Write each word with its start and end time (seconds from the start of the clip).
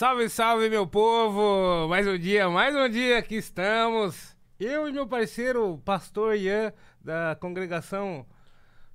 Salve, 0.00 0.30
salve, 0.30 0.70
meu 0.70 0.86
povo! 0.86 1.86
Mais 1.86 2.06
um 2.06 2.16
dia, 2.16 2.48
mais 2.48 2.74
um 2.74 2.88
dia 2.88 3.18
aqui 3.18 3.34
estamos. 3.34 4.34
Eu 4.58 4.88
e 4.88 4.92
meu 4.92 5.06
parceiro, 5.06 5.76
pastor 5.84 6.36
Ian, 6.36 6.72
da 7.04 7.36
congregação. 7.38 8.24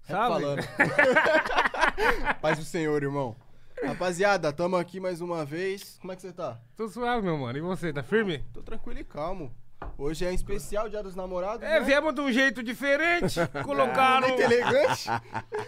Salve! 0.02 0.44
Paz 2.42 2.58
do 2.58 2.66
Senhor, 2.66 3.04
irmão. 3.04 3.36
Rapaziada, 3.84 4.52
tamo 4.52 4.78
aqui 4.78 5.00
mais 5.00 5.22
uma 5.22 5.46
vez. 5.46 6.00
Como 6.02 6.12
é 6.12 6.16
que 6.16 6.24
você 6.24 6.34
tá? 6.34 6.60
Tô 6.76 6.90
suave, 6.90 7.22
meu 7.22 7.38
mano. 7.38 7.56
E 7.56 7.62
você, 7.62 7.94
tá 7.94 8.02
firme? 8.02 8.44
Tô 8.52 8.64
tranquilo 8.64 9.00
e 9.00 9.04
calmo. 9.04 9.56
Hoje 9.98 10.26
é 10.26 10.34
especial 10.34 10.90
Dia 10.90 11.02
dos 11.02 11.16
Namorados, 11.16 11.64
É, 11.64 11.80
né? 11.80 11.86
viemos 11.86 12.14
de 12.14 12.22
um 12.22 12.32
jeito 12.32 12.62
diferente. 12.64 13.40
Colocaram. 13.64 14.28
Muito 14.28 14.42
elegante. 14.42 15.10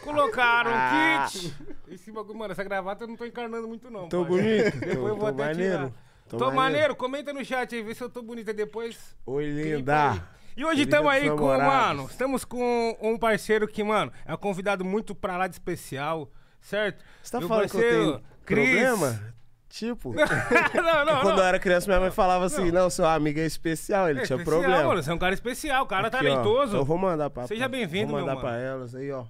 Colocaram 0.03 0.71
um 0.71 1.27
kit. 1.27 1.53
Esse 1.89 2.11
bagulho, 2.11 2.37
mano, 2.37 2.51
essa 2.51 2.63
gravata 2.63 3.03
eu 3.03 3.07
não 3.07 3.15
tô 3.15 3.25
encarnando 3.25 3.67
muito, 3.67 3.89
não. 3.89 4.09
Tô 4.09 4.25
parça. 4.25 4.29
bonito? 4.37 4.77
Depois 4.79 4.95
Tô- 4.95 5.07
eu 5.07 5.15
vou 5.15 5.19
tô 5.19 5.27
até 5.27 5.45
maneiro? 5.45 5.77
tirar. 5.77 5.91
Tô, 6.27 6.37
Tô 6.37 6.45
maneiro. 6.45 6.55
maneiro? 6.61 6.95
comenta 6.95 7.31
no 7.33 7.43
chat 7.45 7.73
aí, 7.73 7.81
vê 7.81 7.95
se 7.95 8.03
eu 8.03 8.09
tô 8.09 8.21
bonita 8.21 8.53
depois. 8.53 9.15
Oi, 9.25 9.45
linda. 9.45 10.21
E 10.57 10.65
hoje 10.65 10.81
estamos 10.83 11.09
aí 11.11 11.29
com, 11.29 11.35
Namorados. 11.35 11.67
mano, 11.67 12.07
estamos 12.09 12.43
com 12.43 12.97
um 13.01 13.17
parceiro 13.17 13.67
que, 13.67 13.83
mano, 13.83 14.11
é 14.25 14.33
um 14.33 14.37
convidado 14.37 14.83
muito 14.83 15.15
pra 15.15 15.37
lá 15.37 15.47
de 15.47 15.53
especial, 15.55 16.29
certo? 16.59 17.05
Você 17.23 17.31
tá 17.31 17.39
Meu 17.39 17.47
falando 17.47 17.69
que 17.69 17.77
eu 17.77 17.81
parceiro, 17.81 18.03
tenho 18.05 18.23
Cris. 18.45 18.69
problema? 18.81 19.33
Tipo, 19.77 20.11
não, 20.73 21.05
não, 21.05 21.21
quando 21.21 21.35
não. 21.35 21.43
eu 21.43 21.43
era 21.43 21.59
criança, 21.59 21.85
minha 21.87 21.99
mãe 21.99 22.09
falava 22.09 22.45
assim, 22.45 22.71
não, 22.71 22.89
seu 22.89 23.05
amigo 23.05 23.39
é 23.39 23.45
especial, 23.45 24.09
ele 24.09 24.21
É 24.21 24.23
tinha 24.23 24.37
especial, 24.37 24.61
problema. 24.61 24.83
mano, 24.87 25.03
você 25.03 25.11
é 25.11 25.13
um 25.13 25.19
cara 25.19 25.33
especial, 25.35 25.85
cara 25.85 26.07
Aqui, 26.07 26.15
ó, 26.15 26.19
talentoso. 26.19 26.77
eu 26.77 26.83
vou 26.85 26.97
mandar 26.97 27.29
pra 27.29 27.45
Seja 27.47 27.67
bem-vindo, 27.67 28.07
Vou 28.07 28.17
meu 28.17 28.25
mandar 28.25 28.35
mano. 28.41 28.47
pra 28.47 28.57
elas 28.57 28.95
aí, 28.95 29.11
ó. 29.11 29.25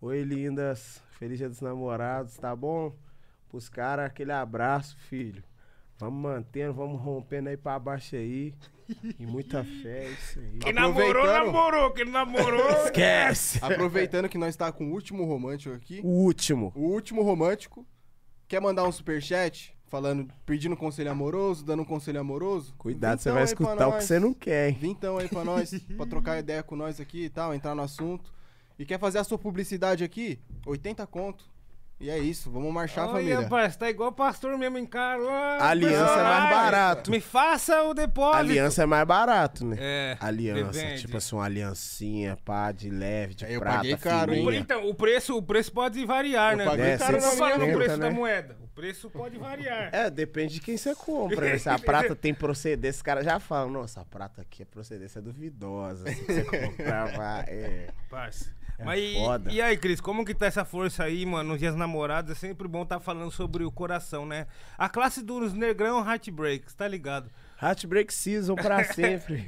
Oi, 0.00 0.22
lindas. 0.22 1.02
Feliz 1.18 1.36
dia 1.38 1.48
dos 1.48 1.60
namorados, 1.60 2.36
tá 2.36 2.54
bom? 2.54 2.94
Pros 3.48 3.68
caras, 3.68 4.06
aquele 4.06 4.32
abraço, 4.32 4.96
filho. 5.08 5.42
Vamos 5.98 6.22
mantendo, 6.22 6.72
vamos 6.72 7.00
rompendo 7.00 7.48
aí 7.48 7.56
pra 7.56 7.78
baixo 7.78 8.14
aí. 8.16 8.54
E 9.18 9.26
muita 9.26 9.62
fé, 9.64 10.04
é 10.04 10.10
isso 10.10 10.38
aí. 10.38 10.58
Quem 10.60 10.72
namorou, 10.72 11.26
namorou. 11.26 11.90
Quem 11.90 12.04
namorou... 12.06 12.70
Esquece! 12.86 13.58
Aproveitando 13.62 14.28
que 14.28 14.38
nós 14.38 14.56
tá 14.56 14.70
com 14.72 14.84
o 14.88 14.92
último 14.92 15.24
romântico 15.24 15.74
aqui. 15.74 16.00
O 16.02 16.08
último. 16.08 16.72
O 16.74 16.86
último 16.86 17.22
romântico. 17.22 17.84
Quer 18.50 18.60
mandar 18.60 18.82
um 18.82 18.90
superchat? 18.90 19.72
Falando, 19.86 20.26
pedindo 20.44 20.76
conselho 20.76 21.08
amoroso, 21.08 21.64
dando 21.64 21.82
um 21.82 21.84
conselho 21.84 22.18
amoroso? 22.18 22.74
Cuidado, 22.76 23.20
você 23.20 23.30
vai 23.30 23.44
escutar 23.44 23.86
o 23.86 23.92
que 23.96 24.02
você 24.02 24.18
não 24.18 24.34
quer, 24.34 24.70
hein? 24.70 24.76
Vintão 24.80 25.18
aí 25.18 25.28
pra 25.28 25.44
nós, 25.44 25.70
pra 25.96 26.04
trocar 26.04 26.40
ideia 26.40 26.60
com 26.60 26.74
nós 26.74 27.00
aqui 27.00 27.26
e 27.26 27.30
tal, 27.30 27.54
entrar 27.54 27.76
no 27.76 27.82
assunto. 27.82 28.32
E 28.76 28.84
quer 28.84 28.98
fazer 28.98 29.18
a 29.18 29.24
sua 29.24 29.38
publicidade 29.38 30.02
aqui? 30.02 30.40
80 30.66 31.06
conto. 31.06 31.48
E 32.00 32.08
é 32.08 32.18
isso, 32.18 32.50
vamos 32.50 32.72
marchar, 32.72 33.04
Olha, 33.08 33.12
família. 33.12 33.46
parça, 33.48 33.78
tá 33.80 33.90
igual 33.90 34.10
pastor 34.10 34.56
mesmo, 34.56 34.78
encarou. 34.78 35.28
Aliança 35.60 36.12
é 36.18 36.22
mais 36.22 36.50
barato. 36.50 37.10
Me 37.10 37.20
faça 37.20 37.82
o 37.82 37.92
depósito. 37.92 38.38
Aliança 38.38 38.82
é 38.82 38.86
mais 38.86 39.06
barato, 39.06 39.66
né? 39.66 39.76
É. 39.78 40.16
Aliança, 40.18 40.80
depende. 40.80 41.00
tipo 41.02 41.18
assim, 41.18 41.36
uma 41.36 41.44
aliancinha, 41.44 42.38
pá, 42.42 42.72
de 42.72 42.88
leve, 42.88 43.34
de 43.34 43.44
É, 43.44 43.54
eu 43.54 43.60
prata, 43.60 43.76
paguei 43.78 43.96
caro, 43.98 44.32
hein? 44.32 44.40
O 44.40 44.44
pre- 44.46 44.52
fininha. 44.56 44.60
Então, 44.62 44.88
o 44.88 44.94
preço, 44.94 45.36
o 45.36 45.42
preço 45.42 45.70
pode 45.72 46.02
variar, 46.06 46.52
Eu 46.52 46.56
né? 46.58 46.64
paguei 46.64 46.90
Não 46.92 46.98
caro 46.98 47.18
tô 47.18 47.24
na 47.26 47.30
falando 47.32 47.62
o 47.64 47.74
preço 47.74 47.90
conta, 47.90 47.98
da 47.98 48.08
né? 48.08 48.16
moeda. 48.16 48.56
O 48.80 48.82
preço 48.82 49.10
pode 49.10 49.36
variar. 49.36 49.90
É, 49.92 50.08
depende 50.08 50.54
de 50.54 50.60
quem 50.60 50.74
você 50.74 50.94
compra, 50.94 51.50
né? 51.50 51.58
Se 51.58 51.68
a 51.68 51.76
prata 51.78 52.16
tem 52.16 52.32
procedência, 52.32 52.96
os 52.98 53.02
caras 53.02 53.26
já 53.26 53.38
falam, 53.38 53.70
nossa, 53.70 54.00
a 54.00 54.04
prata 54.06 54.40
aqui 54.40 54.62
é 54.62 54.64
procedência 54.64 55.20
duvidosa. 55.20 56.08
Se 56.10 56.24
você 56.24 56.44
comprar, 56.44 57.12
vai. 57.14 57.44
É. 57.46 57.88
Parça. 58.08 58.50
É 58.78 58.84
Mas 58.84 58.98
e, 58.98 59.14
foda. 59.16 59.52
e 59.52 59.60
aí, 59.60 59.76
Cris, 59.76 60.00
como 60.00 60.24
que 60.24 60.34
tá 60.34 60.46
essa 60.46 60.64
força 60.64 61.04
aí, 61.04 61.26
mano? 61.26 61.50
Nos 61.50 61.58
dias 61.58 61.76
namorados 61.76 62.32
é 62.32 62.34
sempre 62.34 62.66
bom 62.66 62.86
tá 62.86 62.98
falando 62.98 63.30
sobre 63.30 63.62
o 63.62 63.70
coração, 63.70 64.24
né? 64.24 64.46
A 64.78 64.88
classe 64.88 65.22
dos 65.22 65.52
negrão 65.52 66.02
heartbreaks, 66.02 66.72
tá 66.72 66.88
ligado? 66.88 67.30
Heartbreak 67.62 68.10
Season 68.14 68.54
pra 68.54 68.82
sempre. 68.94 69.44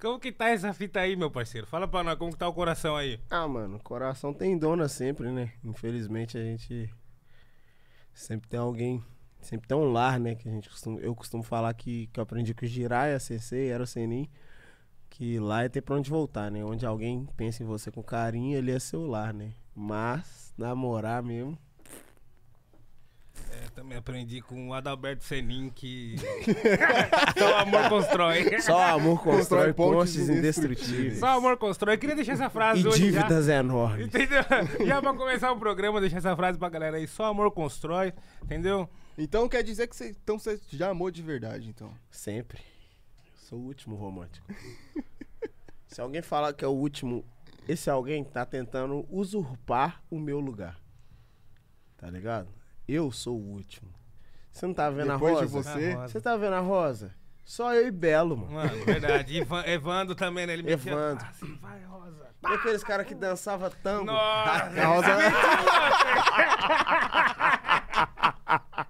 Como 0.00 0.18
que 0.18 0.32
tá 0.32 0.48
essa 0.48 0.72
fita 0.72 0.98
aí, 0.98 1.14
meu 1.14 1.30
parceiro? 1.30 1.68
Fala 1.68 1.86
pra 1.86 2.02
nós 2.02 2.18
como 2.18 2.32
que 2.32 2.38
tá 2.38 2.48
o 2.48 2.52
coração 2.52 2.96
aí. 2.96 3.20
ah, 3.30 3.46
mano, 3.46 3.78
coração 3.78 4.34
tem 4.34 4.58
dona 4.58 4.88
sempre, 4.88 5.30
né? 5.30 5.52
Infelizmente 5.62 6.36
a 6.36 6.42
gente 6.42 6.90
sempre 8.14 8.48
tem 8.48 8.58
alguém, 8.60 9.02
sempre 9.40 9.68
tem 9.68 9.76
um 9.76 9.90
lar, 9.92 10.18
né? 10.18 10.34
Que 10.34 10.48
a 10.48 10.52
gente 10.52 10.68
costuma, 10.68 10.98
eu 11.00 11.14
costumo 11.14 11.42
falar 11.42 11.72
que, 11.74 12.08
que 12.08 12.20
eu 12.20 12.22
aprendi 12.22 12.54
com 12.54 12.64
o 12.64 12.68
Jiraya, 12.68 13.16
a 13.16 13.20
CC, 13.20 13.68
era 13.68 13.82
o 13.82 13.86
Senin. 13.86 14.28
Que 15.08 15.38
lá 15.40 15.64
é 15.64 15.68
ter 15.68 15.80
pra 15.80 15.96
onde 15.96 16.08
voltar, 16.08 16.50
né? 16.50 16.64
Onde 16.64 16.86
alguém 16.86 17.26
pensa 17.36 17.62
em 17.62 17.66
você 17.66 17.90
com 17.90 18.02
carinho, 18.02 18.56
ele 18.56 18.70
é 18.70 18.78
seu 18.78 19.06
lar, 19.06 19.34
né? 19.34 19.52
Mas, 19.74 20.54
namorar 20.56 21.22
mesmo. 21.22 21.58
É, 23.52 23.68
também 23.74 23.98
aprendi 23.98 24.40
com 24.40 24.68
o 24.68 24.74
Adalberto 24.74 25.24
Senin 25.24 25.70
que 25.70 26.14
só 27.36 27.50
o 27.52 27.56
amor 27.56 27.88
constrói. 27.88 28.60
Só 28.60 28.80
amor 28.94 29.16
constrói 29.22 29.38
Constrói 29.38 29.72
pontes 29.72 30.14
pontes 30.16 30.28
indestrutíveis. 30.28 31.18
Só 31.18 31.36
amor 31.36 31.56
constrói. 31.56 31.94
Eu 31.96 31.98
queria 31.98 32.14
deixar 32.14 32.34
essa 32.34 32.48
frase 32.48 32.82
E 32.82 32.86
hoje 32.86 33.10
já. 33.10 33.22
dívidas 33.22 33.48
enormes. 33.48 34.06
Entendeu? 34.06 34.42
Já 34.86 35.00
pra 35.02 35.12
começar 35.14 35.50
o 35.50 35.58
programa, 35.58 36.00
deixar 36.00 36.18
essa 36.18 36.36
frase 36.36 36.58
pra 36.58 36.68
galera 36.68 36.96
aí. 36.96 37.06
Só 37.08 37.24
amor 37.24 37.50
constrói, 37.50 38.12
entendeu? 38.44 38.88
Então 39.18 39.48
quer 39.48 39.62
dizer 39.64 39.88
que 39.88 39.96
você, 39.96 40.10
então 40.10 40.38
você 40.38 40.58
já 40.68 40.90
amou 40.90 41.10
de 41.10 41.20
verdade, 41.22 41.68
então. 41.68 41.92
Sempre. 42.10 42.60
Sou 43.34 43.58
o 43.58 43.64
último 43.64 43.96
romântico. 43.96 44.46
Se 45.88 46.00
alguém 46.00 46.22
falar 46.22 46.52
que 46.52 46.64
é 46.64 46.68
o 46.68 46.70
último, 46.70 47.24
esse 47.68 47.90
alguém 47.90 48.22
tá 48.22 48.46
tentando 48.46 49.04
usurpar 49.10 50.00
o 50.08 50.20
meu 50.20 50.38
lugar. 50.38 50.78
Tá 51.96 52.08
ligado? 52.08 52.48
Eu 52.92 53.12
sou 53.12 53.36
o 53.38 53.52
último. 53.54 53.88
Você 54.50 54.66
não 54.66 54.74
tá 54.74 54.90
vendo 54.90 55.12
Depois 55.12 55.38
a 55.38 55.46
de 55.46 55.52
rosa? 55.52 55.72
você- 55.72 55.96
Ah, 55.96 56.08
Você 56.08 56.20
tá 56.20 56.36
vendo 56.36 56.54
a 56.54 56.60
rosa? 56.60 57.14
Só 57.44 57.72
eu 57.74 57.86
e 57.86 57.90
Belo, 57.90 58.36
mano. 58.36 58.52
Mano, 58.52 58.84
verdade. 58.84 59.36
Ivan, 59.36 59.62
Evando 59.64 60.14
também, 60.14 60.46
né? 60.46 60.52
Ele 60.54 60.70
Evandro. 60.70 61.24
Ah, 61.24 61.28
assim, 61.30 61.56
vai, 61.60 61.80
Rosa. 61.84 62.30
E 62.42 62.46
aqueles 62.54 62.82
caras 62.82 63.06
que 63.06 63.14
dançavam 63.14 63.70
tango? 63.82 64.04
Nossa! 64.06 64.70
A 64.80 64.86
Rosa... 64.86 65.08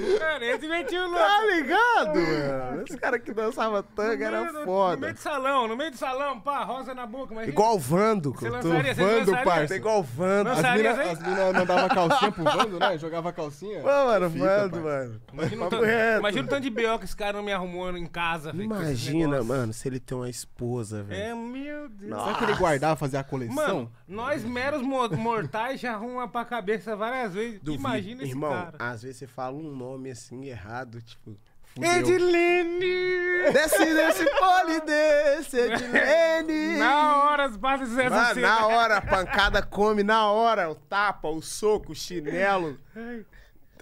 Mano, 0.00 0.44
esse 0.44 0.68
metia 0.68 1.00
o 1.02 1.06
louco. 1.10 1.18
Tá 1.18 1.46
ligado, 1.46 2.16
mano? 2.20 2.82
Esse 2.88 2.96
cara 2.98 3.18
que 3.18 3.32
dançava 3.32 3.82
tango 3.82 4.16
No 4.18 4.24
era 4.24 4.44
do- 4.44 4.52
No 4.60 4.64
foda. 4.64 4.96
meio 4.96 5.14
do 5.14 5.18
salão, 5.20 5.68
no 5.68 5.76
meio 5.76 5.90
do 5.90 5.96
salão, 5.96 6.40
pá, 6.40 6.64
rosa 6.64 6.94
na 6.94 7.06
boca, 7.06 7.34
mas 7.34 7.48
Igual 7.48 7.76
o 7.76 7.78
Vando. 7.78 8.32
Você 8.32 8.48
lançaria, 8.48 8.94
Vando, 8.94 9.18
lançaria? 9.30 9.44
parça. 9.44 9.68
Tá 9.68 9.76
igual 9.76 10.00
o 10.00 10.02
Vando. 10.02 10.50
As 10.50 10.56
Lançaria, 10.56 10.92
minas 10.92 11.18
mina 11.22 11.52
mandavam 11.52 11.88
calcinha 11.88 12.32
pro 12.32 12.44
Vando, 12.44 12.78
né? 12.78 12.98
Jogava 12.98 13.32
calcinha. 13.32 13.80
Pô, 13.80 13.88
mano, 13.88 14.30
Fita, 14.30 14.44
Vando, 14.44 14.70
parça. 14.70 14.88
mano. 14.88 15.20
Imagina 15.32 15.66
o, 15.66 15.68
tanto, 15.70 15.84
reto. 15.84 16.18
imagina 16.20 16.44
o 16.44 16.48
tanto 16.48 16.62
de 16.62 16.70
B.O. 16.70 16.98
que 16.98 17.04
esse 17.04 17.16
cara 17.16 17.32
não 17.34 17.42
me 17.42 17.52
arrumou 17.52 17.96
em 17.96 18.06
casa, 18.06 18.52
Imagina, 18.54 19.42
mano, 19.42 19.72
se 19.72 19.88
ele 19.88 19.98
tem 20.00 20.16
uma 20.16 20.28
esposa, 20.30 21.02
velho. 21.02 21.20
É, 21.20 21.34
meu 21.34 21.88
Deus. 21.88 22.10
Nossa. 22.10 22.24
Será 22.24 22.38
que 22.38 22.44
ele 22.44 22.54
guardava, 22.54 22.96
fazer 22.96 23.16
a 23.16 23.24
coleção? 23.24 23.54
Mano, 23.54 23.92
nós 24.06 24.44
meros 24.44 24.82
mo- 24.82 25.08
mortais 25.16 25.80
já 25.80 25.94
arrumamos 25.94 26.30
pra 26.30 26.44
cabeça 26.44 26.94
várias 26.96 27.34
vezes. 27.34 27.60
Duvido. 27.60 27.80
Imagina 27.82 28.22
esse 28.22 28.32
Irmão, 28.32 28.50
cara. 28.52 28.76
às 28.78 29.02
vezes 29.02 29.18
você 29.18 29.26
fala 29.26 29.56
um 29.56 29.74
nome 29.74 29.89
assim 30.10 30.44
errado, 30.46 31.00
tipo. 31.02 31.36
Fudeu. 31.74 31.88
Edilene! 31.90 33.52
Desce, 33.52 33.78
desce, 33.94 34.24
pole, 34.38 34.80
desce, 34.80 35.56
Edilene. 35.56 36.78
Na 36.78 37.24
hora 37.24 37.44
as 37.44 37.56
bases 37.56 37.96
essa 37.96 38.10
Mano, 38.10 38.34
cena. 38.34 38.48
na 38.48 38.66
hora, 38.66 38.96
a 38.96 39.02
pancada 39.02 39.62
come, 39.62 40.02
na 40.02 40.30
hora, 40.30 40.68
o 40.68 40.74
tapa, 40.74 41.28
o 41.28 41.40
soco, 41.40 41.92
o 41.92 41.94
chinelo. 41.94 42.76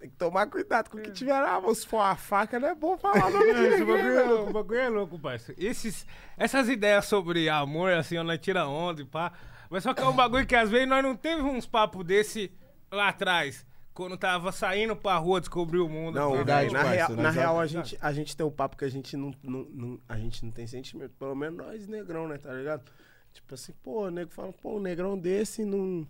Tem 0.00 0.08
que 0.10 0.16
tomar 0.16 0.46
cuidado 0.48 0.90
com 0.90 0.98
o 0.98 1.00
que 1.00 1.10
tiver 1.10 1.32
na 1.40 1.60
mão. 1.60 1.74
Se 1.74 1.86
for 1.86 1.96
uma 1.96 2.14
faca, 2.14 2.60
não 2.60 2.68
é 2.68 2.74
bom 2.74 2.96
falar 2.98 3.26
o 3.26 3.30
nome 3.30 3.52
de 3.54 3.60
Esse 3.62 3.80
ninguém, 3.80 3.86
bagulho 3.86 4.18
é 4.18 4.24
não. 4.24 4.34
louco, 4.34 4.50
o 4.50 4.52
bagulho 4.52 4.78
é 4.80 4.88
louco, 4.88 5.18
parceiro. 5.18 5.60
Esses, 5.60 6.06
essas 6.36 6.68
ideias 6.68 7.06
sobre 7.06 7.48
amor, 7.48 7.92
assim, 7.92 8.22
nós 8.22 8.38
tira 8.38 8.68
onda 8.68 9.00
e 9.02 9.04
pá. 9.04 9.32
Mas 9.70 9.82
só 9.82 9.92
que 9.94 10.00
é 10.02 10.06
um 10.06 10.12
bagulho 10.14 10.46
que 10.46 10.54
às 10.54 10.70
vezes 10.70 10.86
nós 10.88 11.02
não 11.02 11.16
teve 11.16 11.42
uns 11.42 11.66
papos 11.66 12.04
desse 12.04 12.52
lá 12.92 13.08
atrás. 13.08 13.66
Quando 13.98 14.16
tava 14.16 14.52
saindo 14.52 14.94
pra 14.94 15.16
rua 15.16 15.40
descobrir 15.40 15.80
o 15.80 15.88
mundo. 15.88 16.14
Não. 16.14 16.30
Verdade, 16.30 16.72
na, 16.72 16.84
real, 16.84 17.10
na 17.16 17.30
real 17.30 17.58
a, 17.58 17.66
gente, 17.66 17.98
a 18.00 18.12
gente 18.12 18.36
tem 18.36 18.46
um 18.46 18.50
papo 18.50 18.76
que 18.76 18.84
a 18.84 18.88
gente 18.88 19.16
não, 19.16 19.34
não, 19.42 19.64
não- 19.72 20.00
a 20.08 20.16
gente 20.16 20.44
não 20.44 20.52
tem 20.52 20.68
sentimento. 20.68 21.14
Pelo 21.18 21.34
menos 21.34 21.58
nós, 21.58 21.88
negrão, 21.88 22.28
né? 22.28 22.38
Tá 22.38 22.52
ligado? 22.52 22.84
Tipo 23.32 23.54
assim, 23.54 23.72
pô, 23.82 24.06
o 24.06 24.10
nego 24.10 24.30
fala, 24.30 24.52
pô, 24.52 24.76
um 24.76 24.80
negrão 24.80 25.18
desse 25.18 25.64
não. 25.64 26.06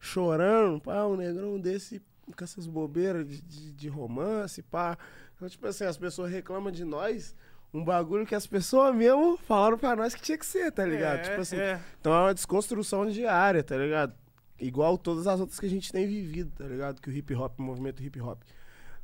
chorando, 0.00 0.80
pá, 0.80 1.06
um 1.06 1.14
negrão 1.14 1.60
desse 1.60 2.02
com 2.36 2.42
essas 2.42 2.66
bobeiras 2.66 3.24
de, 3.24 3.40
de, 3.40 3.70
de 3.70 3.88
romance, 3.88 4.60
pá. 4.60 4.98
Então, 5.36 5.48
tipo 5.48 5.64
assim, 5.64 5.84
as 5.84 5.96
pessoas 5.96 6.32
reclamam 6.32 6.72
de 6.72 6.84
nós. 6.84 7.36
Um 7.72 7.84
bagulho 7.84 8.26
que 8.26 8.34
as 8.34 8.48
pessoas 8.48 8.92
mesmo 8.92 9.36
falaram 9.46 9.78
pra 9.78 9.94
nós 9.94 10.12
que 10.12 10.22
tinha 10.22 10.36
que 10.38 10.44
ser, 10.44 10.72
tá 10.72 10.84
ligado? 10.84 11.20
É, 11.20 11.22
tipo 11.22 11.40
assim, 11.40 11.56
é. 11.56 11.80
então 12.00 12.12
é 12.12 12.18
uma 12.18 12.34
desconstrução 12.34 13.06
diária, 13.08 13.62
tá 13.62 13.76
ligado? 13.76 14.12
Igual 14.60 14.98
todas 14.98 15.26
as 15.26 15.38
outras 15.40 15.60
que 15.60 15.66
a 15.66 15.70
gente 15.70 15.92
tem 15.92 16.06
vivido, 16.06 16.50
tá 16.56 16.64
ligado? 16.66 17.00
Que 17.00 17.08
o 17.08 17.12
hip 17.12 17.34
hop, 17.34 17.58
o 17.58 17.62
movimento 17.62 18.02
hip 18.02 18.20
hop 18.20 18.40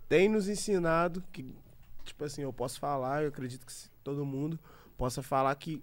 tem 0.09 0.29
nos 0.29 0.49
ensinado 0.49 1.23
que, 1.33 1.45
tipo 2.05 2.25
assim, 2.25 2.43
eu 2.43 2.53
posso 2.53 2.79
falar, 2.79 3.23
eu 3.23 3.29
acredito 3.29 3.65
que 3.67 3.73
todo 4.03 4.25
mundo 4.25 4.59
possa 4.97 5.23
falar 5.23 5.55
que 5.55 5.83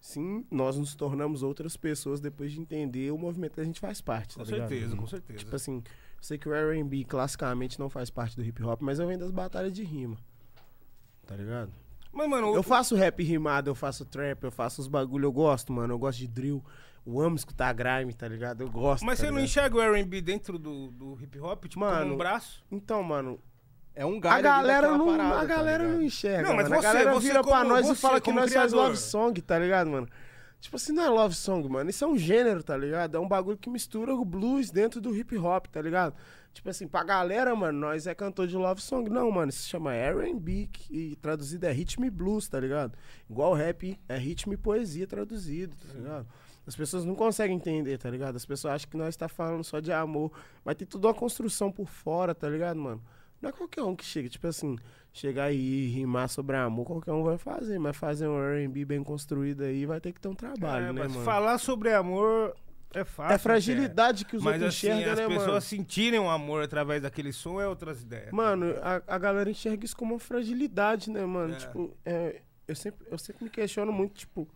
sim, 0.00 0.44
nós 0.50 0.76
nos 0.76 0.94
tornamos 0.94 1.42
outras 1.42 1.76
pessoas 1.76 2.20
depois 2.20 2.52
de 2.52 2.60
entender 2.60 3.10
o 3.10 3.18
movimento 3.18 3.54
que 3.54 3.60
a 3.60 3.64
gente 3.64 3.80
faz 3.80 4.00
parte, 4.00 4.36
tá 4.36 4.44
Com 4.44 4.50
ligado? 4.50 4.68
certeza, 4.68 4.96
com 4.96 5.06
certeza. 5.06 5.38
Tipo 5.38 5.56
assim, 5.56 5.82
sei 6.20 6.38
que 6.38 6.48
o 6.48 6.54
R&B 6.54 7.04
classicamente 7.04 7.78
não 7.78 7.90
faz 7.90 8.10
parte 8.10 8.36
do 8.36 8.44
hip 8.44 8.62
hop, 8.62 8.80
mas 8.82 8.98
eu 8.98 9.06
venho 9.06 9.18
das 9.18 9.30
batalhas 9.30 9.72
de 9.72 9.84
rima. 9.84 10.16
Tá 11.26 11.36
ligado? 11.36 11.70
Mas, 12.10 12.28
mano, 12.28 12.54
Eu 12.54 12.62
faço 12.62 12.96
rap 12.96 13.22
rimado, 13.22 13.68
eu 13.68 13.74
faço 13.74 14.04
trap, 14.04 14.42
eu 14.42 14.50
faço 14.50 14.80
os 14.80 14.88
bagulho, 14.88 15.26
eu 15.26 15.32
gosto, 15.32 15.72
mano. 15.72 15.92
Eu 15.92 15.98
gosto 15.98 16.18
de 16.18 16.26
drill. 16.26 16.64
Eu 17.06 17.20
amo 17.20 17.36
escutar 17.36 17.72
grime, 17.72 18.12
tá 18.12 18.28
ligado? 18.28 18.62
Eu 18.62 18.70
gosto. 18.70 19.04
mas 19.04 19.18
tá 19.18 19.24
você 19.24 19.30
não 19.30 19.38
ligado? 19.38 19.50
enxerga 19.50 19.76
o 19.76 19.80
R&B 19.80 20.20
dentro 20.20 20.58
do, 20.58 20.88
do 20.90 21.18
hip 21.22 21.38
hop, 21.40 21.64
tipo, 21.64 21.80
Mano, 21.80 22.14
um 22.14 22.16
braço? 22.18 22.62
Então, 22.70 23.02
mano, 23.02 23.38
É 23.94 24.04
um 24.06 24.18
a 24.18 24.20
galho 24.20 24.34
ali 24.36 24.42
galera 24.42 24.90
não, 24.96 25.06
parada, 25.06 25.34
a 25.34 25.38
tá 25.40 25.44
galera 25.46 25.82
ligado? 25.84 25.96
não 25.96 26.02
enxerga. 26.04 26.48
Não, 26.48 26.54
mas 26.56 26.68
mano. 26.68 26.80
você- 26.82 26.86
a 26.86 26.92
galera 26.92 27.12
você 27.14 27.26
vira 27.28 27.42
pra 27.42 27.58
como- 27.58 27.70
nós 27.70 27.88
e 27.90 27.94
fala 27.96 28.20
que 28.20 28.30
nós 28.32 28.52
faz 28.52 28.70
criador. 28.70 28.76
love 28.90 28.96
song, 28.96 29.40
tá 29.42 29.58
ligado, 29.58 29.90
mano? 29.90 30.06
Tipo 30.60 30.76
assim, 30.76 30.92
não 30.92 31.04
é 31.04 31.08
love 31.08 31.34
song, 31.34 31.68
mano. 31.68 31.88
Isso 31.88 32.04
é 32.04 32.06
um 32.06 32.18
gênero, 32.18 32.62
tá 32.62 32.76
ligado? 32.76 33.16
É 33.16 33.20
um 33.20 33.28
bagulho 33.28 33.56
que 33.56 33.70
mistura 33.70 34.12
o 34.14 34.24
blues 34.24 34.70
dentro 34.70 35.00
do 35.00 35.14
hip 35.16 35.36
hop, 35.38 35.66
tá 35.66 35.80
ligado? 35.80 36.14
Tipo 36.52 36.68
assim, 36.70 36.86
pra 36.88 37.04
galera, 37.04 37.54
mano, 37.54 37.78
nós 37.78 38.06
é 38.08 38.14
cantor 38.14 38.46
de 38.48 38.56
love 38.56 38.80
song. 38.82 39.08
Não, 39.08 39.30
mano, 39.30 39.50
isso 39.50 39.62
se 39.62 39.68
chama 39.68 39.94
R&B 39.94 40.68
que- 40.72 40.92
e 41.12 41.16
traduzido 41.16 41.64
é 41.66 41.72
ritmo 41.72 42.04
e 42.04 42.10
blues, 42.10 42.48
tá 42.48 42.58
ligado? 42.58 42.92
Igual 43.30 43.54
rap 43.54 43.98
é 44.08 44.16
ritmo 44.16 44.52
e 44.52 44.56
poesia 44.56 45.06
traduzido, 45.06 45.76
tá 45.76 45.94
ligado? 45.94 46.26
As 46.68 46.76
pessoas 46.76 47.02
não 47.02 47.14
conseguem 47.14 47.56
entender, 47.56 47.96
tá 47.96 48.10
ligado? 48.10 48.36
As 48.36 48.44
pessoas 48.44 48.74
acham 48.74 48.90
que 48.90 48.96
nós 48.98 49.16
tá 49.16 49.26
falando 49.26 49.64
só 49.64 49.80
de 49.80 49.90
amor, 49.90 50.30
mas 50.62 50.76
tem 50.76 50.86
toda 50.86 51.08
uma 51.08 51.14
construção 51.14 51.72
por 51.72 51.88
fora, 51.88 52.34
tá 52.34 52.46
ligado, 52.46 52.78
mano? 52.78 53.02
Não 53.40 53.48
é 53.48 53.52
qualquer 53.52 53.82
um 53.82 53.96
que 53.96 54.04
chega, 54.04 54.28
tipo 54.28 54.46
assim, 54.46 54.76
chegar 55.10 55.44
aí 55.44 55.56
e 55.58 55.86
rimar 55.88 56.28
sobre 56.28 56.56
amor, 56.56 56.84
qualquer 56.84 57.12
um 57.12 57.22
vai 57.24 57.38
fazer, 57.38 57.78
mas 57.78 57.96
fazer 57.96 58.28
um 58.28 58.38
R&B 58.38 58.84
bem 58.84 59.02
construído 59.02 59.62
aí 59.62 59.86
vai 59.86 59.98
ter 59.98 60.12
que 60.12 60.20
ter 60.20 60.28
um 60.28 60.34
trabalho, 60.34 60.86
É, 60.88 60.92
né, 60.92 61.08
mano? 61.08 61.24
falar 61.24 61.56
sobre 61.56 61.90
amor 61.94 62.54
é 62.92 63.02
fácil. 63.02 63.34
É 63.34 63.38
fragilidade 63.38 64.26
que 64.26 64.36
os 64.36 64.42
Mas 64.42 64.54
outros 64.60 64.76
assim, 64.76 64.88
enxergam, 64.88 65.12
as 65.12 65.18
né, 65.20 65.26
pessoas 65.28 65.46
mano? 65.48 65.60
sentirem 65.62 66.20
o 66.20 66.28
amor 66.28 66.62
através 66.64 67.00
daquele 67.00 67.32
som 67.32 67.58
é 67.58 67.66
outras 67.66 68.02
ideias. 68.02 68.30
Mano, 68.32 68.74
a, 68.82 69.00
a 69.06 69.18
galera 69.18 69.50
enxerga 69.50 69.84
isso 69.86 69.96
como 69.96 70.12
uma 70.14 70.20
fragilidade, 70.20 71.10
né, 71.10 71.24
mano? 71.24 71.54
É. 71.54 71.56
Tipo, 71.56 71.96
é, 72.04 72.42
eu, 72.66 72.74
sempre, 72.74 73.06
eu 73.10 73.16
sempre 73.16 73.44
me 73.44 73.50
questiono 73.50 73.90
muito, 73.92 74.14
tipo, 74.18 74.46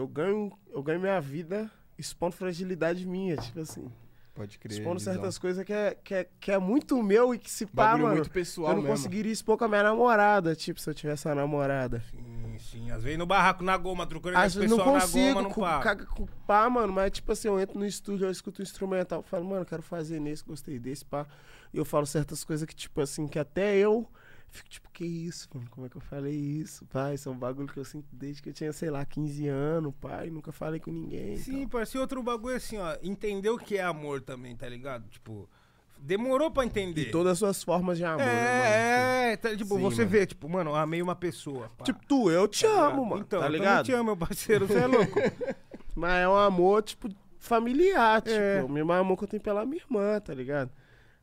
eu 0.00 0.06
ganho, 0.08 0.52
eu 0.70 0.82
ganho 0.82 1.00
minha 1.00 1.20
vida 1.20 1.70
expondo 1.98 2.34
fragilidade 2.36 3.06
minha, 3.06 3.36
tipo 3.36 3.60
assim. 3.60 3.90
Pode 4.34 4.56
crer. 4.56 4.72
Expondo 4.78 4.98
Guizão. 4.98 5.14
certas 5.14 5.36
coisas 5.36 5.64
que 5.64 5.72
é, 5.72 5.96
que, 5.96 6.14
é, 6.14 6.28
que 6.38 6.52
é 6.52 6.58
muito 6.58 7.02
meu 7.02 7.34
e 7.34 7.38
que 7.40 7.50
se 7.50 7.66
pá, 7.66 7.86
Bagulho 7.86 8.02
mano. 8.04 8.14
muito 8.18 8.30
pessoal 8.30 8.68
eu 8.70 8.76
não 8.76 8.82
mesmo. 8.82 8.96
conseguiria 8.96 9.32
expor 9.32 9.58
com 9.58 9.64
a 9.64 9.68
minha 9.68 9.82
namorada, 9.82 10.54
tipo, 10.54 10.80
se 10.80 10.88
eu 10.88 10.94
tivesse 10.94 11.26
uma 11.26 11.34
namorada. 11.34 12.00
Sim, 12.08 12.56
sim. 12.60 12.90
Às 12.92 13.02
vezes 13.02 13.18
no 13.18 13.26
barraco, 13.26 13.64
na 13.64 13.76
goma, 13.76 14.06
trocando 14.06 14.36
Às 14.38 14.54
o 14.54 14.60
vezes 14.60 14.70
não 14.70 14.78
pessoal 14.78 14.94
na 14.94 15.00
consigo 15.02 15.26
goma, 15.34 15.42
não 15.42 15.50
pá. 15.50 15.80
caga 15.80 16.06
com 16.06 16.26
pá, 16.46 16.70
mano, 16.70 16.92
mas 16.92 17.10
tipo 17.10 17.32
assim, 17.32 17.48
eu 17.48 17.58
entro 17.58 17.76
no 17.76 17.84
estúdio, 17.84 18.26
eu 18.26 18.30
escuto 18.30 18.60
o 18.60 18.62
instrumental, 18.62 19.24
falo, 19.24 19.44
mano, 19.44 19.66
quero 19.66 19.82
fazer 19.82 20.20
nesse, 20.20 20.44
gostei 20.44 20.78
desse, 20.78 21.04
pá. 21.04 21.26
E 21.74 21.76
eu 21.78 21.84
falo 21.84 22.06
certas 22.06 22.44
coisas 22.44 22.64
que, 22.64 22.76
tipo 22.76 23.00
assim, 23.00 23.26
que 23.26 23.40
até 23.40 23.76
eu 23.76 24.08
fico 24.50 24.68
tipo, 24.68 24.88
que 24.90 25.04
isso, 25.04 25.48
mano, 25.54 25.66
como 25.70 25.86
é 25.86 25.88
que 25.90 25.96
eu 25.96 26.00
falei 26.00 26.34
isso, 26.34 26.84
pá? 26.86 27.12
Isso 27.14 27.28
é 27.28 27.32
um 27.32 27.38
bagulho 27.38 27.68
que 27.68 27.78
eu 27.78 27.84
sinto 27.84 28.06
desde 28.12 28.42
que 28.42 28.48
eu 28.48 28.52
tinha, 28.52 28.72
sei 28.72 28.90
lá, 28.90 29.04
15 29.04 29.46
anos, 29.48 29.92
e 30.26 30.30
nunca 30.30 30.50
falei 30.52 30.80
com 30.80 30.90
ninguém. 30.90 31.36
Sim, 31.36 31.58
então. 31.62 31.68
parceiro, 31.80 32.00
outro 32.02 32.22
bagulho 32.22 32.56
assim, 32.56 32.78
ó. 32.78 32.96
Entender 33.02 33.50
o 33.50 33.58
que 33.58 33.76
é 33.78 33.82
amor 33.82 34.20
também, 34.20 34.56
tá 34.56 34.68
ligado? 34.68 35.08
Tipo, 35.08 35.48
demorou 36.00 36.50
pra 36.50 36.64
entender. 36.64 37.02
E 37.02 37.10
todas 37.10 37.32
as 37.32 37.38
suas 37.38 37.62
formas 37.62 37.98
de 37.98 38.04
amor, 38.04 38.18
né, 38.18 38.24
mano? 38.26 38.36
É, 38.64 39.32
é, 39.32 39.36
tá, 39.36 39.50
tipo, 39.56 39.76
Sim, 39.76 39.80
você 39.82 39.98
mano. 40.02 40.10
vê, 40.10 40.26
tipo, 40.26 40.48
mano, 40.48 40.70
eu 40.70 40.74
amei 40.76 41.00
uma 41.02 41.14
pessoa. 41.14 41.70
pá. 41.78 41.84
Tipo, 41.84 42.00
tu, 42.06 42.30
eu 42.30 42.48
te 42.48 42.64
Tá 42.66 42.88
amo, 42.88 43.04
mano, 43.04 43.22
Então, 43.22 43.40
tá 43.40 43.46
eu 43.46 43.52
ligado? 43.52 43.84
te 43.84 43.92
amo, 43.92 44.04
meu 44.04 44.16
parceiro, 44.16 44.66
você 44.66 44.78
é 44.78 44.86
louco. 44.86 45.14
Mas 45.94 46.12
é 46.22 46.28
um 46.28 46.36
amor, 46.36 46.82
tipo, 46.82 47.08
familiar, 47.38 48.22
tipo, 48.22 48.34
É. 48.34 48.62
o 48.62 48.68
mesmo 48.68 48.92
amor 48.92 49.16
que 49.16 49.24
eu 49.24 49.28
tenho 49.28 49.42
pela 49.42 49.64
minha 49.64 49.80
irmã, 49.82 50.20
tá 50.20 50.32
ligado? 50.34 50.70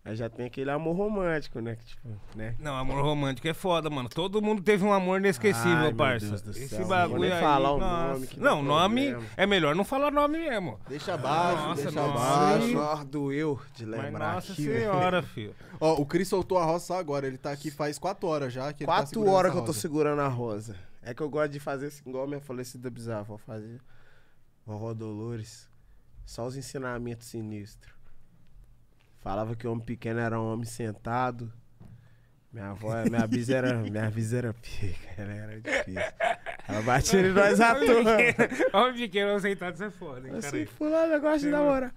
Aí 0.08 0.16
já 0.16 0.30
tem 0.30 0.46
aquele 0.46 0.70
amor 0.70 0.96
romântico, 0.96 1.60
né? 1.60 1.76
Que, 1.76 1.84
tipo, 1.84 2.08
né? 2.36 2.54
Não, 2.60 2.76
amor 2.78 3.04
romântico 3.04 3.48
é 3.48 3.56
foda, 3.56 3.90
mano. 3.90 4.08
Todo 4.08 4.40
mundo 4.40 4.62
teve 4.62 4.86
um 4.86 4.94
amor 4.94 5.20
inesquecível, 5.20 5.72
Ai, 5.78 5.82
meu 5.88 5.96
parça. 5.96 6.28
Deus 6.28 6.42
do 6.44 6.52
Esse 6.52 6.68
céu, 6.68 6.82
não 6.82 6.88
bagulho 6.88 7.10
vou 7.18 7.20
nem 7.22 7.32
aí. 7.32 7.42
falar 7.42 7.72
o 7.72 7.80
nome 7.80 8.30
não, 8.38 8.62
nome 8.62 9.10
problema. 9.10 9.30
é 9.36 9.46
melhor 9.48 9.74
não 9.74 9.84
falar 9.84 10.12
nome 10.12 10.38
mesmo. 10.38 10.80
Deixa 10.88 11.16
abaixo, 11.16 11.64
Nossa, 11.64 11.82
deixa 11.82 12.06
abaixo. 12.06 12.68
Nossa, 12.74 13.04
doeu 13.06 13.60
de 13.74 13.86
Mas 13.88 14.04
lembrar 14.04 14.36
nossa 14.36 14.54
aqui. 14.54 14.64
senhora, 14.64 15.24
filho. 15.24 15.56
Ó, 15.82 16.00
o 16.00 16.06
Cris 16.06 16.28
soltou 16.28 16.60
a 16.60 16.66
roça 16.66 16.96
agora. 16.96 17.26
Ele 17.26 17.40
tá 17.40 17.50
aqui 17.52 17.72
faz 17.72 17.98
quatro 17.98 18.28
horas 18.28 18.54
já. 18.54 18.72
Que 18.74 18.84
ele 18.84 18.88
tá 18.88 18.98
Quatro 18.98 19.10
segurando 19.10 19.34
horas 19.34 19.52
que 19.54 19.58
eu 19.58 19.62
tô 19.62 19.68
rosa. 19.68 19.80
segurando 19.80 20.22
a 20.22 20.28
rosa. 20.28 20.76
É 21.02 21.16
que 21.16 21.22
eu 21.24 21.30
gosto 21.32 21.52
de 21.52 21.60
fazer 21.60 21.88
assim, 21.88 22.04
igual 22.08 22.28
minha 22.28 22.40
falecida 22.42 22.92
bisavó 22.92 23.40
fazia. 23.40 23.80
Vovó 24.68 24.94
Dolores. 24.94 25.68
Só 26.28 26.46
os 26.46 26.56
ensinamentos 26.56 27.26
sinistros. 27.26 27.95
Falava 29.26 29.56
que 29.56 29.68
o 29.68 29.72
homem 29.72 29.84
pequeno 29.84 30.20
era 30.20 30.40
um 30.40 30.54
homem 30.54 30.66
sentado. 30.66 31.52
Minha 32.54 32.70
avó, 32.70 32.94
minha 33.10 33.26
bis 33.26 33.50
era, 33.50 33.74
minha 33.82 34.08
bis 34.12 34.32
era 34.32 34.54
pica, 34.54 35.10
ela 35.18 35.34
era 35.34 35.60
difícil. 35.60 36.14
Ela 36.68 36.82
batia 36.84 37.22
em 37.22 37.34
nós 37.34 37.60
à 37.60 37.74
toa. 37.74 38.80
Homem 38.80 38.94
pequeno 38.94 39.40
sentado, 39.40 39.74
isso 39.74 39.84
é 39.84 39.90
foda, 39.90 40.28
hein, 40.28 40.34
cara. 40.36 40.38
Assim, 40.38 40.66
fulano 40.68 41.20
gosta 41.20 41.40
de 41.40 41.48
namorar. 41.48 41.92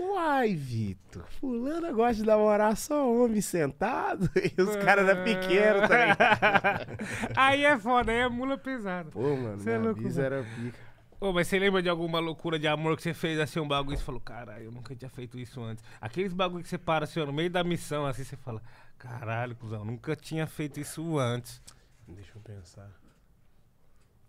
Uai, 0.00 0.56
Vitor, 0.56 1.24
fulano 1.38 1.94
gosta 1.94 2.14
de 2.14 2.26
namorar 2.26 2.76
só 2.76 3.08
homem 3.08 3.40
sentado 3.40 4.28
e 4.34 4.60
os 4.60 4.74
caras 4.84 5.08
eram 5.08 5.22
pequenos, 5.22 5.88
tá 5.88 6.06
ligado? 6.06 6.86
aí 7.38 7.64
é 7.64 7.78
foda, 7.78 8.10
aí 8.10 8.18
é 8.18 8.28
mula 8.28 8.58
pesada. 8.58 9.12
Pô, 9.12 9.36
mano, 9.36 9.60
Cê 9.60 9.70
é 9.70 9.78
minha 9.78 9.90
louco, 9.90 10.02
bis 10.02 10.16
mano. 10.16 10.26
era 10.26 10.42
pica. 10.42 10.91
Ô, 11.22 11.32
mas 11.32 11.46
você 11.46 11.56
lembra 11.56 11.80
de 11.80 11.88
alguma 11.88 12.18
loucura 12.18 12.58
de 12.58 12.66
amor 12.66 12.96
que 12.96 13.02
você 13.04 13.14
fez 13.14 13.38
assim, 13.38 13.60
um 13.60 13.68
bagulho 13.68 13.94
e 13.94 13.96
você 13.96 14.02
falou, 14.02 14.20
caralho, 14.20 14.64
eu 14.64 14.72
nunca 14.72 14.92
tinha 14.92 15.08
feito 15.08 15.38
isso 15.38 15.62
antes. 15.62 15.84
Aqueles 16.00 16.32
bagulho 16.32 16.64
que 16.64 16.68
você 16.68 16.76
para 16.76 17.04
assim, 17.04 17.20
ó, 17.20 17.26
no 17.26 17.32
meio 17.32 17.48
da 17.48 17.62
missão, 17.62 18.04
assim, 18.04 18.24
você 18.24 18.36
fala, 18.36 18.60
caralho, 18.98 19.54
cuzão, 19.54 19.84
nunca 19.84 20.16
tinha 20.16 20.48
feito 20.48 20.80
isso 20.80 21.16
antes. 21.20 21.62
Deixa 22.08 22.32
eu 22.34 22.40
pensar. 22.40 22.90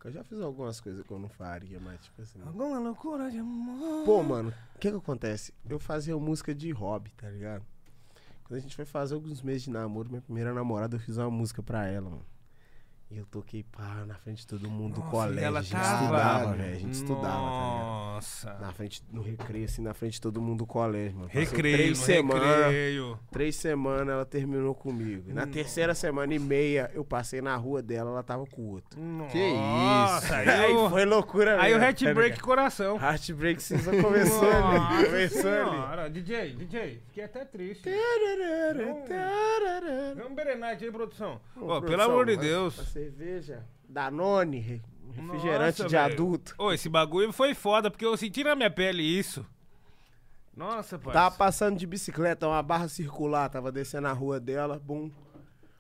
Eu 0.04 0.12
já 0.12 0.24
fiz 0.24 0.40
algumas 0.40 0.80
coisas 0.80 1.04
que 1.04 1.12
eu 1.12 1.18
não 1.18 1.30
faria, 1.30 1.80
mas 1.80 2.00
tipo 2.00 2.22
assim. 2.22 2.40
Alguma 2.46 2.78
loucura 2.78 3.32
de 3.32 3.40
amor. 3.40 4.06
Pô, 4.06 4.22
mano, 4.22 4.54
o 4.76 4.78
que 4.78 4.92
que 4.92 4.96
acontece? 4.96 5.52
Eu 5.68 5.80
fazia 5.80 6.16
música 6.16 6.54
de 6.54 6.70
hobby, 6.70 7.12
tá 7.18 7.28
ligado? 7.28 7.66
Quando 8.44 8.60
a 8.60 8.62
gente 8.62 8.76
foi 8.76 8.86
fazer 8.86 9.16
alguns 9.16 9.42
meses 9.42 9.64
de 9.64 9.72
namoro, 9.72 10.10
minha 10.10 10.22
primeira 10.22 10.54
namorada, 10.54 10.98
eu 10.98 11.00
fiz 11.00 11.18
uma 11.18 11.32
música 11.32 11.64
pra 11.64 11.88
ela, 11.88 12.08
mano. 12.08 12.33
E 13.14 13.18
eu 13.20 13.26
toquei, 13.28 13.62
pá, 13.64 14.04
na 14.08 14.16
frente 14.16 14.40
de 14.40 14.48
todo 14.48 14.68
mundo 14.72 14.96
do 14.96 15.00
Nossa, 15.02 15.10
e 15.10 15.12
colégio. 15.20 15.46
ela 15.46 15.60
a 15.60 15.62
gente 15.62 15.72
tava- 15.74 16.02
estudava, 16.04 16.54
velho. 16.54 16.74
A 16.74 16.80
gente 16.80 16.92
estudava, 16.94 17.22
tá? 17.28 17.38
Nossa. 17.38 18.54
Na 18.60 18.72
frente, 18.72 19.04
no 19.12 19.22
recreio, 19.22 19.66
assim, 19.66 19.84
na 19.84 19.94
frente 19.94 20.14
de 20.14 20.22
todo 20.22 20.42
mundo 20.42 20.60
do 20.60 20.66
colégio, 20.66 21.18
mano. 21.18 21.28
Passou 21.28 21.42
Recreio, 21.44 21.76
Três 21.78 22.00
no 22.00 22.06
semanas. 22.06 22.44
recreio. 22.66 23.20
Três 23.32 23.56
semanas 23.56 24.10
ela 24.10 24.26
terminou 24.26 24.74
comigo. 24.74 25.32
Na 25.32 25.42
Nossa. 25.42 25.48
terceira 25.54 25.94
semana 25.94 26.34
e 26.34 26.40
meia, 26.40 26.90
eu 26.96 27.06
passei 27.06 27.40
na 27.40 27.56
rua 27.56 27.84
dela, 27.84 28.10
ela 28.10 28.24
tava 28.24 28.48
com 28.48 28.64
o 28.64 28.70
outro. 28.72 29.00
Que 29.32 29.54
Nossa, 29.54 30.42
isso. 30.42 30.50
Aí, 30.52 30.90
foi 30.90 31.06
loucura 31.06 31.62
aí 31.62 31.72
o 31.72 31.76
mesmo, 31.76 31.84
heartbreak 31.86 32.16
tá 32.16 32.24
ligado? 32.24 32.42
coração. 32.44 32.96
Heartbreak 33.00 33.62
Season 33.62 34.02
começou 34.02 34.50
ali. 34.52 35.06
Começou 35.06 35.52
ali. 35.52 36.10
DJ, 36.10 36.56
DJ, 36.56 37.04
fiquei 37.10 37.24
até 37.26 37.46
triste. 37.46 37.88
Vamos 40.16 40.36
Berenite 40.36 40.86
aí, 40.86 40.92
produção. 40.92 41.40
Ô, 41.56 41.60
pelo 41.60 41.82
produção, 41.82 42.06
amor 42.12 42.26
de 42.26 42.38
Deus. 42.38 42.76
Uma 42.78 42.86
cerveja, 43.04 43.66
Danone, 43.88 44.60
re- 44.60 44.82
refrigerante 45.12 45.80
Nossa, 45.82 45.86
de 45.90 45.96
velho. 45.96 46.14
adulto. 46.14 46.56
Ô, 46.58 46.72
esse 46.72 46.88
bagulho 46.90 47.32
foi 47.34 47.54
foda, 47.54 47.90
porque 47.92 48.06
eu 48.06 48.16
senti 48.18 48.44
na 48.44 48.56
minha 48.56 48.70
pele 48.72 49.04
isso. 49.04 49.46
Nossa, 50.56 51.00
pai. 51.00 51.14
Tava 51.14 51.36
passando 51.36 51.78
de 51.78 51.86
bicicleta, 51.88 52.48
uma 52.48 52.62
barra 52.62 52.88
circular, 52.88 53.50
tava 53.50 53.72
descendo 53.72 54.08
a 54.08 54.14
rua 54.14 54.40
dela, 54.40 54.80
bum. 54.80 55.10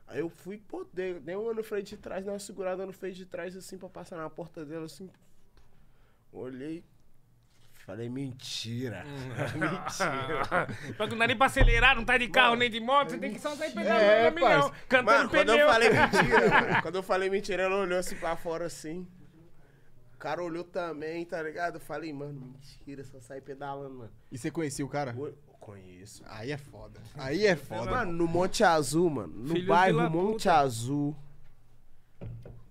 Aí 0.08 0.20
eu 0.20 0.30
fui, 0.30 0.58
pô, 0.58 0.86
dei, 0.94 1.20
dei 1.20 1.36
uma 1.36 1.54
no 1.54 1.64
freio 1.64 1.84
de 1.84 1.96
trás, 1.98 2.24
dei 2.24 2.34
uma 2.34 2.40
segurada 2.40 2.86
no 2.86 2.92
freio 2.94 3.14
de 3.14 3.26
trás, 3.26 3.56
assim, 3.56 3.78
pra 3.78 3.90
passar 3.90 4.18
na 4.18 4.30
porta 4.30 4.66
dela, 4.66 4.86
assim. 4.86 5.10
Olhei, 6.32 6.84
falei, 7.86 8.10
mentira. 8.10 9.04
mentira. 9.56 10.68
Mas 10.98 11.10
não 11.10 11.18
dá 11.18 11.28
nem 11.28 11.36
pra 11.38 11.48
acelerar, 11.48 11.96
não 11.96 12.06
tá 12.06 12.18
de 12.18 12.28
carro 12.30 12.56
nem 12.56 12.70
de 12.70 12.80
moto, 12.80 13.12
você 13.12 13.18
tem 13.18 13.34
que 13.34 13.40
só 13.40 13.56
sair 13.56 13.72
pegando 13.74 14.00
É, 14.00 14.30
no 14.30 14.36
caminhão, 14.40 14.72
cantando 14.88 15.18
Mano, 15.18 15.30
quando 15.30 15.48
pneu. 15.48 15.58
eu 15.60 15.68
falei 15.70 15.90
mentira, 15.94 16.50
mano, 16.50 16.82
quando 16.82 16.96
eu 16.96 17.04
falei 17.04 17.30
mentira, 17.30 17.64
ela 17.64 17.78
olhou 17.78 18.00
assim 18.00 18.16
pra 18.16 18.36
fora 18.36 18.66
assim. 18.66 19.08
O 20.14 20.18
cara 20.18 20.42
olhou 20.42 20.64
também, 20.64 21.26
tá 21.26 21.42
ligado? 21.44 21.76
Eu 21.76 21.82
falei, 21.82 22.14
mano, 22.14 22.40
mentira, 22.40 23.04
só 23.04 23.20
sair 23.20 23.42
pedalando, 23.42 23.96
mano. 23.96 24.12
E 24.32 24.38
você 24.38 24.50
conhecia 24.50 24.86
o 24.86 24.90
cara? 24.90 25.14
Eu 25.18 25.38
conheço. 25.60 26.24
Aí 26.28 26.52
é 26.52 26.58
foda. 26.58 27.02
Aí 27.16 27.46
é 27.46 27.56
foda. 27.58 27.92
Mano, 27.92 28.14
no 28.14 28.26
Monte 28.28 28.64
Azul, 28.64 29.10
mano, 29.10 29.34
no 29.34 29.48
Filhos 29.48 29.62
de 29.64 29.68
bairro 29.68 30.10
Monte 30.10 30.44
puta. 30.44 30.54
Azul, 30.56 31.14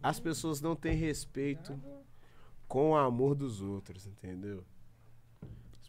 as 0.02 0.18
pessoas 0.18 0.62
não 0.62 0.74
têm 0.74 0.96
respeito 0.96 1.78
com 2.66 2.92
o 2.92 2.96
amor 2.96 3.34
dos 3.34 3.60
outros, 3.60 4.06
entendeu? 4.06 4.64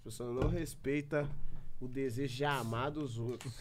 As 0.06 0.16
pessoas 0.16 0.36
não 0.36 0.50
respeitam 0.50 1.30
o 1.80 1.88
desejo 1.88 2.36
de 2.36 2.44
amar 2.44 2.92
dos 2.92 3.18
outros. 3.18 3.58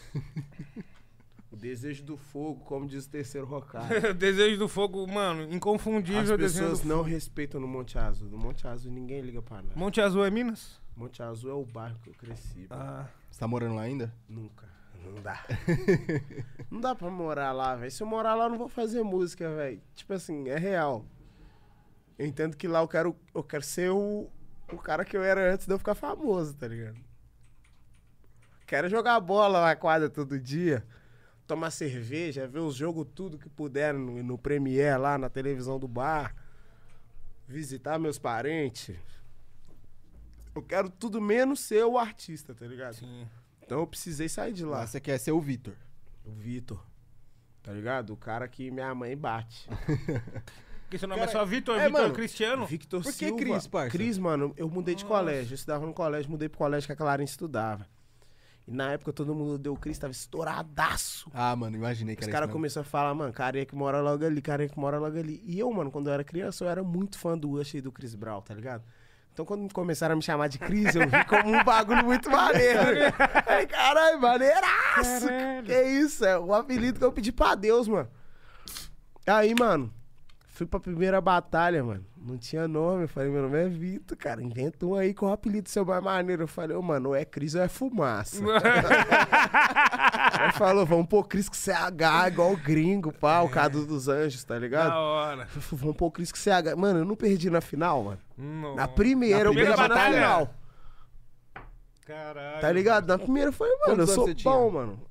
o 1.49 1.55
desejo 1.55 2.03
do 2.03 2.17
fogo, 2.17 2.59
como 2.65 2.85
diz 2.85 3.05
o 3.05 3.09
terceiro 3.09 3.49
Hokage. 3.49 4.11
Desejo 4.13 4.57
do 4.59 4.67
fogo, 4.67 5.07
mano, 5.07 5.43
As 5.43 5.53
inconfundível. 5.53 6.37
desejo 6.37 6.65
pessoas 6.65 6.83
não 6.83 7.01
respeitam 7.01 7.61
no 7.61 7.67
Monte 7.67 7.97
Azul. 7.97 8.29
No 8.29 8.37
Monte 8.37 8.67
Azul 8.67 8.91
ninguém 8.91 9.21
liga 9.21 9.41
pra 9.41 9.61
nada. 9.61 9.73
Monte 9.73 10.01
Azul 10.01 10.25
é 10.25 10.29
Minas? 10.29 10.81
Monte 10.97 11.23
Azul 11.23 11.49
é 11.49 11.53
o 11.53 11.63
bairro 11.65 11.97
que 12.03 12.09
eu 12.09 12.13
cresci. 12.13 12.67
Ah, 12.69 13.07
Você 13.31 13.39
tá 13.39 13.47
morando 13.47 13.75
lá 13.75 13.83
ainda? 13.83 14.13
Nunca. 14.27 14.67
Não 15.01 15.21
dá. 15.21 15.45
não 16.69 16.81
dá 16.81 16.93
pra 16.93 17.09
morar 17.09 17.53
lá, 17.53 17.73
velho. 17.75 17.89
Se 17.89 18.03
eu 18.03 18.07
morar 18.07 18.35
lá, 18.35 18.45
eu 18.45 18.49
não 18.49 18.57
vou 18.57 18.67
fazer 18.67 19.01
música, 19.01 19.49
velho. 19.55 19.81
Tipo 19.95 20.11
assim, 20.13 20.49
é 20.49 20.57
real. 20.57 21.05
Eu 22.19 22.25
entendo 22.25 22.57
que 22.57 22.67
lá 22.67 22.81
eu 22.81 22.87
quero, 22.87 23.15
eu 23.33 23.43
quero 23.43 23.63
ser 23.63 23.89
o, 23.91 24.29
o 24.71 24.77
cara 24.77 25.03
que 25.05 25.15
eu 25.15 25.23
era 25.23 25.53
antes 25.53 25.65
de 25.67 25.73
eu 25.73 25.77
ficar 25.77 25.95
famoso, 25.95 26.53
tá 26.55 26.67
ligado? 26.67 26.99
Quero 28.65 28.89
jogar 28.89 29.19
bola 29.19 29.61
na 29.61 29.75
quadra 29.75 30.09
todo 30.09 30.39
dia, 30.39 30.85
tomar 31.45 31.71
cerveja, 31.71 32.47
ver 32.47 32.59
os 32.59 32.75
jogos 32.75 33.07
tudo 33.13 33.37
que 33.37 33.49
puder 33.49 33.93
no, 33.93 34.23
no 34.23 34.37
Premiere 34.37 34.97
lá 34.97 35.17
na 35.17 35.29
televisão 35.29 35.77
do 35.77 35.87
bar, 35.87 36.35
visitar 37.47 37.99
meus 37.99 38.17
parentes. 38.17 38.95
Eu 40.55 40.61
quero 40.61 40.89
tudo 40.89 41.19
menos 41.21 41.59
ser 41.59 41.83
o 41.83 41.97
artista, 41.97 42.53
tá 42.53 42.65
ligado? 42.65 42.95
sim. 42.95 43.27
Então 43.65 43.79
eu 43.79 43.87
precisei 43.87 44.27
sair 44.27 44.53
de 44.53 44.65
lá. 44.65 44.79
Lá 44.79 44.87
você 44.87 44.99
quer 44.99 45.17
ser 45.17 45.31
o 45.31 45.39
Vitor. 45.39 45.73
O 46.25 46.31
Vitor. 46.31 46.83
Tá 47.61 47.71
ligado? 47.71 48.11
O 48.11 48.17
cara 48.17 48.47
que 48.47 48.69
minha 48.69 48.93
mãe 48.93 49.15
bate. 49.15 49.69
Porque 50.83 50.97
seu 50.97 51.07
nome 51.07 51.19
Cara, 51.19 51.31
é 51.31 51.33
só 51.33 51.45
Vitor, 51.45 51.75
é, 51.79 51.87
Vitor 51.87 52.01
mano, 52.01 52.13
Cristiano. 52.13 52.65
Victor 52.65 53.01
Por 53.01 53.11
que 53.11 53.25
Silva. 53.25 53.37
Cris, 53.37 53.67
parça? 53.67 53.89
Cris, 53.89 54.17
mano, 54.17 54.53
eu 54.55 54.69
mudei 54.69 54.93
de 54.95 55.03
Nossa. 55.03 55.15
colégio. 55.15 55.53
Eu 55.53 55.55
estudava 55.55 55.85
no 55.85 55.93
colégio, 55.93 56.29
mudei 56.29 56.47
pro 56.47 56.59
colégio 56.59 56.87
que 56.87 56.93
a 56.93 56.95
Clarinha 56.95 57.25
estudava. 57.25 57.87
E 58.67 58.71
na 58.71 58.91
época 58.91 59.11
todo 59.11 59.35
mundo 59.35 59.57
deu 59.57 59.75
Cris, 59.75 59.97
tava 59.97 60.11
estouradaço. 60.11 61.29
Ah, 61.33 61.55
mano, 61.55 61.75
imaginei 61.75 62.15
que 62.15 62.23
Os 62.23 62.29
caras 62.29 62.49
começaram 62.49 62.87
a 62.87 62.89
falar, 62.89 63.13
mano, 63.13 63.33
carinha 63.33 63.65
que 63.65 63.75
mora 63.75 63.99
logo 63.99 64.25
ali, 64.25 64.41
carinha 64.41 64.69
que 64.69 64.79
mora 64.79 64.97
logo 64.97 65.17
ali. 65.17 65.41
E 65.43 65.59
eu, 65.59 65.69
mano, 65.71 65.91
quando 65.91 66.07
eu 66.07 66.13
era 66.13 66.23
criança, 66.23 66.63
eu 66.63 66.69
era 66.69 66.81
muito 66.81 67.17
fã 67.17 67.37
do 67.37 67.51
Usher 67.51 67.79
e 67.79 67.81
do 67.81 67.91
Chris 67.91 68.15
Brown, 68.15 68.41
tá 68.41 68.53
ligado? 68.53 68.83
Então 69.33 69.45
quando 69.45 69.73
começaram 69.73 70.13
a 70.13 70.15
me 70.15 70.21
chamar 70.21 70.47
de 70.47 70.59
Cris, 70.59 70.95
eu 70.95 71.09
vi 71.09 71.25
como 71.25 71.49
um 71.49 71.63
bagulho 71.63 72.05
muito 72.05 72.29
maneiro. 72.29 72.79
Aí, 73.47 73.65
caralho, 73.65 74.21
maneiraço! 74.21 75.27
Caralho. 75.27 75.65
Que 75.65 75.81
isso? 75.83 76.23
É 76.23 76.37
o 76.37 76.53
apelido 76.53 76.99
que 76.99 77.05
eu 77.05 77.11
pedi 77.11 77.31
pra 77.31 77.55
Deus, 77.55 77.87
mano. 77.87 78.07
Aí, 79.25 79.55
mano, 79.55 79.91
fui 80.53 80.65
pra 80.65 80.79
primeira 80.79 81.19
batalha, 81.19 81.83
mano. 81.83 82.05
Não 82.17 82.37
tinha 82.37 82.67
nome. 82.67 83.03
Eu 83.03 83.07
falei, 83.07 83.29
meu 83.29 83.41
nome 83.41 83.57
é 83.61 83.67
Vitor, 83.67 84.17
cara. 84.17 84.41
Inventa 84.41 84.85
um 84.85 84.95
aí 84.95 85.13
com 85.13 85.25
o 85.27 85.31
apelido 85.33 85.67
seu 85.67 85.83
mais 85.85 86.01
maneiro. 86.03 86.43
Eu 86.43 86.47
falei, 86.47 86.75
ô, 86.77 86.81
mano, 86.81 87.09
ou 87.09 87.15
é 87.15 87.25
Cris 87.25 87.55
ou 87.55 87.61
é 87.61 87.67
fumaça. 87.67 88.41
Aí 90.39 90.51
falou, 90.53 90.85
vamos 90.85 91.07
pôr 91.07 91.25
Cris 91.27 91.47
com 91.47 91.55
CH, 91.55 92.27
igual 92.27 92.53
o 92.53 92.57
gringo, 92.57 93.11
pá, 93.11 93.41
o 93.41 93.49
Cadu 93.49 93.85
dos 93.85 94.07
Anjos, 94.07 94.43
tá 94.43 94.55
da 94.55 94.59
ligado? 94.59 94.91
hora. 94.93 95.45
Falei, 95.47 95.67
Vamos 95.81 95.95
pôr 95.97 96.11
Cris 96.11 96.31
com 96.31 96.37
CH. 96.37 96.75
Mano, 96.77 96.99
eu 96.99 97.05
não 97.05 97.15
perdi 97.15 97.49
na 97.49 97.61
final, 97.61 98.03
mano. 98.03 98.19
Não. 98.37 98.75
Na 98.75 98.87
primeira, 98.87 99.43
Na 99.45 99.49
eu 99.49 99.53
primeira 99.53 99.75
perdi 99.75 99.89
batalha? 99.89 100.09
na 100.09 100.15
final. 100.27 100.53
Caralho. 102.05 102.61
Tá 102.61 102.71
ligado? 102.71 103.07
Na 103.07 103.17
primeira 103.17 103.49
eu 103.49 103.53
falei, 103.53 103.73
mano, 103.79 103.95
Quantos 103.95 104.09
eu 104.09 104.15
sou 104.15 104.27
bom, 104.27 104.33
tinha? 104.33 104.71
mano. 104.71 105.01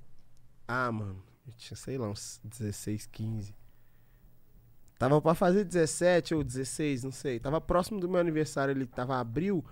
Ah, 0.69 0.91
mano, 0.93 1.23
eu 1.47 1.53
tinha, 1.57 1.77
sei 1.77 1.97
lá, 1.99 2.09
uns 2.09 2.41
16, 2.45 3.07
15. 3.07 3.55
Tava 5.03 5.21
pra 5.21 5.35
fazer 5.35 5.65
17 5.65 6.33
ou 6.33 6.45
16, 6.45 7.03
não 7.03 7.11
sei. 7.11 7.41
Tava 7.41 7.61
próximo 7.61 7.99
do 7.99 8.09
meu 8.09 8.21
aniversário, 8.21 8.71
ele 8.71 8.87
tava 8.87 9.19
abril. 9.19 9.65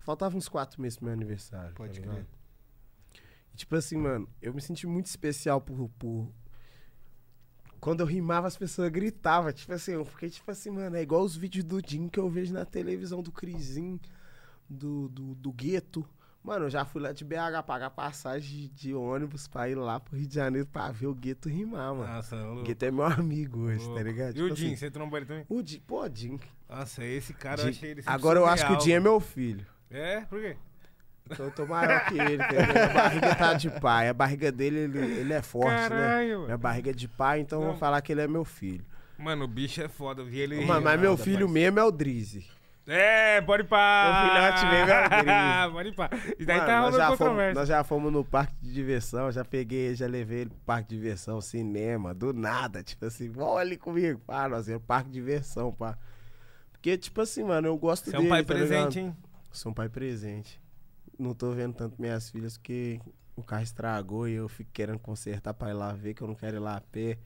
Faltava 0.00 0.36
uns 0.36 0.48
4 0.48 0.82
meses 0.82 0.96
pro 0.98 1.04
meu 1.04 1.14
aniversário. 1.14 1.72
Pode 1.76 2.00
tá 2.00 2.08
crer. 2.08 2.26
E, 3.54 3.56
tipo 3.56 3.76
assim, 3.76 3.96
mano, 3.96 4.28
eu 4.42 4.52
me 4.52 4.60
senti 4.60 4.84
muito 4.84 5.06
especial 5.06 5.60
por, 5.60 5.88
por. 5.90 6.28
Quando 7.78 8.00
eu 8.00 8.06
rimava, 8.06 8.48
as 8.48 8.56
pessoas 8.56 8.90
gritavam. 8.90 9.52
Tipo 9.52 9.74
assim, 9.74 9.92
eu 9.92 10.04
fiquei 10.04 10.28
tipo 10.28 10.50
assim, 10.50 10.70
mano, 10.70 10.96
é 10.96 11.02
igual 11.02 11.22
os 11.22 11.36
vídeos 11.36 11.64
do 11.64 11.80
Jim 11.80 12.08
que 12.08 12.18
eu 12.18 12.28
vejo 12.28 12.52
na 12.52 12.64
televisão 12.64 13.22
do 13.22 13.30
Crisim, 13.30 14.00
do, 14.68 15.08
do, 15.08 15.36
do 15.36 15.52
Gueto. 15.52 16.04
Mano, 16.42 16.66
eu 16.66 16.70
já 16.70 16.84
fui 16.84 17.02
lá 17.02 17.12
de 17.12 17.24
BH 17.24 17.62
pagar 17.66 17.90
passagem 17.90 18.70
de, 18.74 18.94
ônibus 18.94 19.46
pra 19.46 19.68
ir 19.68 19.74
lá 19.74 20.00
pro 20.00 20.16
Rio 20.16 20.26
de 20.26 20.34
Janeiro 20.34 20.66
pra 20.66 20.90
ver 20.90 21.06
o 21.08 21.14
Gueto 21.14 21.48
rimar, 21.48 21.94
mano. 21.94 22.06
Nossa, 22.12 22.36
O 22.36 22.54
louco. 22.54 22.62
Gueto 22.64 22.84
é 22.86 22.90
meu 22.90 23.04
amigo 23.04 23.60
hoje, 23.66 23.80
tá 23.80 23.86
louco. 23.86 24.02
ligado? 24.02 24.36
E 24.36 24.42
o 24.42 24.44
Tipo 24.44 24.56
Jim, 24.56 24.66
assim, 24.68 24.76
você 24.76 24.90
trombou 24.90 25.18
ele 25.18 25.26
também? 25.26 25.44
o 25.48 25.62
Jim, 25.66 25.80
pô, 25.86 26.08
Jim. 26.12 26.38
Nossa, 26.68 27.04
esse 27.04 27.34
cara 27.34 27.60
eu 27.60 27.64
Jim- 27.64 27.70
achei 27.70 27.90
ele 27.90 28.02
Agora 28.06 28.38
eu 28.38 28.46
acho 28.46 28.66
que 28.66 28.72
o. 28.72 28.80
Jim 28.80 28.92
é 28.92 29.00
meu 29.00 29.20
filho. 29.20 29.66
É? 29.90 30.20
Por 30.22 30.40
quê? 30.40 30.56
Então 31.30 31.44
eu 31.46 31.52
tô 31.52 31.66
maior 31.66 32.06
que 32.06 32.14
ele, 32.18 32.42
entendeu? 32.42 32.82
A 32.84 32.94
barriga 32.94 33.34
tá 33.34 33.52
de 33.52 33.68
pai. 33.80 34.08
A 34.08 34.14
barriga 34.14 34.50
dele, 34.50 34.78
ele, 34.78 34.98
ele 34.98 35.32
é 35.34 35.42
forte, 35.42 35.68
né? 35.74 35.88
Caralho, 35.88 36.32
mano. 36.34 36.44
Minha 36.46 36.56
barriga 36.58 36.90
é 36.90 36.94
de 36.94 37.06
pai, 37.08 37.40
então 37.40 37.58
eu 37.58 37.64
vou 37.64 37.72
Não. 37.74 37.78
falar 37.78 38.00
que 38.00 38.10
ele 38.12 38.22
é 38.22 38.26
meu 38.28 38.44
filho. 38.46 38.84
Mano, 39.18 39.44
o 39.44 39.48
bicho 39.48 39.82
é 39.82 39.88
foda. 39.88 40.22
Eu 40.22 40.26
vi 40.26 40.38
ele. 40.38 40.64
Mano, 40.64 40.80
mas 40.80 40.98
meu 40.98 41.16
filho 41.18 41.46
mesmo 41.46 41.78
é 41.78 41.84
o 41.84 41.90
Drizzy. 41.90 42.46
É, 42.90 43.42
pode 43.42 43.64
pá. 43.64 44.24
Meu 44.24 44.32
filhote 44.32 44.66
mesmo 44.66 44.90
é 45.30 45.66
o. 45.68 45.72
Pode 45.72 45.92
pá. 45.92 46.10
E 46.38 46.44
daí 46.46 46.56
Mano, 46.56 46.66
tá 46.68 46.80
nós, 46.80 46.90
rolando 46.92 47.04
fomos, 47.04 47.18
controvérsia. 47.18 47.54
nós 47.60 47.68
já 47.68 47.84
fomos 47.84 48.12
no 48.12 48.24
parque 48.24 48.54
de 48.62 48.72
diversão, 48.72 49.30
já 49.30 49.44
peguei, 49.44 49.94
já 49.94 50.06
levei 50.06 50.40
ele 50.40 50.50
pro 50.50 50.58
parque 50.60 50.88
de 50.88 50.96
diversão, 50.96 51.38
cinema, 51.42 52.14
do 52.14 52.32
nada, 52.32 52.82
tipo 52.82 53.04
assim, 53.04 53.30
ali 53.58 53.76
comigo, 53.76 54.20
pá, 54.26 54.48
nós 54.48 54.68
íamos 54.68 54.84
parque 54.86 55.08
de 55.10 55.14
diversão, 55.14 55.70
pá. 55.70 55.98
Porque, 56.72 56.96
tipo 56.96 57.20
assim, 57.20 57.44
mano, 57.44 57.68
eu 57.68 57.76
gosto 57.76 58.04
Você 58.04 58.16
é 58.16 58.18
dele, 58.18 58.26
um 58.26 58.30
pai 58.30 58.42
tá 58.42 58.54
ligado? 58.54 58.68
presente, 58.68 59.00
hein? 59.00 59.16
Sou 59.52 59.70
um 59.70 59.74
pai 59.74 59.88
presente. 59.90 60.58
Não 61.18 61.34
tô 61.34 61.50
vendo 61.52 61.74
tanto 61.74 62.00
minhas 62.00 62.30
filhas 62.30 62.56
porque 62.56 63.00
o 63.36 63.42
carro 63.42 63.64
estragou 63.64 64.26
e 64.28 64.34
eu 64.34 64.48
fico 64.48 64.70
querendo 64.72 64.98
consertar 64.98 65.52
pra 65.52 65.70
ir 65.70 65.74
lá 65.74 65.92
ver, 65.92 66.14
que 66.14 66.22
eu 66.22 66.28
não 66.28 66.34
quero 66.34 66.56
ir 66.56 66.60
lá 66.60 66.76
a 66.76 66.80
pé. 66.80 67.18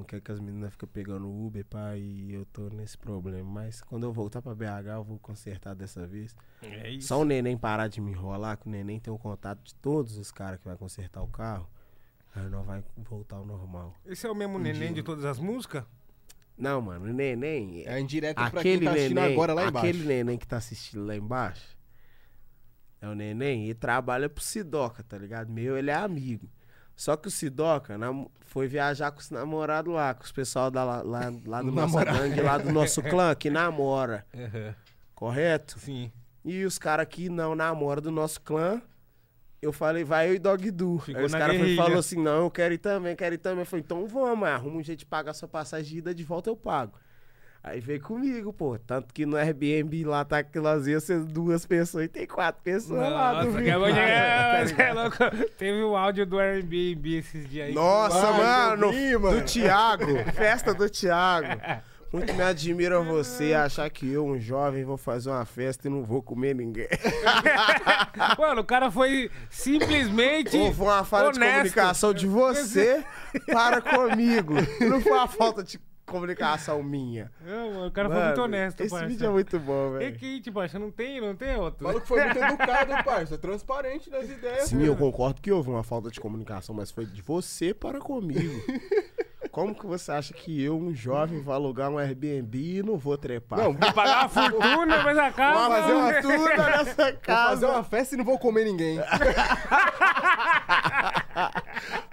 Não 0.00 0.04
quero 0.04 0.22
que 0.22 0.32
as 0.32 0.40
meninas 0.40 0.72
fiquem 0.72 0.88
pegando 0.88 1.28
Uber, 1.28 1.62
pá, 1.66 1.94
e 1.94 2.32
eu 2.32 2.46
tô 2.46 2.70
nesse 2.70 2.96
problema. 2.96 3.48
Mas 3.48 3.82
quando 3.82 4.04
eu 4.04 4.12
voltar 4.12 4.40
pra 4.40 4.54
BH, 4.54 4.86
eu 4.94 5.04
vou 5.04 5.18
consertar 5.18 5.74
dessa 5.74 6.06
vez. 6.06 6.34
É 6.62 6.90
isso. 6.90 7.08
Só 7.08 7.20
o 7.20 7.24
neném 7.24 7.54
parar 7.56 7.86
de 7.86 8.00
me 8.00 8.10
enrolar, 8.10 8.56
que 8.56 8.66
o 8.66 8.70
neném 8.70 8.98
tem 8.98 9.12
o 9.12 9.18
contato 9.18 9.62
de 9.62 9.74
todos 9.74 10.16
os 10.16 10.32
caras 10.32 10.58
que 10.58 10.66
vai 10.66 10.74
consertar 10.74 11.20
o 11.20 11.28
carro. 11.28 11.68
Aí 12.34 12.48
nós 12.48 12.64
vai 12.64 12.82
voltar 12.96 13.36
ao 13.36 13.44
normal. 13.44 13.94
Esse 14.06 14.26
é 14.26 14.30
o 14.30 14.34
mesmo 14.34 14.58
neném 14.58 14.94
de 14.94 15.02
todas 15.02 15.26
as 15.26 15.38
músicas? 15.38 15.84
Não, 16.56 16.80
mano, 16.80 17.04
o 17.04 17.12
neném. 17.12 17.84
É 17.86 18.00
indireta 18.00 18.40
pra 18.50 18.62
quem 18.62 18.72
aquele 18.72 18.86
tá 18.86 18.92
assistindo 18.92 19.14
neném, 19.16 19.32
agora 19.34 19.52
lá 19.52 19.66
embaixo. 19.66 19.86
aquele 19.86 20.04
neném 20.06 20.38
que 20.38 20.46
tá 20.46 20.56
assistindo 20.56 21.04
lá 21.04 21.14
embaixo. 21.14 21.76
É 23.02 23.06
o 23.08 23.14
neném 23.14 23.68
e 23.68 23.74
trabalha 23.74 24.30
pro 24.30 24.42
Sidoca, 24.42 25.02
tá 25.02 25.18
ligado? 25.18 25.50
Meu, 25.52 25.76
ele 25.76 25.90
é 25.90 25.94
amigo. 25.94 26.48
Só 27.00 27.16
que 27.16 27.28
o 27.28 27.30
Sidoca 27.30 27.96
nam- 27.96 28.26
foi 28.42 28.68
viajar 28.68 29.10
com 29.10 29.20
os 29.20 29.30
namorados 29.30 29.90
lá, 29.90 30.12
com 30.12 30.22
os 30.22 30.30
pessoal 30.30 30.70
da, 30.70 30.84
lá, 30.84 31.00
lá, 31.02 31.32
lá 31.46 31.62
do 31.62 31.72
nosso 31.72 31.96
gangue, 31.96 32.42
lá 32.42 32.58
do 32.58 32.70
nosso 32.70 33.02
clã, 33.02 33.34
que 33.34 33.48
namora, 33.48 34.26
correto? 35.14 35.78
Sim. 35.78 36.12
E 36.44 36.62
os 36.62 36.78
caras 36.78 37.06
que 37.08 37.30
não 37.30 37.54
namoram 37.54 38.02
do 38.02 38.10
nosso 38.10 38.38
clã, 38.42 38.82
eu 39.62 39.72
falei, 39.72 40.04
vai 40.04 40.28
eu 40.28 40.34
e 40.34 40.38
Dog 40.38 40.70
Du. 40.70 40.98
Ficou 40.98 41.20
Aí 41.20 41.24
os 41.26 41.32
caras 41.32 41.56
falaram 41.76 41.98
assim, 41.98 42.22
não, 42.22 42.42
eu 42.44 42.50
quero 42.50 42.74
ir 42.74 42.78
também, 42.78 43.16
quero 43.16 43.34
ir 43.34 43.38
também. 43.38 43.60
Eu 43.60 43.66
falei, 43.66 43.82
então 43.82 44.06
vamos, 44.06 44.46
arruma 44.46 44.76
um 44.76 44.82
jeito 44.82 44.98
de 44.98 45.06
pagar 45.06 45.32
sua 45.32 45.48
passagem 45.48 45.90
de 45.90 45.98
ida 46.00 46.14
de 46.14 46.22
volta, 46.22 46.50
eu 46.50 46.56
pago. 46.56 46.98
Aí 47.62 47.78
veio 47.78 48.00
comigo, 48.00 48.52
pô. 48.54 48.78
Tanto 48.78 49.12
que 49.12 49.26
no 49.26 49.36
Airbnb 49.36 50.04
lá 50.04 50.24
tá 50.24 50.42
ia 50.86 50.98
ser 50.98 51.20
duas 51.24 51.66
pessoas 51.66 52.06
e 52.06 52.08
tem 52.08 52.26
quatro 52.26 52.62
pessoas 52.62 53.00
lá. 53.00 53.34
Nossa, 53.34 53.46
duvido. 53.46 53.68
acabou 53.68 53.86
de 53.88 53.94
Tá 53.94 54.00
é 54.00 54.64
ligado? 54.64 54.94
louco. 54.96 55.48
Teve 55.58 55.82
o 55.82 55.94
áudio 55.96 56.24
do 56.26 56.38
Airbnb 56.38 57.18
esses 57.18 57.48
dias 57.48 57.68
aí. 57.68 57.74
Nossa, 57.74 58.28
Ai, 58.28 58.38
mano, 58.38 58.90
vi, 58.92 59.16
mano. 59.18 59.40
do 59.40 59.44
Thiago, 59.44 60.24
festa 60.32 60.72
do 60.72 60.88
Thiago. 60.88 61.48
Muito 62.12 62.34
me 62.34 62.42
admira 62.42 62.98
você 63.02 63.54
achar 63.54 63.88
que 63.88 64.10
eu, 64.10 64.26
um 64.26 64.36
jovem, 64.40 64.82
vou 64.82 64.96
fazer 64.96 65.30
uma 65.30 65.44
festa 65.44 65.86
e 65.86 65.90
não 65.90 66.02
vou 66.02 66.20
comer 66.20 66.56
ninguém. 66.56 66.88
Mano, 68.36 68.62
o 68.62 68.64
cara 68.64 68.90
foi 68.90 69.30
simplesmente. 69.48 70.56
Ou 70.56 70.72
foi 70.74 70.86
uma 70.86 71.04
falha 71.04 71.30
de 71.30 71.38
honesto. 71.38 71.54
comunicação 71.56 72.12
de 72.12 72.26
você 72.26 73.04
para 73.46 73.80
comigo. 73.80 74.54
Não 74.80 75.00
foi 75.00 75.12
uma 75.12 75.28
falta 75.28 75.62
de 75.62 75.78
comunicação 76.10 76.82
minha. 76.82 77.30
Não, 77.44 77.72
mano, 77.72 77.86
o 77.86 77.90
cara 77.90 78.08
foi 78.08 78.16
muito 78.18 78.30
Mano, 78.40 78.42
honesto, 78.44 78.80
Esse 78.80 78.90
parça. 78.90 79.06
vídeo 79.06 79.26
é 79.26 79.30
muito 79.30 79.58
bom, 79.58 79.96
É 79.96 79.98
velho. 80.00 80.18
que, 80.18 80.40
tipo, 80.40 80.60
acho 80.60 80.72
que 80.74 80.78
não 80.80 80.90
tem, 80.90 81.20
não 81.20 81.34
tem 81.34 81.56
outro. 81.56 81.84
O 81.84 81.88
maluco 81.88 82.06
foi 82.06 82.24
muito 82.24 82.38
educado, 82.42 83.04
parça. 83.04 83.38
Transparente 83.38 84.10
nas 84.10 84.24
ideias. 84.28 84.64
Sim, 84.68 84.76
mano. 84.76 84.86
eu 84.88 84.96
concordo 84.96 85.40
que 85.40 85.50
houve 85.50 85.70
uma 85.70 85.82
falta 85.82 86.10
de 86.10 86.20
comunicação, 86.20 86.74
mas 86.74 86.90
foi 86.90 87.06
de 87.06 87.22
você 87.22 87.72
para 87.74 87.98
comigo. 87.98 88.60
Como 89.50 89.74
que 89.74 89.84
você 89.84 90.12
acha 90.12 90.32
que 90.32 90.62
eu, 90.62 90.78
um 90.78 90.94
jovem, 90.94 91.40
vou 91.42 91.52
alugar 91.52 91.90
um 91.90 91.98
Airbnb 91.98 92.56
e 92.78 92.82
não 92.84 92.96
vou 92.96 93.18
trepar? 93.18 93.58
Não, 93.58 93.72
Vou 93.72 93.92
pagar 93.92 94.20
uma 94.20 94.28
fortuna, 94.28 95.02
mas 95.02 95.18
a 95.18 95.32
casa. 95.32 95.58
Vou 95.58 95.68
fazer 95.70 95.92
uma 95.92 96.06
nessa 96.12 96.22
Vou 96.38 96.48
fazer 96.56 97.12
casa. 97.16 97.68
uma 97.68 97.82
festa 97.82 98.14
e 98.14 98.18
não 98.18 98.24
vou 98.24 98.38
comer 98.38 98.64
ninguém. 98.64 99.00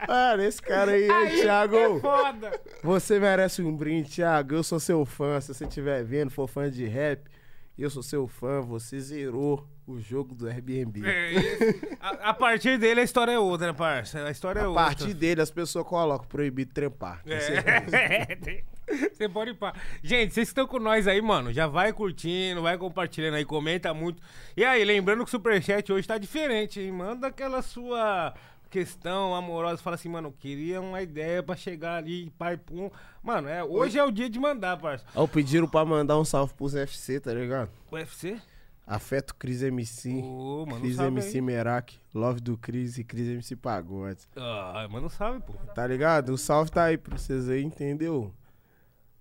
Mano, 0.07 0.43
esse 0.43 0.61
cara 0.61 0.91
aí, 0.91 1.09
Aí 1.09 1.41
Thiago. 1.41 1.75
É 1.75 1.99
foda. 1.99 2.61
Você 2.83 3.19
merece 3.19 3.61
um 3.61 3.75
brinde, 3.75 4.09
Thiago. 4.11 4.55
Eu 4.55 4.63
sou 4.63 4.79
seu 4.79 5.05
fã. 5.05 5.39
Se 5.41 5.53
você 5.53 5.65
estiver 5.65 6.03
vendo, 6.03 6.29
for 6.31 6.47
fã 6.47 6.69
de 6.69 6.85
rap, 6.85 7.29
eu 7.77 7.89
sou 7.89 8.01
seu 8.03 8.27
fã. 8.27 8.61
Você 8.61 8.99
zerou 8.99 9.67
o 9.85 9.99
jogo 9.99 10.35
do 10.35 10.47
Airbnb. 10.47 11.01
É, 11.05 11.97
a, 11.99 12.29
a 12.29 12.33
partir 12.33 12.77
dele 12.77 12.99
a 12.99 13.03
história 13.03 13.31
é 13.31 13.39
outra, 13.39 13.73
parça. 13.73 14.25
A 14.25 14.31
história 14.31 14.59
é 14.59 14.63
A 14.63 14.67
outra. 14.69 14.83
partir 14.85 15.13
dele, 15.13 15.41
as 15.41 15.51
pessoas 15.51 15.85
colocam 15.85 16.27
proibido 16.27 16.73
trepar. 16.73 17.21
É. 17.25 18.63
Você 19.13 19.27
pode 19.27 19.51
ir 19.51 19.53
pá. 19.55 19.73
Gente, 20.01 20.33
vocês 20.33 20.47
que 20.47 20.51
estão 20.51 20.65
com 20.65 20.79
nós 20.79 21.07
aí, 21.09 21.21
mano, 21.21 21.51
já 21.51 21.67
vai 21.67 21.91
curtindo, 21.91 22.61
vai 22.61 22.77
compartilhando 22.77 23.35
aí, 23.35 23.43
comenta 23.43 23.93
muito. 23.93 24.21
E 24.55 24.63
aí, 24.63 24.81
lembrando 24.85 25.19
que 25.23 25.27
o 25.27 25.31
Superchat 25.31 25.91
hoje 25.91 26.07
tá 26.07 26.17
diferente, 26.17 26.79
hein? 26.79 26.91
Manda 26.93 27.27
aquela 27.27 27.61
sua 27.61 28.33
questão 28.67 29.33
amorosa, 29.33 29.81
fala 29.81 29.95
assim, 29.95 30.09
mano, 30.09 30.29
eu 30.29 30.33
queria 30.33 30.81
uma 30.81 31.01
ideia 31.01 31.41
pra 31.41 31.55
chegar 31.55 31.95
ali, 31.95 32.31
pai, 32.37 32.57
pum. 32.57 32.89
Mano, 33.23 33.47
é, 33.47 33.63
hoje 33.63 33.97
é 33.97 34.03
o 34.03 34.11
dia 34.11 34.29
de 34.29 34.39
mandar, 34.39 34.77
parça. 34.77 35.05
Ó, 35.15 35.25
pediram 35.27 35.67
pra 35.67 35.85
mandar 35.85 36.17
um 36.17 36.25
salve 36.25 36.53
pros 36.53 36.73
UFC, 36.73 37.19
tá 37.19 37.33
ligado? 37.33 37.69
UFC? 37.91 38.39
Afeto 38.85 39.35
Cris 39.35 39.61
MC. 39.61 40.21
Ô, 40.23 40.65
mano, 40.65 40.81
Cris 40.81 40.95
salve 40.95 41.11
MC 41.11 41.37
aí. 41.37 41.41
Merak, 41.41 41.99
Love 42.13 42.39
do 42.39 42.57
Cris 42.57 42.97
e 42.97 43.03
Cris 43.03 43.27
MC 43.27 43.55
Pagodes. 43.55 44.27
Ah, 44.35 44.87
mano, 44.89 45.09
salve, 45.09 45.41
pô. 45.41 45.53
Tá 45.73 45.85
ligado? 45.85 46.29
O 46.29 46.37
salve 46.37 46.71
tá 46.71 46.85
aí 46.85 46.97
pra 46.97 47.17
vocês 47.17 47.49
aí, 47.49 47.63
entendeu? 47.63 48.33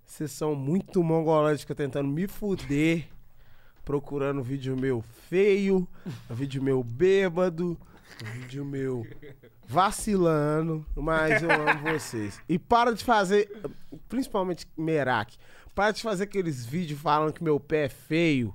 Vocês 0.05 0.31
são 0.31 0.55
muito 0.55 1.03
mongológicos 1.03 1.75
tentando 1.75 2.07
me 2.07 2.27
fuder, 2.27 3.09
procurando 3.83 4.41
vídeo 4.41 4.77
meu 4.77 5.01
feio, 5.29 5.85
vídeo 6.31 6.63
meu 6.63 6.81
bêbado, 6.81 7.77
vídeo 8.33 8.65
meu 8.65 9.05
vacilando, 9.65 10.85
mas 10.95 11.41
eu 11.41 11.51
amo 11.51 11.91
vocês. 11.91 12.39
E 12.47 12.57
para 12.57 12.93
de 12.93 13.03
fazer, 13.03 13.49
principalmente 14.09 14.67
Merak, 14.77 15.37
para 15.75 15.91
de 15.91 16.01
fazer 16.01 16.23
aqueles 16.23 16.65
vídeos 16.65 16.99
falando 16.99 17.33
que 17.33 17.43
meu 17.43 17.59
pé 17.59 17.85
é 17.85 17.89
feio. 17.89 18.53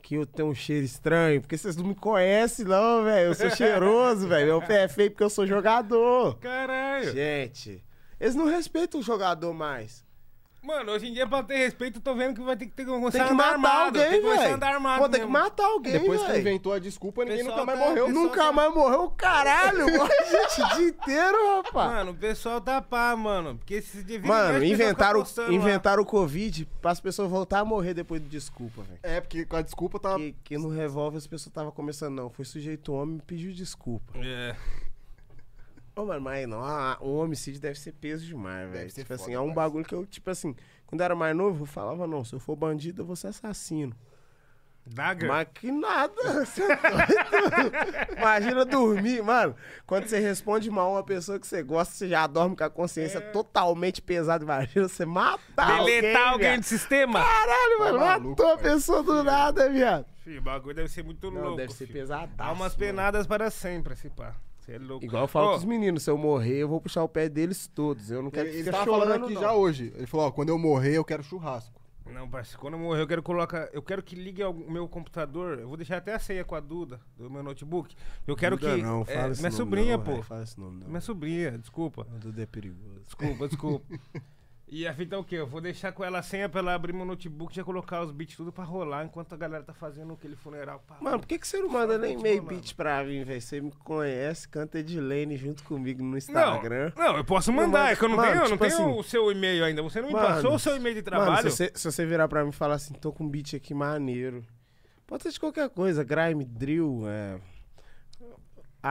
Que 0.00 0.14
eu 0.14 0.24
tenho 0.24 0.48
um 0.48 0.54
cheiro 0.54 0.86
estranho, 0.86 1.40
porque 1.40 1.58
vocês 1.58 1.76
não 1.76 1.84
me 1.84 1.94
conhecem, 1.94 2.64
não, 2.64 3.04
velho. 3.04 3.28
Eu 3.28 3.34
sou 3.34 3.50
cheiroso, 3.50 4.26
velho. 4.26 4.46
Meu 4.46 4.62
pé 4.62 4.84
é 4.84 4.88
feio 4.88 5.10
porque 5.10 5.24
eu 5.24 5.28
sou 5.28 5.46
jogador. 5.46 6.38
Caralho. 6.38 7.12
Gente, 7.12 7.84
eles 8.18 8.34
não 8.34 8.46
respeitam 8.46 9.00
o 9.00 9.02
jogador 9.02 9.52
mais. 9.52 10.04
Mano, 10.60 10.92
hoje 10.92 11.06
em 11.06 11.12
dia, 11.12 11.26
pra 11.26 11.42
ter 11.42 11.56
respeito, 11.56 11.96
eu 11.98 12.02
tô 12.02 12.14
vendo 12.14 12.34
que 12.34 12.40
vai 12.42 12.56
ter 12.56 12.66
que 12.66 12.72
ter 12.72 12.84
começar 12.84 13.12
Tem 13.12 13.20
a 13.22 13.26
que 13.28 13.32
andar 13.32 13.56
matar 13.58 13.70
armado. 13.70 13.86
alguém, 13.98 14.02
tem 14.10 14.12
que 14.12 14.20
começar 14.20 14.40
a 14.40 14.44
velho. 14.44 14.54
andar 14.56 14.74
armado. 14.74 14.98
Pô, 15.02 15.08
tem 15.08 15.20
que 15.20 15.26
mesmo. 15.26 15.32
matar 15.32 15.64
alguém, 15.66 15.92
Depois 15.92 16.20
que 16.20 16.26
velho. 16.26 16.40
inventou 16.40 16.72
a 16.72 16.78
desculpa, 16.78 17.24
ninguém 17.24 17.38
Pessoal 17.38 17.56
nunca 17.58 17.66
mais 17.66 17.78
tá- 17.78 17.86
morreu. 17.88 18.06
pessoal 18.06 18.24
Nunca 18.24 18.42
tá- 18.44 18.52
mais 18.52 18.74
morreu, 18.74 19.10
caralho. 19.16 19.96
Morre 19.96 20.14
gente 20.30 20.62
o 20.62 20.76
dia 20.76 20.88
inteiro, 20.88 21.56
rapaz. 21.62 21.90
Mano, 21.92 22.10
o 22.10 22.14
pessoal 22.14 22.60
tá 22.60 22.82
pá, 22.82 23.16
mano. 23.16 23.56
Porque 23.56 23.74
esses 23.74 24.04
em 24.08 24.18
Mano, 24.18 24.54
pessoas 24.54 24.62
inventaram, 24.70 25.08
ficam 25.20 25.22
postando 25.22 25.48
lá. 25.48 25.54
inventaram 25.54 26.02
o 26.02 26.06
Covid 26.06 26.68
para 26.82 26.90
as 26.90 27.00
pessoas 27.00 27.30
voltar 27.30 27.60
a 27.60 27.64
morrer 27.64 27.94
depois 27.94 28.20
do 28.20 28.28
desculpa, 28.28 28.82
velho. 28.82 28.98
É, 29.02 29.20
porque 29.20 29.44
com 29.46 29.56
a 29.56 29.62
desculpa 29.62 29.98
tá. 30.00 30.16
Que, 30.16 30.34
que 30.44 30.58
no 30.58 30.68
revólver 30.68 31.18
as 31.18 31.26
pessoas 31.26 31.46
estavam 31.46 31.70
começando, 31.70 32.14
não. 32.14 32.28
Foi 32.28 32.44
sujeito 32.44 32.92
homem 32.92 33.16
e 33.18 33.22
pediu 33.22 33.52
desculpa. 33.52 34.12
É. 34.16 34.56
Ô, 35.98 36.04
mano, 36.06 36.20
mas 36.20 36.46
não, 36.46 36.58
um 37.02 37.16
homicídio 37.18 37.60
deve 37.60 37.76
ser 37.78 37.90
peso 37.92 38.24
demais, 38.24 38.70
velho. 38.70 38.88
Tipo 38.92 39.12
assim, 39.14 39.34
é 39.34 39.40
um 39.40 39.52
bagulho 39.52 39.84
que 39.84 39.92
eu, 39.94 40.06
tipo 40.06 40.30
assim, 40.30 40.54
quando 40.86 41.00
eu 41.00 41.04
era 41.06 41.16
mais 41.16 41.34
novo, 41.34 41.62
eu 41.62 41.66
falava, 41.66 42.06
não, 42.06 42.24
se 42.24 42.34
eu 42.34 42.38
for 42.38 42.54
bandido, 42.54 43.02
eu 43.02 43.06
vou 43.06 43.16
ser 43.16 43.26
assassino. 43.28 43.96
Dagger. 44.86 45.28
Mas 45.28 45.48
que 45.52 45.70
nada. 45.72 46.14
Você 46.46 46.62
é 46.62 46.76
doido? 46.76 48.16
Imagina 48.16 48.64
dormir, 48.64 49.22
mano. 49.22 49.54
Quando 49.86 50.06
você 50.06 50.18
responde 50.18 50.70
mal 50.70 50.86
a 50.86 50.92
uma 50.92 51.02
pessoa 51.04 51.38
que 51.38 51.46
você 51.46 51.62
gosta, 51.62 51.92
você 51.92 52.08
já 52.08 52.26
dorme 52.26 52.56
com 52.56 52.64
a 52.64 52.70
consciência 52.70 53.20
totalmente 53.20 54.00
pesada. 54.00 54.44
Imagina 54.44 54.88
você 54.88 55.04
matar 55.04 55.80
alguém, 55.80 56.00
Deletar 56.00 56.28
alguém 56.28 56.48
viado. 56.48 56.60
do 56.60 56.64
sistema. 56.64 57.22
Caralho, 57.22 57.78
mano. 57.80 57.98
maluco, 57.98 58.28
matou 58.30 58.52
a 58.54 58.56
pessoa 58.56 59.02
do 59.02 59.22
nada, 59.22 59.68
viado. 59.68 60.06
Filho, 60.24 60.38
o 60.38 60.42
bagulho 60.42 60.74
deve 60.76 60.88
ser 60.88 61.02
muito 61.04 61.30
Não, 61.30 61.42
louco. 61.42 61.56
deve 61.58 61.72
ser 61.74 61.84
filho. 61.86 61.98
pesadaço. 61.98 62.32
Há 62.38 62.46
umas 62.52 62.72
mano. 62.74 62.78
penadas 62.78 63.26
para 63.26 63.50
sempre, 63.50 63.92
esse 63.92 64.08
pá. 64.08 64.34
Você 64.68 64.74
é 64.74 64.78
louco. 64.78 65.04
Igual 65.04 65.24
eu 65.24 65.28
falo 65.28 65.46
Ó, 65.46 65.50
pros 65.52 65.64
meninos, 65.64 66.02
se 66.02 66.10
eu 66.10 66.18
morrer, 66.18 66.58
eu 66.58 66.68
vou 66.68 66.78
puxar 66.78 67.02
o 67.02 67.08
pé 67.08 67.26
deles 67.26 67.66
todos. 67.66 68.10
Eu 68.10 68.22
não 68.22 68.30
quero 68.30 68.48
Ele, 68.48 68.56
que 68.56 68.62
ele 68.64 68.70
tava 68.70 68.84
chorando, 68.84 69.04
falando 69.06 69.24
aqui 69.24 69.34
não. 69.34 69.40
já 69.40 69.54
hoje. 69.54 69.92
Ele 69.96 70.06
falou, 70.06 70.26
ó, 70.26 70.30
quando 70.30 70.50
eu 70.50 70.58
morrer, 70.58 70.94
eu 70.94 71.04
quero 71.04 71.22
churrasco. 71.22 71.80
Não, 72.12 72.28
parceiro, 72.28 72.58
quando 72.60 72.74
eu 72.74 72.80
morrer, 72.80 73.02
eu 73.02 73.06
quero 73.06 73.22
colocar. 73.22 73.68
Eu 73.72 73.82
quero 73.82 74.02
que 74.02 74.14
ligue 74.14 74.42
ao- 74.42 74.52
o 74.52 74.70
meu 74.70 74.86
computador. 74.88 75.58
Eu 75.58 75.68
vou 75.68 75.76
deixar 75.76 75.98
até 75.98 76.14
a 76.14 76.18
ceia 76.18 76.42
com 76.44 76.54
a 76.54 76.60
Duda, 76.60 77.00
do 77.16 77.30
meu 77.30 77.42
notebook. 77.42 77.94
Eu 78.26 78.34
quero 78.36 78.56
Duda 78.56 78.76
que. 78.76 78.82
Não, 78.82 79.02
é, 79.02 79.04
fala 79.04 79.30
esse 79.32 79.40
minha 79.42 79.50
nome 79.50 79.56
sobrinha, 79.56 79.96
não, 79.98 80.04
pô. 80.04 80.10
velho, 80.12 80.22
Fala 80.22 80.42
esse 80.42 80.58
nome, 80.58 80.80
não. 80.80 80.88
Minha 80.88 81.00
sobrinha, 81.02 81.58
desculpa. 81.58 82.06
O 82.14 82.18
Duda 82.18 82.42
é 82.42 82.46
perigoso. 82.46 83.00
Desculpa, 83.04 83.48
desculpa. 83.48 83.84
E 84.70 84.86
a 84.86 84.92
fita 84.92 85.16
é 85.16 85.18
o 85.18 85.24
quê? 85.24 85.36
Eu 85.36 85.46
vou 85.46 85.62
deixar 85.62 85.92
com 85.92 86.04
ela 86.04 86.18
a 86.18 86.22
senha 86.22 86.46
pra 86.46 86.60
ela 86.60 86.74
abrir 86.74 86.92
meu 86.92 87.06
notebook 87.06 87.52
e 87.52 87.56
já 87.56 87.64
colocar 87.64 88.02
os 88.02 88.10
beats 88.12 88.36
tudo 88.36 88.52
pra 88.52 88.64
rolar 88.64 89.02
enquanto 89.04 89.32
a 89.32 89.36
galera 89.36 89.64
tá 89.64 89.72
fazendo 89.72 90.12
aquele 90.12 90.36
funeral. 90.36 90.84
Pá. 90.86 90.98
Mano, 91.00 91.18
por 91.20 91.26
que, 91.26 91.38
que 91.38 91.48
você 91.48 91.58
não 91.58 91.70
manda 91.70 91.96
nem 91.96 92.18
meio 92.18 92.42
beat 92.42 92.74
pra 92.74 93.02
mim, 93.02 93.24
velho? 93.24 93.40
Você 93.40 93.62
me 93.62 93.72
conhece, 93.72 94.46
canta 94.46 94.78
Edilene 94.78 95.38
junto 95.38 95.64
comigo 95.64 96.02
no 96.02 96.10
não, 96.10 96.18
Instagram. 96.18 96.92
não, 96.94 97.16
eu 97.16 97.24
posso 97.24 97.50
Não, 97.50 97.62
mandar, 97.62 97.84
mas, 97.84 97.92
é 97.92 97.96
que 97.96 98.04
eu 98.04 98.08
não 98.10 98.16
mano, 98.16 98.28
tenho, 98.28 98.42
eu 98.44 98.48
não 98.50 98.56
tipo 98.58 98.64
tenho 98.68 98.90
assim, 98.90 98.98
o 98.98 99.02
seu 99.02 99.32
e-mail 99.32 99.64
ainda. 99.64 99.82
Você 99.82 100.00
não 100.02 100.08
me 100.08 100.14
Mano, 100.14 100.26
passou 100.26 100.54
o 100.54 100.58
seu 100.58 100.76
e-mail 100.76 100.94
de 100.94 101.02
trabalho? 101.02 101.30
Mano, 101.32 101.50
se 101.50 101.56
você, 101.56 101.72
se 101.74 101.90
você 101.90 102.04
virar 102.04 102.28
pra 102.28 102.44
mim 102.44 102.50
e 102.50 102.52
falar 102.52 102.74
assim, 102.74 102.92
tô 102.92 103.10
com 103.10 103.24
um 103.24 103.28
beat 103.28 103.54
aqui 103.54 103.72
maneiro. 103.72 104.44
Pode 105.06 105.22
ser 105.22 105.30
de 105.30 105.40
qualquer 105.40 105.70
coisa, 105.70 106.04
grime, 106.04 106.44
drill, 106.44 107.04
é... 107.08 107.40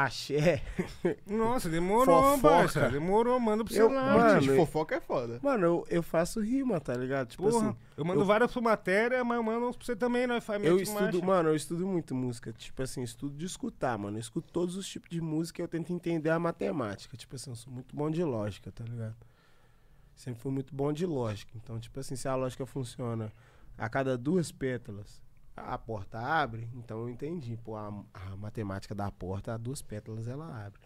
Axé. 0.04 0.62
Nossa, 1.26 1.70
demorou, 1.70 2.22
Fofoca. 2.36 2.42
parça. 2.56 2.90
Demorou, 2.90 3.40
manda 3.40 3.64
pra 3.64 3.74
você 3.74 3.82
Eu- 3.82 3.90
lá. 3.92 4.14
mano, 4.18 4.42
de 4.42 4.56
fofoca 4.56 4.96
é 4.96 5.00
foda. 5.02 5.40
Mano, 5.42 5.66
eu, 5.66 5.88
eu 5.90 6.04
faço 6.04 6.40
rima, 6.42 6.80
tá 6.80 6.94
ligado? 6.94 7.28
Tipo 7.30 7.50
Porra, 7.50 7.70
assim, 7.70 7.78
eu 7.98 8.06
mando 8.06 8.22
eu- 8.22 8.26
várias 8.26 8.52
por 8.54 8.62
matéria, 8.62 9.24
mas 9.24 9.38
eu 9.38 9.44
mando 9.44 9.68
uns 9.68 9.76
pra 9.76 9.86
você 9.86 9.96
também, 9.96 10.28
nós 10.28 10.44
faz 10.44 10.64
eu 10.64 10.80
estudo, 10.80 11.02
marcha. 11.02 11.26
mano, 11.26 11.50
eu 11.50 11.56
estudo 11.56 11.86
muito 11.88 12.14
música. 12.14 12.52
Tipo 12.54 12.82
assim, 12.84 13.02
estudo 13.02 13.36
de 13.38 13.46
escutar, 13.46 13.98
mano. 13.98 14.18
Eu 14.18 14.22
escuto 14.22 14.52
todos 14.52 14.76
os 14.76 14.88
tipos 14.88 15.10
de 15.10 15.22
música 15.22 15.62
e 15.62 15.64
eu 15.64 15.68
tento 15.68 15.92
entender 15.94 16.30
a 16.30 16.40
matemática. 16.40 17.16
Tipo 17.18 17.36
assim, 17.36 17.50
eu 17.52 17.56
sou 17.56 17.72
muito 17.74 17.96
bom 17.96 18.10
de 18.12 18.24
lógica, 18.24 18.72
tá 18.72 18.84
ligado? 18.84 19.16
Sempre 20.16 20.42
fui 20.42 20.52
muito 20.52 20.74
bom 20.76 20.92
de 20.92 21.06
lógica. 21.06 21.52
Então, 21.56 21.80
tipo 21.80 22.00
assim, 22.00 22.16
se 22.16 22.28
a 22.28 22.36
lógica 22.36 22.66
funciona 22.66 23.32
a 23.78 23.88
cada 23.88 24.18
duas 24.18 24.52
pétalas, 24.52 25.22
a 25.58 25.78
porta 25.78 26.20
abre, 26.20 26.70
então 26.76 27.00
eu 27.02 27.10
entendi. 27.10 27.58
Pô, 27.58 27.76
a, 27.76 27.88
a 28.14 28.36
matemática 28.38 28.94
da 28.96 29.12
porta, 29.12 29.54
a 29.54 29.58
duas 29.58 29.82
pétalas 29.82 30.28
ela 30.28 30.66
abre. 30.66 30.80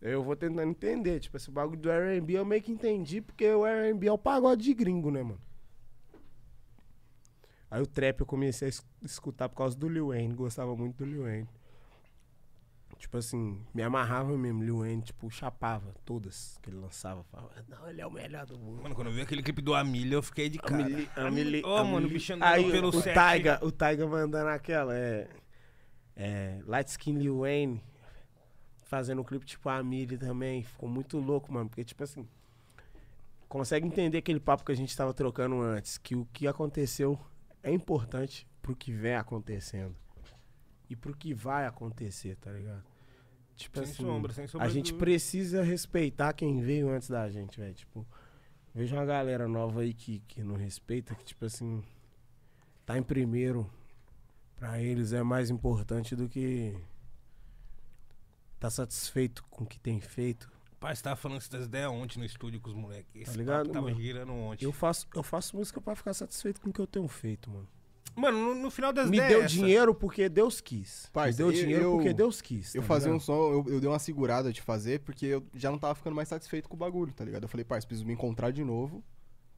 Eu 0.00 0.22
vou 0.22 0.34
tentando 0.34 0.62
entender. 0.62 1.20
Tipo, 1.20 1.36
esse 1.36 1.50
bagulho 1.50 1.78
do 1.80 1.90
R&B 1.90 2.34
eu 2.34 2.44
meio 2.44 2.62
que 2.62 2.72
entendi, 2.72 3.20
porque 3.20 3.46
o 3.52 3.66
R&B 3.66 4.06
é 4.06 4.12
o 4.12 4.16
pagode 4.18 4.62
de 4.62 4.72
gringo, 4.72 5.10
né, 5.10 5.22
mano? 5.22 5.40
Aí 7.70 7.80
o 7.82 7.86
trap 7.86 8.20
eu 8.20 8.26
comecei 8.26 8.66
a 8.66 8.68
es- 8.68 8.84
escutar 9.02 9.48
por 9.48 9.56
causa 9.56 9.76
do 9.76 9.88
Lil 9.88 10.08
Wayne, 10.08 10.34
gostava 10.34 10.74
muito 10.74 10.96
do 10.96 11.04
Lil 11.04 11.22
Wayne. 11.22 11.48
Tipo 13.00 13.16
assim, 13.16 13.64
me 13.72 13.82
amarrava 13.82 14.36
mesmo, 14.36 14.62
Lil 14.62 14.80
Wayne, 14.80 15.00
tipo, 15.00 15.30
chapava 15.30 15.94
todas 16.04 16.58
que 16.62 16.68
ele 16.68 16.76
lançava. 16.76 17.24
Falava, 17.24 17.50
não, 17.66 17.88
ele 17.88 18.02
é 18.02 18.06
o 18.06 18.10
melhor 18.10 18.44
do 18.44 18.58
mundo. 18.58 18.82
Mano, 18.82 18.94
quando 18.94 19.08
eu 19.08 19.14
vi 19.14 19.22
aquele 19.22 19.42
clipe 19.42 19.62
do 19.62 19.74
Amília, 19.74 20.16
eu 20.16 20.22
fiquei 20.22 20.50
de 20.50 20.58
cara. 20.58 20.84
Amili, 21.16 21.62
mano, 21.62 22.06
o 22.06 22.10
bicho 22.10 22.34
andando 22.34 22.52
Aí 22.52 22.70
pelo 22.70 22.88
o 22.88 22.92
set. 22.92 23.14
Taiga, 23.14 23.58
o 23.64 23.72
Taiga 23.72 24.06
mandando 24.06 24.50
aquela, 24.50 24.94
é, 24.94 25.28
é 26.14 26.60
Light 26.66 26.88
Skin 26.88 27.14
Lil 27.16 27.40
Wayne, 27.40 27.82
fazendo 28.84 29.22
um 29.22 29.24
clipe 29.24 29.46
tipo 29.46 29.66
a 29.70 29.76
Amili 29.76 30.18
também, 30.18 30.62
ficou 30.62 30.86
muito 30.86 31.18
louco, 31.18 31.50
mano, 31.50 31.70
porque 31.70 31.82
tipo 31.82 32.04
assim, 32.04 32.28
consegue 33.48 33.86
entender 33.86 34.18
aquele 34.18 34.40
papo 34.40 34.62
que 34.62 34.72
a 34.72 34.76
gente 34.76 34.94
tava 34.94 35.14
trocando 35.14 35.58
antes, 35.62 35.96
que 35.96 36.14
o 36.14 36.28
que 36.34 36.46
aconteceu 36.46 37.18
é 37.62 37.72
importante 37.72 38.46
pro 38.60 38.76
que 38.76 38.92
vem 38.92 39.14
acontecendo 39.14 39.96
e 40.90 40.94
pro 40.94 41.16
que 41.16 41.32
vai 41.32 41.64
acontecer, 41.64 42.36
tá 42.36 42.50
ligado? 42.50 42.89
Tipo 43.60 43.78
Sem 43.78 43.84
assim, 43.84 44.02
sombra, 44.04 44.32
sem 44.32 44.46
sombra 44.46 44.66
a 44.66 44.70
gente 44.70 44.94
precisa 44.94 45.62
respeitar 45.62 46.32
quem 46.32 46.60
veio 46.60 46.88
antes 46.90 47.08
da 47.10 47.28
gente, 47.28 47.60
velho. 47.60 47.74
Tipo, 47.74 48.06
vejo 48.74 48.94
uma 48.96 49.04
galera 49.04 49.46
nova 49.46 49.82
aí 49.82 49.92
que, 49.92 50.20
que 50.26 50.42
não 50.42 50.56
respeita, 50.56 51.14
que, 51.14 51.24
tipo 51.24 51.44
assim, 51.44 51.82
tá 52.86 52.96
em 52.98 53.02
primeiro. 53.02 53.70
Pra 54.56 54.80
eles 54.80 55.12
é 55.12 55.22
mais 55.22 55.48
importante 55.50 56.14
do 56.16 56.28
que 56.28 56.76
tá 58.58 58.68
satisfeito 58.70 59.42
com 59.50 59.64
o 59.64 59.66
que 59.66 59.78
tem 59.78 60.00
feito. 60.00 60.50
Pai, 60.78 60.94
você 60.96 61.02
tava 61.02 61.16
falando 61.16 61.38
essas 61.38 61.66
ideias 61.66 61.90
ontem 61.90 62.18
no 62.18 62.24
estúdio 62.24 62.60
com 62.60 62.70
os 62.70 62.74
moleques. 62.76 63.10
Esse 63.14 63.32
Tá 63.32 63.36
ligado, 63.38 63.62
papo 63.64 63.72
tava 63.72 63.86
mano? 63.90 64.00
girando 64.00 64.32
ontem. 64.32 64.64
Eu 64.64 64.72
faço, 64.72 65.06
eu 65.14 65.22
faço 65.22 65.56
música 65.56 65.80
pra 65.80 65.94
ficar 65.94 66.14
satisfeito 66.14 66.60
com 66.60 66.70
o 66.70 66.72
que 66.72 66.80
eu 66.80 66.86
tenho 66.86 67.08
feito, 67.08 67.50
mano. 67.50 67.68
Mano, 68.16 68.38
no, 68.38 68.54
no 68.54 68.70
final 68.70 68.92
das 68.92 69.08
Me 69.08 69.16
ideias. 69.18 69.38
deu 69.38 69.46
dinheiro 69.46 69.94
porque 69.94 70.28
Deus 70.28 70.60
quis. 70.60 71.08
Parça, 71.12 71.30
Me 71.30 71.36
deu 71.38 71.46
eu- 71.46 71.52
dinheiro 71.52 71.82
eu- 71.84 71.92
porque 71.92 72.12
Deus 72.12 72.40
quis. 72.42 72.74
Eu 72.74 72.82
tá 72.82 72.88
fazia 72.88 73.12
um 73.12 73.20
som, 73.20 73.52
eu, 73.52 73.64
eu 73.74 73.80
dei 73.80 73.88
uma 73.88 73.98
segurada 73.98 74.52
de 74.52 74.60
fazer, 74.60 75.00
porque 75.00 75.26
eu 75.26 75.44
já 75.54 75.70
não 75.70 75.78
tava 75.78 75.94
ficando 75.94 76.14
mais 76.16 76.28
satisfeito 76.28 76.68
com 76.68 76.74
o 76.74 76.78
bagulho, 76.78 77.12
tá 77.12 77.24
ligado? 77.24 77.42
Eu 77.44 77.48
falei, 77.48 77.64
parça, 77.64 77.86
preciso 77.86 78.06
me 78.06 78.12
encontrar 78.12 78.50
de 78.50 78.62
novo 78.64 79.02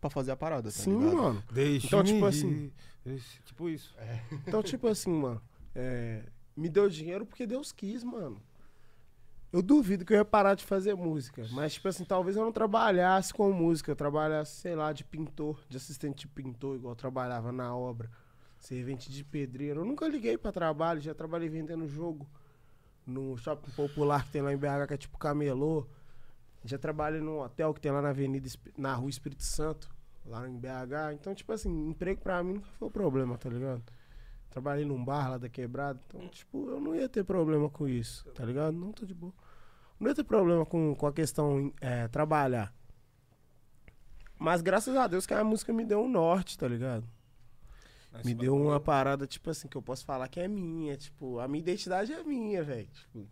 pra 0.01 0.09
fazer 0.11 0.31
a 0.33 0.37
parada, 0.37 0.65
tá 0.71 0.77
Sim, 0.77 0.99
ligado? 0.99 1.17
mano. 1.17 1.45
Deixa 1.53 1.87
Então, 1.87 2.03
tipo 2.05 2.25
assim- 2.25 2.73
Tipo 3.45 3.69
isso. 3.69 3.95
Então, 4.47 4.63
tipo 4.63 4.87
assim, 4.87 5.11
mano, 5.11 5.43
é, 5.75 6.23
me 6.57 6.69
deu 6.69 6.89
dinheiro 6.89 7.27
porque 7.27 7.47
Deus 7.47 7.73
quis, 7.73 8.05
mano. 8.05 8.41
Eu 9.53 9.61
duvido 9.61 10.03
que 10.05 10.13
eu 10.15 10.17
ia 10.17 10.25
parar 10.25 10.55
de 10.55 10.65
fazer 10.65 10.95
música. 10.95 11.47
Mas, 11.53 11.75
tipo 11.75 11.87
assim, 11.87 12.05
talvez 12.05 12.37
eu 12.39 12.45
não 12.45 12.53
trabalhasse 12.53 13.35
com 13.35 13.53
música. 13.53 13.91
Eu 13.91 13.97
trabalhasse, 13.97 14.61
sei 14.61 14.75
lá, 14.75 14.93
de 14.95 15.05
pintor, 15.05 15.61
de 15.69 15.77
assistente 15.77 16.21
de 16.21 16.29
pintor, 16.29 16.77
igual 16.77 16.93
eu 16.93 16.97
trabalhava 16.97 17.53
na 17.53 17.77
obra. 17.77 18.11
Servente 18.63 19.11
de 19.11 19.25
pedreiro. 19.25 19.81
Eu 19.81 19.85
nunca 19.85 20.09
liguei 20.09 20.39
pra 20.39 20.53
trabalho, 20.53 21.01
já 21.01 21.15
trabalhei 21.15 21.49
vendendo 21.49 21.87
jogo 21.87 22.27
no 23.05 23.37
shopping 23.37 23.71
popular 23.73 24.25
que 24.25 24.31
tem 24.31 24.43
lá 24.43 24.53
em 24.53 24.57
BH, 24.57 24.87
que 24.89 24.95
é 24.95 24.97
tipo 24.97 25.19
camelô. 25.19 25.87
Já 26.65 26.79
trabalhei 26.79 27.21
num 27.21 27.41
hotel 27.41 27.75
que 27.75 27.81
tem 27.81 27.91
lá 27.91 28.01
na 28.01 28.11
Avenida, 28.11 28.49
na 28.79 28.95
Rua 28.95 29.11
Espírito 29.11 29.43
Santo, 29.43 29.91
lá 30.25 30.49
em 30.49 30.57
BH. 30.57 31.15
Então, 31.15 31.35
tipo 31.35 31.53
assim, 31.53 31.89
emprego 31.89 32.21
pra 32.21 32.43
mim 32.43 32.55
nunca 32.55 32.69
foi 32.79 32.89
um 32.89 32.91
problema, 32.91 33.37
tá 33.37 33.51
ligado? 33.51 33.83
Trabalhei 34.49 34.85
num 34.85 35.03
bar 35.05 35.31
lá 35.31 35.39
da 35.39 35.49
quebrada, 35.49 35.99
então, 36.07 36.29
tipo, 36.29 36.71
eu 36.71 36.79
não 36.79 36.95
ia 36.95 37.09
ter 37.09 37.25
problema 37.25 37.69
com 37.69 37.89
isso, 37.89 38.25
tá 38.33 38.45
ligado? 38.45 38.75
Não 38.77 38.93
tô 38.93 39.05
de 39.05 39.15
boa. 39.15 39.33
Não 39.99 40.09
ia 40.09 40.15
ter 40.15 40.25
problema 40.25 40.65
com, 40.65 40.95
com 40.95 41.07
a 41.07 41.13
questão 41.13 41.73
é, 41.81 42.07
trabalhar. 42.07 42.73
Mas 44.39 44.61
graças 44.61 44.95
a 44.95 45.07
Deus 45.07 45.27
que 45.27 45.35
a 45.35 45.43
música 45.43 45.73
me 45.73 45.85
deu 45.85 46.03
um 46.03 46.09
norte, 46.09 46.59
tá 46.59 46.69
ligado? 46.69 47.05
Me 48.25 48.35
deu 48.35 48.55
uma 48.55 48.79
parada, 48.79 49.27
tipo 49.27 49.51
assim, 49.51 49.67
que 49.69 49.77
eu 49.77 49.83
posso 49.83 50.05
falar 50.05 50.29
que 50.29 50.39
é 50.39 50.47
minha. 50.47 50.97
Tipo, 50.97 51.39
a 51.39 51.49
minha 51.49 51.61
identidade 51.61 52.13
é 52.13 52.23
minha, 52.23 52.63
velho. 52.63 52.89
Tipo, 52.89 53.27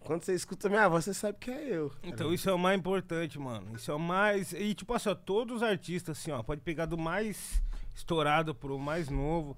quando 0.00 0.22
você 0.22 0.34
escuta 0.34 0.68
minha 0.68 0.88
voz, 0.88 1.04
você 1.04 1.14
sabe 1.14 1.38
que 1.38 1.50
é 1.50 1.68
eu. 1.68 1.92
Então 2.02 2.32
isso 2.32 2.48
é 2.48 2.52
o 2.52 2.58
mais 2.58 2.78
importante, 2.78 3.38
mano. 3.38 3.74
Isso 3.74 3.90
é 3.90 3.94
o 3.94 3.98
mais. 3.98 4.52
E 4.52 4.74
tipo 4.74 4.92
assim, 4.94 5.08
ó, 5.08 5.14
todos 5.14 5.56
os 5.56 5.62
artistas, 5.62 6.18
assim, 6.18 6.30
ó, 6.30 6.42
pode 6.42 6.60
pegar 6.60 6.86
do 6.86 6.96
mais 6.96 7.62
estourado 7.94 8.54
pro 8.54 8.78
mais 8.78 9.08
novo. 9.08 9.56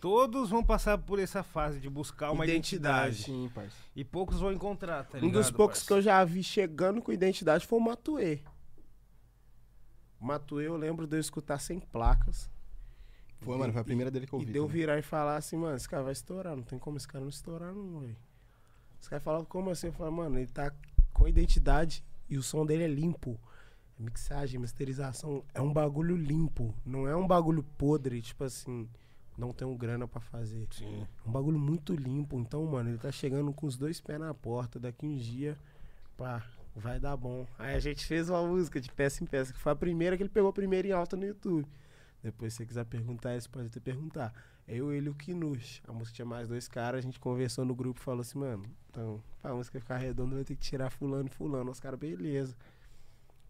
Todos 0.00 0.50
vão 0.50 0.62
passar 0.64 0.98
por 0.98 1.18
essa 1.18 1.42
fase 1.42 1.80
de 1.80 1.88
buscar 1.88 2.30
uma 2.30 2.44
identidade. 2.44 3.20
Identidade. 3.20 3.22
Sim, 3.22 3.50
parça. 3.54 3.76
E 3.94 4.04
poucos 4.04 4.40
vão 4.40 4.52
encontrar, 4.52 5.04
tá 5.04 5.18
um 5.18 5.20
ligado? 5.22 5.34
dos 5.34 5.50
poucos 5.50 5.78
parça? 5.78 5.86
que 5.86 5.92
eu 5.92 6.02
já 6.02 6.24
vi 6.24 6.42
chegando 6.42 7.00
com 7.00 7.12
identidade 7.12 7.66
foi 7.66 7.78
o 7.78 7.82
Matuê. 7.82 8.40
O 10.20 10.26
Matuê 10.26 10.66
eu 10.66 10.76
lembro 10.76 11.06
de 11.06 11.16
eu 11.16 11.20
escutar 11.20 11.58
sem 11.58 11.78
placas. 11.78 12.50
Foi, 13.44 13.56
mano, 13.58 13.72
foi 13.72 13.82
a 13.82 13.84
primeira 13.84 14.10
dele 14.10 14.26
que 14.26 14.32
eu 14.32 14.40
E 14.40 14.44
vi. 14.44 14.52
de 14.52 14.58
eu 14.58 14.64
também. 14.66 14.80
virar 14.80 14.98
e 14.98 15.02
falar 15.02 15.36
assim, 15.36 15.56
mano, 15.56 15.76
esse 15.76 15.88
cara 15.88 16.02
vai 16.02 16.12
estourar. 16.12 16.56
Não 16.56 16.62
tem 16.62 16.78
como 16.78 16.96
esse 16.96 17.06
cara 17.08 17.22
não 17.22 17.28
estourar, 17.28 17.72
não, 17.72 18.00
velho. 18.00 18.16
Os 19.00 19.08
caras 19.08 19.22
falavam 19.24 19.44
como 19.46 19.70
assim? 19.70 19.88
Eu 19.88 19.92
falei, 19.92 20.12
mano, 20.12 20.38
ele 20.38 20.46
tá 20.50 20.72
com 21.12 21.28
identidade 21.28 22.02
e 22.28 22.36
o 22.38 22.42
som 22.42 22.64
dele 22.64 22.84
é 22.84 22.88
limpo. 22.88 23.38
Mixagem, 23.98 24.58
masterização, 24.58 25.44
é 25.54 25.60
um 25.60 25.72
bagulho 25.72 26.16
limpo. 26.16 26.74
Não 26.84 27.06
é 27.06 27.14
um 27.14 27.26
bagulho 27.26 27.62
podre, 27.78 28.20
tipo 28.20 28.42
assim, 28.42 28.88
não 29.38 29.52
tenho 29.52 29.72
grana 29.76 30.08
pra 30.08 30.20
fazer. 30.20 30.66
Sim. 30.72 31.06
É 31.24 31.28
um 31.28 31.30
bagulho 31.32 31.58
muito 31.58 31.94
limpo. 31.94 32.38
Então, 32.40 32.64
mano, 32.66 32.90
ele 32.90 32.98
tá 32.98 33.12
chegando 33.12 33.52
com 33.52 33.66
os 33.66 33.76
dois 33.76 34.00
pés 34.00 34.18
na 34.18 34.34
porta. 34.34 34.80
Daqui 34.80 35.06
uns 35.06 35.22
dias, 35.22 35.56
pá, 36.16 36.42
vai 36.74 36.98
dar 36.98 37.16
bom. 37.16 37.46
Aí 37.56 37.76
a 37.76 37.78
gente 37.78 38.04
fez 38.04 38.28
uma 38.28 38.42
música 38.44 38.80
de 38.80 38.90
peça 38.90 39.22
em 39.22 39.26
peça, 39.28 39.52
que 39.52 39.60
foi 39.60 39.70
a 39.70 39.76
primeira 39.76 40.16
que 40.16 40.22
ele 40.24 40.30
pegou 40.30 40.52
primeiro 40.52 40.88
em 40.88 40.92
alta 40.92 41.16
no 41.16 41.24
YouTube. 41.24 41.64
Depois, 42.24 42.54
se 42.54 42.56
você 42.56 42.66
quiser 42.66 42.84
perguntar, 42.86 43.38
você 43.38 43.46
pode 43.48 43.66
até 43.66 43.78
perguntar. 43.78 44.32
Eu, 44.66 44.90
ele 44.90 45.08
e 45.08 45.10
o 45.10 45.14
Kinush. 45.14 45.82
A 45.86 45.92
música 45.92 46.16
tinha 46.16 46.24
mais 46.24 46.48
dois 46.48 46.66
caras, 46.66 47.00
a 47.00 47.02
gente 47.02 47.20
conversou 47.20 47.66
no 47.66 47.74
grupo 47.74 48.00
e 48.00 48.02
falou 48.02 48.22
assim, 48.22 48.38
mano, 48.38 48.64
então, 48.90 49.22
pra 49.42 49.54
música 49.54 49.78
ficar 49.78 49.98
redonda, 49.98 50.34
vai 50.36 50.42
ter 50.44 50.54
que 50.56 50.62
tirar 50.62 50.88
fulano 50.88 51.26
e 51.26 51.30
fulano. 51.30 51.70
Os 51.70 51.78
caras, 51.78 51.98
beleza. 52.00 52.56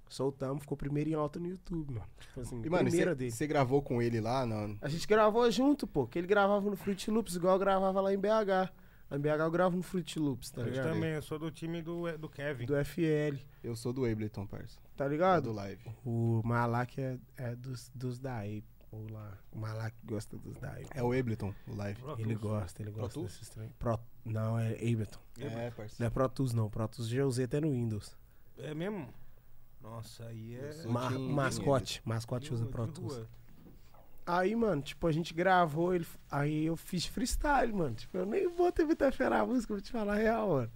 Soltamos, 0.09 0.63
ficou 0.63 0.77
primeiro 0.77 1.09
em 1.11 1.15
alta 1.15 1.39
no 1.39 1.47
YouTube, 1.47 1.95
mano. 1.95 2.07
Tipo 2.19 2.41
assim, 2.41 2.63
E, 2.65 2.69
mano, 2.69 2.89
primeira 2.89 3.15
dele. 3.15 3.31
você 3.31 3.47
gravou 3.47 3.81
com 3.81 4.03
ele 4.03 4.21
lá? 4.21 4.45
Não. 4.45 4.77
A 4.83 4.89
gente 4.89 5.07
gravou 5.07 5.49
junto, 5.53 5.87
pô. 5.87 6.05
Que 6.07 6.19
ele 6.19 6.27
gravava 6.27 6.69
no 6.69 6.77
Fruit 6.77 7.11
Loops, 7.13 7.37
igual 7.37 7.55
eu 7.55 7.59
gravava 7.61 8.01
lá 8.01 8.13
em 8.13 8.19
BH. 8.19 8.73
Lá 9.11 9.17
em 9.17 9.21
BH 9.21 9.27
eu 9.41 9.51
gravo 9.51 9.77
no 9.77 9.83
Fruit 9.83 10.19
Loops, 10.19 10.51
tá 10.51 10.63
eu 10.63 10.69
ligado? 10.71 10.93
também, 10.93 11.11
eu 11.13 11.23
sou 11.23 11.39
do 11.39 11.51
time 11.51 11.83
do, 11.83 12.17
do 12.19 12.29
Kevin. 12.29 12.67
Do 12.67 12.75
FL, 12.85 13.37
Eu 13.63 13.77
sou 13.77 13.93
do 13.93 14.05
Ableton, 14.07 14.47
parça. 14.47 14.79
tá 14.97 15.05
Do 15.05 15.11
ligado? 15.11 15.53
live. 15.53 15.83
O 16.05 16.41
Malak 16.45 17.01
é, 17.01 17.19
é 17.37 17.55
dos, 17.55 17.91
dos 17.95 18.19
da 18.19 18.39
Apple 18.41 18.65
lá. 19.11 19.39
O 19.53 19.59
Malak 19.59 19.95
gosta 20.05 20.39
dos 20.39 20.57
da. 20.59 20.75
É 20.95 21.03
o 21.03 21.13
Ableton, 21.13 21.55
o 21.69 21.75
live. 21.77 22.01
Pro 22.01 22.13
Ele 22.19 22.35
Tools. 22.37 22.41
gosta, 22.41 22.83
ele 22.83 22.91
Pro 22.91 23.01
gosta 23.03 23.15
Tools? 23.15 23.33
desses 23.33 23.49
trem. 23.51 23.69
Pro, 23.79 23.99
não, 24.25 24.59
é 24.59 24.73
Ableton. 24.73 25.21
É, 25.39 25.71
parça. 25.71 25.97
Não 25.99 26.07
é 26.07 26.11
Pro 26.11 26.29
Tools 26.29 26.53
não, 26.55 26.71
Pro 26.71 26.89
Tools 26.89 27.09
já 27.09 27.25
usei 27.27 27.45
até 27.45 27.61
no 27.61 27.71
Windows. 27.71 28.17
É 28.59 28.73
mesmo? 28.75 29.09
Nossa, 29.83 30.25
aí 30.27 30.55
é. 30.57 30.81
Eu 30.85 30.91
Ma 30.91 31.11
mascote, 31.11 32.01
mascote 32.07 32.55
usa 32.55 32.65
Pro 32.67 32.87
Tools. 32.89 33.17
rua. 33.17 33.29
Aí, 34.27 34.57
mano, 34.57 34.81
tipo, 34.81 35.07
a 35.07 35.13
gente 35.13 35.35
gravou, 35.35 35.95
ele, 35.95 36.07
aí 36.31 36.65
eu 36.67 36.77
fiz 36.77 37.05
freestyle, 37.05 37.73
mano. 37.73 37.95
Tipo, 37.95 38.17
eu 38.19 38.27
nem 38.27 38.49
botei 38.49 38.85
muita 38.85 39.13
fé 39.13 39.29
na 39.29 39.45
música, 39.45 39.75
vou 39.75 39.83
te 39.83 39.91
falar 39.93 40.15
a 40.15 40.17
real, 40.17 40.49
mano. 40.49 40.73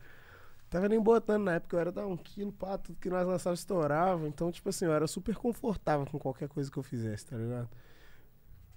Tava 0.68 0.86
nem 0.86 1.00
botando 1.00 1.44
na 1.44 1.54
época, 1.54 1.76
eu 1.76 1.80
era 1.80 1.90
dar 1.90 2.06
um 2.06 2.14
quilo, 2.16 2.52
pá, 2.52 2.76
tudo 2.76 2.98
que 3.00 3.08
nós 3.08 3.26
lançávamos 3.26 3.60
estourava. 3.60 4.28
Então, 4.28 4.52
tipo 4.52 4.68
assim, 4.68 4.84
eu 4.84 4.92
era 4.92 5.06
super 5.06 5.34
confortável 5.34 6.04
com 6.04 6.18
qualquer 6.18 6.46
coisa 6.48 6.70
que 6.70 6.76
eu 6.76 6.82
fizesse, 6.82 7.24
tá 7.24 7.36
ligado? 7.38 7.70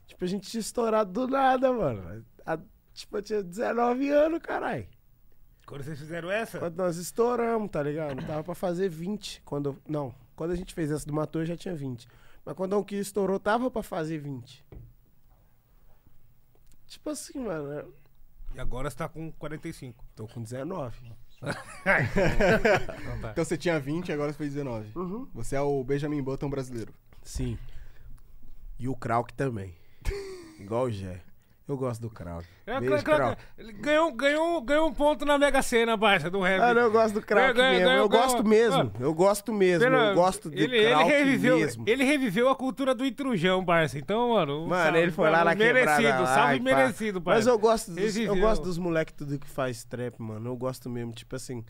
Tipo, 0.08 0.24
a 0.24 0.28
gente 0.28 0.50
tinha 0.50 0.62
estourado 0.62 1.12
do 1.12 1.28
nada, 1.28 1.72
mano. 1.74 2.26
A- 2.46 2.60
tipo, 2.94 3.18
eu 3.18 3.22
tinha 3.22 3.44
19 3.44 4.10
anos, 4.10 4.40
caralho. 4.40 4.88
Quando 5.66 5.84
vocês 5.84 6.00
fizeram 6.00 6.32
essa? 6.32 6.60
Quando 6.60 6.78
nós 6.78 6.96
estouramos, 6.96 7.70
tá 7.70 7.84
ligado? 7.84 8.26
Tava 8.26 8.44
pra 8.44 8.56
fazer 8.56 8.88
20. 8.90 9.42
Quando 9.44 9.70
eu- 9.72 9.78
não, 9.88 10.16
quando 10.36 10.52
a 10.52 10.56
gente 10.56 10.74
fez 10.74 10.92
essa 10.92 11.06
do 11.06 11.14
Matou, 11.14 11.42
eu 11.42 11.46
já 11.46 11.58
tinha 11.58 11.76
20. 11.76 12.08
Mas 12.46 12.56
quando 12.56 12.78
o 12.78 12.84
que 12.84 12.96
estourou, 12.96 13.40
tava 13.40 13.70
pra 13.70 13.84
fazer 13.84 14.18
20. 14.18 14.66
Tipo 16.88 17.10
assim, 17.10 17.40
mano, 17.40 17.72
eu 17.72 17.94
E 18.54 18.60
agora 18.60 18.90
você 18.90 18.98
tá 18.98 19.08
com 19.08 19.32
45. 19.32 20.04
tô 20.16 20.28
com 20.28 20.42
19. 20.42 21.14
Então 21.42 23.20
tá. 23.20 23.32
Então 23.32 23.44
você 23.44 23.58
tinha 23.58 23.80
20 23.80 24.12
agora 24.12 24.32
você 24.32 24.38
fez 24.38 24.54
19. 24.54 24.92
Uhum. 24.96 25.28
Você 25.34 25.56
é 25.56 25.62
o 25.62 25.84
Benjamin 25.84 26.22
Button 26.22 26.50
brasileiro. 26.50 26.94
Sim. 27.24 27.58
E 28.78 28.88
o 28.88 28.96
Krauk 28.96 29.34
também. 29.34 29.74
Igual 30.60 30.84
o 30.86 30.92
Gé. 30.92 31.24
Eu 31.67 31.78
gosto 31.78 32.02
do 32.02 32.10
Krauk. 32.10 32.45
É, 32.65 32.80
Beijo, 32.82 33.04
Krauk. 33.04 33.38
Ele 33.58 33.71
ganhou, 33.74 34.12
ganhou, 34.12 34.62
ganhou 34.62 34.89
um 34.89 34.93
ponto 34.93 35.24
na 35.24 35.38
Mega 35.38 35.62
Sena, 35.62 35.97
parça, 35.97 36.30
do 36.30 36.41
rap. 36.41 36.60
Ah, 36.60 36.74
não, 36.74 36.82
eu 36.82 36.91
gosto 36.91 37.13
do 37.13 37.21
Krauk 37.21 37.54
Ganhou, 37.54 37.71
mesmo. 37.71 37.86
ganhou, 37.88 38.02
eu 38.04 38.10
ganhou. 38.10 38.26
gosto 38.26 38.43
mesmo. 38.47 38.91
Eu 39.00 39.13
gosto 39.13 39.54
mesmo. 39.54 39.84
Pena- 39.86 40.06
Eu 40.10 40.15
gosto 40.15 40.50
do 40.50 40.58
ele, 40.60 40.76
ele 40.78 41.04
reviveu, 41.04 41.58
mesmo. 41.58 41.84
Ele 41.88 42.04
reviveu 42.04 42.50
a 42.50 42.56
cultura 42.56 42.93
do 42.93 43.06
intrujão, 43.06 43.63
parça. 43.63 43.97
Então, 43.97 44.32
mano. 44.34 44.63
um 44.63 44.67
Mano, 44.67 44.84
salve, 44.84 45.00
ele 45.00 45.12
foi 45.12 45.30
lá 45.30 45.45
na 45.45 45.56
merecido, 45.56 45.97
quebrada. 46.02 46.26
Salve 46.26 46.58
pá. 46.58 46.63
merecido, 46.63 47.21
parça. 47.21 47.38
Mas 47.39 47.47
eu 47.47 47.58
gosto 47.58 47.91
dos, 47.91 48.17
eu 48.17 48.36
gosto 48.36 48.63
dos 48.63 48.78
moleques 48.78 49.13
tudo 49.15 49.39
que 49.39 49.47
faz 49.47 49.84
trap, 49.86 50.15
mano. 50.19 50.50
Eu 50.50 50.58
gosto 50.58 50.89
mesmo, 50.89 51.13
tipo 51.13 51.36
assim. 51.36 51.63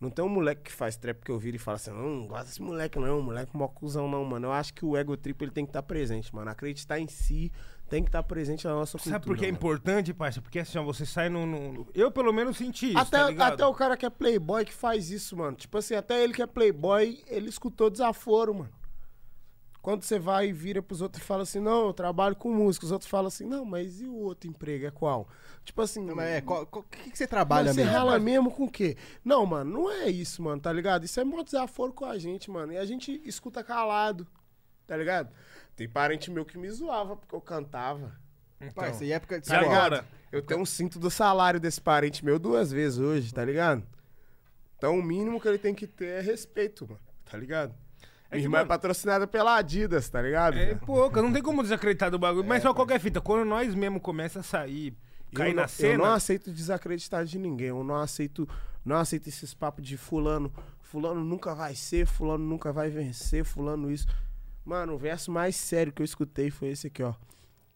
Não 0.00 0.10
tem 0.10 0.24
um 0.24 0.28
moleque 0.28 0.62
que 0.64 0.72
faz 0.72 0.96
trap 0.96 1.22
que 1.24 1.30
eu 1.30 1.38
viro 1.38 1.56
e 1.56 1.58
falo 1.58 1.76
assim, 1.76 1.90
não, 1.90 2.02
não 2.02 2.26
gosto 2.26 2.46
desse 2.46 2.60
moleque 2.60 2.98
não, 2.98 3.22
moleque 3.22 3.56
mó 3.56 3.68
cuzão 3.68 4.08
não, 4.08 4.22
mano. 4.24 4.48
Eu 4.48 4.52
acho 4.52 4.74
que 4.74 4.84
o 4.84 4.96
ego 4.96 5.16
trip 5.16 5.40
ele 5.42 5.52
tem 5.52 5.64
que 5.64 5.70
estar 5.70 5.82
presente, 5.82 6.34
mano. 6.34 6.50
Acreditar 6.50 6.98
em 6.98 7.06
si 7.08 7.50
tem 7.94 8.02
que 8.02 8.08
estar 8.08 8.24
presente 8.24 8.66
na 8.66 8.74
nossa 8.74 8.98
cultura. 8.98 9.14
Sabe 9.14 9.24
por 9.24 9.36
que 9.36 9.44
é 9.44 9.46
mano. 9.46 9.56
importante, 9.56 10.12
parça? 10.12 10.42
Porque 10.42 10.58
assim, 10.58 10.76
ó, 10.78 10.82
você 10.82 11.06
sai 11.06 11.28
no. 11.28 11.46
no- 11.46 11.86
Eu, 11.94 12.10
pelo 12.10 12.32
menos, 12.32 12.56
senti 12.56 12.88
isso. 12.88 12.98
Até, 12.98 13.32
tá 13.32 13.46
até 13.46 13.64
o 13.64 13.72
cara 13.72 13.96
que 13.96 14.04
é 14.04 14.10
playboy 14.10 14.64
que 14.64 14.72
faz 14.74 15.12
isso, 15.12 15.36
mano. 15.36 15.56
Tipo 15.56 15.78
assim, 15.78 15.94
até 15.94 16.20
ele 16.24 16.32
que 16.34 16.42
é 16.42 16.46
playboy, 16.46 17.22
ele 17.28 17.48
escutou 17.48 17.88
desaforo, 17.88 18.52
mano. 18.52 18.72
Quando 19.80 20.02
você 20.02 20.18
vai 20.18 20.48
e 20.48 20.52
vira 20.52 20.82
pros 20.82 21.02
outros 21.02 21.22
e 21.22 21.26
fala 21.26 21.42
assim, 21.42 21.60
não, 21.60 21.86
eu 21.88 21.92
trabalho 21.92 22.34
com 22.34 22.50
música. 22.52 22.84
Os 22.86 22.90
outros 22.90 23.08
falam 23.08 23.28
assim, 23.28 23.44
não, 23.44 23.64
mas 23.64 24.00
e 24.00 24.06
o 24.06 24.14
outro 24.14 24.48
emprego 24.50 24.86
é 24.86 24.90
qual? 24.90 25.28
Tipo 25.62 25.82
assim... 25.82 26.02
Não, 26.02 26.16
mas 26.16 26.26
é, 26.26 26.42
o 26.46 26.82
que, 26.82 27.10
que 27.10 27.18
você 27.18 27.26
trabalha 27.26 27.70
você 27.72 27.82
mesmo? 27.82 27.92
rala 27.92 28.18
mesmo 28.18 28.50
com 28.50 28.64
o 28.64 28.70
quê? 28.70 28.96
Não, 29.22 29.44
mano, 29.44 29.70
não 29.70 29.90
é 29.92 30.08
isso, 30.08 30.42
mano, 30.42 30.60
tá 30.60 30.72
ligado? 30.72 31.04
Isso 31.04 31.20
é 31.20 31.24
mó 31.24 31.42
desaforo 31.42 31.92
com 31.92 32.06
a 32.06 32.16
gente, 32.16 32.50
mano. 32.50 32.72
E 32.72 32.78
a 32.78 32.84
gente 32.86 33.20
escuta 33.26 33.62
calado, 33.62 34.26
tá 34.86 34.96
ligado? 34.96 35.28
Tem 35.76 35.88
parente 35.88 36.30
meu 36.30 36.44
que 36.44 36.56
me 36.56 36.70
zoava 36.70 37.16
porque 37.16 37.34
eu 37.34 37.40
cantava. 37.40 38.12
Então, 38.60 38.84
Parça, 38.84 39.04
e 39.04 39.12
época 39.12 39.40
de 39.40 39.50
E 39.50 39.54
agora? 39.54 40.06
Eu 40.30 40.42
tenho 40.42 40.60
um 40.60 40.66
cinto 40.66 40.98
do 40.98 41.10
salário 41.10 41.60
desse 41.60 41.80
parente 41.80 42.24
meu 42.24 42.38
duas 42.38 42.72
vezes 42.72 42.98
hoje, 42.98 43.32
tá 43.32 43.44
ligado? 43.44 43.84
Então 44.76 44.98
o 44.98 45.02
mínimo 45.02 45.40
que 45.40 45.48
ele 45.48 45.58
tem 45.58 45.74
que 45.74 45.86
ter 45.86 46.06
é 46.06 46.20
respeito, 46.20 46.86
mano, 46.86 47.00
tá 47.30 47.38
ligado? 47.38 47.74
É 48.30 48.36
Minha 48.36 48.46
irmã 48.46 48.58
é 48.58 48.60
mano, 48.60 48.68
patrocinada 48.68 49.26
pela 49.26 49.56
Adidas, 49.56 50.08
tá 50.08 50.20
ligado? 50.20 50.56
É 50.56 50.74
pouca, 50.74 51.22
não 51.22 51.32
tem 51.32 51.42
como 51.42 51.62
desacreditar 51.62 52.10
do 52.10 52.18
bagulho. 52.18 52.44
É, 52.44 52.48
mas 52.48 52.62
só 52.62 52.74
qualquer 52.74 52.98
fita, 52.98 53.20
quando 53.20 53.44
nós 53.44 53.74
mesmo 53.74 54.00
começa 54.00 54.40
a 54.40 54.42
sair, 54.42 54.96
cair 55.34 55.50
eu, 55.50 55.56
na 55.56 55.62
não, 55.62 55.68
cena. 55.68 55.92
eu 55.92 55.98
não 55.98 56.12
aceito 56.12 56.50
desacreditar 56.50 57.24
de 57.24 57.38
ninguém. 57.38 57.68
Eu 57.68 57.84
não 57.84 57.96
aceito, 57.96 58.48
não 58.84 58.96
aceito 58.96 59.28
esses 59.28 59.54
papos 59.54 59.86
de 59.86 59.96
fulano. 59.96 60.52
Fulano 60.80 61.24
nunca 61.24 61.54
vai 61.54 61.74
ser, 61.74 62.06
fulano 62.06 62.44
nunca 62.44 62.72
vai 62.72 62.90
vencer, 62.90 63.44
fulano 63.44 63.90
isso. 63.90 64.06
Mano, 64.64 64.94
o 64.94 64.98
verso 64.98 65.30
mais 65.30 65.56
sério 65.56 65.92
que 65.92 66.00
eu 66.00 66.04
escutei 66.04 66.50
foi 66.50 66.68
esse 66.68 66.86
aqui, 66.86 67.02
ó. 67.02 67.14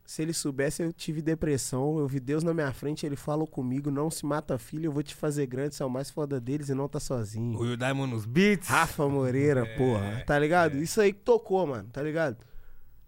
Se 0.05 0.23
ele 0.23 0.33
soubesse, 0.33 0.83
eu 0.83 0.91
tive 0.91 1.21
depressão. 1.21 1.99
Eu 1.99 2.09
vi 2.09 2.19
Deus 2.19 2.43
na 2.43 2.55
minha 2.55 2.73
frente, 2.73 3.05
ele 3.05 3.15
falou 3.15 3.47
comigo: 3.47 3.91
não 3.91 4.11
se 4.11 4.25
mata, 4.25 4.57
filho, 4.59 4.87
eu 4.87 4.93
vou 4.93 5.03
te 5.03 5.15
fazer 5.15 5.47
grande, 5.47 5.75
você 5.75 5.83
é 5.83 5.87
o 5.87 5.91
mais 5.91 6.11
foda 6.11 6.41
deles 6.41 6.71
e 6.71 6.75
não 6.75 6.89
tá 6.89 6.99
sozinho. 6.99 7.59
O 7.59 7.63
Will 7.63 7.77
Diamond 7.77 8.15
nos 8.15 8.25
beats. 8.25 8.69
Rafa 8.69 9.07
Moreira, 9.07 9.67
É, 9.67 9.77
porra, 9.77 10.25
tá 10.27 10.39
ligado? 10.39 10.79
Isso 10.79 10.99
aí 11.01 11.13
que 11.13 11.21
tocou, 11.21 11.67
mano, 11.67 11.91
tá 11.93 12.03
ligado? 12.03 12.39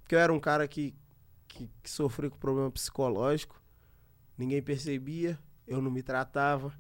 Porque 0.03 0.15
eu 0.15 0.19
era 0.19 0.31
um 0.31 0.39
cara 0.39 0.69
que, 0.69 0.95
que, 1.49 1.71
que 1.83 1.91
sofreu 1.91 2.31
com 2.31 2.37
problema 2.37 2.71
psicológico, 2.71 3.59
ninguém 4.37 4.61
percebia, 4.61 5.39
eu 5.67 5.81
não 5.81 5.91
me 5.91 6.03
tratava. 6.03 6.71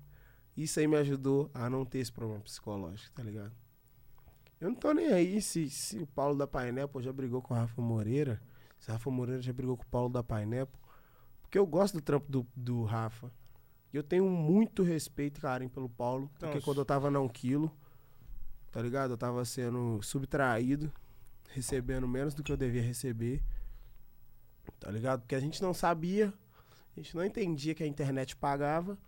Isso 0.54 0.78
aí 0.80 0.86
me 0.86 0.96
ajudou 0.98 1.50
a 1.54 1.70
não 1.70 1.86
ter 1.86 2.00
esse 2.00 2.12
problema 2.12 2.42
psicológico, 2.42 3.10
tá 3.14 3.22
ligado? 3.22 3.52
Eu 4.60 4.68
não 4.68 4.74
tô 4.74 4.92
nem 4.92 5.10
aí 5.10 5.40
se, 5.40 5.70
se 5.70 5.98
o 5.98 6.06
Paulo 6.06 6.36
da 6.36 6.46
Painel 6.46 6.86
pô, 6.86 7.00
já 7.00 7.12
brigou 7.12 7.40
com 7.40 7.54
o 7.54 7.56
Rafa 7.56 7.80
Moreira. 7.80 8.40
Se 8.78 8.90
Rafa 8.90 9.10
Moreira 9.10 9.40
já 9.40 9.52
brigou 9.52 9.76
com 9.76 9.84
o 9.84 9.86
Paulo 9.86 10.10
da 10.10 10.22
Painepo. 10.22 10.78
Porque 11.40 11.58
eu 11.58 11.66
gosto 11.66 11.94
do 11.94 12.02
trampo 12.02 12.30
do, 12.30 12.46
do 12.54 12.84
Rafa. 12.84 13.32
E 13.92 13.96
eu 13.96 14.02
tenho 14.02 14.28
muito 14.28 14.82
respeito 14.82 15.40
carinho 15.40 15.70
pelo 15.70 15.88
Paulo. 15.88 16.28
Porque 16.34 16.46
Nossa. 16.46 16.60
quando 16.60 16.78
eu 16.78 16.84
tava 16.84 17.10
na 17.10 17.20
1 17.20 17.28
quilo, 17.30 17.74
tá 18.70 18.82
ligado? 18.82 19.12
Eu 19.12 19.18
tava 19.18 19.44
sendo 19.46 20.00
subtraído, 20.02 20.92
recebendo 21.48 22.06
menos 22.06 22.34
do 22.34 22.42
que 22.42 22.52
eu 22.52 22.56
devia 22.56 22.82
receber. 22.82 23.42
Tá 24.78 24.90
ligado? 24.90 25.20
Porque 25.20 25.34
a 25.34 25.40
gente 25.40 25.62
não 25.62 25.72
sabia, 25.72 26.32
a 26.94 27.00
gente 27.00 27.16
não 27.16 27.24
entendia 27.24 27.74
que 27.74 27.82
a 27.82 27.86
internet 27.86 28.36
pagava, 28.36 28.98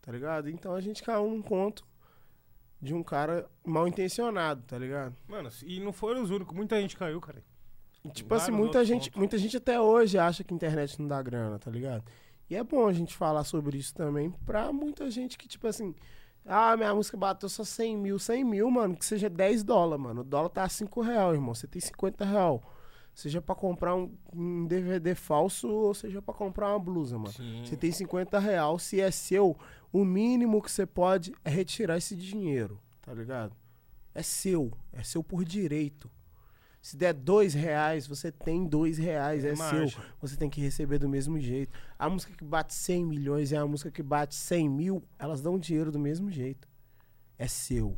tá 0.00 0.12
ligado? 0.12 0.48
Então 0.48 0.72
a 0.72 0.80
gente 0.80 1.02
caiu 1.02 1.28
num 1.28 1.42
conto 1.42 1.84
de 2.80 2.94
um 2.94 3.02
cara 3.02 3.46
mal 3.64 3.86
intencionado, 3.86 4.62
tá 4.66 4.78
ligado? 4.78 5.14
Mano, 5.28 5.50
e 5.64 5.80
não 5.80 5.92
foram 5.92 6.22
os 6.22 6.30
únicos. 6.30 6.54
Muita 6.56 6.80
gente 6.80 6.96
caiu, 6.96 7.20
cara. 7.20 7.42
E, 8.04 8.08
tipo 8.08 8.34
assim, 8.34 8.50
muita 8.50 8.84
gente, 8.84 9.10
pontos. 9.10 9.18
muita 9.18 9.38
gente 9.38 9.56
até 9.56 9.78
hoje 9.78 10.18
acha 10.18 10.42
que 10.42 10.54
a 10.54 10.56
internet 10.56 10.98
não 10.98 11.06
dá 11.06 11.20
grana, 11.20 11.58
tá 11.58 11.70
ligado? 11.70 12.04
E 12.48 12.56
é 12.56 12.64
bom 12.64 12.88
a 12.88 12.92
gente 12.92 13.14
falar 13.14 13.44
sobre 13.44 13.76
isso 13.76 13.94
também 13.94 14.30
pra 14.46 14.72
muita 14.72 15.10
gente 15.10 15.36
que, 15.36 15.46
tipo 15.46 15.66
assim, 15.66 15.94
ah, 16.44 16.76
minha 16.76 16.94
música 16.94 17.16
bateu 17.16 17.48
só 17.48 17.62
100 17.62 17.96
mil, 17.98 18.18
100 18.18 18.44
mil, 18.44 18.70
mano, 18.70 18.96
que 18.96 19.04
seja 19.04 19.28
10 19.28 19.62
dólares, 19.62 20.02
mano. 20.02 20.22
O 20.22 20.24
dólar 20.24 20.48
tá 20.48 20.64
a 20.64 20.68
5 20.68 21.00
real, 21.02 21.34
irmão. 21.34 21.54
Você 21.54 21.66
tem 21.66 21.80
50 21.80 22.24
real. 22.24 22.62
Seja 23.14 23.42
pra 23.42 23.54
comprar 23.54 23.94
um, 23.94 24.16
um 24.32 24.66
DVD 24.66 25.14
falso 25.14 25.68
ou 25.68 25.92
seja 25.92 26.22
pra 26.22 26.32
comprar 26.32 26.70
uma 26.70 26.78
blusa, 26.78 27.18
mano. 27.18 27.32
Sim. 27.32 27.62
Você 27.64 27.76
tem 27.76 27.92
50 27.92 28.38
real, 28.38 28.78
se 28.78 29.00
é 29.00 29.10
seu, 29.10 29.56
o 29.92 30.04
mínimo 30.04 30.62
que 30.62 30.70
você 30.70 30.86
pode 30.86 31.34
é 31.44 31.50
retirar 31.50 31.96
esse 31.96 32.14
dinheiro, 32.14 32.80
tá 33.02 33.12
ligado? 33.12 33.54
É 34.14 34.22
seu, 34.22 34.72
é 34.92 35.02
seu 35.02 35.22
por 35.22 35.44
direito. 35.44 36.10
Se 36.82 36.96
der 36.96 37.12
dois 37.12 37.52
reais, 37.52 38.06
você 38.06 38.32
tem 38.32 38.66
dois 38.66 38.96
reais, 38.96 39.44
é, 39.44 39.50
É 39.50 39.56
seu. 39.56 40.02
Você 40.20 40.36
tem 40.36 40.48
que 40.48 40.60
receber 40.60 40.98
do 40.98 41.08
mesmo 41.08 41.38
jeito. 41.38 41.78
A 41.98 42.08
música 42.08 42.32
que 42.34 42.44
bate 42.44 42.72
100 42.72 43.04
milhões 43.04 43.50
e 43.50 43.56
a 43.56 43.66
música 43.66 43.90
que 43.90 44.02
bate 44.02 44.34
100 44.34 44.68
mil, 44.68 45.04
elas 45.18 45.42
dão 45.42 45.58
dinheiro 45.58 45.92
do 45.92 45.98
mesmo 45.98 46.30
jeito. 46.30 46.66
É 47.38 47.46
seu. 47.46 47.96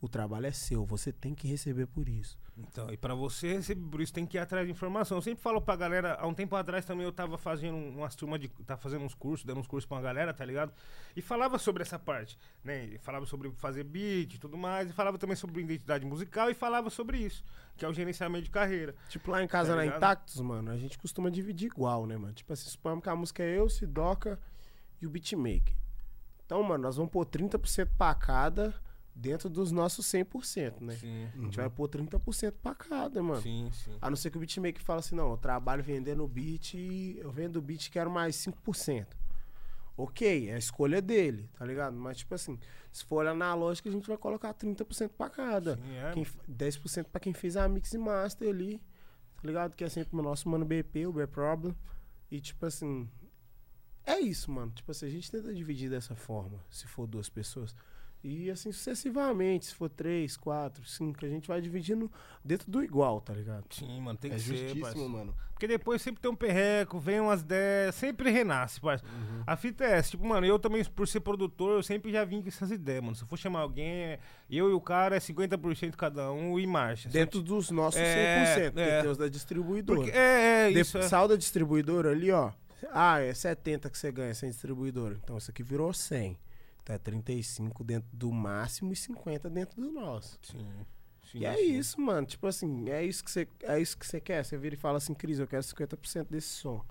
O 0.00 0.08
trabalho 0.08 0.46
é 0.46 0.52
seu, 0.52 0.84
você 0.84 1.12
tem 1.12 1.34
que 1.34 1.48
receber 1.48 1.86
por 1.86 2.08
isso. 2.08 2.38
Então, 2.56 2.92
e 2.92 2.98
pra 2.98 3.14
você 3.14 3.54
receber 3.54 3.88
por 3.88 4.00
isso 4.02 4.12
tem 4.12 4.26
que 4.26 4.36
ir 4.36 4.40
atrás 4.40 4.66
de 4.66 4.72
informação. 4.72 5.16
Eu 5.16 5.22
sempre 5.22 5.42
falo 5.42 5.60
pra 5.60 5.74
galera, 5.74 6.18
há 6.20 6.26
um 6.26 6.34
tempo 6.34 6.54
atrás 6.54 6.84
também 6.84 7.04
eu 7.04 7.12
tava 7.12 7.38
fazendo 7.38 7.74
um, 7.76 7.98
umas 7.98 8.14
turmas 8.14 8.38
de. 8.40 8.48
Tava 8.48 8.78
fazendo 8.78 9.04
uns 9.04 9.14
cursos, 9.14 9.46
dando 9.46 9.60
uns 9.60 9.66
cursos 9.66 9.88
pra 9.88 9.96
uma 9.96 10.02
galera, 10.02 10.34
tá 10.34 10.44
ligado? 10.44 10.70
E 11.16 11.22
falava 11.22 11.58
sobre 11.58 11.82
essa 11.82 11.98
parte, 11.98 12.38
né? 12.62 12.84
E 12.86 12.98
falava 12.98 13.24
sobre 13.24 13.50
fazer 13.52 13.84
beat 13.84 14.34
e 14.34 14.38
tudo 14.38 14.58
mais, 14.58 14.90
e 14.90 14.92
falava 14.92 15.16
também 15.16 15.34
sobre 15.34 15.62
identidade 15.62 16.04
musical 16.04 16.50
e 16.50 16.54
falava 16.54 16.90
sobre 16.90 17.18
isso, 17.18 17.42
que 17.74 17.86
é 17.86 17.88
o 17.88 17.92
gerenciamento 17.94 18.44
de 18.44 18.50
carreira. 18.50 18.94
Tipo, 19.08 19.30
lá 19.30 19.42
em 19.42 19.48
casa, 19.48 19.70
Tá 19.70 19.76
na? 19.76 19.86
Intactus, 19.86 20.40
mano, 20.40 20.70
a 20.70 20.76
gente 20.76 20.98
costuma 20.98 21.30
dividir 21.30 21.70
igual, 21.70 22.06
né, 22.06 22.18
mano? 22.18 22.34
Tipo 22.34 22.52
assim, 22.52 22.68
suponhamos 22.68 23.02
que 23.02 23.08
a 23.08 23.16
música 23.16 23.42
é 23.42 23.58
eu, 23.58 23.68
Sidoca 23.70 24.38
e 25.00 25.06
o 25.06 25.10
beatmaker. 25.10 25.74
Então, 26.44 26.62
mano, 26.62 26.82
nós 26.82 26.96
vamos 26.96 27.10
pôr 27.10 27.24
30% 27.24 27.88
pra 27.96 28.14
cada 28.14 28.74
dentro 29.14 29.48
dos 29.50 29.70
nossos 29.72 30.06
100%, 30.06 30.80
né? 30.80 30.94
Sim, 30.96 31.28
A 31.34 31.38
gente 31.42 31.56
vai 31.56 31.68
pôr 31.70 31.88
30% 31.88 32.54
pra 32.62 32.74
cada, 32.74 33.22
mano. 33.22 33.42
sim, 33.42 33.70
sim. 33.72 33.96
A 34.00 34.08
não 34.08 34.16
ser 34.16 34.30
que 34.30 34.36
o 34.36 34.40
beatmaker 34.40 34.82
fala 34.82 35.00
assim, 35.00 35.14
não, 35.14 35.30
eu 35.32 35.36
trabalho 35.36 35.82
vendendo 35.82 36.26
beat 36.26 36.74
e 36.74 37.18
eu 37.18 37.30
vendo 37.30 37.60
beat 37.60 37.86
e 37.86 37.90
quero 37.90 38.10
mais 38.10 38.36
5%. 38.36 39.06
Ok, 39.96 40.48
é 40.48 40.54
a 40.54 40.58
escolha 40.58 41.02
dele, 41.02 41.50
tá 41.58 41.66
ligado? 41.66 41.94
Mas, 41.94 42.16
tipo 42.18 42.34
assim, 42.34 42.58
se 42.90 43.04
for 43.04 43.16
olhar 43.16 43.34
na 43.34 43.54
lógica, 43.54 43.88
a 43.90 43.92
gente 43.92 44.08
vai 44.08 44.16
colocar 44.16 44.54
30% 44.54 45.10
pra 45.10 45.28
cada. 45.28 45.76
Sim, 45.76 45.96
é. 45.96 46.12
Quem, 46.12 46.22
f- 46.24 46.38
10% 46.48 47.04
pra 47.10 47.20
quem 47.20 47.34
fez 47.34 47.56
a 47.58 47.68
mix 47.68 47.92
e 47.92 47.98
master 47.98 48.48
ali, 48.48 48.78
tá 49.34 49.40
ligado? 49.46 49.74
Que 49.76 49.84
é 49.84 49.88
sempre 49.90 50.18
o 50.18 50.22
nosso 50.22 50.48
mano 50.48 50.64
BP, 50.64 51.06
o 51.06 51.12
B 51.12 51.26
Problem. 51.26 51.76
E, 52.30 52.40
tipo 52.40 52.64
assim, 52.64 53.06
é 54.04 54.18
isso, 54.18 54.50
mano. 54.50 54.72
Tipo 54.72 54.90
assim, 54.90 55.06
a 55.06 55.10
gente 55.10 55.30
tenta 55.30 55.52
dividir 55.52 55.90
dessa 55.90 56.14
forma, 56.14 56.58
se 56.70 56.86
for 56.86 57.06
duas 57.06 57.28
pessoas. 57.28 57.76
E 58.24 58.50
assim 58.50 58.70
sucessivamente, 58.70 59.66
se 59.66 59.74
for 59.74 59.88
três, 59.88 60.36
quatro, 60.36 60.84
cinco, 60.86 61.24
a 61.24 61.28
gente 61.28 61.48
vai 61.48 61.60
dividindo 61.60 62.10
dentro 62.44 62.70
do 62.70 62.82
igual, 62.82 63.20
tá 63.20 63.32
ligado? 63.34 63.64
Sim, 63.70 64.00
mano, 64.00 64.16
tem 64.16 64.30
É 64.30 64.34
que 64.34 64.40
ser, 64.40 64.56
justíssimo, 64.56 64.80
parceiro. 64.82 65.08
mano. 65.08 65.34
Porque 65.52 65.66
depois 65.66 66.00
sempre 66.02 66.20
tem 66.22 66.30
um 66.30 66.34
perreco, 66.36 66.98
vem 67.00 67.20
umas 67.20 67.42
10, 67.42 67.94
sempre 67.94 68.30
renasce, 68.30 68.80
parceiro. 68.80 69.12
Uhum. 69.14 69.42
A 69.46 69.56
fita 69.56 69.84
é 69.84 69.92
essa, 69.98 70.10
tipo, 70.10 70.24
mano, 70.24 70.46
eu 70.46 70.58
também, 70.58 70.84
por 70.84 71.06
ser 71.08 71.20
produtor, 71.20 71.76
eu 71.78 71.82
sempre 71.82 72.10
já 72.12 72.24
vim 72.24 72.40
com 72.42 72.48
essas 72.48 72.70
ideias, 72.70 73.02
mano. 73.02 73.14
Se 73.16 73.22
eu 73.22 73.28
for 73.28 73.36
chamar 73.36 73.60
alguém, 73.60 73.86
é- 73.92 74.18
eu 74.50 74.70
e 74.70 74.72
o 74.72 74.80
cara 74.80 75.16
é 75.16 75.20
50% 75.20 75.96
cada 75.96 76.30
um 76.32 76.58
e 76.58 76.66
marcha. 76.66 77.08
Dentro 77.08 77.42
dos 77.42 77.70
nossos 77.70 78.00
100%, 78.00 78.04
É, 78.58 78.70
porque 78.70 78.80
é. 78.80 79.00
tem 79.02 79.10
os 79.10 79.18
da 79.18 79.28
distribuidora. 79.28 80.00
Porque, 80.00 80.16
é, 80.16 80.68
é, 80.68 80.72
De- 80.72 80.80
isso 80.80 80.96
é. 80.98 81.02
Saiu 81.02 81.28
da 81.28 81.36
distribuidora 81.36 82.10
ali, 82.10 82.30
ó. 82.30 82.50
Ah, 82.92 83.20
é 83.20 83.32
70 83.32 83.88
que 83.90 83.96
você 83.98 84.10
ganha 84.10 84.34
sem 84.34 84.48
distribuidora. 84.50 85.16
Então 85.22 85.36
isso 85.38 85.50
aqui 85.50 85.62
virou 85.62 85.92
100. 85.92 86.36
Então 86.82 86.94
é 86.96 86.98
35 86.98 87.84
dentro 87.84 88.08
do 88.12 88.32
máximo 88.32 88.92
e 88.92 88.96
50 88.96 89.48
dentro 89.48 89.80
do 89.80 89.92
nosso. 89.92 90.38
Sim, 90.42 90.86
sim, 91.30 91.38
E 91.38 91.44
é 91.44 91.54
sim. 91.56 91.78
isso, 91.78 92.00
mano. 92.00 92.26
Tipo 92.26 92.46
assim, 92.46 92.88
é 92.90 93.04
isso 93.04 93.24
que 93.24 93.30
você, 93.30 93.48
é 93.62 93.80
isso 93.80 93.96
que 93.96 94.06
você 94.06 94.20
quer. 94.20 94.44
Você 94.44 94.56
vira 94.58 94.74
e 94.74 94.78
fala 94.78 94.98
assim, 94.98 95.14
Cris, 95.14 95.38
eu 95.38 95.46
quero 95.46 95.62
50% 95.62 96.28
desse 96.28 96.48
som. 96.48 96.84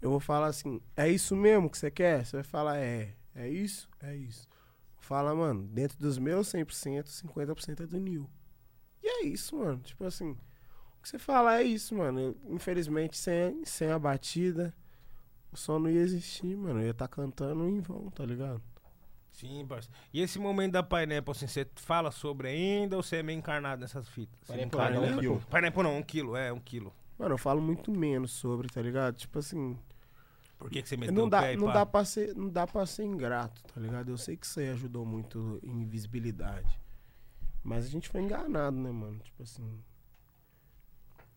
Eu 0.00 0.10
vou 0.10 0.20
falar 0.20 0.46
assim, 0.46 0.80
é 0.96 1.08
isso 1.08 1.36
mesmo 1.36 1.68
que 1.68 1.76
você 1.76 1.90
quer? 1.90 2.24
Você 2.24 2.36
vai 2.36 2.44
falar, 2.44 2.78
é. 2.78 3.14
É 3.34 3.48
isso? 3.48 3.88
É 4.00 4.14
isso. 4.16 4.48
Fala, 4.98 5.34
mano, 5.34 5.62
dentro 5.66 5.98
dos 5.98 6.18
meus 6.18 6.48
100%, 6.48 7.04
50% 7.04 7.80
é 7.80 7.86
do 7.86 7.98
Nil. 7.98 8.28
E 9.02 9.06
é 9.08 9.26
isso, 9.26 9.56
mano. 9.56 9.78
Tipo 9.80 10.04
assim, 10.04 10.30
o 10.30 11.02
que 11.02 11.08
você 11.08 11.18
fala 11.18 11.58
é 11.58 11.62
isso, 11.64 11.94
mano. 11.94 12.20
Eu, 12.20 12.36
infelizmente, 12.48 13.16
sem, 13.18 13.64
sem 13.64 13.90
a 13.90 13.98
batida, 13.98 14.74
o 15.52 15.56
som 15.56 15.78
não 15.78 15.90
ia 15.90 16.00
existir, 16.00 16.56
mano. 16.56 16.80
Eu 16.80 16.86
ia 16.86 16.90
estar 16.92 17.08
cantando 17.08 17.68
em 17.68 17.80
vão, 17.80 18.10
tá 18.10 18.24
ligado? 18.24 18.62
Sim, 19.40 19.66
parceiro. 19.66 19.96
E 20.12 20.20
esse 20.20 20.38
momento 20.38 20.72
da 20.72 20.82
Pineapple, 20.82 21.32
assim, 21.32 21.46
você 21.46 21.66
fala 21.76 22.10
sobre 22.10 22.48
ainda 22.48 22.96
ou 22.96 23.02
você 23.02 23.16
é 23.16 23.22
meio 23.22 23.38
encarnado 23.38 23.80
nessas 23.80 24.08
fitas? 24.08 24.38
Você 24.42 24.52
Pineapple 24.52 24.78
encarna 24.78 25.00
não, 25.00 25.16
um 25.16 25.20
quilo. 25.20 25.42
Pineapple 25.50 25.82
não, 25.82 25.96
um 25.98 26.02
quilo, 26.02 26.36
é, 26.36 26.52
um 26.52 26.60
quilo. 26.60 26.92
Mano, 27.18 27.34
eu 27.34 27.38
falo 27.38 27.60
muito 27.60 27.90
menos 27.90 28.32
sobre, 28.32 28.68
tá 28.68 28.80
ligado? 28.80 29.14
Tipo 29.16 29.38
assim, 29.38 29.78
Por 30.58 30.70
que, 30.70 30.82
que 30.82 30.88
você 30.88 30.96
meteu 30.96 31.14
Não 31.14 31.26
o 31.26 31.30
dá, 31.30 31.40
pé 31.40 31.54
e 31.54 31.56
não, 31.56 31.66
pá? 31.66 31.72
dá 31.72 31.86
pra 31.86 32.04
ser, 32.04 32.34
não 32.34 32.48
dá 32.48 32.66
pra 32.66 32.84
ser 32.86 33.04
ingrato, 33.04 33.62
tá 33.64 33.80
ligado? 33.80 34.10
Eu 34.10 34.18
sei 34.18 34.36
que 34.36 34.46
isso 34.46 34.60
aí 34.60 34.70
ajudou 34.70 35.04
muito 35.04 35.58
em 35.62 35.84
visibilidade. 35.86 36.80
Mas 37.62 37.84
a 37.84 37.88
gente 37.88 38.08
foi 38.08 38.22
enganado, 38.22 38.76
né, 38.76 38.90
mano? 38.90 39.18
Tipo 39.18 39.42
assim. 39.42 39.82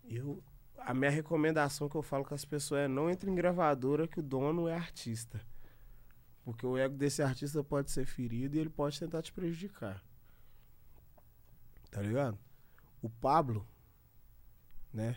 Eu. 0.05 0.41
A 0.77 0.93
minha 0.93 1.11
recomendação 1.11 1.87
que 1.87 1.95
eu 1.95 2.01
falo 2.01 2.25
com 2.25 2.33
as 2.33 2.43
pessoas 2.43 2.81
é 2.81 2.87
não 2.87 3.09
entre 3.09 3.29
em 3.31 3.35
gravadora 3.35 4.07
que 4.07 4.19
o 4.19 4.23
dono 4.23 4.67
é 4.67 4.73
artista. 4.73 5.39
Porque 6.43 6.65
o 6.65 6.77
ego 6.77 6.97
desse 6.97 7.21
artista 7.21 7.63
pode 7.63 7.89
ser 7.91 8.05
ferido 8.05 8.55
e 8.55 8.59
ele 8.59 8.69
pode 8.69 8.99
tentar 8.99 9.21
te 9.21 9.31
prejudicar. 9.31 10.03
Tá 11.89 12.01
ligado? 12.01 12.37
O 13.01 13.09
Pablo, 13.09 13.65
né? 14.93 15.15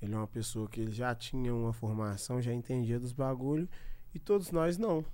Ele 0.00 0.14
é 0.14 0.16
uma 0.16 0.26
pessoa 0.26 0.68
que 0.68 0.80
ele 0.80 0.92
já 0.92 1.14
tinha 1.14 1.54
uma 1.54 1.72
formação, 1.72 2.40
já 2.40 2.52
entendia 2.52 2.98
dos 3.00 3.12
bagulho 3.12 3.68
e 4.14 4.18
todos 4.18 4.50
nós 4.50 4.78
não. 4.78 5.04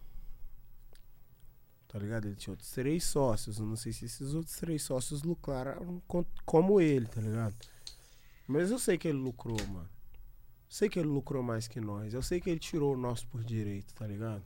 Tá 1.88 1.98
ligado? 1.98 2.26
Ele 2.26 2.36
tinha 2.36 2.52
outros 2.52 2.70
três 2.70 3.04
sócios. 3.04 3.58
Eu 3.58 3.66
não 3.66 3.76
sei 3.76 3.92
se 3.92 4.04
esses 4.06 4.34
outros 4.34 4.56
três 4.56 4.82
sócios 4.82 5.22
lucraram 5.22 6.00
com- 6.06 6.24
como 6.44 6.80
ele, 6.80 7.06
tá 7.06 7.20
ligado? 7.20 7.54
Mas 8.46 8.70
eu 8.70 8.78
sei 8.78 8.96
que 8.98 9.08
ele 9.08 9.18
lucrou, 9.18 9.56
mano. 9.68 9.88
Sei 10.68 10.88
que 10.88 10.98
ele 10.98 11.08
lucrou 11.08 11.42
mais 11.42 11.68
que 11.68 11.80
nós. 11.80 12.14
Eu 12.14 12.22
sei 12.22 12.40
que 12.40 12.48
ele 12.48 12.58
tirou 12.58 12.94
o 12.94 12.96
nosso 12.96 13.26
por 13.28 13.44
direito, 13.44 13.94
tá 13.94 14.06
ligado? 14.06 14.42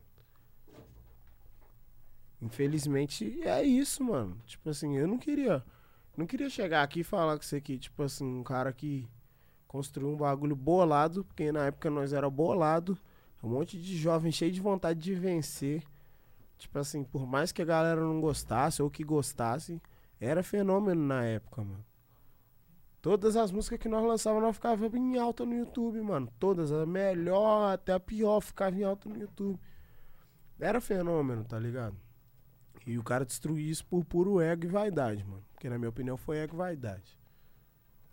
Infelizmente 2.41 3.43
é 3.43 3.63
isso, 3.63 4.05
mano. 4.05 4.37
Tipo 4.47 4.71
assim, 4.71 4.97
eu 4.97 5.07
não 5.07 5.19
queria. 5.19 5.65
Não 6.17 6.27
queria 6.27 6.49
chegar 6.49 6.83
aqui 6.83 7.01
e 7.01 7.05
falar 7.05 7.37
com 7.37 7.43
você 7.43 7.61
que, 7.61 7.79
tipo 7.79 8.03
assim, 8.03 8.25
um 8.25 8.43
cara 8.43 8.73
que 8.73 9.07
construiu 9.67 10.09
um 10.09 10.17
bagulho 10.17 10.57
bolado, 10.57 11.25
porque 11.25 11.53
na 11.53 11.67
época 11.67 11.91
nós 11.91 12.13
era 12.13 12.29
bolado, 12.31 12.99
um 13.43 13.49
monte 13.51 13.79
de 13.79 13.97
jovem 13.97 14.33
cheio 14.33 14.51
de 14.51 14.61
vontade 14.61 14.99
de 15.01 15.15
vencer. 15.15 15.83
Tipo 16.57 16.79
assim, 16.79 17.05
por 17.05 17.27
mais 17.27 17.53
que 17.53 17.61
a 17.61 17.67
galera 17.67 18.01
não 18.01 18.21
gostasse 18.21 18.83
ou 18.83 18.91
que 18.91 19.05
gostasse, 19.05 19.81
era 20.19 20.43
fenômeno 20.43 21.03
na 21.03 21.25
época, 21.25 21.63
mano. 21.63 21.85
Todas 23.03 23.37
as 23.37 23.53
músicas 23.53 23.79
que 23.79 23.89
nós 23.89 24.05
lançávamos, 24.05 24.43
nós 24.43 24.57
ficava 24.57 24.87
em 24.97 25.19
alta 25.19 25.45
no 25.45 25.55
YouTube, 25.55 26.01
mano. 26.01 26.29
Todas, 26.41 26.73
a 26.73 26.85
melhor 26.87 27.73
até 27.73 27.93
a 27.93 28.01
pior, 28.01 28.41
ficava 28.41 28.75
em 28.75 28.83
alta 28.83 29.09
no 29.09 29.17
YouTube. 29.17 29.61
Era 30.59 30.81
fenômeno, 30.81 31.45
tá 31.45 31.59
ligado? 31.59 31.97
E 32.87 32.99
o 32.99 33.03
cara 33.03 33.25
destruiu 33.27 33.69
isso 33.69 33.85
por 33.85 34.05
puro 34.05 34.41
ego 34.41 34.65
e 34.65 34.69
vaidade, 34.69 35.25
mano. 35.25 35.43
Porque 35.53 35.69
na 35.69 35.77
minha 35.77 35.89
opinião 35.89 36.17
foi 36.17 36.39
ego 36.39 36.55
e 36.55 36.59
vaidade 36.59 37.19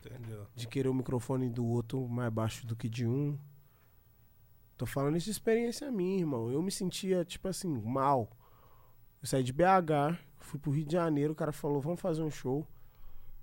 Entendeu? 0.04 0.48
de 0.56 0.68
querer 0.68 0.90
o 0.90 0.94
microfone 0.94 1.48
do 1.50 1.66
outro 1.66 2.08
mais 2.08 2.34
baixo 2.34 2.66
do 2.66 2.76
que 2.76 2.90
de 2.90 3.06
um. 3.06 3.38
Tô 4.76 4.86
falando 4.86 5.16
isso 5.16 5.26
de 5.26 5.32
experiência 5.32 5.90
minha, 5.92 6.20
irmão. 6.20 6.52
Eu 6.52 6.62
me 6.62 6.72
sentia, 6.72 7.24
tipo 7.24 7.48
assim, 7.48 7.70
mal. 7.70 8.30
Eu 9.22 9.28
saí 9.28 9.44
de 9.44 9.54
BH, 9.54 10.18
fui 10.40 10.60
pro 10.60 10.72
Rio 10.72 10.86
de 10.86 10.92
Janeiro, 10.94 11.32
o 11.34 11.36
cara 11.36 11.52
falou, 11.52 11.80
vamos 11.80 12.02
fazer 12.02 12.22
um 12.24 12.32
show. 12.32 12.68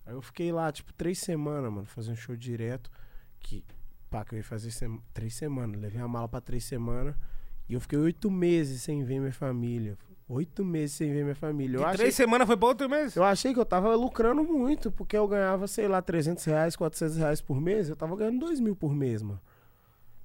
Aí 0.05 0.13
eu 0.13 0.21
fiquei 0.21 0.51
lá, 0.53 0.71
tipo, 0.73 0.93
três 0.93 1.19
semanas, 1.21 1.73
mano, 1.73 1.87
fazendo 1.87 2.17
show 2.17 2.37
direto. 2.37 2.91
Que 3.39 3.65
Pá, 4.11 4.25
que 4.25 4.35
eu 4.35 4.39
ia 4.39 4.45
fazer 4.45 4.73
sem- 4.73 5.01
três 5.15 5.35
semanas. 5.37 5.81
Levei 5.81 6.01
a 6.01 6.09
mala 6.09 6.29
pra 6.29 6.41
três 6.41 6.65
semanas. 6.65 7.15
E 7.69 7.75
eu 7.75 7.81
fiquei 7.81 7.97
oito 7.97 8.29
meses 8.29 8.83
sem 8.83 9.05
ver 9.05 9.21
minha 9.21 9.33
família. 9.33 9.97
Oito 10.33 10.65
meses 10.65 10.95
sem 10.95 11.13
ver 11.13 11.25
minha 11.25 11.35
família. 11.35 11.77
Eu 11.77 11.81
De 11.81 11.87
achei, 11.87 11.99
três 11.99 12.15
semanas 12.15 12.47
foi 12.47 12.57
pra 12.57 12.69
outro 12.69 12.89
mês? 12.89 13.17
eu 13.17 13.25
achei 13.25 13.53
que 13.53 13.59
eu 13.59 13.65
tava 13.67 13.97
lucrando 13.97 14.45
muito, 14.45 14.93
porque 14.93 15.17
eu 15.17 15.27
ganhava, 15.27 15.67
sei 15.67 15.89
lá, 15.89 16.01
300 16.01 16.45
reais, 16.45 16.77
400 16.77 17.17
reais 17.17 17.41
por 17.41 17.61
mês. 17.61 17.89
Eu 17.89 17.97
tava 17.97 18.15
ganhando 18.15 18.39
2 18.39 18.61
mil 18.61 18.77
por 18.77 18.95
mês, 18.95 19.23
mano. 19.23 19.41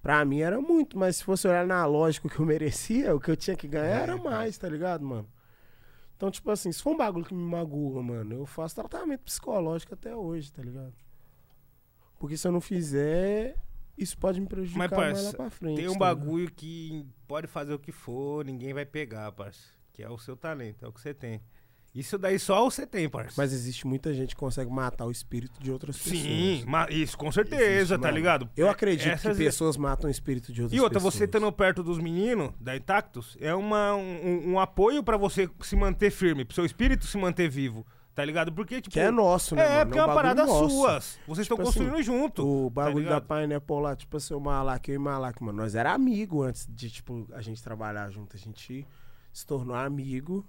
Pra 0.04 0.24
mim 0.24 0.42
era 0.42 0.62
muito, 0.62 0.96
mas 0.96 1.16
se 1.16 1.24
fosse 1.24 1.48
olhar 1.48 1.66
na 1.66 1.84
lógica 1.88 2.30
que 2.30 2.40
eu 2.40 2.46
merecia, 2.46 3.16
o 3.16 3.20
que 3.20 3.32
eu 3.32 3.36
tinha 3.36 3.56
que 3.58 3.68
ganhar 3.68 4.02
era 4.02 4.16
mais, 4.16 4.56
tá 4.60 4.70
ligado, 4.70 5.04
mano? 5.04 5.28
Então, 6.16 6.30
tipo 6.30 6.52
assim, 6.52 6.72
se 6.72 6.84
for 6.84 6.92
um 6.92 6.98
bagulho 6.98 7.26
que 7.26 7.34
me 7.34 7.44
magoa, 7.44 8.04
mano, 8.04 8.36
eu 8.36 8.46
faço 8.46 8.76
tratamento 8.76 9.22
psicológico 9.22 9.96
até 9.96 10.16
hoje, 10.16 10.54
tá 10.54 10.62
ligado? 10.62 10.94
Porque 12.20 12.38
se 12.38 12.48
eu 12.48 12.52
não 12.52 12.62
fizer, 12.62 13.56
isso 13.98 14.16
pode 14.20 14.40
me 14.40 14.46
prejudicar 14.46 14.88
Mas, 14.88 14.92
mais 14.92 15.14
parça, 15.14 15.30
lá 15.30 15.34
pra 15.34 15.50
frente. 15.50 15.78
Tem 15.78 15.90
um 15.90 15.94
tá 15.94 16.00
bagulho 16.00 16.52
que 16.52 17.08
pode 17.28 17.48
fazer 17.48 17.74
o 17.74 17.80
que 17.80 17.92
for, 17.92 18.46
ninguém 18.46 18.72
vai 18.72 18.86
pegar, 18.86 19.32
parça. 19.32 19.74
Que 19.96 20.04
é 20.04 20.10
o 20.10 20.18
seu 20.18 20.36
talento, 20.36 20.84
é 20.84 20.88
o 20.88 20.92
que 20.92 21.00
você 21.00 21.14
tem. 21.14 21.40
Isso 21.94 22.18
daí 22.18 22.38
só 22.38 22.62
você 22.70 22.86
tem, 22.86 23.08
parça. 23.08 23.36
Mas 23.38 23.54
existe 23.54 23.88
muita 23.88 24.14
gente 24.14 24.36
que 24.36 24.40
consegue 24.42 24.70
matar 24.70 25.06
o 25.06 25.12
espírito 25.12 25.64
de 25.64 25.72
outras 25.72 25.98
pessoas. 25.98 26.20
Sim, 26.22 26.66
isso 26.90 27.18
com 27.18 27.32
certeza, 27.32 27.64
Existe, 27.96 28.00
tá 28.02 28.12
ligado? 28.12 28.50
Eu 28.58 28.70
acredito 28.70 29.08
Essas- 29.14 29.38
que 29.38 29.44
pessoas 29.46 29.78
matam 29.78 30.10
o 30.10 30.12
espírito 30.12 30.52
de 30.52 30.62
outras 30.62 30.78
E 30.78 30.82
outra, 30.82 31.00
pessoas. 31.00 31.14
você 31.14 31.24
estando 31.24 31.50
perto 31.54 31.82
dos 31.82 31.98
meninos 31.98 32.52
da 32.60 32.76
Intactus 32.76 33.38
é 33.40 33.56
uma, 33.56 33.96
um, 33.96 34.52
um 34.52 34.60
apoio 34.60 35.02
pra 35.02 35.16
você 35.16 35.50
se 35.62 35.78
manter 35.78 36.12
firme, 36.12 36.44
pro 36.44 36.54
seu 36.54 36.66
espírito 36.66 37.08
se 37.08 37.18
manter 37.18 37.48
vivo, 37.50 37.88
tá 38.14 38.26
ligado? 38.26 38.52
Porque, 38.52 38.82
tipo. 38.82 38.92
Que 38.94 39.00
é 39.00 39.10
nosso, 39.10 39.56
né, 39.56 39.64
É, 39.66 39.70
mano? 39.78 39.86
porque 39.86 40.00
é 40.00 40.02
um 40.02 40.06
uma 40.08 40.14
parada 40.16 40.46
nosso. 40.46 40.70
suas. 40.70 41.18
Vocês 41.26 41.46
estão 41.46 41.56
Tipo 41.56 41.70
assim, 41.70 41.80
construindo 41.80 42.04
junto. 42.04 42.46
O 42.46 42.70
bagulho 42.70 43.06
da 43.08 43.20
ligado? 43.20 43.28
Pineapple 43.42 43.80
lá, 43.82 43.96
tipo 43.96 44.18
assim, 44.18 44.34
o 44.34 44.40
Malak, 44.42 44.90
eu 44.90 44.96
e 44.96 44.98
o 44.98 45.02
Malak, 45.02 45.42
mano, 45.42 45.60
nós 45.60 45.76
era 45.76 45.94
amigo 45.94 46.44
antes 46.44 46.68
de, 46.70 46.90
tipo, 46.90 47.26
a 47.32 47.42
gente 47.42 47.64
trabalhar 47.64 48.10
junto. 48.10 48.36
A 48.36 48.40
gente 48.40 48.86
se 49.36 49.46
tornou 49.46 49.76
amigo, 49.76 50.46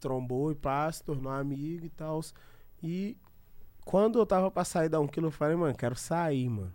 trombou 0.00 0.50
e 0.50 0.54
pá, 0.54 0.90
se 0.90 1.04
tornou 1.04 1.30
amigo 1.30 1.84
e 1.84 1.90
tal. 1.90 2.22
E 2.82 3.14
quando 3.84 4.18
eu 4.18 4.24
tava 4.24 4.50
pra 4.50 4.64
sair 4.64 4.88
da 4.88 4.98
1 4.98 5.06
quilo, 5.08 5.26
eu 5.26 5.30
falei, 5.30 5.54
mano, 5.54 5.76
quero 5.76 5.94
sair, 5.94 6.48
mano. 6.48 6.72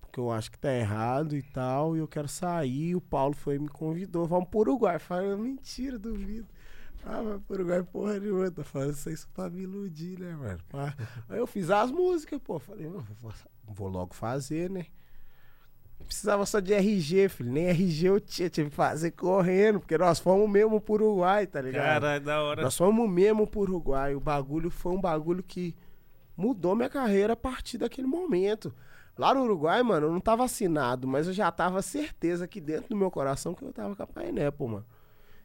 Porque 0.00 0.20
eu 0.20 0.30
acho 0.30 0.52
que 0.52 0.58
tá 0.58 0.72
errado 0.72 1.36
e 1.36 1.42
tal, 1.42 1.96
e 1.96 1.98
eu 1.98 2.06
quero 2.06 2.28
sair. 2.28 2.94
O 2.94 3.00
Paulo 3.00 3.34
foi 3.34 3.56
e 3.56 3.58
me 3.58 3.68
convidou, 3.68 4.24
vamos 4.24 4.48
pro 4.48 4.60
Uruguai. 4.60 4.94
Eu 4.94 5.00
falei, 5.00 5.34
mentira, 5.34 5.98
duvido. 5.98 6.46
Ah, 7.04 7.22
vai 7.22 7.38
pro 7.40 7.56
Uruguai 7.56 7.82
porra 7.82 8.20
nenhuma, 8.20 8.48
tá 8.52 8.62
falando 8.62 8.92
isso 8.92 9.28
pra 9.34 9.50
me 9.50 9.62
iludir, 9.62 10.16
né, 10.16 10.36
mano? 10.36 10.60
Aí 11.28 11.38
eu 11.40 11.46
fiz 11.46 11.70
as 11.70 11.90
músicas, 11.90 12.40
pô. 12.40 12.60
Falei, 12.60 12.88
mano, 12.88 13.04
vou 13.64 13.88
logo 13.88 14.14
fazer, 14.14 14.70
né? 14.70 14.86
Precisava 16.10 16.44
só 16.44 16.58
de 16.58 16.74
RG, 16.74 17.28
filho. 17.28 17.52
Nem 17.52 17.68
RG 17.68 18.08
eu 18.08 18.20
tinha, 18.20 18.50
tive 18.50 18.68
que 18.68 18.74
fazer 18.74 19.12
correndo, 19.12 19.78
porque 19.78 19.96
nós 19.96 20.18
fomos 20.18 20.50
mesmo 20.50 20.80
pro 20.80 20.94
Uruguai, 20.94 21.46
tá 21.46 21.62
ligado? 21.62 21.84
Cara, 21.84 22.16
é 22.16 22.20
da 22.20 22.42
hora. 22.42 22.62
Nós 22.62 22.76
fomos 22.76 23.08
mesmo 23.08 23.46
pro 23.46 23.60
Uruguai. 23.60 24.16
O 24.16 24.20
bagulho 24.20 24.72
foi 24.72 24.90
um 24.90 25.00
bagulho 25.00 25.40
que 25.40 25.72
mudou 26.36 26.74
minha 26.74 26.88
carreira 26.88 27.34
a 27.34 27.36
partir 27.36 27.78
daquele 27.78 28.08
momento. 28.08 28.74
Lá 29.16 29.32
no 29.32 29.44
Uruguai, 29.44 29.84
mano, 29.84 30.08
eu 30.08 30.12
não 30.12 30.18
tava 30.18 30.42
assinado, 30.42 31.06
mas 31.06 31.28
eu 31.28 31.32
já 31.32 31.48
tava 31.52 31.80
certeza 31.80 32.48
que 32.48 32.60
dentro 32.60 32.88
do 32.88 32.96
meu 32.96 33.08
coração 33.08 33.54
que 33.54 33.64
eu 33.64 33.72
tava 33.72 33.94
com 33.94 34.02
a 34.02 34.06
Pineapple, 34.08 34.66
mano. 34.66 34.86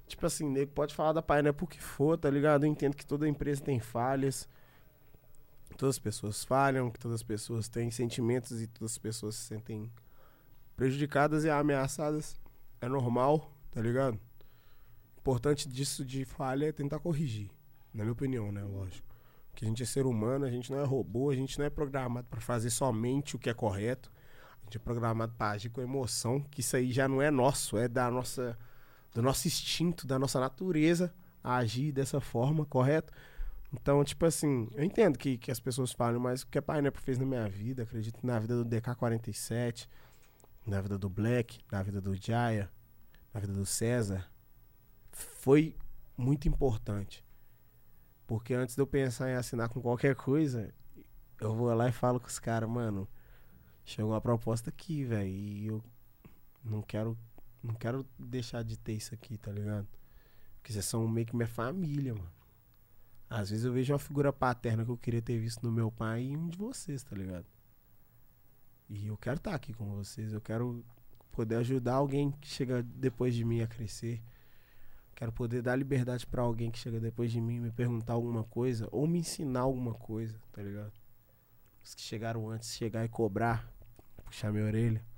Tipo 0.08 0.25
assim, 0.25 0.49
nego 0.49 0.71
pode 0.71 0.95
falar 0.95 1.13
da 1.13 1.21
Pineapple 1.21 1.65
o 1.65 1.67
que 1.67 1.80
for, 1.80 2.17
tá 2.17 2.28
ligado? 2.28 2.65
Eu 2.65 2.71
entendo 2.71 2.95
que 2.95 3.06
toda 3.06 3.30
empresa 3.30 3.62
tem 3.62 3.80
falhas. 3.80 4.49
Todas 5.78 5.97
as 5.97 5.99
pessoas 5.99 6.43
falham, 6.43 6.89
que 6.89 6.97
todas 6.97 7.17
as 7.17 7.23
pessoas 7.23 7.69
têm 7.69 7.91
sentimentos 7.91 8.63
e 8.63 8.65
todas 8.65 8.93
as 8.93 8.97
pessoas 8.97 9.36
se 9.36 9.43
sentem 9.43 9.91
prejudicadas 10.75 11.43
e 11.43 11.49
ameaçadas. 11.49 12.39
É 12.81 12.88
normal, 12.88 13.51
tá 13.71 13.81
ligado? 13.81 14.19
Importante 15.17 15.67
disso 15.67 16.05
de 16.05 16.25
falha 16.25 16.67
é 16.67 16.71
tentar 16.71 16.99
corrigir. 16.99 17.49
Na 17.93 18.03
minha 18.03 18.13
opinião, 18.13 18.51
né? 18.51 18.63
Lógico. 18.63 19.07
Porque 19.49 19.65
a 19.65 19.67
gente 19.67 19.81
é 19.81 19.85
ser 19.85 20.05
humano, 20.05 20.45
a 20.45 20.51
gente 20.51 20.71
não 20.71 20.79
é 20.79 20.83
robô, 20.83 21.29
a 21.29 21.35
gente 21.35 21.57
não 21.57 21.65
é 21.65 21.69
programado 21.69 22.27
pra 22.27 22.41
fazer 22.41 22.69
somente 22.69 23.35
o 23.35 23.39
que 23.39 23.49
é 23.49 23.53
correto. 23.53 24.11
A 24.61 24.65
gente 24.65 24.77
é 24.77 24.79
programado 24.79 25.33
pra 25.38 25.51
agir 25.51 25.69
com 25.69 25.81
emoção, 25.81 26.41
que 26.41 26.59
isso 26.59 26.75
aí 26.75 26.91
já 26.91 27.07
não 27.07 27.21
é 27.21 27.31
nosso, 27.31 27.77
é 27.77 27.88
da 27.88 28.11
nossa, 28.11 28.57
do 29.13 29.21
nosso 29.21 29.47
instinto, 29.47 30.05
da 30.05 30.19
nossa 30.19 30.39
natureza 30.39 31.13
agir 31.45 31.91
dessa 31.91 32.19
forma, 32.19 32.65
correto? 32.65 33.13
Então, 33.71 34.03
tipo 34.03 34.25
assim, 34.25 34.67
eu 34.73 34.83
entendo 34.83 35.17
que, 35.17 35.38
que 35.38 35.51
as 35.51 35.59
pessoas 35.59 35.91
falam, 35.91 36.19
mas 36.19 36.41
o 36.41 36.47
que 36.47 36.57
a 36.57 36.61
Pineapple 36.61 37.01
fez 37.01 37.17
na 37.17 37.25
minha 37.25 37.47
vida, 37.47 37.83
acredito 37.83 38.19
que 38.19 38.25
na 38.25 38.39
vida 38.39 38.63
do 38.63 38.65
DK47, 38.65 39.88
na 40.65 40.82
vida 40.82 40.97
do 40.97 41.10
Black, 41.10 41.60
na 41.71 41.84
vida 41.84 42.01
do 42.01 42.15
Jaya, 42.15 42.71
na 43.34 43.39
vida 43.39 43.54
do 43.54 43.65
César, 43.65 44.30
foi 45.12 45.75
muito 46.17 46.47
importante. 46.47 47.23
Porque 48.25 48.54
antes 48.54 48.75
de 48.75 48.82
eu 48.82 48.88
pensar 48.88 49.30
em 49.30 49.36
assinar 49.36 49.69
com 49.69 49.82
qualquer 49.82 50.15
coisa, 50.15 50.73
eu 51.39 51.54
vou 51.54 51.71
lá 51.73 51.88
e 51.88 51.91
falo 51.91 52.19
com 52.19 52.28
os 52.28 52.39
caras, 52.39 52.67
mano, 52.67 53.08
chegou 53.84 54.12
uma 54.12 54.21
proposta 54.21 54.69
aqui, 54.69 55.04
velho, 55.04 55.30
e 55.30 55.67
eu 55.67 55.84
não 56.63 56.82
quero, 56.82 57.17
não 57.62 57.75
quero 57.75 58.06
deixar 58.17 58.63
de 58.63 58.78
ter 58.78 58.93
isso 58.93 59.13
aqui, 59.13 59.38
tá 59.38 59.51
ligado? 59.51 59.88
Porque 60.56 60.73
vocês 60.73 60.86
são 60.86 61.08
meio 61.08 61.28
que 61.28 61.36
minha 61.36 61.47
família, 61.47 62.15
mano. 62.15 62.34
Às 63.30 63.49
vezes 63.49 63.65
eu 63.65 63.73
vejo 63.73 63.93
uma 63.93 63.99
figura 63.99 64.32
paterna 64.34 64.84
que 64.84 64.91
eu 64.91 64.97
queria 64.97 65.21
ter 65.21 65.38
visto 65.38 65.63
no 65.63 65.71
meu 65.71 65.91
pai 65.91 66.23
e 66.23 66.38
um 66.38 66.47
de 66.47 66.58
vocês, 66.58 67.04
tá 67.04 67.15
ligado? 67.15 67.45
E 68.89 69.08
eu 69.08 69.17
quero 69.17 69.38
estar 69.38 69.56
aqui 69.56 69.74
com 69.74 69.86
vocês, 69.95 70.32
eu 70.32 70.41
quero 70.41 70.86
poder 71.32 71.56
ajudar 71.56 71.95
alguém 71.95 72.32
que 72.32 72.48
chega 72.48 72.84
depois 72.84 73.34
de 73.34 73.43
mim 73.43 73.62
a 73.62 73.67
crescer. 73.67 74.21
Quero 75.15 75.32
poder 75.32 75.62
dar 75.62 75.76
liberdade 75.76 76.26
pra 76.28 76.41
alguém 76.41 76.69
que 76.69 76.78
chega 76.78 77.00
depois 77.00 77.32
de 77.32 77.39
mim 77.39 77.60
me 77.60 77.71
perguntar 77.71 78.13
alguma 78.13 78.43
coisa 78.43 78.88
ou 78.91 79.08
me 79.08 79.19
ensinar 79.19 79.62
alguma 79.62 79.93
coisa, 79.93 80.38
tá 80.52 80.62
ligado? 80.62 80.93
Os 81.84 81.95
que 81.95 82.02
chegaram 82.02 82.50
antes, 82.50 82.76
chegar 82.76 83.06
e 83.06 83.10
cobrar, 83.10 83.71
puxar 84.26 84.52
minha 84.52 84.65
orelha, 84.65 85.00
tá 85.00 85.14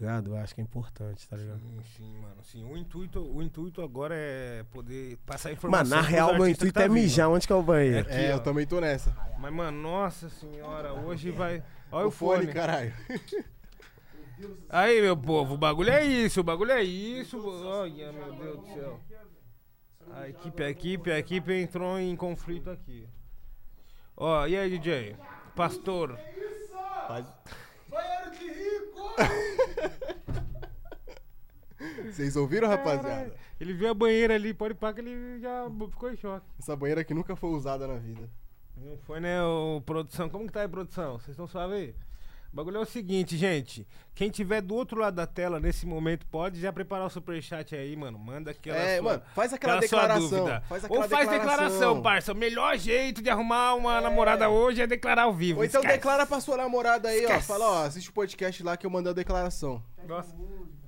ligado? 0.00 0.30
Eu 0.32 0.36
acho 0.36 0.54
que 0.54 0.60
é 0.60 0.64
importante, 0.64 1.28
tá 1.28 1.36
ligado? 1.36 1.58
Sim, 1.60 1.80
sim, 1.96 2.18
mano. 2.18 2.36
Sim, 2.42 2.64
o 2.64 2.76
intuito, 2.76 3.20
o 3.20 3.42
intuito 3.42 3.80
agora 3.82 4.14
é 4.16 4.64
poder 4.70 5.16
passar 5.26 5.52
informação. 5.52 5.84
Mano, 5.88 6.02
na 6.02 6.08
real, 6.08 6.34
meu 6.34 6.48
intuito 6.48 6.74
tá 6.74 6.82
é 6.82 6.88
vindo. 6.88 6.94
mijar. 6.94 7.28
Onde 7.28 7.46
que 7.46 7.52
é 7.52 7.56
o 7.56 7.62
banheiro? 7.62 8.00
Aqui, 8.00 8.12
É, 8.12 8.32
eu 8.32 8.40
também 8.40 8.66
tô 8.66 8.80
nessa. 8.80 9.14
Mas, 9.38 9.52
mano, 9.52 9.80
nossa 9.80 10.28
senhora, 10.28 10.92
hoje 10.94 11.30
vai. 11.32 11.62
Olha 11.92 12.06
o 12.06 12.08
o 12.08 12.10
fone. 12.10 12.46
caralho. 12.48 12.92
Aí, 14.68 15.00
meu 15.00 15.16
povo, 15.16 15.54
o 15.54 15.58
bagulho 15.58 15.90
é 15.90 16.04
isso, 16.04 16.40
o 16.40 16.44
bagulho 16.44 16.72
é 16.72 16.82
isso. 16.82 17.38
Olha, 17.64 18.12
meu 18.12 18.32
Deus 18.34 18.60
do 18.60 18.66
céu. 18.74 19.00
A 20.12 20.28
equipe, 20.28 20.62
a 20.62 20.68
equipe, 20.70 21.10
a 21.12 21.18
equipe 21.18 21.52
entrou 21.54 21.98
em 21.98 22.14
conflito 22.16 22.68
aqui. 22.68 23.08
Ó, 24.16 24.46
e 24.46 24.56
aí, 24.56 24.70
DJ? 24.78 25.16
Pastor. 25.56 26.18
Banheiro 27.88 28.30
de 28.32 28.48
rico! 28.48 29.53
Vocês 32.04 32.36
ouviram, 32.36 32.68
rapaziada? 32.68 33.34
Ele 33.60 33.72
viu 33.72 33.88
a 33.90 33.94
banheira 33.94 34.34
ali, 34.34 34.54
pode 34.54 34.74
pá 34.74 34.92
que 34.92 35.00
ele 35.00 35.40
já 35.40 35.68
ficou 35.90 36.10
em 36.12 36.16
choque. 36.16 36.46
Essa 36.58 36.76
banheira 36.76 37.04
que 37.04 37.14
nunca 37.14 37.34
foi 37.36 37.50
usada 37.50 37.86
na 37.86 37.96
vida. 37.96 38.28
Não 38.76 38.96
foi, 38.98 39.20
né, 39.20 39.42
o 39.42 39.80
produção? 39.84 40.28
Como 40.28 40.46
que 40.46 40.52
tá 40.52 40.62
aí, 40.62 40.68
produção? 40.68 41.12
Vocês 41.18 41.30
estão 41.30 41.46
suave 41.46 41.74
aí? 41.74 41.94
O 42.54 42.56
bagulho 42.56 42.76
é 42.76 42.80
o 42.80 42.84
seguinte, 42.84 43.36
gente. 43.36 43.84
Quem 44.14 44.30
tiver 44.30 44.60
do 44.60 44.76
outro 44.76 45.00
lado 45.00 45.16
da 45.16 45.26
tela 45.26 45.58
nesse 45.58 45.84
momento 45.84 46.24
pode 46.26 46.60
já 46.60 46.72
preparar 46.72 47.04
o 47.04 47.10
superchat 47.10 47.74
aí, 47.74 47.96
mano. 47.96 48.16
Manda 48.16 48.52
aquela 48.52 48.78
é, 48.78 48.98
sua, 48.98 49.02
mano, 49.02 49.22
faz 49.34 49.52
aquela, 49.52 49.72
aquela 49.80 49.80
declaração. 49.80 50.38
dúvida. 50.38 50.60
Faz 50.68 50.84
aquela 50.84 51.02
Ou 51.02 51.08
faz 51.08 51.28
declaração, 51.28 52.00
parça. 52.00 52.30
O 52.32 52.36
melhor 52.36 52.78
jeito 52.78 53.20
de 53.20 53.28
arrumar 53.28 53.74
uma 53.74 54.00
namorada 54.00 54.48
hoje 54.48 54.80
é 54.80 54.86
declarar 54.86 55.22
ao 55.24 55.34
vivo. 55.34 55.58
Ou 55.58 55.64
então 55.64 55.80
Esquece. 55.80 55.98
declara 55.98 56.24
pra 56.24 56.38
sua 56.40 56.56
namorada 56.56 57.08
aí, 57.08 57.22
ó. 57.22 57.28
Esquece. 57.28 57.48
Fala, 57.48 57.68
ó, 57.68 57.84
assiste 57.86 58.10
o 58.10 58.12
podcast 58.12 58.62
lá 58.62 58.76
que 58.76 58.86
eu 58.86 58.90
mandei 58.90 59.10
a 59.10 59.14
declaração. 59.16 59.82
Nossa. 60.06 60.32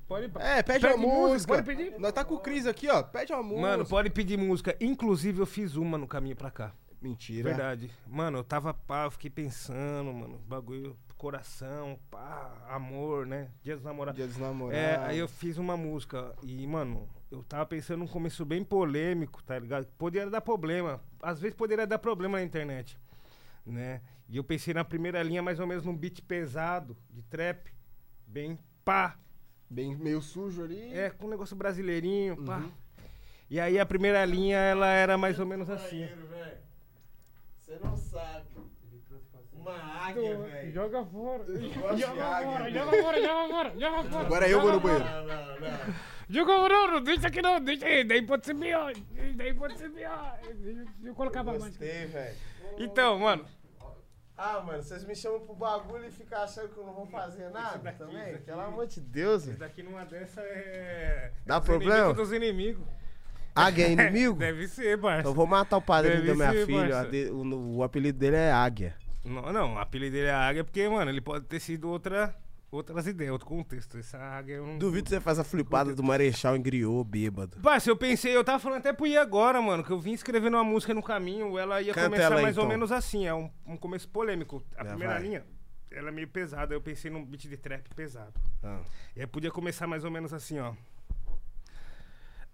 Pode, 0.07 0.31
É, 0.39 0.63
pede, 0.63 0.87
uma 0.87 0.97
música. 0.97 1.53
Pode 1.53 1.67
pedir? 1.67 1.99
Nós 1.99 2.13
tá 2.13 2.25
com 2.25 2.35
o 2.35 2.39
Cris 2.39 2.65
aqui, 2.65 2.89
ó. 2.89 3.03
Pede 3.03 3.33
uma 3.33 3.43
música. 3.43 3.61
Mano, 3.61 3.85
pode 3.85 4.09
pedir 4.11 4.39
música. 4.39 4.77
Inclusive, 4.81 5.41
eu 5.41 5.47
fiz 5.47 5.75
uma 5.75 5.99
no 5.99 6.07
caminho 6.07 6.37
pra 6.37 6.49
cá. 6.49 6.73
Mentira. 7.03 7.49
Verdade. 7.49 7.91
Mano, 8.07 8.39
eu 8.39 8.45
tava, 8.45 8.73
pá, 8.73 9.07
eu 9.07 9.11
fiquei 9.11 9.31
pensando, 9.31 10.13
mano, 10.13 10.41
bagulho, 10.47 10.97
coração, 11.17 11.99
pá, 12.11 12.53
amor, 12.69 13.27
né? 13.27 13.51
Dia 13.63 13.75
dos 13.75 13.85
namorados. 13.85 14.17
Dia 14.17 14.27
dos 14.27 14.37
namorados. 14.37 14.79
É, 14.79 14.97
aí 14.97 15.19
eu 15.19 15.29
fiz 15.29 15.59
uma 15.59 15.77
música 15.77 16.35
e, 16.43 16.67
mano, 16.67 17.09
eu 17.31 17.43
tava 17.43 17.67
pensando 17.67 18.01
num 18.01 18.07
começo 18.07 18.45
bem 18.45 18.63
polêmico, 18.63 19.43
tá 19.43 19.59
ligado? 19.59 19.87
Poderia 19.99 20.31
dar 20.31 20.41
problema. 20.41 21.01
Às 21.21 21.41
vezes 21.41 21.57
poderia 21.57 21.87
dar 21.87 21.99
problema 21.99 22.39
na 22.39 22.45
internet, 22.45 22.99
né? 23.65 24.01
E 24.29 24.37
eu 24.37 24.45
pensei 24.45 24.75
na 24.75 24.85
primeira 24.85 25.23
linha 25.23 25.43
mais 25.43 25.59
ou 25.61 25.67
menos 25.67 25.85
num 25.85 25.97
beat 25.97 26.21
pesado, 26.23 26.97
de 27.11 27.23
trap, 27.23 27.73
bem 28.27 28.59
pá, 28.85 29.19
Bem 29.69 29.97
meio 29.97 30.23
sujo 30.23 30.63
ali. 30.63 30.93
é, 30.93 31.11
com 31.11 31.27
um 31.27 31.31
negócio 31.31 31.57
brasileirinho, 31.57 32.37
pá. 32.45 32.59
Uhum. 32.59 32.71
E 33.49 33.59
aí 33.61 33.79
a 33.79 33.87
primeira 33.87 34.25
linha, 34.25 34.59
ela 34.59 34.89
era 34.89 35.17
mais 35.17 35.39
ou 35.39 35.47
menos 35.47 35.71
assim. 35.71 36.09
Você 37.59 37.79
não 37.83 37.97
sabe. 37.97 38.56
Uma 39.67 40.07
águia, 40.07 40.39
velho. 40.39 40.73
Joga 40.73 41.05
fora. 41.05 41.45
Joga 41.97 42.17
fora, 42.43 42.71
joga 42.71 43.03
fora, 43.03 43.21
joga 43.23 43.49
fora, 43.49 43.73
joga 43.79 44.03
fora. 44.05 44.27
Agora 44.27 44.49
eu 44.49 44.61
vou 44.61 44.73
no 44.73 44.81
banheiro. 44.81 45.05
Não, 45.05 45.25
não, 45.27 45.61
não. 45.61 45.95
Joga 46.29 46.57
fora, 46.57 46.75
não, 46.75 46.91
não 46.93 47.03
deixa 47.03 47.27
aqui 47.29 47.43
não, 47.43 47.61
deixa 47.61 47.87
aí, 47.87 48.05
daí 48.05 48.23
pode 48.23 48.47
ser 48.47 48.55
pior, 48.55 48.93
daí 49.37 49.55
pode 49.55 49.79
ser 49.79 49.91
pior. 49.91 50.39
Deixa 50.43 50.87
eu 51.05 51.15
colocar 51.15 51.43
pra 51.45 51.53
baixo. 51.53 51.67
Gostei, 51.67 52.07
velho. 52.07 52.37
Então, 52.79 53.19
mano, 53.19 53.45
Ah, 54.37 54.61
mano, 54.61 54.83
vocês 54.83 55.03
me 55.05 55.15
chamam 55.17 55.41
pro 55.41 55.55
bagulho 55.55 56.05
e 56.07 56.11
ficam 56.11 56.43
achando 56.43 56.69
que 56.69 56.77
eu 56.79 56.85
não 56.85 56.93
vou 56.95 57.07
fazer 57.07 57.49
nada 57.51 57.79
daqui, 57.79 57.99
também? 57.99 58.23
isso 58.27 58.35
aqui. 58.35 58.45
Pelo 58.45 58.61
amor 58.61 58.87
de 58.87 59.01
Deus, 59.01 59.43
Isso 59.43 59.47
velho. 59.49 59.59
daqui 59.61 59.83
numa 59.83 60.05
dessa 60.05 60.41
é. 60.43 61.33
Dá 61.47 61.61
problema? 61.61 61.95
inimigos 61.97 62.17
dos 62.29 62.33
inimigos. 62.37 62.85
Águia 63.55 63.87
é 63.87 63.93
inimigo? 63.93 64.35
Deve 64.39 64.69
ser, 64.69 65.01
parça. 65.01 65.21
Então 65.21 65.31
eu 65.31 65.35
vou 65.37 65.47
matar 65.47 65.77
o 65.79 65.83
padrinho 65.83 66.17
Deve 66.23 66.27
da 66.27 66.35
minha 66.35 66.53
ser, 66.53 66.67
filha. 66.67 67.33
o, 67.33 67.77
o 67.77 67.83
apelido 67.83 68.19
dele 68.19 68.37
é 68.37 68.53
Águia. 68.53 68.95
Não, 69.27 69.53
não, 69.53 69.75
o 69.75 69.79
apelido 69.79 70.13
dele 70.13 70.29
é 70.29 70.33
águia 70.35 70.65
porque, 70.65 70.89
mano, 70.89 71.11
ele 71.11 71.21
pode 71.21 71.45
ter 71.47 71.61
sido 71.61 71.89
outra, 71.89 72.35
outras 72.71 73.07
ideias, 73.07 73.33
outro 73.33 73.47
contexto. 73.47 73.99
Essa 73.99 74.19
águia 74.19 74.55
eu 74.55 74.67
não. 74.67 74.79
Duvido 74.79 75.05
que 75.05 75.11
você 75.11 75.21
faz 75.21 75.39
a 75.39 75.45
flipada 75.45 75.95
do 75.95 76.03
Marechal 76.03 76.57
em 76.57 76.63
griot, 76.63 77.05
bêbado. 77.09 77.57
Parça, 77.61 77.91
eu 77.91 77.97
pensei, 77.97 78.35
eu 78.37 78.45
tava 78.45 78.59
falando 78.59 78.79
até 78.79 78.93
pro 78.93 79.07
I 79.07 79.17
agora, 79.17 79.61
mano, 79.61 79.83
que 79.85 79.91
eu 79.91 79.99
vim 79.99 80.13
escrevendo 80.13 80.55
uma 80.55 80.65
música 80.65 80.95
no 80.95 81.03
caminho, 81.03 81.59
ela 81.59 81.83
ia 81.83 81.93
Canta 81.93 82.09
começar 82.09 82.25
ela 82.33 82.43
mais 82.43 82.57
ou 82.57 82.65
então. 82.65 82.69
menos 82.73 82.93
assim, 82.93 83.27
é 83.27 83.35
um, 83.35 83.51
um 83.67 83.77
começo 83.77 84.09
polêmico. 84.09 84.63
A 84.77 84.85
Já 84.85 84.91
primeira 84.91 85.15
vai. 85.15 85.23
linha, 85.23 85.45
ela 85.91 86.09
é 86.09 86.13
meio 86.13 86.29
pesada, 86.29 86.75
eu 86.75 86.81
pensei 86.81 87.11
num 87.11 87.25
beat 87.25 87.49
de 87.49 87.57
trap 87.57 87.89
pesado. 87.95 88.35
Ah. 88.63 88.81
E 89.15 89.21
aí 89.21 89.27
podia 89.27 89.51
começar 89.51 89.87
mais 89.87 90.05
ou 90.05 90.11
menos 90.11 90.33
assim, 90.33 90.59
ó. 90.59 90.73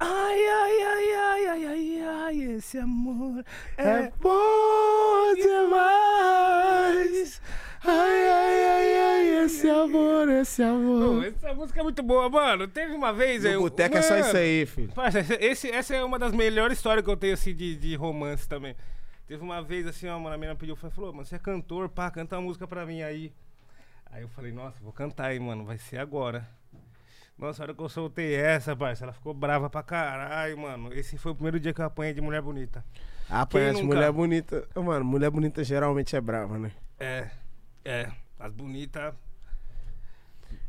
Ai, 0.05 0.49
ai, 0.49 0.83
ai, 0.83 1.15
ai, 1.15 1.47
ai, 1.47 1.67
ai, 1.67 2.03
ai, 2.03 2.43
esse 2.55 2.77
amor 2.79 3.45
é 3.77 4.11
bom 4.21 5.35
demais. 5.37 7.41
Ai, 7.85 8.29
ai, 8.29 8.65
ai, 8.65 8.99
ai, 8.99 9.45
esse 9.45 9.69
amor, 9.71 10.29
esse 10.29 10.61
amor. 10.63 11.25
essa 11.25 11.55
música 11.55 11.81
é 11.81 11.83
muito 11.85 12.03
boa, 12.03 12.29
mano. 12.29 12.67
Teve 12.67 12.95
uma 12.95 13.13
vez. 13.13 13.45
Eu- 13.45 13.61
boteco 13.61 13.97
é 13.97 14.03
só 14.03 14.19
isso 14.19 14.37
aí, 14.37 14.67
filho. 14.67 14.93
Parça, 14.93 15.21
esse, 15.41 15.71
essa 15.71 15.95
é 15.95 16.03
uma 16.03 16.19
das 16.19 16.33
melhores 16.33 16.79
histórias 16.79 17.05
que 17.05 17.11
eu 17.11 17.17
tenho, 17.17 17.35
assim, 17.35 17.55
de, 17.55 17.77
de 17.77 17.95
romance 17.95 18.49
também. 18.49 18.75
Teve 19.29 19.41
uma 19.43 19.63
vez, 19.63 19.87
assim, 19.87 20.09
ó, 20.09 20.19
mano, 20.19 20.35
a 20.35 20.39
menina 20.39 20.59
pediu, 20.59 20.75
falou, 20.75 21.13
mano, 21.13 21.25
você 21.25 21.37
é 21.37 21.39
cantor, 21.39 21.89
pá, 21.89 22.11
canta 22.11 22.35
uma 22.37 22.43
música 22.43 22.67
pra 22.67 22.85
mim 22.85 23.03
aí. 23.03 23.33
Aí 24.11 24.23
eu 24.23 24.29
falei, 24.29 24.51
nossa, 24.51 24.83
vou 24.83 24.93
cantar 24.93 25.27
aí, 25.27 25.39
mano, 25.39 25.65
vai 25.65 25.79
ser 25.79 25.99
agora. 25.99 26.45
Nossa, 27.39 27.63
a 27.63 27.65
hora 27.65 27.75
que 27.75 27.81
eu 27.81 27.89
soltei 27.89 28.35
essa, 28.35 28.77
parça, 28.77 29.05
ela 29.05 29.13
ficou 29.13 29.35
brava 29.35 29.69
pra 29.69 29.83
caralho, 29.83 30.59
mano. 30.59 30.93
Esse 30.93 31.19
foi 31.19 31.33
o 31.33 31.35
primeiro 31.35 31.59
dia 31.59 31.73
que 31.75 31.81
eu 31.81 31.85
apanhei 31.85 32.13
de 32.15 32.21
mulher 32.21 32.41
bonita. 32.43 32.85
Apanhar 33.29 33.75
de 33.75 33.83
mulher 33.83 34.13
bonita. 34.13 34.69
Mano, 34.77 35.05
mulher 35.05 35.31
bonita 35.31 35.65
geralmente 35.65 36.15
é 36.15 36.21
brava, 36.21 36.59
né? 36.59 36.71
É, 37.01 37.31
é, 37.85 38.11
as 38.39 38.53
bonitas. 38.53 39.15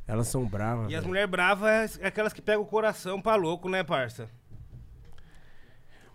Elas 0.07 0.27
são 0.27 0.45
bravas. 0.45 0.85
E 0.91 0.95
as 0.95 1.01
velho. 1.01 1.07
mulheres 1.07 1.29
bravas 1.29 1.99
é 2.01 2.07
aquelas 2.07 2.33
que 2.33 2.41
pegam 2.41 2.61
o 2.61 2.65
coração 2.65 3.21
pra 3.21 3.35
louco, 3.35 3.69
né, 3.69 3.83
parça? 3.83 4.29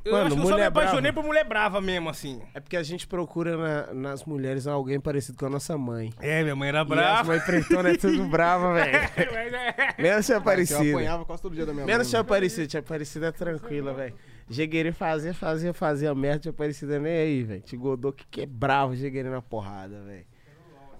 Eu 0.09 0.13
Mano, 0.15 0.27
acho 0.27 0.35
que 0.37 0.41
eu 0.41 0.45
só 0.45 0.49
me 0.49 0.53
mulher 0.55 0.67
apaixonei 0.67 1.01
brava. 1.03 1.15
por 1.15 1.25
mulher 1.27 1.45
brava 1.45 1.81
mesmo, 1.81 2.09
assim. 2.09 2.41
É 2.55 2.61
porque 2.61 2.77
a 2.77 2.83
gente 2.83 3.07
procura 3.07 3.57
na- 3.57 3.93
nas 3.95 4.25
mulheres 4.25 4.67
alguém 4.67 4.99
parecido 4.99 5.37
com 5.39 5.47
a 5.47 5.51
nossa 5.51 5.77
mãe. 5.77 6.13
É, 6.21 6.43
minha 6.43 6.57
mãe 6.57 6.69
era 6.71 6.79
E 6.79 6.81
as 6.83 6.87
brava. 6.89 7.25
mães 7.29 7.45
pretonas 7.45 7.95
é 7.95 7.97
tudo 7.99 8.25
brava, 8.29 8.75
velho. 8.75 8.93
Mas 9.17 9.53
é- 9.53 10.03
Menos 10.03 10.27
tinha 10.27 10.37
Eu 10.37 10.91
apanhava 10.95 11.25
quase 11.25 11.43
todo 11.43 11.55
dia 11.55 11.67
da 11.67 11.73
minha 11.73 11.85
Menos 11.87 12.07
mãe. 12.07 12.11
tinha 12.11 12.25
parecido. 12.25 12.67
Tinha 12.67 12.83
parecido 12.83 13.27
é 13.27 13.33
tranquila, 13.33 13.93
velho. 13.93 14.15
Jegueiri 14.51 14.93
fazia, 14.93 15.35
fazia, 15.35 15.75
fazia 15.75 16.15
merda. 16.15 16.39
Tinha 16.41 16.53
parecido 16.53 16.99
nem 16.99 17.13
aí, 17.13 17.43
velho. 17.43 17.61
Tigodô 17.61 18.13
que 18.13 18.27
quebrava 18.27 18.93
o 18.93 18.97
Jegueiri 18.97 19.29
na 19.29 19.43
porrada, 19.43 20.01
velho. 20.05 20.25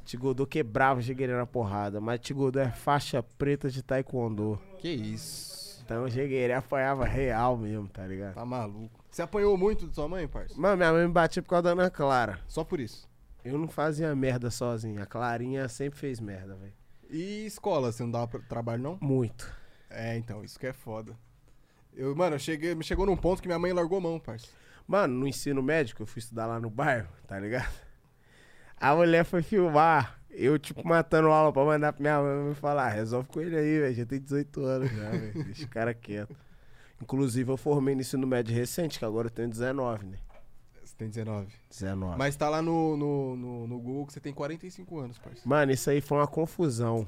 Tigodô 0.05 0.47
quebrava 0.47 1.01
o 1.01 1.03
Jegueiri 1.03 1.33
na 1.33 1.47
porrada. 1.47 2.01
Mas 2.01 2.21
Tigodô 2.21 2.59
é 2.61 2.71
faixa 2.71 3.23
preta 3.23 3.69
de 3.71 3.83
taekwondo. 3.83 4.59
Que 4.79 4.89
isso. 4.89 5.83
Então 5.85 6.05
o 6.05 6.09
Jegueiri 6.11 6.53
apanhava 6.53 7.05
real 7.07 7.57
mesmo, 7.57 7.89
tá 7.89 8.07
ligado? 8.07 8.35
Tá 8.35 8.45
maluco. 8.45 8.98
Você 9.11 9.23
apanhou 9.23 9.57
muito 9.57 9.87
de 9.87 9.95
sua 9.95 10.09
mãe, 10.09 10.29
parça? 10.29 10.55
Mano, 10.61 10.77
minha 10.77 10.93
mãe 10.93 11.07
me 11.07 11.13
batia 11.13 11.43
por 11.43 11.49
causa 11.49 11.63
da 11.65 11.71
Ana 11.71 11.91
Clara. 11.91 12.39
Só 12.47 12.63
por 12.63 12.79
isso. 12.81 13.09
Eu 13.45 13.59
não 13.59 13.69
fazia 13.69 14.15
merda 14.15 14.51
sozinho. 14.51 15.03
A 15.03 15.07
Clarinha 15.07 15.69
sempre 15.69 15.99
fez 15.99 16.21
merda, 16.21 16.55
velho. 16.57 16.73
E 17.11 17.47
escola, 17.47 17.91
você 17.91 18.03
não 18.03 18.11
dava 18.11 18.39
trabalho, 18.49 18.83
não? 18.83 18.99
Muito. 19.01 19.51
É, 19.89 20.17
então, 20.17 20.45
isso 20.45 20.59
que 20.59 20.67
é 20.67 20.73
foda. 20.73 21.17
Eu, 21.95 22.15
mano, 22.15 22.37
eu 22.37 22.39
cheguei, 22.39 22.75
me 22.75 22.85
chegou 22.85 23.07
num 23.07 23.17
ponto 23.17 23.41
que 23.41 23.49
minha 23.49 23.59
mãe 23.59 23.73
largou 23.73 24.01
mão, 24.01 24.21
parça. 24.21 24.49
Mano, 24.87 25.15
no 25.15 25.27
ensino 25.27 25.63
médico, 25.63 26.03
eu 26.03 26.07
fui 26.07 26.21
estudar 26.21 26.47
lá 26.47 26.61
no 26.61 26.69
bairro, 26.71 27.09
tá 27.27 27.39
ligado? 27.41 27.73
A 28.77 28.95
mulher 28.95 29.25
foi 29.25 29.43
filmar. 29.43 30.21
Eu, 30.31 30.59
tipo, 30.59 30.87
matando 30.87 31.29
aula 31.29 31.53
pra 31.53 31.65
mandar 31.65 31.93
pra 31.93 32.01
minha 32.03 32.21
mãe 32.21 32.49
me 32.51 32.55
falar, 32.55 32.87
"Ah, 32.87 32.91
resolve 32.91 33.29
com 33.29 33.41
ele 33.41 33.57
aí, 33.57 33.81
velho. 33.81 33.95
Já 33.95 34.07
tem 34.07 34.21
18 34.21 34.61
anos 34.65 34.91
já, 34.91 35.11
velho. 35.11 35.45
Deixa 35.45 35.65
o 35.65 35.69
cara 35.69 35.93
quieto. 35.93 36.37
Inclusive, 37.01 37.51
eu 37.51 37.57
formei 37.57 37.95
no 37.95 38.01
ensino 38.01 38.27
médio 38.27 38.55
recente, 38.55 38.99
que 38.99 39.05
agora 39.05 39.29
eu 39.29 39.31
tenho 39.31 39.49
19, 39.49 40.07
né? 40.07 40.19
Você 40.85 40.95
tem 40.97 41.09
19. 41.09 41.47
19. 41.71 42.19
Mas 42.19 42.35
tá 42.37 42.49
lá 42.49 42.61
no, 42.61 42.97
no, 42.97 43.37
no, 43.37 43.67
no 43.67 43.79
Google 43.79 44.07
que 44.07 44.13
você 44.13 44.21
tem 44.21 44.33
45 44.33 44.99
anos, 44.99 45.19
parça. 45.19 45.41
Mano, 45.45 45.71
isso 45.71 45.89
aí 45.91 46.01
foi 46.01 46.19
uma 46.19 46.27
confusão. 46.27 47.07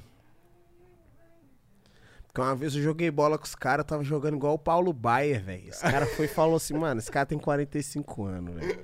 Porque 2.26 2.40
uma 2.40 2.54
vez 2.54 2.76
eu 2.76 2.82
joguei 2.82 3.10
bola 3.10 3.36
com 3.36 3.44
os 3.44 3.56
caras, 3.56 3.84
tava 3.84 4.04
jogando 4.04 4.36
igual 4.36 4.54
o 4.54 4.58
Paulo 4.58 4.92
Baier, 4.92 5.42
velho. 5.42 5.68
Esse 5.68 5.80
cara 5.80 6.06
foi 6.06 6.26
e 6.26 6.28
falou 6.28 6.56
assim, 6.56 6.74
mano, 6.74 7.00
esse 7.00 7.10
cara 7.10 7.26
tem 7.26 7.38
45 7.38 8.24
anos, 8.24 8.54
velho. 8.54 8.78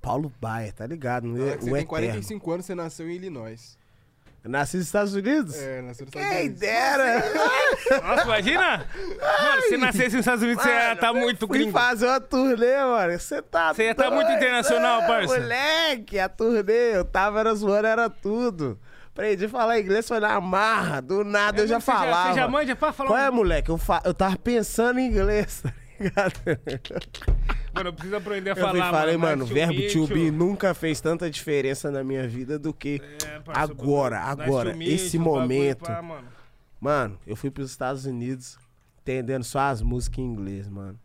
Paulo 0.00 0.32
Baier, 0.40 0.72
tá 0.72 0.86
ligado? 0.86 1.26
No, 1.26 1.38
Na 1.38 1.44
hora 1.44 1.58
que 1.58 1.64
o 1.64 1.66
você 1.66 1.70
tem 1.70 1.74
eterno. 1.74 1.88
45 1.88 2.50
anos, 2.52 2.66
você 2.66 2.74
nasceu 2.76 3.10
em 3.10 3.14
Illinois. 3.14 3.76
Nasci 4.44 4.76
nos 4.78 4.86
Estados 4.86 5.14
Unidos? 5.14 5.54
É, 5.56 5.80
nasceu 5.82 6.04
nos 6.04 6.14
Estados 6.14 6.28
Quem 6.28 6.40
Unidos. 6.40 6.58
dera! 6.60 7.22
Nossa, 8.02 8.22
imagina! 8.24 8.86
Mano, 9.40 9.62
se 9.68 9.76
nascesse 9.76 10.16
nos 10.16 10.20
Estados 10.26 10.42
Unidos, 10.42 10.62
você 10.64 10.68
ia 10.68 10.80
Mano, 10.82 10.94
estar 10.94 11.12
muito 11.12 11.46
Fui 11.46 11.58
gringo. 11.58 11.72
fazer 11.72 12.06
uma 12.06 12.20
turnê, 12.20 12.76
mano. 12.78 13.18
Você 13.20 13.40
tá 13.40 13.72
Você 13.72 13.84
ia 13.84 13.94
tá 13.94 14.10
muito 14.10 14.32
internacional, 14.32 15.02
é, 15.02 15.06
parça. 15.06 15.38
Moleque, 15.40 16.18
a 16.18 16.28
turnê, 16.28 16.96
eu 16.96 17.04
tava 17.04 17.38
era 17.40 17.54
zoando, 17.54 17.86
era 17.86 18.10
tudo. 18.10 18.80
Aprendi 19.12 19.44
a 19.44 19.48
falar 19.48 19.78
inglês, 19.78 20.08
foi 20.08 20.18
na 20.18 20.40
marra. 20.40 21.00
Do 21.00 21.22
nada 21.22 21.60
eu 21.60 21.66
já 21.68 21.78
Você 21.78 21.86
já- 21.92 21.98
falava. 21.98 22.28
Você 22.32 22.40
já 22.40 22.48
manja 22.48 22.74
pra 22.74 22.92
falar 22.92 23.10
Qual 23.10 23.20
um- 23.20 23.24
é, 23.24 23.30
moleque? 23.30 23.70
Eu, 23.70 23.78
fa... 23.78 24.02
eu 24.04 24.12
tava 24.14 24.36
pensando 24.38 24.98
em 24.98 25.06
inglês, 25.06 25.62
tá 25.62 25.72
ligado? 26.00 26.32
Mano, 27.74 27.88
eu 27.88 27.92
preciso 27.92 28.16
aprender 28.16 28.50
a 28.50 28.52
Eu 28.52 28.56
fui 28.56 28.64
falar, 28.64 28.88
e 28.88 28.90
falei, 28.90 29.16
mano, 29.16 29.46
to 29.46 29.54
verbo 29.54 29.74
meet 29.74 29.92
to 29.92 30.06
be 30.06 30.30
nunca 30.30 30.74
fez 30.74 31.00
tanta 31.00 31.30
diferença 31.30 31.90
na 31.90 32.04
minha 32.04 32.28
vida 32.28 32.58
do 32.58 32.72
que 32.74 33.00
É, 33.24 33.40
agora, 33.54 34.20
agora, 34.20 34.74
meet 34.74 34.92
esse 34.92 35.16
bagulho, 35.18 35.40
momento. 35.40 35.84
pá, 35.84 36.02
mano. 36.02 36.28
Mano, 36.80 37.18
eu 37.26 37.34
fui 37.36 37.50
pros 37.50 37.70
Estados 37.70 38.04
Unidos 38.04 38.58
entendendo 39.00 39.44
só 39.44 39.60
as 39.60 39.80
músicas 39.82 40.18
em 40.18 40.24
inglês, 40.26 40.68
mano. 40.68 40.98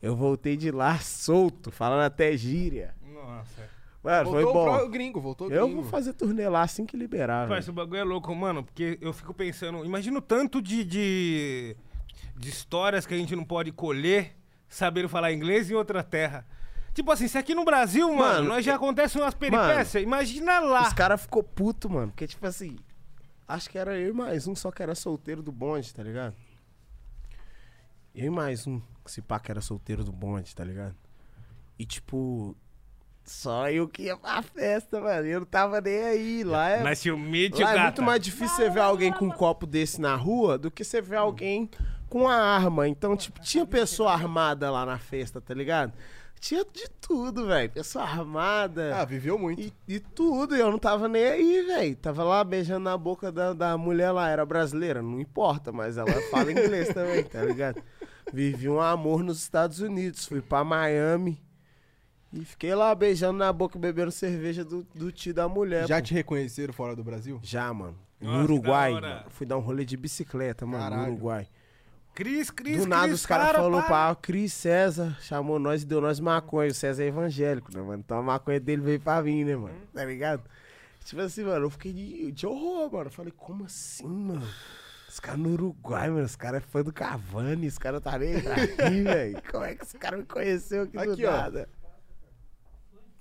Eu 0.00 0.14
voltei 0.16 0.56
de 0.56 0.70
lá 0.70 0.98
solto, 0.98 1.70
falando 1.70 2.02
até 2.02 2.36
gíria. 2.36 2.94
Nossa. 3.12 3.68
Mano, 4.02 4.30
foi 4.30 4.42
Voltou 4.44 4.64
bom. 4.66 4.78
pro 4.78 4.88
gringo, 4.90 5.20
voltou 5.20 5.50
Eu 5.50 5.66
gringo. 5.66 5.80
vou 5.82 5.90
fazer 5.90 6.12
turnê 6.12 6.46
lá 6.48 6.62
assim 6.62 6.84
que 6.84 6.94
liberar, 6.96 7.46
velho. 7.48 7.70
o 7.70 7.72
bagulho 7.72 8.00
é 8.00 8.04
louco, 8.04 8.34
mano, 8.34 8.62
porque 8.62 8.98
eu 9.00 9.12
fico 9.14 9.32
pensando, 9.32 9.82
imagina 9.84 10.18
o 10.18 10.22
tanto 10.22 10.60
de, 10.60 10.84
de, 10.84 11.76
de 12.36 12.48
histórias 12.50 13.06
que 13.06 13.14
a 13.14 13.16
gente 13.16 13.34
não 13.34 13.44
pode 13.44 13.72
colher 13.72 14.36
sabendo 14.74 15.08
falar 15.08 15.32
inglês 15.32 15.70
em 15.70 15.74
outra 15.74 16.02
terra. 16.02 16.44
Tipo 16.92 17.10
assim, 17.10 17.26
se 17.28 17.38
aqui 17.38 17.54
no 17.54 17.64
Brasil, 17.64 18.08
mano, 18.08 18.18
Mano, 18.18 18.48
nós 18.48 18.64
já 18.64 18.76
acontecem 18.76 19.20
umas 19.20 19.34
peripécias, 19.34 20.02
imagina 20.02 20.60
lá. 20.60 20.82
Os 20.82 20.92
caras 20.92 21.22
ficou 21.22 21.42
puto, 21.42 21.88
mano. 21.88 22.08
Porque, 22.08 22.26
tipo 22.26 22.46
assim, 22.46 22.76
acho 23.46 23.68
que 23.70 23.78
era 23.78 23.96
eu 23.96 24.10
e 24.10 24.12
mais 24.12 24.46
um, 24.46 24.54
só 24.54 24.70
que 24.70 24.82
era 24.82 24.94
solteiro 24.94 25.42
do 25.42 25.50
bonde, 25.50 25.92
tá 25.92 26.02
ligado? 26.02 26.34
Eu 28.14 28.26
e 28.26 28.30
mais 28.30 28.66
um, 28.66 28.80
esse 29.06 29.20
pá 29.20 29.40
que 29.40 29.50
era 29.50 29.60
solteiro 29.60 30.04
do 30.04 30.12
bonde, 30.12 30.54
tá 30.54 30.64
ligado? 30.64 30.94
E, 31.76 31.84
tipo, 31.84 32.56
só 33.24 33.68
eu 33.70 33.88
que 33.88 34.02
ia 34.02 34.16
pra 34.16 34.42
festa, 34.42 35.00
mano. 35.00 35.26
Eu 35.26 35.40
não 35.40 35.46
tava 35.46 35.80
nem 35.80 36.04
aí. 36.04 36.44
Lá 36.44 36.68
é, 36.70 36.94
to 36.94 37.16
meet 37.16 37.58
you, 37.58 37.64
lá 37.64 37.74
é 37.74 37.82
muito 37.82 38.02
mais 38.02 38.20
difícil 38.22 38.54
você 38.56 38.70
ver 38.70 38.80
alguém 38.80 39.12
com 39.12 39.26
um 39.26 39.30
copo 39.30 39.66
desse 39.66 40.00
na 40.00 40.14
rua 40.14 40.56
do 40.56 40.70
que 40.70 40.84
você 40.84 41.00
ver 41.00 41.16
alguém 41.16 41.68
com 42.14 42.20
uma 42.20 42.36
arma. 42.36 42.86
Então, 42.86 43.16
tipo, 43.16 43.40
tinha 43.40 43.66
pessoa 43.66 44.12
armada 44.12 44.70
lá 44.70 44.86
na 44.86 44.98
festa, 44.98 45.40
tá 45.40 45.52
ligado? 45.52 45.92
Tinha 46.38 46.64
de 46.64 46.88
tudo, 47.00 47.48
velho. 47.48 47.68
Pessoa 47.68 48.04
armada. 48.04 48.94
Ah, 48.94 49.04
viveu 49.04 49.36
muito. 49.36 49.60
E, 49.60 49.72
e 49.88 49.98
tudo, 49.98 50.54
e 50.54 50.60
eu 50.60 50.70
não 50.70 50.78
tava 50.78 51.08
nem 51.08 51.24
aí, 51.24 51.62
velho. 51.62 51.96
Tava 51.96 52.22
lá 52.22 52.44
beijando 52.44 52.84
na 52.84 52.96
boca 52.96 53.32
da, 53.32 53.52
da 53.52 53.76
mulher 53.76 54.12
lá, 54.12 54.28
era 54.28 54.46
brasileira, 54.46 55.02
não 55.02 55.18
importa, 55.18 55.72
mas 55.72 55.96
ela 55.96 56.12
fala 56.30 56.52
inglês 56.52 56.86
também, 56.94 57.24
tá 57.24 57.42
ligado? 57.42 57.82
Vivi 58.32 58.68
um 58.68 58.80
amor 58.80 59.24
nos 59.24 59.38
Estados 59.42 59.80
Unidos, 59.80 60.24
fui 60.24 60.40
pra 60.40 60.62
Miami 60.62 61.42
e 62.32 62.44
fiquei 62.44 62.76
lá 62.76 62.94
beijando 62.94 63.38
na 63.38 63.52
boca, 63.52 63.76
bebendo 63.76 64.12
cerveja 64.12 64.64
do, 64.64 64.86
do 64.94 65.10
tio 65.10 65.34
da 65.34 65.48
mulher. 65.48 65.88
Já 65.88 65.96
pô. 65.96 66.02
te 66.02 66.14
reconheceram 66.14 66.72
fora 66.72 66.94
do 66.94 67.02
Brasil? 67.02 67.40
Já, 67.42 67.74
mano. 67.74 67.98
Nossa, 68.20 68.36
No 68.38 68.44
Uruguai, 68.44 68.92
mano. 68.92 69.24
Fui 69.30 69.44
dar 69.44 69.56
um 69.56 69.60
rolê 69.60 69.84
de 69.84 69.96
bicicleta, 69.96 70.64
mano, 70.64 70.78
Caralho. 70.84 71.02
no 71.02 71.08
Uruguai. 71.08 71.48
Cris, 72.14 72.48
Cris, 72.50 72.78
Do 72.78 72.86
nada 72.86 73.08
Cris, 73.08 73.20
os 73.20 73.26
caras 73.26 73.46
para, 73.48 73.58
falaram 73.58 73.82
para. 73.88 74.14
pra 74.14 74.22
Cris 74.22 74.52
César, 74.52 75.16
chamou 75.20 75.58
nós 75.58 75.82
e 75.82 75.86
deu 75.86 76.00
nós 76.00 76.20
maconha. 76.20 76.70
O 76.70 76.74
César 76.74 77.02
é 77.02 77.06
evangélico, 77.08 77.74
né, 77.74 77.82
mano? 77.82 78.02
Então 78.04 78.18
a 78.18 78.22
maconha 78.22 78.60
dele 78.60 78.82
veio 78.82 79.00
pra 79.00 79.20
mim, 79.22 79.42
né, 79.44 79.56
mano? 79.56 79.74
Tá 79.92 80.04
ligado? 80.04 80.42
Tipo 81.04 81.20
assim, 81.22 81.42
mano, 81.44 81.66
eu 81.66 81.70
fiquei 81.70 81.92
de, 81.92 82.30
de 82.32 82.46
horror, 82.46 82.90
mano. 82.92 83.06
Eu 83.06 83.10
falei, 83.12 83.32
como 83.36 83.64
assim, 83.64 84.06
mano? 84.06 84.46
Os 85.08 85.18
caras 85.20 85.40
no 85.40 85.50
Uruguai, 85.52 86.08
mano. 86.08 86.24
Os 86.24 86.36
caras 86.36 86.62
é 86.62 86.66
fã 86.66 86.82
do 86.82 86.92
Cavani. 86.92 87.66
Os 87.66 87.78
caras 87.78 88.00
tá 88.00 88.16
nem 88.18 88.34
aí, 88.36 88.40
velho. 89.02 89.42
Como 89.50 89.64
é 89.64 89.74
que 89.74 89.84
os 89.84 89.92
caras 89.92 90.20
me 90.20 90.26
conheceu 90.26 90.82
aqui, 90.84 90.96
Aqui, 90.96 91.22
do 91.22 91.28
ó. 91.28 91.30
nada? 91.32 91.68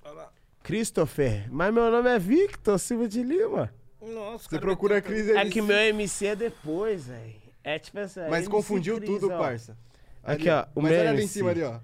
Olha 0.03 0.13
lá. 0.13 0.31
Christopher. 0.61 1.47
Mas 1.51 1.73
meu 1.73 1.91
nome 1.91 2.09
é 2.09 2.17
Victor 2.19 2.79
Silva 2.79 3.07
de 3.07 3.21
Lima. 3.23 3.73
Nossa, 4.01 4.43
Você 4.45 4.49
cara, 4.51 4.61
procura 4.61 4.97
a 4.97 5.01
Cris 5.01 5.27
É 5.29 5.45
que 5.49 5.61
meu 5.61 5.75
MC 5.77 6.27
é 6.27 6.35
depois, 6.35 7.07
velho. 7.07 7.42
É 7.63 7.79
tipo 7.79 7.99
assim. 7.99 8.19
Mas 8.29 8.47
confundiu 8.47 8.97
Cris, 8.97 9.09
tudo, 9.09 9.31
ó. 9.31 9.37
parça. 9.37 9.77
Aqui, 10.23 10.49
Ali, 10.49 10.59
ó, 10.59 10.79
o 10.79 10.81
Mas 10.81 10.91
olha 10.93 11.09
ali 11.09 11.23
em 11.23 11.27
cima 11.27 11.49
ali, 11.51 11.63
ó. 11.63 11.79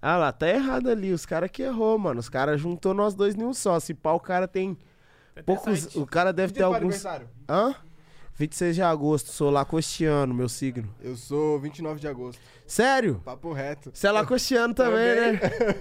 Ah 0.00 0.16
lá, 0.16 0.32
tá 0.32 0.48
errado 0.48 0.90
ali. 0.90 1.12
Os 1.12 1.24
caras 1.24 1.50
que 1.50 1.62
errou, 1.62 1.98
mano. 1.98 2.20
Os 2.20 2.28
caras 2.28 2.60
juntou 2.60 2.92
nós 2.92 3.14
dois 3.14 3.34
em 3.34 3.42
um 3.42 3.54
só. 3.54 3.78
Se 3.80 3.94
pá, 3.94 4.12
o 4.12 4.20
cara 4.20 4.46
tem 4.46 4.76
poucos. 5.46 5.94
O 5.96 6.06
cara 6.06 6.32
deve 6.32 6.52
ter 6.52 6.62
alguns. 6.62 6.78
aniversário? 6.78 7.28
Hã? 7.48 7.74
26 8.36 8.74
de 8.74 8.82
agosto, 8.82 9.30
sou 9.30 9.48
lacostiano, 9.48 10.34
meu 10.34 10.48
signo. 10.48 10.92
Eu 11.00 11.16
sou 11.16 11.58
29 11.60 12.00
de 12.00 12.08
agosto. 12.08 12.40
Sério? 12.66 13.22
Papo 13.24 13.52
reto. 13.52 13.92
Você 13.94 14.08
é 14.08 14.10
lacostiano 14.10 14.74
também, 14.74 15.14
Também. 15.14 15.32
né? 15.34 15.74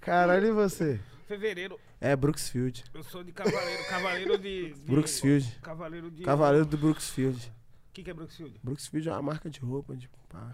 Caralho, 0.00 0.46
e 0.46 0.52
você? 0.52 1.00
Fevereiro. 1.26 1.78
É 2.00 2.14
Brooksfield. 2.14 2.84
Eu 2.94 3.02
sou 3.02 3.24
de 3.24 3.32
cavaleiro. 3.32 3.84
Cavaleiro 3.88 4.38
de. 4.38 4.72
de- 4.72 4.86
Brooksfield. 4.86 5.58
Cavaleiro 5.62 6.10
de. 6.10 6.22
Cavaleiro 6.22 6.66
do 6.66 6.76
Brooksfield. 6.78 7.52
O 7.94 7.96
que, 7.96 8.02
que 8.02 8.10
é 8.10 8.14
Brooksfield? 8.14 8.58
Brooksfield 8.60 9.08
é 9.08 9.12
uma 9.12 9.22
marca 9.22 9.48
de 9.48 9.60
roupa, 9.60 9.94
de 9.96 10.10
pá. 10.28 10.52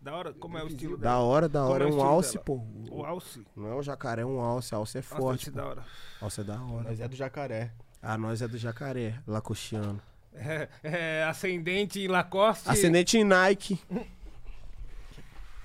Da 0.00 0.14
hora? 0.16 0.32
Como 0.32 0.56
é 0.56 0.64
o 0.64 0.68
estilo 0.68 0.96
dela? 0.96 1.12
Da 1.16 1.18
hora, 1.20 1.46
da 1.46 1.64
hora. 1.66 1.84
é 1.84 1.88
É 1.88 1.92
um 1.92 2.00
alce, 2.00 2.32
dela? 2.34 2.44
pô. 2.46 2.62
O 2.90 3.04
alce. 3.04 3.46
Não 3.54 3.68
é 3.68 3.74
um 3.74 3.82
jacaré, 3.82 4.22
é 4.22 4.24
um 4.24 4.40
alce. 4.40 4.74
Alce 4.74 4.96
é 4.96 5.02
forte. 5.02 5.50
pô. 5.50 5.56
da 5.58 5.66
hora. 5.66 5.84
Alce 6.18 6.40
é 6.40 6.44
da 6.44 6.54
hora. 6.62 6.88
Nós 6.88 6.98
é 6.98 7.06
do 7.06 7.14
jacaré. 7.14 7.72
Ah, 8.00 8.16
nós 8.16 8.40
é 8.40 8.48
do 8.48 8.56
jacaré, 8.56 9.20
lacostiano. 9.26 10.00
É, 10.32 10.68
é, 10.82 11.24
ascendente 11.24 12.00
em 12.00 12.08
Lacoste. 12.08 12.70
Ascendente 12.70 13.18
em 13.18 13.24
Nike. 13.24 13.78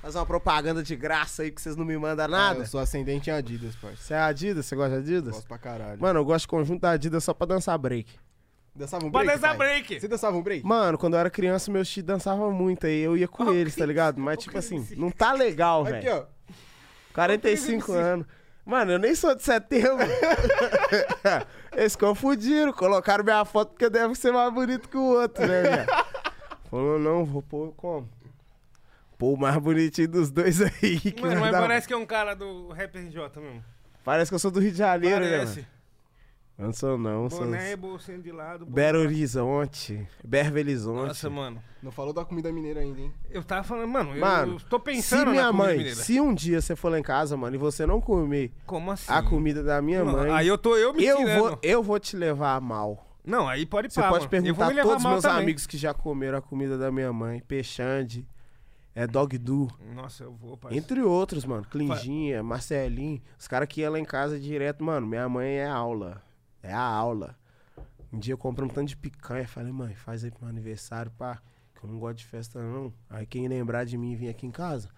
Fazer 0.02 0.18
uma 0.18 0.26
propaganda 0.26 0.84
de 0.84 0.94
graça 0.98 1.44
aí 1.44 1.52
que 1.52 1.62
vocês 1.62 1.78
não 1.78 1.86
me 1.86 1.98
mandam 1.98 2.26
Ah, 2.26 2.28
nada. 2.28 2.60
eu 2.60 2.66
sou 2.66 2.82
ascendente 2.82 3.30
em 3.30 3.34
Adidas, 3.34 3.74
parça. 3.78 3.96
Você 4.04 4.14
é 4.14 4.20
Adidas? 4.20 4.66
Você 4.66 4.76
gosta 4.76 4.96
de 5.02 5.14
Adidas? 5.14 5.36
Gosto 5.36 5.48
pra 5.48 5.58
caralho. 5.58 6.02
Mano, 6.02 6.20
eu 6.20 6.26
gosto 6.26 6.42
de 6.44 6.48
conjunto 6.50 6.82
da 6.82 6.92
Adidas 6.92 7.24
só 7.24 7.34
pra 7.34 7.48
dançar 7.48 7.78
break. 7.78 8.12
Dançava 8.76 9.06
um 9.06 9.12
Pode 9.12 9.26
break, 9.26 9.42
dançar 9.42 9.58
pai? 9.58 9.68
break. 9.68 10.00
Você 10.00 10.08
dançava 10.08 10.38
um 10.38 10.42
break? 10.42 10.66
Mano, 10.66 10.98
quando 10.98 11.14
eu 11.14 11.20
era 11.20 11.30
criança, 11.30 11.72
meus 11.72 11.90
tios 11.90 12.06
dançavam 12.06 12.52
muito 12.52 12.86
aí. 12.88 13.00
Eu 13.02 13.16
ia 13.18 13.28
com 13.28 13.44
Ó, 13.50 13.54
eles, 13.54 13.76
tá 13.76 13.86
ligado? 13.86 14.20
Mas, 14.20 14.38
ó, 14.38 14.42
tipo 14.42 14.58
assim, 14.58 14.86
não 14.98 15.10
tá 15.12 15.34
legal, 15.34 15.84
Aqui, 15.84 15.92
velho. 15.92 16.16
ó. 16.16 16.54
45 17.14 17.86
Cris. 17.86 17.96
anos. 17.98 18.26
Mano, 18.66 18.94
eu 18.94 19.00
nem 19.00 19.14
sou 19.14 19.36
de 19.36 19.44
setembro. 19.44 19.98
Eles 21.76 21.96
confundiram, 21.96 22.72
colocaram 22.72 23.24
minha 23.24 23.44
foto 23.46 23.70
porque 23.72 23.86
eu 23.86 23.90
devo 23.90 24.16
ser 24.16 24.32
mais 24.32 24.54
bonito 24.54 24.88
que 24.88 24.98
o 24.98 25.02
outro, 25.22 25.46
né, 25.46 25.62
velho? 25.64 25.86
Falou, 26.70 27.00
não, 27.00 27.26
vou 27.26 27.42
pôr 27.42 27.74
como? 27.76 28.10
Pô, 29.18 29.34
o 29.34 29.38
mais 29.38 29.58
bonitinho 29.58 30.08
dos 30.08 30.32
dois 30.32 30.62
aí. 30.62 31.00
Que 31.00 31.22
Mano, 31.22 31.40
mas 31.42 31.52
dar- 31.52 31.62
parece 31.62 31.88
que 31.88 31.94
é 31.94 31.98
um 31.98 32.06
cara 32.06 32.34
do 32.36 32.70
Rap 32.70 32.96
RJ 32.98 33.20
mesmo. 33.38 33.64
Parece 34.04 34.32
que 34.32 34.36
eu 34.36 34.40
sou 34.40 34.52
do 34.52 34.60
Rio 34.60 34.72
de 34.72 34.78
Janeiro, 34.78 35.20
né, 35.26 35.32
Parece. 35.38 35.56
mano? 35.62 35.68
Eu 36.58 36.66
não 36.66 36.74
sou, 36.74 36.98
não. 36.98 37.30
Sou... 37.30 37.40
Boné, 37.40 37.76
bolsinho 37.76 38.22
de 38.22 38.32
lado. 38.32 38.66
Belo. 38.66 39.00
Horizonte. 39.00 40.08
Bervo 40.24 40.58
Horizonte. 40.60 41.08
Nossa, 41.08 41.30
mano. 41.30 41.62
Não 41.82 41.92
falou 41.92 42.14
da 42.14 42.24
comida 42.24 42.52
mineira 42.52 42.80
ainda, 42.82 43.02
hein? 43.02 43.12
Eu 43.30 43.44
tava 43.44 43.64
falando, 43.64 43.88
mano, 43.90 44.16
Mano, 44.18 44.56
eu 44.56 44.60
tô 44.70 44.80
pensando 44.80 45.20
se 45.22 45.26
na 45.26 45.32
minha 45.32 45.48
comida 45.48 45.64
mãe, 45.66 45.78
mineira. 45.78 45.96
se 45.96 46.22
um 46.22 46.34
dia 46.34 46.62
você 46.62 46.76
for 46.76 46.90
lá 46.92 47.00
em 47.00 47.04
casa, 47.04 47.36
mano, 47.36 47.56
e 47.56 47.60
você 47.60 47.86
não 47.88 48.00
comer 48.00 48.52
Como 48.68 48.92
assim? 48.92 49.12
a 49.12 49.22
comida 49.24 49.64
da 49.64 49.82
minha 49.82 50.04
Não, 50.04 50.12
mãe, 50.14 50.32
Aí 50.32 50.48
eu 50.48 50.58
tô 50.58 50.76
eu 50.78 50.94
me 50.94 51.04
eu, 51.04 51.18
tirando. 51.18 51.40
vou, 51.40 51.60
eu 51.64 51.82
vou 51.84 52.00
te 52.00 52.16
levar 52.16 52.56
a 52.56 52.62
mal. 52.62 53.10
Não, 53.26 53.48
aí 53.48 53.66
pode 53.66 53.92
Você 53.92 54.00
pá, 54.00 54.10
pode 54.10 54.20
mano. 54.26 54.30
Perguntar 54.30 54.68
a 54.80 54.82
todos 54.84 55.04
meus 55.04 55.22
também. 55.24 55.42
amigos 55.44 55.66
que 55.66 55.78
já 55.78 55.94
comeram 55.94 56.38
a 56.38 56.42
comida 56.42 56.78
da 56.78 56.92
minha 56.92 57.12
mãe. 57.12 57.42
Peixande, 57.42 58.28
é 58.94 59.08
Dog 59.08 59.38
Do, 59.40 59.68
Nossa, 59.96 60.24
eu 60.26 60.34
vou, 60.34 60.56
parceiro. 60.56 60.84
entre 60.86 61.02
outros, 61.02 61.46
mano. 61.46 61.66
Clinginha, 61.70 62.44
Marcelinho. 62.44 63.22
Os 63.40 63.48
caras 63.48 63.68
que 63.68 63.82
iam 63.82 63.92
lá 63.94 64.00
em 64.00 64.06
casa 64.06 64.40
direto, 64.40 64.84
mano, 64.84 65.08
minha 65.08 65.28
mãe 65.28 65.56
é 65.58 65.66
aula. 65.68 66.22
É 66.64 66.74
a 66.74 66.82
aula. 66.82 67.36
Um 68.12 68.18
dia 68.20 68.34
eu 68.34 68.38
comprei 68.38 68.66
um 68.66 68.70
tanto 68.70 68.88
de 68.90 68.98
picanha. 68.98 69.48
Falei, 69.48 69.72
mãe, 69.72 69.94
faz 69.96 70.24
aí 70.24 70.32
pro 70.32 70.42
meu 70.42 70.50
aniversário, 70.50 71.12
pá. 71.12 71.42
Que 71.76 71.84
eu 71.86 71.90
não 71.92 72.00
gosto 72.00 72.18
de 72.20 72.26
festa, 72.26 72.62
não. 72.62 72.94
Aí 73.10 73.26
quem 73.26 73.48
lembrar 73.48 73.84
de 73.86 73.98
mim 73.98 74.14
e 74.14 74.16
vir 74.16 74.30
aqui 74.30 74.46
em 74.48 74.52
casa, 74.52 74.90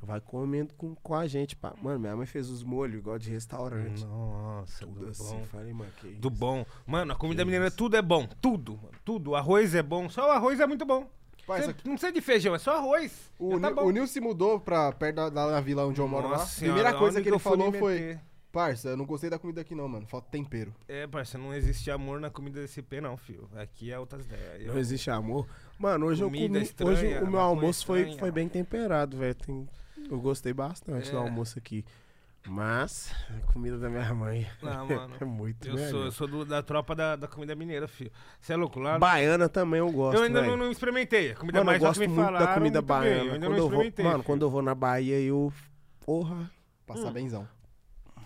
vai 0.00 0.20
comendo 0.20 0.72
com, 0.74 0.94
com 0.94 1.14
a 1.14 1.26
gente, 1.26 1.54
pá. 1.56 1.74
Mano, 1.82 1.98
minha 2.00 2.16
mãe 2.16 2.26
fez 2.26 2.48
os 2.48 2.62
molhos 2.62 2.96
igual 2.98 3.18
de 3.18 3.28
restaurante. 3.30 4.04
Nossa, 4.04 4.86
Tudo 4.86 5.00
do 5.04 5.10
assim. 5.10 5.36
bom. 5.38 5.44
Falei, 5.44 5.72
mano, 5.74 5.90
que 6.00 6.08
Do 6.14 6.28
isso? 6.28 6.38
bom. 6.38 6.64
Mano, 6.86 7.12
a 7.12 7.16
comida 7.16 7.44
mineira 7.44 7.66
isso. 7.68 7.76
tudo 7.76 7.96
é 7.96 8.02
bom. 8.02 8.26
Tudo, 8.40 8.76
mano. 8.76 8.94
Tudo. 9.04 9.30
O 9.32 9.36
arroz 9.36 9.74
é 9.74 9.82
bom. 9.82 10.08
Só 10.08 10.28
o 10.28 10.30
arroz 10.30 10.58
é 10.60 10.66
muito 10.66 10.86
bom. 10.86 11.06
Parça, 11.46 11.68
Cê- 11.72 11.74
não 11.84 11.92
precisa 11.94 12.12
de 12.12 12.20
feijão, 12.20 12.54
é 12.54 12.58
só 12.58 12.76
arroz. 12.76 13.32
o, 13.38 13.58
tá 13.58 13.70
Nil- 13.70 13.84
o 13.84 13.90
Nil 13.90 14.06
se 14.06 14.20
mudou 14.20 14.60
pra 14.60 14.92
perto 14.92 15.16
da, 15.16 15.28
da- 15.30 15.50
da 15.50 15.60
vila 15.60 15.84
onde 15.86 16.00
eu 16.00 16.06
moro 16.06 16.28
lá. 16.28 16.36
Nossa 16.38 16.60
Primeira 16.60 16.90
senhora, 16.90 16.98
coisa 16.98 17.18
onde 17.18 17.22
que 17.24 17.28
ele 17.30 17.38
falou 17.40 17.72
foi: 17.72 17.94
meter? 17.94 18.20
Parça, 18.52 18.88
eu 18.88 18.96
não 18.96 19.06
gostei 19.06 19.30
da 19.30 19.38
comida 19.38 19.60
aqui 19.60 19.74
não, 19.76 19.88
mano. 19.88 20.06
Falta 20.08 20.28
tempero. 20.30 20.74
É, 20.88 21.06
parça, 21.06 21.38
não 21.38 21.54
existe 21.54 21.88
amor 21.90 22.18
na 22.20 22.30
comida 22.30 22.60
desse 22.60 22.82
P, 22.82 23.00
não, 23.00 23.16
filho. 23.16 23.48
Aqui 23.54 23.92
é 23.92 23.98
outras 23.98 24.24
ideias. 24.26 24.66
Não 24.66 24.74
Eu- 24.74 24.80
existe 24.80 25.08
amor. 25.10 25.46
Mano, 25.78 26.06
hoje 26.06 26.22
eu 26.22 26.28
Comida 26.28 26.48
comi, 26.54 26.62
estranha, 26.62 26.90
hoje 26.92 27.18
o 27.24 27.30
meu 27.30 27.38
almoço 27.40 27.86
foi, 27.86 28.00
estranha. 28.00 28.18
foi 28.18 28.30
bem 28.32 28.48
temperado, 28.48 29.16
velho. 29.16 29.34
Tem- 29.36 29.68
Eu 30.10 30.18
gostei 30.18 30.52
bastante 30.52 31.10
do 31.12 31.16
É. 31.16 31.20
almoço 31.20 31.56
aqui. 31.58 31.84
Mas 32.48 33.14
a 33.28 33.52
comida 33.52 33.78
da 33.78 33.88
minha 33.90 34.12
mãe 34.14 34.46
Não, 34.62 34.86
mano. 34.88 35.14
é 35.20 35.24
muito 35.24 35.68
Eu 35.68 35.78
sou, 35.90 36.04
eu 36.06 36.10
sou 36.10 36.26
do- 36.26 36.44
da 36.44 36.62
tropa 36.62 36.94
da, 36.96 37.14
da 37.14 37.28
comida 37.28 37.54
mineira, 37.54 37.86
filho. 37.86 38.10
Você 38.40 38.54
é 38.54 38.56
louco 38.56 38.80
lá? 38.80 38.98
Baiana 38.98 39.48
também 39.48 39.78
eu 39.78 39.92
gosto, 39.92 40.16
eu 40.18 40.24
ainda 40.24 40.42
não, 40.42 40.56
não 40.56 40.70
experimentei. 40.72 41.32
A 41.32 41.36
comida 41.36 41.58
Mano, 41.58 41.60
eu 41.60 41.66
mais 41.66 41.78
que 41.78 41.86
gosto 41.86 42.00
me 42.00 42.08
muito 42.08 42.24
falaram, 42.24 42.46
da 42.46 42.54
comida 42.54 42.80
muito 42.80 42.88
bem. 42.88 42.98
baiana. 42.98 43.16
Eu 43.24 43.32
ainda 43.34 43.46
Quando 43.46 43.50
não 43.50 43.56
eu 43.58 43.62
vou, 43.68 43.68
experimentei. 43.72 44.04
mano, 44.04 44.16
filho. 44.16 44.24
quando 44.26 44.42
eu 44.42 44.50
vou 44.50 44.62
na 44.62 44.74
Bahia, 44.74 45.20
eu... 45.20 45.52
Porra. 46.04 46.50
Passar 46.86 47.12
benzão. 47.12 47.46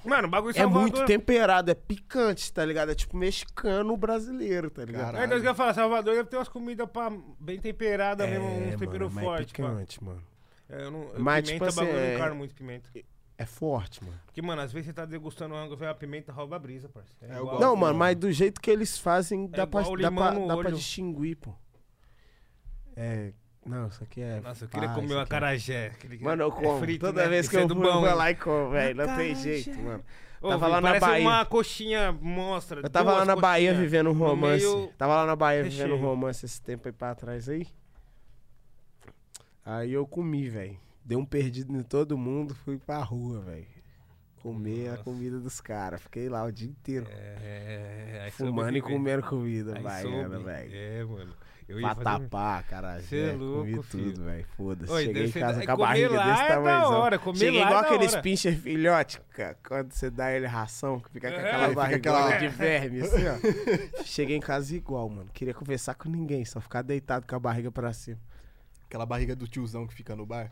Mano, 0.05 0.29
o 0.29 0.31
bagulho 0.31 0.51
É 0.51 0.61
Salvador... 0.61 0.81
muito 0.83 1.05
temperado, 1.07 1.71
é 1.71 1.75
picante, 1.75 2.53
tá 2.53 2.65
ligado? 2.65 2.91
É 2.91 2.95
tipo 2.95 3.17
mexicano 3.17 3.97
brasileiro, 3.97 4.71
tá 4.71 4.85
ligado? 4.85 5.05
Caralho. 5.07 5.23
É, 5.23 5.27
então, 5.27 5.39
eu 5.39 5.45
ia 5.45 5.55
falar, 5.55 5.75
Salvador 5.75 6.15
deve 6.15 6.29
ter 6.29 6.37
umas 6.37 6.49
comidas 6.49 6.89
pá, 6.91 7.11
bem 7.41 7.59
temperadas 7.59 8.29
mesmo, 8.29 8.47
uns 8.47 8.65
mano, 8.67 8.79
temperos 8.79 9.13
fortes, 9.15 9.53
é 9.55 9.63
pá. 9.63 9.69
picante, 9.71 10.05
mano. 10.05 10.23
É, 10.69 10.83
eu 10.85 10.91
não, 10.91 11.03
eu, 11.13 11.21
Mas, 11.21 11.45
pimenta, 11.45 11.53
tipo 11.53 11.65
assim, 11.65 11.77
bagulho, 11.81 11.97
eu 11.97 12.05
é- 12.05 12.09
não 12.09 12.17
encaro 12.17 12.35
muito 12.35 12.55
pimenta. 12.55 12.91
É 13.37 13.45
forte, 13.47 14.05
mano. 14.05 14.17
Porque, 14.27 14.41
mano, 14.41 14.63
às 14.63 14.73
vezes 14.73 14.87
você 14.87 14.93
tá 14.93 15.05
degustando 15.05 15.55
rango, 15.55 15.77
vem 15.77 15.89
a 15.89 15.95
pimenta, 15.95 16.33
rouba 16.33 16.55
a 16.57 16.59
brisa, 16.59 16.89
parceiro. 16.89 17.35
É, 17.35 17.37
eu 17.39 17.43
igual-. 17.43 17.61
Não, 17.61 17.75
mano, 17.75 17.99
mas 17.99 18.17
do 18.17 18.31
jeito 18.31 18.61
que 18.61 18.71
eles 18.71 18.97
fazem, 18.97 19.49
dá, 19.49 19.67
pra, 19.67 19.83
dá, 19.83 20.13
pra, 20.13 20.31
dá 20.39 20.57
pra 20.57 20.71
distinguir, 20.71 21.37
pô. 21.37 21.53
É. 22.97 23.33
Não, 23.67 23.87
isso 23.89 24.05
aqui 24.05 24.21
é. 24.21 24.41
Nossa, 24.41 24.65
eu 24.65 24.69
queria 24.69 24.89
pá, 24.89 24.95
comer 24.95 25.07
aqui 25.13 25.15
é- 25.19 25.21
acarajé. 25.23 25.87
aquele 25.89 26.19
que 26.19 26.25
Mano, 26.25 26.43
eu 26.43 26.49
é 26.49 26.51
como. 26.51 26.79
frito, 26.81 27.07
Toda 27.07 27.23
né? 27.23 27.29
vez 27.29 27.49
que 27.49 27.57
é 27.57 27.63
eu 27.63 27.69
vou, 27.69 27.77
bom, 27.81 28.01
lá 28.15 28.31
e 28.31 28.35
como, 28.35 28.71
velho. 28.71 28.95
Não 28.95 29.17
tem 29.17 29.35
jeito, 29.35 29.79
mano. 29.81 30.05
Ô, 30.43 30.49
Tava 30.51 30.67
filho, 30.67 30.73
lá 30.73 30.81
na 30.93 31.01
Bahia. 31.01 31.21
uma 31.27 31.45
coxinha 31.47 32.13
mostra. 32.13 32.81
Eu 32.83 32.91
tava 32.91 33.13
lá 33.15 33.25
na 33.25 33.35
Bahia 33.35 33.73
vivendo 33.73 34.11
um 34.11 34.13
romance. 34.13 34.63
meio- 34.67 34.89
Tava 34.99 35.15
lá 35.15 35.27
na 35.27 35.35
Bahia 35.35 35.63
vivendo 35.63 35.91
um 35.93 35.95
recheio. 35.95 36.07
romance 36.07 36.45
esse 36.45 36.61
tempo 36.61 36.87
aí 36.87 36.93
pra 36.93 37.15
trás 37.15 37.49
aí. 37.49 37.67
Aí 39.65 39.93
eu 39.93 40.07
comi, 40.07 40.49
velho. 40.49 40.77
Dei 41.03 41.17
um 41.17 41.25
perdido 41.25 41.75
em 41.75 41.83
todo 41.83 42.17
mundo, 42.19 42.55
fui 42.55 42.79
pra 42.79 42.99
rua, 42.99 43.41
velho. 43.41 43.67
Comer 44.43 44.89
a 44.89 44.91
Nossa. 44.93 45.05
comida 45.05 45.41
dos 45.41 45.59
caras. 45.61 46.03
Fiquei 46.03 46.29
lá 46.29 46.45
o 46.45 46.53
dia 46.53 46.69
inteiro. 46.69 47.07
É, 47.11 48.21
aí 48.25 48.31
soube 48.33 48.51
fumando 48.53 48.77
e 48.77 48.83
comendo 48.83 49.23
comida 49.23 49.81
baiana, 49.81 50.39
velho. 50.39 50.71
É, 50.75 51.05
mano. 51.05 51.35
Eu 51.67 51.81
ia 51.81 51.89
fazer... 51.95 52.05
Vatapá, 52.05 52.63
caralho. 52.65 53.03
Cê 53.05 53.17
é 53.21 53.33
comi 53.33 53.45
louco, 53.73 53.83
filho. 53.85 54.13
tudo, 54.13 54.25
velho. 54.25 54.47
Foda-se. 54.57 55.03
Cheguei 55.05 55.25
em 55.27 55.31
casa 55.33 55.65
com 55.65 55.73
a 55.73 55.77
comer 55.77 55.87
barriga 55.87 56.11
lá 56.15 56.31
desse 56.31 56.43
é 56.43 56.49
tamanho. 56.49 56.85
hora, 56.89 57.19
comer 57.19 57.39
Cheguei 57.39 57.61
lá 57.61 57.67
é 57.67 57.69
igual 57.71 57.83
da 57.83 57.89
aqueles 57.89 58.17
pincher 58.17 58.57
filhote, 58.59 59.21
cara, 59.31 59.59
quando 59.67 59.93
você 59.93 60.11
dá 60.11 60.31
ele 60.33 60.47
ração, 60.47 61.01
que 61.01 61.11
fica 61.11 61.31
com 61.31 61.37
É, 61.37 61.41
aquela 61.49 61.63
fica 61.69 61.75
barriga 61.75 61.97
aquela- 61.97 62.37
de 62.37 62.49
verme, 62.55 63.01
assim, 63.01 63.23
ó. 63.27 64.03
Cheguei 64.05 64.37
em 64.37 64.41
casa 64.41 64.77
igual, 64.77 65.09
mano. 65.09 65.31
Queria 65.33 65.55
conversar 65.55 65.95
com 65.95 66.09
ninguém, 66.09 66.45
só 66.45 66.61
ficar 66.61 66.83
deitado 66.83 67.27
com 67.27 67.35
a 67.35 67.39
barriga 67.39 67.73
pra 67.73 67.93
cima. 67.93 68.19
Aquela 68.87 69.07
barriga 69.07 69.35
do 69.35 69.49
tiozão 69.49 69.87
que 69.87 69.95
fica 69.95 70.15
no 70.15 70.27
bar. 70.27 70.51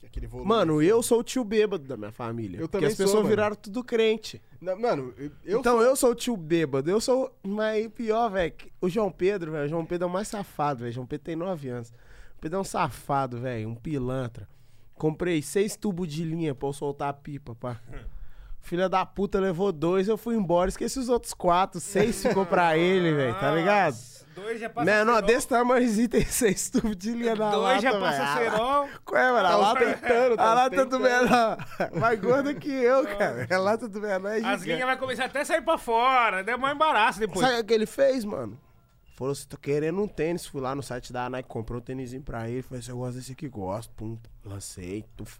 Que 0.00 0.06
Aquele 0.06 0.26
volume. 0.26 0.48
Mano, 0.48 0.82
eu 0.82 1.02
sou 1.02 1.20
o 1.20 1.22
tio 1.22 1.44
bêbado 1.44 1.84
da 1.84 1.96
minha 1.96 2.10
família. 2.12 2.56
Eu 2.58 2.62
porque 2.62 2.72
também 2.78 2.88
as 2.88 2.96
sou, 2.96 3.06
pessoas 3.06 3.22
mano. 3.22 3.28
viraram 3.28 3.54
tudo 3.56 3.84
crente. 3.84 4.42
Não, 4.60 4.78
mano, 4.78 5.14
eu, 5.44 5.58
então 5.58 5.80
eu 5.80 5.96
sou 5.96 6.10
o 6.10 6.14
tio 6.14 6.36
bêbado. 6.36 6.90
Eu 6.90 7.00
sou. 7.00 7.34
Mas 7.42 7.88
pior, 7.88 8.28
velho. 8.30 8.52
que 8.52 8.70
O 8.80 8.88
João 8.88 9.10
Pedro, 9.10 9.52
velho. 9.52 9.64
O 9.64 9.68
João 9.68 9.86
Pedro 9.86 10.06
é 10.06 10.10
o 10.10 10.12
mais 10.12 10.28
safado, 10.28 10.80
velho. 10.80 10.92
João 10.92 11.06
Pedro 11.06 11.24
tem 11.24 11.36
9 11.36 11.68
anos. 11.68 11.88
O 12.36 12.40
Pedro 12.40 12.58
é 12.58 12.60
um 12.60 12.64
safado, 12.64 13.38
velho. 13.38 13.68
Um 13.68 13.74
pilantra. 13.74 14.46
Comprei 14.94 15.40
seis 15.40 15.76
tubos 15.76 16.08
de 16.08 16.24
linha 16.24 16.54
pra 16.54 16.68
eu 16.68 16.72
soltar 16.74 17.08
a 17.08 17.12
pipa, 17.12 17.54
pá. 17.54 17.80
Filha 18.60 18.90
da 18.90 19.06
puta 19.06 19.40
levou 19.40 19.72
dois, 19.72 20.06
eu 20.06 20.18
fui 20.18 20.36
embora. 20.36 20.68
Esqueci 20.68 20.98
os 20.98 21.08
outros 21.08 21.32
quatro. 21.32 21.80
Seis 21.80 22.22
ficou 22.22 22.44
pra 22.44 22.76
ele, 22.76 23.14
velho. 23.14 23.34
Tá 23.40 23.54
ligado? 23.54 23.96
Dois 24.42 24.60
já 24.60 24.70
passa 24.70 24.84
Menor 24.84 25.22
desse 25.22 25.48
tamanhozinho 25.48 26.08
tem 26.08 26.24
seis 26.24 26.70
tubos 26.70 26.96
de 26.96 27.12
linha 27.12 27.34
na 27.34 27.46
lata, 27.46 27.56
Dois 27.56 27.82
já 27.82 28.00
passa 28.00 28.38
cerol. 28.38 28.88
Qual 29.04 29.20
é, 29.22 29.32
mano? 29.32 29.46
A 29.46 29.50
Tá 29.50 29.56
lata, 29.56 29.84
ostentando, 29.84 30.36
tá 30.36 30.42
a 30.50 30.54
lata 30.54 30.86
do 30.86 31.00
menor. 31.00 31.56
Mais 31.94 32.20
gorda 32.20 32.54
que 32.54 32.70
eu, 32.70 33.04
cara. 33.16 33.46
A 33.50 33.58
lata 33.58 33.88
do 33.88 34.00
menor 34.00 34.28
é 34.30 34.36
As 34.36 34.42
gigante. 34.42 34.64
linhas 34.64 34.86
vai 34.86 34.96
começar 34.96 35.24
até 35.26 35.40
a 35.40 35.44
sair 35.44 35.62
pra 35.62 35.76
fora. 35.78 36.42
Deu 36.42 36.58
maior 36.58 36.74
embaraço 36.74 37.18
depois. 37.20 37.46
Sabe 37.46 37.60
o 37.60 37.64
que 37.64 37.74
ele 37.74 37.86
fez, 37.86 38.24
mano? 38.24 38.58
Falou 39.16 39.32
assim, 39.32 39.46
tô 39.46 39.56
querendo 39.58 40.00
um 40.02 40.08
tênis. 40.08 40.46
Fui 40.46 40.60
lá 40.62 40.74
no 40.74 40.82
site 40.82 41.12
da 41.12 41.28
Nike, 41.28 41.48
comprou 41.48 41.78
um 41.78 41.82
tênisinho 41.82 42.22
pra 42.22 42.48
ele. 42.48 42.62
Falei 42.62 42.80
assim, 42.80 42.90
eu 42.90 42.96
gosto 42.96 43.16
desse 43.18 43.32
aqui, 43.32 43.48
gosto. 43.48 43.92
Pum, 43.94 44.16
lancei. 44.44 45.04
Tuf. 45.16 45.38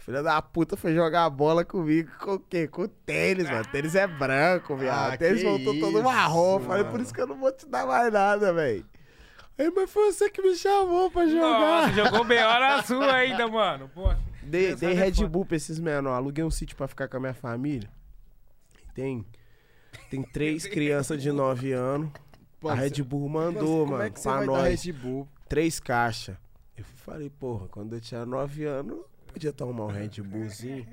Filha 0.00 0.22
da 0.22 0.40
puta 0.40 0.78
foi 0.78 0.94
jogar 0.94 1.28
bola 1.28 1.62
comigo 1.62 2.10
com 2.18 2.32
o 2.34 2.38
quê? 2.38 2.66
Com 2.66 2.86
tênis, 2.88 3.48
mano. 3.50 3.64
Tênis 3.70 3.94
é 3.94 4.06
branco, 4.06 4.74
viado. 4.74 5.12
Ah, 5.12 5.16
tênis 5.16 5.42
voltou 5.42 5.78
todo 5.78 5.98
isso, 5.98 6.02
marrom. 6.02 6.60
Falei, 6.60 6.84
por 6.84 6.92
mano. 6.92 7.04
isso 7.04 7.12
que 7.12 7.20
eu 7.20 7.26
não 7.26 7.36
vou 7.36 7.52
te 7.52 7.66
dar 7.66 7.86
mais 7.86 8.10
nada, 8.10 8.52
velho. 8.52 8.86
Aí, 9.58 9.70
mas 9.76 9.90
foi 9.90 10.10
você 10.10 10.30
que 10.30 10.40
me 10.40 10.54
chamou 10.56 11.10
pra 11.10 11.26
jogar. 11.26 11.60
Nossa, 11.60 11.92
jogou 11.92 12.24
bem 12.24 12.42
hora 12.42 12.82
sua 12.82 13.14
ainda, 13.14 13.46
mano. 13.46 13.90
Pô, 13.94 14.10
Dei, 14.42 14.74
dei 14.74 14.92
é 14.92 14.94
Red 14.94 15.14
foda. 15.16 15.28
Bull 15.28 15.44
pra 15.44 15.56
esses 15.56 15.78
menores. 15.78 16.16
Aluguei 16.16 16.42
um 16.42 16.50
sítio 16.50 16.74
pra 16.76 16.88
ficar 16.88 17.06
com 17.06 17.18
a 17.18 17.20
minha 17.20 17.34
família. 17.34 17.90
Tem, 18.94 19.24
tem 20.08 20.22
três 20.22 20.66
crianças 20.66 21.22
de 21.22 21.30
9 21.30 21.72
anos. 21.72 22.10
Mano, 22.62 22.74
a 22.74 22.80
Red 22.82 23.02
Bull 23.02 23.28
mandou, 23.28 23.84
Como 23.84 23.92
mano, 23.98 24.04
é 24.04 24.10
pra 24.10 24.44
nós. 24.46 24.82
Três 25.46 25.78
caixas. 25.78 26.36
Eu 26.74 26.84
falei, 26.84 27.28
porra, 27.28 27.68
quando 27.68 27.94
eu 27.94 28.00
tinha 28.00 28.24
9 28.24 28.64
anos, 28.64 28.98
podia 29.30 29.52
tomar 29.52 29.84
um 29.84 29.88
Red 29.88 30.20
Bullzinho 30.22 30.86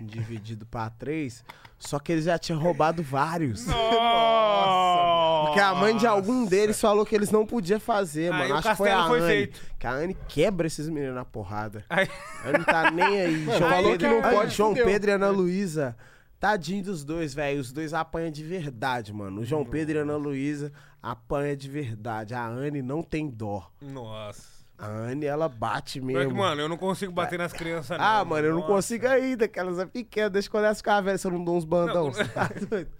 dividido 0.00 0.64
pra 0.66 0.88
três. 0.90 1.44
Só 1.78 1.98
que 1.98 2.12
eles 2.12 2.24
já 2.26 2.38
tinham 2.38 2.60
roubado 2.60 3.02
vários. 3.02 3.66
Nossa! 3.66 5.46
Porque 5.46 5.60
a 5.60 5.74
mãe 5.74 5.96
de 5.96 6.06
algum 6.06 6.44
deles 6.46 6.80
falou 6.80 7.04
que 7.04 7.14
eles 7.14 7.30
não 7.30 7.44
podiam 7.44 7.80
fazer, 7.80 8.32
Aí 8.32 8.38
mano. 8.38 8.54
Acho 8.54 8.70
que 8.70 8.76
foi 8.76 8.90
a 8.90 9.06
foi 9.06 9.18
Anne. 9.18 9.26
feito. 9.28 9.60
Que 9.78 9.86
a 9.86 9.90
Anne 9.92 10.16
quebra 10.28 10.66
esses 10.66 10.88
meninos 10.88 11.14
na 11.16 11.24
porrada. 11.24 11.84
Aí- 11.90 12.08
Aí 12.44 12.52
não 12.52 12.64
tá 12.64 12.90
nem 12.90 13.20
aí. 13.20 13.36
Mano, 13.44 13.58
João 13.58 13.70
falou 13.70 13.90
Pedro, 13.92 13.98
que 14.08 14.14
não 14.14 14.24
Ai, 14.24 14.34
pode, 14.34 14.54
João. 14.54 14.74
Pedro 14.74 15.10
e 15.10 15.14
Ana 15.14 15.30
Luísa. 15.30 15.96
Tadinho 16.38 16.82
dos 16.84 17.04
dois, 17.04 17.34
velho. 17.34 17.60
Os 17.60 17.72
dois 17.72 17.92
apanham 17.94 18.30
de 18.30 18.42
verdade, 18.44 19.12
mano. 19.12 19.40
O 19.40 19.44
João 19.44 19.64
Pedro 19.64 19.96
e 19.96 19.98
a 19.98 20.02
Ana 20.02 20.16
Luísa 20.16 20.72
apanham 21.02 21.56
de 21.56 21.68
verdade. 21.68 22.34
A 22.34 22.46
Anne 22.46 22.80
não 22.82 23.02
tem 23.02 23.28
dó. 23.28 23.68
Nossa. 23.80 24.51
A 24.82 24.86
Anne, 24.88 25.24
ela 25.26 25.48
bate 25.48 26.00
mesmo. 26.00 26.34
mano, 26.34 26.60
eu 26.60 26.68
não 26.68 26.76
consigo 26.76 27.12
bater 27.12 27.38
nas 27.38 27.52
crianças, 27.52 27.96
não. 27.96 28.04
ah, 28.04 28.24
mano, 28.24 28.48
eu 28.48 28.52
não 28.52 28.60
Nossa. 28.62 28.72
consigo 28.72 29.06
ainda, 29.06 29.46
que 29.46 29.56
elas 29.58 29.76
são 29.76 29.86
pequenas. 29.86 30.32
Deixa 30.32 30.50
quando 30.50 30.64
elas 30.64 30.78
ficarem 30.78 31.04
velhas, 31.04 31.20
se 31.20 31.26
eu 31.28 31.30
não 31.30 31.44
dou 31.44 31.56
uns 31.56 31.64
bandão. 31.64 32.06
Não. 32.06 32.12
Você 32.12 32.24
tá 32.24 32.50
doido? 32.68 32.90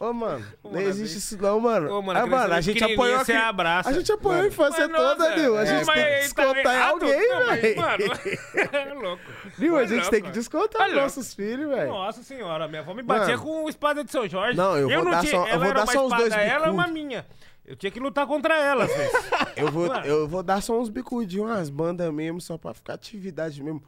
Ô, 0.00 0.12
mano, 0.14 0.46
Ô, 0.62 0.68
não 0.68 0.74
mano, 0.76 0.88
existe 0.88 1.18
isso 1.18 1.36
não, 1.42 1.60
mano. 1.60 1.92
Ô, 1.92 2.00
mano, 2.00 2.20
ah, 2.20 2.26
mano, 2.26 2.54
a 2.54 2.60
gente 2.60 2.82
apoiou 2.82 3.16
a 3.16 3.24
você 3.24 3.32
cri- 3.32 3.42
abraça. 3.42 3.90
A 3.90 3.92
gente 3.92 4.10
apoiou 4.12 4.34
a 4.34 4.36
Mano. 4.38 4.48
infância 4.48 4.88
Mas, 4.88 4.96
toda, 4.96 5.24
nossa, 5.28 5.36
Nil. 5.36 5.56
A 5.58 5.62
é, 5.62 5.66
gente 5.66 5.86
tem 5.86 5.94
que 5.94 6.02
tá 6.02 6.18
descontar 6.20 6.74
em 6.74 6.80
alguém, 6.82 7.10
velho. 7.10 7.80
Mano, 7.80 8.04
é 8.72 8.94
louco. 8.94 9.22
Nil, 9.58 9.76
a 9.76 9.86
gente 9.86 10.04
não, 10.04 10.10
tem 10.10 10.20
que 10.20 10.28
mano. 10.28 10.34
descontar 10.34 10.88
os 10.88 10.94
nossos 10.94 11.34
filhos, 11.34 11.68
velho. 11.68 11.88
Nossa 11.90 12.22
senhora, 12.22 12.66
minha 12.68 12.80
avó 12.80 12.94
me 12.94 13.02
batia 13.02 13.36
Mano. 13.36 13.42
com 13.42 13.68
espada 13.68 14.04
de 14.04 14.10
São 14.12 14.26
Jorge. 14.28 14.56
Não, 14.56 14.76
eu 14.76 14.88
vou 14.88 15.04
não 15.04 15.10
dar 15.10 15.20
tinha, 15.20 15.32
só- 15.32 15.48
eu 15.48 15.60
vou 15.60 15.74
dar 15.74 15.86
só 15.86 16.06
os 16.06 16.12
dois 16.16 16.32
Ela 16.32 16.66
é 16.68 16.70
uma 16.70 16.86
minha. 16.86 17.26
Eu 17.68 17.76
tinha 17.76 17.90
que 17.92 18.00
lutar 18.00 18.26
contra 18.26 18.56
ela, 18.58 18.84
às 18.84 18.94
vezes. 18.96 19.12
Eu 19.56 19.70
vou, 19.70 19.88
Mano. 19.88 20.06
eu 20.06 20.28
vou 20.28 20.42
dar 20.42 20.62
só 20.62 20.78
uns 20.80 20.88
bicudinhos, 20.88 21.50
umas 21.50 21.68
bandas 21.68 22.12
mesmo, 22.14 22.40
só 22.40 22.56
pra 22.56 22.72
ficar 22.72 22.94
atividade 22.94 23.60
mesmo. 23.62 23.82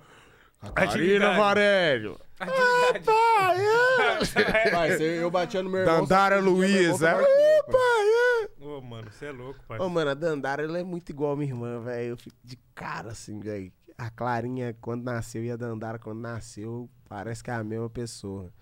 Atividade. 0.61 0.75
Catarina 0.89 1.33
Varélio. 1.39 2.21
Atividade. 2.39 3.05
Pai, 3.05 3.57
é. 3.59 4.71
Pai, 4.71 4.91
você- 4.97 5.23
eu 5.23 5.31
bati 5.31 5.57
no 5.63 5.71
meu 5.71 5.81
irmão. 5.81 6.01
Dandara 6.01 6.37
eu, 6.37 7.65
pai. 7.65 7.73
Pai, 7.73 8.07
é. 8.09 8.65
Ô, 8.65 8.81
mano, 8.83 9.11
você 9.11 9.27
é 9.27 9.31
louco, 9.33 9.61
pai. 9.67 9.79
Ô, 9.79 9.89
mano, 9.89 10.11
a 10.11 10.15
Dandara, 10.15 10.63
ela 10.63 10.79
é 10.79 10.83
muito 10.83 11.09
igual 11.11 11.33
a 11.33 11.37
minha 11.37 11.51
irmã, 11.51 11.81
velho. 11.81 12.11
Eu 12.11 12.17
fico 12.17 12.37
de 12.45 12.59
cara, 12.75 13.11
assim, 13.13 13.39
velho. 13.41 13.73
A 13.97 14.11
Clarinha, 14.11 14.77
quando 14.81 15.05
nasceu, 15.05 15.45
e 15.45 15.51
a 15.51 15.57
Dandara, 15.57 15.99
quando 15.99 16.21
nasceu, 16.21 16.91
parece 17.09 17.43
que 17.45 17.51
é 17.51 17.55
a 17.55 17.65
mesma 17.65 17.89
pessoa. 17.89 18.53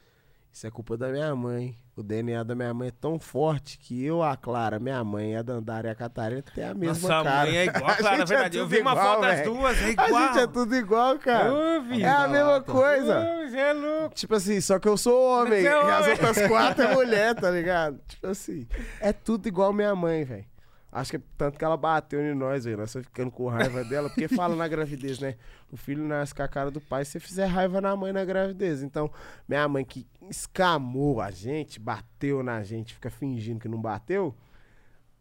Isso 0.58 0.66
é 0.66 0.72
culpa 0.72 0.96
da 0.96 1.06
minha 1.06 1.32
mãe. 1.36 1.78
O 1.94 2.02
DNA 2.02 2.42
da 2.42 2.52
minha 2.52 2.74
mãe 2.74 2.88
é 2.88 2.90
tão 2.90 3.16
forte 3.20 3.78
que 3.78 4.04
eu, 4.04 4.24
a 4.24 4.36
Clara, 4.36 4.80
minha 4.80 5.04
mãe, 5.04 5.36
a 5.36 5.42
Dandara 5.42 5.86
e 5.86 5.90
a 5.92 5.94
Catarina 5.94 6.42
tem 6.52 6.64
a 6.64 6.74
mesma 6.74 7.08
Nossa 7.08 7.22
cara. 7.22 7.46
mãe 7.46 7.56
é 7.58 7.64
igual, 7.66 7.90
A 7.90 7.94
cara, 7.94 8.16
gente 8.16 8.28
verdade. 8.28 8.58
Eu 8.58 8.64
tudo 8.64 8.74
vi 8.74 8.80
uma 8.80 8.90
igual, 8.90 9.06
foto 9.06 9.20
das 9.20 9.38
velho. 9.38 9.54
duas, 9.54 9.78
é 9.80 9.84
A 9.84 9.88
igual. 9.90 10.26
gente 10.26 10.38
é 10.40 10.46
tudo 10.48 10.74
igual, 10.74 11.18
cara. 11.20 11.50
Filho. 11.88 12.04
É 12.04 12.08
a 12.08 12.26
mesma 12.26 12.60
Caraca. 12.60 12.72
coisa. 12.72 13.46
Você 13.48 13.56
é 13.56 13.72
louco. 13.72 14.14
Tipo 14.16 14.34
assim, 14.34 14.60
só 14.60 14.80
que 14.80 14.88
eu 14.88 14.96
sou 14.96 15.22
homem 15.42 15.60
é 15.60 15.62
e 15.62 15.68
as 15.68 16.00
homem. 16.00 16.10
outras 16.10 16.48
quatro 16.48 16.82
é 16.82 16.90
mulher, 16.92 17.34
tá 17.36 17.50
ligado? 17.52 18.00
Tipo 18.08 18.26
assim, 18.26 18.66
é 19.00 19.12
tudo 19.12 19.46
igual 19.46 19.72
minha 19.72 19.94
mãe, 19.94 20.24
velho. 20.24 20.44
Acho 20.90 21.10
que 21.10 21.16
é 21.18 21.20
tanto 21.36 21.58
que 21.58 21.64
ela 21.64 21.76
bateu 21.76 22.20
em 22.20 22.34
nós, 22.34 22.64
velho. 22.64 22.78
Nós 22.78 22.88
estamos 22.88 23.06
ficando 23.06 23.30
com 23.30 23.46
raiva 23.48 23.84
dela, 23.84 24.08
porque 24.08 24.26
fala 24.28 24.56
na 24.56 24.66
gravidez, 24.66 25.18
né? 25.18 25.36
O 25.70 25.76
filho 25.76 26.02
nasce 26.02 26.34
com 26.34 26.42
a 26.42 26.48
cara 26.48 26.70
do 26.70 26.80
pai 26.80 27.04
se 27.04 27.12
você 27.12 27.20
fizer 27.20 27.46
raiva 27.46 27.80
na 27.80 27.94
mãe 27.94 28.12
na 28.12 28.24
gravidez. 28.24 28.82
Então, 28.82 29.10
minha 29.46 29.68
mãe 29.68 29.84
que 29.84 30.06
escamou 30.30 31.20
a 31.20 31.30
gente, 31.30 31.78
bateu 31.78 32.42
na 32.42 32.62
gente, 32.62 32.94
fica 32.94 33.10
fingindo 33.10 33.60
que 33.60 33.68
não 33.68 33.80
bateu, 33.80 34.34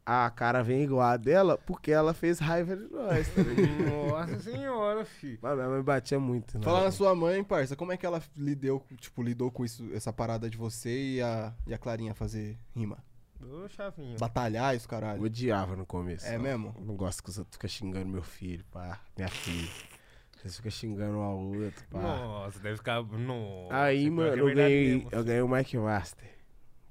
a 0.05 0.29
cara 0.29 0.63
vem 0.63 0.83
igual 0.83 1.01
a 1.01 1.17
dela 1.17 1.57
porque 1.65 1.91
ela 1.91 2.13
fez 2.13 2.39
raiva 2.39 2.77
de 2.77 2.83
nós, 2.89 3.27
tá? 3.27 3.41
Nossa 4.09 4.39
senhora, 4.39 5.03
filho. 5.03 5.37
Mas 5.41 5.55
minha 5.55 5.67
mãe 5.67 5.81
batia 5.83 6.17
muito. 6.17 6.57
né? 6.57 6.63
Falar 6.63 6.85
na 6.85 6.91
sua 6.91 7.13
mãe, 7.13 7.43
parça, 7.43 7.75
como 7.75 7.91
é 7.91 7.97
que 7.97 8.05
ela 8.05 8.23
lidou, 8.37 8.81
tipo, 8.95 9.21
lidou 9.21 9.51
com 9.51 9.65
isso, 9.65 9.85
essa 9.93 10.13
parada 10.13 10.49
de 10.49 10.55
você 10.57 11.15
e 11.15 11.21
a, 11.21 11.53
e 11.67 11.73
a 11.73 11.77
Clarinha 11.77 12.13
fazer 12.13 12.57
rima? 12.73 12.97
Ô, 13.41 13.67
chavinho. 13.69 14.17
Batalhar 14.17 14.75
isso, 14.75 14.85
Eu 14.85 14.89
caralho. 14.89 15.21
odiava 15.23 15.75
no 15.75 15.85
começo. 15.85 16.25
É 16.25 16.37
ó. 16.37 16.41
mesmo? 16.41 16.73
Eu 16.77 16.85
Não 16.85 16.95
gosto 16.95 17.23
que 17.23 17.29
os 17.29 17.37
outros 17.37 17.55
ficam 17.55 17.69
xingando 17.69 18.07
meu 18.07 18.23
filho, 18.23 18.65
pá. 18.71 18.99
Minha 19.15 19.29
filha. 19.29 19.69
Eles 20.41 20.55
ficam 20.55 20.71
xingando 20.71 21.17
um 21.17 21.21
ao 21.21 21.37
outro, 21.39 21.85
pá. 21.89 21.99
Nossa, 22.01 22.59
deve 22.59 22.77
ficar. 22.77 23.01
Nossa, 23.03 23.75
Aí, 23.75 24.05
pior 24.05 24.15
mano, 24.15 24.35
é 24.35 24.39
eu 24.39 24.55
ganhei, 24.55 24.95
mesmo. 24.95 25.09
eu 25.11 25.23
ganhei 25.23 25.41
o 25.41 25.47
Mike 25.49 25.77
Master, 25.77 26.29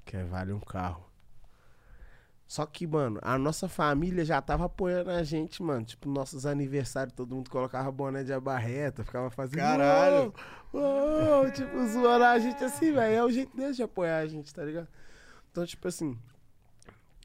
que 0.04 0.16
é 0.16 0.24
vale 0.24 0.52
um 0.52 0.60
carro. 0.60 1.04
Só 2.46 2.64
que, 2.64 2.86
mano, 2.86 3.18
a 3.22 3.36
nossa 3.36 3.68
família 3.68 4.24
já 4.24 4.40
tava 4.40 4.66
apoiando 4.66 5.10
a 5.10 5.22
gente, 5.24 5.60
mano. 5.64 5.84
Tipo, 5.84 6.08
nossos 6.08 6.46
aniversários, 6.46 7.12
todo 7.12 7.34
mundo 7.34 7.50
colocava 7.50 7.90
boné 7.90 8.22
de 8.22 8.32
abarreta, 8.32 9.02
ficava 9.04 9.28
fazendo. 9.30 9.58
Caralho. 9.58 10.32
Uou, 10.72 10.82
uou, 11.42 11.50
tipo, 11.50 11.86
zoando 11.88 12.24
a 12.24 12.38
gente 12.38 12.62
assim, 12.62 12.92
velho. 12.92 13.14
É 13.16 13.24
o 13.24 13.30
jeito 13.32 13.56
deles 13.56 13.74
de 13.74 13.82
apoiar 13.82 14.18
a 14.18 14.26
gente, 14.28 14.54
tá 14.54 14.62
ligado? 14.62 14.86
Então, 15.50 15.66
tipo 15.66 15.88
assim, 15.88 16.16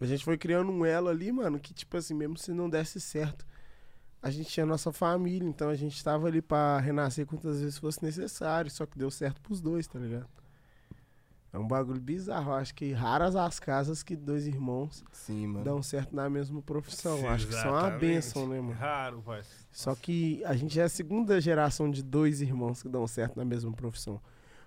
a 0.04 0.08
gente 0.08 0.24
foi 0.24 0.38
criando 0.38 0.72
um 0.72 0.86
elo 0.86 1.10
ali, 1.10 1.32
mano, 1.32 1.60
que, 1.60 1.74
tipo 1.74 1.96
assim, 1.98 2.14
mesmo 2.14 2.38
se 2.38 2.52
não 2.52 2.70
desse 2.70 3.00
certo, 3.00 3.46
a 4.22 4.30
gente 4.30 4.50
tinha 4.50 4.66
nossa 4.66 4.92
família, 4.92 5.48
então 5.48 5.70
a 5.70 5.76
gente 5.76 6.04
tava 6.04 6.28
ali 6.28 6.42
pra 6.42 6.80
renascer 6.80 7.26
quantas 7.26 7.60
vezes 7.60 7.78
fosse 7.78 8.04
necessário, 8.04 8.70
só 8.70 8.86
que 8.86 8.98
deu 8.98 9.10
certo 9.10 9.42
pros 9.42 9.62
dois, 9.62 9.88
tá 9.88 10.00
ligado? 10.00 10.28
É 11.54 11.60
um 11.60 11.68
bagulho 11.68 12.00
bizarro. 12.00 12.52
eu 12.52 12.56
Acho 12.56 12.74
que 12.74 12.94
raras 12.94 13.36
as 13.36 13.60
casas 13.60 14.02
que 14.02 14.16
dois 14.16 14.48
irmãos 14.48 15.04
Sim, 15.12 15.48
mano. 15.48 15.66
dão 15.66 15.84
certo 15.84 16.16
na 16.16 16.30
mesma 16.30 16.62
profissão. 16.62 17.20
Eu 17.20 17.30
Acho 17.30 17.48
que 17.48 17.56
é 17.56 17.70
uma 17.70 17.90
benção, 17.90 18.48
né, 18.48 18.62
mano? 18.62 18.74
Raro, 18.74 19.22
pai. 19.22 19.42
Só 19.70 19.94
que 19.94 20.42
a 20.46 20.56
gente 20.56 20.80
é 20.80 20.84
a 20.84 20.90
segunda 20.90 21.42
geração 21.42 21.92
de 21.92 22.02
dois 22.02 22.42
irmãos 22.42 22.82
que 22.82 22.88
dão 22.88 23.06
certo 23.06 23.36
na 23.36 23.44
mesma 23.44 23.72
profissão. 23.74 24.22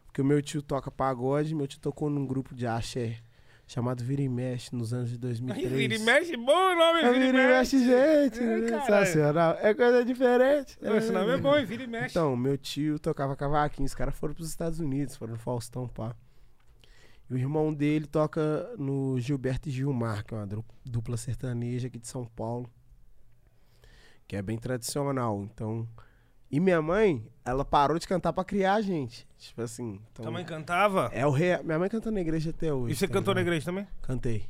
Porque 0.05 0.21
o 0.21 0.25
meu 0.25 0.43
tio 0.43 0.61
toca 0.61 0.91
pagode, 0.91 1.55
meu 1.55 1.67
tio 1.67 1.81
tocou 1.81 2.11
num 2.11 2.27
grupo 2.27 2.55
de 2.55 2.67
axé 2.67 3.19
chamado 3.67 4.05
Vira 4.05 4.23
e 4.23 4.29
Mexe 4.29 4.75
nos 4.75 4.93
anos 4.93 5.11
de 5.11 5.19
2003. 5.19 5.73
Vira 5.73 5.95
e 5.95 5.99
mexe, 5.99 6.37
bom 6.37 6.77
nome, 6.77 7.01
É 7.01 7.13
vira 7.13 7.27
e 7.27 7.33
mexe. 7.33 7.79
gente, 7.79 8.41
É, 8.43 8.81
sensacional. 8.81 9.57
É 9.61 9.73
coisa 9.75 10.05
diferente. 10.05 10.77
Esse 10.81 11.11
nome 11.13 11.33
é 11.33 11.37
bom, 11.37 11.57
hein? 11.57 11.65
vira 11.65 11.83
e 11.83 11.87
mexe. 11.87 12.11
Então, 12.11 12.37
meu 12.37 12.57
tio 12.59 12.99
tocava 12.99 13.35
cavaquinho, 13.35 13.87
os 13.87 13.95
caras 13.95 14.15
foram 14.17 14.35
pros 14.35 14.49
Estados 14.49 14.81
Unidos, 14.81 15.17
foram 15.17 15.33
no 15.35 15.39
Faustão, 15.39 15.89
pá. 15.89 16.15
E 17.31 17.35
o 17.35 17.39
irmão 17.39 17.73
dele 17.73 18.07
toca 18.07 18.71
no 18.79 19.19
Gilberto 19.19 19.69
e 19.69 19.73
Gilmar, 19.73 20.25
que 20.25 20.35
é 20.35 20.37
uma 20.37 20.49
dupla 20.85 21.17
sertaneja 21.17 21.87
aqui 21.89 21.99
de 21.99 22.07
São 22.07 22.27
Paulo. 22.27 22.69
Que 24.29 24.37
é 24.37 24.43
bem 24.43 24.59
tradicional, 24.59 25.43
então... 25.43 25.89
E 26.55 26.61
minha 26.61 26.81
mãe, 26.81 27.21
ela 27.45 27.65
parou 27.65 27.99
de 27.99 28.07
cantar 28.07 28.33
pra 28.33 28.45
criar 28.45 28.75
a 28.75 28.81
gente. 28.81 29.27
Tipo 29.37 29.63
assim, 29.63 30.01
então... 30.13 30.23
Tua 30.23 30.31
mãe 30.31 30.45
cantava? 30.45 31.11
É 31.13 31.27
o 31.27 31.31
rei... 31.31 31.61
Minha 31.65 31.81
mãe 31.81 31.89
canta 31.89 32.13
na 32.13 32.21
igreja 32.21 32.51
até 32.51 32.73
hoje. 32.73 32.93
E 32.93 32.97
você 32.97 33.09
tá 33.09 33.15
cantou 33.15 33.35
na 33.35 33.41
igreja 33.41 33.65
também? 33.65 33.89
Cantei. 34.01 34.45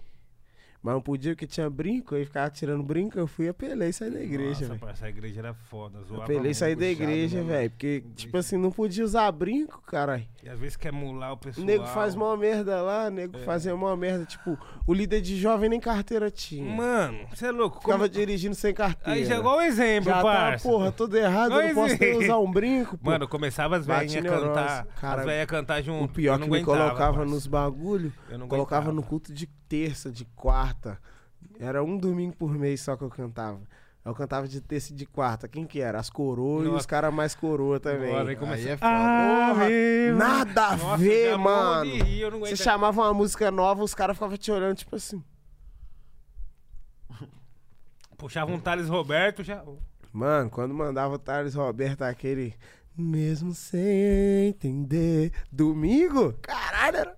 Mas 0.84 0.92
não 0.92 1.00
podia 1.00 1.32
porque 1.32 1.46
tinha 1.46 1.70
brinco, 1.70 2.14
aí 2.14 2.26
ficava 2.26 2.50
tirando 2.50 2.82
brinco, 2.82 3.18
eu 3.18 3.26
fui 3.26 3.48
apelei 3.48 3.88
e 3.88 3.92
saí 3.94 4.10
da 4.10 4.20
igreja, 4.20 4.68
Nossa, 4.68 4.78
pai, 4.78 4.92
essa 4.92 5.08
igreja 5.08 5.40
era 5.40 5.54
foda. 5.54 6.02
Zoava 6.02 6.24
apelei 6.24 6.50
e 6.50 6.54
saí 6.54 6.76
da 6.76 6.86
igreja, 6.86 7.38
né, 7.42 7.42
velho. 7.42 7.70
Porque, 7.70 7.86
Igreja. 7.86 8.14
tipo 8.14 8.36
assim, 8.36 8.58
não 8.58 8.70
podia 8.70 9.02
usar 9.02 9.32
brinco, 9.32 9.80
caralho. 9.86 10.26
E 10.42 10.48
às 10.50 10.58
vezes 10.58 10.76
quer 10.76 10.92
mular 10.92 11.30
o 11.30 11.34
O 11.34 11.38
pessoal. 11.38 11.66
nego 11.66 11.86
faz 11.86 12.14
mó 12.14 12.36
merda 12.36 12.82
lá, 12.82 13.06
o 13.06 13.10
nego 13.10 13.34
É. 13.38 13.40
fazia 13.44 13.74
mó 13.74 13.96
merda. 13.96 14.26
Tipo, 14.26 14.58
o 14.86 14.92
líder 14.92 15.22
de 15.22 15.38
jovem 15.40 15.70
nem 15.70 15.80
carteira 15.80 16.30
tinha. 16.30 16.70
Mano, 16.70 17.26
você 17.34 17.46
é 17.46 17.50
louco. 17.50 17.80
Ficava 17.80 18.00
Como... 18.00 18.08
dirigindo 18.10 18.54
sem 18.54 18.74
carteira. 18.74 19.18
Aí 19.18 19.24
já 19.24 19.36
é 19.36 19.38
igual 19.38 19.56
o 19.56 19.62
exemplo, 19.62 20.10
Já 20.10 20.16
tá, 20.16 20.22
parça. 20.22 20.68
porra, 20.68 20.92
tudo 20.92 21.16
errado, 21.16 21.52
eu 21.62 21.68
não 21.68 21.74
posso 21.74 21.96
nem 21.98 22.18
usar 22.18 22.36
um 22.38 22.52
brinco, 22.52 22.98
pô. 22.98 23.10
Mano, 23.10 23.26
começava 23.26 23.78
as 23.78 23.86
velhinhas 23.86 24.22
cantar. 24.22 24.84
Cara, 25.00 25.20
as 25.22 25.24
velhinhas 25.26 25.46
cantar 25.46 25.82
junto. 25.82 26.04
o 26.04 26.08
pior 26.08 26.38
eu 26.38 26.44
que 26.44 26.50
me 26.50 26.62
colocava 26.62 27.14
parça. 27.20 27.30
nos 27.30 27.46
bagulho, 27.46 28.12
Eu 28.28 28.36
não 28.38 28.46
colocava 28.46 28.92
no 28.92 29.02
culto 29.02 29.32
de 29.32 29.46
terça, 29.66 30.12
de 30.12 30.26
quarta, 30.36 30.73
Era 31.58 31.82
um 31.82 31.96
domingo 31.96 32.34
por 32.36 32.50
mês 32.54 32.80
só 32.80 32.96
que 32.96 33.02
eu 33.04 33.10
cantava. 33.10 33.60
Eu 34.04 34.14
cantava 34.14 34.46
de 34.46 34.60
terça 34.60 34.92
e 34.92 34.96
de 34.96 35.06
quarta. 35.06 35.48
Quem 35.48 35.66
que 35.66 35.80
era? 35.80 35.98
As 35.98 36.10
coroas 36.10 36.66
e 36.66 36.68
os 36.68 36.84
caras 36.84 37.12
mais 37.12 37.34
coroa 37.34 37.80
também. 37.80 38.10
Bora, 38.10 38.22
aí 38.24 38.28
Aí 38.30 38.36
começa- 38.36 38.68
é 38.68 38.76
foda. 38.76 38.90
Ave 39.62 40.12
Nada 40.14 40.66
a 40.66 40.76
Nossa, 40.76 40.96
ver, 40.98 41.38
mano. 41.38 41.90
rir, 41.90 42.30
Você 42.40 42.56
chamava 42.56 43.00
uma 43.00 43.14
música 43.14 43.50
nova, 43.50 43.82
os 43.82 43.94
caras 43.94 44.14
ficavam 44.16 44.36
te 44.36 44.52
olhando, 44.52 44.76
tipo 44.76 44.94
assim. 44.94 45.22
Puxava 48.16 48.52
um 48.52 48.60
Thales 48.60 48.88
Roberto, 48.88 49.42
já. 49.42 49.64
Mano, 50.12 50.50
quando 50.50 50.74
mandava 50.74 51.14
o 51.14 51.18
Thales 51.18 51.54
Roberto 51.54 52.02
aquele. 52.02 52.54
Mesmo 52.96 53.52
sem 53.54 54.48
entender. 54.50 55.32
Domingo? 55.50 56.32
Caralho, 56.42 56.96
era. 56.98 57.16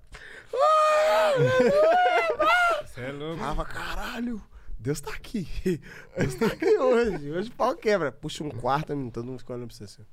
Você 2.87 3.01
é 3.01 3.13
louco. 3.13 3.39
Tava, 3.39 3.65
caralho. 3.65 4.43
Deus 4.79 5.01
tá 5.01 5.11
aqui. 5.11 5.49
Deus 6.17 6.35
tá 6.35 6.47
aqui 6.47 6.79
hoje. 6.79 7.31
Hoje 7.31 7.49
o 7.51 7.53
pau 7.53 7.75
quebra. 7.75 8.13
Puxa 8.13 8.45
um 8.45 8.51
quarto, 8.51 8.95
todo 9.11 9.25
mundo 9.27 9.39
ficando 9.39 9.67
pra 9.67 9.75
você 9.77 9.85
assim. 9.85 10.07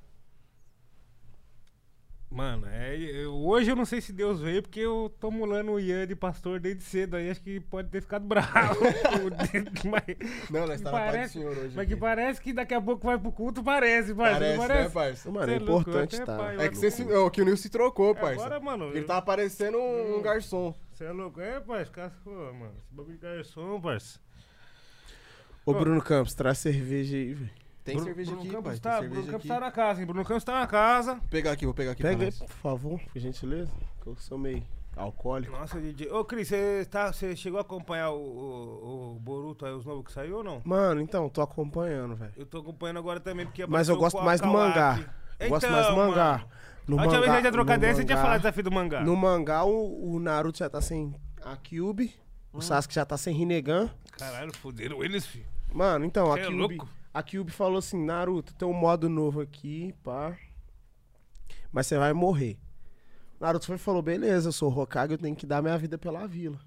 Mano, 2.34 2.66
é, 2.68 3.24
hoje 3.28 3.70
eu 3.70 3.76
não 3.76 3.84
sei 3.84 4.00
se 4.00 4.12
Deus 4.12 4.40
veio, 4.40 4.60
porque 4.60 4.80
eu 4.80 5.08
tô 5.20 5.30
mulando 5.30 5.70
o 5.70 5.78
Ian 5.78 6.04
de 6.04 6.16
pastor 6.16 6.58
desde 6.58 6.82
cedo. 6.82 7.14
Aí 7.14 7.30
acho 7.30 7.40
que 7.40 7.60
pode 7.60 7.88
ter 7.90 8.00
ficado 8.02 8.26
bravo. 8.26 8.50
mas, 9.84 10.50
Não, 10.50 10.66
nós 10.66 10.80
tá 10.80 10.90
do 10.90 10.96
parece, 10.96 11.34
Senhor 11.34 11.56
hoje. 11.56 11.76
mas 11.76 11.86
que 11.86 11.92
aqui. 11.92 11.96
parece 12.00 12.40
que 12.40 12.52
daqui 12.52 12.74
a 12.74 12.80
pouco 12.82 13.06
vai 13.06 13.16
pro 13.16 13.30
culto, 13.30 13.62
parece, 13.62 14.12
parça. 14.12 14.32
Parece, 14.40 14.56
não 14.58 14.62
né, 14.66 14.74
parece? 14.74 14.92
parça? 14.94 15.30
Mano, 15.30 15.52
é 15.52 15.54
é 15.54 15.58
louco, 15.60 15.88
importante 15.90 16.20
tá. 16.22 16.36
pai, 16.36 16.56
É 16.58 16.68
que, 16.68 16.76
você 16.76 16.90
se, 16.90 17.04
oh, 17.04 17.30
que 17.30 17.40
o 17.40 17.44
Nil 17.44 17.56
se 17.56 17.70
trocou, 17.70 18.12
parça. 18.16 18.32
Agora, 18.46 18.58
mano, 18.58 18.86
Ele 18.88 18.98
eu- 19.00 19.06
tava 19.06 19.22
parecendo 19.22 19.78
um, 19.78 20.18
um 20.18 20.20
garçom. 20.22 20.74
Você 20.92 21.04
é 21.04 21.12
louco? 21.12 21.40
É, 21.40 21.60
parça, 21.60 21.92
cara, 21.92 22.12
pô, 22.24 22.30
mano. 22.30 22.74
Esse 22.78 22.92
bagulho 22.92 23.14
de 23.16 23.22
garçom, 23.22 23.80
parça. 23.80 24.18
Ô, 25.64 25.72
Bruno 25.72 26.02
Campos, 26.02 26.34
traz 26.34 26.58
cerveja 26.58 27.16
aí, 27.16 27.32
velho. 27.32 27.63
Tem 27.84 27.94
Bruno- 27.96 28.08
cerveja 28.08 28.30
Bruno 28.30 28.42
aqui, 28.46 28.50
Campos 28.56 28.80
pai. 28.80 28.92
tá, 28.92 29.00
Bruno 29.00 29.14
Campos 29.26 29.34
aqui. 29.34 29.48
tá 29.48 29.60
na 29.60 29.70
casa, 29.70 30.00
hein? 30.00 30.06
Bruno 30.06 30.24
Campos 30.24 30.44
tá 30.44 30.58
na 30.60 30.66
casa. 30.66 31.14
Vou 31.16 31.28
pegar 31.30 31.52
aqui, 31.52 31.64
vou 31.66 31.74
pegar 31.74 31.90
aqui 31.92 32.02
Pega 32.02 32.24
aí, 32.24 32.32
por 32.32 32.48
favor, 32.48 32.98
por 33.12 33.18
gentileza. 33.20 33.70
Que 34.02 34.06
eu 34.08 34.16
sou 34.16 34.38
meio 34.38 34.62
alcoólico. 34.96 35.52
Nossa, 35.52 35.78
DJ. 35.80 36.10
Ô, 36.10 36.24
Cris, 36.24 36.48
você 36.48 36.86
tá, 36.90 37.12
chegou 37.12 37.58
a 37.58 37.60
acompanhar 37.62 38.10
o, 38.10 38.16
o, 38.16 39.16
o 39.16 39.20
Boruto 39.20 39.66
aí, 39.66 39.72
os 39.72 39.84
novos 39.84 40.04
que 40.06 40.12
saiu 40.12 40.38
ou 40.38 40.44
não? 40.44 40.62
Mano, 40.64 41.00
então, 41.00 41.28
tô 41.28 41.42
acompanhando, 41.42 42.14
velho. 42.16 42.32
Eu 42.36 42.46
tô 42.46 42.58
acompanhando 42.58 42.98
agora 42.98 43.20
também, 43.20 43.44
porque 43.44 43.66
Mas 43.66 43.88
eu 43.88 43.96
gosto 43.96 44.22
mais 44.22 44.40
do 44.40 44.46
mangá. 44.48 44.98
Eu 45.38 45.48
gosto 45.50 45.68
mais 45.70 45.86
do 45.86 45.92
Então, 45.92 46.06
mangá. 46.08 46.32
mano, 46.38 46.48
No 46.86 46.98
a 46.98 47.02
última 47.02 47.20
vez 47.20 47.24
que 47.24 47.30
a 47.30 47.36
gente 47.36 47.44
ia 47.46 47.52
trocar 47.52 47.76
ideia, 47.76 47.94
você 47.94 48.04
tinha 48.04 48.14
mangá- 48.16 48.22
falado 48.24 48.38
do 48.38 48.42
desafio 48.42 48.62
do 48.64 48.70
mangá. 48.72 49.00
No 49.02 49.16
mangá, 49.16 49.64
o, 49.64 50.14
o 50.14 50.20
Naruto 50.20 50.58
já 50.58 50.70
tá 50.70 50.80
sem 50.80 51.14
a 51.44 51.56
Kyubi. 51.56 52.14
Hum. 52.52 52.58
O 52.58 52.62
Sasuke 52.62 52.94
já 52.94 53.04
tá 53.04 53.16
sem 53.18 53.34
Rinnegan. 53.34 53.90
Caralho, 54.12 54.54
fuderam 54.56 55.02
eles, 55.02 55.26
filho. 55.26 55.44
Mano, 55.72 56.04
então, 56.04 56.30
a 56.32 56.36
Cê 56.36 56.42
é 56.42 56.48
louco? 56.48 56.88
A 57.14 57.22
Kyubi 57.22 57.52
falou 57.52 57.78
assim, 57.78 58.04
Naruto, 58.04 58.52
tem 58.54 58.66
um 58.66 58.72
modo 58.72 59.08
novo 59.08 59.40
aqui, 59.40 59.94
pá. 60.02 60.36
Mas 61.70 61.86
você 61.86 61.96
vai 61.96 62.12
morrer. 62.12 62.58
Naruto 63.38 63.66
foi 63.66 63.78
falou, 63.78 64.02
beleza, 64.02 64.48
eu 64.48 64.52
sou 64.52 64.68
o 64.68 64.76
Hokage, 64.76 65.12
eu 65.12 65.18
tenho 65.18 65.36
que 65.36 65.46
dar 65.46 65.62
minha 65.62 65.78
vida 65.78 65.96
pela 65.96 66.26
vila. 66.26 66.58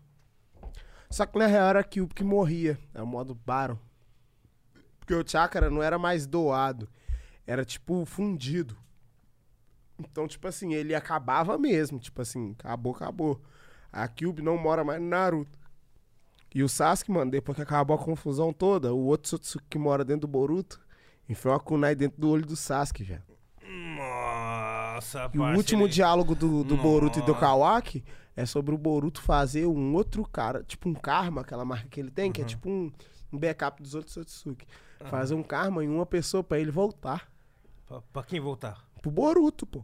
Só 1.10 1.26
que 1.26 1.38
na 1.38 1.48
real 1.48 1.68
era 1.68 1.80
a 1.82 1.84
Kyubi 1.84 2.14
que 2.14 2.24
morria. 2.24 2.80
É 2.93 3.02
o 3.02 3.08
modo 3.08 3.36
Baron. 3.36 3.78
Porque 5.00 5.14
o 5.14 5.28
chakra 5.28 5.70
não 5.70 5.84
era 5.84 5.98
mais 5.98 6.26
doado. 6.26 6.88
Era, 7.45 7.64
tipo, 7.66 8.06
fundido. 8.06 8.78
Então, 10.00 10.28
tipo 10.28 10.48
assim, 10.48 10.74
ele 10.74 10.93
acabava 10.95 11.58
mesmo. 11.58 12.00
Tipo 12.00 12.22
assim, 12.22 12.56
acabou, 12.60 12.93
acabou. 12.93 13.41
A 13.91 14.08
Kyubi 14.08 14.41
não 14.41 14.58
mora 14.58 14.84
mais 14.84 15.02
no 15.02 15.08
Naruto. 15.08 15.57
E 16.54 16.64
o 16.64 16.70
Sasuke, 16.70 17.12
mano, 17.12 17.30
depois 17.32 17.56
que 17.56 17.62
acabou 17.62 17.95
a 17.95 18.00
confusão 18.00 18.52
toda, 18.54 18.93
o 18.93 19.06
outro 19.06 19.30
Sotsuki 19.30 19.66
que 19.70 19.78
mora 19.78 20.04
dentro 20.06 20.22
do 20.22 20.28
Boruto 20.28 20.80
enfiou 21.30 21.54
a 21.54 21.60
kunai 21.60 21.93
dentro 21.95 22.20
do 22.20 22.30
olho 22.30 22.45
do 22.45 22.56
Sasuke, 22.56 23.04
velho. 23.04 23.24
Nossa, 23.98 25.30
E 25.34 25.39
o 25.39 25.43
último 25.56 25.84
ele- 25.84 25.91
diálogo 25.93 26.34
do, 26.36 26.64
do 26.64 26.78
Boruto 26.78 27.20
e 27.20 27.22
do. 27.22 27.36
Kawaki 27.36 28.04
é 28.36 28.45
sobre 28.45 28.74
o 28.74 28.78
Boruto 28.78 29.22
fazer 29.22 29.66
um 29.66 29.93
outro 29.93 30.24
cara, 30.28 30.64
tipo 30.64 30.88
um 30.89 30.93
karma, 30.93 31.41
aquela 31.41 31.66
marca 31.66 31.88
que 31.89 32.00
ele 32.00 32.12
tem, 32.12 32.32
que 32.32 32.41
é 32.41 32.45
tipo 32.45 32.70
um, 32.70 32.91
um 33.32 33.38
backup 33.38 33.82
dos 33.82 33.93
outros 33.95 34.14
Sotsuki. 34.14 34.66
Fazer 35.10 35.36
um 35.36 35.43
karma 35.43 35.84
em 35.84 35.89
uma 35.89 36.06
pessoa 36.06 36.43
pra 36.43 36.60
ele 36.60 36.72
voltar. 36.72 37.30
Pra, 37.86 38.02
pra 38.14 38.24
quem 38.24 38.39
voltar? 38.39 38.84
Pro 39.02 39.12
Boruto, 39.12 39.66
pô. 39.66 39.84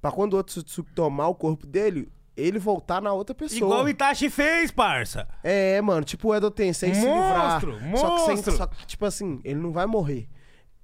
Pra 0.00 0.12
quando 0.12 0.34
o 0.34 0.36
outro 0.36 0.52
Sotsuki 0.52 0.92
tomar 0.92 1.28
o 1.28 1.34
corpo 1.34 1.66
dele, 1.66 2.08
ele 2.36 2.58
voltar 2.58 3.00
na 3.00 3.12
outra 3.12 3.34
pessoa. 3.34 3.58
Igual 3.58 3.84
o 3.84 3.88
Itachi 3.88 4.28
fez, 4.30 4.70
parça. 4.70 5.26
É, 5.42 5.80
mano, 5.80 6.04
tipo 6.04 6.28
o 6.28 6.34
Edo 6.34 6.50
Tensei 6.50 6.94
se 6.94 7.00
livrar. 7.00 7.52
Monstro, 7.64 7.72
Só 7.98 8.10
que, 8.10 8.20
sem- 8.26 8.34
monstro. 8.36 8.56
só 8.56 8.66
que, 8.66 8.86
tipo 8.86 9.04
assim, 9.06 9.40
ele 9.44 9.58
não 9.60 9.72
vai 9.72 9.86
morrer. 9.86 10.28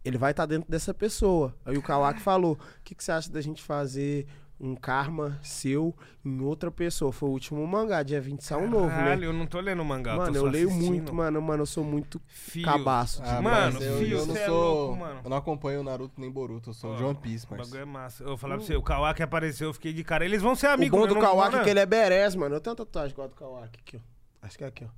Ele 0.04 0.18
vai 0.18 0.32
estar 0.32 0.46
dentro 0.46 0.68
dessa 0.70 0.92
pessoa. 0.92 1.54
Aí 1.64 1.76
o 1.78 1.82
Kawaki 1.82 2.20
falou: 2.20 2.54
o 2.54 2.58
que, 2.82 2.94
que 2.94 3.04
você 3.04 3.12
acha 3.12 3.30
da 3.30 3.40
gente 3.40 3.62
fazer 3.62 4.26
um 4.62 4.76
karma 4.76 5.38
seu 5.42 5.92
em 6.24 6.40
outra 6.40 6.70
pessoa? 6.70 7.10
Foi 7.12 7.28
o 7.28 7.32
último 7.32 7.66
mangá, 7.66 8.02
dia 8.02 8.20
20 8.20 8.40
sai 8.42 8.62
um 8.64 8.70
novo, 8.70 8.88
Caralho, 8.88 9.20
né? 9.22 9.26
eu 9.26 9.32
não 9.32 9.44
tô 9.46 9.60
lendo 9.60 9.82
o 9.82 9.84
mangá, 9.84 10.14
Mano, 10.16 10.32
tô 10.32 10.38
eu 10.38 10.44
só 10.44 10.48
leio 10.50 10.70
muito, 10.70 11.12
mano. 11.12 11.42
Mano, 11.42 11.62
eu 11.62 11.66
sou 11.66 11.82
muito 11.84 12.20
Fio. 12.28 12.64
cabaço. 12.64 13.20
Ah, 13.24 13.42
Mano, 13.42 13.82
eu, 13.82 13.98
filho, 13.98 14.18
eu 14.18 14.26
não 14.26 14.36
é 14.36 14.46
sou. 14.46 14.74
louco, 14.86 14.96
mano. 15.00 15.20
Eu 15.24 15.30
não 15.30 15.36
acompanho 15.36 15.80
o 15.80 15.84
Naruto 15.84 16.14
nem 16.20 16.30
Boruto, 16.30 16.70
eu 16.70 16.74
sou 16.74 16.94
o 16.94 16.96
de 16.96 17.02
One 17.02 17.16
Piece, 17.18 17.44
O 17.44 17.48
parça. 17.48 17.64
bagulho 17.64 17.82
é 17.82 17.84
massa. 17.84 18.22
Eu 18.22 18.28
vou 18.28 18.36
falar 18.38 18.56
pra 18.56 18.64
você, 18.64 18.76
o 18.76 18.82
Kawaki 18.82 19.22
apareceu, 19.22 19.68
eu 19.68 19.74
fiquei 19.74 19.92
de 19.92 20.04
cara. 20.04 20.24
Eles 20.24 20.40
vão 20.40 20.54
ser 20.54 20.68
o 20.68 20.70
amigos, 20.70 20.96
bom 20.98 21.06
né? 21.06 21.12
do 21.12 21.18
Kawaki 21.20 21.52
não 21.52 21.60
é 21.60 21.64
que 21.64 21.70
ele 21.70 21.80
é 21.80 21.86
berés, 21.86 22.34
mano. 22.36 22.54
Eu 22.54 22.60
tenho 22.60 22.72
uma 22.72 22.76
tatuagem 22.84 23.10
igual 23.12 23.26
a 23.26 23.28
do 23.28 23.34
Kawaki 23.36 23.80
aqui, 23.80 23.96
ó. 23.96 24.46
Acho 24.46 24.56
que 24.58 24.64
é 24.64 24.68
aqui, 24.68 24.84
ó. 24.84 24.88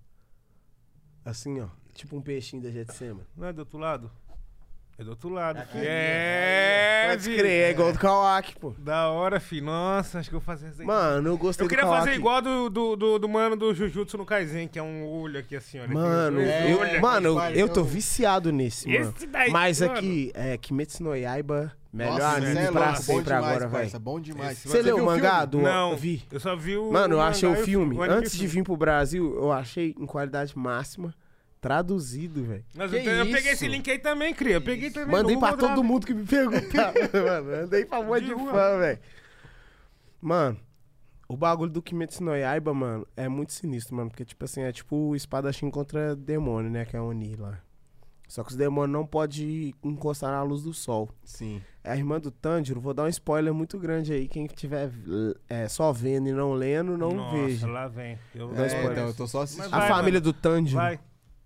Assim, 1.24 1.60
ó. 1.60 1.68
Tipo 1.94 2.16
um 2.16 2.20
peixinho 2.20 2.62
da 2.62 2.70
Jetsema. 2.70 3.22
Não 3.36 3.46
é 3.48 3.52
do 3.52 3.60
outro 3.60 3.78
lado? 3.78 4.10
É 4.96 5.02
do 5.02 5.10
outro 5.10 5.28
lado. 5.28 5.58
Aqui, 5.58 5.72
filho. 5.72 5.84
É, 5.88 7.06
Pode 7.10 7.22
filho. 7.24 7.36
crer, 7.38 7.62
é 7.64 7.70
igual 7.72 7.92
do 7.92 7.98
Kawaki, 7.98 8.54
pô. 8.60 8.72
Da 8.78 9.08
hora, 9.08 9.40
fi. 9.40 9.60
Nossa, 9.60 10.20
acho 10.20 10.30
que 10.30 10.36
eu 10.36 10.38
vou 10.40 10.46
fazer 10.46 10.68
isso 10.68 10.80
aí. 10.82 10.86
Mano, 10.86 11.30
eu 11.30 11.36
gostei 11.36 11.64
eu 11.64 11.66
do 11.66 11.70
queria 11.70 11.84
Kawaki. 11.84 12.04
fazer 12.04 12.16
igual 12.16 12.40
do, 12.40 12.70
do, 12.70 12.94
do, 12.96 13.18
do 13.18 13.28
mano 13.28 13.56
do 13.56 13.74
Jujutsu 13.74 14.16
no 14.16 14.24
Kaisen, 14.24 14.68
que 14.68 14.78
é 14.78 14.82
um 14.82 15.04
olho 15.04 15.40
aqui 15.40 15.56
assim, 15.56 15.80
olha. 15.80 15.88
Mano, 15.92 16.40
É, 16.40 16.72
eu, 16.72 16.78
olha. 16.78 17.00
mano, 17.00 17.40
eu, 17.54 17.68
tô 17.68 17.82
viciado 17.82 18.52
nesse, 18.52 18.88
mano. 18.88 19.12
Esse 19.16 19.26
daí, 19.26 19.50
Mas 19.50 19.80
mano. 19.80 19.94
aqui, 19.94 20.30
é 20.32 20.56
Kimetsu 20.58 21.02
no 21.02 21.16
Yaiba, 21.16 21.72
melhor 21.92 22.12
Nossa, 22.12 22.36
anime 22.36 22.58
é 22.60 22.70
pra 22.70 22.94
sempre 22.94 23.32
agora, 23.32 23.66
velho. 23.66 23.98
Bom 23.98 24.20
demais. 24.20 24.58
Você 24.58 24.80
leu 24.80 24.98
o 24.98 25.04
mangá 25.04 25.44
do... 25.44 25.58
Não, 25.60 25.96
vi. 25.96 26.22
eu 26.30 26.38
só 26.38 26.54
vi 26.54 26.76
o. 26.76 26.92
Mano, 26.92 27.16
eu 27.16 27.20
achei 27.20 27.48
o 27.48 27.56
filme. 27.56 27.96
anime 28.00 28.14
Antes 28.14 28.36
de 28.36 28.46
o 28.46 28.48
vir 28.48 28.62
pro 28.62 28.76
Brasil, 28.76 29.34
eu 29.34 29.50
achei 29.50 29.92
em 29.98 30.06
qualidade 30.06 30.56
máxima, 30.56 31.12
traduzido, 31.64 32.44
velho. 32.44 32.62
Mas 32.74 32.90
Que 32.90 32.98
eu, 32.98 33.12
eu 33.14 33.30
peguei 33.30 33.52
esse 33.52 33.66
link 33.66 33.90
aí 33.90 33.98
também, 33.98 34.34
cria. 34.34 34.56
Eu 34.56 34.60
peguei 34.60 34.90
também. 34.90 35.10
Mandei 35.10 35.34
pra 35.34 35.56
todo 35.56 35.82
mundo 35.82 36.06
que 36.06 36.12
me 36.12 36.22
perguntava, 36.22 36.92
mano. 37.14 37.62
Mandei 37.62 37.86
pra 37.86 38.00
um 38.00 38.04
monte 38.04 38.26
De 38.26 38.34
de 38.34 38.34
fã, 38.34 38.78
velho. 38.78 38.98
Mano, 40.20 40.60
o 41.26 41.34
bagulho 41.38 41.70
do 41.70 41.80
Kimetsu 41.80 42.22
no 42.22 42.36
Yaiba, 42.36 42.74
mano, 42.74 43.06
é 43.16 43.30
muito 43.30 43.54
sinistro, 43.54 43.96
mano. 43.96 44.10
Porque, 44.10 44.26
tipo 44.26 44.44
assim, 44.44 44.60
é 44.60 44.72
tipo 44.72 44.94
o 44.94 45.16
espadachim 45.16 45.70
contra 45.70 46.14
demônio, 46.14 46.70
né? 46.70 46.84
Que 46.84 46.98
é 46.98 47.00
Oni 47.00 47.34
lá. 47.34 47.58
Só 48.28 48.42
que 48.44 48.50
os 48.50 48.56
demônios 48.56 48.92
não 48.92 49.06
podem 49.06 49.74
encostar 49.82 50.32
na 50.32 50.42
luz 50.42 50.62
do 50.62 50.74
sol. 50.74 51.08
Sim. 51.24 51.62
É 51.82 51.92
a 51.92 51.96
irmã 51.96 52.20
do 52.20 52.30
Tanjiro, 52.30 52.80
vou 52.80 52.92
dar 52.92 53.04
um 53.04 53.08
spoiler 53.08 53.54
muito 53.54 53.78
grande 53.78 54.12
aí. 54.12 54.28
Quem 54.28 54.46
tiver 54.46 54.90
é, 55.48 55.66
só 55.68 55.92
vendo 55.92 56.28
e 56.28 56.32
não 56.32 56.52
lendo, 56.52 56.98
não 56.98 57.12
Nossa, 57.12 57.36
veja. 57.38 57.66
lá 57.66 57.88
vem. 57.88 58.18
Eu 58.34 58.54
É, 58.54 58.84
então, 58.92 59.06
eu 59.06 59.14
tô 59.14 59.26
só 59.26 59.42
assistindo. 59.42 59.70
Mas 59.70 59.72
A 59.72 59.78
vai, 59.78 59.88
família 59.88 60.20
mano. 60.20 60.32
do 60.32 60.38
Tanjiro 60.38 60.76
Vai. 60.76 61.00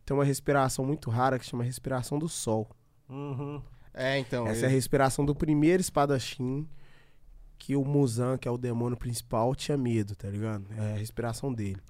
Tem 0.09 0.17
uma 0.17 0.25
respiração 0.25 0.87
muito 0.87 1.11
rara 1.11 1.39
que 1.39 1.45
chama 1.45 1.63
respiração 1.63 2.19
do 2.19 2.31
sol. 2.31 2.67
Uhum. 3.11 3.61
É, 3.93 4.19
então. 4.19 4.47
Essa 4.47 4.65
é 4.65 4.67
a 4.67 4.71
respiração 4.71 5.23
do 5.23 5.35
primeiro 5.35 5.83
espadachim 5.83 6.67
que 7.59 7.77
o 7.77 7.85
Muzan, 7.85 8.39
que 8.39 8.49
é 8.49 8.51
o 8.51 8.57
demônio 8.57 8.97
principal, 8.97 9.55
tinha 9.55 9.77
medo, 9.77 10.17
tá 10.17 10.31
ligado? 10.31 10.65
É 10.79 10.95
a 10.95 10.97
respiração 10.97 11.53
dele. 11.53 11.83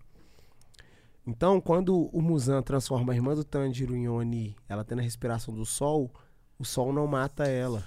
Então, 1.25 1.61
quando 1.61 2.09
o 2.13 2.21
Muzan 2.21 2.61
transforma 2.61 3.13
a 3.13 3.17
irmã 3.17 3.37
do 3.37 3.45
Tanjiro 3.45 3.95
em 3.95 4.09
Oni, 4.09 4.57
ela 4.69 4.83
tendo 4.83 4.99
a 4.99 5.03
respiração 5.03 5.55
do 5.55 5.65
sol, 5.65 6.11
o 6.59 6.65
sol 6.65 6.93
não 6.93 7.07
mata 7.07 7.47
ela. 7.47 7.85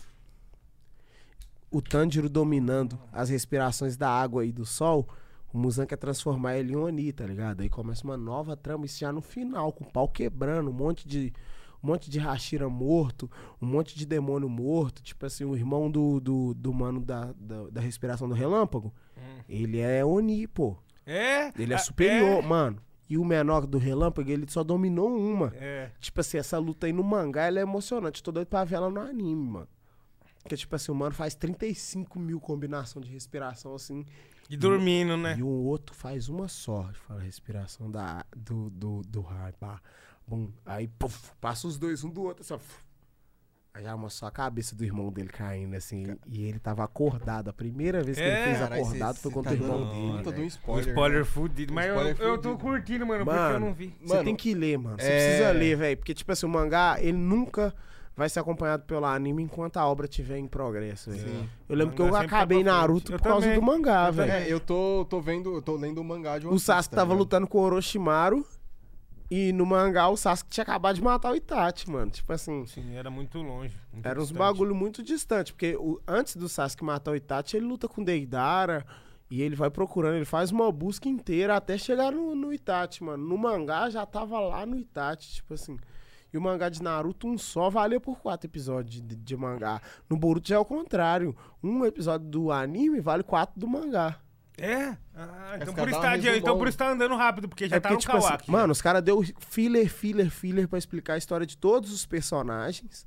O 1.69 1.81
Tanjiro 1.81 2.29
dominando 2.29 2.97
as 3.11 3.27
respirações 3.27 3.97
da 3.97 4.09
água 4.09 4.45
e 4.45 4.51
do 4.53 4.65
sol, 4.65 5.09
o 5.53 5.57
Muzan 5.57 5.85
quer 5.85 5.97
transformar 5.97 6.57
ele 6.57 6.73
em 6.73 6.75
Oni, 6.75 7.11
tá 7.11 7.25
ligado? 7.25 7.61
Aí 7.61 7.69
começa 7.69 8.03
uma 8.03 8.17
nova 8.17 8.55
trama, 8.55 8.85
isso 8.85 8.99
já 8.99 9.11
no 9.11 9.21
final, 9.21 9.71
com 9.71 9.83
o 9.83 9.91
pau 9.91 10.07
quebrando, 10.07 10.69
um 10.69 10.73
monte 10.73 11.07
de 11.07 11.33
um 11.83 11.87
monte 11.87 12.11
de 12.11 12.19
Hashira 12.19 12.69
morto, 12.69 13.29
um 13.59 13.65
monte 13.65 13.97
de 13.97 14.05
demônio 14.05 14.47
morto, 14.47 15.01
tipo 15.01 15.25
assim, 15.25 15.43
o 15.43 15.55
irmão 15.55 15.89
do, 15.89 16.19
do, 16.19 16.53
do 16.53 16.71
mano 16.71 17.01
da, 17.01 17.33
da, 17.35 17.69
da 17.71 17.81
respiração 17.81 18.29
do 18.29 18.35
relâmpago, 18.35 18.93
ele 19.49 19.79
é 19.79 20.05
Oni, 20.05 20.47
pô. 20.47 20.77
É? 21.05 21.51
Ele 21.59 21.73
é 21.73 21.75
ah, 21.75 21.79
superior, 21.79 22.41
mano. 22.43 22.81
E 23.09 23.17
o 23.17 23.25
menor 23.25 23.67
do 23.67 23.77
relâmpago, 23.77 24.31
ele 24.31 24.45
só 24.47 24.63
dominou 24.63 25.09
uma. 25.13 25.51
É. 25.55 25.91
Tipo 25.99 26.21
assim, 26.21 26.37
essa 26.37 26.57
luta 26.57 26.87
aí 26.87 26.93
no 26.93 27.03
mangá, 27.03 27.47
ela 27.47 27.59
é 27.59 27.61
emocionante. 27.61 28.23
Tô 28.23 28.31
doido 28.31 28.47
pra 28.47 28.63
ver 28.63 28.75
ela 28.75 28.89
no 28.89 29.01
anime, 29.01 29.49
mano. 29.49 29.67
Porque, 30.41 30.55
tipo 30.55 30.73
assim, 30.75 30.91
o 30.91 30.95
mano 30.95 31.13
faz 31.13 31.35
35 31.35 32.17
mil 32.17 32.39
combinação 32.39 33.01
de 33.01 33.11
respiração, 33.11 33.75
assim. 33.75 34.05
E 34.51 34.57
dormindo, 34.57 35.15
né? 35.15 35.35
E 35.37 35.43
o 35.43 35.47
outro 35.47 35.95
faz 35.95 36.27
uma 36.29 36.47
só. 36.47 36.89
Fala, 37.07 37.21
respiração 37.21 37.89
da, 37.89 38.25
do, 38.35 38.69
do, 38.69 39.01
do 39.07 39.25
ar. 39.27 39.53
Pá. 39.53 39.79
Bum. 40.27 40.49
Aí, 40.65 40.87
puf, 40.87 41.31
passa 41.39 41.67
os 41.67 41.77
dois 41.79 42.03
um 42.03 42.09
do 42.09 42.23
outro. 42.23 42.41
Assim, 42.41 42.53
ó, 42.53 42.59
fu. 42.59 42.79
Aí 43.73 43.83
já 43.85 43.95
mostrou 43.95 44.27
a 44.27 44.31
cabeça 44.31 44.75
do 44.75 44.83
irmão 44.83 45.09
dele 45.09 45.29
caindo, 45.29 45.73
assim. 45.75 46.17
E 46.27 46.43
ele 46.43 46.59
tava 46.59 46.83
acordado. 46.83 47.49
A 47.49 47.53
primeira 47.53 48.03
vez 48.03 48.17
que 48.17 48.23
É, 48.23 48.27
ele 48.27 48.43
fez 48.43 48.57
Caralho, 48.59 48.81
acordado 48.83 49.15
cê- 49.15 49.21
foi 49.21 49.31
cê 49.31 49.35
contra 49.35 49.55
tá 49.55 49.57
o 49.57 49.63
irmão 49.63 49.79
dando 49.79 49.91
dele. 49.93 50.17
puta 50.17 50.23
de 50.23 50.27
um 50.29 50.31
velho. 50.33 50.43
Um 50.43 50.47
spoiler. 50.47 50.87
spoiler 50.89 51.19
né? 51.19 51.23
fudido. 51.25 51.73
Mas 51.73 51.85
eu, 51.87 51.93
spoiler 51.95 52.17
eu 52.19 52.37
tô 52.37 52.49
fudido. 52.49 52.57
curtindo, 52.69 53.07
mano, 53.07 53.23
porque 53.25 53.39
eu 53.39 53.43
Mano, 53.43 53.65
não 53.67 53.73
vi. 53.73 53.95
Você 54.01 54.13
Mano, 54.13 54.25
tem 54.25 54.35
que 54.35 54.53
ler, 54.53 54.77
mano. 54.77 54.97
Você 54.99 55.07
é- 55.07 55.25
precisa 55.27 55.51
ler, 55.53 55.77
velho. 55.77 55.97
Porque, 55.97 56.13
tipo 56.13 56.29
assim, 56.33 56.45
o 56.45 56.49
mangá, 56.49 56.97
ele 56.99 57.13
nunca 57.17 57.73
vai 58.15 58.29
ser 58.29 58.39
acompanhado 58.39 58.83
pelo 58.83 59.05
anime 59.05 59.41
enquanto 59.43 59.77
a 59.77 59.87
obra 59.87 60.05
estiver 60.05 60.37
em 60.37 60.47
progresso, 60.47 61.11
velho. 61.11 61.49
Eu 61.67 61.75
lembro 61.75 61.95
que 61.95 62.01
eu 62.01 62.15
acabei 62.15 62.63
tá 62.63 62.63
frente. 62.63 62.63
Naruto 62.65 63.11
Eu 63.13 63.17
por 63.17 63.23
causa 63.23 63.41
também. 63.47 63.59
do 63.59 63.65
mangá, 63.65 64.11
velho. 64.11 64.31
É, 64.31 64.47
eu 64.51 64.59
tô, 64.59 65.05
tô 65.09 65.19
vendo, 65.21 65.53
eu 65.55 65.61
tô 65.61 65.75
lendo 65.75 65.99
o 65.99 66.03
mangá 66.03 66.37
de 66.37 66.45
One 66.47 66.55
O 66.55 66.59
Sasuke 66.59 66.89
tá 66.91 66.97
tava 66.97 67.09
ligado? 67.09 67.19
lutando 67.19 67.47
com 67.47 67.57
o 67.57 67.61
Orochimaru. 67.61 68.45
E 69.33 69.53
no 69.53 69.65
mangá 69.65 70.09
o 70.09 70.17
Sasuke 70.17 70.49
tinha 70.49 70.63
acabado 70.63 70.95
de 70.95 71.01
matar 71.01 71.31
o 71.31 71.35
Itachi, 71.35 71.89
mano. 71.89 72.11
Tipo 72.11 72.33
assim, 72.33 72.65
Sim, 72.65 72.95
era 72.95 73.09
muito 73.09 73.37
longe. 73.41 73.73
muito 73.93 74.05
era 74.05 74.19
uns 74.19 74.23
distante. 74.27 74.37
bagulho 74.39 74.75
muito 74.75 75.01
distante. 75.01 75.53
Porque 75.53 75.75
o- 75.77 76.01
antes 76.05 76.35
do 76.35 76.49
Sasuke 76.49 76.83
matar 76.83 77.11
o 77.11 77.15
Itachi, 77.15 77.55
ele 77.55 77.65
luta 77.65 77.87
com 77.87 78.03
Deidara. 78.03 78.85
E 79.29 79.41
ele 79.41 79.55
vai 79.55 79.69
procurando, 79.69 80.15
ele 80.17 80.25
faz 80.25 80.51
uma 80.51 80.69
busca 80.69 81.07
inteira 81.07 81.55
até 81.55 81.77
chegar 81.77 82.11
no, 82.11 82.35
no 82.35 82.51
Itachi, 82.51 83.01
mano. 83.05 83.25
No 83.25 83.37
mangá 83.37 83.89
já 83.89 84.05
tava 84.05 84.37
lá 84.41 84.65
no 84.65 84.77
Itachi, 84.77 85.35
tipo 85.35 85.53
assim. 85.53 85.77
E 86.33 86.37
o 86.37 86.41
mangá 86.41 86.69
de 86.69 86.81
Naruto, 86.81 87.27
um 87.27 87.37
só, 87.37 87.69
valia 87.69 87.99
por 87.99 88.19
quatro 88.19 88.47
episódios 88.47 89.01
de, 89.01 89.15
de 89.15 89.37
mangá. 89.37 89.81
No 90.09 90.15
Boruto 90.15 90.47
já 90.47 90.55
é 90.55 90.59
o 90.59 90.65
contrário. 90.65 91.35
Um 91.61 91.85
episódio 91.85 92.27
do 92.27 92.51
anime 92.51 93.01
vale 93.01 93.23
quatro 93.23 93.59
do 93.59 93.67
mangá. 93.67 94.17
É? 94.57 94.95
Ah, 95.15 95.53
então 95.55 95.73
Esse 95.73 95.75
por, 95.75 95.89
dá 95.89 95.97
um 95.97 96.01
tá, 96.01 96.17
então 96.37 96.57
por 96.57 96.67
isso 96.67 96.77
tá 96.77 96.89
andando 96.91 97.15
rápido, 97.15 97.49
porque 97.49 97.67
já 97.67 97.77
é 97.77 97.79
tá 97.79 97.89
porque, 97.89 97.95
no 97.95 97.99
tipo 98.01 98.17
assim, 98.17 98.27
Kawaki. 98.27 98.51
mano, 98.51 98.71
os 98.71 98.81
caras 98.81 99.01
deu 99.01 99.23
filler, 99.39 99.89
filler, 99.91 100.29
filler 100.29 100.67
pra 100.67 100.77
explicar 100.77 101.13
a 101.15 101.17
história 101.17 101.45
de 101.45 101.57
todos 101.57 101.91
os 101.91 102.05
personagens. 102.05 103.05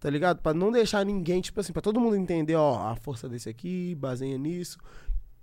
Tá 0.00 0.10
ligado? 0.10 0.42
Pra 0.42 0.52
não 0.52 0.72
deixar 0.72 1.06
ninguém, 1.06 1.40
tipo 1.40 1.60
assim, 1.60 1.72
pra 1.72 1.80
todo 1.80 2.00
mundo 2.00 2.16
entender, 2.16 2.56
ó, 2.56 2.88
a 2.88 2.96
força 2.96 3.28
desse 3.28 3.48
aqui, 3.48 3.94
baseia 3.94 4.36
nisso. 4.36 4.76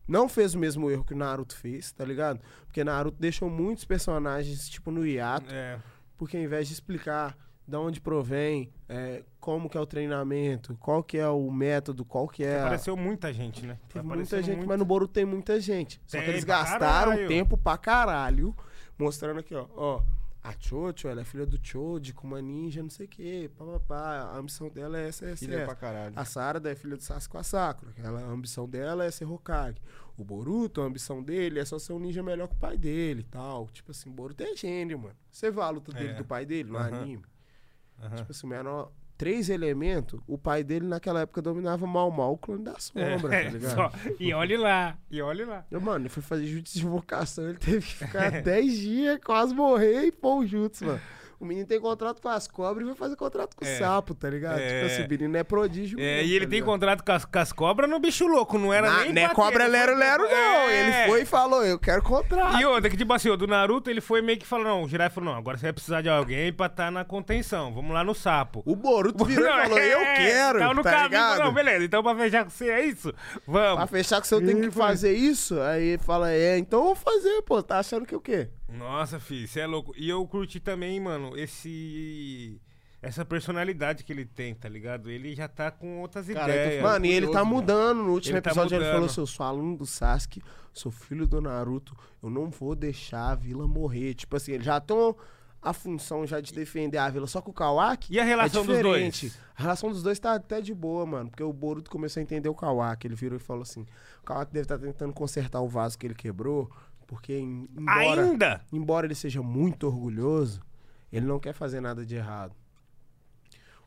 Não 0.06 0.28
fez 0.28 0.54
o 0.54 0.60
mesmo 0.60 0.92
erro 0.92 1.06
que 1.06 1.14
o 1.14 1.18
Naruto 1.18 1.56
fez, 1.56 1.94
tá 1.94 2.04
ligado? 2.04 2.42
Porque 2.66 2.84
Naruto 2.84 3.18
deixou 3.18 3.50
muitos 3.50 3.86
personagens, 3.86 4.68
tipo, 4.68 4.92
no 4.92 5.06
hiato. 5.06 5.50
É. 5.50 5.80
Porque 6.20 6.36
ao 6.36 6.44
invés 6.44 6.68
de 6.68 6.74
explicar 6.74 7.36
de 7.66 7.78
onde 7.78 8.02
provém, 8.02 8.70
é, 8.90 9.24
como 9.40 9.70
que 9.70 9.78
é 9.78 9.80
o 9.80 9.86
treinamento, 9.86 10.76
qual 10.82 11.02
que 11.02 11.18
é 11.18 11.28
o 11.30 11.50
método, 11.50 12.04
qual 12.04 12.28
que 12.28 12.44
é... 12.44 12.60
Apareceu 12.60 12.98
muita 12.98 13.32
gente, 13.32 13.66
né? 13.66 13.78
Teve 13.88 14.06
muita 14.06 14.42
gente, 14.44 14.58
muito. 14.58 14.68
mas 14.68 14.78
no 14.78 14.86
Boruto 14.86 15.14
tem 15.14 15.24
muita 15.24 15.62
gente. 15.62 16.02
Só 16.06 16.18
Tem 16.18 16.26
que 16.26 16.32
eles 16.32 16.44
gastaram 16.44 17.12
caralho. 17.12 17.28
tempo 17.30 17.58
pra 17.58 17.78
caralho, 17.78 18.54
mostrando 18.98 19.40
aqui, 19.40 19.56
ó, 19.56 19.66
ó. 19.78 20.02
A 20.50 20.56
Chocho, 20.60 21.08
ela 21.08 21.22
é 21.22 21.24
filha 21.24 21.46
do 21.46 21.60
Choji, 21.62 22.12
com 22.14 22.26
uma 22.28 22.42
ninja, 22.42 22.82
não 22.82 22.90
sei 22.90 23.06
o 23.06 23.10
quê, 23.10 23.52
papapá. 23.58 24.32
A 24.34 24.38
ambição 24.38 24.68
dela 24.70 24.98
é 25.00 25.08
essa, 25.08 25.26
essa, 25.26 25.38
Filha 25.46 25.58
essa. 25.58 25.66
pra 25.66 25.76
caralho. 25.76 26.14
A 26.18 26.26
Sarada 26.26 26.72
é 26.72 26.76
filha 26.76 26.98
do 26.98 27.04
Sasuke 27.04 27.32
com 27.32 27.38
a 27.38 27.44
Sakura. 27.44 27.94
Ela, 27.98 28.22
a 28.22 28.26
ambição 28.28 28.68
dela 28.68 29.06
é 29.06 29.12
ser 29.12 29.26
Hokage. 29.26 29.78
O 30.18 30.24
Boruto, 30.24 30.82
a 30.82 30.86
ambição 30.86 31.22
dele 31.22 31.60
é 31.60 31.66
só 31.66 31.78
ser 31.78 31.94
um 31.94 32.00
ninja 32.00 32.24
melhor 32.24 32.48
que 32.48 32.56
o 32.56 32.58
pai 32.58 32.78
dele 32.78 33.22
e 33.22 33.24
tal. 33.26 33.68
Tipo 33.70 33.92
assim, 33.92 34.10
o 34.10 34.14
Boruto 34.14 34.42
é 34.44 34.56
gênio, 34.56 34.98
mano. 34.98 35.16
Você 35.32 35.52
vê 35.52 35.62
a 35.62 35.70
luta 35.70 35.92
dele 35.94 36.10
É. 36.10 36.14
do 36.14 36.26
pai 36.26 36.46
dele 36.46 36.70
no 36.72 36.78
Aham. 36.78 36.88
anime? 37.02 37.24
Aham. 38.02 38.16
Tipo 38.16 38.32
assim, 38.32 38.48
menor... 38.48 38.92
Três 39.20 39.50
elementos, 39.50 40.18
o 40.26 40.38
pai 40.38 40.64
dele 40.64 40.88
naquela 40.88 41.20
época 41.20 41.42
dominava 41.42 41.86
mal 41.86 42.10
mal 42.10 42.32
o 42.32 42.38
clone 42.38 42.64
da 42.64 42.80
sombra, 42.80 43.36
É, 43.36 43.44
tá 43.44 43.50
ligado? 43.52 43.76
só- 43.76 43.92
E 44.18 44.34
olhe 44.34 44.56
lá, 44.56 44.98
e 45.12 45.22
olhe 45.22 45.44
lá. 45.44 45.66
Eu, 45.70 45.82
Mano, 45.82 46.04
ele 46.04 46.10
foi 46.10 46.24
fazer 46.24 46.46
jutsu 46.46 46.80
de 46.80 46.86
invocação, 46.86 47.50
ele 47.50 47.58
teve 47.58 47.80
que 47.86 47.96
ficar 47.96 48.30
10 48.42 48.78
dias, 48.80 49.20
quase 49.22 49.54
morrer 49.54 50.06
e 50.06 50.12
pôr 50.14 50.38
o 50.38 50.48
jutsu, 50.48 50.86
mano. 50.86 51.02
O 51.40 51.46
menino 51.46 51.66
tem 51.66 51.80
contrato 51.80 52.22
com 52.22 52.28
as 52.28 52.48
cobras 52.50 52.84
e 52.84 52.88
vai 52.90 52.96
fazer 52.98 53.16
contrato 53.16 53.56
com 53.56 53.64
o 53.64 53.68
É. 53.68 53.78
sapo, 53.78 54.14
tá 54.14 54.30
ligado? 54.30 54.60
É. 54.60 54.68
Tipo 54.82 54.86
assim, 54.88 55.04
o 55.06 55.10
menino 55.10 55.38
é 55.38 55.44
prodígio 55.44 55.98
É, 55.98 56.18
mesmo, 56.18 56.28
e 56.30 56.36
ele 56.36 56.46
tá 56.46 56.52
tem 56.52 56.62
contrato 56.62 57.02
com 57.02 57.12
as, 57.14 57.24
com 57.24 57.40
as 57.40 57.54
cobras 57.54 57.90
no 57.90 57.98
bicho 57.98 58.28
louco, 58.28 58.58
não 58.60 58.74
era 58.74 58.90
Na, 58.92 59.04
nem 59.06 59.14
não 59.14 59.22
é 59.22 59.30
cobra 59.34 59.66
lero 59.66 59.96
lero, 59.96 60.24
não. 60.24 60.30
É. 60.30 61.04
Ele 61.06 61.10
foi 61.10 61.22
e 61.22 61.26
falou, 61.26 61.64
eu 61.66 61.80
quero 61.80 62.02
contrato. 62.04 62.60
E 62.60 62.66
outra, 62.66 62.90
que 62.90 62.98
tipo 62.98 63.14
assim, 63.14 63.30
o 63.30 63.38
do 63.38 63.48
Naruto, 63.48 63.90
ele 63.90 64.02
foi 64.02 64.22
meio 64.22 64.38
que 64.38 64.46
falou, 64.46 64.66
não, 64.66 64.84
o 64.84 64.88
Jirai 64.90 65.10
falou, 65.10 65.32
não, 65.32 65.38
agora 65.40 65.58
você 65.58 65.68
vai 65.68 65.74
precisar 65.74 66.02
de 66.02 66.10
alguém 66.10 66.52
pra 66.52 66.66
estar 66.66 66.92
na 66.92 67.06
contenção, 67.06 67.74
vamos 67.74 67.94
lá 67.94 68.04
no 68.04 68.14
sapo. 68.14 68.62
O 68.66 68.76
Boruto 68.76 69.24
virou 69.24 69.46
Não, 69.46 69.60
e 69.60 69.64
falou, 69.64 69.80
eu 69.80 70.00
é, 70.00 70.16
quero, 70.18 70.60
Tava 70.60 70.74
no 70.74 70.84
tá 70.84 70.92
caminho, 70.92 71.08
ligado? 71.10 71.40
não, 71.40 71.54
beleza, 71.54 71.86
então 71.86 72.04
pra 72.04 72.16
fechar 72.18 72.44
com 72.44 72.50
você 72.50 72.70
é 72.70 72.86
isso? 72.86 73.14
Pra 73.14 73.76
Vamos. 73.76 73.90
fechar 73.90 74.20
com 74.20 74.28
você 74.28 74.36
eu 74.36 74.46
tenho 74.46 74.60
que 74.62 74.72
fazer 74.72 75.14
isso? 75.14 75.58
Aí 75.62 75.88
ele 75.90 76.04
fala, 76.04 76.32
é, 76.34 76.58
então 76.58 76.80
eu 76.80 76.86
vou 76.88 76.96
fazer, 76.96 77.42
pô. 77.44 77.64
Tá 77.64 77.80
achando 77.80 78.06
que 78.06 78.14
o 78.16 78.20
quê? 78.20 78.50
Nossa, 78.78 79.20
filho, 79.20 79.48
você 79.48 79.62
é 79.62 79.68
louco. 79.68 79.94
E 79.98 80.10
eu 80.10 80.26
curti 80.28 80.60
também, 80.60 81.00
mano, 81.00 81.38
esse... 81.38 82.60
Essa 83.02 83.24
personalidade 83.24 84.04
que 84.04 84.12
ele 84.12 84.26
tem, 84.26 84.54
tá 84.54 84.68
ligado? 84.68 85.10
Ele 85.10 85.34
já 85.34 85.48
tá 85.48 85.72
com 85.72 86.02
outras 86.02 86.28
Cara, 86.28 86.40
eu 86.40 86.46
tô 86.46 86.52
ideias. 86.52 86.74
ficando- 86.76 86.92
Mano, 86.92 87.06
e 87.06 87.12
ele 87.14 87.28
tá 87.32 87.46
mudando. 87.46 88.04
No 88.04 88.12
último 88.12 88.36
Ele 88.36 88.42
tá 88.42 88.50
episódio 88.50 88.76
ele 88.76 88.80
mudando. 88.84 88.94
falou 88.94 89.06
assim: 89.06 89.22
eu 89.22 89.26
sou 89.28 89.46
aluno 89.46 89.78
do 89.78 89.86
Sasuke, 89.86 90.44
sou 90.74 90.92
filho 90.92 91.26
do 91.26 91.40
Naruto, 91.40 91.96
eu 92.22 92.30
não 92.30 92.50
vou 92.50 92.76
deixar 92.76 93.32
a 93.32 93.36
vila 93.36 93.66
morrer. 93.66 94.16
Tipo 94.16 94.36
assim, 94.36 94.52
eles 94.52 94.66
já 94.66 94.80
estão 94.80 95.16
a 95.62 95.72
função 95.72 96.28
já 96.28 96.42
de 96.42 96.54
defender 96.54 96.98
a 96.98 97.10
vila. 97.10 97.26
Só 97.26 97.40
que 97.40 97.50
o 97.50 97.54
Kawaki. 97.54 98.14
E 98.14 98.20
a 98.20 98.24
relação 98.26 98.64
é 98.64 98.66
dos 98.68 98.76
diferente. 98.76 99.28
dois? 99.30 99.40
A 99.56 99.62
relação 99.62 99.90
dos 99.92 100.04
dois 100.04 100.20
tá 100.20 100.34
até 100.34 100.60
de 100.60 100.74
boa, 100.74 101.06
mano. 101.06 101.30
Porque 101.30 101.44
o 101.44 101.54
Boruto 101.54 101.90
começou 101.90 102.20
a 102.20 102.24
entender 102.24 102.50
o 102.50 102.54
Kawaki. 102.56 103.08
Ele 103.08 103.16
virou 103.16 103.38
e 103.38 103.42
falou 103.42 103.62
assim: 103.62 103.86
o 104.22 104.26
Kawaki 104.26 104.52
deve 104.52 104.66
estar 104.66 104.78
tentando 104.78 105.14
consertar 105.14 105.62
o 105.62 105.70
vaso 105.70 105.98
que 105.98 106.06
ele 106.06 106.16
quebrou. 106.16 106.70
Porque, 107.10 107.34
em- 107.40 107.68
embora, 107.76 108.22
Ainda? 108.22 108.62
embora 108.72 109.08
ele 109.08 109.16
seja 109.16 109.42
muito 109.42 109.88
orgulhoso, 109.88 110.62
ele 111.12 111.26
não 111.26 111.40
quer 111.40 111.54
fazer 111.54 111.82
nada 111.82 112.06
de 112.06 112.14
errado. 112.16 112.54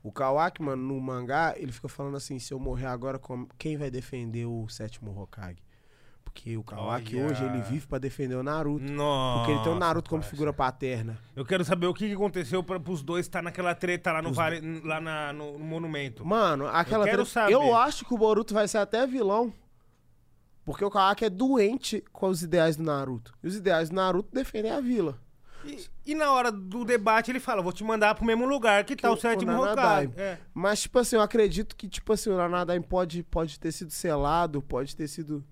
O 0.02 0.10
Kawaki, 0.10 0.60
mano, 0.60 0.82
no 0.82 1.00
mangá, 1.00 1.54
ele 1.56 1.70
fica 1.70 1.86
falando 1.88 2.16
assim: 2.16 2.40
se 2.40 2.52
eu 2.52 2.58
morrer 2.58 2.86
agora, 2.86 3.20
quem 3.56 3.76
vai 3.76 3.92
defender 3.92 4.44
o 4.46 4.66
sétimo 4.68 5.16
Hokage? 5.16 5.62
Porque 6.24 6.56
o 6.56 6.64
Kawaki 6.64 7.14
Olha. 7.16 7.26
hoje 7.26 7.44
ele 7.44 7.60
vive 7.62 7.86
pra 7.86 7.98
defender 7.98 8.34
o 8.34 8.42
Naruto. 8.42 8.90
Nossa. 8.90 9.38
Porque 9.38 9.52
ele 9.52 9.62
tem 9.62 9.72
o 9.72 9.78
Naruto 9.78 10.10
como 10.10 10.22
figura 10.24 10.52
paterna. 10.52 11.16
Eu 11.36 11.44
quero 11.44 11.64
saber 11.64 11.86
o 11.86 11.94
que, 11.94 12.08
que 12.08 12.14
aconteceu 12.14 12.60
para 12.64 12.80
os 12.90 13.02
dois 13.04 13.26
estar 13.26 13.40
naquela 13.42 13.72
treta 13.74 14.10
lá 14.10 14.20
no, 14.20 14.32
vale, 14.32 14.80
lá 14.82 15.00
na- 15.00 15.32
no, 15.32 15.58
no 15.58 15.64
monumento. 15.64 16.24
Mano, 16.26 16.66
aquela 16.66 17.04
Eu 17.04 17.12
treta- 17.12 17.24
saber. 17.26 17.52
Eu 17.52 17.76
acho 17.76 18.04
que 18.04 18.14
o 18.14 18.18
Boruto 18.18 18.52
vai 18.52 18.66
ser 18.66 18.78
até 18.78 19.06
vilão. 19.06 19.52
Porque 20.64 20.84
o 20.84 20.90
Kawaki 20.90 21.24
é 21.24 21.30
doente 21.30 22.04
com 22.12 22.28
os 22.28 22.42
ideais 22.42 22.76
do 22.76 22.82
Naruto. 22.84 23.34
E 23.42 23.46
os 23.46 23.56
ideais 23.56 23.88
do 23.90 23.96
Naruto 23.96 24.28
defendem 24.32 24.70
a 24.70 24.80
vila. 24.80 25.18
E, 25.64 25.86
e 26.06 26.14
na 26.14 26.32
hora 26.32 26.50
do 26.50 26.84
debate 26.84 27.30
ele 27.30 27.40
fala, 27.40 27.62
vou 27.62 27.72
te 27.72 27.84
mandar 27.84 28.14
pro 28.14 28.24
mesmo 28.24 28.44
lugar 28.46 28.84
que 28.84 28.96
tá 28.96 29.08
Que 29.08 29.14
o 29.14 29.16
sétimo 29.20 29.52
o 29.52 29.54
Nanadai. 29.54 30.06
Hokage. 30.06 30.20
É. 30.20 30.38
Mas, 30.52 30.82
tipo 30.82 30.98
assim, 30.98 31.16
eu 31.16 31.22
acredito 31.22 31.76
que, 31.76 31.88
tipo 31.88 32.12
assim, 32.12 32.30
o 32.30 32.36
Nanadaim 32.36 32.82
pode, 32.82 33.22
pode 33.24 33.58
ter 33.58 33.72
sido 33.72 33.90
selado, 33.90 34.60
pode 34.62 34.94
ter 34.96 35.08
sido 35.08 35.44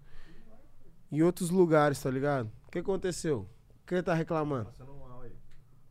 em 1.11 1.23
outros 1.23 1.51
lugares, 1.51 2.01
tá 2.01 2.11
ligado? 2.11 2.51
O 2.67 2.71
que 2.71 2.79
aconteceu? 2.79 3.49
O 3.83 3.87
que 3.87 3.95
ele 3.95 4.03
tá 4.03 4.15
reclamando? 4.15 4.67
Passando 4.67 4.95
mal 4.95 5.23
aí. 5.23 5.33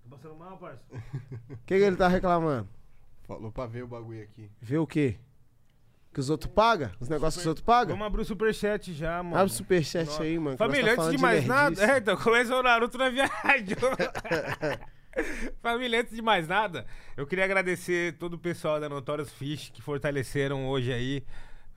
Tô 0.04 0.10
passando 0.16 0.36
mal, 0.36 0.58
parça? 0.58 0.84
O 1.50 1.58
que, 1.66 1.78
que 1.78 1.84
ele 1.84 1.96
tá 1.96 2.08
reclamando? 2.08 2.68
Falou 3.24 3.52
pra 3.52 3.68
ver 3.68 3.84
o 3.84 3.88
bagulho 3.88 4.24
aqui. 4.24 4.50
Vê 4.60 4.78
o 4.78 4.88
quê? 4.88 5.20
Que 6.14 6.20
os 6.20 6.30
outros 6.30 6.52
pagam? 6.52 6.90
Os 7.00 7.08
negócios 7.08 7.36
que 7.36 7.42
os 7.42 7.48
outros 7.48 7.64
pagam? 7.66 7.96
Vamos 7.96 8.08
abrir 8.08 8.22
o 8.22 8.26
superchat 8.26 8.94
já, 8.94 9.22
mano. 9.22 9.36
Abre 9.36 9.52
o 9.52 9.56
superchat 9.56 10.08
Nossa. 10.08 10.24
aí, 10.24 10.40
mano. 10.40 10.58
Família, 10.58 10.96
tá 10.96 11.02
antes 11.04 11.12
de 11.16 11.22
mais 11.22 11.46
nada. 11.46 11.70
nerdice. 11.70 11.86
É, 11.92 11.98
então, 11.98 12.18
começou 12.18 12.60
o 12.60 12.64
Naruto 12.64 12.98
na 12.98 13.10
viagem. 13.10 13.76
Família, 15.62 16.02
antes 16.02 16.16
de 16.16 16.22
mais 16.22 16.48
nada, 16.48 16.86
eu 17.18 17.28
queria 17.28 17.46
agradecer 17.46 18.18
todo 18.18 18.36
o 18.36 18.40
pessoal 18.40 18.80
da 18.80 18.88
Notorious 18.90 19.32
Fish 19.32 19.70
que 19.70 19.82
fortaleceram 19.82 20.68
hoje 20.68 20.92
aí 20.94 21.24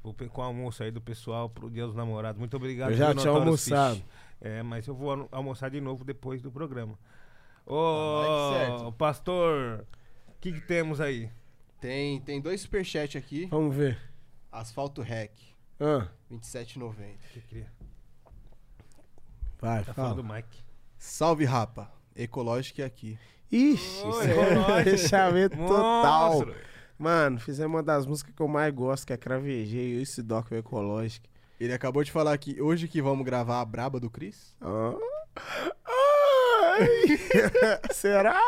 com 0.03 0.41
o 0.41 0.45
almoço 0.45 0.83
aí 0.83 0.91
do 0.91 1.01
pessoal 1.01 1.49
pro 1.49 1.71
Dia 1.71 1.87
dos 1.87 1.95
Namorados. 1.95 2.39
Muito 2.39 2.57
obrigado. 2.57 2.91
Eu 2.91 2.97
já 2.97 3.15
tinha 3.15 3.31
almoçado. 3.33 3.97
Fish. 3.97 4.05
É, 4.41 4.63
mas 4.63 4.87
eu 4.87 4.95
vou 4.95 5.11
almo- 5.11 5.29
almoçar 5.31 5.71
de 5.71 5.81
novo 5.81 6.05
depois 6.05 6.43
do 6.43 6.51
programa. 6.51 6.99
Ô, 7.65 8.53
certo. 8.55 8.93
pastor, 8.93 9.87
o 10.29 10.33
que, 10.41 10.53
que 10.53 10.61
temos 10.61 11.01
aí? 11.01 11.31
Tem, 11.81 12.21
tem 12.21 12.41
dois 12.41 12.61
superchats 12.61 13.17
aqui. 13.17 13.47
Vamos 13.47 13.75
ver. 13.75 13.99
Asfalto 14.53 15.03
Rec, 15.03 15.33
Ah, 15.81 16.09
27,90. 16.31 17.17
Que 17.33 17.41
cria? 17.41 17.73
vai, 19.61 19.83
Tá 19.85 19.95
fala. 19.95 20.09
falando 20.11 20.23
do 20.23 20.35
Mike. 20.35 20.63
Salve, 20.99 21.45
rapa. 21.45 21.91
Ecológica 22.15 22.85
aqui. 22.85 23.19
Ixi, 23.51 24.03
Oi, 24.05 24.11
isso 24.11 24.21
é 24.71 24.85
fechamento 24.85 25.57
total. 25.57 26.33
Monstro. 26.35 26.55
Mano, 26.99 27.41
fizemos 27.41 27.75
uma 27.75 27.83
das 27.83 28.07
músicas 28.07 28.35
que 28.35 28.41
eu 28.43 28.49
mais 28.49 28.73
gosto, 28.73 29.07
que 29.07 29.13
é 29.13 29.17
Cravejei, 29.17 30.01
esse 30.01 30.23
Doc 30.23 30.53
Ecológico. 30.53 31.27
Ele 31.59 31.73
acabou 31.73 32.05
de 32.05 32.13
falar 32.13 32.37
que 32.39 32.61
hoje 32.61 32.87
que 32.89 33.01
vamos 33.03 33.25
gravar 33.25 33.61
a 33.61 33.65
braba 33.65 33.99
do 33.99 34.11
Cris. 34.11 34.55
Ah. 34.61 34.95
Será? 37.93 38.41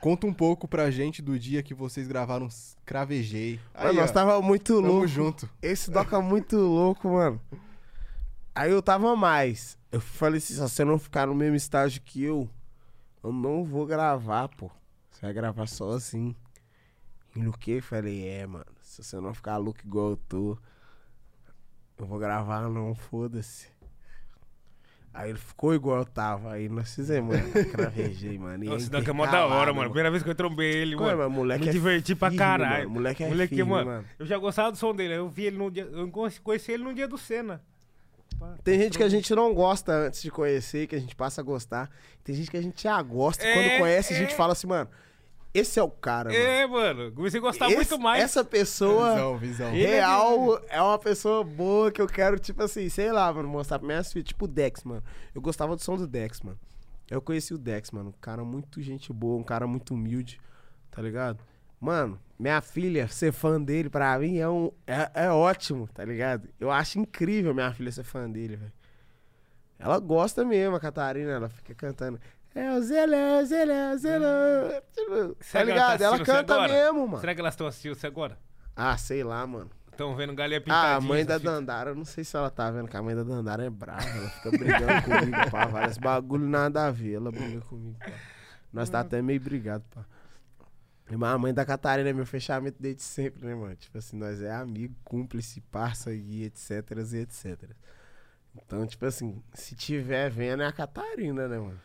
Conta 0.00 0.26
um 0.26 0.32
pouco 0.32 0.68
pra 0.68 0.90
gente 0.90 1.20
do 1.20 1.38
dia 1.38 1.62
que 1.62 1.74
vocês 1.74 2.06
gravaram 2.06 2.48
Cravejei. 2.84 3.58
Mano, 3.74 3.88
Aí, 3.88 3.96
nós 3.96 4.10
ó, 4.10 4.12
tava 4.14 4.40
muito 4.40 4.74
tamo 4.74 4.86
louco. 4.86 5.08
junto. 5.08 5.50
Esse 5.60 5.90
Doc 5.90 6.12
é 6.12 6.18
muito 6.18 6.56
louco, 6.56 7.08
mano. 7.08 7.40
Aí 8.54 8.70
eu 8.70 8.80
tava 8.80 9.14
mais. 9.16 9.76
Eu 9.90 10.00
falei 10.00 10.38
assim, 10.38 10.54
se 10.54 10.60
você 10.60 10.84
não 10.84 10.98
ficar 10.98 11.26
no 11.26 11.34
mesmo 11.34 11.56
estágio 11.56 12.00
que 12.02 12.22
eu, 12.22 12.48
eu 13.22 13.32
não 13.32 13.64
vou 13.64 13.86
gravar, 13.86 14.48
pô. 14.48 14.70
Você 15.10 15.22
vai 15.22 15.32
gravar 15.32 15.66
sozinho. 15.66 16.34
E 17.34 17.40
no 17.40 17.56
que? 17.56 17.80
Falei, 17.80 18.26
é, 18.28 18.46
mano. 18.46 18.66
Se 18.80 19.02
você 19.02 19.20
não 19.20 19.34
ficar 19.34 19.56
louco 19.56 19.80
igual 19.84 20.10
eu 20.10 20.16
tô, 20.16 20.58
eu 21.98 22.06
vou 22.06 22.18
gravar 22.18 22.68
não, 22.68 22.94
foda-se. 22.94 23.68
Aí 25.18 25.30
ele 25.30 25.38
ficou 25.38 25.74
igual 25.74 25.98
eu 25.98 26.04
tava. 26.04 26.52
Aí 26.52 26.68
nós 26.68 26.94
fizemos, 26.94 27.36
mano. 27.36 27.50
Cravejei, 27.72 28.38
mano. 28.38 28.62
e 28.62 28.66
Nossa, 28.68 28.78
é 28.78 28.82
esse 28.82 28.90
daqui 28.90 29.10
é 29.10 29.12
mó 29.12 29.26
da 29.26 29.46
hora, 29.46 29.74
mano. 29.74 29.88
Primeira 29.90 30.12
vez 30.12 30.22
que 30.22 30.30
eu 30.30 30.34
trombei 30.34 30.72
ele, 30.72 30.94
Como 30.94 31.10
é, 31.10 31.14
mano. 31.16 31.28
mas 31.28 31.38
moleque 31.38 31.64
Me 31.64 31.68
é 31.70 31.72
diverti 31.72 32.14
pra 32.14 32.28
firme, 32.30 32.38
caralho. 32.38 32.82
mano. 32.84 32.90
Moleque 32.90 33.24
é 33.24 33.28
Moleque, 33.28 33.56
firme, 33.56 33.70
mano, 33.72 33.86
mano. 33.90 34.04
Eu 34.16 34.24
já 34.26 34.38
gostava 34.38 34.70
do 34.70 34.78
som 34.78 34.94
dele. 34.94 35.14
Eu 35.14 35.28
vi 35.28 35.46
ele 35.46 35.58
no 35.58 35.72
dia. 35.72 35.88
Eu 35.90 36.08
conheci- 36.44 36.70
ele 36.70 36.84
no 36.84 36.94
dia 36.94 37.08
do 37.08 37.18
Senna. 37.18 37.60
Tem 38.62 38.78
gente 38.78 38.96
que 38.96 39.02
a 39.02 39.08
gente 39.08 39.34
não 39.34 39.52
gosta 39.52 39.92
antes 39.92 40.22
de 40.22 40.30
conhecer, 40.30 40.86
que 40.86 40.94
a 40.94 41.00
gente 41.00 41.16
passa 41.16 41.40
a 41.40 41.44
gostar. 41.44 41.90
Tem 42.22 42.32
gente 42.32 42.48
que 42.48 42.56
a 42.56 42.62
gente 42.62 42.80
já 42.80 43.02
gosta. 43.02 43.44
É, 43.44 43.54
quando 43.54 43.78
conhece, 43.80 44.14
a 44.14 44.16
gente 44.16 44.32
é. 44.34 44.36
fala 44.36 44.52
assim, 44.52 44.68
mano, 44.68 44.88
esse 45.54 45.78
é 45.78 45.82
o 45.82 45.90
cara, 45.90 46.30
mano. 46.30 46.40
É, 46.44 46.66
mano. 46.66 47.12
Comecei 47.12 47.38
a 47.38 47.42
gostar 47.42 47.66
Esse- 47.66 47.76
muito 47.76 47.98
mais. 47.98 48.22
Essa 48.22 48.44
pessoa 48.44 49.14
Visão, 49.14 49.38
visão. 49.38 49.68
É 49.68 49.72
real 49.72 50.60
é 50.68 50.80
uma 50.80 50.98
pessoa 50.98 51.42
boa 51.44 51.90
que 51.90 52.00
eu 52.00 52.06
quero, 52.06 52.38
tipo 52.38 52.62
assim, 52.62 52.88
sei 52.88 53.10
lá, 53.12 53.32
mano, 53.32 53.48
mostrar 53.48 53.78
pra 53.78 53.86
minhas 53.86 54.12
filhas. 54.12 54.28
Tipo 54.28 54.44
o 54.44 54.48
Dex, 54.48 54.84
mano. 54.84 55.02
Eu 55.34 55.40
gostava 55.40 55.74
do 55.74 55.82
som 55.82 55.96
do 55.96 56.06
Dex, 56.06 56.40
mano. 56.40 56.58
Eu 57.10 57.22
conheci 57.22 57.54
o 57.54 57.58
Dex, 57.58 57.90
mano. 57.90 58.10
Um 58.10 58.20
cara 58.20 58.44
muito 58.44 58.80
gente 58.82 59.12
boa, 59.12 59.40
um 59.40 59.44
cara 59.44 59.66
muito 59.66 59.94
humilde, 59.94 60.38
tá 60.90 61.00
ligado? 61.00 61.42
Mano, 61.80 62.18
minha 62.38 62.60
filha 62.60 63.06
ser 63.08 63.32
fã 63.32 63.60
dele, 63.60 63.88
pra 63.88 64.18
mim, 64.18 64.38
é, 64.38 64.48
um, 64.48 64.70
é, 64.86 65.10
é 65.14 65.30
ótimo, 65.30 65.88
tá 65.94 66.04
ligado? 66.04 66.48
Eu 66.58 66.70
acho 66.70 66.98
incrível 66.98 67.54
minha 67.54 67.72
filha 67.72 67.90
ser 67.92 68.02
fã 68.02 68.28
dele, 68.28 68.56
velho. 68.56 68.72
Ela 69.78 69.98
gosta 70.00 70.44
mesmo, 70.44 70.74
a 70.74 70.80
Catarina, 70.80 71.30
ela 71.30 71.48
fica 71.48 71.72
cantando. 71.74 72.20
É 72.54 72.72
o 72.72 72.82
Zelé, 72.82 73.44
Zelé, 73.44 73.96
Zelé. 73.96 74.82
Tipo, 74.92 75.34
Tá 75.34 75.44
que 75.44 75.56
ela 75.56 75.58
tá 75.58 75.64
ligado? 75.64 76.02
Ela 76.02 76.24
canta 76.24 76.54
agora? 76.54 76.72
mesmo, 76.72 77.06
mano. 77.06 77.20
Será 77.20 77.34
que 77.34 77.40
elas 77.40 77.54
estão 77.54 77.66
assistindo 77.66 77.94
você 77.94 78.06
agora? 78.06 78.38
Ah, 78.74 78.96
sei 78.96 79.22
lá, 79.22 79.46
mano. 79.46 79.70
Estão 79.90 80.14
vendo 80.14 80.34
galinha 80.34 80.58
Ah, 80.58 80.62
pintadinha? 80.62 80.96
a 80.96 81.00
mãe 81.00 81.24
da? 81.24 81.38
Dandara, 81.38 81.90
eu 81.90 81.94
não 81.94 82.04
sei 82.04 82.22
se 82.24 82.36
ela 82.36 82.50
tá 82.50 82.70
vendo 82.70 82.88
que 82.88 82.96
a 82.96 83.02
mãe 83.02 83.14
da 83.16 83.22
Dandara 83.24 83.64
é 83.64 83.70
brava. 83.70 84.08
Ela 84.08 84.28
fica 84.30 84.50
brigando 84.50 84.86
comigo, 85.02 85.50
pá. 85.50 85.66
Vários 85.66 85.98
bagulho 85.98 86.46
nada 86.48 86.86
a 86.86 86.90
ver. 86.90 87.14
Ela 87.14 87.30
briga 87.32 87.60
comigo, 87.62 87.98
pá. 87.98 88.12
Nós 88.72 88.88
tá 88.88 89.00
até 89.00 89.20
meio 89.20 89.40
brigado, 89.40 89.84
pá. 89.94 90.04
Mas 91.10 91.30
a 91.32 91.38
mãe 91.38 91.54
da 91.54 91.64
Catarina 91.64 92.08
é 92.10 92.12
meu 92.12 92.26
fechamento 92.26 92.76
desde 92.80 93.02
sempre, 93.02 93.44
né, 93.46 93.54
mano? 93.54 93.74
Tipo 93.76 93.96
assim, 93.98 94.16
nós 94.16 94.40
é 94.42 94.52
amigo, 94.52 94.94
cúmplice, 95.04 95.60
parça 95.62 96.12
e 96.12 96.44
etc, 96.44 96.70
e 97.12 97.16
etc. 97.16 97.70
Então, 98.54 98.86
tipo 98.86 99.04
assim, 99.06 99.42
se 99.54 99.74
tiver 99.74 100.30
vendo 100.30 100.62
é 100.62 100.66
a 100.66 100.72
Catarina, 100.72 101.48
né, 101.48 101.58
mano? 101.58 101.80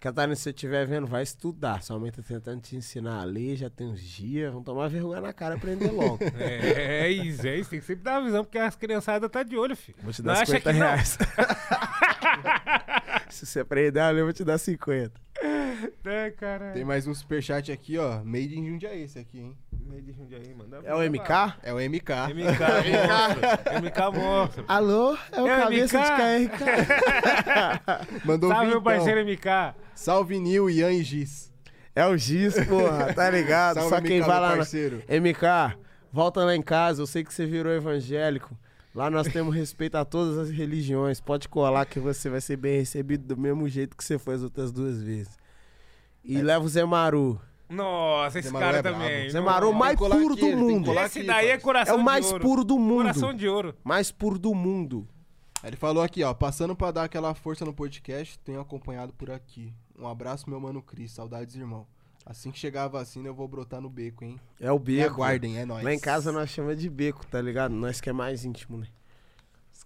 Catarina, 0.00 0.34
se 0.36 0.42
você 0.42 0.50
estiver 0.50 0.86
vendo, 0.86 1.06
vai 1.06 1.22
estudar. 1.22 1.82
Sua 1.82 1.98
mãe 1.98 2.10
tá 2.12 2.22
tentando 2.22 2.60
te 2.60 2.76
ensinar 2.76 3.20
a 3.20 3.24
ler, 3.24 3.56
já 3.56 3.68
tem 3.68 3.88
uns 3.88 4.00
dias. 4.00 4.50
Vamos 4.50 4.64
tomar 4.64 4.88
vergonha 4.88 5.20
na 5.20 5.32
cara 5.32 5.54
e 5.54 5.58
aprender 5.58 5.90
logo. 5.90 6.18
É, 6.38 7.06
é 7.06 7.10
isso, 7.10 7.46
é 7.46 7.56
isso. 7.56 7.70
Tem 7.70 7.80
que 7.80 7.86
sempre 7.86 8.04
dar 8.04 8.18
uma 8.20 8.26
visão, 8.26 8.44
porque 8.44 8.58
as 8.58 8.76
criançadas 8.76 9.28
tá 9.30 9.42
de 9.42 9.56
olho, 9.56 9.76
filho. 9.76 9.98
Vou 10.02 10.12
te 10.12 10.22
Não 10.22 10.32
dar 10.32 10.42
acha 10.42 10.46
50 10.52 10.72
que 10.72 10.78
não? 10.78 10.86
reais. 10.86 11.18
Se 13.30 13.46
você 13.46 13.60
aprender 13.60 14.00
a 14.00 14.10
ler, 14.10 14.20
eu 14.20 14.24
vou 14.26 14.32
te 14.32 14.44
dar 14.44 14.58
50. 14.58 15.12
É, 16.04 16.30
cara. 16.30 16.72
Tem 16.72 16.84
mais 16.84 17.06
um 17.06 17.14
superchat 17.14 17.70
aqui, 17.70 17.98
ó. 17.98 18.22
Made 18.24 18.58
in 18.58 18.66
Jundiaí 18.66 19.02
esse 19.02 19.18
aqui, 19.18 19.38
hein? 19.40 19.56
Meio 19.86 20.02
de 20.02 20.12
Jundiaí, 20.12 20.54
manda 20.54 20.80
É 20.84 20.94
o 20.94 20.98
MK? 20.98 21.56
É 21.62 21.72
o 21.72 21.76
MK. 21.76 22.12
MK. 22.34 22.62
MK 23.82 24.18
monstro. 24.18 24.64
Alô? 24.68 25.16
É 25.32 25.42
o 25.42 25.46
É 25.46 25.62
cabeça 25.62 25.98
MK? 25.98 26.08
de 26.40 26.48
KRK. 26.48 28.24
Mandou 28.24 28.50
Salve, 28.50 28.66
meu 28.66 28.82
parceiro 28.82 29.20
MK. 29.24 29.74
Salve, 29.94 30.38
Nil, 30.38 30.70
Ian 30.70 30.92
e 30.92 31.02
Giz. 31.02 31.52
É 31.94 32.06
o 32.06 32.16
Giz, 32.16 32.54
porra, 32.66 33.12
tá 33.12 33.30
ligado? 33.30 33.76
Salve, 33.76 33.90
Só 33.90 34.00
quem 34.00 34.20
MK, 34.20 34.26
vai 34.26 34.36
meu 34.36 34.42
lá. 34.42 34.50
Na... 34.50 34.56
parceiro. 34.56 35.02
MK, 35.08 35.76
volta 36.12 36.44
lá 36.44 36.54
em 36.54 36.62
casa. 36.62 37.02
Eu 37.02 37.06
sei 37.06 37.24
que 37.24 37.32
você 37.32 37.44
virou 37.46 37.72
evangélico. 37.72 38.56
Lá 38.94 39.10
nós 39.10 39.28
temos 39.28 39.54
respeito 39.54 39.96
a 39.96 40.04
todas 40.04 40.36
as 40.38 40.50
religiões. 40.50 41.20
Pode 41.20 41.48
colar 41.48 41.84
que 41.86 42.00
você 42.00 42.28
vai 42.28 42.40
ser 42.40 42.56
bem 42.56 42.78
recebido 42.78 43.26
do 43.26 43.40
mesmo 43.40 43.68
jeito 43.68 43.96
que 43.96 44.02
você 44.04 44.18
foi 44.18 44.34
as 44.34 44.42
outras 44.42 44.72
duas 44.72 45.02
vezes. 45.02 45.38
E 46.24 46.40
leva 46.40 46.64
o 46.64 46.68
Zé 46.68 46.84
Maru. 46.84 47.40
Nossa, 47.68 48.38
esse 48.38 48.48
Zé 48.48 48.52
Maru 48.52 48.64
cara 48.64 48.78
é 48.78 48.82
brabo. 48.82 48.98
também. 48.98 49.30
Zé 49.30 49.40
Maru, 49.40 49.66
não. 49.66 49.72
mais 49.74 49.98
colar 49.98 50.16
puro 50.16 50.32
aqui, 50.34 50.40
do 50.40 50.46
ele 50.46 50.56
tem 50.56 50.66
que 50.66 50.72
mundo. 50.74 50.86
colar 50.86 51.06
Esse 51.06 51.18
aqui, 51.18 51.26
daí 51.26 51.46
é 51.46 51.48
parça. 51.50 51.60
É 51.60 51.64
coração 51.64 51.96
o 51.96 52.02
mais 52.02 52.32
ouro. 52.32 52.40
puro 52.42 52.64
do 52.64 52.78
mundo. 52.78 53.02
Coração 53.02 53.34
de 53.34 53.48
ouro. 53.48 53.74
Mais 53.84 54.10
puro 54.10 54.38
do 54.38 54.54
mundo. 54.54 55.08
Ele 55.64 55.76
falou 55.76 56.02
aqui, 56.02 56.22
ó. 56.22 56.32
Passando 56.32 56.74
pra 56.76 56.90
dar 56.90 57.04
aquela 57.04 57.34
força 57.34 57.64
no 57.64 57.74
podcast, 57.74 58.38
tenho 58.40 58.60
acompanhado 58.60 59.12
por 59.12 59.30
aqui. 59.30 59.72
Um 59.98 60.06
abraço, 60.06 60.48
meu 60.48 60.60
mano 60.60 60.80
Cris. 60.80 61.12
Saudades, 61.12 61.56
irmão. 61.56 61.86
Assim 62.24 62.50
que 62.50 62.58
chegar 62.58 62.84
a 62.84 62.88
vacina, 62.88 63.26
eu 63.26 63.34
vou 63.34 63.48
brotar 63.48 63.80
no 63.80 63.88
beco, 63.88 64.22
hein? 64.24 64.38
É 64.60 64.70
o 64.70 64.78
Me 64.78 64.84
beco. 64.84 65.14
aguardem, 65.14 65.58
é 65.58 65.64
nóis. 65.64 65.82
Lá 65.82 65.92
em 65.94 65.98
casa 65.98 66.30
nós 66.30 66.50
chamamos 66.50 66.78
de 66.80 66.88
beco, 66.90 67.26
tá 67.26 67.40
ligado? 67.40 67.72
Nós 67.74 68.00
que 68.00 68.10
é 68.10 68.12
mais 68.12 68.44
íntimo, 68.44 68.76
né? 68.78 68.86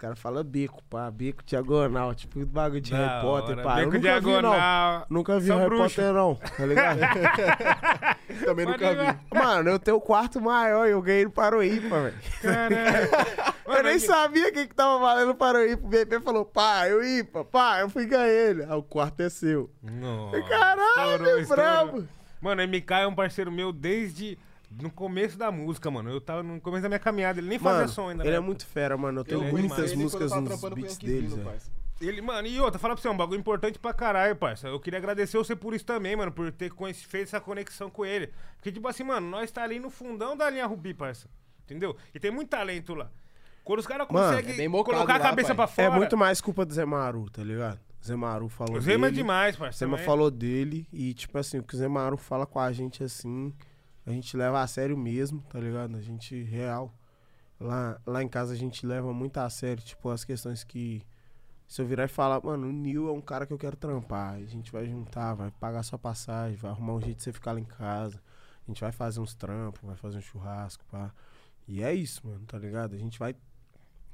Caras 0.03 0.19
falam 0.19 0.43
beco, 0.43 0.83
pá, 0.91 1.09
beco 1.13 1.45
diagonal, 1.47 2.13
tipo 2.13 2.41
o 2.41 2.45
bagulho 2.45 2.81
de 2.81 2.91
Da 2.91 2.97
Harry 2.99 3.21
Potter, 3.21 3.53
hora. 3.53 3.63
pá. 3.63 3.75
Beco 3.77 3.87
eu 3.87 3.93
nunca 3.93 4.01
vi, 4.01 4.03
não. 4.03 4.33
diagonal. 4.33 5.07
Nunca 5.09 5.39
vi 5.39 5.47
Só 5.47 5.57
Harry 5.59 5.69
bruxo. 5.69 5.95
Potter, 5.95 6.13
não, 6.13 6.35
tá 6.35 6.67
ligado? 6.67 6.99
Também 8.45 8.67
Pode 8.67 8.85
nunca 8.85 8.93
ir, 8.93 9.13
vi. 9.15 9.39
Mano, 9.39 9.71
eu 9.71 9.79
tenho 9.79 9.97
o 9.99 10.01
quarto 10.01 10.41
maior 10.41 10.89
e 10.89 10.91
eu 10.91 11.01
ganhei 11.01 11.25
no 11.25 11.31
Paroípa, 11.31 12.01
velho. 12.03 12.17
Caralho. 12.43 13.53
Eu 13.65 13.83
nem 13.85 13.99
sabia 14.01 14.51
quem 14.53 14.67
que 14.67 14.75
tava 14.75 14.99
valendo 14.99 15.31
o 15.31 15.35
Paroípa. 15.37 15.87
O 15.87 15.89
BP 15.89 16.21
falou, 16.21 16.45
pá, 16.45 16.89
eu 16.89 17.03
IPA, 17.03 17.45
pá, 17.45 17.79
eu 17.81 17.89
fui 17.89 18.05
ganhar 18.05 18.29
ele. 18.29 18.65
Aí 18.65 18.73
o 18.73 18.83
quarto 18.83 19.21
é 19.21 19.31
seu. 19.31 19.71
Nossa, 19.81 20.43
Caralho, 20.43 21.39
estourou. 21.39 21.47
brabo. 21.65 22.05
Mano, 22.41 22.63
MK 22.67 22.93
é 22.93 23.07
um 23.07 23.15
parceiro 23.15 23.53
meu 23.53 23.73
desde 23.73 24.37
no 24.81 24.91
começo 24.91 25.37
da 25.39 25.51
música, 25.51 25.91
mano. 25.91 26.11
Eu 26.11 26.21
tava 26.21 26.43
no 26.43 26.61
começo 26.61 26.83
da 26.83 26.89
minha 26.89 26.99
caminhada, 26.99 27.39
ele 27.41 27.49
nem 27.49 27.59
fazia 27.59 27.81
Mano, 27.81 27.89
som 27.93 28.09
ainda. 28.09 28.27
ele 28.27 28.37
é 28.37 28.41
muito 28.41 28.67
fera, 28.67 28.97
mano. 28.97 29.21
Eu 29.21 29.25
tenho 29.25 29.41
Ele 29.43 29.49
é 29.49 29.53
muitas 29.53 29.77
demais. 29.91 29.95
músicas 29.95 30.31
tava 30.31 30.41
nos 30.43 30.61
beats 30.75 30.99
deles, 30.99 31.35
velho. 31.35 31.53
Ele, 32.01 32.21
mano, 32.21 32.49
e 32.49 32.59
outra, 32.61 32.81
falar 32.81 32.95
pra 32.95 33.03
você, 33.03 33.07
é 33.07 33.11
um 33.13 33.17
bagulho 33.17 33.39
importante 33.39 33.79
pra 33.79 33.93
caralho, 33.93 34.35
parça. 34.35 34.67
Eu 34.67 34.81
queria 34.81 34.99
agradecer 34.99 35.39
você 35.39 35.55
por 35.55 35.73
isso 35.73 35.85
também, 35.85 36.17
mano, 36.17 36.33
por 36.33 36.51
ter 36.51 36.73
feito 36.95 37.29
essa 37.29 37.41
conexão 37.41 37.89
com 37.89 38.05
ele. 38.05 38.33
Porque, 38.57 38.73
tipo 38.73 38.89
assim, 38.89 39.05
mano, 39.05 39.29
nós 39.31 39.51
tá 39.53 39.63
ali 39.63 39.79
no 39.79 39.89
fundão 39.89 40.37
da 40.37 40.51
linha 40.51 40.67
Rubi, 40.67 40.93
parça. 40.95 41.29
Entendeu? 41.65 41.97
E 42.13 42.19
tem 42.19 42.31
muito 42.33 42.49
talento 42.49 42.93
lá. 42.95 43.09
Quando 43.63 43.79
os 43.79 43.87
caras 43.87 44.09
conseguem 44.09 44.67
é 44.67 44.69
colocar 44.69 45.15
a 45.15 45.21
cabeça 45.21 45.55
pai. 45.55 45.57
pra 45.57 45.67
fora. 45.69 45.87
É 45.89 45.91
muito 45.97 46.17
mais 46.17 46.41
culpa 46.41 46.67
do 46.67 46.75
Zé 46.75 46.85
Maru, 46.85 47.31
tá 47.31 47.45
ligado? 47.45 47.79
O 48.03 48.05
Zé 48.05 48.17
Maru 48.17 48.49
falou 48.49 48.77
O 48.77 48.81
Zema 48.81 49.07
é 49.07 49.11
dele. 49.11 49.23
demais, 49.23 49.55
O 49.55 49.59
parça. 49.61 49.79
Zema 49.79 49.93
também. 49.93 50.05
falou 50.07 50.29
dele 50.29 50.89
e, 50.93 51.15
tipo 51.15 51.39
assim, 51.39 51.59
o 51.61 51.63
que 51.63 51.73
o 51.77 51.79
Zé 51.79 51.87
Maru 51.87 52.17
fala 52.17 52.45
com 52.45 52.59
a 52.59 52.73
gente 52.73 53.05
assim, 53.05 53.55
a 54.07 54.11
gente 54.11 54.37
leva 54.37 54.61
a 54.61 54.67
sério 54.67 54.97
mesmo, 54.97 55.41
tá 55.43 55.59
ligado? 55.61 55.97
A 55.97 56.01
gente, 56.01 56.43
real. 56.43 56.93
Lá, 57.61 58.01
lá 58.05 58.23
em 58.23 58.29
casa 58.29 58.53
a 58.53 58.57
gente 58.57 58.85
leva 58.85 59.13
muito 59.13 59.39
a 59.39 59.49
sério, 59.49 59.83
tipo, 59.83 60.11
as 60.11 60.25
questões 60.25 60.65
que. 60.65 61.03
Se 61.69 61.81
eu 61.81 61.87
virar 61.87 62.05
e 62.05 62.09
falar, 62.09 62.43
mano, 62.43 62.69
o 62.69 62.73
Nil 62.73 63.09
é 63.09 63.13
um 63.13 63.21
cara 63.21 63.47
que 63.47 63.53
eu 63.53 63.59
quero 63.59 63.77
trampar. 63.77 64.35
A 64.35 64.45
gente 64.45 64.71
vai 64.71 64.87
juntar, 64.87 65.35
vai 65.35 65.51
pagar 65.53 65.83
sua 65.83 65.99
passagem, 65.99 66.57
vai 66.57 66.71
arrumar 66.71 66.95
um 66.95 67.01
jeito 67.01 67.17
de 67.19 67.23
você 67.23 67.33
ficar 67.33 67.53
lá 67.53 67.61
em 67.61 67.65
casa. 67.65 68.21
A 68.67 68.71
gente 68.71 68.81
vai 68.81 68.93
fazer 68.93 69.21
uns 69.21 69.35
trampos, 69.35 69.81
vai 69.83 69.97
fazer 69.97 70.19
um 70.19 70.21
churrasco, 70.21 70.85
pá. 70.91 71.15
E 71.67 71.83
é 71.83 71.95
isso, 71.95 72.27
mano, 72.27 72.45
tá 72.47 72.59
ligado? 72.59 72.95
A 72.95 72.99
gente 72.99 73.19
vai 73.19 73.35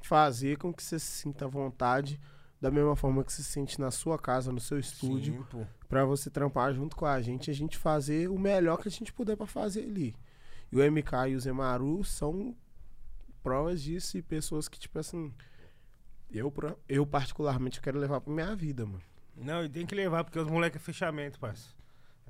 fazer 0.02 0.56
com 0.58 0.72
que 0.72 0.82
você 0.82 0.98
se 0.98 1.06
sinta 1.06 1.46
à 1.46 1.48
vontade 1.48 2.20
da 2.60 2.70
mesma 2.70 2.94
forma 2.94 3.24
que 3.24 3.32
você 3.32 3.42
se 3.42 3.50
sente 3.50 3.80
na 3.80 3.90
sua 3.90 4.18
casa, 4.18 4.52
no 4.52 4.60
seu 4.60 4.78
estúdio, 4.78 5.46
Sim, 5.50 5.66
pô. 5.88 5.94
Pra 5.94 6.04
você 6.04 6.30
trampar 6.30 6.74
junto 6.74 6.94
com 6.94 7.06
a 7.06 7.20
gente, 7.20 7.50
a 7.50 7.54
gente 7.54 7.76
fazer 7.78 8.28
o 8.28 8.38
melhor 8.38 8.76
que 8.78 8.88
a 8.88 8.90
gente 8.90 9.12
puder 9.12 9.36
pra 9.36 9.46
fazer 9.46 9.82
ali. 9.84 10.14
E 10.70 10.76
o 10.76 10.92
MK 10.92 11.30
e 11.30 11.34
o 11.36 11.40
Zemaru 11.40 12.04
são 12.04 12.54
provas 13.42 13.80
disso 13.82 14.18
e 14.18 14.22
pessoas 14.22 14.68
que, 14.68 14.78
tipo 14.78 14.98
assim, 14.98 15.32
eu, 16.30 16.52
eu 16.88 17.06
particularmente 17.06 17.80
quero 17.80 17.98
levar 17.98 18.20
pra 18.20 18.32
minha 18.32 18.54
vida, 18.54 18.84
mano. 18.84 19.00
Não, 19.36 19.64
e 19.64 19.68
tem 19.68 19.86
que 19.86 19.94
levar, 19.94 20.24
porque 20.24 20.38
os 20.38 20.48
moleques 20.48 20.80
é 20.80 20.84
fechamento, 20.84 21.38
parça. 21.38 21.68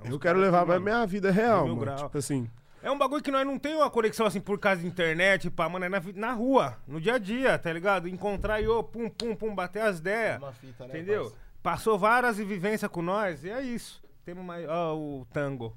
É 0.05 0.13
Eu 0.13 0.19
quero 0.21 0.39
levar 0.39 0.61
que, 0.61 0.67
pra 0.67 0.75
mano, 0.79 0.85
minha 0.85 1.07
vida 1.07 1.31
real, 1.31 1.67
mano. 1.67 1.81
grau. 1.81 1.97
Tipo 1.97 2.19
assim, 2.19 2.49
É 2.83 2.91
um 2.91 2.99
bagulho 2.99 3.23
que 3.23 3.31
nós 3.33 3.45
não 3.45 3.59
tem 3.59 3.75
uma 3.75 3.91
conexão 3.91 4.25
assim 4.27 4.41
por 4.41 4.57
causa 4.61 4.83
da 4.83 4.87
internet, 4.87 5.51
pá, 5.51 5.69
mano, 5.69 5.85
é 5.87 5.89
na, 5.89 6.01
na 6.15 6.33
rua, 6.33 6.77
no 6.87 7.01
dia 7.01 7.15
a 7.15 7.19
dia, 7.19 7.59
tá 7.59 7.73
ligado? 7.73 8.07
Encontrar 8.07 8.61
e 8.61 8.69
ô, 8.69 8.85
pum, 8.85 9.09
pum, 9.11 9.35
pum, 9.35 9.53
bater 9.53 9.83
as 9.83 9.99
ideias, 9.99 10.39
Uma 10.41 10.53
fita, 10.53 10.87
né, 10.87 10.91
entendeu? 10.91 11.23
parça? 11.25 11.47
Passou 11.69 11.99
várias 11.99 12.39
vivências 12.39 12.91
com 12.91 13.03
nós, 13.03 13.45
e 13.45 13.51
é 13.51 13.61
isso. 13.61 14.03
Temos 14.25 14.43
mais, 14.43 14.66
ó, 14.66 14.97
o 14.97 15.27
tango. 15.31 15.77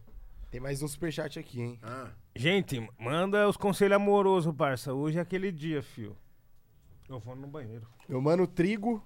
Tem 0.50 0.58
mais 0.58 0.82
um 0.82 0.88
superchat 0.88 1.38
aqui, 1.38 1.60
hein? 1.60 1.80
Gente, 2.34 2.90
manda 2.98 3.46
os 3.46 3.58
conselhos 3.58 3.98
amorosos, 3.98 4.56
parça. 4.56 4.94
Hoje 4.94 5.18
é 5.18 5.22
aquele 5.22 5.52
dia, 5.52 5.84
fio. 5.84 6.16
Eu 7.10 7.20
vou 7.20 7.36
no 7.36 7.46
banheiro. 7.46 7.86
Meu 8.08 8.22
mano 8.22 8.48
Trigo 8.48 9.04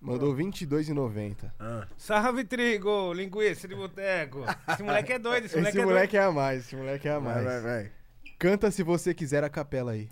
mandou 0.00 0.32
R$22,90. 0.34 1.52
Salve, 1.98 2.44
trigo, 2.44 3.12
linguiça 3.12 3.68
de 3.68 3.74
boteco. 3.74 4.42
Esse 4.72 4.82
moleque 4.82 5.12
é 5.12 5.18
doido, 5.18 5.44
esse, 5.44 5.58
Esse 5.58 5.60
moleque, 5.60 5.84
moleque 5.84 6.16
é 6.16 6.20
é 6.20 6.24
a 6.24 6.32
mais, 6.32 6.60
esse 6.60 6.74
moleque 6.74 7.08
é 7.08 7.12
a 7.12 7.20
mais. 7.20 7.44
vai, 7.44 7.60
vai. 7.60 7.92
Canta 8.38 8.70
se 8.70 8.82
você 8.82 9.12
quiser 9.12 9.44
a 9.44 9.50
capela 9.50 9.92
aí. 9.92 10.08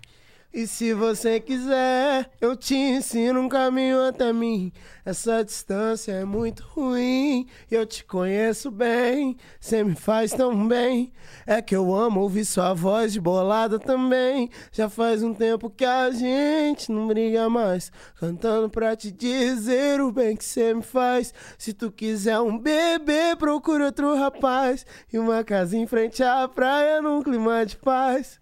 E 0.53 0.67
se 0.67 0.93
você 0.93 1.39
quiser, 1.39 2.29
eu 2.41 2.57
te 2.57 2.75
ensino 2.75 3.39
um 3.39 3.47
caminho 3.47 4.01
até 4.01 4.33
mim. 4.33 4.73
Essa 5.05 5.45
distância 5.45 6.11
é 6.11 6.25
muito 6.25 6.61
ruim. 6.63 7.47
Eu 7.69 7.85
te 7.85 8.03
conheço 8.03 8.69
bem, 8.69 9.37
cê 9.61 9.81
me 9.81 9.95
faz 9.95 10.33
tão 10.33 10.67
bem. 10.67 11.13
É 11.47 11.61
que 11.61 11.73
eu 11.73 11.95
amo 11.95 12.19
ouvir 12.19 12.43
sua 12.43 12.73
voz 12.73 13.13
de 13.13 13.21
bolada 13.21 13.79
também. 13.79 14.49
Já 14.73 14.89
faz 14.89 15.23
um 15.23 15.33
tempo 15.33 15.69
que 15.69 15.85
a 15.85 16.11
gente 16.11 16.91
não 16.91 17.07
briga 17.07 17.49
mais. 17.49 17.89
Cantando 18.19 18.69
pra 18.69 18.93
te 18.93 19.09
dizer 19.09 20.01
o 20.01 20.11
bem 20.11 20.35
que 20.35 20.43
cê 20.43 20.73
me 20.73 20.83
faz. 20.83 21.33
Se 21.57 21.71
tu 21.71 21.89
quiser 21.89 22.41
um 22.41 22.59
bebê, 22.59 23.37
procura 23.39 23.85
outro 23.85 24.17
rapaz. 24.17 24.85
E 25.13 25.17
uma 25.17 25.45
casa 25.45 25.77
em 25.77 25.87
frente 25.87 26.21
à 26.21 26.45
praia 26.45 27.01
num 27.01 27.23
clima 27.23 27.65
de 27.65 27.77
paz. 27.77 28.40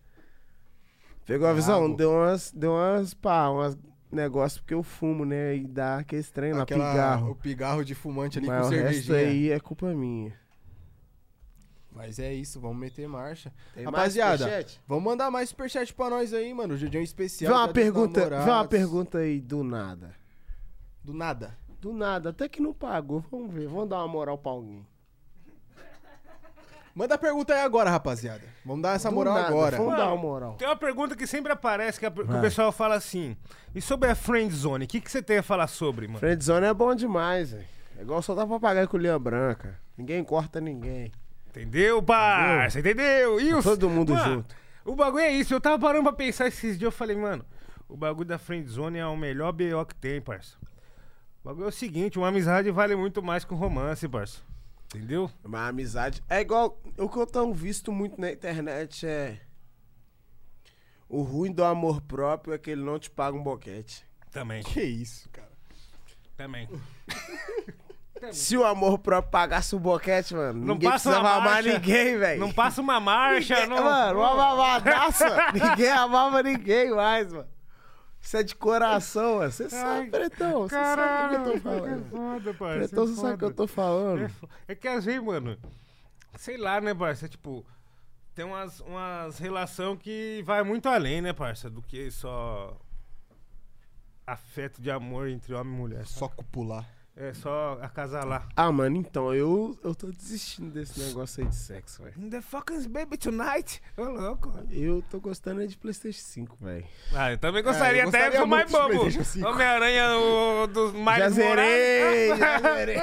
Pegou 1.29 1.47
a 1.47 1.53
visão? 1.53 1.79
Bravo. 1.81 1.95
Deu 1.95 2.11
umas, 2.11 2.51
deu 2.51 2.71
umas, 2.71 3.13
pá, 3.13 3.49
umas 3.49 3.77
negócios 4.11 4.59
porque 4.59 4.73
eu 4.73 4.81
fumo, 4.81 5.23
né? 5.23 5.55
E 5.57 5.67
dá 5.67 5.99
aquele 5.99 6.23
trem 6.23 6.53
lá, 6.53 6.63
Aquela- 6.63 6.89
pigarro. 6.91 7.31
O 7.31 7.35
pigarro 7.35 7.85
de 7.85 7.93
fumante 7.93 8.39
ali 8.39 8.47
Mas 8.47 8.61
com 8.61 8.73
o 8.73 8.77
resto 8.77 9.03
cervejinha. 9.05 9.17
aí 9.29 9.51
é 9.51 9.59
culpa 9.59 9.85
minha. 9.93 10.33
Mas 11.91 12.17
é 12.17 12.33
isso, 12.33 12.59
vamos 12.59 12.77
meter 12.77 13.07
marcha. 13.07 13.53
Tem 13.75 13.85
Rapaziada, 13.85 14.65
vamos 14.87 15.03
mandar 15.03 15.29
mais 15.29 15.49
superchat 15.49 15.93
pra 15.93 16.09
nós 16.09 16.33
aí, 16.33 16.51
mano. 16.51 16.73
Hoje 16.73 16.89
é 16.91 16.99
um 16.99 17.03
especial. 17.03 17.51
Vê 17.53 17.57
uma 17.59 17.67
dos 17.67 17.73
pergunta, 17.73 18.27
vê 18.27 18.49
uma 18.49 18.67
pergunta 18.67 19.17
aí 19.19 19.39
do 19.39 19.63
nada. 19.63 20.15
Do 21.03 21.13
nada. 21.13 21.55
Do 21.79 21.93
nada, 21.93 22.29
até 22.31 22.49
que 22.49 22.59
não 22.59 22.73
pagou. 22.73 23.23
Vamos 23.29 23.53
ver, 23.53 23.67
vamos 23.67 23.87
dar 23.87 23.97
uma 23.99 24.07
moral 24.07 24.37
pra 24.37 24.51
alguém. 24.51 24.83
Manda 26.99 27.15
a 27.15 27.17
pergunta 27.17 27.53
aí 27.53 27.61
agora, 27.61 27.89
rapaziada. 27.89 28.41
Vamos 28.65 28.81
dar 28.83 28.95
essa 28.95 29.07
Do 29.09 29.15
moral 29.15 29.33
nada, 29.35 29.47
agora. 29.47 29.77
Vamos 29.77 29.95
dar 29.95 30.07
uma 30.07 30.17
moral. 30.17 30.55
Tem 30.55 30.67
uma 30.67 30.75
pergunta 30.75 31.15
que 31.15 31.25
sempre 31.25 31.49
aparece, 31.49 31.97
que, 31.97 32.05
a- 32.05 32.11
que 32.11 32.19
o 32.21 32.41
pessoal 32.41 32.73
fala 32.73 32.95
assim. 32.95 33.37
E 33.73 33.79
sobre 33.79 34.09
a 34.09 34.15
friend 34.15 34.53
zone, 34.53 34.83
o 34.83 34.87
que, 34.87 34.99
que 34.99 35.09
você 35.09 35.21
tem 35.21 35.37
a 35.37 35.43
falar 35.43 35.67
sobre, 35.67 36.07
mano? 36.07 36.19
Friendzone 36.19 36.65
é 36.65 36.73
bom 36.73 36.93
demais, 36.93 37.51
velho. 37.51 37.65
É 37.97 38.01
igual 38.01 38.21
soltar 38.21 38.45
papagaio 38.45 38.85
com 38.89 38.97
linha 38.97 39.17
branca. 39.17 39.79
Ninguém 39.97 40.21
corta 40.25 40.59
ninguém. 40.59 41.09
Entendeu, 41.47 42.03
parça? 42.03 42.81
Entendeu? 42.81 43.39
E 43.39 43.53
os- 43.53 43.63
Todo 43.63 43.89
mundo 43.89 44.13
Mano, 44.13 44.33
junto. 44.35 44.55
O 44.83 44.93
bagulho 44.93 45.23
é 45.23 45.31
isso. 45.31 45.53
Eu 45.53 45.61
tava 45.61 45.79
parando 45.79 46.03
pra 46.03 46.11
pensar 46.11 46.47
esses 46.47 46.77
dias. 46.77 46.81
Eu 46.87 46.91
falei, 46.91 47.15
mano, 47.15 47.45
o 47.87 47.95
bagulho 47.95 48.27
da 48.27 48.37
friend 48.37 48.69
zone 48.69 48.97
é 48.99 49.05
o 49.07 49.15
melhor 49.15 49.53
BO 49.53 49.85
que 49.87 49.95
tem, 49.95 50.19
parça. 50.19 50.57
O 51.41 51.47
bagulho 51.47 51.63
é 51.63 51.69
o 51.69 51.71
seguinte: 51.71 52.17
uma 52.19 52.27
amizade 52.27 52.69
vale 52.71 52.93
muito 52.93 53.23
mais 53.23 53.45
que 53.45 53.53
um 53.53 53.57
romance, 53.57 54.05
parça. 54.05 54.41
Entendeu? 54.93 55.29
Mas 55.43 55.61
a 55.61 55.67
amizade. 55.67 56.23
É 56.27 56.41
igual. 56.41 56.79
O 56.97 57.07
que 57.07 57.17
eu 57.17 57.27
tenho 57.27 57.53
visto 57.53 57.91
muito 57.91 58.19
na 58.19 58.31
internet 58.31 59.05
é. 59.05 59.39
O 61.07 61.21
ruim 61.21 61.51
do 61.51 61.63
amor 61.63 62.01
próprio 62.01 62.53
é 62.53 62.57
que 62.57 62.71
ele 62.71 62.81
não 62.83 62.97
te 62.99 63.09
paga 63.09 63.37
um 63.37 63.43
boquete. 63.43 64.03
Também. 64.31 64.63
Que 64.63 64.81
isso, 64.81 65.29
cara. 65.29 65.49
Também. 66.37 66.67
Se 68.33 68.57
o 68.57 68.65
amor 68.65 68.99
próprio 68.99 69.31
pagasse 69.31 69.75
o 69.75 69.79
boquete, 69.79 70.33
mano, 70.35 70.59
Não 70.65 70.73
ninguém 70.73 70.89
passa 70.89 71.09
precisava 71.09 71.27
uma 71.29 71.37
amar 71.37 71.63
marcha, 71.63 71.73
ninguém, 71.73 72.17
velho. 72.17 72.39
Não 72.39 72.51
passa 72.51 72.81
uma 72.81 72.99
marcha, 72.99 73.53
Ninguém- 73.61 73.69
não. 73.69 73.83
Mano, 73.83 74.19
uma 74.19 74.35
mamadaça. 74.35 75.51
ninguém 75.53 75.89
amava 75.89 76.43
ninguém 76.43 76.91
mais, 76.91 77.31
mano. 77.31 77.47
Isso 78.21 78.37
é 78.37 78.43
de 78.43 78.55
coração. 78.55 79.37
Você 79.39 79.69
sabe, 79.69 80.09
Pretão. 80.09 80.67
Você 80.67 80.75
sabe 80.75 81.35
o 81.35 81.43
que 81.43 81.49
eu 81.49 81.53
tô 81.53 81.59
falando. 81.59 82.05
É 82.05 82.09
foda, 82.09 82.53
parça. 82.53 82.79
Pretão, 82.79 83.03
é 83.03 83.07
você 83.07 83.15
sabe 83.15 83.33
o 83.33 83.37
que 83.37 83.45
eu 83.45 83.53
tô 83.53 83.67
falando. 83.67 84.21
É, 84.67 84.73
é 84.73 84.75
que 84.75 84.87
às 84.87 85.05
vezes, 85.05 85.23
mano, 85.23 85.57
sei 86.37 86.57
lá, 86.57 86.81
né, 86.81 86.93
parça? 86.93 87.29
Tipo, 87.29 87.65
tem 88.35 88.45
umas, 88.45 88.79
umas 88.81 89.39
relação 89.39 89.95
que 89.95 90.43
vai 90.45 90.63
muito 90.63 90.87
além, 90.89 91.21
né, 91.21 91.33
parça? 91.33 91.69
Do 91.69 91.81
que 91.81 92.11
só 92.11 92.77
afeto 94.27 94.81
de 94.81 94.91
amor 94.91 95.27
entre 95.27 95.53
homem 95.53 95.73
e 95.73 95.77
mulher. 95.77 96.05
Só 96.05 96.19
Só 96.19 96.27
copular. 96.29 96.85
É 97.19 97.33
só 97.33 97.77
acasalar. 97.81 98.47
Ah, 98.55 98.71
mano, 98.71 98.95
então, 98.95 99.35
eu, 99.35 99.77
eu 99.83 99.93
tô 99.93 100.07
desistindo 100.07 100.71
desse 100.71 100.97
negócio 101.01 101.43
aí 101.43 101.49
de 101.49 101.55
sexo, 101.55 102.01
velho. 102.01 102.29
The 102.29 102.39
fucking 102.39 102.87
baby 102.87 103.17
tonight. 103.17 103.81
Ô, 103.97 104.03
louco. 104.03 104.53
Eu 104.71 105.03
tô 105.09 105.19
gostando 105.19 105.61
é 105.61 105.67
de 105.67 105.77
Playstation 105.77 106.21
5, 106.21 106.57
velho. 106.61 106.87
Ah, 107.13 107.33
eu 107.33 107.37
também 107.37 107.61
gostaria 107.61 108.03
eu 108.03 108.07
até 108.09 108.19
gostaria 108.19 108.39
do 108.39 108.47
mais 108.47 108.71
bobo. 108.71 108.99
PlayStation 108.99 109.23
5. 109.25 109.47
Homem-Aranha 109.49 110.17
o, 110.17 110.67
dos 110.67 110.93
mais 110.93 111.19
já 111.19 111.29
zerei, 111.29 112.35
já 112.37 112.59
zerei. 112.59 113.01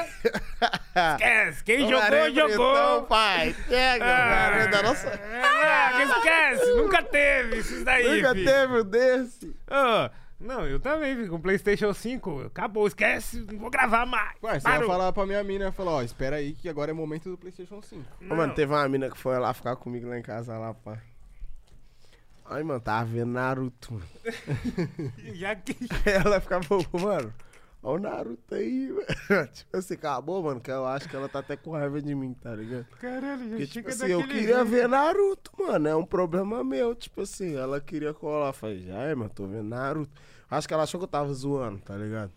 Esquece. 1.12 1.64
Quem 1.64 1.80
jogou, 1.80 1.98
Homem-Aranha 1.98 2.48
jogou. 2.48 2.72
Pretão, 2.72 3.04
pai. 3.04 3.56
Pega, 3.68 4.04
Homem-Aranha 4.04 4.68
da 4.68 4.82
nossa... 4.82 5.20
Ah, 5.42 6.02
esquece. 6.02 6.74
Nunca 6.74 7.02
teve 7.02 7.58
isso 7.58 7.84
daí, 7.84 8.16
Nunca 8.16 8.32
filho. 8.32 8.46
teve 8.46 8.80
um 8.80 8.84
desse. 8.84 9.56
Ah, 9.68 10.10
não, 10.38 10.66
eu 10.66 10.78
também, 10.78 11.14
filho, 11.16 11.30
com 11.30 11.40
PlayStation 11.40 11.94
5. 11.94 12.42
Acabou, 12.42 12.86
esquece, 12.86 13.40
não 13.50 13.58
vou 13.58 13.70
gravar 13.70 14.04
mais. 14.04 14.36
Ué, 14.42 14.60
você 14.60 14.68
ia 14.68 14.74
Parou. 14.74 14.86
falar 14.88 15.12
pra 15.12 15.24
minha 15.26 15.42
mina, 15.42 15.64
ia 15.66 15.72
falar, 15.72 15.92
ó, 15.92 16.02
espera 16.02 16.36
aí 16.36 16.52
que 16.52 16.68
agora 16.68 16.90
é 16.90 16.94
momento 16.94 17.30
do 17.30 17.38
Playstation 17.38 17.80
5. 17.80 18.04
Ô, 18.30 18.34
mano, 18.34 18.54
teve 18.54 18.72
uma 18.72 18.88
mina 18.88 19.08
que 19.10 19.16
foi 19.16 19.38
lá 19.38 19.54
ficar 19.54 19.76
comigo 19.76 20.08
lá 20.08 20.18
em 20.18 20.22
casa, 20.22 20.58
lá, 20.58 20.74
pá. 20.74 20.98
Ai, 22.44 22.62
mano, 22.62 22.80
tava 22.80 23.06
vendo 23.06 23.32
Naruto, 23.32 23.94
mano. 23.94 24.06
Já 25.34 25.56
que. 25.56 25.74
Ela 26.08 26.40
ficava, 26.40 26.64
mano, 26.92 27.32
ó 27.82 27.94
o 27.94 27.98
Naruto 27.98 28.54
aí, 28.54 28.88
mano. 28.88 29.46
Tipo 29.52 29.76
assim, 29.76 29.94
acabou, 29.94 30.42
mano, 30.42 30.60
que 30.60 30.70
eu 30.70 30.86
acho 30.86 31.08
que 31.08 31.14
ela 31.16 31.28
tá 31.28 31.38
até 31.40 31.56
com 31.56 31.70
raiva 31.72 32.00
de 32.02 32.14
mim, 32.14 32.34
tá 32.34 32.54
ligado? 32.54 32.86
Caralho, 33.00 33.42
já 33.44 33.48
Porque, 33.50 33.66
tipo 33.66 33.88
assim, 33.88 34.06
eu 34.08 34.22
queria 34.26 34.54
jeito. 34.56 34.64
ver 34.66 34.88
Naruto, 34.88 35.52
mano. 35.58 35.88
É 35.88 35.94
um 35.96 36.04
problema 36.04 36.62
meu. 36.64 36.94
Tipo 36.94 37.22
assim, 37.22 37.54
ela 37.56 37.80
queria 37.80 38.12
colar. 38.12 38.48
Eu 38.48 38.52
falei, 38.52 38.80
já 38.82 38.94
é, 39.02 39.14
mano, 39.14 39.30
tô 39.30 39.46
vendo 39.46 39.68
Naruto. 39.68 40.12
Acho 40.50 40.66
que 40.68 40.74
ela 40.74 40.82
achou 40.84 40.98
que 41.00 41.04
eu 41.04 41.08
tava 41.08 41.32
zoando, 41.32 41.78
tá 41.80 41.96
ligado? 41.96 42.32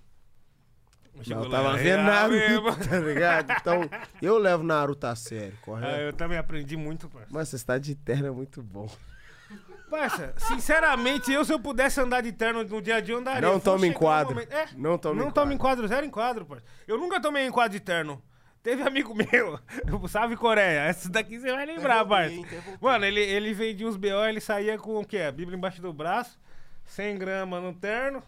Chegou 1.21 1.43
eu 1.45 1.49
tava 1.49 1.75
vendo 1.77 2.03
Naruto, 2.03 2.77
tá 2.89 2.99
ligado? 2.99 3.51
Então, 3.59 3.81
eu 4.21 4.37
levo 4.37 4.63
Naruto 4.63 5.05
a 5.07 5.15
sério, 5.15 5.53
Ah, 5.61 5.65
correto? 5.65 5.99
eu 6.01 6.13
também 6.13 6.37
aprendi 6.37 6.77
muito, 6.77 7.09
parça. 7.09 7.27
Mas 7.31 7.49
você 7.49 7.55
está 7.57 7.77
de 7.77 7.93
terno 7.95 8.27
é 8.27 8.31
muito 8.31 8.61
bom. 8.63 8.87
Parça, 9.89 10.33
sinceramente, 10.37 11.31
eu 11.31 11.43
se 11.43 11.51
eu 11.51 11.59
pudesse 11.59 11.99
andar 11.99 12.21
de 12.21 12.31
terno 12.31 12.63
no 12.63 12.81
dia 12.81 12.95
a 12.97 12.99
dia, 13.01 13.15
eu 13.15 13.19
andaria. 13.19 13.41
Não 13.41 13.59
tome 13.59 13.87
um 13.87 13.91
enquadro. 13.91 14.33
momento- 14.35 14.53
É, 14.53 14.67
Não 14.75 14.97
tome 14.97 15.19
não 15.19 15.31
tome 15.31 15.55
enquadro, 15.55 15.87
zero 15.87 16.05
enquadro, 16.05 16.45
parça. 16.45 16.63
Eu 16.87 16.97
nunca 16.97 17.19
tomei 17.21 17.45
enquadro 17.47 17.71
de 17.71 17.79
terno. 17.79 18.21
Teve 18.61 18.83
amigo 18.83 19.15
meu, 19.15 19.57
sabe 20.09 20.35
Coreia? 20.35 20.81
Essa 20.81 21.09
daqui 21.09 21.39
você 21.39 21.51
vai 21.51 21.65
lembrar, 21.65 22.05
parça. 22.05 22.35
Mano, 22.81 23.05
ele, 23.05 23.21
ele 23.21 23.53
vendia 23.53 23.87
uns 23.87 23.95
BO, 23.95 24.25
ele 24.27 24.41
saía 24.41 24.77
com 24.77 24.99
o 24.99 25.05
quê? 25.05 25.19
A 25.19 25.31
Bíblia 25.31 25.57
embaixo 25.57 25.81
do 25.81 25.93
braço, 25.93 26.37
100 26.83 27.17
gramas 27.17 27.63
no 27.63 27.73
terno, 27.73 28.21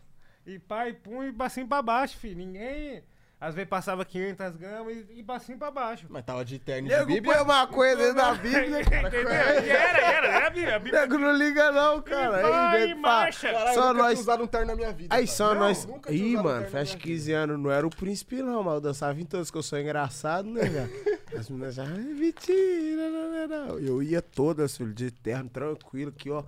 e 0.45 0.57
pai, 0.57 0.93
pum, 0.93 1.21
e 1.23 1.31
bacinho 1.31 1.67
pra 1.67 1.81
baixo, 1.81 2.17
filho. 2.17 2.37
Ninguém. 2.37 3.03
Às 3.41 3.55
vezes 3.55 3.67
passava 3.67 4.05
500 4.05 4.55
gramas 4.55 4.93
e, 4.95 5.17
e 5.17 5.23
bacinho 5.23 5.57
pra 5.57 5.71
baixo. 5.71 6.05
Mas 6.09 6.23
tava 6.23 6.45
de 6.45 6.59
terno 6.59 6.87
de 6.87 6.93
Nego 6.93 7.07
Bíblia. 7.07 7.37
põe 7.37 7.43
maconha 7.47 7.95
dentro 7.95 8.13
da 8.13 8.33
Bíblia, 8.35 8.85
cara. 8.85 9.07
Era, 9.17 9.99
era, 9.99 10.27
era 10.27 10.47
a 10.47 10.49
Bíblia. 10.51 10.75
A 10.75 10.79
Bíblia 10.79 11.01
Nego 11.01 11.17
não 11.17 11.33
liga 11.35 11.71
não, 11.71 12.01
cara. 12.03 12.37
E 12.37 12.41
vai, 12.43 12.81
Aí, 12.83 12.93
marcha. 12.93 13.51
Caralho, 13.51 13.73
Só 13.73 13.93
nós- 13.95 14.19
usado 14.19 14.43
um 14.43 14.47
terno 14.47 14.67
na 14.67 14.75
minha 14.75 14.93
vida. 14.93 15.15
Aí 15.15 15.25
cara. 15.25 15.35
só 15.35 15.53
Não, 15.55 15.61
nós. 15.61 15.87
Ih, 16.07 16.37
mano, 16.37 16.67
festa 16.69 16.95
minha 16.95 17.07
15 17.07 17.31
anos 17.33 17.59
não 17.59 17.71
era 17.71 17.87
o 17.87 17.89
príncipe, 17.89 18.43
não, 18.43 18.61
mas 18.61 18.75
eu 18.75 18.81
dançava 18.81 19.19
em 19.19 19.25
todos, 19.25 19.49
que 19.49 19.57
eu 19.57 19.63
sou 19.63 19.79
engraçado, 19.79 20.47
né, 20.47 20.61
velho? 20.61 21.21
As 21.35 21.49
meninas 21.49 21.73
já. 21.73 21.83
"Ai, 21.83 21.97
Mentira, 21.97 23.09
não, 23.09 23.31
não, 23.31 23.67
não. 23.69 23.79
Eu 23.79 24.03
ia 24.03 24.21
todas, 24.21 24.77
filho, 24.77 24.93
de 24.93 25.09
terno, 25.09 25.49
tranquilo, 25.49 26.13
aqui, 26.15 26.29
ó. 26.29 26.43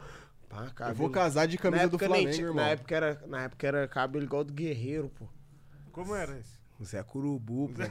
Eu 0.88 0.94
vou 0.94 1.10
casar 1.10 1.48
de 1.48 1.58
camisa 1.58 1.88
do 1.90 1.98
nem 1.98 2.08
Flamengo, 2.08 2.32
tinha- 2.32 2.46
irmão. 2.48 2.64
na, 2.64 2.70
época 2.70 2.96
era, 2.96 3.22
na 3.26 3.44
época 3.46 3.68
era 3.68 3.88
cabelo 3.88 4.24
igual 4.24 4.44
do 4.44 4.54
Guerreiro, 4.54 5.10
pô. 5.18 5.26
Como 5.92 6.14
era 6.16 6.38
esse? 6.38 6.62
O 6.80 6.86
Zé 6.86 7.02
Curubu, 7.04 7.70
pô. 7.76 7.82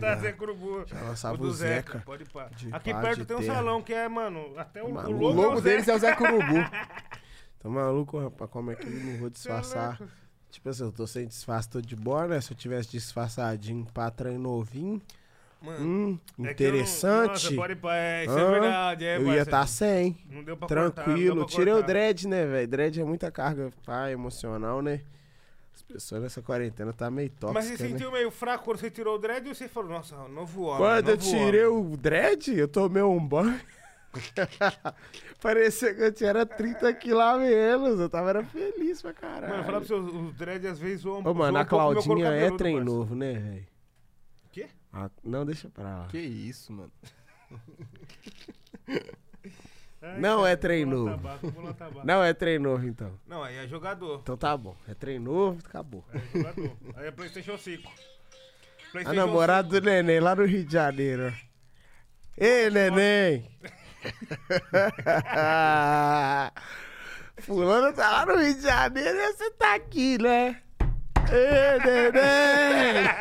tá, 0.00 0.16
Zé 0.16 0.32
Curubu. 0.32 0.84
Já 0.86 1.00
lançava 1.00 1.42
O 1.42 1.46
o 1.46 1.52
Zeca. 1.52 1.92
Zeca. 1.92 2.02
Pode 2.04 2.24
pá. 2.26 2.48
De 2.56 2.68
Aqui 2.74 2.92
pá, 2.92 3.00
perto 3.00 3.24
tem 3.24 3.36
um 3.36 3.40
terra. 3.40 3.54
salão 3.54 3.82
que 3.82 3.94
é, 3.94 4.08
mano, 4.08 4.52
até 4.58 4.82
o, 4.82 4.86
o 4.88 4.94
Maluco. 4.94 5.12
logo, 5.22 5.38
O 5.38 5.42
é 5.42 5.46
logo 5.46 5.60
deles 5.60 5.88
é 5.88 5.94
o 5.94 5.98
Zé 5.98 6.14
Curubu. 6.14 6.42
Tá 7.62 7.68
maluco, 7.68 8.18
rapaz? 8.18 8.50
Como 8.50 8.72
é 8.72 8.74
que 8.74 8.84
eu 8.84 8.90
não 8.90 9.18
vou 9.18 9.30
disfarçar? 9.30 9.96
louco. 10.00 10.12
Tipo 10.50 10.68
assim, 10.68 10.82
eu 10.82 10.90
tô 10.90 11.06
sem 11.06 11.28
disfarce, 11.28 11.70
tô 11.70 11.80
de 11.80 11.94
boa, 11.94 12.26
né? 12.26 12.40
Se 12.40 12.52
eu 12.52 12.56
tivesse 12.56 12.90
disfarçadinho, 12.90 13.86
patrão 13.94 14.36
novinho, 14.36 15.00
Mano, 15.62 15.78
hum, 15.80 16.18
é 16.44 16.52
que 16.54 16.64
eu 16.64 16.72
não- 16.72 16.78
interessante. 16.80 17.28
Nossa, 17.28 17.54
pode 17.54 17.76
pá, 17.76 17.94
é, 17.96 18.24
isso 18.24 18.36
é 18.36 18.50
verdade. 18.50 19.04
É, 19.04 19.16
eu 19.16 19.28
ia 19.32 19.42
estar 19.42 19.64
sem. 19.68 20.18
Não 20.28 20.42
deu 20.42 20.56
pra 20.56 20.66
cortar, 20.66 20.82
não 20.82 20.90
Tranquilo. 20.90 21.36
pra 21.36 21.54
Tirei 21.54 21.72
o 21.72 21.76
cortar. 21.76 21.86
dread, 21.86 22.26
né, 22.26 22.44
velho? 22.46 22.66
Dread 22.68 23.00
é 23.00 23.04
muita 23.04 23.30
carga 23.30 23.70
pá, 23.86 24.10
emocional, 24.10 24.82
né? 24.82 25.00
As 25.92 26.04
pessoas 26.04 26.22
nessa 26.22 26.40
quarentena 26.40 26.90
tá 26.92 27.10
meio 27.10 27.28
tóxica, 27.28 27.52
Mas 27.52 27.66
você 27.66 27.82
né? 27.82 27.90
sentiu 27.90 28.10
meio 28.10 28.30
fraco 28.30 28.64
quando 28.64 28.78
você 28.78 28.90
tirou 28.90 29.16
o 29.16 29.18
dread 29.18 29.46
ou 29.46 29.54
você 29.54 29.68
falou, 29.68 29.90
nossa, 29.90 30.16
novo 30.28 30.62
homem, 30.62 30.78
Quando 30.78 31.10
eu 31.10 31.16
tirei 31.18 31.66
homem. 31.66 31.92
o 31.92 31.96
dread, 31.98 32.58
eu 32.58 32.66
tomei 32.66 33.02
um 33.02 33.24
banho. 33.24 33.60
Parecia 35.40 35.94
que 35.94 36.02
eu 36.02 36.12
tinha 36.12 36.46
30 36.46 36.92
quilos 36.94 37.20
a 37.22 37.36
menos. 37.36 38.00
Eu 38.00 38.08
tava 38.08 38.30
era 38.30 38.42
feliz 38.44 39.02
pra 39.02 39.12
caralho. 39.12 39.52
Mano, 39.52 39.64
falar 39.64 39.80
pra 39.80 39.88
você, 39.88 39.94
os 39.94 40.34
dread 40.34 40.66
às 40.66 40.78
vezes 40.78 41.00
zoam 41.00 41.22
Ô, 41.24 41.34
mano, 41.34 41.58
a 41.58 41.62
um 41.62 41.64
Claudinha 41.66 42.28
é 42.28 42.50
trem 42.50 42.82
novo, 42.82 43.14
né, 43.14 43.34
velho? 43.34 43.66
Quê? 44.50 44.68
Ah, 44.92 45.10
não, 45.22 45.44
deixa 45.44 45.68
pra 45.68 45.84
lá. 45.84 46.08
Que 46.08 46.18
isso, 46.18 46.72
mano. 46.72 46.92
Ai, 50.02 50.18
Não 50.18 50.38
cara, 50.38 50.50
é 50.50 50.56
trem 50.56 50.84
lá 50.84 50.90
novo. 50.90 51.10
tabaco. 51.76 52.00
Não 52.04 52.24
é 52.24 52.34
trem 52.34 52.58
novo, 52.58 52.86
então. 52.86 53.12
Não, 53.26 53.42
aí 53.42 53.56
é 53.56 53.66
jogador. 53.68 54.18
Então 54.22 54.36
tá 54.36 54.56
bom. 54.56 54.76
É 54.88 54.94
trem 54.94 55.18
novo, 55.18 55.58
acabou. 55.64 56.04
É 56.12 56.18
jogador. 56.38 56.76
Aí 56.96 57.06
é 57.06 57.10
Playstation 57.12 57.56
5. 57.56 57.88
A 57.88 57.92
PlayStation 58.92 59.20
namorada 59.26 59.68
do 59.68 59.80
neném 59.80 60.18
lá 60.20 60.34
no 60.34 60.44
Rio 60.44 60.64
de 60.64 60.72
Janeiro. 60.72 61.32
Ei, 62.36 62.68
neném! 62.70 63.48
Fulano 67.38 67.92
tá 67.94 68.10
lá 68.10 68.26
no 68.26 68.36
Rio 68.38 68.54
de 68.54 68.62
Janeiro 68.62 69.18
e 69.18 69.32
você 69.32 69.50
tá 69.52 69.74
aqui, 69.74 70.18
né? 70.18 70.60
Ei, 71.30 71.78
neném! 71.84 73.08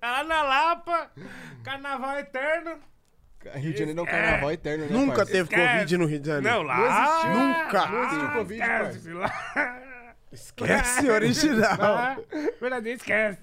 Tá 0.00 0.10
lá 0.18 0.24
na 0.24 0.42
Lapa, 0.42 1.10
carnaval 1.62 2.18
eterno. 2.18 2.78
Rio 3.52 3.72
de 3.72 3.78
Janeiro 3.78 4.00
é 4.00 4.02
um 4.02 4.06
carnaval 4.06 4.52
eterno, 4.52 4.84
né, 4.86 4.90
Nunca 4.92 5.16
parça? 5.16 5.32
teve 5.32 5.42
Esquece. 5.44 5.72
Covid 5.72 5.98
no 5.98 6.06
Rio 6.06 6.20
de 6.20 6.26
Janeiro. 6.26 6.56
Não, 6.56 6.62
lá. 6.62 6.76
Não 6.78 6.86
existiu. 6.86 7.30
Nunca. 7.34 7.86
Não 7.86 8.04
existiu 8.04 8.30
Covid, 8.32 8.62
esquece, 8.62 9.12
lá. 9.12 9.80
Esquece 10.32 11.10
original. 11.10 11.78
Lá, 11.78 12.18
Verdadeiro 12.60 12.98
esquece. 12.98 13.38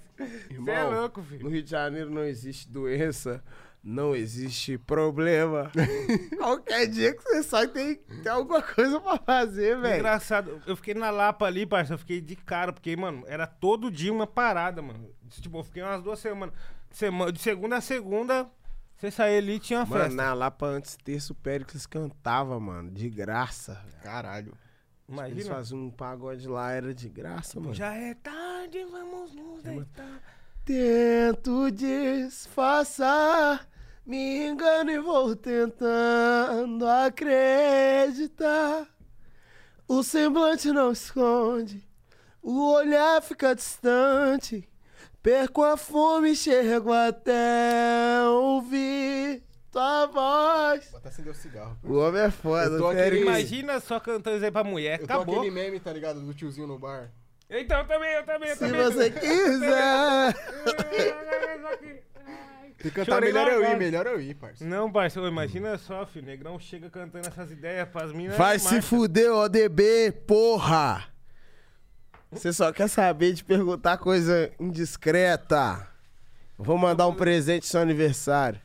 Você 0.58 0.72
é 0.72 0.84
louco, 0.84 1.22
filho. 1.24 1.44
No 1.44 1.50
Rio 1.50 1.64
de 1.64 1.70
Janeiro 1.70 2.10
não 2.10 2.24
existe 2.24 2.70
doença, 2.70 3.42
não 3.84 4.14
existe 4.16 4.78
problema. 4.78 5.72
Qualquer 6.38 6.86
dia 6.88 7.16
que 7.16 7.24
você 7.24 7.42
sai 7.44 7.68
tem, 7.68 7.96
tem 7.96 8.32
alguma 8.32 8.62
coisa 8.62 9.00
pra 9.00 9.18
fazer, 9.18 9.80
velho. 9.80 9.96
Engraçado, 10.00 10.62
eu 10.68 10.76
fiquei 10.76 10.94
na 10.94 11.10
Lapa 11.10 11.46
ali, 11.46 11.66
parça, 11.66 11.94
eu 11.94 11.98
fiquei 11.98 12.22
de 12.22 12.36
cara, 12.36 12.72
porque, 12.74 12.96
mano, 12.96 13.24
era 13.26 13.48
todo 13.48 13.90
dia 13.90 14.12
uma 14.12 14.28
parada, 14.28 14.82
mano. 14.82 15.10
Tipo, 15.30 15.60
eu 15.60 15.64
fiquei 15.64 15.82
umas 15.82 16.04
duas 16.04 16.20
semanas. 16.20 16.54
Sema- 16.92 17.32
De 17.32 17.40
segunda 17.40 17.78
a 17.78 17.82
segunda, 17.82 18.48
você 19.02 19.12
saía 19.12 19.40
ali 19.40 19.56
e 19.56 19.60
tinha 19.60 19.80
uma 19.80 19.86
Mano, 19.88 20.04
festa. 20.04 20.16
na 20.16 20.34
Lapa 20.34 20.66
antes 20.68 20.96
terço 20.96 21.34
o 21.34 21.36
Péricles 21.36 21.88
cantava, 21.88 22.60
mano, 22.60 22.92
de 22.92 23.10
graça. 23.10 23.84
Caralho. 24.04 24.54
Eles 25.10 25.12
Imagina. 25.20 25.56
faziam 25.56 25.80
um 25.82 25.90
pagode 25.90 26.48
lá, 26.48 26.72
era 26.72 26.94
de 26.94 27.10
graça, 27.10 27.60
mano. 27.60 27.74
Já 27.74 27.94
é 27.96 28.14
tarde, 28.14 28.86
vamos 28.86 29.34
nos 29.34 29.64
deitar. 29.64 30.22
Tento 30.64 31.72
disfarçar, 31.72 33.68
me 34.06 34.48
engano 34.48 34.92
e 34.92 35.00
vou 35.00 35.36
tentando 35.36 36.88
acreditar. 36.88 38.88
O 39.88 40.04
semblante 40.04 40.72
não 40.72 40.92
esconde, 40.92 41.84
o 42.42 42.72
olhar 42.72 43.22
fica 43.22 43.56
distante. 43.56 44.70
Perco 45.22 45.64
a 45.64 45.78
fome, 45.78 46.36
chego 46.36 46.92
até 46.92 48.24
ouvir 48.28 49.44
tua 49.72 50.08
voz. 50.08 50.88
Vou 50.90 50.98
até 50.98 51.10
acender 51.10 51.32
o 51.32 51.36
cigarro. 51.36 51.78
O 51.84 51.94
homem 52.00 52.22
é 52.24 52.32
foda, 52.32 52.72
Eu 52.76 52.78
tô 52.80 52.88
aquele-. 52.88 53.22
Imagina 53.22 53.80
só 53.80 54.00
cantando 54.00 54.38
isso 54.38 54.46
aí 54.46 54.52
pra 54.52 54.64
mulher, 54.64 55.00
Eu 55.00 55.08
tô 55.08 55.14
acabou. 55.14 55.38
aquele 55.38 55.52
meme, 55.54 55.80
tá 55.80 55.94
ligado? 55.94 56.20
Do 56.22 56.34
tiozinho 56.34 56.66
no 56.68 56.80
bar. 56.80 57.12
Então, 57.50 57.80
eu 57.80 57.86
também, 57.88 58.14
eu 58.14 58.24
também, 58.24 58.50
eu 58.50 58.56
Se 58.56 58.60
também. 58.68 58.82
você 58.84 59.12
quiser. 59.12 60.34
Se 62.82 62.90
cantar 62.90 63.14
Chorei 63.14 63.32
melhor 63.32 63.46
lá 63.48 63.54
eu 63.54 63.72
ir, 63.72 63.78
melhor 63.78 64.08
eu 64.08 64.20
ir, 64.20 64.34
parça. 64.34 64.66
Não, 64.66 64.92
parceiro, 64.92 65.28
imagina 65.28 65.78
só, 65.78 66.04
filho. 66.08 66.26
O 66.26 66.28
negrão 66.28 66.60
chega 66.60 66.90
cantando 66.90 67.28
essas 67.28 67.52
ideias 67.52 67.88
pras 67.90 68.12
minas. 68.12 68.36
Vai 68.36 68.58
se 68.58 68.66
marcha. 68.74 68.82
fuder, 68.82 69.32
ODB, 69.32 70.12
porra! 70.26 71.11
Você 72.32 72.54
só 72.54 72.72
quer 72.72 72.88
saber 72.88 73.34
de 73.34 73.44
perguntar 73.44 73.98
coisa 73.98 74.52
indiscreta. 74.60 75.88
Vou 76.58 76.78
mandar 76.78 77.08
um 77.08 77.14
presente 77.14 77.64
no 77.64 77.68
seu 77.70 77.82
aniversário. 77.82 78.60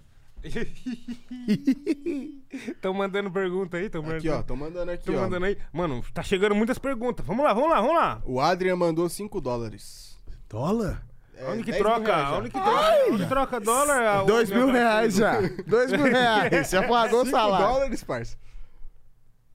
Tão 2.80 2.94
mandando 2.94 3.30
pergunta 3.30 3.76
aí, 3.76 3.90
tão 3.90 4.02
mandando. 4.02 4.18
Aqui, 4.18 4.28
ó. 4.28 4.42
Tô 4.42 4.56
mandando 4.56 4.90
aqui, 4.92 5.04
Tão 5.04 5.16
ó. 5.16 5.20
mandando 5.22 5.46
aí. 5.46 5.58
Mano, 5.72 6.04
tá 6.14 6.22
chegando 6.22 6.54
muitas 6.54 6.78
perguntas. 6.78 7.26
Vamos 7.26 7.44
lá, 7.44 7.52
vamos 7.52 7.70
lá, 7.70 7.80
vamos 7.80 7.96
lá. 7.96 8.22
O 8.24 8.40
Adrian 8.40 8.76
mandou 8.76 9.08
5 9.08 9.40
dólares. 9.40 10.16
Dólar? 10.48 11.04
É, 11.36 11.44
Onde 11.50 11.64
que 11.64 11.72
10 11.72 11.82
mil 11.82 11.92
troca? 11.92 12.16
reais. 12.16 12.32
Onde 12.38 12.50
que 12.50 12.60
troca? 12.60 13.12
Onde 13.12 13.26
troca 13.26 13.60
dólar? 13.60 14.24
Dois 14.24 14.50
mil 14.50 14.70
reais 14.70 15.18
parceiro. 15.18 15.56
já. 15.56 15.62
Dois 15.66 15.92
mil 15.92 16.04
reais. 16.04 16.70
Já 16.70 16.82
pagou 16.86 17.22
o 17.22 17.26
5 17.26 17.36
salário. 17.36 17.66
dólares, 17.66 18.04
parça. 18.04 18.36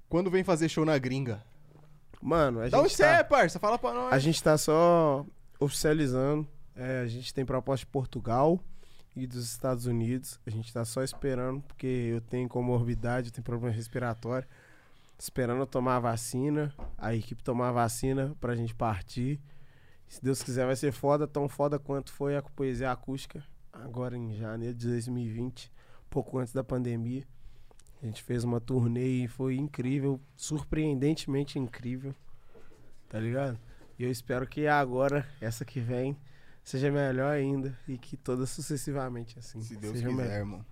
Quando 0.09 0.29
vem 0.29 0.43
fazer 0.43 0.67
show 0.69 0.85
na 0.85 0.97
gringa? 0.97 1.41
Mano, 2.21 2.59
a 2.59 2.65
onde 2.65 2.89
gente, 2.89 3.01
é, 3.01 3.17
tá, 3.17 3.23
parça? 3.23 3.59
Fala 3.59 3.79
pra 3.79 3.93
nós. 3.93 4.13
a 4.13 4.19
gente 4.19 4.41
tá 4.41 4.57
só 4.57 5.25
oficializando. 5.59 6.47
É, 6.75 7.01
a 7.01 7.07
gente 7.07 7.33
tem 7.33 7.45
proposta 7.45 7.85
de 7.85 7.91
Portugal 7.91 8.59
e 9.15 9.27
dos 9.27 9.43
Estados 9.45 9.85
Unidos. 9.85 10.39
A 10.45 10.49
gente 10.49 10.71
tá 10.71 10.85
só 10.85 11.03
esperando, 11.03 11.61
porque 11.61 11.87
eu 11.87 12.21
tenho 12.21 12.47
comorbidade, 12.47 13.27
eu 13.27 13.33
tenho 13.33 13.43
problema 13.43 13.75
respiratório. 13.75 14.47
Esperando 15.17 15.59
eu 15.59 15.67
tomar 15.67 15.97
a 15.97 15.99
vacina, 15.99 16.73
a 16.97 17.13
equipe 17.13 17.43
tomar 17.43 17.69
a 17.69 17.73
vacina 17.73 18.35
pra 18.39 18.55
gente 18.55 18.73
partir. 18.73 19.39
Se 20.07 20.21
Deus 20.23 20.41
quiser, 20.41 20.65
vai 20.65 20.75
ser 20.75 20.91
foda, 20.91 21.27
tão 21.27 21.47
foda 21.47 21.77
quanto 21.77 22.11
foi 22.11 22.35
a 22.35 22.41
poesia 22.41 22.91
acústica, 22.91 23.43
agora 23.71 24.17
em 24.17 24.35
janeiro 24.35 24.75
de 24.75 24.87
2020, 24.87 25.71
pouco 26.09 26.37
antes 26.39 26.53
da 26.53 26.63
pandemia. 26.63 27.25
A 28.01 28.05
gente 28.05 28.23
fez 28.23 28.43
uma 28.43 28.59
turnê 28.59 29.23
e 29.23 29.27
foi 29.27 29.55
incrível, 29.55 30.19
surpreendentemente 30.35 31.59
incrível, 31.59 32.15
tá 33.07 33.19
ligado? 33.19 33.59
E 33.99 34.03
eu 34.03 34.09
espero 34.09 34.47
que 34.47 34.65
agora, 34.65 35.27
essa 35.39 35.63
que 35.63 35.79
vem, 35.79 36.17
seja 36.63 36.91
melhor 36.91 37.31
ainda 37.31 37.77
e 37.87 37.97
que 37.97 38.17
todas 38.17 38.49
sucessivamente 38.49 39.37
assim. 39.37 39.61
Se 39.61 39.75
Deus 39.75 39.93
sejam 39.93 40.11
quiser, 40.11 40.23
melhor. 40.23 40.39
irmão. 40.39 40.65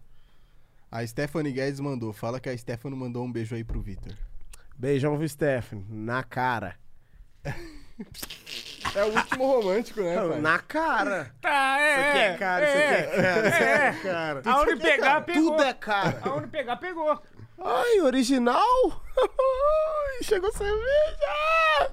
A 0.92 1.06
Stephanie 1.06 1.52
Guedes 1.54 1.80
mandou. 1.80 2.12
Fala 2.12 2.40
que 2.40 2.50
a 2.50 2.58
Stephanie 2.58 2.98
mandou 2.98 3.24
um 3.24 3.32
beijo 3.32 3.54
aí 3.54 3.64
pro 3.64 3.80
Vitor. 3.80 4.16
Beijão, 4.76 5.16
viu, 5.18 5.30
Stephanie? 5.30 5.86
Na 5.88 6.24
cara. 6.24 6.76
É 8.96 9.04
o 9.04 9.16
último 9.16 9.46
romântico, 9.46 10.02
né, 10.02 10.16
pai? 10.28 10.42
Na 10.42 10.60
cara. 10.60 11.36
Tá, 11.42 11.80
é. 11.80 11.96
Você 11.96 12.12
quer 12.20 12.40
cara, 12.40 12.66
você 12.66 12.78
é. 12.78 12.88
quer 13.04 13.22
cara, 13.22 13.42
você 13.52 13.64
É. 13.64 13.92
quer 13.94 14.02
cara. 14.02 14.42
Aonde 14.46 14.76
pegar, 14.78 15.22
pegou. 15.22 15.52
Tudo 15.52 15.64
é 15.64 15.74
cara. 15.74 16.20
Aonde 16.24 16.48
pegar, 16.48 16.76
pegou. 16.78 17.22
Ai, 17.62 18.00
original? 18.02 19.04
Chegou 20.24 20.52
cerveja! 20.52 21.92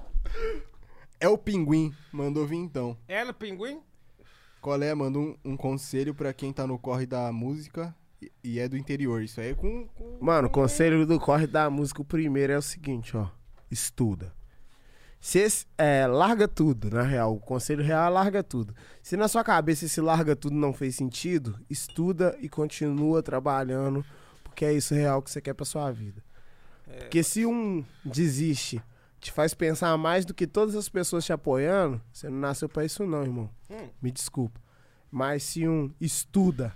É 1.19 1.27
o 1.27 1.37
Pinguim. 1.37 1.93
Mandou 2.11 2.45
vintão. 2.45 2.97
Ela, 3.07 3.33
pinguim? 3.33 3.81
Colé 4.61 4.93
manda 4.93 5.17
um, 5.19 5.35
um 5.43 5.57
conselho 5.57 6.13
pra 6.13 6.33
quem 6.33 6.51
tá 6.53 6.65
no 6.67 6.77
corre 6.79 7.05
da 7.05 7.31
música 7.31 7.95
e, 8.21 8.31
e 8.43 8.59
é 8.59 8.67
do 8.67 8.77
interior. 8.77 9.21
Isso 9.21 9.39
aí 9.41 9.49
é 9.51 9.53
com. 9.55 9.87
com- 9.89 10.17
Mano, 10.21 10.47
o 10.47 10.51
conselho 10.51 11.05
do 11.05 11.19
corre 11.19 11.47
da 11.47 11.69
música, 11.69 12.01
o 12.01 12.05
primeiro 12.05 12.53
é 12.53 12.57
o 12.57 12.61
seguinte, 12.61 13.15
ó. 13.15 13.27
Estuda. 13.69 14.33
Se 15.19 15.39
esse, 15.39 15.65
é, 15.77 16.05
larga 16.05 16.47
tudo, 16.47 16.89
na 16.91 17.01
real. 17.01 17.35
O 17.35 17.39
conselho 17.39 17.83
real 17.83 18.07
é 18.07 18.09
larga 18.09 18.43
tudo. 18.43 18.73
Se 19.01 19.17
na 19.17 19.27
sua 19.27 19.43
cabeça 19.43 19.85
esse 19.85 19.99
larga 19.99 20.35
tudo 20.35 20.55
não 20.55 20.73
fez 20.73 20.95
sentido, 20.95 21.59
estuda 21.69 22.37
e 22.39 22.47
continua 22.47 23.23
trabalhando, 23.23 24.05
porque 24.43 24.63
é 24.63 24.73
isso 24.73 24.93
real 24.93 25.21
que 25.21 25.31
você 25.31 25.41
quer 25.41 25.53
pra 25.53 25.65
sua 25.65 25.91
vida. 25.91 26.23
Porque 26.99 27.21
se 27.21 27.45
um 27.45 27.83
desiste, 28.05 28.81
te 29.19 29.31
faz 29.31 29.53
pensar 29.53 29.97
mais 29.97 30.25
do 30.25 30.33
que 30.33 30.47
todas 30.47 30.75
as 30.75 30.87
pessoas 30.87 31.25
te 31.25 31.33
apoiando, 31.33 32.01
você 32.11 32.29
não 32.29 32.39
nasceu 32.39 32.69
pra 32.69 32.85
isso 32.85 33.05
não, 33.05 33.23
irmão. 33.23 33.49
Hum. 33.69 33.89
Me 34.01 34.11
desculpa. 34.11 34.59
Mas 35.11 35.43
se 35.43 35.67
um 35.67 35.93
estuda, 35.99 36.73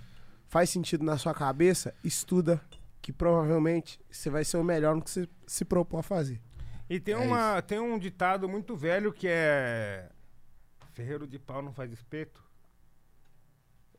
faz 0.48 0.70
sentido 0.70 1.04
na 1.04 1.16
sua 1.16 1.32
cabeça, 1.32 1.94
estuda 2.04 2.60
que 3.00 3.12
provavelmente 3.12 4.00
você 4.10 4.30
vai 4.30 4.44
ser 4.44 4.58
o 4.58 4.64
melhor 4.64 4.94
no 4.94 5.02
que 5.02 5.10
você 5.10 5.28
se 5.46 5.64
propõe 5.64 6.00
a 6.00 6.02
fazer. 6.02 6.40
E 6.88 7.00
tem, 7.00 7.14
É 7.14 7.18
uma, 7.18 7.62
tem 7.62 7.78
um 7.78 7.98
ditado 7.98 8.48
muito 8.48 8.76
velho 8.76 9.12
que 9.12 9.26
é. 9.28 10.08
Ferreiro 10.92 11.26
de 11.26 11.38
pau 11.38 11.62
não 11.62 11.72
faz 11.72 11.90
espeto. 11.92 12.42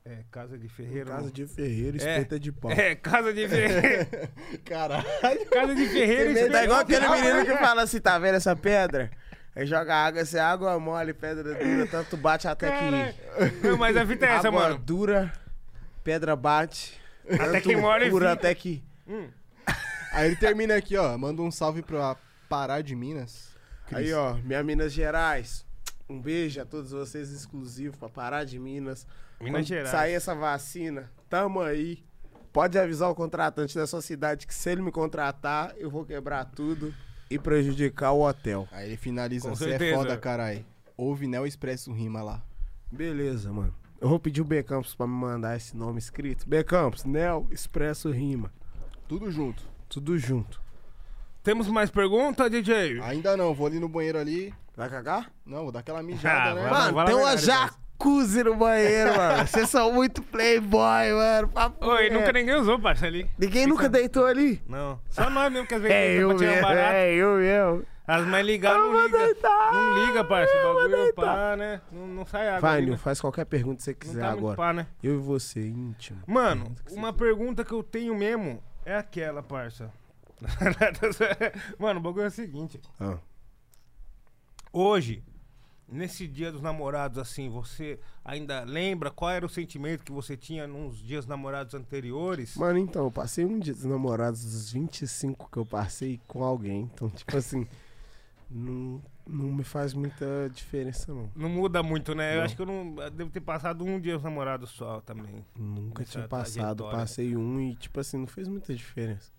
É, 0.05 0.18
casa 0.30 0.57
de 0.57 0.68
ferreiro. 0.68 1.10
Casa 1.10 1.31
de 1.31 1.47
ferreiro, 1.47 1.95
É. 1.95 1.99
espeta 1.99 2.39
de 2.39 2.51
pau. 2.51 2.69
É, 2.72 2.93
casa 2.93 3.34
de 3.34 3.47
ferreiro. 3.47 4.07
Caralho. 4.65 5.05
casa 5.49 5.73
de 5.73 5.88
ferreiro, 5.88 6.31
espeto 6.31 6.51
Tá 6.51 6.64
igual 6.65 6.84
de 6.84 6.95
aquele 6.95 7.10
menino 7.10 7.45
que 7.45 7.57
fala 7.57 7.84
assim, 7.84 7.99
tá 8.01 8.19
vendo 8.19 8.35
essa 8.35 8.55
pedra? 8.55 9.10
Aí 9.55 9.65
joga 9.65 9.95
água, 9.95 10.26
se 10.26 10.38
é 10.38 10.41
água 10.41 10.77
mole, 10.80 11.14
pedra 11.14 11.53
dura, 11.55 11.88
tanto 11.88 12.18
bate 12.18 12.47
até 12.47 12.69
Caralho. 12.69 13.14
que... 13.14 13.68
Não, 13.68 13.77
mas 13.77 13.95
a 13.95 14.05
fita 14.05 14.26
é 14.26 14.30
essa, 14.30 14.47
água 14.49 14.61
mano. 14.61 14.77
dura, 14.80 15.31
pedra 16.03 16.35
bate, 16.35 16.99
Até 17.30 17.61
que 17.61 17.76
mole 17.76 18.10
cura 18.10 18.34
até 18.34 18.53
que... 18.53 18.84
Hum. 19.07 19.30
Aí 20.11 20.27
ele 20.27 20.35
termina 20.35 20.76
aqui, 20.76 20.97
ó. 20.97 21.18
Manda 21.18 21.41
um 21.41 21.49
salve 21.51 21.81
pra 21.81 22.15
Pará 22.49 22.82
de 22.82 22.95
Minas. 22.95 23.49
Cris. 23.88 23.99
Aí, 23.99 24.14
ó, 24.14 24.36
minha 24.36 24.64
Minas 24.64 24.94
Gerais. 24.94 25.65
Um 26.10 26.20
beijo 26.20 26.61
a 26.61 26.65
todos 26.65 26.91
vocês, 26.91 27.32
exclusivo, 27.32 27.98
pra 27.98 28.10
parar 28.10 28.44
de 28.44 28.60
Minas. 28.60 29.07
Minas 29.40 29.61
Quando 29.61 29.68
Gerais. 29.68 29.90
sair 29.90 30.14
essa 30.14 30.36
vacina, 30.36 31.11
tamo 31.30 31.61
aí. 31.61 32.03
Pode 32.52 32.78
avisar 32.78 33.10
o 33.10 33.15
contratante 33.15 33.76
da 33.76 33.88
sua 33.88 34.02
cidade 34.02 34.45
que 34.45 34.53
se 34.53 34.70
ele 34.70 34.82
me 34.82 34.91
contratar, 34.91 35.74
eu 35.78 35.90
vou 35.90 36.06
quebrar 36.06 36.45
tudo 36.45 36.94
e 37.30 37.40
prejudicar 37.40 38.11
o 38.11 38.22
hotel. 38.22 38.68
Aí 38.72 38.90
ele 38.90 38.98
finaliza. 38.98 39.49
Com 39.49 39.56
Você 39.56 39.72
é 39.72 39.94
foda, 39.95 40.15
carai. 40.18 40.64
Ouve 40.95 41.26
Neo 41.26 41.48
Expresso 41.48 41.91
Rima 41.91 42.22
lá. 42.22 42.44
Beleza, 42.91 43.52
mano. 43.52 43.74
Eu 43.99 44.07
vou 44.07 44.20
pedir 44.20 44.41
o 44.41 44.45
B 44.45 44.61
Campos 44.61 44.94
pra 44.94 45.07
me 45.07 45.14
mandar 45.14 45.57
esse 45.57 45.76
nome 45.76 45.98
escrito. 45.98 46.48
B 46.48 46.64
Campos, 46.64 47.06
Nel 47.06 47.48
Expresso 47.49 48.11
Rima. 48.11 48.53
Tudo 49.07 49.32
junto. 49.32 49.64
Tudo 49.90 50.18
junto. 50.18 50.61
Temos 51.44 51.68
mais 51.68 51.90
pergunta, 51.91 52.49
DJ? 52.49 53.02
Ainda 53.02 53.36
não, 53.36 53.53
vou 53.53 53.68
ali 53.68 53.80
no 53.80 53.90
banheiro 53.90 54.18
ali. 54.18 54.53
Vai 54.76 54.90
cagar? 54.90 55.30
Não, 55.45 55.64
vou 55.64 55.72
dar 55.72 55.80
aquela 55.80 55.99
Ah, 55.99 56.03
mijada, 56.03 56.53
né? 56.56 56.61
vai. 56.70 56.72
Mano, 56.72 56.98
lá, 56.98 57.06
tem 57.06 57.15
uma 57.15 57.38
jacuzzi 57.38 58.44
no 58.44 58.56
banheiro, 58.56 59.15
mano. 59.15 59.45
Vocês 59.48 59.70
são 59.70 59.91
muito 59.91 60.24
playboy, 60.24 61.11
mano. 61.14 61.49
Papo 61.49 61.86
Oi, 61.86 62.10
nunca 62.10 62.32
ninguém 62.32 62.56
usou, 62.56 62.80
parça, 62.80 63.06
ali. 63.06 63.30
Ninguém 63.38 63.68
nunca 63.68 63.90
deitou 63.90 64.26
ali? 64.26 64.61
Não. 64.68 64.99
Só 65.10 65.30
nós 65.30 65.52
mesmo 65.52 65.68
que 65.68 65.76
às 65.76 65.82
vezes 65.82 65.95
É 65.95 66.14
eu 66.15 66.30
um 66.32 66.38
mesmo, 66.38 66.61
barato. 66.61 66.94
é 66.95 67.14
eu 67.14 67.36
mesmo. 67.36 67.86
As 68.07 68.26
mães 68.26 68.45
ligaram, 68.45 68.80
não 68.86 68.91
vou 68.94 69.06
liga. 69.06 69.18
deitar, 69.18 69.74
Não 69.74 70.06
liga, 70.06 70.24
parça. 70.26 70.53
eu 70.53 70.72
O 70.72 70.74
bagulho 70.76 70.98
deitar. 71.03 71.26
pá, 71.26 71.56
né? 71.56 71.82
Não, 71.91 72.07
não 72.07 72.26
sai 72.26 72.48
água. 72.49 72.60
Vai, 72.61 72.72
ali, 72.78 72.82
Nil, 72.86 72.91
né? 72.94 72.98
faz 72.98 73.22
qualquer 73.22 73.45
pergunta 73.45 73.78
que 73.78 73.84
você 73.84 73.91
Não 73.91 73.99
quiser 73.99 74.22
tá 74.22 74.30
agora. 74.32 74.57
pá, 74.57 74.74
né? 74.74 74.88
Eu 75.02 75.14
e 75.15 75.18
você, 75.18 75.61
íntimo. 75.61 76.20
Mano, 76.28 76.74
uma 76.91 77.14
pergunta 77.14 77.64
que 77.64 77.72
eu 77.74 77.82
tenho 77.84 78.14
mesmo 78.15 78.61
é 78.86 78.95
aquela, 78.98 79.41
parça. 79.44 79.90
Mano, 81.80 81.99
o 81.99 82.03
bagulho 82.03 82.24
é 82.26 82.28
o 82.28 82.32
seguinte. 82.32 82.80
Ah. 82.99 83.18
Hoje, 84.72 85.24
nesse 85.88 86.28
dia 86.28 86.52
dos 86.52 86.61
namorados, 86.61 87.18
assim, 87.20 87.49
você 87.49 87.99
ainda 88.26 88.64
lembra 88.64 89.11
qual 89.11 89.30
era 89.32 89.45
o 89.45 89.49
sentimento 89.49 90.03
que 90.03 90.11
você 90.11 90.36
tinha 90.36 90.65
nos 90.68 90.98
dias 90.98 91.26
namorados 91.28 91.74
anteriores? 91.76 92.56
Mano, 92.56 92.80
então, 92.80 93.03
eu 93.06 93.11
passei 93.11 93.45
um 93.45 93.60
dia 93.60 93.74
dos 93.74 93.86
namorados 93.86 94.44
dos 94.44 94.72
25 94.72 95.49
que 95.52 95.57
eu 95.57 95.65
passei 95.65 96.20
com 96.28 96.44
alguém. 96.44 96.90
Então, 96.94 97.10
tipo 97.10 97.38
assim, 97.38 97.68
não, 98.49 99.02
não 99.28 99.52
me 99.52 99.64
faz 99.64 99.94
muita 99.94 100.49
diferença, 100.52 101.14
não. 101.14 101.30
Não 101.36 101.49
muda 101.49 101.84
muito, 101.84 102.15
né? 102.15 102.34
Eu 102.34 102.38
Não. 102.38 102.44
acho 102.45 102.56
que 102.56 102.61
eu 102.61 102.65
não. 102.65 102.95
eu 103.02 103.11
devo 103.11 103.30
ter 103.30 103.41
passado 103.41 103.84
um 103.84 103.99
dia 103.99 104.14
dos 104.14 104.24
namorados 104.24 104.72
só 104.72 105.02
também. 105.02 105.45
Nunca 105.56 106.03
tinha 106.03 106.28
passado. 106.28 106.78
trajetória. 106.78 106.98
Passei 106.99 107.36
um 107.38 107.60
e, 107.60 107.76
tipo 107.76 107.99
assim, 107.99 108.18
não 108.18 108.28
fez 108.28 108.48
muita 108.48 108.74
diferença. 108.74 109.32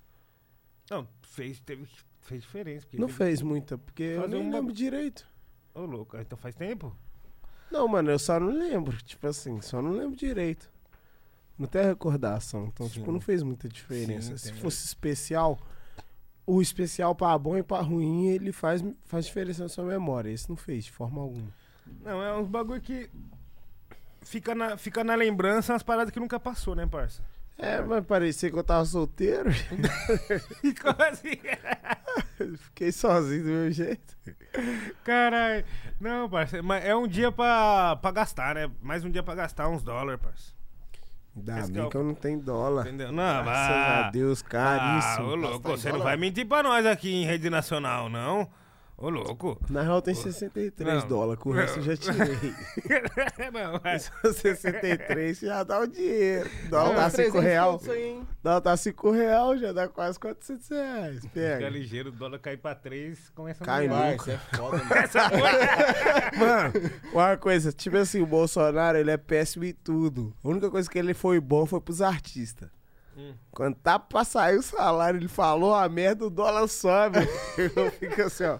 Não, 0.91 1.07
fez, 1.23 1.61
teve, 1.61 1.87
fez 2.23 2.43
diferença. 2.43 2.87
Não 2.93 3.09
fez 3.09 3.41
muita, 3.43 3.79
porque 3.79 4.03
eu 4.03 4.29
nem 4.29 4.41
uma- 4.43 4.57
lembro 4.59 4.73
direito. 4.73 5.27
Ô, 5.75 5.81
louco, 5.83 6.17
então 6.17 6.37
faz 6.39 6.55
tempo? 6.55 6.95
Não, 7.71 7.89
mano, 7.89 8.11
eu 8.11 8.19
só 8.19 8.39
não 8.39 8.49
lembro. 8.53 8.97
Tipo 9.03 9.27
assim, 9.27 9.61
só 9.61 9.81
não 9.83 9.93
lembro 9.93 10.15
direito. 10.17 10.71
Não 11.59 11.67
tem 11.67 11.83
recordação. 11.85 12.67
Então, 12.67 12.87
Sim. 12.89 12.95
tipo, 13.01 13.11
não 13.13 13.21
fez 13.21 13.43
muita 13.43 13.69
diferença. 13.69 14.37
Sim, 14.37 14.49
Se 14.49 14.53
fosse 14.61 14.85
especial, 14.85 15.59
o 16.47 16.61
especial 16.61 17.15
pra 17.15 17.37
bom 17.39 17.57
e 17.57 17.63
pra 17.63 17.81
ruim, 17.81 18.27
ele 18.29 18.53
faz, 18.53 18.85
faz 19.05 19.25
diferença 19.27 19.63
na 19.63 19.69
sua 19.69 19.85
memória. 19.85 20.31
Esse 20.31 20.49
não 20.49 20.57
fez, 20.57 20.85
de 20.85 20.93
forma 20.93 21.21
alguma. 21.23 21.49
Não, 22.03 22.23
é 22.23 22.37
uns 22.39 22.47
bagulho 22.49 22.81
que. 22.81 23.09
Fica 24.23 24.55
na, 24.55 24.77
fica 24.79 25.05
na 25.05 25.15
lembrança 25.15 25.73
umas 25.73 25.83
paradas 25.83 26.11
que 26.13 26.19
nunca 26.21 26.41
passou, 26.41 26.75
né, 26.75 26.87
parça? 26.87 27.23
É, 27.57 27.81
mas 27.81 28.05
parecia 28.05 28.51
que 28.51 28.59
eu 28.59 28.65
tava 28.65 28.85
solteiro. 28.85 29.49
Como 30.83 31.03
assim? 31.09 31.39
Fiquei 32.59 32.91
sozinho 32.91 33.43
do 33.45 33.49
meu 33.49 33.71
jeito. 33.71 34.17
Caralho. 35.05 35.65
Não, 36.01 36.29
parça, 36.29 36.61
mas 36.63 36.85
é 36.85 36.95
um 36.97 37.07
dia 37.07 37.31
pra, 37.31 37.97
pra 37.97 38.11
gastar, 38.11 38.55
né? 38.57 38.71
Mais 38.83 39.05
um 39.05 39.11
dia 39.11 39.23
pra 39.23 39.35
gastar 39.35 39.69
uns 39.69 39.83
dólares, 39.83 40.21
parça. 40.21 40.53
Ainda 41.37 41.59
Esse 41.61 41.73
que 41.73 41.79
é 41.79 41.81
bem 41.81 41.87
o- 41.87 41.91
que 41.91 41.97
eu 41.97 42.05
não 42.05 42.15
tenho 42.15 42.41
dólar. 42.41 42.87
Entendeu? 42.87 43.13
Não, 43.13 43.43
Graças 43.45 43.77
mas. 43.77 44.07
a 44.07 44.11
Deus, 44.11 44.43
caríssimo. 44.43 45.27
Ah, 45.27 45.29
ô 45.31 45.35
louco, 45.35 45.69
você 45.69 45.93
não 45.93 46.01
vai 46.01 46.17
mentir 46.17 46.47
pra 46.47 46.63
nós 46.63 46.85
aqui 46.87 47.13
em 47.13 47.25
rede 47.25 47.49
nacional, 47.51 48.09
não? 48.09 48.49
Ô 48.97 49.11
louco. 49.11 49.59
Na 49.69 49.83
real 49.83 50.01
tem 50.01 50.15
63 50.15 51.03
Não. 51.03 51.09
dólares, 51.09 51.43
com 51.43 51.51
o 51.51 51.53
resto 51.53 51.81
eu 51.81 51.83
já 51.83 51.97
tirei. 51.97 52.55
não, 53.53 53.81
é. 53.83 53.99
Se 53.99 54.09
for 54.11 54.33
63, 54.33 55.39
já 55.41 55.65
dá 55.65 55.81
o 55.81 55.87
dinheiro. 55.87 56.49
Dólar 56.71 56.89
Não, 56.89 56.95
tá 56.95 57.11
5 57.11 57.17
300 57.33 57.43
real. 57.43 57.81
aí? 57.89 58.23
Dólar 58.43 58.61
tá 58.61 58.77
5 58.77 59.11
real, 59.11 59.59
já 59.59 59.73
dá 59.73 59.89
quase 59.89 60.19
400 60.21 60.69
reais. 60.69 61.21
Fica 61.23 61.29
Pega. 61.35 61.69
ligeiro, 61.69 62.11
o 62.11 62.13
dólar 62.13 62.39
cair 62.39 62.57
pra 62.59 62.75
3, 62.75 63.31
começa 63.35 63.65
a 63.65 63.67
Cai 63.67 63.89
nunca. 63.89 64.33
É 64.33 64.39
foda, 64.57 64.79
mano. 64.85 64.95
Mano, 66.39 66.73
uma 67.13 67.37
coisa, 67.37 67.73
tipo 67.73 67.97
assim, 67.97 68.21
o 68.21 68.27
Bolsonaro, 68.27 68.97
ele 68.97 69.11
é 69.11 69.17
péssimo 69.17 69.65
em 69.65 69.73
tudo. 69.73 70.33
A 70.43 70.49
única 70.49 70.71
coisa 70.71 70.89
que 70.89 70.99
ele 70.99 71.15
foi 71.15 71.41
bom 71.41 71.67
foi 71.67 71.81
pros 71.81 72.01
artistas. 72.01 72.69
Hum. 73.17 73.35
Quando 73.53 73.77
tá 73.77 73.99
pra 73.99 74.25
sair 74.25 74.59
o 74.59 74.63
salário, 74.63 75.19
ele 75.19 75.29
falou 75.29 75.75
a 75.75 75.89
merda, 75.89 76.27
o 76.27 76.31
dólar 76.31 76.67
sobe. 76.69 77.19
Eu 77.77 77.91
fico 77.93 78.23
assim, 78.23 78.45
ó. 78.45 78.59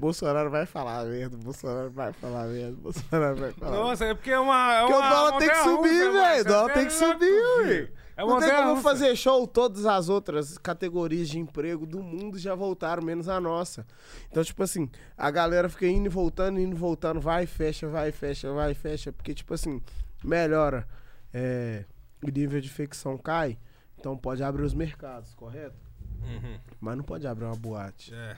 Bolsonaro 0.00 0.50
vai 0.50 0.66
falar 0.66 1.04
merda, 1.04 1.36
Bolsonaro 1.36 1.90
vai 1.90 2.12
falar 2.12 2.46
merda, 2.46 2.76
Bolsonaro 2.76 3.36
vai 3.36 3.52
falar. 3.52 3.70
Nossa, 3.72 4.04
é 4.06 4.14
porque 4.14 4.30
é 4.30 4.38
uma. 4.38 4.74
É 4.74 4.80
Porque 4.80 4.94
uma 4.94 5.06
o 5.06 5.10
dólar 5.10 5.38
tem 5.38 5.48
que 5.48 5.56
subir, 5.56 5.98
mano. 6.04 6.12
velho. 6.12 6.40
O 6.40 6.44
dólar 6.44 6.72
tem 6.72 6.86
que 6.86 6.92
é 6.92 6.96
subir, 6.96 7.42
velho. 7.64 7.92
É 8.14 8.20
não 8.20 8.38
tem 8.38 8.48
como 8.50 8.50
montanha-russa. 8.50 8.82
fazer 8.82 9.16
show, 9.16 9.46
todas 9.46 9.86
as 9.86 10.08
outras 10.08 10.58
categorias 10.58 11.28
de 11.28 11.38
emprego 11.38 11.86
do 11.86 12.02
mundo 12.02 12.38
já 12.38 12.54
voltaram, 12.54 13.02
menos 13.02 13.28
a 13.28 13.40
nossa. 13.40 13.86
Então, 14.30 14.42
tipo 14.44 14.62
assim, 14.62 14.90
a 15.16 15.30
galera 15.30 15.68
fica 15.68 15.86
indo 15.86 16.06
e 16.06 16.08
voltando, 16.10 16.60
indo 16.60 16.74
e 16.76 16.78
voltando, 16.78 17.20
vai 17.20 17.46
fecha, 17.46 17.88
vai 17.88 18.12
fecha, 18.12 18.52
vai 18.52 18.74
fecha, 18.74 19.12
porque, 19.12 19.32
tipo 19.32 19.54
assim, 19.54 19.80
melhora. 20.22 20.86
É, 21.32 21.84
o 22.22 22.30
nível 22.30 22.60
de 22.60 22.66
infecção 22.66 23.16
cai, 23.16 23.58
então 24.02 24.16
pode 24.16 24.42
abrir 24.42 24.64
os 24.64 24.74
mercados, 24.74 25.32
correto? 25.34 25.76
Uhum. 26.22 26.58
Mas 26.80 26.96
não 26.96 27.04
pode 27.04 27.24
abrir 27.24 27.44
uma 27.44 27.54
boate. 27.54 28.12
É. 28.12 28.36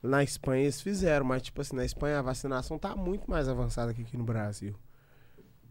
Na 0.00 0.22
Espanha 0.22 0.62
eles 0.62 0.80
fizeram, 0.80 1.26
mas, 1.26 1.42
tipo 1.42 1.60
assim, 1.60 1.74
na 1.74 1.84
Espanha 1.84 2.20
a 2.20 2.22
vacinação 2.22 2.78
tá 2.78 2.94
muito 2.94 3.28
mais 3.28 3.48
avançada 3.48 3.92
que 3.92 4.02
aqui 4.02 4.16
no 4.16 4.22
Brasil. 4.24 4.74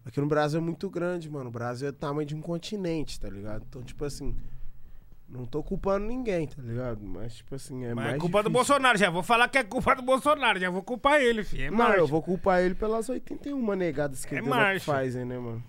Aqui 0.05 0.19
no 0.19 0.27
Brasil 0.27 0.59
é 0.59 0.63
muito 0.63 0.89
grande, 0.89 1.29
mano. 1.29 1.47
O 1.47 1.51
Brasil 1.51 1.87
é 1.87 1.91
do 1.91 1.97
tamanho 1.97 2.25
de 2.27 2.35
um 2.35 2.41
continente, 2.41 3.17
tá 3.17 3.29
ligado? 3.29 3.63
Então, 3.69 3.81
tipo 3.81 4.03
assim, 4.03 4.35
não 5.29 5.45
tô 5.45 5.63
culpando 5.63 6.05
ninguém, 6.05 6.47
tá 6.47 6.61
ligado? 6.61 7.01
Mas, 7.05 7.35
tipo 7.35 7.55
assim, 7.55 7.85
é 7.85 7.93
Mas 7.93 8.05
mais 8.05 8.15
é 8.15 8.19
culpa 8.19 8.39
do 8.43 8.49
difícil. 8.49 8.73
Bolsonaro, 8.73 8.97
já 8.97 9.09
vou 9.09 9.23
falar 9.23 9.47
que 9.47 9.57
é 9.57 9.63
culpa 9.63 9.95
do 9.95 10.01
Bolsonaro, 10.01 10.59
já 10.59 10.69
vou 10.69 10.83
culpar 10.83 11.21
ele, 11.21 11.43
filho. 11.45 11.65
É 11.67 11.71
Não, 11.71 11.77
marcha. 11.77 11.97
eu 11.99 12.07
vou 12.07 12.21
culpar 12.21 12.61
ele 12.61 12.75
pelas 12.75 13.07
81 13.07 13.75
negadas 13.75 14.25
que 14.25 14.35
É 14.35 14.39
ele. 14.39 14.79
Pfizer, 14.79 15.25
né, 15.25 15.37
mano? 15.39 15.63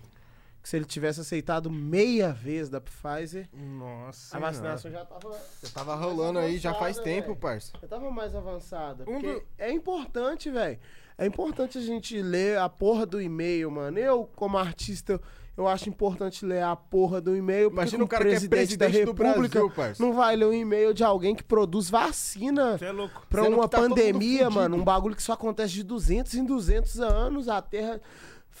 Que 0.65 0.69
se 0.69 0.77
ele 0.77 0.85
tivesse 0.85 1.21
aceitado 1.21 1.69
meia 1.69 2.33
vez 2.33 2.69
da 2.69 2.81
Pfizer, 2.81 3.47
Nossa. 3.53 4.35
a 4.35 4.39
vacinação 4.39 4.89
já 4.89 5.05
tava... 5.05 5.37
Você 5.61 5.71
tava 5.71 5.93
rolando 5.93 6.39
aí 6.39 6.57
já 6.57 6.73
faz 6.73 6.97
tempo, 6.97 7.27
velho. 7.27 7.39
parça. 7.39 7.71
Eu 7.79 7.87
tava 7.87 8.09
mais 8.09 8.33
avançada. 8.35 9.03
Um 9.03 9.13
Porque 9.21 9.31
do- 9.31 9.43
é 9.59 9.71
importante, 9.71 10.49
velho. 10.49 10.79
É 11.19 11.25
importante 11.27 11.77
a 11.77 11.81
gente 11.81 12.19
ler 12.19 12.57
a 12.57 12.67
porra 12.67 13.05
do 13.05 13.21
e-mail, 13.21 13.69
mano. 13.69 13.99
Eu, 13.99 14.27
como 14.35 14.57
artista, 14.57 15.21
eu 15.55 15.67
acho 15.67 15.87
importante 15.87 16.43
ler 16.43 16.63
a 16.63 16.75
porra 16.75 17.21
do 17.21 17.35
e-mail. 17.37 17.69
porque 17.69 17.81
Imagina 17.83 18.03
o 18.03 18.07
cara 18.07 18.23
que 18.23 18.29
é 18.29 18.31
presidente 18.31 18.75
da 18.75 18.85
presidente 18.87 19.05
do 19.15 19.23
República 19.23 19.59
Brasil, 19.59 19.75
parça. 19.75 20.03
não 20.03 20.13
vai 20.13 20.35
ler 20.35 20.45
um 20.47 20.53
e-mail 20.53 20.95
de 20.95 21.03
alguém 21.03 21.35
que 21.35 21.43
produz 21.43 21.91
vacina 21.91 22.75
Você 22.79 22.85
é 22.85 22.91
louco. 22.91 23.23
pra 23.29 23.43
Sendo 23.43 23.55
uma 23.55 23.67
tá 23.69 23.77
pandemia, 23.81 24.49
mano. 24.49 24.77
Um 24.77 24.83
bagulho 24.83 25.15
que 25.15 25.21
só 25.21 25.33
acontece 25.33 25.73
de 25.75 25.83
200 25.83 26.33
em 26.33 26.43
200 26.43 26.99
anos. 27.01 27.47
A 27.47 27.61
Terra 27.61 28.01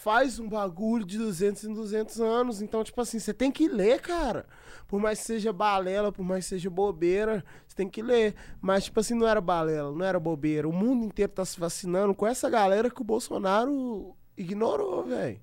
faz 0.05 0.37
um 0.37 0.47
bagulho 0.47 1.03
de 1.03 1.17
200 1.17 1.63
em 1.63 1.73
200 1.73 2.21
anos. 2.21 2.61
Então, 2.61 2.83
tipo 2.83 3.01
assim, 3.01 3.17
você 3.17 3.33
tem 3.33 3.51
que 3.51 3.67
ler, 3.67 3.99
cara. 3.99 4.45
Por 4.87 4.99
mais 5.01 5.17
que 5.19 5.25
seja 5.25 5.51
balela, 5.51 6.11
por 6.11 6.23
mais 6.23 6.45
que 6.45 6.49
seja 6.49 6.69
bobeira, 6.69 7.43
você 7.67 7.75
tem 7.75 7.89
que 7.89 8.03
ler. 8.03 8.35
Mas, 8.61 8.83
tipo 8.83 8.99
assim, 8.99 9.15
não 9.15 9.27
era 9.27 9.41
balela, 9.41 9.91
não 9.91 10.05
era 10.05 10.19
bobeira. 10.19 10.69
O 10.69 10.71
mundo 10.71 11.05
inteiro 11.05 11.31
tá 11.33 11.43
se 11.43 11.59
vacinando 11.59 12.13
com 12.13 12.27
essa 12.27 12.47
galera 12.51 12.87
que 12.91 13.01
o 13.01 13.03
Bolsonaro 13.03 14.15
ignorou, 14.37 15.03
velho. 15.05 15.41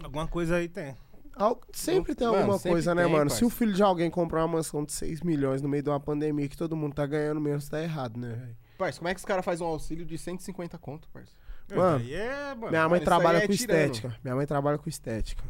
Alguma 0.00 0.28
coisa 0.28 0.54
aí 0.56 0.68
tem. 0.68 0.94
Al- 1.34 1.60
Sempre 1.72 2.14
tem 2.14 2.26
Mano, 2.26 2.38
alguma 2.38 2.56
sempre 2.58 2.70
coisa, 2.70 2.94
né, 2.94 3.02
tem, 3.02 3.10
mano? 3.12 3.24
parça. 3.24 3.36
Se 3.38 3.44
o 3.44 3.50
filho 3.50 3.72
de 3.72 3.82
alguém 3.82 4.08
comprar 4.10 4.42
uma 4.44 4.56
mansão 4.58 4.84
de 4.84 4.92
6 4.92 5.22
milhões 5.22 5.60
no 5.60 5.68
meio 5.68 5.82
de 5.82 5.90
uma 5.90 5.98
pandemia 6.00 6.48
que 6.48 6.56
todo 6.56 6.76
mundo 6.76 6.94
tá 6.94 7.04
ganhando 7.04 7.40
menos, 7.40 7.68
tá 7.68 7.82
errado, 7.82 8.16
né, 8.16 8.28
velho? 8.32 8.56
Parça, 8.78 8.98
como 9.00 9.08
é 9.08 9.14
que 9.14 9.18
os 9.18 9.24
caras 9.24 9.44
fazem 9.44 9.66
um 9.66 9.70
auxílio 9.70 10.06
de 10.06 10.16
150 10.16 10.78
conto, 10.78 11.08
parça? 11.12 11.32
Mano, 11.74 12.04
é, 12.10 12.54
mano. 12.54 12.70
Minha 12.70 12.88
mãe 12.88 13.00
trabalha 13.00 13.38
é 13.38 13.46
com 13.46 13.52
tirano. 13.52 13.80
estética. 13.80 14.18
Minha 14.22 14.34
mãe 14.34 14.46
trabalha 14.46 14.78
com 14.78 14.88
estética. 14.88 15.44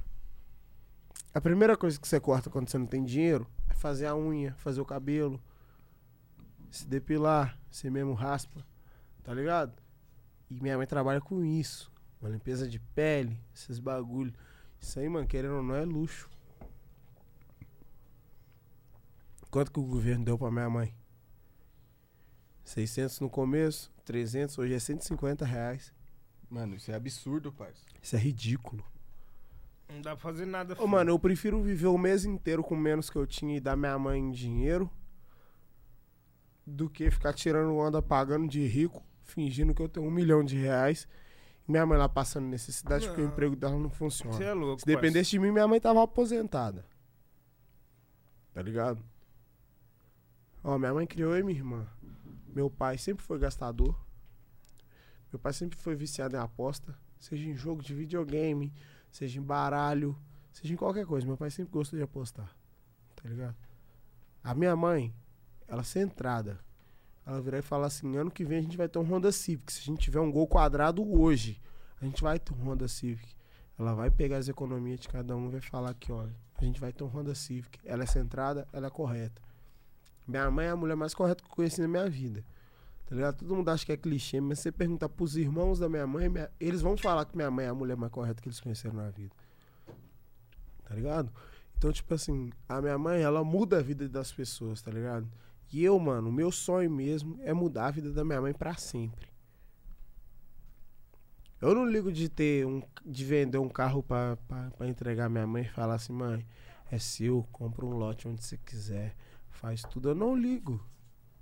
A 1.32 1.40
primeira 1.40 1.76
coisa 1.76 2.00
que 2.00 2.08
você 2.08 2.18
corta 2.18 2.50
quando 2.50 2.68
você 2.68 2.78
não 2.78 2.86
tem 2.86 3.04
dinheiro 3.04 3.46
é 3.68 3.74
fazer 3.74 4.06
a 4.06 4.16
unha, 4.16 4.54
fazer 4.54 4.80
o 4.80 4.84
cabelo, 4.84 5.40
se 6.70 6.86
depilar, 6.86 7.58
você 7.70 7.90
mesmo 7.90 8.12
raspa, 8.14 8.64
tá 9.22 9.32
ligado? 9.32 9.72
E 10.50 10.60
minha 10.60 10.76
mãe 10.76 10.86
trabalha 10.86 11.20
com 11.20 11.44
isso. 11.44 11.92
Uma 12.20 12.30
limpeza 12.30 12.68
de 12.68 12.80
pele, 12.80 13.38
esses 13.54 13.78
bagulho. 13.78 14.32
Isso 14.80 14.98
aí, 14.98 15.08
mano, 15.08 15.26
querendo 15.26 15.56
ou 15.56 15.62
não, 15.62 15.74
é 15.74 15.84
luxo. 15.84 16.28
Quanto 19.50 19.70
que 19.70 19.78
o 19.78 19.84
governo 19.84 20.24
deu 20.24 20.38
pra 20.38 20.50
minha 20.50 20.68
mãe? 20.68 20.94
600 22.64 23.20
no 23.20 23.30
começo, 23.30 23.90
300, 24.04 24.58
hoje 24.58 24.74
é 24.74 24.78
150 24.78 25.44
reais. 25.44 25.92
Mano, 26.50 26.76
isso 26.76 26.90
é 26.90 26.94
absurdo, 26.94 27.52
parça. 27.52 27.84
Isso 28.02 28.16
é 28.16 28.18
ridículo. 28.18 28.84
Não 29.88 30.00
dá 30.02 30.10
pra 30.10 30.18
fazer 30.20 30.46
nada. 30.46 30.74
Ô, 30.74 30.76
filho. 30.76 30.88
mano, 30.88 31.10
eu 31.10 31.18
prefiro 31.18 31.62
viver 31.62 31.86
o 31.86 31.98
mês 31.98 32.24
inteiro 32.24 32.62
com 32.62 32.76
menos 32.76 33.08
que 33.10 33.16
eu 33.16 33.26
tinha 33.26 33.56
e 33.56 33.60
dar 33.60 33.76
minha 33.76 33.98
mãe 33.98 34.20
em 34.20 34.30
dinheiro 34.30 34.90
do 36.66 36.88
que 36.90 37.10
ficar 37.10 37.32
tirando 37.32 37.74
onda 37.76 38.02
pagando 38.02 38.46
de 38.46 38.66
rico, 38.66 39.02
fingindo 39.22 39.74
que 39.74 39.80
eu 39.80 39.88
tenho 39.88 40.06
um 40.06 40.10
milhão 40.10 40.44
de 40.44 40.56
reais 40.56 41.08
e 41.66 41.70
minha 41.70 41.86
mãe 41.86 41.96
lá 41.98 42.08
passando 42.08 42.46
necessidade 42.46 43.06
porque 43.06 43.20
o 43.22 43.24
Não. 43.24 43.30
emprego 43.32 43.56
dela 43.56 43.78
não 43.78 43.88
funciona. 43.90 44.32
Você 44.36 44.44
é 44.44 44.52
louco. 44.52 44.80
Se 44.80 44.86
dependesse 44.86 45.30
de 45.30 45.38
mim, 45.38 45.50
minha 45.50 45.66
mãe 45.66 45.80
tava 45.80 46.02
aposentada. 46.02 46.84
Tá 48.52 48.60
ligado? 48.62 49.02
Ó, 50.62 50.76
minha 50.78 50.92
mãe 50.92 51.06
criou 51.06 51.32
eu 51.32 51.40
e 51.40 51.42
minha 51.42 51.58
irmã. 51.58 51.86
Meu 52.54 52.68
pai 52.68 52.98
sempre 52.98 53.24
foi 53.24 53.38
gastador. 53.38 53.94
Meu 55.32 55.38
pai 55.38 55.52
sempre 55.52 55.78
foi 55.78 55.94
viciado 55.94 56.36
em 56.36 56.38
aposta. 56.38 56.96
Seja 57.18 57.48
em 57.48 57.54
jogo 57.54 57.82
de 57.82 57.94
videogame, 57.94 58.72
seja 59.10 59.38
em 59.38 59.42
baralho, 59.42 60.16
seja 60.52 60.72
em 60.72 60.76
qualquer 60.76 61.04
coisa. 61.04 61.26
Meu 61.26 61.36
pai 61.36 61.50
sempre 61.50 61.72
gostou 61.72 61.98
de 61.98 62.02
apostar. 62.02 62.54
Tá 63.16 63.28
ligado? 63.28 63.56
A 64.42 64.54
minha 64.54 64.74
mãe, 64.76 65.12
ela 65.66 65.82
centrada. 65.82 66.60
Ela 67.26 67.40
virar 67.42 67.58
e 67.58 67.62
falar 67.62 67.88
assim: 67.88 68.16
ano 68.16 68.30
que 68.30 68.44
vem 68.44 68.58
a 68.58 68.62
gente 68.62 68.76
vai 68.76 68.88
ter 68.88 68.98
um 68.98 69.02
Honda 69.02 69.30
Civic. 69.30 69.72
Se 69.72 69.80
a 69.80 69.84
gente 69.84 70.00
tiver 70.00 70.20
um 70.20 70.30
gol 70.30 70.46
quadrado 70.46 71.06
hoje, 71.06 71.60
a 72.00 72.04
gente 72.04 72.22
vai 72.22 72.38
ter 72.38 72.54
um 72.54 72.56
Honda 72.56 72.88
Civic. 72.88 73.36
Ela 73.78 73.94
vai 73.94 74.10
pegar 74.10 74.38
as 74.38 74.48
economias 74.48 75.00
de 75.00 75.08
cada 75.08 75.36
um 75.36 75.48
e 75.48 75.50
vai 75.52 75.60
falar 75.60 75.94
que, 75.94 76.10
olha, 76.10 76.34
a 76.56 76.64
gente 76.64 76.80
vai 76.80 76.92
ter 76.92 77.04
um 77.04 77.08
Honda 77.08 77.34
Civic. 77.34 77.78
Ela 77.84 78.04
é 78.04 78.06
centrada, 78.06 78.66
ela 78.72 78.86
é 78.86 78.90
correta. 78.90 79.42
Minha 80.26 80.50
mãe 80.50 80.66
é 80.66 80.70
a 80.70 80.76
mulher 80.76 80.96
mais 80.96 81.14
correta 81.14 81.42
que 81.42 81.50
eu 81.50 81.54
conheci 81.54 81.80
na 81.80 81.88
minha 81.88 82.08
vida. 82.08 82.44
Tá 83.08 83.14
ligado? 83.14 83.38
Todo 83.38 83.56
mundo 83.56 83.68
acha 83.70 83.86
que 83.86 83.92
é 83.92 83.96
clichê, 83.96 84.38
mas 84.38 84.58
você 84.58 84.70
perguntar 84.70 85.08
pros 85.08 85.34
irmãos 85.34 85.78
da 85.78 85.88
minha 85.88 86.06
mãe, 86.06 86.28
minha- 86.28 86.50
eles 86.60 86.82
vão 86.82 86.94
falar 86.96 87.24
que 87.24 87.34
minha 87.34 87.50
mãe 87.50 87.64
é 87.64 87.68
a 87.68 87.74
mulher 87.74 87.96
mais 87.96 88.12
correta 88.12 88.42
que 88.42 88.48
eles 88.48 88.60
conheceram 88.60 88.94
na 88.96 89.08
vida. 89.08 89.34
Tá 90.84 90.94
ligado? 90.94 91.32
Então, 91.76 91.90
tipo 91.90 92.12
assim, 92.12 92.50
a 92.68 92.82
minha 92.82 92.98
mãe, 92.98 93.22
ela 93.22 93.42
muda 93.42 93.78
a 93.78 93.82
vida 93.82 94.06
das 94.08 94.30
pessoas, 94.30 94.82
tá 94.82 94.90
ligado? 94.90 95.26
E 95.72 95.82
eu, 95.82 95.98
mano, 95.98 96.28
o 96.28 96.32
meu 96.32 96.50
sonho 96.52 96.90
mesmo 96.90 97.38
é 97.42 97.52
mudar 97.54 97.86
a 97.86 97.90
vida 97.90 98.12
da 98.12 98.24
minha 98.24 98.40
mãe 98.42 98.52
pra 98.52 98.74
sempre. 98.74 99.28
Eu 101.60 101.74
não 101.74 101.86
ligo 101.86 102.12
de 102.12 102.28
ter 102.28 102.66
um. 102.66 102.82
de 103.04 103.24
vender 103.24 103.58
um 103.58 103.68
carro 103.68 104.02
pra, 104.02 104.36
pra, 104.48 104.70
pra 104.70 104.86
entregar 104.88 105.28
minha 105.28 105.46
mãe 105.46 105.62
e 105.62 105.68
falar 105.68 105.94
assim, 105.94 106.12
mãe, 106.12 106.46
é 106.90 106.98
seu, 106.98 107.46
compra 107.52 107.84
um 107.86 107.90
lote 107.96 108.28
onde 108.28 108.44
você 108.44 108.56
quiser, 108.58 109.16
faz 109.50 109.82
tudo. 109.82 110.10
Eu 110.10 110.14
não 110.14 110.36
ligo. 110.36 110.80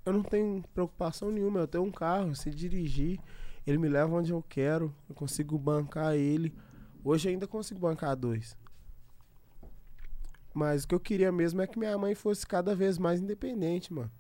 Eu 0.07 0.13
não 0.13 0.23
tenho 0.23 0.63
preocupação 0.73 1.33
nenhuma. 1.33 1.59
Eu 1.59 1.67
tenho 1.67 1.83
um 1.83 1.91
carro, 1.91 2.33
se 2.37 2.49
dirigir, 2.49 3.21
ele 3.67 3.77
me 3.77 3.89
leva 3.89 4.15
onde 4.15 4.31
eu 4.31 4.41
quero, 4.49 4.95
eu 5.09 5.15
consigo 5.17 5.59
bancar 5.59 6.15
ele. 6.15 6.55
Hoje 7.03 7.29
ainda 7.29 7.49
consigo 7.49 7.81
bancar 7.81 8.15
dois. 8.15 8.57
Mas 10.55 10.85
o 10.85 10.89
que 10.89 10.95
eu 10.95 11.01
queria 11.01 11.33
mesmo 11.33 11.61
é 11.61 11.67
que 11.67 11.77
minha 11.77 11.99
mãe 11.99 12.15
fosse 12.15 12.47
cada 12.47 12.73
vez 12.73 12.99
mais 12.99 13.21
independente, 13.21 13.93
mano. 13.93 14.11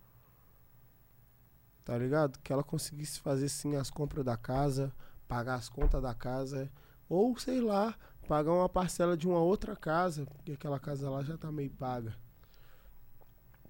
Tá 1.84 1.96
ligado? 1.96 2.40
Que 2.40 2.52
ela 2.52 2.64
conseguisse 2.64 3.20
fazer 3.20 3.48
sim 3.48 3.76
as 3.76 3.88
compras 3.88 4.24
da 4.24 4.36
casa, 4.36 4.92
pagar 5.28 5.54
as 5.54 5.68
contas 5.68 6.02
da 6.02 6.12
casa, 6.12 6.68
ou 7.08 7.38
sei 7.38 7.60
lá, 7.60 7.96
pagar 8.26 8.52
uma 8.52 8.68
parcela 8.68 9.16
de 9.16 9.28
uma 9.28 9.38
outra 9.38 9.76
casa, 9.76 10.26
porque 10.26 10.52
aquela 10.52 10.80
casa 10.80 11.08
lá 11.08 11.22
já 11.22 11.38
tá 11.38 11.52
meio 11.52 11.70
paga. 11.70 12.25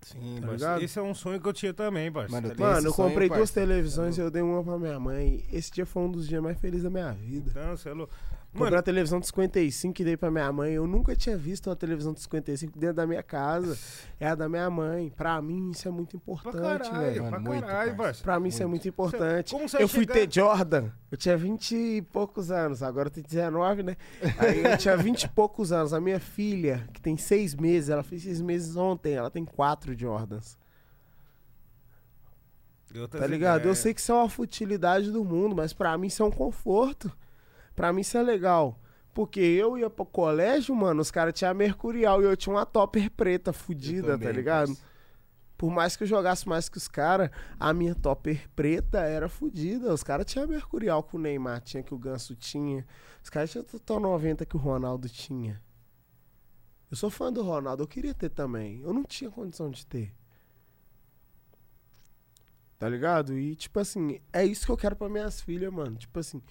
Sim, 0.03 0.19
Tá 0.19 0.47
parceiro. 0.47 0.53
ligado? 0.53 0.83
Esse 0.83 0.99
é 0.99 1.03
um 1.03 1.15
sonho 1.15 1.41
que 1.41 1.49
eu 1.49 1.53
tinha 1.53 1.73
também, 1.75 2.11
parceiro. 2.13 2.47
Mano, 2.49 2.55
eu? 2.59 2.67
Mano, 2.67 2.87
eu 2.89 2.93
sonho, 2.93 3.09
comprei 3.09 3.29
duas 3.29 3.39
parça. 3.51 3.55
televisões 3.55 4.19
e 4.19 4.21
eu 4.21 4.31
dei 4.31 4.43
uma 4.43 4.63
pra 4.63 4.79
minha 4.79 4.99
mãe. 5.01 5.45
Esse 5.53 5.71
dia 5.73 5.87
foi 5.87 6.03
um 6.03 6.11
dos 6.11 6.27
dias 6.29 6.43
mais 6.43 6.59
felizes 6.59 6.85
da 6.85 6.91
minha 6.91 7.13
vida. 7.13 7.51
Então, 7.51 7.77
você 7.77 7.89
é 7.89 7.93
louco. 7.93 8.13
Comprei 8.57 8.71
Mano, 8.71 8.77
uma 8.77 8.83
televisão 8.83 9.21
de 9.21 9.27
55 9.27 10.01
e 10.01 10.05
dei 10.05 10.17
pra 10.17 10.31
minha 10.31 10.51
mãe. 10.51 10.73
Eu 10.73 10.87
nunca 10.87 11.15
tinha 11.15 11.37
visto 11.37 11.69
uma 11.69 11.77
televisão 11.77 12.15
de 12.15 12.21
55 12.23 12.79
dentro 12.79 12.97
da 12.97 13.07
minha 13.07 13.23
casa. 13.23 13.77
É 14.19 14.29
a 14.29 14.35
da 14.35 14.49
minha 14.49 14.69
mãe. 14.71 15.11
Pra 15.15 15.41
mim, 15.43 15.71
isso 15.73 15.87
é 15.87 15.91
muito 15.91 16.19
pra 16.19 16.33
importante, 16.33 16.89
caralho, 16.91 17.07
velho. 17.07 17.23
Mano, 17.25 17.31
pra 17.31 17.41
muito, 17.41 17.67
caralho, 17.67 17.97
parceiro. 17.97 18.23
Pra 18.25 18.41
mim, 18.41 18.49
isso 18.49 18.63
é 18.63 18.67
muito 18.67 18.89
importante. 18.89 19.53
Como 19.53 19.69
você 19.69 19.77
vai 19.77 19.85
eu 19.85 19.89
fui 19.89 20.01
chegar- 20.01 20.15
ter 20.15 20.33
Jordan. 20.33 20.91
Eu 21.11 21.19
tinha 21.19 21.37
20 21.37 21.77
e 21.77 22.03
poucos 22.03 22.51
anos. 22.51 22.83
Agora 22.83 23.09
eu 23.09 23.13
tenho 23.13 23.27
19, 23.27 23.83
né? 23.83 23.97
Aí 24.39 24.65
eu 24.65 24.79
tinha 24.79 24.97
20 24.97 25.25
e 25.25 25.29
poucos 25.29 25.71
anos. 25.71 25.93
A 25.93 26.01
minha 26.01 26.19
filha, 26.19 26.89
que 26.95 27.01
tem 27.01 27.17
seis 27.19 27.55
meses, 27.55 27.91
ela 27.91 28.03
fez 28.03 28.23
seis 28.23 28.41
meses 28.41 28.75
ontem. 28.75 29.13
Ela 29.13 29.31
tem 29.31 29.45
quatro 29.45 29.95
Jordans. 29.95 30.57
E 32.95 33.09
Tá 33.09 33.27
ligado? 33.27 33.67
Eu 33.67 33.75
sei 33.75 33.93
que 33.93 34.01
isso 34.01 34.13
é 34.13 34.15
uma 34.15 34.29
futilidade 34.29 35.11
do 35.11 35.23
mundo, 35.25 35.55
mas 35.55 35.75
pra 35.75 35.97
mim 35.99 36.07
isso 36.07 36.23
é 36.23 36.27
um 36.27 36.31
conforto. 36.31 37.13
Pra 37.77 37.93
mim 37.93 38.01
isso 38.01 38.17
é 38.19 38.23
legal. 38.23 38.81
Porque 39.15 39.41
eu 39.41 39.79
ia 39.79 39.89
pro 39.89 40.05
colégio, 40.05 40.75
mano, 40.75 41.01
os 41.01 41.11
caras 41.11 41.35
tinham 41.35 41.55
Mercurial 41.55 42.21
e 42.21 42.25
eu 42.25 42.37
tinha 42.37 42.55
uma 42.55 42.67
topper 42.67 43.11
preta 43.11 43.53
fudida, 43.53 44.13
também, 44.13 44.29
tá 44.29 44.33
ligado? 44.33 44.69
parça. 44.69 44.97
Por 45.57 45.71
mais 45.71 45.97
que 45.97 46.03
eu 46.03 46.07
jogasse 46.07 46.47
mais 46.47 46.69
que 46.69 46.77
os 46.77 46.87
caras, 46.87 47.31
a 47.59 47.73
minha 47.73 47.95
topper 47.95 48.47
preta 48.55 49.01
era 49.01 49.27
fudida. 49.29 49.93
Os 49.93 50.03
caras 50.03 50.27
tinham 50.27 50.47
Mercurial 50.47 51.03
que 51.03 51.17
o 51.17 51.19
Neymar 51.19 51.63
tinha, 51.63 51.83
que 51.83 51.95
o 51.95 51.99
Ganso 51.99 52.35
tinha. 52.35 52.87
Os 53.23 53.31
caras 53.31 53.51
tinham 53.51 53.65
total 53.65 54.01
90 54.01 54.45
que 54.45 54.57
o 54.57 54.59
Ronaldo 54.61 55.09
tinha. 55.09 55.63
Eu 56.91 56.97
sou 56.97 57.09
fã 57.09 57.33
do 57.33 57.43
Ronaldo, 57.43 57.83
eu 57.83 57.89
queria 57.89 58.15
ter 58.15 58.29
também. 58.29 58.81
Eu 58.83 58.93
não 58.93 59.03
tinha 59.03 59.31
condição 59.31 59.71
de 59.71 59.87
ter. 59.87 60.15
Tá 62.79 62.89
ligado? 62.89 63.39
E, 63.39 63.57
tipo 63.57 63.81
assim, 63.81 64.21
é 64.33 64.45
isso 64.45 64.67
que 64.67 64.73
eu 64.73 64.77
quero 64.77 64.95
pra 64.95 65.09
minhas 65.09 65.41
filhas, 65.41 65.73
mano. 65.73 65.97
Tipo 65.97 66.21
assim, 66.21 66.43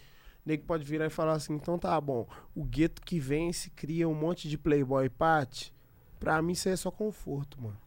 nego 0.46 0.64
pode 0.64 0.84
virar 0.86 1.08
e 1.08 1.10
falar 1.10 1.34
assim, 1.34 1.54
então 1.54 1.80
tá 1.80 2.00
bom. 2.00 2.28
O 2.54 2.64
gueto 2.64 3.02
que 3.02 3.20
vence 3.20 3.70
cria 3.72 4.08
um 4.08 4.14
monte 4.14 4.48
de 4.48 4.58
playboy 4.58 5.10
pat. 5.10 5.74
Pra 6.20 6.42
mim 6.42 6.54
isso 6.54 6.68
aí 6.68 6.74
é 6.74 6.78
só 6.78 6.92
conforto, 6.92 7.62
mano. 7.62 7.78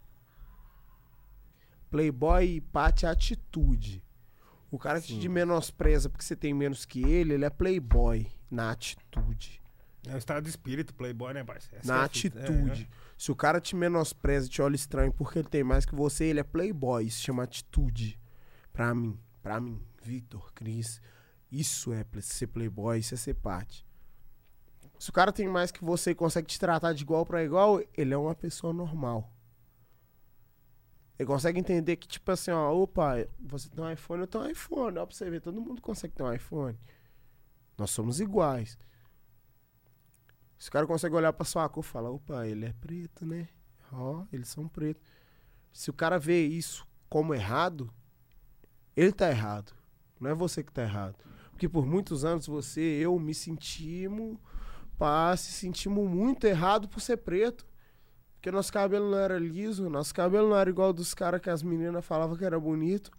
Playboy 1.91 2.57
e 2.57 2.61
pat 2.61 3.05
é 3.05 3.09
atitude. 3.09 4.03
O 4.71 4.79
cara 4.79 5.01
que 5.01 5.19
te 5.19 5.29
menospreza 5.29 6.11
porque 6.11 6.25
você 6.25 6.37
tem 6.37 6.53
menos 6.53 6.85
que 6.85 7.03
ele, 7.03 7.35
ele 7.35 7.45
é 7.45 7.51
playboy 7.51 8.27
na 8.51 8.71
atitude. 8.71 9.63
É 10.07 10.15
o 10.15 10.19
estado 10.19 10.43
de 10.45 10.51
espírito, 10.51 10.95
playboy, 10.95 11.33
né, 11.33 11.43
parceiro? 11.43 11.79
Essa 11.79 11.93
na 11.93 12.03
é 12.03 12.05
a 12.05 12.09
fita. 12.09 12.41
atitude. 12.41 12.89
Se 13.17 13.33
o 13.33 13.37
cara 13.37 13.61
te 13.61 13.75
menospreza 13.75 14.47
e 14.47 14.51
te 14.51 14.61
olha 14.61 14.77
estranho 14.77 15.13
porque 15.13 15.39
ele 15.39 15.49
tem 15.49 15.65
mais 15.65 15.85
que 15.85 15.95
você, 15.95 16.25
ele 16.27 16.41
é 16.41 16.45
playboy. 16.45 17.07
Isso 17.07 17.23
chama 17.23 17.43
atitude. 17.43 18.19
Pra 18.73 18.95
mim, 18.95 19.19
pra 19.43 19.61
mim, 19.61 19.83
Victor, 20.03 20.53
Cris, 20.53 21.01
isso 21.51 21.93
é 21.93 22.05
ser 22.21 22.49
playboy, 22.49 22.99
isso 22.99 23.15
é 23.15 23.17
ser 23.17 23.35
parte. 23.35 23.87
Se 24.99 25.11
o 25.11 25.13
cara 25.13 25.33
tem 25.33 25.49
mais 25.49 25.71
que 25.71 25.85
você 25.85 26.11
e 26.11 26.15
consegue 26.15 26.49
te 26.49 26.59
tratar 26.59 26.93
de 26.93 27.03
igual 27.03 27.25
pra 27.25 27.45
igual, 27.45 27.81
ele 27.97 28.13
é 28.13 28.17
uma 28.17 28.35
pessoa 28.35 28.73
normal. 28.73 29.33
Ele 31.19 31.27
consegue 31.27 31.59
entender 31.59 31.97
que, 31.97 32.07
tipo 32.07 32.31
assim, 32.31 32.51
ó, 32.51 32.73
opa, 32.73 33.27
você 33.41 33.69
tem 33.69 33.85
um 33.85 33.91
iPhone, 33.91 34.21
eu 34.21 34.27
tenho 34.27 34.45
um 34.45 34.49
iPhone. 34.49 34.99
Ó, 34.99 35.07
pra 35.07 35.15
você 35.15 35.29
ver, 35.29 35.41
todo 35.41 35.61
mundo 35.61 35.83
consegue 35.83 36.15
ter 36.15 36.23
um 36.23 36.33
iPhone. 36.33 36.79
Nós 37.77 37.91
somos 37.91 38.21
iguais. 38.21 38.79
Se 40.59 40.69
o 40.69 40.73
cara 40.73 40.87
consegue 40.87 41.15
olhar 41.15 41.33
pra 41.33 41.45
sua 41.45 41.69
cor 41.69 41.85
e 41.85 41.87
falar, 41.87 42.11
opa, 42.11 42.47
ele 42.47 42.67
é 42.67 42.73
preto, 42.73 43.25
né? 43.25 43.49
Ó, 43.93 44.25
eles 44.33 44.49
são 44.49 44.69
pretos. 44.69 45.03
Se 45.73 45.91
o 45.91 45.93
cara 45.93 46.19
vê 46.19 46.45
isso 46.45 46.87
como 47.09 47.35
errado, 47.35 47.93
ele 48.97 49.13
tá 49.13 49.29
errado. 49.29 49.73
Não 50.21 50.31
é 50.31 50.35
você 50.35 50.63
que 50.63 50.73
tá 50.73 50.83
errado. 50.83 51.17
Porque 51.59 51.69
por 51.69 51.85
muitos 51.85 52.25
anos 52.25 52.47
você, 52.47 52.81
eu 52.81 53.19
me 53.19 53.35
sentimos, 53.35 54.39
pá, 54.97 55.37
se 55.37 55.51
sentimos 55.51 56.09
muito 56.09 56.47
errado 56.47 56.87
por 56.87 57.01
ser 57.01 57.17
preto. 57.17 57.67
Porque 58.37 58.49
nosso 58.53 58.73
cabelo 58.73 59.11
não 59.11 59.19
era 59.19 59.37
liso, 59.41 59.91
nosso 59.91 60.15
cabelo 60.15 60.51
não 60.51 60.57
era 60.57 60.71
igual 60.71 60.93
dos 60.93 61.15
caras 61.15 61.41
que 61.41 61.51
as 61.51 61.61
meninas 61.61 62.05
falavam 62.05 62.37
que 62.37 62.45
era 62.45 62.61
bonito. 62.61 63.11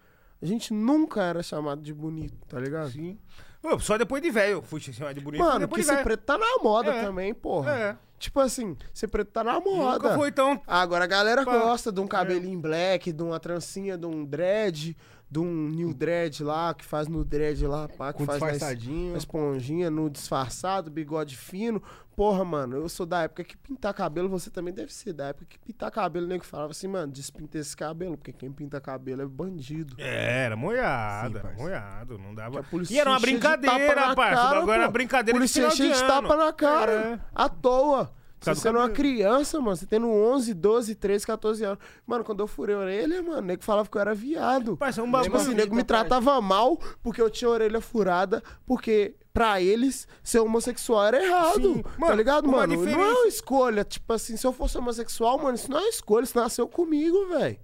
A 0.42 0.46
gente 0.46 0.74
nunca 0.74 1.22
era 1.22 1.44
chamado 1.44 1.82
de 1.82 1.94
bonito, 1.94 2.38
tá 2.48 2.58
ligado? 2.58 2.92
Sim. 2.92 3.20
Ô, 3.62 3.78
só 3.78 3.98
depois 3.98 4.22
de 4.24 4.32
velho 4.32 4.62
fui 4.62 4.80
chamar 4.80 5.14
de 5.14 5.20
bonito. 5.20 5.42
Mano, 5.42 5.68
porque 5.68 5.82
de 5.82 5.88
ser 5.88 5.96
velho. 5.96 6.06
preto 6.06 6.22
tá 6.24 6.38
na 6.38 6.64
moda 6.64 6.94
É. 6.94 7.04
também, 7.04 7.34
porra. 7.34 7.72
É. 7.76 7.98
Tipo 8.18 8.40
assim, 8.40 8.78
ser 8.94 9.10
preto 9.10 9.32
tá 9.32 9.44
na 9.44 9.60
moda. 9.60 9.96
Nunca 10.08 10.16
foi 10.16 10.32
tão... 10.32 10.62
Agora 10.66 11.04
a 11.04 11.08
galera 11.08 11.44
Pá. 11.44 11.58
gosta 11.60 11.92
de 11.92 12.00
um 12.00 12.08
cabelinho 12.08 12.58
black, 12.58 13.12
de 13.12 13.22
uma 13.22 13.38
trancinha, 13.38 13.98
de 13.98 14.06
um 14.06 14.24
dread, 14.24 14.96
de 15.32 15.38
um 15.40 15.70
new 15.70 15.94
dread 15.94 16.44
lá, 16.44 16.74
que 16.74 16.84
faz 16.84 17.08
no 17.08 17.24
dread 17.24 17.66
lá, 17.68 17.88
pá, 17.88 18.12
que 18.12 18.18
Com 18.20 18.26
faz 18.26 18.40
disfarçadinho. 18.40 19.12
na 19.12 19.18
esponjinha, 19.18 19.90
no 19.92 20.10
disfarçado, 20.10 20.90
bigode 20.90 21.38
fino. 21.38 21.82
Porra, 22.16 22.44
mano, 22.44 22.76
eu 22.76 22.90
sou 22.90 23.06
da 23.06 23.22
época 23.22 23.44
que 23.46 23.56
pintar 23.56 23.94
cabelo, 23.94 24.28
você 24.28 24.50
também 24.50 24.74
deve 24.74 24.92
ser 24.94 25.14
da 25.14 25.28
época 25.28 25.46
que 25.48 25.58
pintar 25.60 25.90
cabelo, 25.92 26.28
nego 26.28 26.44
falava 26.44 26.72
assim, 26.72 26.88
mano, 26.88 27.12
despinta 27.14 27.58
esse 27.58 27.78
cabelo, 27.78 28.18
porque 28.18 28.34
quem 28.34 28.52
pinta 28.52 28.82
cabelo 28.82 29.22
é 29.22 29.26
bandido. 29.26 29.96
É, 29.98 30.46
era 30.46 30.58
moiado, 30.58 31.40
Sim, 31.40 31.46
era 31.48 31.56
moiado, 31.58 32.18
não 32.18 32.36
dava... 32.36 32.66
E 32.90 33.00
era 33.00 33.10
uma 33.10 33.20
brincadeira, 33.20 34.16
parça, 34.16 34.36
cara, 34.42 34.50
o 34.58 34.60
bagulho 34.62 34.72
era 34.74 34.86
pô. 34.88 34.92
brincadeira 34.92 35.40
de 35.40 35.40
Polícia 35.40 35.70
de 35.70 35.94
de 35.94 36.00
tapa 36.08 36.36
na 36.36 36.52
cara, 36.52 36.92
É. 36.92 37.20
à 37.34 37.48
toa. 37.48 38.12
Você 38.42 38.56
sendo 38.56 38.76
uma 38.78 38.88
cabelo. 38.90 38.96
criança, 38.96 39.60
mano, 39.60 39.76
você 39.76 39.86
tendo 39.86 40.08
11, 40.08 40.54
12, 40.54 40.96
13, 40.96 41.28
14 41.28 41.64
anos. 41.66 41.80
Mano, 42.08 42.24
quando 42.24 42.40
eu 42.40 42.48
furei 42.48 42.76
a 42.76 42.80
orelha, 42.80 43.22
mano, 43.22 43.38
o 43.40 43.42
nego 43.42 43.64
falava 43.64 43.90
que 43.90 43.98
eu 43.98 44.02
era 44.02 44.16
viado. 44.16 44.78
Parça, 44.78 45.02
é 45.02 45.04
um 45.04 45.08
Tipo 45.08 45.18
bagulho... 45.18 45.36
assim, 45.38 45.52
o 45.52 45.56
nego 45.56 45.76
me 45.76 45.84
tratava 45.84 46.40
mal 46.42 46.78
porque 47.04 47.22
eu 47.22 47.30
tinha 47.30 47.50
a 47.50 47.52
orelha 47.54 47.82
furada, 47.82 48.42
porque 48.66 49.14
pra 49.34 49.62
eles 49.62 50.08
ser 50.24 50.40
homossexual 50.40 51.06
era 51.06 51.24
errado. 51.24 51.74
Sim. 51.76 51.82
tá 51.84 51.90
Mano, 51.98 52.16
ligado, 52.16 52.46
uma 52.48 52.58
mano? 52.60 52.74
Não 52.76 52.82
é 52.82 52.86
diferença- 52.86 53.20
uma 53.20 53.28
escolha. 53.28 53.84
Tipo 53.84 54.14
assim, 54.14 54.38
se 54.38 54.48
eu 54.48 54.54
fosse 54.54 54.78
homossexual, 54.78 55.38
mano, 55.38 55.56
isso 55.56 55.70
não 55.70 55.78
é 55.78 55.82
uma 55.82 55.90
escolha, 55.90 56.24
isso 56.24 56.38
nasceu 56.38 56.68
comigo, 56.68 57.28
velho. 57.28 57.60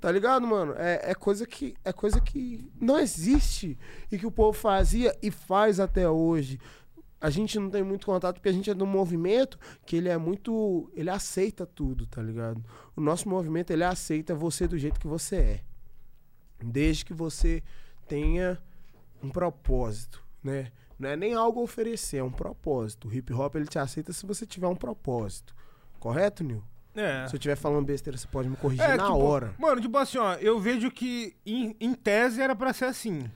Tá 0.00 0.10
ligado, 0.12 0.46
mano? 0.46 0.74
É, 0.76 1.10
é 1.10 1.14
coisa 1.14 1.46
que 1.46 1.74
é 1.82 1.90
coisa 1.92 2.20
que 2.20 2.62
não 2.78 2.98
existe 2.98 3.78
e 4.12 4.18
que 4.18 4.26
o 4.26 4.30
povo 4.30 4.52
fazia 4.56 5.16
e 5.22 5.30
faz 5.30 5.80
até 5.80 6.08
hoje. 6.08 6.60
A 7.24 7.30
gente 7.30 7.58
não 7.58 7.70
tem 7.70 7.82
muito 7.82 8.04
contato 8.04 8.34
porque 8.34 8.50
a 8.50 8.52
gente 8.52 8.70
é 8.70 8.74
um 8.74 8.84
movimento 8.84 9.58
que 9.86 9.96
ele 9.96 10.10
é 10.10 10.18
muito. 10.18 10.90
Ele 10.92 11.08
aceita 11.08 11.64
tudo, 11.64 12.06
tá 12.06 12.20
ligado? 12.20 12.62
O 12.94 13.00
nosso 13.00 13.30
movimento 13.30 13.70
ele 13.70 13.82
aceita 13.82 14.34
você 14.34 14.68
do 14.68 14.76
jeito 14.76 15.00
que 15.00 15.06
você 15.06 15.36
é. 15.36 15.60
Desde 16.62 17.02
que 17.02 17.14
você 17.14 17.62
tenha 18.06 18.60
um 19.22 19.30
propósito, 19.30 20.22
né? 20.42 20.70
Não 20.98 21.08
é 21.08 21.16
nem 21.16 21.32
algo 21.32 21.60
a 21.60 21.62
oferecer, 21.62 22.18
é 22.18 22.22
um 22.22 22.30
propósito. 22.30 23.08
O 23.08 23.14
hip 23.14 23.32
hop 23.32 23.54
ele 23.54 23.64
te 23.64 23.78
aceita 23.78 24.12
se 24.12 24.26
você 24.26 24.44
tiver 24.44 24.68
um 24.68 24.76
propósito. 24.76 25.54
Correto, 25.98 26.44
Nil? 26.44 26.62
É. 26.94 27.26
Se 27.26 27.34
eu 27.34 27.38
estiver 27.38 27.56
falando 27.56 27.86
besteira, 27.86 28.18
você 28.18 28.28
pode 28.28 28.50
me 28.50 28.56
corrigir 28.56 28.84
É, 28.84 28.98
na 28.98 29.04
tipo, 29.06 29.18
hora. 29.18 29.54
Mano, 29.58 29.80
tipo 29.80 29.96
assim, 29.96 30.18
ó, 30.18 30.34
eu 30.34 30.60
vejo 30.60 30.90
que 30.90 31.34
em, 31.46 31.74
em 31.80 31.94
tese 31.94 32.42
era 32.42 32.54
pra 32.54 32.74
ser 32.74 32.84
assim. 32.84 33.30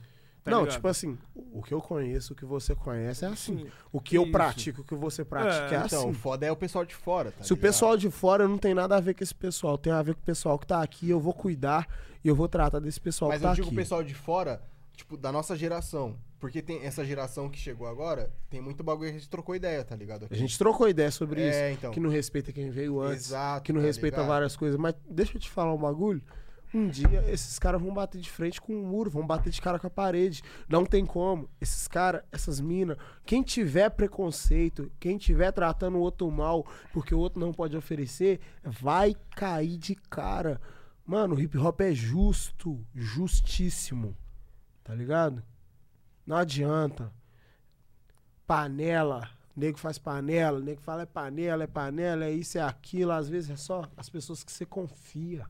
Tá 0.48 0.56
não, 0.56 0.60
ligado? 0.64 0.74
tipo 0.76 0.88
assim, 0.88 1.18
o 1.52 1.62
que 1.62 1.72
eu 1.72 1.80
conheço, 1.80 2.32
o 2.32 2.36
que 2.36 2.44
você 2.44 2.74
conhece 2.74 3.24
é 3.24 3.28
assim. 3.28 3.58
Sim. 3.58 3.66
O 3.92 4.00
que 4.00 4.16
eu 4.16 4.22
Isso. 4.24 4.32
pratico, 4.32 4.80
o 4.82 4.84
que 4.84 4.94
você 4.94 5.24
pratica 5.24 5.74
é, 5.76 5.78
É, 5.82 5.84
Então, 5.86 6.00
assim. 6.00 6.10
o 6.10 6.12
foda 6.14 6.46
é 6.46 6.52
o 6.52 6.56
pessoal 6.56 6.84
de 6.84 6.94
fora, 6.94 7.30
tá 7.32 7.44
Se 7.44 7.52
o 7.52 7.56
ligado? 7.56 7.62
pessoal 7.68 7.96
de 7.96 8.10
fora 8.10 8.46
não 8.48 8.58
tem 8.58 8.74
nada 8.74 8.96
a 8.96 9.00
ver 9.00 9.14
com 9.14 9.22
esse 9.24 9.34
pessoal, 9.34 9.76
tem 9.78 9.92
a 9.92 10.02
ver 10.02 10.14
com 10.14 10.20
o 10.20 10.24
pessoal 10.24 10.58
que 10.58 10.66
tá 10.66 10.82
aqui, 10.82 11.08
eu 11.10 11.20
vou 11.20 11.32
cuidar 11.32 11.86
e 12.24 12.28
eu 12.28 12.34
vou 12.34 12.48
tratar 12.48 12.78
desse 12.80 13.00
pessoal 13.00 13.30
Mas 13.30 13.40
que 13.40 13.44
eu 13.46 13.48
tá 13.50 13.54
digo 13.54 13.66
aqui. 13.68 13.74
o 13.74 13.78
pessoal 13.78 14.02
de 14.02 14.14
fora, 14.14 14.62
tipo, 14.96 15.16
da 15.16 15.30
nossa 15.32 15.56
geração. 15.56 16.16
Porque 16.40 16.62
tem 16.62 16.84
essa 16.84 17.04
geração 17.04 17.48
que 17.50 17.58
chegou 17.58 17.88
agora, 17.88 18.32
tem 18.48 18.60
muito 18.60 18.84
bagulho 18.84 19.10
que 19.10 19.16
a 19.16 19.18
gente 19.18 19.28
trocou 19.28 19.56
ideia, 19.56 19.82
tá 19.82 19.96
ligado? 19.96 20.28
A 20.30 20.34
gente 20.36 20.56
trocou 20.56 20.88
ideia 20.88 21.10
sobre 21.10 21.40
isso. 21.48 21.58
É, 21.58 21.72
então. 21.72 21.90
Que 21.90 21.98
não 21.98 22.08
respeita 22.08 22.52
quem 22.52 22.70
veio 22.70 23.00
antes. 23.00 23.26
Exato, 23.26 23.64
que 23.64 23.72
não 23.72 23.80
tá 23.80 23.86
respeita 23.88 24.18
ligado? 24.18 24.28
várias 24.28 24.54
coisas. 24.56 24.78
Mas 24.78 24.94
deixa 25.10 25.36
eu 25.36 25.40
te 25.40 25.50
falar 25.50 25.74
um 25.74 25.78
bagulho. 25.78 26.22
Um 26.72 26.88
dia 26.88 27.24
esses 27.30 27.58
caras 27.58 27.80
vão 27.80 27.94
bater 27.94 28.20
de 28.20 28.30
frente 28.30 28.60
com 28.60 28.74
o 28.74 28.86
muro, 28.86 29.10
vão 29.10 29.26
bater 29.26 29.50
de 29.50 29.60
cara 29.60 29.78
com 29.78 29.86
a 29.86 29.90
parede. 29.90 30.42
Não 30.68 30.84
tem 30.84 31.04
como. 31.06 31.48
Esses 31.60 31.88
caras, 31.88 32.22
essas 32.30 32.60
minas, 32.60 32.96
quem 33.24 33.42
tiver 33.42 33.88
preconceito, 33.90 34.90
quem 35.00 35.16
tiver 35.16 35.50
tratando 35.52 35.96
o 35.96 36.00
outro 36.00 36.30
mal 36.30 36.66
porque 36.92 37.14
o 37.14 37.18
outro 37.18 37.40
não 37.40 37.52
pode 37.52 37.76
oferecer, 37.76 38.40
vai 38.62 39.16
cair 39.34 39.78
de 39.78 39.94
cara. 39.94 40.60
Mano, 41.06 41.36
o 41.36 41.40
hip 41.40 41.56
hop 41.56 41.80
é 41.80 41.94
justo, 41.94 42.84
justíssimo. 42.94 44.14
Tá 44.84 44.94
ligado? 44.94 45.42
Não 46.26 46.36
adianta. 46.36 47.10
Panela. 48.46 49.30
Nego 49.56 49.76
faz 49.76 49.98
panela, 49.98 50.60
nego 50.60 50.80
fala 50.80 51.02
é 51.02 51.06
panela, 51.06 51.64
é 51.64 51.66
panela, 51.66 52.24
é 52.24 52.30
isso, 52.30 52.58
é 52.58 52.60
aquilo. 52.60 53.10
Às 53.10 53.28
vezes 53.28 53.50
é 53.50 53.56
só 53.56 53.90
as 53.96 54.08
pessoas 54.08 54.44
que 54.44 54.52
você 54.52 54.64
confia. 54.64 55.46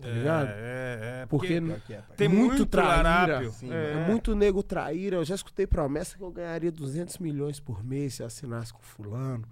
Tá 0.00 0.08
ligado? 0.08 0.48
É, 0.48 0.52
é, 0.52 1.22
é. 1.22 1.26
Porque 1.26 1.60
Pior 1.60 1.80
que 1.80 1.94
é, 1.94 2.02
tem 2.16 2.28
muito 2.28 2.50
muito, 2.50 2.66
traíra. 2.66 3.50
Sim, 3.50 3.72
é. 3.72 3.92
É 3.92 4.06
muito 4.08 4.34
nego 4.34 4.62
traíra. 4.62 5.16
Eu 5.16 5.24
já 5.24 5.34
escutei 5.34 5.66
promessa 5.66 6.16
que 6.16 6.22
eu 6.22 6.30
ganharia 6.30 6.72
200 6.72 7.18
milhões 7.18 7.60
por 7.60 7.84
mês 7.84 8.14
se 8.14 8.22
eu 8.22 8.26
assinasse 8.26 8.72
com 8.72 8.80
fulano. 8.80 9.46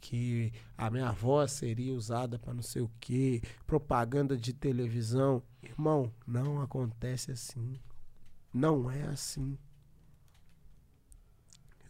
Que 0.00 0.52
a 0.76 0.88
minha 0.90 1.10
voz 1.10 1.52
seria 1.52 1.92
usada 1.92 2.38
pra 2.38 2.54
não 2.54 2.62
sei 2.62 2.82
o 2.82 2.90
quê. 3.00 3.42
Propaganda 3.66 4.36
de 4.36 4.52
televisão. 4.52 5.42
Irmão, 5.62 6.12
não 6.26 6.60
acontece 6.60 7.32
assim. 7.32 7.80
Não 8.54 8.90
é 8.90 9.02
assim. 9.02 9.58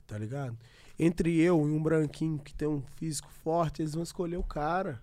Tá 0.07 0.17
ligado? 0.17 0.57
Entre 0.99 1.39
eu 1.39 1.69
e 1.69 1.71
um 1.71 1.83
branquinho 1.83 2.39
que 2.39 2.55
tem 2.55 2.67
um 2.67 2.81
físico 2.81 3.31
forte, 3.31 3.83
eles 3.83 3.93
vão 3.93 4.03
escolher 4.03 4.39
o 4.39 4.43
cara. 4.43 5.01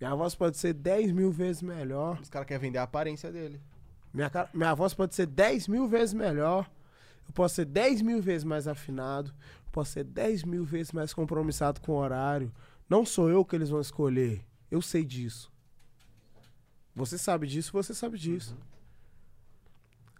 Minha 0.00 0.14
voz 0.14 0.34
pode 0.34 0.56
ser 0.56 0.72
10 0.74 1.10
mil 1.12 1.30
vezes 1.32 1.60
melhor. 1.62 2.18
Os 2.20 2.28
caras 2.30 2.46
querem 2.46 2.60
vender 2.60 2.78
a 2.78 2.84
aparência 2.84 3.32
dele. 3.32 3.60
Minha, 4.14 4.30
cara- 4.30 4.48
minha 4.54 4.74
voz 4.74 4.94
pode 4.94 5.14
ser 5.14 5.26
10 5.26 5.66
mil 5.68 5.88
vezes 5.88 6.14
melhor. 6.14 6.70
Eu 7.26 7.32
posso 7.34 7.56
ser 7.56 7.64
10 7.64 8.00
mil 8.00 8.22
vezes 8.22 8.44
mais 8.44 8.66
afinado. 8.68 9.30
Eu 9.66 9.72
posso 9.72 9.92
ser 9.92 10.04
10 10.04 10.44
mil 10.44 10.64
vezes 10.64 10.92
mais 10.92 11.12
compromissado 11.12 11.80
com 11.80 11.92
o 11.92 11.96
horário. 11.96 12.52
Não 12.88 13.04
sou 13.04 13.28
eu 13.28 13.44
que 13.44 13.54
eles 13.56 13.68
vão 13.70 13.80
escolher. 13.80 14.40
Eu 14.70 14.80
sei 14.80 15.04
disso. 15.04 15.52
Você 16.94 17.18
sabe 17.18 17.46
disso, 17.46 17.72
você 17.72 17.92
sabe 17.92 18.18
disso. 18.18 18.56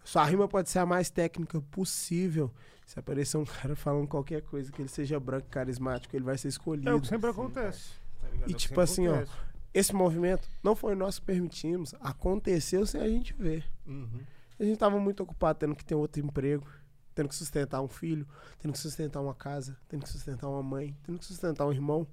Sua 0.05 0.25
rima 0.25 0.49
pode 0.49 0.71
ser 0.71 0.79
a 0.81 0.87
mais 0.87 1.11
técnica 1.11 1.61
possível. 1.71 2.53
Se 2.87 2.99
aparecer 2.99 3.37
um 3.37 3.45
cara 3.47 3.77
falando 3.77 4.07
qualquer 4.09 4.43
coisa, 4.43 4.73
que 4.73 4.81
ele 4.83 4.89
seja 4.89 5.19
branco, 5.21 5.49
carismático, 5.51 6.15
ele 6.17 6.25
vai 6.25 6.37
ser 6.39 6.49
escolhido. 6.49 6.89
É 6.89 6.95
o 6.95 7.01
que 7.01 7.07
sempre 7.09 7.31
acontece. 7.31 7.91
tá 8.21 8.29
ligado? 8.29 8.51
E 8.51 8.55
É 8.55 8.57
tipo 8.57 8.81
assim, 8.81 9.07
ó, 9.09 9.15
acontece. 9.15 9.33
Esse 9.73 9.95
movimento 9.95 10.49
não 10.63 10.75
foi 10.75 10.95
nós 10.95 11.19
que 11.19 11.27
permitimos. 11.27 11.95
Aconteceu 12.01 12.87
sem 12.87 13.01
a 13.01 13.09
gente 13.09 13.35
ver. 13.35 13.65
Uhum. 13.87 14.21
A 14.59 14.65
gente 14.65 14.79
tava 14.79 14.99
muito 14.99 15.23
ocupado 15.23 15.59
tendo 15.59 15.77
que 15.77 15.85
ter 15.85 15.95
outro 15.95 16.21
emprego, 16.21 16.67
tendo 17.15 17.29
que 17.29 17.35
sustentar 17.35 17.81
um 17.81 17.89
filho, 17.89 18.27
tendo 18.59 18.73
que 18.73 18.79
sustentar 18.79 19.21
uma 19.21 19.35
casa, 19.35 19.77
tendo 19.89 20.03
que 20.03 20.09
sustentar 20.09 20.49
uma 20.49 20.63
mãe, 20.63 20.97
tendo 21.05 21.19
que 21.19 21.25
sustentar 21.25 21.67
um 21.67 21.73
irmão. 21.73 22.07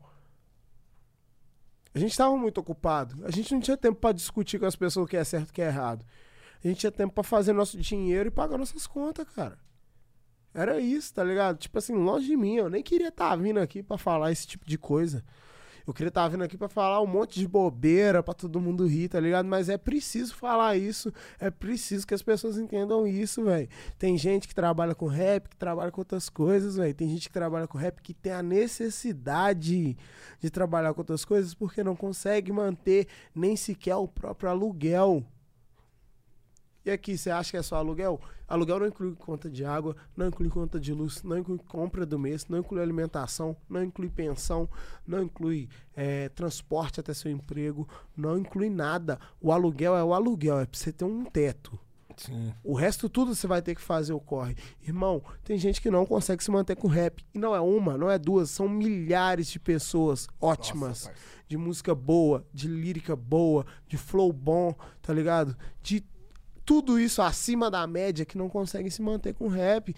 A 1.94 2.00
gente 2.00 2.16
tava 2.16 2.36
muito 2.36 2.60
ocupado. 2.60 3.26
A 3.26 3.32
gente 3.32 3.54
não 3.54 3.62
tinha 3.62 3.78
tempo 3.78 4.00
pra 4.00 4.12
discutir 4.12 4.60
com 4.60 4.66
as 4.66 4.76
pessoas 4.76 5.06
o 5.06 5.10
que 5.10 5.16
é 5.16 5.24
certo 5.24 5.48
e 5.48 5.52
o 5.52 5.54
que 5.54 5.62
é 5.62 5.68
errado. 5.68 6.06
A 6.64 6.68
gente 6.68 6.80
tinha 6.80 6.92
tempo 6.92 7.14
pra 7.14 7.24
fazer 7.24 7.54
nosso 7.54 7.80
dinheiro 7.80 8.28
e 8.28 8.32
pagar 8.32 8.58
nossas 8.58 8.86
contas, 8.86 9.28
cara. 9.30 9.58
Era 10.54 10.80
isso, 10.80 11.14
tá 11.14 11.24
ligado? 11.24 11.58
Tipo 11.58 11.78
assim, 11.78 11.94
longe 11.94 12.28
de 12.28 12.36
mim, 12.36 12.56
eu 12.56 12.70
nem 12.70 12.84
queria 12.84 13.10
estar 13.10 13.36
vindo 13.36 13.60
aqui 13.60 13.84
pra 13.84 13.98
falar 13.98 14.32
esse 14.32 14.48
tipo 14.48 14.66
de 14.66 14.78
coisa. 14.78 15.24
Eu 15.88 15.94
queria 15.94 16.08
estar 16.08 16.28
vindo 16.28 16.44
aqui 16.44 16.58
pra 16.58 16.68
falar 16.68 17.00
um 17.02 17.06
monte 17.06 17.40
de 17.40 17.48
bobeira 17.48 18.24
pra 18.24 18.34
todo 18.34 18.60
mundo 18.60 18.88
rir, 18.88 19.08
tá 19.08 19.20
ligado? 19.20 19.46
Mas 19.46 19.70
é 19.70 19.78
preciso 19.78 20.36
falar 20.36 20.76
isso, 20.76 21.14
é 21.40 21.52
preciso 21.52 22.08
que 22.08 22.14
as 22.14 22.24
pessoas 22.24 22.58
entendam 22.58 23.06
isso, 23.06 23.44
velho. 23.44 23.70
Tem 24.00 24.18
gente 24.18 24.48
que 24.48 24.56
trabalha 24.56 24.96
com 24.96 25.06
rap, 25.06 25.48
que 25.48 25.56
trabalha 25.56 25.92
com 25.92 26.02
outras 26.02 26.28
coisas, 26.28 26.76
velho. 26.78 26.94
Tem 26.94 27.08
gente 27.08 27.28
que 27.28 27.34
trabalha 27.34 27.68
com 27.68 27.78
rap 27.78 28.02
que 28.02 28.14
tem 28.16 28.32
a 28.32 28.42
necessidade 28.42 29.96
de 30.40 30.50
trabalhar 30.50 30.94
com 30.94 31.02
outras 31.02 31.24
coisas 31.24 31.54
porque 31.54 31.84
não 31.84 31.96
consegue 31.96 32.52
manter 32.52 33.08
nem 33.36 33.56
sequer 33.56 33.96
o 33.96 34.08
próprio 34.08 34.50
aluguel. 34.50 35.24
E 36.86 36.92
aqui, 36.92 37.18
você 37.18 37.32
acha 37.32 37.50
que 37.50 37.58
é 37.58 37.64
só 37.64 37.78
aluguel? 37.78 38.22
Aluguel 38.48 38.80
não 38.80 38.88
inclui 38.88 39.16
conta 39.16 39.50
de 39.50 39.66
água, 39.66 39.96
não 40.16 40.28
inclui 40.28 40.50
conta 40.50 40.80
de 40.80 40.94
luz, 40.94 41.24
não 41.24 41.40
inclui 41.40 41.58
compra 41.68 42.06
do 42.06 42.20
mês, 42.20 42.46
não 42.48 42.60
inclui 42.60 42.80
alimentação, 42.80 43.58
não 43.68 43.84
inclui 43.84 44.08
pensão, 44.08 44.70
não 45.08 45.24
inclui 45.24 45.68
eh, 45.96 46.30
transporte 46.30 47.00
até 47.00 47.12
seu 47.12 47.32
emprego, 47.32 47.88
não 48.16 48.38
inclui 48.38 48.70
nada. 48.70 49.20
O 49.42 49.52
aluguel 49.52 49.96
é 49.96 50.04
o 50.04 50.14
aluguel, 50.14 50.60
é 50.60 50.66
pra 50.66 50.78
você 50.78 50.92
ter 50.92 51.06
um 51.06 51.26
teto. 51.26 51.80
Sim. 52.18 52.54
O 52.64 52.76
resto 52.76 53.10
tudo 53.10 53.34
você 53.34 53.48
vai 53.48 53.64
ter 53.64 53.74
que 53.74 53.82
fazer 53.82 54.14
o 54.14 54.20
corre. 54.20 54.56
Irmão, 54.82 55.24
tem 55.44 55.58
gente 55.58 55.82
que 55.82 55.90
não 55.90 56.06
consegue 56.06 56.44
se 56.44 56.52
manter 56.52 56.76
com 56.76 56.88
rap. 56.88 57.26
E 57.34 57.40
não 57.40 57.56
é 57.56 57.60
uma, 57.60 57.98
não 57.98 58.10
é 58.10 58.18
duas, 58.20 58.52
são 58.52 58.70
milhares 58.70 59.48
de 59.48 59.60
pessoas 59.60 60.28
ótimas. 60.40 61.06
Nossa, 61.06 61.14
de 61.48 61.58
música 61.58 61.94
boa, 61.94 62.46
de 62.54 62.68
lírica 62.68 63.16
boa, 63.16 63.66
de 63.88 63.98
flow 63.98 64.32
bom, 64.32 64.74
tá 65.02 65.14
ligado? 65.14 65.56
De 65.82 66.04
tudo 66.66 67.00
isso 67.00 67.22
acima 67.22 67.70
da 67.70 67.86
média 67.86 68.26
que 68.26 68.38
não 68.38 68.50
conseguem 68.50 68.90
se 68.90 69.02
manter 69.02 69.34
com 69.34 69.48
rap. 69.48 69.96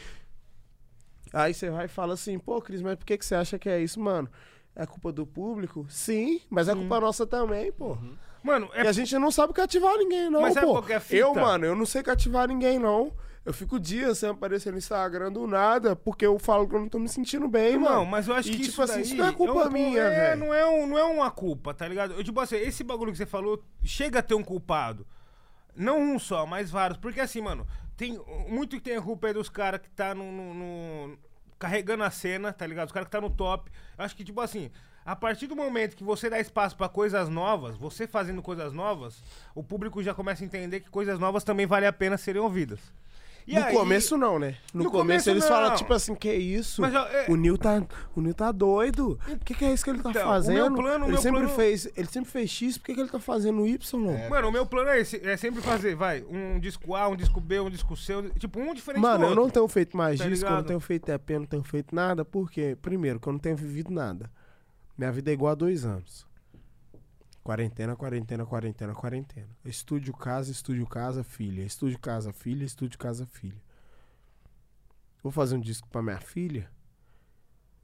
Aí 1.34 1.54
você 1.54 1.70
vai 1.70 1.86
e 1.86 1.90
fala 1.90 2.14
assim, 2.14 2.40
pô, 2.40 2.62
Cris, 2.62 2.82
mas 2.82 2.96
por 2.96 3.06
que, 3.06 3.18
que 3.18 3.26
você 3.26 3.36
acha 3.36 3.60
que 3.60 3.70
é 3.70 3.80
isso, 3.82 4.00
mano? 4.00 4.30
É 4.76 4.86
culpa 4.86 5.12
do 5.12 5.26
público? 5.26 5.86
Sim, 5.90 6.40
mas 6.50 6.68
é 6.70 6.76
culpa 6.76 7.00
nossa 7.00 7.26
também, 7.26 7.72
pô. 7.72 7.98
Mano, 8.44 8.70
é 8.74 8.84
E 8.84 8.88
a 8.88 8.92
gente 8.92 9.18
não 9.18 9.32
sabe 9.32 9.52
cativar 9.52 9.98
ninguém, 9.98 10.30
não, 10.30 10.42
Mas 10.42 10.54
sabe 10.54 10.68
pô. 10.68 10.84
é 10.88 10.96
a 10.96 11.00
fita? 11.00 11.16
Eu, 11.22 11.34
mano, 11.34 11.66
eu 11.66 11.76
não 11.76 11.86
sei 11.86 12.04
cativar 12.04 12.48
ninguém, 12.48 12.78
não. 12.80 13.12
Eu 13.44 13.54
fico 13.54 13.80
dias 13.80 14.18
sem 14.20 14.30
aparecer 14.30 14.72
no 14.72 14.78
Instagram 14.78 15.32
do 15.32 15.48
nada, 15.48 15.96
porque 15.96 16.26
eu 16.26 16.38
falo 16.38 16.68
que 16.68 16.76
eu 16.76 16.80
não 16.82 16.90
tô 16.90 17.00
me 17.00 17.08
sentindo 17.10 17.48
bem, 17.48 17.74
Não, 17.74 17.82
mano. 17.82 18.06
mas 18.06 18.28
eu 18.28 18.36
acho 18.36 18.50
E, 18.50 18.52
que 18.52 18.58
tipo 18.60 18.70
isso 18.70 18.82
assim, 18.82 18.94
daí 18.96 19.02
isso 19.04 19.16
não 19.16 19.28
é 19.28 19.32
culpa 19.32 19.68
um- 19.68 19.72
minha, 19.72 20.02
é, 20.02 20.10
velho. 20.36 20.40
Não 20.46 20.54
é, 20.54 20.68
um, 20.68 20.86
não 20.86 20.98
é 20.98 21.04
uma 21.06 21.32
culpa, 21.32 21.74
tá 21.74 21.88
ligado? 21.88 22.14
Eu, 22.14 22.24
tipo 22.24 22.40
assim, 22.40 22.58
esse 22.58 22.84
bagulho 22.84 23.12
que 23.12 23.18
você 23.18 23.26
falou 23.26 23.62
chega 23.84 24.20
a 24.20 24.22
ter 24.22 24.36
um 24.36 24.44
culpado. 24.44 25.08
Não 25.78 26.00
um 26.02 26.20
só, 26.20 26.46
mas 26.46 26.72
vários. 26.72 26.98
Porque 27.00 27.20
assim, 27.20 27.42
mano, 27.42 27.66
tem 27.96 28.20
muito 28.48 28.76
que 28.76 28.82
tem 28.82 28.98
a 28.98 29.02
culpa 29.02 29.30
é 29.30 29.34
dos 29.34 29.50
caras 29.50 29.80
que 29.82 29.90
tá 29.90 30.14
no, 30.16 30.32
no- 30.32 30.54
no- 30.54 31.18
carregando 31.60 32.04
a 32.04 32.12
cena, 32.12 32.52
tá 32.52 32.66
ligado? 32.68 32.88
Os 32.88 32.92
caras 32.92 33.08
que 33.08 33.12
tá 33.12 33.22
no 33.22 33.30
top. 33.30 33.72
Acho 33.98 34.16
que, 34.16 34.24
tipo 34.24 34.42
assim, 34.42 34.70
a 35.06 35.16
partir 35.16 35.48
do 35.48 35.56
momento 35.56 35.96
que 35.96 36.04
você 36.04 36.30
dá 36.30 36.40
espaço 36.40 36.76
pra 36.76 36.90
coisas 36.90 37.30
novas, 37.30 37.78
você 37.78 38.08
fazendo 38.08 38.42
coisas 38.42 38.74
novas, 38.74 39.24
o 39.56 39.64
público 39.64 40.04
já 40.04 40.14
começa 40.14 40.44
a 40.44 40.46
entender 40.46 40.82
que 40.82 40.90
coisas 40.90 41.18
novas 41.20 41.44
também 41.44 41.66
vale 41.66 41.86
a 41.86 41.94
pena 41.94 42.18
serem 42.18 42.42
ouvidas. 42.42 42.80
E 43.48 43.56
no 43.58 43.66
aí- 43.66 43.74
começo 43.74 44.18
não, 44.18 44.38
né? 44.38 44.58
No, 44.74 44.84
No 44.84 44.92
começo, 44.92 45.04
começo 45.08 45.30
eles 45.30 45.44
não. 45.44 45.50
falam, 45.50 45.76
tipo 45.78 45.94
assim, 45.94 46.14
que 46.14 46.30
isso? 46.34 46.82
Mas, 46.82 46.94
é- 46.94 47.28
O 47.30 47.38
Nil 47.38 47.58
tá, 47.58 47.82
o 48.14 48.20
Nil 48.20 48.34
tá 48.34 48.52
doido. 48.52 49.18
O 49.26 49.38
que, 49.46 49.54
que 49.54 49.64
é 49.64 49.72
isso 49.74 49.86
que 49.86 49.90
ele 49.90 50.00
tá 50.04 50.10
Então, 50.10 50.22
o 50.22 50.26
fazendo? 50.26 50.56
meu 50.56 50.74
plano- 50.84 51.06
o 51.06 51.08
ele 51.08 51.14
meu 51.14 51.22
sempre 51.22 51.40
plano- 51.40 51.56
fez, 51.56 51.90
ele 51.96 52.08
sempre 52.10 52.30
fez 52.30 52.50
X, 52.50 52.78
por 52.78 52.86
que, 52.88 52.94
que 52.96 53.00
ele 53.00 53.08
tá 53.10 53.20
fazendo 53.22 53.66
Y? 53.66 54.30
Mano, 54.30 54.50
o 54.50 54.52
meu 54.52 54.66
plano 54.66 54.90
é 54.90 55.00
esse, 55.00 55.26
é 55.26 55.38
sempre 55.38 55.62
fazer, 55.62 55.96
vai, 55.96 56.26
um 56.30 56.60
disco 56.60 56.94
A, 56.94 57.08
um 57.08 57.16
disco 57.16 57.40
B, 57.40 57.62
um 57.62 57.70
disco 57.70 57.96
C, 57.96 58.18
um- 58.18 58.30
tipo, 58.32 58.60
um 58.60 58.74
diferente 58.74 59.02
Mano, 59.02 59.26
do 59.28 59.32
eu 59.32 59.36
não 59.36 59.50
tenho 59.50 59.68
feito 59.70 59.96
mais 59.96 60.20
Tá 60.20 60.26
disco, 60.28 60.46
eu 60.46 60.50
não 60.50 60.56
ligado? 60.58 60.68
tenho 60.68 60.80
feito 60.82 61.08
EP, 61.10 61.30
eu 61.34 61.40
não 61.40 61.48
tenho 61.48 61.64
feito 61.64 61.96
nada, 61.96 62.26
porque, 62.26 62.78
primeiro, 62.82 63.18
que 63.18 63.28
eu 63.30 63.32
não 63.32 63.40
tenho 63.40 63.56
vivido 63.56 63.94
nada. 63.94 64.30
Minha 64.98 65.12
vida 65.14 65.32
é 65.32 65.34
igual 65.34 65.54
a 65.54 65.56
dois 65.56 65.86
anos. 65.86 66.27
Quarentena, 67.48 67.96
quarentena, 67.96 68.46
quarentena, 68.46 68.94
quarentena. 68.94 69.48
Estúdio, 69.64 70.14
casa, 70.14 70.52
estúdio, 70.52 70.86
casa, 70.86 71.24
filha. 71.24 71.62
Estúdio, 71.62 71.98
casa, 71.98 72.34
filha, 72.34 72.66
estúdio, 72.66 73.00
casa, 73.00 73.26
filha. 73.26 73.64
Vou 75.24 75.32
fazer 75.32 75.56
um 75.56 75.62
disco 75.62 75.88
pra 75.88 76.04
minha 76.04 76.20
filha. 76.20 76.70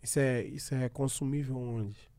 Isso 0.01 0.19
é, 0.19 0.43
isso 0.43 0.75
é 0.75 0.89
consumível 0.89 1.55
onde? 1.55 2.11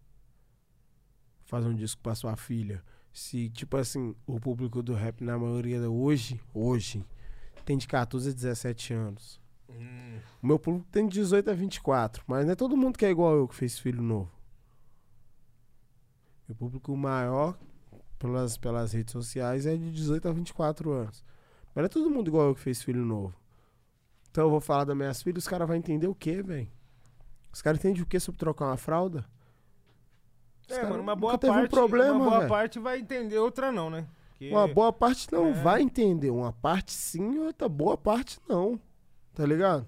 Fazer 1.44 1.68
um 1.68 1.74
disco 1.74 2.00
pra 2.00 2.14
sua 2.14 2.34
filha. 2.34 2.82
Se, 3.12 3.50
tipo 3.50 3.76
assim, 3.76 4.16
o 4.26 4.40
público 4.40 4.82
do 4.82 4.94
rap, 4.94 5.22
na 5.22 5.38
maioria 5.38 5.78
da 5.78 5.90
hoje, 5.90 6.40
hoje, 6.54 7.04
tem 7.62 7.76
de 7.76 7.86
14 7.86 8.30
a 8.30 8.32
17 8.32 8.94
anos. 8.94 9.38
Hum. 9.68 10.18
O 10.42 10.46
meu 10.46 10.58
público 10.58 10.86
tem 10.90 11.06
de 11.06 11.20
18 11.20 11.50
a 11.50 11.52
24, 11.52 12.24
mas 12.26 12.46
não 12.46 12.52
é 12.52 12.56
todo 12.56 12.74
mundo 12.74 12.98
que 12.98 13.04
é 13.04 13.10
igual 13.10 13.36
eu 13.36 13.46
que 13.46 13.54
fez 13.54 13.78
filho 13.78 14.00
novo. 14.00 14.33
O 16.48 16.54
público 16.54 16.96
maior 16.96 17.56
pelas, 18.18 18.56
pelas 18.56 18.92
redes 18.92 19.12
sociais 19.12 19.66
é 19.66 19.76
de 19.76 19.90
18 19.90 20.28
a 20.28 20.32
24 20.32 20.90
anos. 20.92 21.24
Mas 21.74 21.82
não 21.82 21.86
é 21.86 21.88
todo 21.88 22.10
mundo 22.10 22.28
igual 22.28 22.48
eu 22.48 22.54
que 22.54 22.60
fez 22.60 22.82
filho 22.82 23.04
novo. 23.04 23.34
Então 24.30 24.44
eu 24.44 24.50
vou 24.50 24.60
falar 24.60 24.84
das 24.84 24.96
minhas 24.96 25.22
filhas, 25.22 25.44
os 25.44 25.48
caras 25.48 25.66
vão 25.66 25.76
entender 25.76 26.06
o 26.06 26.14
quê, 26.14 26.42
velho? 26.42 26.68
Os 27.52 27.62
caras 27.62 27.78
entendem 27.78 28.02
o 28.02 28.06
quê 28.06 28.18
sobre 28.18 28.38
trocar 28.38 28.66
uma 28.66 28.76
fralda? 28.76 29.24
Os 30.68 30.76
É, 30.76 30.82
mano, 30.88 31.02
uma 31.02 31.14
boa 31.14 31.38
teve 31.38 31.52
um 31.52 31.56
parte, 31.56 31.70
problema, 31.70 32.14
uma 32.14 32.24
boa 32.24 32.38
velho. 32.38 32.48
parte 32.48 32.78
vai 32.78 32.98
entender, 32.98 33.38
outra 33.38 33.70
não, 33.70 33.90
né? 33.90 34.06
Que- 34.36 34.50
Uma 34.50 34.66
boa 34.66 34.92
parte 34.92 35.28
não 35.32 35.48
É. 35.48 35.52
vai 35.52 35.82
entender. 35.82 36.30
Uma 36.30 36.52
parte 36.52 36.92
sim, 36.92 37.38
outra 37.38 37.68
boa 37.68 37.96
parte 37.96 38.40
não. 38.48 38.80
Tá 39.34 39.46
ligado? 39.46 39.86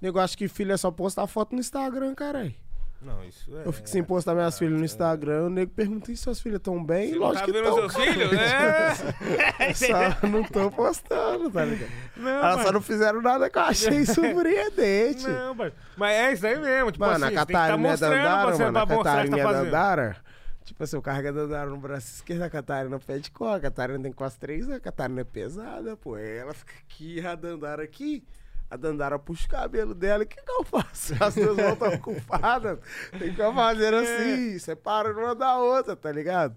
Nego 0.00 0.18
acha 0.18 0.36
que 0.36 0.46
filho 0.46 0.72
é 0.72 0.76
só 0.76 0.90
postar 0.90 1.26
foto 1.26 1.54
no 1.54 1.60
Instagram, 1.60 2.14
caralho. 2.14 2.54
Não, 3.02 3.22
isso 3.24 3.56
é... 3.56 3.66
Eu 3.66 3.72
fico 3.72 3.88
sem 3.88 4.02
postar 4.02 4.34
minhas 4.34 4.58
filhas 4.58 4.78
no 4.78 4.84
Instagram, 4.84 5.44
o 5.44 5.50
nego 5.50 5.70
pergunta, 5.72 6.10
e 6.10 6.16
suas 6.16 6.40
filhas 6.40 6.60
tão 6.60 6.82
bem? 6.82 7.10
Você 7.10 7.14
não 7.14 7.20
Lógico 7.26 7.52
tá 7.52 7.52
que 7.52 7.62
tão. 7.62 7.74
seus 7.74 7.94
filhos? 7.94 8.30
É. 9.58 9.74
Só 9.74 10.26
não 10.26 10.42
tô 10.44 10.70
postando, 10.70 11.50
tá 11.50 11.64
ligado? 11.64 11.90
Não, 12.16 12.30
Elas 12.30 12.52
só 12.52 12.58
mano. 12.58 12.72
não 12.72 12.80
fizeram 12.80 13.22
nada 13.22 13.50
que 13.50 13.58
eu 13.58 13.62
achei 13.62 14.04
surpreendente. 14.06 15.26
Não, 15.26 15.54
mas, 15.54 15.72
mas 15.96 16.14
é 16.14 16.32
isso 16.32 16.46
aí 16.46 16.58
mesmo. 16.58 16.92
Tipo 16.92 17.04
Mano, 17.04 17.24
assim, 17.24 17.34
a 17.34 17.38
tá 17.38 17.46
Catarina 17.46 17.76
mostrando 17.76 18.12
Dandara, 18.12 18.58
mano, 18.58 18.78
a 18.78 18.86
tá 18.86 18.96
Catarina 18.96 19.38
fazendo. 19.38 19.64
Dandara. 19.64 20.16
Tipo 20.64 20.82
assim, 20.82 20.96
eu 20.96 21.02
carrego 21.02 21.28
a 21.28 21.32
Dandara 21.32 21.70
no 21.70 21.76
braço 21.76 22.14
esquerdo, 22.14 22.42
a 22.42 22.50
Catarina 22.50 22.90
no 22.90 23.00
pé 23.00 23.18
de 23.18 23.30
cor. 23.30 23.54
A 23.56 23.60
Catarina 23.60 24.00
tem 24.00 24.12
quase 24.12 24.38
três 24.38 24.68
a 24.70 24.80
Catarina 24.80 25.20
é 25.20 25.24
pesada, 25.24 25.96
pô. 25.96 26.16
Ela 26.16 26.52
fica 26.54 26.72
aqui, 26.84 27.24
a 27.24 27.34
Dandara 27.34 27.82
aqui. 27.84 28.24
A 28.68 28.76
Dandara 28.76 29.18
puxa 29.18 29.46
o 29.46 29.50
cabelo 29.50 29.94
dela, 29.94 30.24
e 30.24 30.26
o 30.26 30.28
que, 30.28 30.42
que 30.42 30.50
eu 30.50 30.64
faço? 30.64 31.14
As 31.22 31.34
duas 31.34 31.56
mãos 31.56 31.72
estão 31.74 31.94
ocupadas. 31.94 32.78
Tem 33.12 33.20
que 33.20 33.30
ficar 33.30 33.54
fazendo 33.54 33.96
assim, 33.96 34.58
separando 34.58 35.20
uma 35.20 35.34
da 35.34 35.58
outra, 35.58 35.94
tá 35.94 36.10
ligado? 36.10 36.56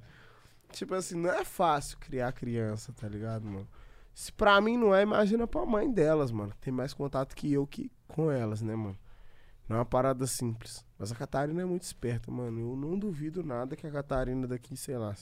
Tipo 0.71 0.95
assim, 0.95 1.15
não 1.15 1.31
é 1.31 1.45
fácil 1.45 1.97
criar 1.99 2.31
criança, 2.31 2.93
tá 2.93 3.07
ligado, 3.07 3.45
mano? 3.45 3.67
Se 4.13 4.31
pra 4.31 4.59
mim 4.59 4.77
não 4.77 4.93
é, 4.93 5.03
imagina 5.03 5.47
pra 5.47 5.65
mãe 5.65 5.91
delas, 5.91 6.31
mano. 6.31 6.53
Tem 6.59 6.73
mais 6.73 6.93
contato 6.93 7.35
que 7.35 7.53
eu 7.53 7.65
que 7.65 7.91
com 8.07 8.31
elas, 8.31 8.61
né, 8.61 8.75
mano? 8.75 8.97
Não 9.67 9.77
é 9.77 9.79
uma 9.79 9.85
parada 9.85 10.25
simples. 10.25 10.83
Mas 10.97 11.11
a 11.11 11.15
Catarina 11.15 11.61
é 11.61 11.65
muito 11.65 11.83
esperta, 11.83 12.31
mano. 12.31 12.59
Eu 12.59 12.75
não 12.75 12.97
duvido 12.97 13.43
nada 13.43 13.75
que 13.75 13.85
a 13.85 13.91
Catarina 13.91 14.47
daqui, 14.47 14.75
sei 14.75 14.97
lá, 14.97 15.15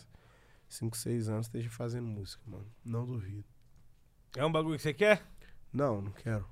5, 0.70 0.96
6 0.98 1.30
anos 1.30 1.46
esteja 1.48 1.70
fazendo 1.70 2.08
música, 2.08 2.42
mano. 2.48 2.66
Não 2.84 3.06
duvido. 3.06 3.46
É 4.36 4.46
um 4.46 4.52
bagulho 4.52 4.78
que 4.78 4.82
você 4.82 4.94
quer? 4.94 5.22
Não, 5.72 6.02
não 6.02 6.12
quero. 6.12 6.48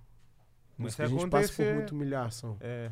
Mas 0.78 1.00
a 1.00 1.06
gente 1.06 1.28
passa 1.30 1.54
por 1.54 1.74
muita 1.74 1.94
humilhação. 1.94 2.58
É. 2.60 2.92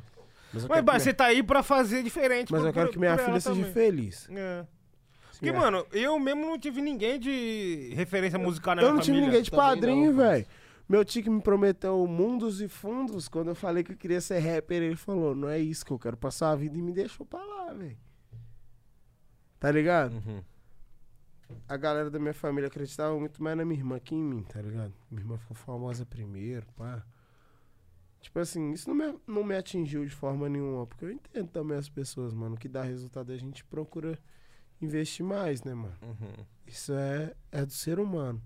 Mas 0.53 0.63
eu 0.63 0.69
Mas 0.69 0.83
bah, 0.83 0.99
você 0.99 1.05
minha, 1.05 1.15
tá 1.15 1.25
aí 1.25 1.41
pra 1.43 1.63
fazer 1.63 2.03
diferente. 2.03 2.51
mas 2.51 2.61
por- 2.61 2.67
eu 2.67 2.73
quero 2.73 2.89
que 2.91 2.99
minha 2.99 3.17
filha 3.17 3.39
seja 3.39 3.55
também. 3.55 3.71
feliz. 3.73 4.27
É. 4.29 4.65
Porque, 5.31 5.51
minha- 5.51 5.59
mano, 5.59 5.85
eu 5.91 6.17
mesmo 6.19 6.41
não 6.45 6.57
tive 6.59 6.81
ninguém 6.81 7.19
de 7.19 7.91
referência 7.95 8.37
musical 8.39 8.75
na 8.75 8.81
eu 8.81 8.85
minha 8.85 8.95
não 8.95 9.01
tive 9.01 9.11
família. 9.17 9.27
ninguém 9.27 9.41
de 9.43 9.51
padrinho, 9.51 10.15
velho. 10.15 10.45
Meu 10.87 11.03
tio 11.03 11.23
que 11.23 11.29
me 11.29 11.41
prometeu 11.41 12.05
mundos 12.07 12.61
e 12.61 12.67
fundos, 12.67 13.27
quando 13.27 13.47
eu 13.49 13.55
falei 13.55 13.83
que 13.83 13.93
eu 13.93 13.97
queria 13.97 14.21
ser 14.21 14.39
rapper, 14.39 14.81
ele 14.83 14.95
falou, 14.95 15.33
não 15.33 15.49
é 15.49 15.57
isso 15.57 15.85
que 15.85 15.91
eu 15.91 15.97
quero 15.99 16.15
passar 16.17 16.51
a 16.51 16.55
vida 16.55 16.77
e 16.77 16.81
me 16.81 16.91
deixou 16.93 17.25
pra 17.25 17.43
lá, 17.43 17.73
velho. 17.73 17.97
Tá 19.59 19.71
ligado? 19.71 20.13
Uhum. 20.13 20.43
A 21.69 21.77
galera 21.77 22.09
da 22.09 22.19
minha 22.19 22.33
família 22.33 22.67
acreditava 22.67 23.17
muito 23.17 23.41
mais 23.41 23.55
na 23.55 23.63
minha 23.63 23.79
irmã 23.79 23.97
que 23.99 24.13
em 24.13 24.21
mim, 24.21 24.43
tá 24.43 24.61
ligado? 24.61 24.93
Minha 25.09 25.21
irmã 25.23 25.37
ficou 25.37 25.55
famosa 25.55 26.05
primeiro, 26.05 26.65
pá. 26.75 27.03
Tipo 28.23 28.39
assim, 28.39 28.71
isso 28.71 28.89
não 28.89 28.95
me, 28.95 29.19
não 29.27 29.43
me 29.43 29.53
atingiu 29.53 30.05
de 30.05 30.15
forma 30.15 30.47
nenhuma, 30.47 30.87
porque 30.87 31.03
eu 31.03 31.11
entendo 31.11 31.49
também 31.49 31.77
as 31.77 31.89
pessoas, 31.89 32.33
mano. 32.33 32.55
O 32.55 32.57
que 32.57 32.69
dá 32.69 32.81
resultado 32.81 33.33
a 33.33 33.35
gente 33.35 33.65
procura 33.65 34.17
investir 34.81 35.25
mais, 35.25 35.61
né, 35.61 35.73
mano? 35.73 35.93
Uhum. 36.01 36.45
Isso 36.65 36.93
é, 36.93 37.33
é 37.51 37.65
do 37.65 37.73
ser 37.73 37.99
humano. 37.99 38.41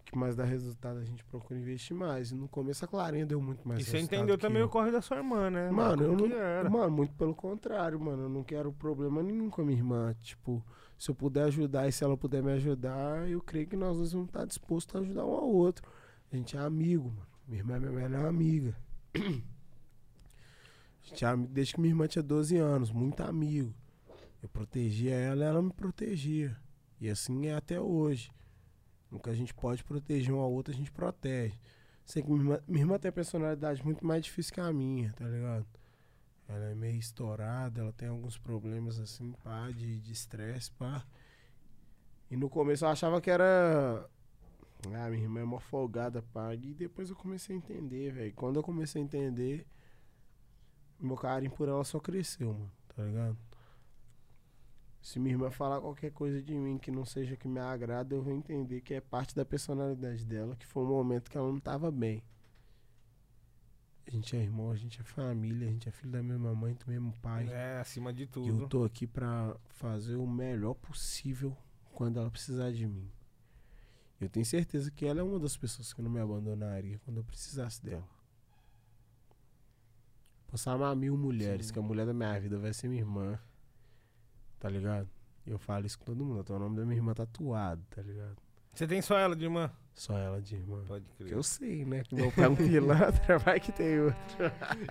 O 0.00 0.04
que 0.04 0.18
mais 0.18 0.34
dá 0.34 0.42
resultado 0.42 0.98
a 0.98 1.04
gente 1.04 1.24
procura 1.24 1.60
investir 1.60 1.96
mais. 1.96 2.32
E 2.32 2.34
no 2.34 2.48
começo 2.48 2.84
a 2.84 2.88
Clarinha 2.88 3.24
deu 3.24 3.40
muito 3.40 3.66
mais 3.68 3.82
E 3.82 3.84
você 3.84 4.00
entendeu 4.00 4.36
também 4.36 4.62
eu. 4.62 4.66
o 4.66 4.68
corre 4.68 4.90
da 4.90 5.00
sua 5.00 5.18
irmã, 5.18 5.48
né? 5.48 5.70
Mano, 5.70 6.02
eu 6.02 6.16
não. 6.16 6.68
Mano, 6.68 6.90
muito 6.90 7.14
pelo 7.14 7.32
contrário, 7.34 8.00
mano. 8.00 8.24
Eu 8.24 8.28
não 8.28 8.42
quero 8.42 8.72
problema 8.72 9.22
nenhum 9.22 9.48
com 9.48 9.62
a 9.62 9.64
minha 9.64 9.78
irmã. 9.78 10.12
Tipo, 10.20 10.60
se 10.98 11.08
eu 11.08 11.14
puder 11.14 11.44
ajudar 11.44 11.86
e 11.86 11.92
se 11.92 12.02
ela 12.02 12.16
puder 12.16 12.42
me 12.42 12.50
ajudar, 12.50 13.28
eu 13.28 13.40
creio 13.40 13.68
que 13.68 13.76
nós 13.76 13.96
dois 13.96 14.10
vamos 14.10 14.26
estar 14.26 14.44
dispostos 14.44 14.96
a 14.96 14.98
ajudar 14.98 15.24
um 15.24 15.34
ao 15.34 15.48
outro. 15.48 15.88
A 16.32 16.36
gente 16.36 16.56
é 16.56 16.60
amigo, 16.60 17.10
mano. 17.10 17.28
Minha 17.46 17.60
irmã 17.60 17.76
é 17.76 17.78
minha 17.78 17.92
melhor 17.92 18.26
amiga. 18.26 18.76
A 19.14 21.06
gente 21.06 21.24
amigo 21.24 21.36
desde 21.36 21.74
que 21.74 21.80
minha 21.80 21.92
irmã 21.92 22.06
tinha 22.06 22.22
12 22.22 22.56
anos, 22.56 22.90
muito 22.90 23.22
amigo. 23.22 23.74
Eu 24.42 24.48
protegia 24.48 25.14
ela, 25.14 25.44
ela 25.44 25.62
me 25.62 25.72
protegia. 25.72 26.56
E 27.00 27.08
assim 27.08 27.46
é 27.46 27.54
até 27.54 27.80
hoje. 27.80 28.30
Nunca 29.10 29.30
a 29.30 29.34
gente 29.34 29.52
pode 29.52 29.82
proteger 29.82 30.32
um 30.32 30.38
ao 30.38 30.52
outro, 30.52 30.72
a 30.72 30.76
gente 30.76 30.90
protege. 30.90 31.58
Sei 32.04 32.22
que 32.22 32.30
minha 32.30 32.42
irmã, 32.42 32.60
minha 32.66 32.82
irmã 32.82 32.98
tem 32.98 33.08
a 33.08 33.12
personalidade 33.12 33.84
muito 33.84 34.06
mais 34.06 34.24
difícil 34.24 34.54
que 34.54 34.60
a 34.60 34.72
minha, 34.72 35.12
tá 35.12 35.26
ligado? 35.26 35.66
Ela 36.48 36.70
é 36.70 36.74
meio 36.74 36.98
estourada, 36.98 37.80
ela 37.80 37.92
tem 37.92 38.08
alguns 38.08 38.36
problemas 38.36 38.98
assim, 38.98 39.32
pá, 39.44 39.70
de 39.70 40.10
estresse, 40.10 40.70
pá. 40.72 41.04
E 42.30 42.36
no 42.36 42.48
começo 42.48 42.84
eu 42.84 42.88
achava 42.88 43.20
que 43.20 43.30
era. 43.30 44.08
Ah, 44.94 45.08
minha 45.10 45.22
irmã 45.22 45.40
é 45.40 45.44
uma 45.44 45.60
folgada, 45.60 46.22
pá. 46.22 46.54
E 46.54 46.74
depois 46.74 47.10
eu 47.10 47.16
comecei 47.16 47.54
a 47.54 47.58
entender, 47.58 48.12
velho. 48.12 48.32
Quando 48.34 48.56
eu 48.56 48.62
comecei 48.62 49.00
a 49.00 49.04
entender, 49.04 49.66
meu 50.98 51.16
carinho 51.16 51.52
por 51.52 51.68
ela 51.68 51.84
só 51.84 51.98
cresceu, 52.00 52.52
mano, 52.54 52.70
tá 52.96 53.02
ligado? 53.02 53.36
Se 55.02 55.18
minha 55.18 55.34
irmã 55.34 55.50
falar 55.50 55.80
qualquer 55.80 56.12
coisa 56.12 56.42
de 56.42 56.54
mim 56.54 56.76
que 56.78 56.90
não 56.90 57.04
seja 57.04 57.36
que 57.36 57.48
me 57.48 57.58
agrada, 57.58 58.14
eu 58.14 58.22
vou 58.22 58.32
entender 58.34 58.80
que 58.82 58.92
é 58.94 59.00
parte 59.00 59.34
da 59.34 59.44
personalidade 59.44 60.26
dela, 60.26 60.54
que 60.56 60.66
foi 60.66 60.82
um 60.82 60.88
momento 60.88 61.30
que 61.30 61.36
ela 61.38 61.50
não 61.50 61.58
tava 61.60 61.90
bem. 61.90 62.22
A 64.06 64.10
gente 64.10 64.36
é 64.36 64.40
irmão, 64.42 64.70
a 64.72 64.76
gente 64.76 65.00
é 65.00 65.04
família, 65.04 65.68
a 65.68 65.70
gente 65.70 65.88
é 65.88 65.92
filho 65.92 66.10
da 66.10 66.22
mesma 66.22 66.54
mãe, 66.54 66.74
do 66.74 66.84
mesmo 66.90 67.12
pai. 67.22 67.48
É, 67.48 67.78
acima 67.80 68.12
de 68.12 68.22
E 68.22 68.26
eu 68.26 68.30
tudo. 68.30 68.68
tô 68.68 68.84
aqui 68.84 69.06
pra 69.06 69.56
fazer 69.68 70.16
o 70.16 70.26
melhor 70.26 70.74
possível 70.74 71.56
quando 71.94 72.18
ela 72.18 72.30
precisar 72.30 72.72
de 72.72 72.86
mim. 72.86 73.08
Eu 74.20 74.28
tenho 74.28 74.44
certeza 74.44 74.90
que 74.90 75.06
ela 75.06 75.20
é 75.20 75.22
uma 75.22 75.38
das 75.38 75.56
pessoas 75.56 75.92
que 75.92 76.02
não 76.02 76.10
me 76.10 76.20
abandonaria 76.20 76.98
quando 77.04 77.18
eu 77.18 77.24
precisasse 77.24 77.82
dela. 77.82 78.06
Posso 80.46 80.68
amar 80.68 80.94
mil 80.96 81.16
mulheres, 81.16 81.66
Sim. 81.66 81.72
que 81.72 81.78
a 81.78 81.82
mulher 81.82 82.04
da 82.06 82.12
minha 82.12 82.38
vida 82.40 82.58
vai 82.58 82.72
ser 82.72 82.88
minha 82.88 83.00
irmã. 83.00 83.38
Tá 84.58 84.68
ligado? 84.68 85.08
E 85.46 85.50
eu 85.50 85.58
falo 85.58 85.86
isso 85.86 85.98
com 85.98 86.04
todo 86.04 86.24
mundo. 86.24 86.40
Eu 86.40 86.44
tenho 86.44 86.58
o 86.58 86.62
nome 86.62 86.76
da 86.76 86.84
minha 86.84 86.96
irmã 86.96 87.14
tatuado, 87.14 87.82
tá 87.88 88.02
ligado? 88.02 88.36
Você 88.74 88.86
tem 88.86 89.00
só 89.00 89.18
ela 89.18 89.34
de 89.34 89.44
irmã? 89.44 89.70
Só 89.94 90.16
ela 90.18 90.40
de 90.40 90.54
irmã. 90.56 90.84
Pode 90.86 91.04
Que 91.10 91.24
crer. 91.24 91.32
eu 91.32 91.42
sei, 91.42 91.84
né? 91.84 92.02
Que 92.04 92.14
meu 92.14 92.30
pai 92.32 92.44
é 92.44 92.48
um 92.48 92.54
pilantra, 92.56 93.38
vai 93.38 93.58
que 93.58 93.72
tem 93.72 94.00
outro. 94.00 94.16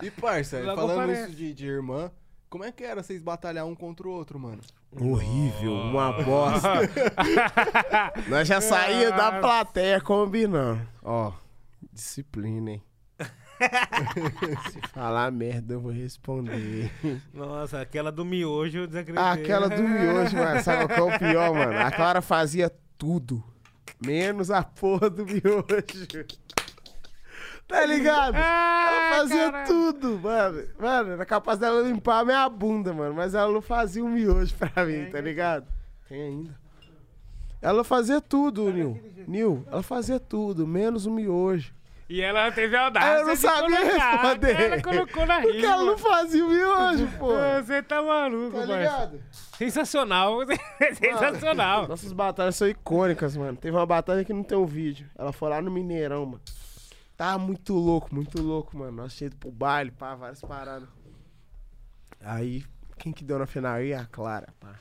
E, 0.02 0.10
parça, 0.12 0.62
falando 0.64 1.12
isso 1.12 1.32
de, 1.36 1.54
de 1.54 1.66
irmã, 1.66 2.12
como 2.50 2.64
é 2.64 2.72
que 2.72 2.84
era 2.84 3.04
vocês 3.04 3.22
batalhar 3.22 3.66
um 3.66 3.76
contra 3.76 4.08
o 4.08 4.12
outro, 4.12 4.40
mano? 4.40 4.62
Horrível, 4.92 5.72
uma 5.72 6.12
bosta. 6.24 6.82
Nós 8.28 8.48
já 8.48 8.60
saía 8.60 9.12
da 9.12 9.40
plateia 9.40 10.02
combinando. 10.02 10.82
Ó, 11.04 11.32
disciplina, 11.94 12.72
hein? 12.72 12.84
Se 14.72 14.80
falar 14.94 15.32
merda, 15.32 15.76
eu 15.76 15.82
vou 15.82 15.92
responder. 15.92 16.92
Nossa, 17.34 17.82
aquela 17.82 18.12
do 18.12 18.26
miojo 18.26 18.80
eu 18.80 18.88
desacreditei. 18.88 19.24
Ah, 19.24 19.34
aquela 19.34 19.70
do 19.70 19.84
miojo, 19.84 20.36
mano. 20.36 20.64
Sabe 20.64 20.94
qual 20.94 21.12
é 21.12 21.16
o 21.16 21.20
pior, 21.20 21.54
mano? 21.54 21.78
A 21.78 21.92
Clara 21.92 22.22
fazia 22.22 22.72
tudo. 22.98 23.44
Menos 24.04 24.50
a 24.50 24.64
porra 24.64 25.10
do 25.10 25.26
miojo. 25.26 26.26
Tá 27.70 27.86
ligado? 27.86 28.36
Ela 28.36 29.18
fazia 29.20 29.64
tudo, 29.68 30.20
mano. 30.20 30.64
Mano, 30.80 31.12
era 31.12 31.24
capaz 31.26 31.60
dela 31.60 31.82
limpar 31.88 32.22
a 32.22 32.26
minha 32.26 32.50
bunda, 32.50 32.91
mano. 32.91 33.14
Mas 33.14 33.36
ela 33.36 33.52
não 33.54 33.62
fazia 33.62 34.04
um 34.04 34.10
miojo 34.10 34.56
pra 34.56 34.84
mim, 34.86 35.06
tá 35.12 35.22
ligado? 35.22 35.68
Tem 36.10 36.20
ainda. 36.20 36.60
Ela 37.62 37.84
fazia 37.84 38.20
tudo, 38.20 38.72
Nil. 38.72 39.00
Nil, 39.28 39.64
ela 39.72 39.84
fazia 39.84 40.20
tudo, 40.20 40.66
menos 40.66 41.06
o 41.06 41.12
miojo. 41.12 41.72
E 42.10 42.22
ela 42.22 42.52
teve 42.52 42.76
a 42.76 42.86
audácia 42.86 43.20
Eu 43.20 43.28
não 43.28 43.36
sabia 43.36 43.78
colocar, 43.78 44.12
responder. 44.24 44.62
Ela 44.62 44.82
colocou 44.82 45.26
na 45.28 45.41
Porque 45.41 45.64
ela 45.64 45.78
não 45.86 45.96
rima. 45.96 45.98
fazia 46.10 46.44
o 46.46 46.50
miojo, 46.50 47.08
pô. 47.20 47.34
Você 47.64 47.84
tá 47.84 48.02
maluco, 48.02 48.58
Tá 48.58 48.66
ligado? 48.66 49.20
Sensacional. 49.56 50.40
Sensacional. 51.00 51.88
Nossas 51.88 52.12
batalhas 52.12 52.56
são 52.56 52.68
icônicas, 52.68 53.38
mano. 53.38 53.56
Teve 53.58 53.78
uma 53.78 53.86
batalha 53.86 54.26
que 54.26 54.34
não 54.34 54.41
tem 54.41 54.58
um 54.58 54.66
vídeo. 54.66 55.08
Ela 55.16 55.32
foi 55.32 55.50
lá 55.50 55.62
no 55.62 55.70
Mineirão, 55.70 56.26
mano. 56.26 56.41
Tava 57.20 57.38
muito 57.38 57.74
louco, 57.74 58.16
muito 58.16 58.41
louco, 58.41 58.78
mano. 58.78 58.94
Nós 58.94 59.12
cheios 59.12 59.34
pro 59.34 59.52
baile, 59.52 59.91
pá, 59.91 60.16
várias 60.16 60.40
paradas. 60.40 60.88
Aí, 62.22 62.64
quem 62.98 63.12
que 63.12 63.26
deu 63.26 63.38
na 63.38 63.46
final? 63.46 63.84
E 63.84 63.94
a 63.94 64.06
Clara, 64.06 64.54
pá. 64.58 64.80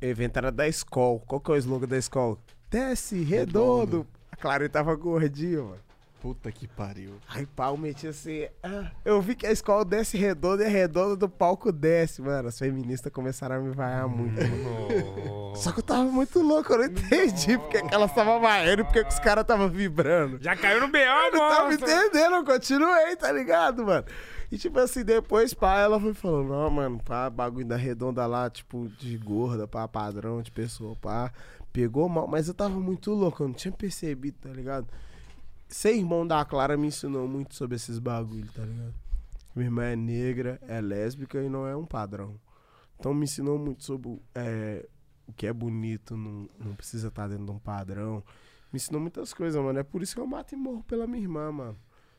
O 0.00 0.04
evento 0.04 0.36
era 0.36 0.52
da 0.52 0.68
escola. 0.68 1.18
Qual 1.26 1.40
que 1.40 1.50
é 1.50 1.54
o 1.54 1.56
slogan 1.56 1.88
da 1.88 1.98
escola? 1.98 2.38
Desce, 2.70 3.24
redondo. 3.24 3.80
Redondo. 3.80 4.06
A 4.30 4.36
Clara 4.36 4.68
tava 4.68 4.94
gordinha, 4.94 5.60
mano. 5.60 5.80
Puta 6.20 6.52
que 6.52 6.68
pariu. 6.68 7.14
Aí 7.28 7.46
pau 7.46 7.78
metia 7.78 8.10
assim. 8.10 8.46
ah, 8.62 8.90
eu 9.04 9.22
vi 9.22 9.34
que 9.34 9.46
a 9.46 9.50
escola 9.52 9.84
desce 9.86 10.18
redonda 10.18 10.62
e 10.62 10.66
a 10.66 10.68
redonda 10.68 11.16
do 11.16 11.28
palco 11.30 11.72
desce, 11.72 12.20
mano. 12.20 12.48
As 12.48 12.58
feministas 12.58 13.10
começaram 13.10 13.56
a 13.56 13.58
me 13.58 13.70
vaiar 13.70 14.06
muito. 14.06 14.34
mano. 14.38 15.56
Só 15.56 15.72
que 15.72 15.78
eu 15.80 15.82
tava 15.82 16.04
muito 16.04 16.40
louco, 16.42 16.72
eu 16.74 16.78
não 16.78 16.84
entendi 16.84 17.56
porque 17.58 17.82
que 17.82 17.94
elas 17.94 18.10
estavam 18.10 18.38
vaiando 18.38 18.82
e 18.82 18.84
porque 18.84 19.02
que 19.02 19.10
os 19.12 19.18
caras 19.18 19.42
estavam 19.42 19.68
vibrando. 19.70 20.38
Já 20.42 20.54
caiu 20.54 20.80
no 20.80 20.88
BO, 20.88 20.98
Eu 20.98 21.32
não 21.32 21.38
tava 21.48 21.62
mano. 21.64 21.72
entendendo, 21.74 22.34
eu 22.36 22.44
continuei, 22.44 23.16
tá 23.16 23.32
ligado, 23.32 23.86
mano? 23.86 24.04
E 24.52 24.58
tipo 24.58 24.78
assim, 24.78 25.02
depois, 25.04 25.54
pá, 25.54 25.78
ela 25.78 25.98
foi 25.98 26.12
falando, 26.12 26.48
não, 26.48 26.68
mano, 26.70 27.00
pá, 27.02 27.30
bagulho 27.30 27.64
da 27.66 27.76
redonda 27.76 28.26
lá, 28.26 28.50
tipo, 28.50 28.88
de 28.98 29.16
gorda, 29.16 29.66
pá, 29.66 29.88
padrão 29.88 30.42
de 30.42 30.50
pessoa, 30.50 30.94
pá. 30.96 31.32
Pegou 31.72 32.08
mal, 32.08 32.26
mas 32.26 32.48
eu 32.48 32.52
tava 32.54 32.78
muito 32.80 33.12
louco, 33.12 33.42
eu 33.42 33.48
não 33.48 33.54
tinha 33.54 33.72
percebido, 33.72 34.36
tá 34.42 34.50
ligado? 34.50 34.86
Ser 35.72 35.94
irmão 35.94 36.26
da 36.26 36.44
Clara 36.44 36.76
me 36.76 36.88
ensinou 36.88 37.26
muito 37.28 37.54
sobre 37.54 37.76
esses 37.76 37.98
bagulhos, 37.98 38.52
tá 38.52 38.62
ligado? 38.62 38.92
Minha 39.54 39.66
irmã 39.66 39.84
é 39.84 39.96
negra, 39.96 40.60
é 40.66 40.80
lésbica 40.80 41.40
e 41.42 41.48
não 41.48 41.66
é 41.66 41.76
um 41.76 41.86
padrão. 41.86 42.34
Então 42.98 43.14
me 43.14 43.24
ensinou 43.24 43.58
muito 43.58 43.84
sobre 43.84 44.08
o- 44.08 44.20
é, 44.34 44.86
o 45.26 45.32
que 45.32 45.46
é 45.46 45.52
bonito, 45.52 46.16
não, 46.16 46.48
não 46.58 46.74
precisa 46.74 47.08
estar 47.08 47.28
dentro 47.28 47.44
de 47.46 47.50
um 47.52 47.58
padrão. 47.58 48.22
Me 48.72 48.76
ensinou 48.76 49.00
muitas 49.00 49.32
coisas, 49.32 49.60
mano. 49.62 49.78
É 49.78 49.82
por 49.82 50.02
isso 50.02 50.14
que 50.14 50.20
eu 50.20 50.26
mato 50.26 50.54
e 50.54 50.56
morro 50.56 50.82
pela 50.84 51.06
minha 51.06 51.22
irmã, 51.22 51.50
mano. 51.50 51.76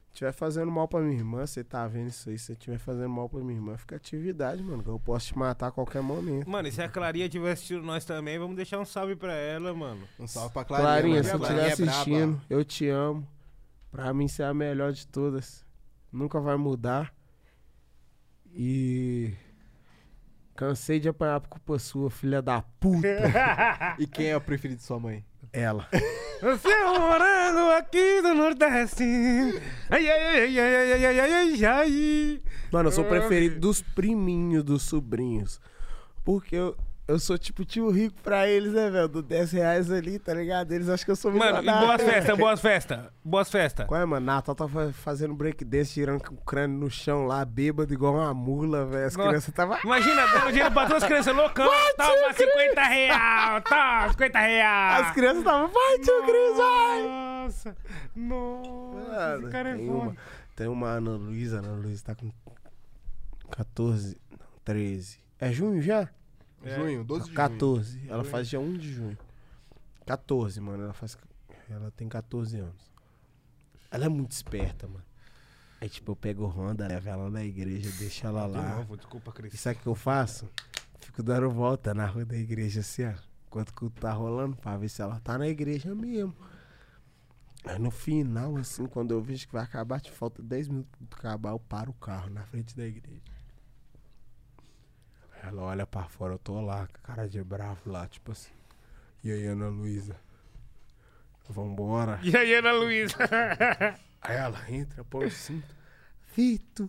Se 0.10 0.16
tiver 0.18 0.34
fazendo 0.34 0.70
mal 0.70 0.88
pra 0.90 1.00
minha 1.00 1.16
irmã, 1.18 1.46
você 1.46 1.64
tá 1.64 1.88
vendo 1.88 2.08
isso 2.10 2.30
aí, 2.30 2.38
se 2.38 2.48
você 2.48 2.56
tiver 2.56 2.78
fazendo 2.78 3.10
mal 3.10 3.30
pra 3.30 3.40
minha 3.40 3.54
irmã, 3.58 3.78
fica 3.78 3.96
atividade, 3.96 4.62
mano. 4.62 4.84
Que 4.84 4.90
eu 4.90 5.00
posso 5.00 5.28
te 5.28 5.38
matar 5.38 5.68
a 5.68 5.72
qualquer 5.72 6.02
momento. 6.02 6.50
Mano, 6.50 6.68
e 6.68 6.72
se 6.72 6.82
a 6.82 6.90
Clarinha 6.90 7.30
tivesse 7.30 7.54
assistindo 7.54 7.84
nós 7.84 8.04
também, 8.04 8.38
vamos 8.38 8.56
deixar 8.58 8.78
um 8.80 8.84
salve 8.86 9.16
pra 9.16 9.34
ela, 9.34 9.74
mano. 9.74 10.02
Um 10.20 10.28
salve 10.28 10.54
pra 10.54 10.66
Clarinha. 10.66 10.90
Clarinha, 10.90 11.24
mano. 11.24 11.46
se 11.46 11.52
estiver 11.54 11.68
é 11.70 11.72
assistindo, 11.72 12.42
eu 12.50 12.66
te 12.66 12.88
amo. 12.90 13.26
Pra 13.92 14.14
mim, 14.14 14.28
você 14.28 14.42
é 14.42 14.46
a 14.46 14.54
melhor 14.54 14.94
de 14.94 15.06
todas. 15.06 15.66
Nunca 16.12 16.40
vai 16.40 16.56
mudar. 16.56 17.14
E. 18.54 19.34
Cansei 20.56 21.00
de 21.00 21.10
apanhar 21.10 21.42
por 21.42 21.50
culpa 21.50 21.80
sua, 21.80 22.10
filha 22.10 22.42
da 22.42 22.62
puta. 22.62 23.08
E 24.00 24.08
quem 24.08 24.28
é 24.28 24.38
o 24.38 24.42
preferido 24.42 24.80
de 24.80 24.86
sua 24.86 25.00
mãe? 25.00 25.26
Ela. 25.52 25.88
Você 26.42 26.70
é 26.70 26.86
morango 26.86 27.72
aqui 27.78 28.22
do 28.22 28.34
Nordeste. 28.34 29.04
Ai, 29.90 30.10
ai, 30.10 30.40
ai, 30.40 30.60
ai, 30.60 30.76
ai, 30.76 30.94
ai, 30.94 31.06
ai, 31.06 31.20
ai, 31.20 31.32
ai, 31.32 31.66
ai. 31.66 32.42
Mano, 32.72 32.88
eu 32.88 32.94
sou 32.94 33.06
preferido 33.06 33.60
dos 33.60 33.82
priminhos, 33.82 34.64
dos 34.64 34.84
sobrinhos. 34.84 35.60
Porque 36.24 36.56
eu, 36.56 36.78
eu 37.08 37.20
sou 37.20 37.38
tipo 37.38 37.66
tio 37.66 37.90
rico 37.90 38.16
pra 38.22 38.48
eles, 38.48 38.72
né, 38.74 38.90
velho? 38.90 39.08
Do 39.08 39.22
10 39.22 39.52
reais 39.52 39.92
ali, 39.92 40.18
tá 40.18 40.34
ligado? 40.34 40.72
Eles 40.72 40.88
acham 40.88 41.04
que 41.06 41.12
eu 41.12 41.16
sou 41.16 41.32
Mano, 41.32 41.58
e 41.58 41.60
milionário. 41.60 41.88
boas 41.88 42.02
festas, 42.02 42.38
boas 42.38 42.60
festas. 42.62 43.00
Boas 43.24 43.52
festas. 43.52 43.86
Qual 43.88 44.00
é, 44.00 44.06
mano? 44.06 44.26
Natal 44.26 44.56
fa- 44.56 44.94
fazendo 44.94 45.34
breakdance, 45.34 45.94
tirando 45.94 46.22
o 46.30 46.38
crânio 46.38 46.78
no 46.78 46.90
chão 46.90 47.26
lá, 47.26 47.44
bêbado, 47.44 47.94
igual 47.94 48.14
uma 48.16 48.34
mula, 48.34 48.86
velho. 48.86 49.08
As 49.08 49.16
Nossa. 49.18 49.30
crianças 49.30 49.54
tava. 49.54 49.80
Imagina, 49.84 50.26
dando 50.28 50.48
dinheiro 50.52 50.72
pra 50.72 50.86
todas 50.88 51.04
as 51.04 51.08
crianças 51.10 51.36
loucão. 51.36 51.70
Toma 51.98 52.34
50 52.34 52.82
real, 52.84 53.62
toma 53.64 54.10
50 54.10 54.40
real. 54.40 55.02
As 55.02 55.12
crianças 55.14 55.38
estavam, 55.40 55.68
vai, 55.68 56.00
tio 56.00 56.24
Cris, 56.24 56.58
vai! 56.58 57.02
Nossa, 57.44 57.78
nossa, 58.16 59.12
Mano, 59.12 59.42
esse 59.44 59.52
cara 59.52 59.70
é 59.70 59.76
tem 59.76 59.88
foda. 59.88 60.00
uma, 60.00 60.16
tem 60.56 60.68
uma 60.68 60.88
Ana 60.88 61.12
Luísa, 61.12 61.58
Ana 61.60 61.72
Luísa 61.74 62.04
tá 62.06 62.16
com 62.16 62.32
14, 63.52 64.18
não, 64.32 64.38
13. 64.64 65.20
É 65.40 65.52
junho 65.52 65.82
já? 65.82 66.08
É. 66.64 66.76
Junho, 66.76 67.04
12 67.04 67.22
de 67.22 67.28
junho. 67.28 67.36
14. 67.36 68.02
Ela 68.08 68.24
faz 68.24 68.48
dia 68.48 68.60
1 68.60 68.78
de 68.78 68.94
junho. 68.94 69.18
14, 70.06 70.60
mano. 70.62 70.84
Ela 70.84 70.94
faz. 70.94 71.18
Ela 71.70 71.92
tem 71.92 72.08
14 72.08 72.58
anos. 72.58 72.92
Ela 73.90 74.06
é 74.06 74.10
muito 74.10 74.32
esperta, 74.32 74.88
mano. 74.88 75.04
Aí, 75.80 75.90
tipo, 75.90 76.12
eu 76.12 76.16
pego 76.16 76.44
o 76.44 76.48
Honda, 76.48 76.88
levo 76.88 77.10
ela 77.10 77.30
na 77.30 77.44
igreja, 77.44 77.90
deixo 77.98 78.26
ela 78.28 78.46
De 78.48 78.54
lá. 78.54 78.76
novo, 78.76 78.96
desculpa, 78.96 79.32
Cris. 79.32 79.54
E 79.54 79.58
sabe 79.58 79.80
o 79.80 79.82
que 79.82 79.88
eu 79.88 79.96
faço? 79.96 80.48
Fico 81.00 81.24
dando 81.24 81.50
volta 81.50 81.94
na 81.94 82.06
rua 82.06 82.24
da 82.24 82.38
igreja 82.38 82.82
assim, 82.82 83.04
ó. 83.06 83.14
Enquanto 83.48 83.70
o 83.70 83.74
culto 83.74 84.00
tá 84.00 84.14
rolando, 84.14 84.56
pra 84.56 84.78
ver 84.78 84.90
se 84.90 85.02
ela 85.02 85.20
tá 85.20 85.38
na 85.38 85.48
igreja 85.48 85.94
mesmo. 85.96 86.36
Aí 87.66 87.78
no 87.80 87.92
final, 87.92 88.56
assim, 88.58 88.86
quando 88.86 89.12
eu 89.12 89.22
vejo 89.22 89.48
que 89.48 89.54
vai 89.54 89.64
acabar, 89.64 90.00
te 90.00 90.12
falta 90.12 90.42
10 90.42 90.68
minutos 90.68 90.92
pra 91.10 91.18
acabar, 91.20 91.50
eu 91.52 91.60
paro 91.60 91.92
o 91.92 91.96
carro 91.96 92.30
na 92.30 92.44
frente 92.44 92.76
da 92.78 92.86
igreja. 92.86 93.22
Ela 95.44 95.64
olha 95.64 95.88
pra 95.88 96.04
fora, 96.04 96.36
eu 96.36 96.40
tô 96.40 96.62
lá, 96.62 96.88
cara 97.04 97.28
de 97.28 97.44
bravo 97.44 97.90
lá, 97.90 98.08
tipo 98.08 98.32
assim. 98.32 98.52
E 99.24 99.32
aí, 99.32 99.46
Ana 99.48 99.70
Luísa? 99.70 100.16
Vambora. 101.50 102.20
E 102.24 102.36
aí, 102.36 102.54
Ana 102.56 102.72
Luísa? 102.72 103.18
Aí 104.22 104.38
ela 104.38 104.72
entra, 104.72 105.04
põe 105.04 105.26
o 105.26 105.32
cinto. 105.32 105.76
Vito, 106.36 106.88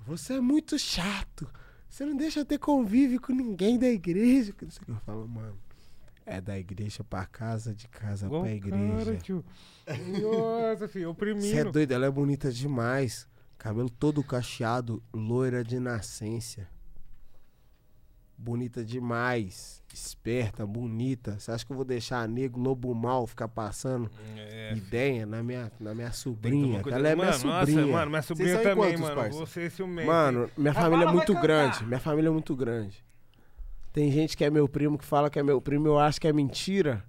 você 0.00 0.34
é 0.34 0.40
muito 0.40 0.78
chato. 0.78 1.46
Você 1.86 2.04
não 2.06 2.16
deixa 2.16 2.40
eu 2.40 2.46
ter 2.46 2.58
convívio 2.58 3.20
com 3.20 3.32
ninguém 3.32 3.78
da 3.78 3.88
igreja. 3.88 4.52
Que 4.52 4.64
não 4.64 4.72
sei 4.72 4.80
o 4.82 4.84
que 4.86 4.90
eu 4.92 5.00
falo, 5.00 5.28
mano. 5.28 5.58
É 6.24 6.40
da 6.40 6.58
igreja 6.58 7.04
pra 7.04 7.26
casa, 7.26 7.74
de 7.74 7.86
casa 7.88 8.26
Igual 8.26 8.42
pra 8.42 8.52
igreja. 8.52 9.04
cara, 9.04 9.16
tio. 9.18 9.44
Nossa, 10.20 10.88
filho, 10.88 11.14
Você 11.14 11.58
é 11.58 11.64
doido, 11.64 11.92
ela 11.92 12.06
é 12.06 12.10
bonita 12.10 12.50
demais. 12.50 13.28
Cabelo 13.58 13.90
todo 13.90 14.24
cacheado, 14.24 15.02
loira 15.12 15.62
de 15.62 15.78
nascença. 15.78 16.66
Bonita 18.38 18.84
demais. 18.84 19.82
Esperta, 19.92 20.66
bonita. 20.66 21.38
Você 21.38 21.50
acha 21.50 21.64
que 21.64 21.72
eu 21.72 21.76
vou 21.76 21.84
deixar 21.86 22.28
nego, 22.28 22.60
lobo 22.60 22.94
mal, 22.94 23.26
ficar 23.26 23.48
passando 23.48 24.10
É, 24.36 24.74
ideia 24.76 25.24
na 25.24 25.42
minha, 25.42 25.72
na 25.80 25.94
minha 25.94 26.12
sobrinha? 26.12 26.82
ela 26.86 27.08
é 27.08 27.14
minha 27.14 27.28
mano, 27.28 27.38
sobrinha. 27.38 27.80
Nossa, 27.80 27.92
mano, 27.92 28.10
minha 28.10 28.22
sobrinha 28.22 28.58
também, 28.58 28.74
quantos, 28.76 29.00
mano. 29.00 29.14
parça? 29.16 29.38
Você 29.38 29.62
é 29.62 29.70
ciumento. 29.70 30.06
Mano, 30.06 30.50
minha 30.56 30.72
A 30.72 30.74
família 30.74 31.04
é 31.06 31.12
muito 31.12 31.34
grande. 31.34 31.84
Minha 31.86 32.00
família 32.00 32.28
é 32.28 32.32
muito 32.32 32.54
grande. 32.54 33.04
Tem 33.92 34.12
gente 34.12 34.36
que 34.36 34.44
é 34.44 34.50
meu 34.50 34.68
primo 34.68 34.98
que 34.98 35.04
fala 35.04 35.30
que 35.30 35.38
é 35.38 35.42
meu 35.42 35.58
primo, 35.60 35.86
eu 35.88 35.98
acho 35.98 36.20
que 36.20 36.28
é 36.28 36.32
mentira. 36.32 37.02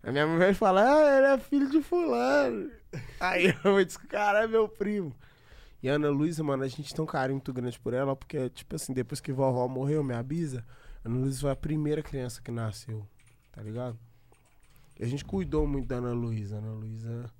A 0.00 0.12
minha 0.12 0.24
mãe 0.28 0.38
vai 0.38 0.54
falar, 0.54 0.86
ah, 0.86 1.18
ele 1.18 1.26
é 1.26 1.38
filho 1.38 1.68
de 1.68 1.82
fulano. 1.82 2.70
Aí 3.18 3.52
eu 3.64 3.84
disse, 3.84 3.98
cara, 4.06 4.44
é 4.44 4.46
meu 4.46 4.68
primo. 4.68 5.12
E 5.82 5.88
a 5.88 5.94
Ana 5.94 6.10
Luísa, 6.10 6.42
mano, 6.42 6.62
a 6.64 6.68
gente 6.68 6.92
tem 6.92 7.02
um 7.02 7.06
carinho 7.06 7.36
muito 7.36 7.52
grande 7.52 7.78
por 7.78 7.94
ela, 7.94 8.16
porque, 8.16 8.48
tipo 8.50 8.74
assim, 8.74 8.92
depois 8.92 9.20
que 9.20 9.32
vovó 9.32 9.68
morreu, 9.68 10.02
minha 10.02 10.22
bisa, 10.22 10.64
a 11.04 11.08
Ana 11.08 11.18
Luísa 11.18 11.40
foi 11.42 11.50
a 11.50 11.56
primeira 11.56 12.02
criança 12.02 12.42
que 12.42 12.50
nasceu, 12.50 13.06
tá 13.52 13.62
ligado? 13.62 13.96
E 14.98 15.04
a 15.04 15.06
gente 15.06 15.24
cuidou 15.24 15.66
muito 15.66 15.86
da 15.86 15.96
Ana 15.96 16.12
Luísa. 16.12 16.56
A 16.56 16.58
Ana 16.58 16.72
Luísa. 16.72 17.32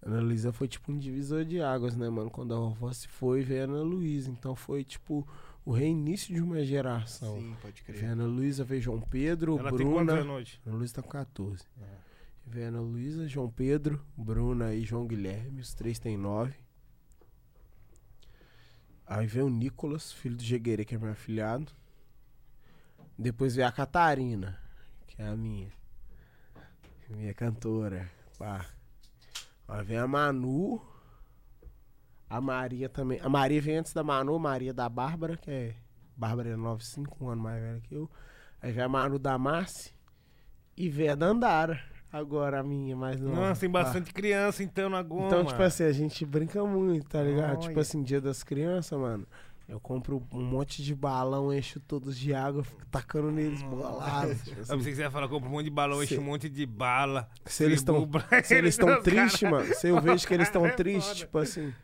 Ana 0.00 0.20
Luísa 0.20 0.52
foi 0.52 0.68
tipo 0.68 0.92
um 0.92 0.98
divisor 0.98 1.44
de 1.44 1.60
águas, 1.60 1.96
né, 1.96 2.08
mano? 2.08 2.30
Quando 2.30 2.54
a 2.54 2.58
vovó 2.58 2.92
se 2.92 3.08
foi, 3.08 3.42
veio 3.42 3.62
a 3.62 3.64
Ana 3.64 3.82
Luísa. 3.82 4.30
Então 4.30 4.54
foi 4.54 4.84
tipo 4.84 5.26
o 5.64 5.72
reinício 5.72 6.32
de 6.32 6.40
uma 6.40 6.62
geração. 6.64 7.36
Sim, 7.36 7.56
pode 7.60 7.82
Veio 7.82 7.98
a 7.98 8.00
crer. 8.00 8.10
Ana 8.12 8.24
Luísa, 8.26 8.62
veio 8.62 8.80
João 8.80 9.00
Pedro, 9.00 9.58
Ela 9.58 9.72
tem 9.76 9.84
Bruna. 9.84 10.12
anos 10.12 10.26
hoje? 10.28 10.60
Ana 10.64 10.76
Luísa 10.76 10.94
tá 10.94 11.02
com 11.02 11.08
14. 11.08 11.64
Veio 12.46 12.66
a 12.66 12.68
Ana 12.68 12.80
Luísa, 12.80 13.26
João 13.26 13.50
Pedro, 13.50 14.00
Bruna 14.16 14.72
e 14.72 14.82
João 14.84 15.04
Guilherme. 15.08 15.60
Os 15.60 15.74
três 15.74 15.98
têm 15.98 16.16
9. 16.16 16.54
Aí 19.06 19.26
veio 19.26 19.46
o 19.46 19.50
Nicolas, 19.50 20.12
filho 20.12 20.36
do 20.36 20.42
Jeguerê, 20.42 20.84
que 20.84 20.94
é 20.94 20.98
meu 20.98 21.12
afilhado. 21.12 21.70
Depois 23.16 23.54
veio 23.54 23.68
a 23.68 23.72
Catarina, 23.72 24.58
que 25.06 25.22
é 25.22 25.28
a 25.28 25.36
minha. 25.36 25.70
Minha 27.08 27.32
cantora. 27.32 28.10
Pá. 28.36 28.66
Aí 29.68 29.84
vem 29.84 29.98
a 29.98 30.06
Manu. 30.08 30.82
A 32.28 32.40
Maria 32.40 32.88
também. 32.88 33.20
A 33.20 33.28
Maria 33.28 33.62
vem 33.62 33.76
antes 33.76 33.92
da 33.92 34.02
Manu, 34.02 34.38
Maria 34.38 34.74
da 34.74 34.88
Bárbara, 34.88 35.36
que 35.36 35.50
é. 35.50 35.76
Bárbara 36.16 36.48
é 36.48 36.56
95, 36.56 37.24
um 37.24 37.28
ano 37.28 37.42
mais 37.42 37.62
velha 37.62 37.80
que 37.80 37.94
eu. 37.94 38.10
Aí 38.60 38.72
vem 38.72 38.82
a 38.82 38.88
Manu 38.88 39.18
da 39.18 39.38
Marci. 39.38 39.94
E 40.76 40.88
vem 40.88 41.10
a 41.10 41.14
Dandara. 41.14 41.80
Agora 42.18 42.60
a 42.60 42.62
minha 42.62 42.96
mais 42.96 43.20
nova. 43.20 43.34
Nossa, 43.36 43.60
tem 43.60 43.70
Pá. 43.70 43.82
bastante 43.84 44.12
criança 44.12 44.62
então 44.62 44.88
na 44.88 45.02
goma. 45.02 45.26
Então, 45.26 45.44
tipo 45.44 45.62
assim, 45.62 45.84
a 45.84 45.92
gente 45.92 46.24
brinca 46.24 46.64
muito, 46.64 47.06
tá 47.08 47.22
ligado? 47.22 47.60
Tipo 47.60 47.78
assim, 47.80 48.02
dia 48.02 48.20
das 48.20 48.42
crianças, 48.42 48.98
mano. 48.98 49.26
Eu 49.68 49.80
compro 49.80 50.22
um 50.32 50.42
monte 50.44 50.80
de 50.80 50.94
balão, 50.94 51.52
encho 51.52 51.80
todos 51.80 52.16
de 52.16 52.32
água, 52.32 52.62
fico 52.62 52.86
tacando 52.86 53.32
neles 53.32 53.60
bolados. 53.62 54.38
Tipo 54.44 54.58
Eu 54.58 54.62
assim. 54.62 54.76
pensei 54.76 54.92
que 54.92 54.96
você 54.96 55.02
ia 55.02 55.10
falar, 55.10 55.28
compra 55.28 55.48
um 55.48 55.52
monte 55.52 55.64
de 55.64 55.70
balão, 55.70 56.00
enche 56.04 56.14
Se- 56.14 56.20
um 56.20 56.24
monte 56.24 56.48
de 56.48 56.64
bala. 56.64 57.28
Se 57.44 57.64
eles 57.64 57.80
estão 57.80 58.06
pra 58.08 58.44
se 58.44 58.54
eles 58.54 58.74
estão 58.74 58.98
tristes, 59.02 59.40
cara. 59.40 59.56
mano, 59.56 59.74
se 59.74 59.88
eu 59.88 60.00
vejo 60.00 60.24
que 60.24 60.32
eles 60.34 60.46
estão 60.46 60.64
É 60.66 60.70
tristes, 60.70 61.06
foda. 61.08 61.18
tipo 61.18 61.38
assim. 61.38 61.74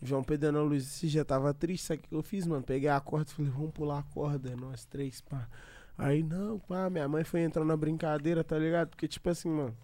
João 0.00 0.22
Pedro 0.24 0.48
Ana 0.48 0.62
Luiz 0.62 0.84
esse 0.84 1.08
dia 1.08 1.26
tava 1.26 1.52
triste, 1.52 1.84
sabe 1.86 2.00
o 2.04 2.08
que 2.08 2.14
eu 2.14 2.22
fiz, 2.22 2.46
mano? 2.46 2.62
Peguei 2.62 2.88
a 2.88 2.98
corda 3.00 3.30
e 3.30 3.34
falei, 3.34 3.50
vamos 3.50 3.70
pular 3.72 3.98
a 3.98 4.02
corda, 4.02 4.56
nós 4.56 4.86
três, 4.86 5.20
pá. 5.20 5.46
Aí, 5.98 6.22
não, 6.22 6.58
pá, 6.58 6.90
minha 6.90 7.08
mãe 7.08 7.24
foi 7.24 7.40
entrando 7.40 7.68
na 7.68 7.76
brincadeira, 7.76 8.44
tá 8.44 8.58
ligado? 8.58 8.90
Porque, 8.90 9.08
tipo 9.08 9.28
assim, 9.30 9.48
mano, 9.48 9.76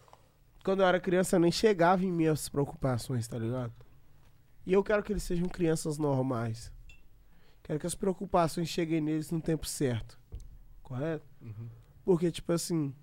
quando 0.64 0.82
eu 0.82 0.86
era 0.86 1.00
criança, 1.00 1.38
nem 1.38 1.50
chegava 1.50 2.04
em 2.04 2.12
minhas 2.12 2.48
preocupações, 2.48 3.26
tá 3.26 3.38
ligado? 3.38 3.72
E 4.66 4.72
eu 4.72 4.84
quero 4.84 5.02
que 5.02 5.12
eles 5.12 5.22
sejam 5.22 5.48
crianças 5.48 5.98
normais. 5.98 6.72
Quero 7.62 7.78
que 7.78 7.86
as 7.86 7.94
preocupações 7.94 8.68
cheguem 8.68 9.00
neles 9.00 9.30
no 9.30 9.40
tempo 9.40 9.66
certo. 9.66 10.18
Correto? 10.82 11.26
Porque, 12.04 12.30
tipo 12.30 12.52
assim. 12.52 12.94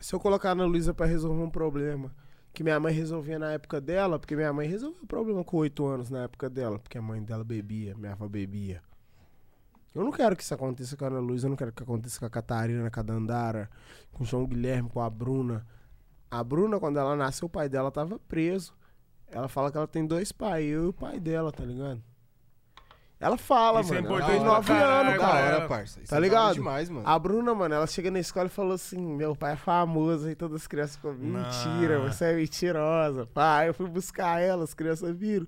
Se 0.00 0.14
eu 0.14 0.20
colocar 0.20 0.50
a 0.50 0.52
Ana 0.52 0.66
Luísa 0.66 0.92
pra 0.92 1.06
resolver 1.06 1.42
um 1.42 1.50
problema 1.50 2.14
que 2.52 2.62
minha 2.62 2.78
mãe 2.78 2.94
resolvia 2.94 3.38
na 3.38 3.52
época 3.52 3.80
dela, 3.80 4.18
porque 4.18 4.36
minha 4.36 4.52
mãe 4.52 4.68
resolveu 4.68 5.02
o 5.02 5.06
problema 5.06 5.42
com 5.42 5.56
oito 5.56 5.84
anos 5.86 6.08
na 6.08 6.22
época 6.22 6.48
dela, 6.48 6.78
porque 6.78 6.96
a 6.96 7.02
mãe 7.02 7.20
dela 7.20 7.42
bebia, 7.42 7.96
minha 7.96 8.12
avó 8.12 8.28
bebia. 8.28 8.80
Eu 9.94 10.02
não 10.02 10.10
quero 10.10 10.34
que 10.36 10.42
isso 10.42 10.52
aconteça 10.54 10.96
com 10.96 11.04
a 11.04 11.08
Ana 11.08 11.20
Luísa, 11.20 11.46
eu 11.46 11.50
não 11.50 11.56
quero 11.56 11.72
que 11.72 11.82
aconteça 11.82 12.18
com 12.18 12.26
a 12.26 12.30
Catarina, 12.30 12.90
com 12.90 13.00
a 13.00 13.02
Dandara, 13.02 13.70
com 14.12 14.24
o 14.24 14.26
João 14.26 14.44
Guilherme, 14.46 14.88
com 14.88 15.00
a 15.00 15.08
Bruna. 15.08 15.64
A 16.30 16.42
Bruna, 16.42 16.80
quando 16.80 16.98
ela 16.98 17.14
nasceu, 17.14 17.46
o 17.46 17.48
pai 17.50 17.68
dela 17.68 17.90
tava 17.92 18.18
preso. 18.18 18.74
Ela 19.30 19.48
fala 19.48 19.70
que 19.70 19.76
ela 19.76 19.86
tem 19.86 20.04
dois 20.06 20.32
pais, 20.32 20.64
eu 20.66 20.84
e 20.86 20.88
o 20.88 20.92
pai 20.92 21.20
dela, 21.20 21.52
tá 21.52 21.64
ligado? 21.64 22.02
Ela 23.20 23.38
fala, 23.38 23.80
Isso 23.80 23.94
é 23.94 24.00
mano. 24.02 24.08
ela 24.08 24.16
importante 24.18 24.36
tem 24.36 24.44
pra 24.44 24.52
nove 24.54 24.66
caralho, 24.68 25.08
anos, 25.08 25.20
Da 25.20 25.26
cara. 25.26 25.56
hora, 25.56 25.68
parça. 25.68 26.00
Isso 26.00 26.10
Tá 26.10 26.16
é 26.16 26.20
da 26.20 26.24
ligado? 26.26 26.54
demais, 26.54 26.90
mano. 26.90 27.08
A 27.08 27.18
Bruna, 27.18 27.54
mano, 27.54 27.74
ela 27.74 27.86
chega 27.86 28.10
na 28.10 28.18
escola 28.18 28.46
e 28.46 28.50
falou 28.50 28.72
assim: 28.74 28.98
Meu 29.00 29.34
pai 29.36 29.52
é 29.52 29.56
famoso, 29.56 30.26
aí 30.26 30.34
todas 30.34 30.62
as 30.62 30.66
crianças 30.66 30.96
ficam, 30.96 31.14
mentira, 31.14 32.00
Não. 32.00 32.12
você 32.12 32.24
é 32.26 32.36
mentirosa. 32.36 33.26
Pai, 33.32 33.68
eu 33.68 33.74
fui 33.74 33.88
buscar 33.88 34.40
ela, 34.40 34.64
as 34.64 34.74
crianças 34.74 35.16
viram. 35.16 35.46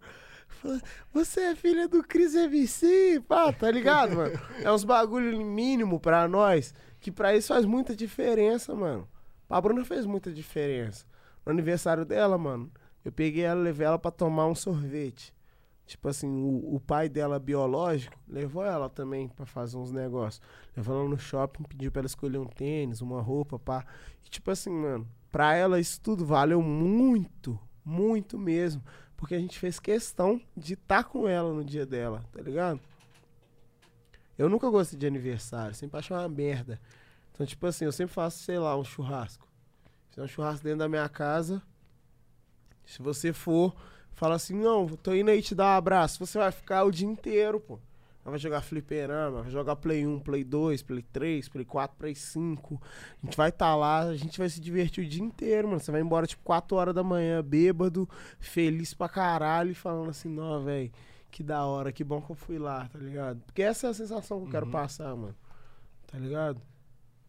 Você 1.12 1.40
é 1.40 1.54
filha 1.54 1.88
do 1.88 2.02
Cris 2.02 2.34
MC, 2.34 3.22
pá, 3.28 3.52
tá 3.52 3.70
ligado, 3.70 4.16
mano? 4.16 4.38
É 4.62 4.70
uns 4.72 4.84
bagulho 4.84 5.38
mínimo 5.44 6.00
pra 6.00 6.26
nós, 6.26 6.74
que 7.00 7.12
pra 7.12 7.36
isso 7.36 7.48
faz 7.48 7.64
muita 7.64 7.94
diferença, 7.94 8.74
mano. 8.74 9.08
Pra 9.48 9.60
Bruna 9.60 9.84
fez 9.84 10.06
muita 10.06 10.32
diferença. 10.32 11.04
No 11.44 11.52
aniversário 11.52 12.04
dela, 12.04 12.36
mano, 12.36 12.70
eu 13.04 13.12
peguei 13.12 13.44
ela, 13.44 13.60
levei 13.60 13.86
ela 13.86 13.98
pra 13.98 14.10
tomar 14.10 14.46
um 14.46 14.54
sorvete. 14.54 15.32
Tipo 15.86 16.08
assim, 16.08 16.42
o, 16.42 16.74
o 16.74 16.80
pai 16.80 17.08
dela 17.08 17.38
biológico 17.38 18.18
levou 18.28 18.64
ela 18.64 18.88
também 18.88 19.28
pra 19.28 19.46
fazer 19.46 19.76
uns 19.76 19.92
negócios. 19.92 20.42
Levou 20.76 20.98
ela 20.98 21.08
no 21.08 21.16
shopping, 21.16 21.62
pediu 21.62 21.92
pra 21.92 22.00
ela 22.00 22.06
escolher 22.06 22.38
um 22.38 22.46
tênis, 22.46 23.00
uma 23.00 23.22
roupa, 23.22 23.56
pá. 23.56 23.86
E 24.24 24.28
tipo 24.28 24.50
assim, 24.50 24.70
mano, 24.70 25.06
pra 25.30 25.54
ela 25.54 25.78
isso 25.78 26.00
tudo 26.00 26.26
valeu 26.26 26.60
muito, 26.60 27.56
muito 27.84 28.36
mesmo. 28.36 28.82
Porque 29.16 29.34
a 29.34 29.38
gente 29.38 29.58
fez 29.58 29.78
questão 29.78 30.40
de 30.56 30.74
estar 30.74 31.04
com 31.04 31.26
ela 31.26 31.52
no 31.52 31.64
dia 31.64 31.86
dela, 31.86 32.24
tá 32.32 32.42
ligado? 32.42 32.80
Eu 34.36 34.48
nunca 34.48 34.68
gostei 34.68 34.98
de 34.98 35.06
aniversário, 35.06 35.74
sempre 35.74 35.98
achei 35.98 36.14
uma 36.14 36.28
merda. 36.28 36.78
Então, 37.32 37.46
tipo 37.46 37.66
assim, 37.66 37.84
eu 37.84 37.92
sempre 37.92 38.14
faço, 38.14 38.38
sei 38.42 38.58
lá, 38.58 38.76
um 38.76 38.84
churrasco. 38.84 39.46
Um 40.18 40.26
churrasco 40.26 40.64
dentro 40.64 40.78
da 40.80 40.88
minha 40.88 41.08
casa. 41.08 41.62
Se 42.84 43.02
você 43.02 43.32
for, 43.32 43.74
fala 44.14 44.34
assim, 44.36 44.54
não, 44.54 44.86
tô 44.88 45.14
indo 45.14 45.30
aí 45.30 45.42
te 45.42 45.54
dar 45.54 45.74
um 45.74 45.78
abraço. 45.78 46.24
Você 46.24 46.38
vai 46.38 46.50
ficar 46.50 46.84
o 46.84 46.90
dia 46.90 47.06
inteiro, 47.06 47.60
pô. 47.60 47.78
Vai 48.30 48.38
jogar 48.38 48.60
fliperama, 48.60 49.42
vai 49.42 49.50
jogar 49.50 49.76
Play 49.76 50.06
1, 50.06 50.20
Play 50.20 50.42
2, 50.42 50.82
Play 50.82 51.02
3, 51.12 51.48
Play 51.48 51.64
4, 51.64 51.96
Play 51.96 52.14
5. 52.14 52.80
A 53.22 53.26
gente 53.26 53.36
vai 53.36 53.50
estar 53.50 53.76
lá, 53.76 54.00
a 54.00 54.16
gente 54.16 54.38
vai 54.38 54.48
se 54.48 54.60
divertir 54.60 55.04
o 55.04 55.08
dia 55.08 55.22
inteiro, 55.22 55.68
mano. 55.68 55.80
Você 55.80 55.92
vai 55.92 56.00
embora 56.00 56.26
tipo 56.26 56.42
4 56.42 56.76
horas 56.76 56.94
da 56.94 57.04
manhã, 57.04 57.42
bêbado, 57.42 58.08
feliz 58.38 58.92
pra 58.92 59.08
caralho, 59.08 59.70
e 59.70 59.74
falando 59.74 60.10
assim, 60.10 60.28
não, 60.28 60.64
velho, 60.64 60.90
que 61.30 61.42
da 61.42 61.64
hora, 61.64 61.92
que 61.92 62.02
bom 62.02 62.20
que 62.20 62.32
eu 62.32 62.36
fui 62.36 62.58
lá, 62.58 62.88
tá 62.88 62.98
ligado? 62.98 63.40
Porque 63.46 63.62
essa 63.62 63.86
é 63.86 63.90
a 63.90 63.94
sensação 63.94 64.40
que 64.40 64.46
eu 64.46 64.50
quero 64.50 64.66
passar, 64.68 65.14
mano. 65.14 65.34
Tá 66.06 66.18
ligado? 66.18 66.60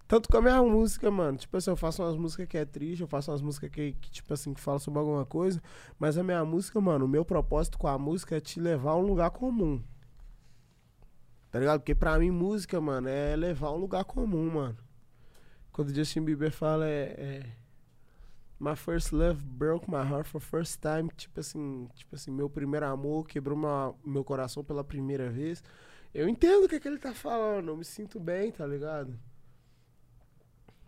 Tanto 0.08 0.30
com 0.30 0.38
a 0.38 0.42
minha 0.42 0.64
música, 0.64 1.12
mano. 1.12 1.38
Tipo 1.38 1.58
assim, 1.58 1.70
eu 1.70 1.76
faço 1.76 2.02
umas 2.02 2.16
músicas 2.16 2.48
que 2.48 2.58
é 2.58 2.64
triste, 2.64 3.02
eu 3.02 3.08
faço 3.08 3.30
umas 3.30 3.42
músicas 3.42 3.70
que, 3.70 3.92
que, 4.00 4.10
tipo 4.10 4.34
assim, 4.34 4.54
que 4.54 4.62
falam 4.62 4.80
sobre 4.80 5.00
alguma 5.00 5.26
coisa. 5.26 5.62
Mas 6.00 6.18
a 6.18 6.24
minha 6.24 6.46
música, 6.46 6.80
mano, 6.80 7.06
o 7.06 7.08
meu 7.10 7.26
propósito 7.26 7.78
com 7.78 7.88
a 7.88 7.98
música 8.00 8.38
é 8.38 8.40
te 8.40 8.60
levar 8.60 8.92
a 8.92 8.96
um 8.96 9.02
lugar 9.02 9.30
comum. 9.32 9.84
Tá 11.52 11.60
ligado? 11.60 11.80
Porque 11.80 11.96
pra 11.96 12.18
mim, 12.20 12.32
música, 12.32 12.80
mano, 12.82 13.08
é 13.08 13.36
levar 13.36 13.72
um 13.72 13.78
lugar 13.78 14.04
comum, 14.04 14.50
mano. 14.52 14.78
Quando 15.72 15.94
Justin 15.94 16.24
Bieber 16.24 16.52
fala 16.52 16.88
é. 16.88 17.16
é 17.18 17.68
My 18.60 18.76
first 18.76 19.12
love 19.12 19.40
broke 19.44 19.88
my 19.88 19.98
heart 19.98 20.28
for 20.28 20.42
first 20.42 20.82
time. 20.82 21.10
Tipo 21.16 21.40
assim, 21.40 21.88
tipo 21.94 22.16
assim, 22.16 22.32
meu 22.32 22.50
primeiro 22.50 22.88
amor 22.88 23.28
quebrou 23.28 23.56
meu, 23.56 23.96
meu 24.04 24.24
coração 24.24 24.64
pela 24.64 24.84
primeira 24.84 25.30
vez. 25.30 25.64
Eu 26.14 26.28
entendo 26.28 26.66
o 26.66 26.68
que, 26.68 26.80
que 26.80 26.88
ele 26.88 26.98
tá 26.98 27.14
falando, 27.14 27.70
eu 27.70 27.78
me 27.78 27.86
sinto 27.86 28.20
bem, 28.20 28.52
tá 28.52 28.66
ligado? 28.66 29.14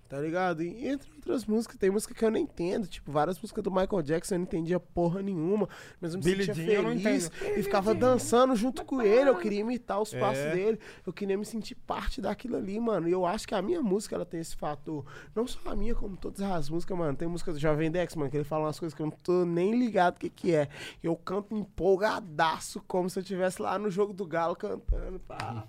Tá 0.10 0.19
ligado? 0.19 0.64
E 0.64 0.88
entre 0.88 1.07
outras 1.18 1.45
músicas, 1.45 1.77
tem 1.77 1.91
música 1.91 2.15
que 2.15 2.26
eu 2.26 2.31
não 2.31 2.40
entendo. 2.40 2.88
Tipo, 2.88 3.11
várias 3.11 3.40
músicas 3.40 3.64
do 3.64 3.69
Michael 3.69 4.02
Jackson 4.02 4.34
eu 4.34 4.40
não 4.40 4.44
entendia 4.45 4.80
porra 4.80 5.22
nenhuma. 5.22 5.69
Mas 6.02 6.15
eu 6.15 6.19
me 6.19 6.23
sentia 6.26 6.53
Jean 6.56 6.99
feliz 6.99 7.31
e 7.56 7.61
ficava 7.61 7.94
dançando 7.94 8.56
junto 8.56 8.84
com 8.84 9.03
ele. 9.03 9.30
Eu 9.30 9.38
queria 9.38 9.60
imitar 9.60 10.02
os 10.02 10.11
passos 10.11 10.40
É. 10.44 10.56
dele. 10.56 10.80
Eu 11.06 11.14
queria 11.14 11.38
me 11.38 11.45
sentir 11.45 11.76
parte 11.76 12.19
daquilo 12.22 12.57
ali, 12.57 12.80
mano. 12.80 13.07
E 13.07 13.11
eu 13.11 13.23
acho 13.23 13.48
que 13.48 13.53
a 13.53 13.61
minha 13.61 13.84
música, 13.84 14.15
ela 14.15 14.26
tem 14.26 14.40
esse 14.40 14.56
fator. 14.56 15.06
Não 15.36 15.45
só 15.45 15.60
a 15.65 15.76
minha, 15.76 15.94
como 15.94 16.18
todas 16.18 16.41
as 16.41 16.69
músicas, 16.72 16.98
mano. 16.98 17.15
Tem 17.15 17.27
música 17.27 17.53
do 17.53 17.60
Jovem 17.60 17.91
Dex, 17.91 18.15
mano, 18.15 18.31
que 18.31 18.38
ele 18.38 18.44
fala 18.44 18.65
umas 18.65 18.80
coisas 18.80 18.95
que 18.95 19.02
eu 19.03 19.06
não 19.06 19.11
tô 19.11 19.45
nem 19.45 19.77
ligado 19.77 20.15
o 20.15 20.19
que 20.19 20.30
que 20.31 20.56
é. 20.56 20.69
Eu 21.03 21.15
canto 21.15 21.53
empolgadaço, 21.56 22.81
como 22.88 23.10
se 23.11 23.19
eu 23.19 23.22
estivesse 23.22 23.61
lá 23.61 23.77
no 23.77 23.91
jogo 23.91 24.11
do 24.11 24.26
Galo 24.26 24.56
cantando, 24.56 25.19
pá. 25.19 25.68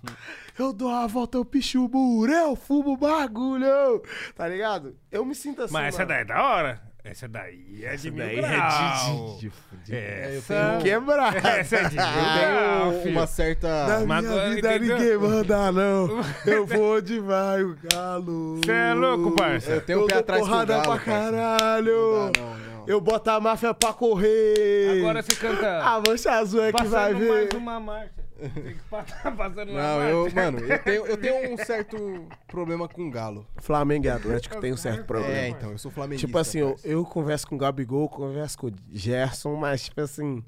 Eu 0.57 0.73
dou 0.73 0.89
a 0.89 1.05
volta, 1.05 1.37
eu 1.37 1.45
picho 1.45 1.85
o 1.85 1.89
muro, 1.89 2.31
eu 2.31 2.55
fumo 2.55 2.97
bagulho. 2.97 4.01
Tá 4.35 4.47
ligado? 4.47 4.95
Eu 5.11 5.23
me 5.25 5.35
sinto 5.35 5.63
assim, 5.63 5.73
Mas 5.73 5.87
essa 5.95 5.99
mano. 5.99 6.09
daí 6.09 6.21
é 6.21 6.25
da 6.25 6.43
hora. 6.43 6.81
Essa 7.03 7.27
daí 7.27 7.83
é 7.83 7.95
de 7.95 8.11
mil 8.11 8.23
daí 8.23 8.35
grau. 8.35 9.37
de 9.39 9.49
fudido. 9.49 9.97
É, 9.97 10.27
eu 10.33 10.37
Essa... 10.37 10.77
tenho- 10.79 10.81
Quebrar. 10.99 11.45
Essa 11.45 11.75
é 11.77 11.83
de 11.89 11.95
mil 11.95 12.05
Eu 12.05 12.13
grau, 12.13 12.89
tenho 12.91 13.01
filho. 13.01 13.17
uma 13.17 13.27
certa. 13.27 13.87
Na 13.87 14.05
Mas 14.05 14.23
minha 14.25 14.49
vida 14.49 14.75
entendeu? 14.75 14.97
ninguém 14.99 15.17
manda, 15.17 15.71
não. 15.71 16.07
Eu 16.45 16.65
vou 16.67 17.01
vai 17.23 17.63
o 17.63 17.75
galo. 17.91 18.61
Cê 18.63 18.71
é 18.71 18.93
louco, 18.93 19.35
parça. 19.35 19.71
Eu 19.71 19.81
tenho 19.81 19.99
um 19.99 20.01
eu 20.03 20.07
pé 20.07 20.15
atrás 20.17 20.41
com 20.41 20.47
o 20.47 20.49
porrada 20.51 20.73
galo, 20.73 20.83
pra 20.85 20.99
caralho. 20.99 21.91
Não 22.25 22.31
dá, 22.31 22.39
não, 22.39 22.49
não. 22.57 22.83
Eu 22.87 23.01
boto 23.01 23.29
a 23.31 23.39
máfia 23.39 23.73
pra 23.73 23.93
correr. 23.93 24.99
Agora 24.99 25.21
você 25.23 25.35
canta 25.35 25.79
A 25.83 25.99
mancha 26.07 26.31
azul 26.31 26.63
é 26.63 26.67
que 26.71 26.77
passando 26.77 26.91
vai 26.91 27.13
mais 27.13 27.49
ver. 27.49 27.55
uma 27.55 27.79
marcha. 27.79 28.11
Tem 28.49 28.75
que 28.75 28.83
passar 28.89 29.35
passando 29.37 29.71
uma 29.71 29.81
Não, 29.81 30.01
eu, 30.01 30.31
mano, 30.33 30.59
eu 30.59 30.79
tenho, 30.79 31.05
eu 31.05 31.17
tenho 31.17 31.53
um 31.53 31.57
certo 31.57 32.27
problema 32.47 32.87
com 32.87 33.09
galo. 33.09 33.45
Flamengo 33.57 34.05
e 34.05 34.09
Atlético 34.09 34.59
tem 34.59 34.73
um 34.73 34.77
certo 34.77 35.05
problema. 35.05 35.33
É, 35.33 35.49
então, 35.49 35.71
eu 35.71 35.77
sou 35.77 35.91
flamenguista. 35.91 36.25
Tipo 36.25 36.37
assim, 36.37 36.59
eu, 36.59 36.75
eu 36.83 37.05
converso 37.05 37.47
com 37.47 37.55
o 37.55 37.57
Gabigol, 37.57 38.09
converso 38.09 38.57
com 38.57 38.67
o 38.67 38.73
Gerson, 38.91 39.55
mas 39.55 39.83
tipo 39.83 40.01
assim. 40.01 40.43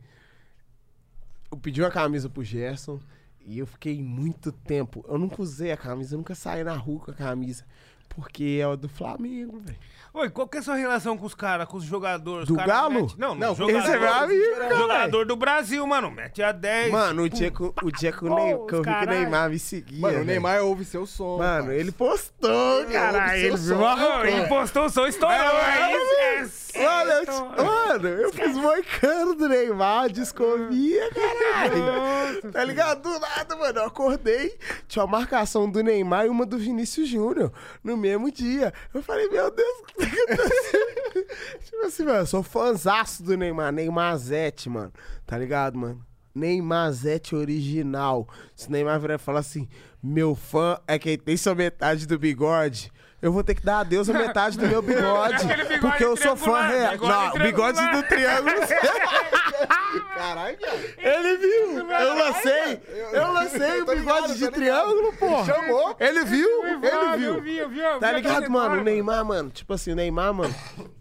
Eu 1.52 1.58
pedi 1.58 1.82
uma 1.82 1.92
camisa 1.92 2.28
pro 2.28 2.44
Gerson 2.44 3.00
e 3.46 3.60
eu 3.60 3.68
fiquei 3.68 4.02
muito 4.02 4.52
tempo. 4.52 5.06
Eu 5.08 5.20
nunca 5.20 5.42
usei 5.42 5.72
a 5.72 5.78
camisa, 5.78 6.16
eu 6.16 6.18
nunca 6.18 6.34
saí 6.34 6.64
na 6.64 6.76
rua 6.76 7.00
com 7.00 7.12
a 7.12 7.14
camisa. 7.14 7.64
Porque 8.10 8.60
é 8.62 8.68
o 8.68 8.76
do 8.78 8.88
Flamengo, 8.88 9.60
velho. 9.60 9.78
Oi, 10.16 10.30
qual 10.30 10.48
que 10.48 10.58
é 10.58 10.60
a 10.60 10.64
sua 10.64 10.76
relação 10.76 11.18
com 11.18 11.26
os 11.26 11.34
caras, 11.34 11.68
com 11.68 11.78
os 11.78 11.84
jogadores? 11.84 12.48
Do 12.48 12.54
Os 12.54 12.60
cara 12.60 12.72
Galo? 12.72 12.94
mete- 13.02 13.16
Não, 13.18 13.30
Não, 13.34 13.48
não, 13.48 13.56
jogador, 13.56 13.80
esse 13.80 13.92
é 13.96 14.00
meu 14.00 14.14
amigo, 14.14 14.78
jogador 14.78 15.26
do 15.26 15.36
Brasil, 15.36 15.88
mano. 15.88 16.12
Mete 16.12 16.44
a 16.44 16.52
10. 16.52 16.92
Mano, 16.92 17.24
o 17.24 17.30
dia 17.30 17.50
que, 17.50 17.64
o 17.64 17.92
dia 17.92 18.12
que, 18.12 18.24
o 18.24 18.36
Ney- 18.36 18.54
que 18.68 18.74
eu 18.76 18.84
vi 18.84 18.94
que 18.94 19.06
o. 19.06 19.10
Neymar 19.10 19.50
me 19.50 19.58
seguia. 19.58 20.00
Mano, 20.02 20.22
o. 20.22 20.24
Neymar 20.24 20.62
ouve 20.62 20.86
seu 20.86 21.08
som. 21.08 21.40
Mano, 21.40 21.64
parça. 21.66 21.74
ele 21.80 21.92
postou, 21.92 22.86
caralho. 22.92 23.40
Ele 23.40 23.50
viu 23.58 23.58
som, 23.58 23.76
uma 23.76 24.20
Ô, 24.20 24.26
e 24.26 24.48
postou 24.48 24.86
o 24.86 24.90
som, 24.92 25.08
estourou. 25.08 25.36
É, 25.36 25.84
aí, 25.84 26.48
mano, 26.84 27.12
eu, 27.12 27.26
te- 27.26 27.64
mano, 27.64 28.08
eu 28.08 28.34
fiz 28.34 28.56
moicano 28.56 29.34
do 29.34 29.50
Neymar, 29.50 30.12
descovia, 30.12 31.10
caralho. 31.12 32.52
Tá 32.52 32.64
ligado? 32.64 33.02
Do 33.02 33.20
nada, 33.20 33.56
mano, 33.56 33.80
eu 33.80 33.86
acordei, 33.86 34.56
tinha 34.88 35.04
uma 35.06 35.18
marcação 35.20 35.68
do 35.68 35.82
Neymar 35.82 36.26
e 36.28 36.30
uma 36.30 36.46
do 36.46 36.58
Vinícius 36.60 37.08
Júnior 37.10 37.52
no 37.84 37.93
mesmo 37.98 38.32
dia. 38.32 38.74
Eu 38.94 39.02
falei, 39.02 39.28
meu 39.30 39.50
Deus, 39.52 39.80
o 39.80 39.86
que 39.86 40.26
tá 40.28 40.34
acontecendo? 40.34 41.28
tipo 41.64 41.86
assim, 41.86 42.04
mano, 42.04 42.20
eu 42.20 42.26
sou 42.26 42.44
fãzaço 42.44 43.24
do 43.24 43.38
Neymar, 43.38 43.72
Neymarzete, 43.72 44.70
mano. 44.70 44.92
Tá 45.26 45.38
ligado, 45.38 45.78
mano? 45.78 46.06
Neymarzete 46.34 47.36
original. 47.36 48.28
Se 48.56 48.68
o 48.68 48.72
Neymar 48.72 49.00
virar 49.00 49.16
e 49.16 49.20
falar 49.20 49.40
assim, 49.40 49.68
meu 50.02 50.36
fã 50.36 50.80
é 50.88 50.98
quem 51.00 51.18
tem 51.18 51.38
sua 51.38 51.56
metade 51.56 52.06
do 52.06 52.18
bigode. 52.20 52.92
Eu 53.22 53.32
vou 53.32 53.42
ter 53.42 53.56
que 53.56 53.64
dar 53.64 53.80
adeus 53.80 54.10
a 54.10 54.14
metade 54.14 54.58
do 54.58 54.68
meu 54.68 54.82
bigode. 54.84 55.48
Bigode 55.48 55.80
porque 55.80 56.04
eu 56.04 56.18
sou 56.18 56.36
fã 56.36 56.62
real. 56.64 56.98
Não, 56.98 57.34
bigode 57.42 57.80
do 57.92 58.04
triângulo. 58.04 58.54
Caralho. 60.14 60.58
Ele 60.98 61.38
viu. 61.38 61.90
Eu 61.90 62.16
lancei. 62.16 62.82
Eu 63.12 63.34
lancei 63.34 63.82
o 63.82 63.86
bigode 63.86 64.38
de 64.38 64.52
triângulo, 64.52 65.14
pô. 65.14 65.44
Chamou. 65.44 65.96
Ele 66.00 66.24
viu. 66.26 66.66
Ele 66.66 67.18
viu. 67.18 67.42
vi, 67.42 67.58
eu 67.58 67.70
vi, 67.70 67.80
eu 67.80 67.94
vi 67.94 68.00
Tá 68.00 68.12
ligado, 68.12 68.50
mano? 68.50 68.82
O 68.82 68.84
Neymar, 68.84 69.26
mano. 69.26 69.50
Tipo 69.50 69.74
assim, 69.74 69.92
o 69.92 69.96
Neymar, 69.96 70.34
mano. 70.34 70.54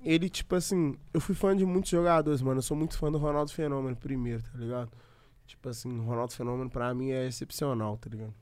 Ele, 0.05 0.29
tipo 0.29 0.55
assim. 0.55 0.97
Eu 1.13 1.21
fui 1.21 1.35
fã 1.35 1.57
de 1.57 1.65
muitos 1.65 1.91
jogadores, 1.91 2.41
mano. 2.43 2.59
Eu 2.59 2.63
sou 2.63 2.77
muito 2.77 2.97
fã 2.97 3.11
do 3.11 3.19
Ronaldo 3.19 3.53
Fenômeno 3.53 3.97
primeiro, 3.97 4.43
tá 4.43 4.59
ligado? 4.59 4.91
Tipo 5.47 5.69
assim, 5.69 5.99
o 5.99 6.03
Ronaldo 6.03 6.33
Fenômeno 6.33 6.71
pra 6.71 6.95
mim 6.95 7.11
é 7.11 7.27
excepcional, 7.27 7.97
tá 7.99 8.09
ligado? 8.09 8.35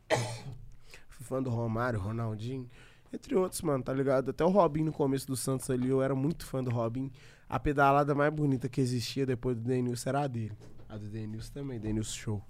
Fui 1.08 1.24
fã 1.24 1.42
do 1.42 1.50
Romário, 1.50 1.98
Ronaldinho. 1.98 2.68
Entre 3.12 3.34
outros, 3.34 3.60
mano, 3.62 3.82
tá 3.82 3.92
ligado? 3.92 4.30
Até 4.30 4.44
o 4.44 4.48
Robinho 4.48 4.86
no 4.86 4.92
começo 4.92 5.26
do 5.26 5.34
Santos 5.34 5.68
ali, 5.68 5.88
eu 5.88 6.00
era 6.00 6.14
muito 6.14 6.46
fã 6.46 6.62
do 6.62 6.70
Robinho. 6.70 7.10
A 7.50 7.58
pedalada 7.58 8.14
mais 8.14 8.32
bonita 8.32 8.68
que 8.68 8.80
existia 8.80 9.26
depois 9.26 9.56
do 9.56 9.64
Denilson 9.64 10.08
era 10.10 10.20
a 10.20 10.26
dele. 10.28 10.56
A 10.88 10.96
do 10.96 11.08
Denilson 11.08 11.52
também, 11.52 11.80
Denilson 11.80 12.16
Show. 12.16 12.42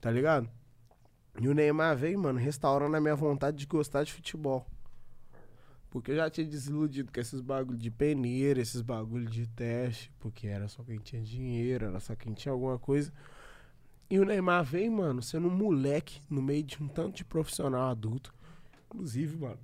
Tá 0.00 0.10
ligado? 0.10 0.50
E 1.40 1.46
o 1.46 1.54
Neymar 1.54 1.96
veio, 1.96 2.18
mano, 2.18 2.36
restaurando 2.36 2.96
a 2.96 3.00
minha 3.00 3.14
vontade 3.14 3.56
de 3.56 3.66
gostar 3.66 4.02
de 4.02 4.12
futebol. 4.12 4.66
Porque 5.90 6.10
eu 6.10 6.16
já 6.16 6.28
tinha 6.28 6.44
desiludido 6.44 7.12
com 7.12 7.20
esses 7.20 7.40
bagulho 7.40 7.78
de 7.78 7.88
peneira, 7.88 8.60
esses 8.60 8.80
bagulho 8.80 9.30
de 9.30 9.46
teste, 9.46 10.12
porque 10.18 10.48
era 10.48 10.66
só 10.66 10.82
quem 10.82 10.98
tinha 10.98 11.22
dinheiro, 11.22 11.84
era 11.86 12.00
só 12.00 12.16
quem 12.16 12.32
tinha 12.32 12.50
alguma 12.50 12.80
coisa. 12.80 13.12
E 14.10 14.18
o 14.18 14.24
Neymar 14.24 14.64
veio, 14.64 14.90
mano, 14.90 15.22
sendo 15.22 15.46
um 15.46 15.56
moleque 15.56 16.20
no 16.28 16.42
meio 16.42 16.64
de 16.64 16.82
um 16.82 16.88
tanto 16.88 17.18
de 17.18 17.24
profissional 17.24 17.88
adulto. 17.88 18.34
Inclusive, 18.86 19.36
mano, 19.36 19.60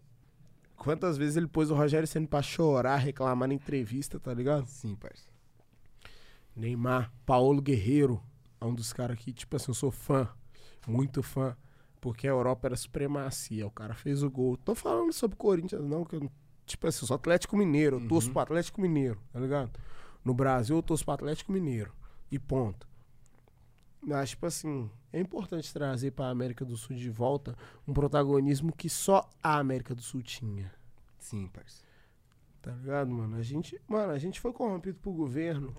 quantas 0.76 1.16
vezes 1.16 1.36
ele 1.36 1.46
pôs 1.46 1.70
o 1.70 1.74
Rogério 1.74 2.06
sendo 2.06 2.28
pra 2.28 2.42
chorar, 2.42 2.96
reclamar 2.96 3.48
na 3.48 3.54
entrevista, 3.54 4.20
tá 4.20 4.32
ligado? 4.32 4.66
Sim, 4.66 4.94
parça. 4.94 5.24
Neymar, 6.54 7.12
Paulo 7.24 7.60
Guerreiro, 7.60 8.22
é 8.60 8.64
um 8.64 8.74
dos 8.74 8.92
caras 8.92 9.18
que, 9.18 9.32
tipo 9.32 9.56
assim, 9.56 9.70
eu 9.70 9.74
sou 9.74 9.90
fã, 9.90 10.28
muito 10.86 11.22
fã, 11.22 11.56
porque 12.00 12.26
a 12.26 12.30
Europa 12.30 12.68
era 12.68 12.76
supremacia. 12.76 13.66
O 13.66 13.70
cara 13.70 13.94
fez 13.94 14.22
o 14.22 14.30
gol. 14.30 14.56
Tô 14.56 14.74
falando 14.74 15.12
sobre 15.12 15.34
o 15.34 15.38
Corinthians, 15.38 15.84
não, 15.84 16.04
que 16.04 16.16
eu, 16.16 16.30
tipo 16.64 16.86
assim, 16.86 17.00
eu 17.02 17.08
sou 17.08 17.14
Atlético 17.14 17.56
Mineiro, 17.56 18.00
eu 18.00 18.08
torço 18.08 18.30
pro 18.30 18.40
Atlético 18.40 18.80
Mineiro, 18.80 19.20
tá 19.32 19.40
ligado? 19.40 19.70
No 20.24 20.32
Brasil, 20.32 20.76
eu 20.76 20.82
torço 20.82 21.04
pro 21.04 21.14
Atlético 21.14 21.52
Mineiro. 21.52 21.92
E 22.30 22.38
ponto. 22.38 22.88
Mas, 24.06 24.30
tipo 24.30 24.46
assim, 24.46 24.88
é 25.12 25.18
importante 25.18 25.72
trazer 25.72 26.12
pra 26.12 26.28
América 26.28 26.64
do 26.64 26.76
Sul 26.76 26.94
de 26.94 27.10
volta 27.10 27.56
um 27.88 27.92
protagonismo 27.92 28.72
que 28.72 28.88
só 28.88 29.28
a 29.42 29.58
América 29.58 29.96
do 29.96 30.00
Sul 30.00 30.22
tinha. 30.22 30.70
Sim, 31.18 31.48
parça. 31.48 31.84
Tá 32.62 32.70
ligado, 32.70 33.10
mano? 33.10 33.36
A 33.36 33.42
gente, 33.42 33.80
mano, 33.88 34.12
a 34.12 34.18
gente 34.18 34.40
foi 34.40 34.52
corrompido 34.52 34.96
por 35.02 35.12
governo. 35.12 35.74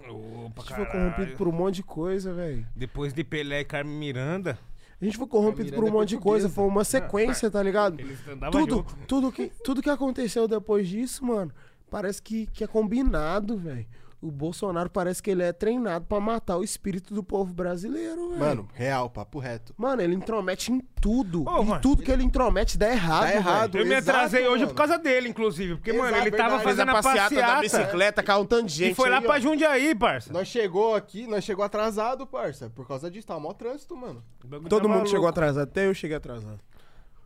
Opa, 0.46 0.62
A 0.62 0.66
gente 0.66 0.76
foi 0.76 0.86
corrompido 0.88 1.38
por 1.38 1.48
um 1.48 1.54
monte 1.54 1.76
de 1.76 1.84
coisa, 1.84 2.34
velho. 2.34 2.68
Depois 2.76 3.14
de 3.14 3.24
Pelé 3.24 3.62
e 3.62 3.66
Carmen 3.66 3.98
Miranda, 3.98 4.60
A 5.02 5.06
gente 5.06 5.18
foi 5.18 5.28
corrompido 5.28 5.72
por 5.72 5.86
um 5.86 5.88
é 5.88 5.92
monte 5.92 6.10
de 6.10 6.18
coisa. 6.18 6.50
Foi 6.50 6.66
uma 6.66 6.84
sequência, 6.84 7.50
tá 7.50 7.64
ligado? 7.64 7.98
eles 7.98 8.28
andavam 8.28 8.60
Tudo, 8.60 8.76
junto. 8.76 8.96
tudo, 9.08 9.32
que, 9.32 9.52
tudo 9.64 9.82
que 9.82 9.90
aconteceu 9.90 10.50
depois 10.50 10.86
disso, 10.88 11.26
mano, 11.26 11.54
parece 11.90 12.22
que, 12.22 12.46
que 12.48 12.62
é 12.62 12.68
combinado, 12.68 13.58
velho. 13.58 13.88
O 14.20 14.32
Bolsonaro 14.32 14.90
parece 14.90 15.22
que 15.22 15.30
ele 15.30 15.44
é 15.44 15.54
treinado 15.54 16.06
pra 16.06 16.20
matar 16.20 16.58
o 16.58 16.64
espírito 16.64 17.14
do 17.14 17.22
povo 17.24 17.54
brasileiro, 17.54 18.30
velho. 18.30 18.40
Mano, 18.40 18.68
real, 18.74 19.12
papo 19.12 19.38
reto. 19.38 19.76
Mano, 19.78 20.02
ele 20.02 20.16
intromete 20.16 20.72
em 20.72 20.80
tudo. 21.00 21.48
Ô, 21.48 21.62
e 21.62 21.66
mano, 21.66 21.82
tudo 21.82 22.02
que 22.02 22.12
ele 22.12 22.24
intromete 22.24 22.80
dá 22.80 22.90
errado, 22.90 23.22
Dá 23.26 23.34
errado. 23.36 23.78
Eu 23.78 23.86
me 23.86 23.94
Exato, 23.94 24.18
atrasei 24.18 24.48
hoje 24.48 24.62
mano. 24.62 24.68
por 24.70 24.76
causa 24.76 24.98
dele, 24.98 25.30
inclusive. 25.30 25.76
Porque, 25.76 25.94
mano, 25.94 26.08
Exato, 26.10 26.24
ele 26.28 26.32
tava 26.36 26.58
verdade. 26.58 26.64
fazendo 26.64 26.90
a 26.90 27.04
passeata. 27.04 27.60
bicicleta, 27.62 28.24
caiu 28.24 28.42
um 28.42 28.46
tanto 28.48 28.66
de 28.66 28.74
gente. 28.74 28.92
E 28.94 28.96
foi 28.96 29.08
lá 29.08 29.20
aí, 29.20 29.24
pra 29.24 29.36
ó. 29.36 29.40
Jundiaí, 29.40 29.94
parça. 29.94 30.34
Nós 30.34 30.48
chegou 30.48 30.96
aqui, 30.96 31.28
nós 31.28 31.44
chegou 31.44 31.64
atrasado, 31.64 32.26
parça. 32.26 32.72
Por 32.72 32.88
causa 32.88 33.12
disso, 33.12 33.28
tá 33.28 33.40
mó 33.40 33.54
trânsito, 33.54 33.96
mano. 33.96 34.24
Bagulho 34.44 34.68
Todo 34.68 34.82
tava 34.88 34.96
mundo 34.96 35.06
chegou 35.08 35.26
louco, 35.26 35.30
atrasado, 35.40 35.64
até 35.70 35.86
eu 35.86 35.94
cheguei 35.94 36.18
atrasado. 36.18 36.60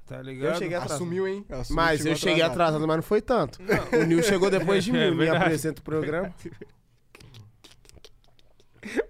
Tá 0.06 0.22
ligado? 0.22 0.56
Eu 0.56 0.60
cheguei 0.60 0.76
atrasado. 0.76 0.98
Assumiu, 0.98 1.26
hein? 1.26 1.46
Assumiu, 1.50 1.76
Mas 1.82 1.98
chegou 2.00 2.12
eu 2.12 2.16
cheguei 2.18 2.44
atrasado, 2.44 2.86
mas 2.86 2.98
não 2.98 3.04
foi 3.04 3.22
tanto. 3.22 3.60
O 3.98 4.04
Nil 4.04 4.22
chegou 4.22 4.50
depois 4.50 4.84
de 4.84 4.92
mim, 4.92 4.98
É 5.08 5.12
verdade. 5.12 5.44
apresenta 5.46 5.80
o 5.80 5.84
programa. 5.86 6.34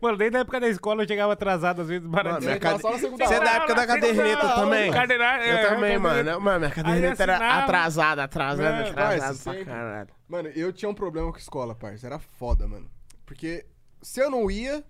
Mano, 0.02 0.18
desde 0.18 0.38
a 0.38 0.42
época 0.42 0.60
da 0.60 0.68
escola 0.68 1.04
eu 1.04 1.08
chegava 1.08 1.34
atrasado, 1.34 1.82
às 1.82 1.88
vezes, 1.88 2.06
barato. 2.08 2.34
Mano, 2.36 2.46
minha 2.46 2.60
cade- 2.60 2.82
só 2.82 2.92
na 2.92 2.98
segunda 2.98 3.26
Você 3.26 3.34
é 3.36 3.40
da 3.40 3.52
época 3.54 3.76
da 3.76 3.88
caderneta 3.88 4.50
também? 4.56 4.92
Caderneta, 4.92 5.46
Eu 5.46 5.58
é, 5.58 5.70
também, 5.76 5.98
mano. 5.98 6.42
Mano, 6.42 6.60
minha 6.60 6.72
caderneta 6.72 7.24
era 7.24 7.60
atrasada, 7.64 8.24
atrasada, 8.24 8.70
Mano, 8.72 8.90
atrasada 8.90 9.22
parça, 9.22 9.44
pra 9.44 9.54
sempre. 9.54 9.66
caralho. 9.66 10.10
Mano, 10.28 10.50
eu 10.50 10.74
tinha 10.74 10.90
um 10.90 10.94
problema 10.94 11.32
com 11.32 11.38
escola, 11.38 11.74
parça. 11.74 12.06
Era 12.06 12.20
foda, 12.20 12.68
mano. 12.68 12.90
Porque 13.26 13.66
se 14.02 14.20
eu 14.20 14.30
não 14.30 14.52
ia. 14.52 14.84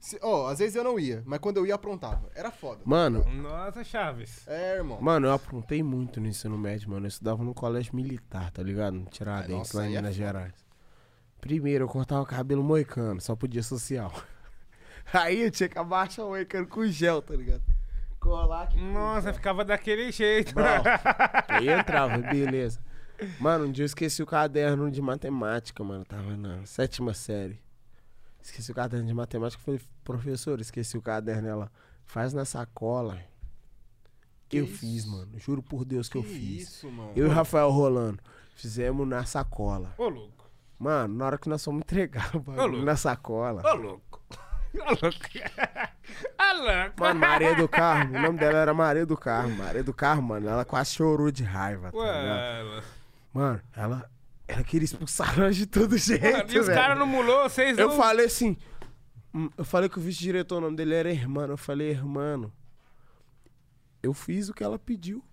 se- 0.00 0.18
Ó, 0.22 0.48
às 0.48 0.58
vezes 0.60 0.74
eu 0.76 0.82
não 0.84 0.98
ia, 0.98 1.22
mas 1.26 1.38
quando 1.40 1.56
eu 1.58 1.66
ia, 1.66 1.74
aprontava. 1.74 2.28
Era 2.34 2.50
foda. 2.50 2.80
Mano, 2.84 3.24
Nossa, 3.30 3.82
Chaves. 3.84 4.46
É, 4.48 4.76
irmão. 4.76 4.98
mano, 5.00 5.26
eu 5.28 5.32
aprontei 5.32 5.82
muito 5.82 6.20
no 6.20 6.26
ensino 6.28 6.56
médio, 6.58 6.88
mano. 6.90 7.06
Eu 7.06 7.08
estudava 7.08 7.42
no 7.44 7.52
colégio 7.54 7.94
militar, 7.96 8.50
tá 8.50 8.62
ligado? 8.62 9.04
Tiradentes, 9.10 9.72
lá 9.72 9.82
em 9.84 9.86
é 9.86 9.96
Minas 9.96 10.14
foda. 10.16 10.26
Gerais. 10.26 10.67
Primeiro, 11.48 11.84
eu 11.84 11.88
cortava 11.88 12.20
o 12.20 12.26
cabelo 12.26 12.62
moicano, 12.62 13.22
só 13.22 13.34
podia 13.34 13.62
social. 13.62 14.12
Aí 15.14 15.44
eu 15.44 15.50
tinha 15.50 15.66
que 15.66 15.78
abaixar 15.78 16.26
o 16.26 16.28
moicano 16.28 16.66
com 16.66 16.84
gel, 16.86 17.22
tá 17.22 17.34
ligado? 17.34 17.62
Colar 18.20 18.64
aqui. 18.64 18.78
Nossa, 18.78 19.28
gel. 19.28 19.34
ficava 19.34 19.64
daquele 19.64 20.12
jeito. 20.12 20.54
Aí 21.48 21.70
entrava, 21.70 22.18
beleza. 22.18 22.78
Mano, 23.40 23.64
um 23.64 23.72
dia 23.72 23.82
eu 23.82 23.86
esqueci 23.86 24.22
o 24.22 24.26
caderno 24.26 24.90
de 24.90 25.00
matemática, 25.00 25.82
mano. 25.82 26.04
Tava 26.04 26.36
na 26.36 26.66
sétima 26.66 27.14
série. 27.14 27.58
Esqueci 28.42 28.70
o 28.70 28.74
caderno 28.74 29.06
de 29.06 29.14
matemática. 29.14 29.62
Falei, 29.64 29.80
professor, 30.04 30.60
esqueci 30.60 30.98
o 30.98 31.02
caderno. 31.02 31.48
Ela, 31.48 31.72
faz 32.04 32.34
na 32.34 32.44
sacola. 32.44 33.18
Que 34.50 34.58
eu 34.58 34.64
isso? 34.66 34.76
fiz, 34.76 35.06
mano. 35.06 35.38
Juro 35.38 35.62
por 35.62 35.86
Deus 35.86 36.10
que, 36.10 36.20
que 36.20 36.26
eu 36.26 36.30
fiz. 36.30 36.68
isso, 36.68 36.92
mano. 36.92 37.12
Eu 37.16 37.26
e 37.26 37.30
o 37.30 37.32
Rafael 37.32 37.70
Rolando 37.70 38.22
fizemos 38.54 39.08
na 39.08 39.24
sacola. 39.24 39.94
Ô, 39.96 40.10
louco. 40.10 40.37
Mano, 40.78 41.14
na 41.16 41.26
hora 41.26 41.38
que 41.38 41.48
nós 41.48 41.64
fomos 41.64 41.80
entregar 41.80 42.34
o 42.36 42.40
bagulho 42.40 42.82
na 42.84 42.94
sacola. 42.96 43.62
Ô, 43.64 43.74
louco. 43.74 44.22
Ô, 44.74 44.78
louco. 44.90 45.02
Ô, 45.02 46.56
louco. 46.62 47.00
Mano, 47.00 47.20
Maria 47.20 47.54
do 47.56 47.68
Carmo. 47.68 48.16
O 48.16 48.22
nome 48.22 48.38
dela 48.38 48.58
era 48.58 48.72
Maria 48.74 49.04
do 49.04 49.16
Carmo. 49.16 49.56
Maria 49.56 49.82
do 49.82 49.92
Carmo, 49.92 50.28
mano. 50.28 50.48
Ela 50.48 50.64
quase 50.64 50.92
chorou 50.92 51.30
de 51.30 51.42
raiva. 51.42 51.90
Tá? 51.90 51.98
Ué, 51.98 52.82
Mano, 53.32 53.60
ela, 53.74 54.10
ela 54.46 54.62
queria 54.62 54.84
expulsar 54.84 55.36
nós 55.38 55.56
de 55.56 55.66
todo 55.66 55.96
jeito. 55.98 56.22
mano, 56.24 56.50
e 56.52 56.58
os 56.58 56.68
caras 56.68 56.98
não 56.98 57.06
mulou, 57.06 57.48
vocês 57.48 57.76
Eu 57.76 57.88
não... 57.88 57.96
falei 57.96 58.26
assim. 58.26 58.56
hum, 59.34 59.50
Eu 59.56 59.64
falei 59.64 59.88
que 59.88 59.98
o 59.98 60.02
vice-diretor, 60.02 60.58
o 60.58 60.60
nome 60.60 60.76
dele 60.76 60.94
era 60.94 61.10
Hermano. 61.10 61.54
Eu 61.54 61.58
falei, 61.58 61.90
Hermano, 61.90 62.52
eu 64.02 64.14
fiz 64.14 64.48
o 64.48 64.54
que 64.54 64.62
ela 64.62 64.78
pediu. 64.78 65.24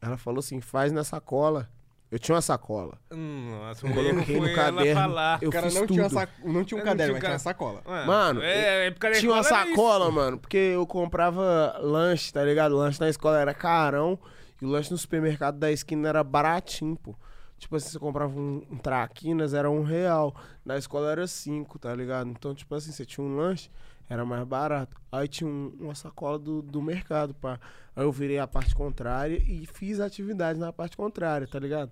Ela 0.00 0.16
falou 0.16 0.38
assim: 0.40 0.60
faz 0.60 0.92
na 0.92 1.02
sacola. 1.02 1.68
Eu 2.10 2.18
tinha 2.18 2.34
uma 2.34 2.40
sacola. 2.42 2.98
Nossa, 3.10 3.84
erro 3.86 3.94
coloquei 3.94 4.40
no 4.40 4.48
ela 4.48 4.54
caderno. 4.54 5.00
falar. 5.00 5.42
Eu 5.42 5.48
o 5.48 5.52
cara 5.52 5.66
fiz 5.66 5.74
não 5.74 5.86
tudo. 5.86 5.94
tinha, 5.94 6.08
sac... 6.08 6.30
não 6.44 6.64
tinha 6.64 6.76
um 6.76 6.84
não 6.84 6.90
caderno, 6.90 7.12
tinha 7.12 7.12
mas 7.14 7.20
tinha 7.20 7.32
uma 7.32 7.38
sacola. 7.38 7.82
Ué, 7.86 8.06
Mano, 8.06 8.42
é, 8.42 8.90
da 8.90 9.18
Tinha 9.18 9.32
uma 9.32 9.42
sacola, 9.42 10.10
mano, 10.10 10.38
porque 10.38 10.56
eu 10.56 10.86
comprava 10.86 11.76
lanche, 11.80 12.32
tá 12.32 12.44
ligado? 12.44 12.72
O 12.72 12.78
lanche 12.78 13.00
na 13.00 13.08
escola 13.08 13.40
era 13.40 13.52
carão 13.52 14.18
e 14.62 14.64
o 14.64 14.68
lanche 14.68 14.90
no 14.90 14.98
supermercado 14.98 15.58
da 15.58 15.70
esquina 15.72 16.08
era 16.08 16.22
baratinho, 16.22 16.96
pô. 16.96 17.14
Tipo 17.58 17.76
assim, 17.76 17.88
você 17.88 17.98
comprava 17.98 18.38
um, 18.38 18.62
um 18.70 18.76
traquinas, 18.76 19.54
era 19.54 19.70
um 19.70 19.82
real. 19.82 20.34
Na 20.64 20.76
escola 20.76 21.10
era 21.10 21.26
cinco, 21.26 21.78
tá 21.78 21.94
ligado? 21.94 22.28
Então, 22.30 22.54
tipo 22.54 22.74
assim, 22.74 22.92
você 22.92 23.04
tinha 23.04 23.26
um 23.26 23.34
lanche, 23.34 23.70
era 24.08 24.24
mais 24.24 24.44
barato. 24.46 24.96
Aí 25.10 25.26
tinha 25.28 25.48
um- 25.48 25.74
uma 25.80 25.94
sacola 25.94 26.38
do, 26.38 26.62
do 26.62 26.80
mercado, 26.82 27.34
pá. 27.34 27.58
Aí 27.94 28.04
eu 28.04 28.12
virei 28.12 28.38
a 28.38 28.46
parte 28.46 28.74
contrária 28.74 29.36
e 29.46 29.66
fiz 29.66 30.00
atividade 30.00 30.58
na 30.58 30.72
parte 30.72 30.96
contrária, 30.96 31.46
tá 31.46 31.58
ligado? 31.58 31.90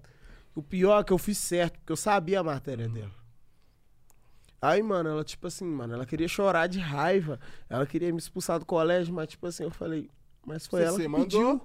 O 0.54 0.62
pior 0.62 1.00
é 1.00 1.04
que 1.04 1.12
eu 1.12 1.18
fiz 1.18 1.38
certo, 1.38 1.78
porque 1.80 1.92
eu 1.92 1.96
sabia 1.96 2.40
a 2.40 2.44
matéria 2.44 2.88
dela. 2.88 3.10
Aí, 4.60 4.82
mano, 4.82 5.10
ela, 5.10 5.24
tipo 5.24 5.46
assim, 5.46 5.64
mano, 5.66 5.92
ela 5.94 6.06
queria 6.06 6.26
chorar 6.28 6.66
de 6.68 6.78
raiva. 6.78 7.38
Ela 7.68 7.84
queria 7.86 8.10
me 8.12 8.18
expulsar 8.18 8.58
do 8.58 8.64
colégio, 8.64 9.12
mas, 9.12 9.28
tipo 9.28 9.46
assim, 9.46 9.64
eu 9.64 9.70
falei, 9.70 10.08
mas 10.46 10.66
foi 10.66 10.80
Você 10.80 10.86
ela 10.86 10.98
que 10.98 11.08
mandou. 11.08 11.24
pediu. 11.26 11.60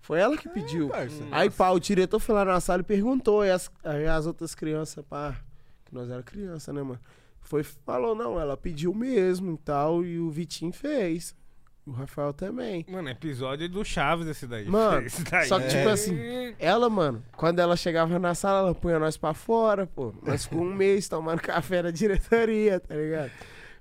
Foi 0.00 0.18
ela 0.18 0.36
que 0.36 0.48
pediu. 0.48 0.88
parça. 0.88 1.22
Aí, 1.30 1.48
pá, 1.48 1.70
o 1.70 1.78
diretor 1.78 2.18
foi 2.18 2.34
lá 2.34 2.44
na 2.44 2.58
sala 2.60 2.80
e 2.80 2.84
perguntou. 2.84 3.44
E 3.44 3.50
as, 3.50 3.70
aí 3.84 4.06
as 4.08 4.26
outras 4.26 4.52
crianças, 4.56 5.04
pá, 5.04 5.36
que 5.84 5.94
nós 5.94 6.10
era 6.10 6.22
criança, 6.24 6.72
né, 6.72 6.82
mano? 6.82 6.98
Foi, 7.42 7.62
falou, 7.62 8.14
não, 8.14 8.40
ela 8.40 8.56
pediu 8.56 8.94
mesmo 8.94 9.52
e 9.54 9.58
tal, 9.58 10.04
e 10.04 10.18
o 10.18 10.30
Vitinho 10.30 10.72
fez. 10.72 11.34
O 11.84 11.90
Rafael 11.90 12.32
também. 12.32 12.86
Mano, 12.88 13.08
episódio 13.08 13.68
do 13.68 13.84
Chaves 13.84 14.28
esse 14.28 14.46
daí. 14.46 14.66
Mano, 14.66 15.04
Esse 15.06 15.24
daí. 15.24 15.46
só 15.48 15.58
que, 15.58 15.66
tipo 15.66 15.88
É. 15.88 15.90
assim, 15.92 16.16
ela, 16.58 16.88
mano, 16.88 17.22
quando 17.36 17.58
ela 17.58 17.74
chegava 17.76 18.18
na 18.20 18.34
sala, 18.36 18.60
ela 18.60 18.74
punha 18.74 19.00
nós 19.00 19.16
pra 19.16 19.34
fora, 19.34 19.84
pô. 19.86 20.14
Nós 20.22 20.44
ficamos 20.44 20.68
um 20.68 20.74
mês 20.74 21.08
tomando 21.08 21.40
café 21.42 21.82
na 21.82 21.90
diretoria, 21.90 22.78
tá 22.78 22.94
ligado? 22.94 23.32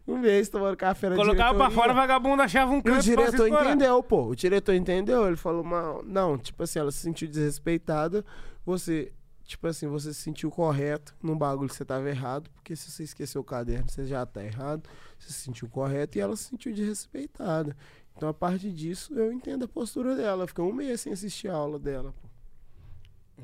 Um 0.07 0.17
mês 0.17 0.49
tomando 0.49 0.75
café 0.75 1.09
na 1.09 1.15
Colocava 1.15 1.53
pra 1.55 1.67
diretoria. 1.67 1.75
fora, 1.75 1.93
vagabundo 1.93 2.41
achava 2.41 2.71
um 2.71 2.77
E 2.77 2.79
o 2.79 2.83
canto 2.83 2.93
pra 2.93 3.01
se 3.03 3.09
diretor 3.15 3.47
entendeu, 3.47 4.01
pô. 4.01 4.23
O 4.29 4.35
diretor 4.35 4.73
entendeu. 4.73 5.27
Ele 5.27 5.35
falou, 5.35 5.63
"Mal- 5.63 6.01
não, 6.03 6.39
tipo 6.39 6.63
assim, 6.63 6.79
ela 6.79 6.91
se 6.91 6.97
sentiu 6.97 7.27
desrespeitada. 7.27 8.25
Você, 8.65 9.11
tipo 9.51 9.67
assim, 9.67 9.87
você 9.87 10.13
se 10.13 10.21
sentiu 10.21 10.49
correto 10.49 11.15
num 11.21 11.37
bagulho 11.37 11.69
que 11.69 11.75
você 11.75 11.85
tava 11.85 12.09
errado. 12.09 12.49
Porque 12.51 12.75
se 12.75 12.89
você 12.89 13.03
esqueceu 13.03 13.41
o 13.41 13.43
caderno, 13.43 13.89
você 13.89 14.05
já 14.05 14.25
tá 14.25 14.43
errado. 14.43 14.89
Você 15.19 15.33
se 15.33 15.41
sentiu 15.41 15.69
correto 15.69 16.17
e 16.17 16.21
ela 16.21 16.35
se 16.35 16.45
sentiu 16.45 16.73
desrespeitada. 16.73 17.75
Então, 18.15 18.29
a 18.29 18.33
partir 18.33 18.71
disso, 18.71 19.13
eu 19.13 19.31
entendo 19.31 19.65
a 19.65 19.67
postura 19.67 20.15
dela. 20.15 20.47
Ficou 20.47 20.69
um 20.69 20.73
mês 20.73 21.01
sem 21.01 21.13
assistir 21.13 21.49
a 21.49 21.55
aula 21.55 21.77
dela, 21.77 22.13
pô. 22.13 22.27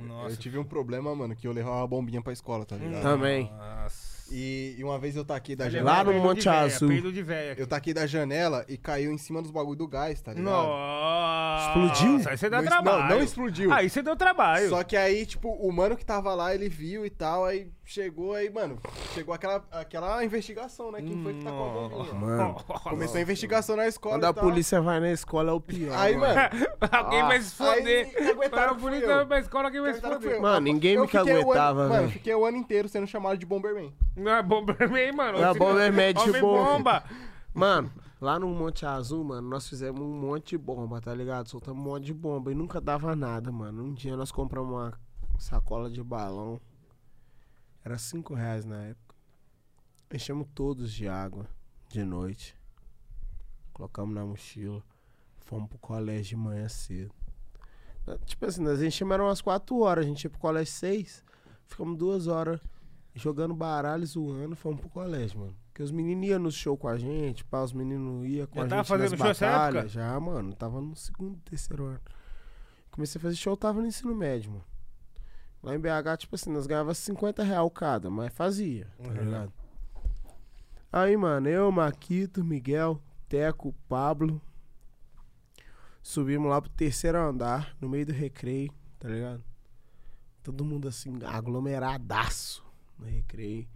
Nossa. 0.03 0.33
Eu 0.35 0.37
tive 0.37 0.57
um 0.57 0.63
problema, 0.63 1.13
mano, 1.15 1.35
que 1.35 1.47
eu 1.47 1.51
levava 1.51 1.83
a 1.83 1.87
bombinha 1.87 2.21
pra 2.21 2.31
escola, 2.31 2.65
tá 2.65 2.75
ligado? 2.75 3.01
Também. 3.01 3.51
Nossa. 3.51 4.16
E, 4.31 4.75
e 4.77 4.83
uma 4.83 4.99
vez 4.99 5.15
eu 5.15 5.23
taquei 5.23 5.55
da 5.55 5.65
Lá 5.65 5.69
janela. 5.69 6.03
no 6.03 6.11
Peido 6.11 6.23
Monte 6.27 6.39
de 6.39 6.49
véia, 7.23 7.51
Azul. 7.51 7.57
Eu 7.57 7.67
taquei 7.67 7.93
da 7.93 8.05
janela 8.05 8.65
e 8.67 8.77
caiu 8.77 9.11
em 9.11 9.17
cima 9.17 9.41
dos 9.41 9.51
bagulho 9.51 9.77
do 9.77 9.87
gás, 9.87 10.21
tá 10.21 10.33
ligado? 10.33 10.45
Nossa, 10.53 11.67
Explodiu? 11.69 12.29
Aí 12.29 12.37
você 12.37 12.49
deu 12.49 12.61
Não, 12.61 12.67
trabalho. 12.67 13.03
Não, 13.03 13.09
não 13.09 13.23
explodiu. 13.23 13.71
Aí 13.73 13.89
você 13.89 14.01
deu 14.01 14.15
trabalho. 14.15 14.69
Só 14.69 14.83
que 14.83 14.95
aí, 14.97 15.25
tipo, 15.25 15.49
o 15.49 15.71
mano 15.71 15.95
que 15.95 16.05
tava 16.05 16.33
lá, 16.33 16.53
ele 16.53 16.69
viu 16.69 17.05
e 17.05 17.09
tal, 17.09 17.45
aí 17.45 17.67
chegou 17.87 18.33
aí, 18.33 18.49
mano, 18.49 18.77
chegou 19.13 19.33
aquela, 19.33 19.63
aquela 19.71 20.23
investigação, 20.23 20.91
né? 20.91 21.01
Quem 21.01 21.23
foi 21.23 21.33
que 21.35 21.43
tá 21.43 21.49
com 21.51 21.63
a 21.85 21.87
bombinha? 21.89 22.13
Mano, 22.13 22.55
Começou 22.83 23.17
a 23.17 23.21
investigação 23.21 23.75
na 23.77 23.87
escola 23.87 24.15
quando 24.15 24.25
a 24.25 24.33
polícia 24.33 24.81
vai 24.81 24.99
na 24.99 25.09
escola 25.11 25.51
é 25.51 25.53
o 25.53 25.61
pior. 25.61 25.97
Aí, 25.97 26.17
mano, 26.17 26.33
Alguém 26.91 27.21
vai 27.23 27.41
se 27.41 27.55
foder. 27.55 28.13
quem 28.13 28.27
aguentaram 28.29 28.73
a 28.73 28.75
polícia 28.75 29.07
vai 29.07 29.25
pra 29.25 29.39
escola, 29.39 29.63
alguém 29.69 29.81
vai 29.81 29.93
se 29.93 30.01
foder. 30.01 30.41
Mano, 30.41 30.59
ninguém 30.59 30.95
Eu 30.95 31.01
me 31.03 31.07
fiquei 31.07 31.21
o 31.21 31.35
ano- 31.35 31.41
caguetava, 31.43 31.79
Mano, 31.87 31.93
velho. 31.93 32.09
fiquei 32.11 32.35
o 32.35 32.45
ano 32.45 32.57
inteiro 32.57 32.89
sendo 32.89 33.07
chamado 33.07 33.37
de 33.37 33.45
Bomberman. 33.45 33.93
Não 34.15 34.31
é 34.33 34.43
Bomberman, 34.43 35.11
mano. 35.13 35.39
Não 35.39 35.49
é 35.49 35.53
Bomberman, 35.53 36.13
de 36.13 36.19
Homem 36.29 36.41
bomba. 36.41 36.65
bomba. 36.73 37.03
Mano, 37.53 37.91
lá 38.19 38.37
no 38.37 38.47
Monte 38.49 38.85
Azul, 38.85 39.23
mano, 39.23 39.47
nós 39.49 39.67
fizemos 39.67 40.01
um 40.01 40.11
monte 40.11 40.49
de 40.49 40.57
bomba, 40.57 40.99
tá 40.99 41.13
ligado? 41.15 41.47
Soltamos 41.47 41.81
um 41.81 41.89
monte 41.89 42.03
de 42.03 42.13
bomba 42.13 42.51
e 42.51 42.55
nunca 42.55 42.81
dava 42.81 43.15
nada, 43.15 43.49
mano. 43.51 43.81
Um 43.83 43.93
dia 43.93 44.15
nós 44.17 44.31
compramos 44.31 44.71
uma 44.73 44.93
sacola 45.39 45.89
de 45.89 46.03
balão. 46.03 46.59
Era 47.87 47.97
5 47.97 48.33
reais 48.33 48.65
na 48.65 48.83
época. 48.83 49.15
Enchemos 50.13 50.45
todos 50.53 50.91
de 50.91 51.07
água 51.07 51.47
de 51.87 52.03
noite. 52.03 52.53
Colocamos 53.71 54.13
na 54.13 54.25
mochila. 54.25 54.83
Fomos 55.45 55.69
pro 55.69 55.77
colégio 55.77 56.35
de 56.35 56.35
manhã 56.35 56.67
cedo. 56.67 57.15
Tipo 58.25 58.45
assim, 58.45 58.61
nós 58.61 58.81
enchemos 58.81 59.13
eram 59.13 59.27
umas 59.27 59.39
4 59.39 59.79
horas. 59.79 60.03
A 60.03 60.07
gente 60.09 60.25
ia 60.25 60.29
pro 60.29 60.37
colégio 60.37 60.73
6. 60.73 61.23
Ficamos 61.65 61.97
duas 61.97 62.27
horas 62.27 62.59
jogando 63.15 63.53
baralho, 63.53 64.05
zoando. 64.05 64.57
Fomos 64.57 64.81
pro 64.81 64.89
colégio, 64.89 65.39
mano. 65.39 65.55
Porque 65.67 65.81
os 65.81 65.89
meninos 65.89 66.27
iam 66.27 66.39
no 66.39 66.51
show 66.51 66.77
com 66.77 66.89
a 66.89 66.97
gente, 66.97 67.45
pá, 67.45 67.63
os 67.63 67.71
meninos 67.71 68.27
iam 68.27 68.47
com 68.47 68.59
Já 68.59 68.65
a 68.65 68.67
tava 68.67 68.81
gente 68.81 68.87
fazendo 68.89 69.11
nas 69.11 69.37
show 69.37 69.47
batalhas. 69.47 69.91
Já, 69.93 70.19
mano. 70.19 70.53
Tava 70.53 70.81
no 70.81 70.93
segundo, 70.93 71.39
terceiro 71.39 71.85
ano. 71.85 72.01
Comecei 72.91 73.17
a 73.17 73.21
fazer 73.21 73.37
show, 73.37 73.55
tava 73.55 73.79
no 73.79 73.87
ensino 73.87 74.13
médio, 74.13 74.51
mano. 74.51 74.76
Lá 75.63 75.75
em 75.75 75.79
BH, 75.79 76.17
tipo 76.19 76.35
assim, 76.35 76.51
nós 76.51 76.67
ganhávamos 76.67 76.97
50 76.99 77.43
real 77.43 77.69
cada, 77.69 78.09
mas 78.09 78.31
fazia, 78.33 78.87
tá 79.01 79.09
Uhum. 79.09 79.15
ligado? 79.15 79.53
Aí, 80.91 81.17
mano, 81.17 81.49
eu, 81.49 81.71
Maquito, 81.71 82.43
Miguel, 82.43 83.01
Teco, 83.27 83.73
Pablo. 83.89 84.41
Subimos 86.01 86.49
lá 86.49 86.61
pro 86.61 86.69
terceiro 86.69 87.17
andar, 87.17 87.75
no 87.81 87.89
meio 87.89 88.05
do 88.05 88.13
recreio, 88.13 88.71
tá 88.97 89.09
ligado? 89.09 89.43
Todo 90.41 90.63
mundo 90.63 90.87
assim, 90.87 91.13
aglomeradaço 91.25 92.63
no 92.97 93.05
recreio. 93.05 93.67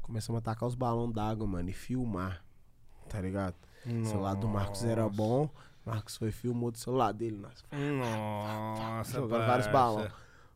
Começamos 0.00 0.38
a 0.38 0.42
tacar 0.42 0.68
os 0.68 0.76
balões 0.76 1.12
d'água, 1.12 1.46
mano, 1.46 1.68
e 1.68 1.72
filmar, 1.72 2.44
tá 3.08 3.20
ligado? 3.20 3.56
O 3.84 4.04
celular 4.04 4.34
do 4.34 4.46
Marcos 4.46 4.84
era 4.84 5.08
bom. 5.08 5.50
Marcos 5.84 6.16
foi 6.16 6.30
filmou 6.30 6.70
do 6.70 6.78
celular 6.78 7.10
dele, 7.12 7.36
nós 7.38 7.64
Nossa, 7.72 9.12
jogando 9.14 9.46
vários 9.46 9.66
balões. 9.66 10.12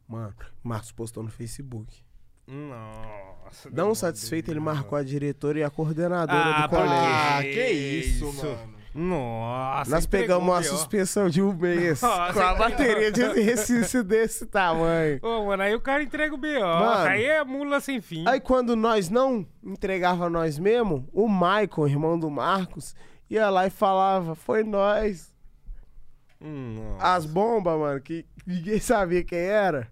Mano, 0.08 0.34
Marcos 0.62 0.92
postou 0.92 1.22
no 1.22 1.30
Facebook. 1.30 2.04
Nossa. 2.46 3.68
Não 3.72 3.94
satisfeito, 3.94 4.50
ele 4.50 4.60
marcou 4.60 4.96
a 4.96 5.02
diretora 5.02 5.58
e 5.58 5.64
a 5.64 5.70
coordenadora 5.70 6.38
Ah, 6.38 6.62
do 6.62 6.68
pra 6.68 6.78
colégio. 6.78 7.14
Ah, 7.14 7.42
Que 7.42 7.70
isso, 7.70 8.32
mano. 8.32 8.76
Nossa. 8.94 9.90
Nós 9.90 10.06
pegamos 10.06 10.48
uma 10.48 10.62
suspensão 10.62 11.28
de 11.28 11.42
um 11.42 11.52
mês 11.52 12.00
Nossa, 12.02 12.32
com 12.32 12.40
a 12.40 12.54
bateria 12.54 13.12
de 13.12 13.20
exercício 13.20 14.02
desse 14.04 14.46
tamanho. 14.46 15.18
Ô, 15.22 15.46
mano, 15.46 15.62
aí 15.64 15.74
o 15.74 15.80
cara 15.80 16.02
entrega 16.02 16.34
o 16.34 16.38
B.O. 16.38 16.60
Mano. 16.62 17.06
Aí 17.08 17.24
é 17.24 17.44
mula 17.44 17.78
sem 17.80 18.00
fim. 18.00 18.24
Aí 18.26 18.40
quando 18.40 18.74
nós 18.74 19.10
não 19.10 19.46
entregava 19.62 20.30
nós 20.30 20.58
mesmo, 20.58 21.06
o 21.12 21.28
Michael, 21.28 21.88
irmão 21.88 22.18
do 22.18 22.30
Marcos, 22.30 22.94
ia 23.28 23.50
lá 23.50 23.66
e 23.66 23.70
falava, 23.70 24.34
foi 24.34 24.62
nós. 24.64 25.34
Hum, 26.40 26.96
As 26.98 27.26
bombas, 27.26 27.78
mano, 27.78 28.00
que 28.00 28.24
ninguém 28.46 28.78
sabia 28.80 29.22
quem 29.24 29.38
era. 29.40 29.90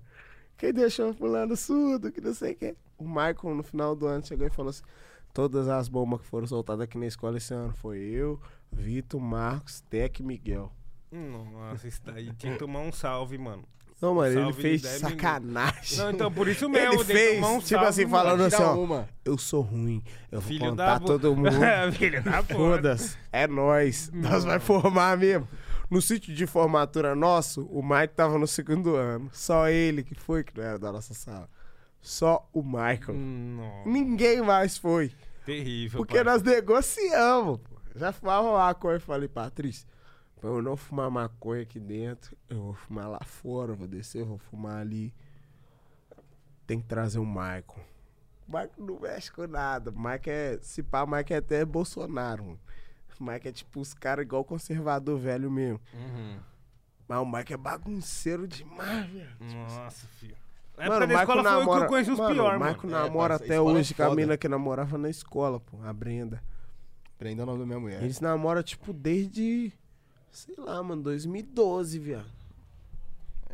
Quem 0.57 0.73
deixou 0.73 1.13
fulano 1.15 1.57
surdo, 1.57 2.13
que 2.13 2.21
não 2.21 2.35
sei 2.35 2.53
o 2.53 2.57
que. 2.57 2.77
O 2.97 3.05
Michael, 3.05 3.55
no 3.57 3.63
final 3.63 3.95
do 3.95 4.07
ano, 4.07 4.25
chegou 4.25 4.47
e 4.47 4.51
falou 4.51 4.71
assim: 4.71 4.83
todas 5.33 5.69
as 5.69 5.89
bombas 5.89 6.21
que 6.21 6.27
foram 6.27 6.47
soltadas 6.47 6.85
aqui 6.85 6.97
na 6.97 7.07
escola 7.07 7.37
esse 7.37 7.53
ano 7.53 7.73
foi 7.75 7.99
eu, 7.99 8.41
Vitor, 8.73 9.21
Marcos, 9.21 9.81
Tec 9.83 10.21
e 10.21 10.23
Miguel. 10.23 10.73
Nossa, 11.11 11.87
isso 11.87 12.01
daí 12.05 12.33
tinha 12.35 12.55
que 12.55 12.59
tomar 12.59 12.81
um 12.81 12.93
salve, 12.93 13.39
mano. 13.39 13.65
Não, 14.01 14.17
mano, 14.17 14.39
ele 14.39 14.53
fez 14.53 14.83
10 14.83 15.01
sacanagem. 15.01 15.99
Não, 15.99 16.11
então 16.11 16.31
por 16.31 16.49
isso 16.49 16.69
mesmo, 16.69 16.95
Ele 16.95 17.05
fez, 17.05 17.37
tomar 17.37 17.49
um 17.51 17.59
tipo 17.59 17.69
salve, 17.69 17.87
assim, 17.87 18.09
falando 18.09 18.43
assim, 18.43 18.63
ó. 18.63 18.75
uma. 18.75 19.09
Eu 19.25 19.39
sou 19.39 19.63
ruim, 19.63 20.03
eu 20.31 20.41
vou 20.41 20.49
Filho 20.49 20.75
da 20.75 20.95
contar 20.95 21.01
todo 21.01 21.35
mundo. 21.37 21.51
Filho 21.97 22.23
da 22.23 22.43
puta. 22.43 22.55
Foda-se, 22.55 23.17
é 23.33 23.47
nós. 23.47 24.11
Nós 24.13 24.45
vai 24.45 24.59
formar 24.59 25.17
mesmo. 25.17 25.49
No 25.95 26.03
sítio 26.03 26.35
de 26.35 26.45
formatura 26.45 27.15
nosso, 27.15 27.67
o 27.67 27.81
Mike 27.81 28.15
tava 28.15 28.37
no 28.37 28.49
segundo 28.49 28.97
ano. 28.97 29.31
Só 29.33 29.69
ele 29.69 30.03
que 30.03 30.13
foi, 30.17 30.43
que 30.43 30.57
não 30.59 30.65
era 30.65 30.77
da 30.77 30.91
nossa 30.91 31.15
sala. 31.15 31.49
Só 32.01 32.49
o 32.53 32.65
Michael. 32.65 33.15
Nossa, 33.17 33.89
Ninguém 33.89 34.43
mais 34.43 34.77
foi. 34.77 35.13
terrível. 35.47 35.99
Porque 35.99 36.17
parça. 36.17 36.31
nós 36.33 36.43
negociamos. 36.43 37.61
pô. 37.61 37.77
Já 37.95 38.11
fumava 38.11 38.53
maconha. 38.59 38.97
Eu 38.97 39.01
falei, 39.01 39.29
Patrícia, 39.29 39.87
pra 40.41 40.51
eu 40.51 40.61
não 40.61 40.77
fumar 40.77 41.09
maconha 41.13 41.63
aqui 41.63 41.79
dentro, 41.79 42.37
eu 42.51 42.61
vou 42.61 42.75
fumar 42.75 43.09
lá 43.09 43.21
fora, 43.21 43.71
eu 43.71 43.77
vou 43.77 43.87
descer, 43.87 44.23
eu 44.23 44.27
vou 44.27 44.39
fumar 44.39 44.81
ali. 44.81 45.15
Tem 46.67 46.81
que 46.81 46.87
trazer 46.89 47.21
o 47.21 47.25
Michael. 47.25 47.65
O 48.49 48.53
Michael 48.53 48.71
não 48.79 48.99
mexe 48.99 49.31
com 49.31 49.47
nada. 49.47 49.93
O 49.93 49.97
Michael 49.97 50.21
é. 50.27 50.59
Se 50.61 50.83
pá, 50.83 51.05
o 51.05 51.07
Michael 51.07 51.27
é 51.31 51.37
até 51.37 51.65
Bolsonaro. 51.65 52.43
mano. 52.43 52.59
O 53.21 53.25
Michael 53.25 53.43
é 53.45 53.53
tipo 53.53 53.81
os 53.81 53.95
caras 53.95 54.25
igual 54.25 54.45
conservador 54.45 55.19
velho 55.19 55.51
mesmo. 55.51 55.81
Uhum. 55.93 56.37
Mas 57.07 57.19
o 57.19 57.25
Michael 57.25 57.47
é 57.51 57.57
bagunceiro 57.57 58.49
demais, 58.49 59.07
velho. 59.07 59.37
Nossa, 59.41 60.07
filho. 60.19 60.37
Na 60.77 60.89
Mano, 60.89 61.07
da 61.07 61.15
escola 61.15 61.43
Michael 61.43 61.45
foi 61.45 61.53
o 61.53 61.55
que 61.55 61.61
namora. 61.61 61.85
eu 61.85 61.89
conheci 61.89 62.11
os 62.11 62.19
mano, 62.19 62.35
piores, 62.35 62.57
o 62.57 62.61
mano. 62.61 62.79
É, 62.83 62.87
namora 62.87 63.29
parça, 63.35 63.45
até 63.45 63.55
é 63.55 63.61
hoje 63.61 63.95
com 63.95 64.03
a 64.03 64.15
mina 64.15 64.37
que 64.37 64.49
namorava 64.49 64.99
na 64.99 65.09
escola, 65.09 65.61
pô, 65.61 65.79
a 65.85 65.93
Brenda. 65.93 66.43
Prenda 67.17 67.45
o 67.45 67.47
nome 67.47 67.61
da 67.61 67.67
minha 67.67 67.79
mulher. 67.79 68.03
Eles 68.03 68.21
namoram, 68.21 68.63
tipo, 68.63 68.93
desde. 68.93 69.73
Sei 70.33 70.57
lá, 70.59 70.83
mano, 70.83 71.03
2012, 71.03 71.99
viado. 72.01 72.44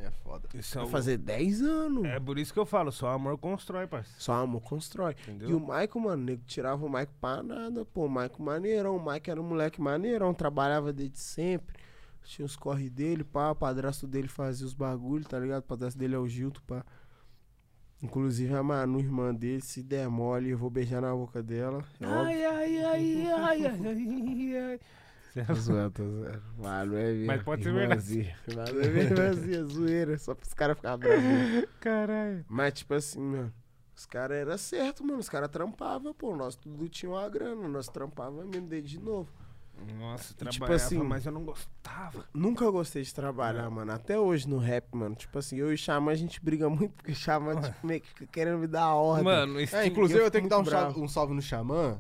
É 0.03 0.11
foda. 0.11 0.49
Isso 0.55 0.79
é, 0.79 0.81
Vai 0.81 0.89
o- 0.89 0.91
fazer 0.91 1.19
10 1.19 1.61
anos. 1.63 2.05
é 2.05 2.19
por 2.19 2.39
isso 2.39 2.53
que 2.53 2.59
eu 2.59 2.67
falo, 2.67 2.91
só 2.91 3.09
amor 3.11 3.37
constrói, 3.39 3.87
parceiro. 3.87 4.21
Só 4.23 4.33
amor 4.35 4.61
constrói. 4.63 5.15
Entendeu? 5.23 5.51
E 5.51 5.55
o 5.55 5.61
Michael, 5.61 6.01
mano, 6.01 6.23
nego 6.25 6.43
tirava 6.47 6.85
o 6.85 6.89
Michael 6.89 7.09
pra 7.21 7.43
nada, 7.43 7.85
pô. 7.85 8.07
O 8.07 8.09
Michael 8.09 8.31
maneirão. 8.39 8.97
O 8.97 9.01
Michael 9.01 9.23
era 9.27 9.41
um 9.41 9.45
moleque 9.45 9.81
maneirão, 9.81 10.33
trabalhava 10.35 10.93
desde 10.93 11.19
sempre. 11.19 11.77
Tinha 12.23 12.45
os 12.47 12.55
corre 12.57 12.89
dele, 12.91 13.25
pá. 13.25 13.51
O 13.51 13.55
padrasto 13.55 14.07
dele 14.07 14.29
fazia 14.29 14.67
os 14.67 14.75
bagulhos, 14.75 15.27
tá 15.27 15.39
ligado? 15.39 15.61
O 15.61 15.67
padrasto 15.67 15.99
dele 15.99 16.15
é 16.15 16.19
o 16.19 16.29
Gilto, 16.29 16.63
pá. 16.65 16.85
Inclusive 18.03 18.55
a 18.55 18.63
Manu, 18.63 18.99
irmã 18.99 19.35
dele, 19.35 19.61
se 19.61 19.83
der 19.83 20.09
mole, 20.09 20.51
eu 20.51 20.57
vou 20.59 20.71
beijar 20.71 21.03
na 21.03 21.15
boca 21.15 21.43
dela. 21.43 21.85
É. 22.01 22.07
Ai, 22.07 22.45
ai, 22.47 22.85
ai, 22.85 23.27
ai, 23.27 23.67
ai, 23.67 23.67
ai, 23.67 24.57
ai. 24.57 24.81
Zoando, 25.55 25.91
tô 25.93 26.05
zoando. 26.09 26.43
Mano, 26.59 26.97
é 26.97 27.13
mesmo. 27.13 27.27
Mas 27.27 27.43
pode 27.43 27.63
ser 27.63 27.75
Irmãzinha. 27.75 28.37
Mano, 28.55 28.81
é 28.81 28.89
mesmo, 28.89 29.17
irmãzinha, 29.19 29.65
zoeira. 29.65 30.19
Só 30.19 30.35
pros 30.35 30.53
caras 30.55 30.77
ficarem 30.77 30.99
bravos. 30.99 31.69
Caralho. 31.81 32.45
Mas, 32.49 32.73
tipo 32.75 32.95
assim, 32.95 33.21
mano, 33.21 33.53
os 33.97 34.07
caras 34.07 34.37
eram 34.39 34.59
certo, 34.59 35.05
mano. 35.05 35.19
Os 35.19 35.29
caras 35.29 35.49
trampavam, 35.49 36.13
pô. 36.15 36.35
Nós 36.37 36.55
tudo 36.57 36.89
tinha 36.89 37.11
uma 37.13 37.29
grana. 37.29 37.69
Nós 37.69 37.89
trampava 37.89 38.45
mesmo 38.45 38.67
desde 38.67 38.99
de 38.99 39.05
novo. 39.05 39.29
Nossa, 39.99 40.35
tipo 40.35 40.51
trabalhava, 40.51 40.75
assim- 40.85 40.99
mas 40.99 41.25
eu 41.25 41.33
não 41.33 41.43
gostava. 41.43 42.27
Nunca 42.35 42.71
gostei 42.71 43.03
de 43.03 43.15
trabalhar, 43.15 43.71
mano. 43.71 43.91
Até 43.93 44.19
hoje 44.19 44.47
no 44.47 44.59
rap, 44.59 44.85
mano. 44.95 45.15
Tipo 45.15 45.39
assim, 45.39 45.57
eu 45.57 45.71
e 45.71 45.75
o 45.75 45.79
Xamã, 45.79 46.13
a 46.13 46.15
gente 46.15 46.39
briga 46.45 46.69
muito 46.69 46.93
porque 46.93 47.13
o 47.13 47.15
Xamã, 47.15 47.59
tipo, 47.59 47.87
meio 47.87 48.03
que 48.03 48.27
querendo 48.27 48.59
me 48.59 48.67
dar 48.67 48.93
ordem. 48.93 49.25
Mano, 49.25 49.59
isso 49.59 49.75
É, 49.75 49.87
inclusive 49.87 50.19
eu 50.21 50.25
eu 50.25 50.31
tenho 50.31 50.45
que 50.45 50.51
dar 50.51 50.59
um 50.59 50.65
salve, 50.67 51.01
um 51.01 51.09
salve 51.09 51.33
no 51.33 51.41
Xamã. 51.41 51.99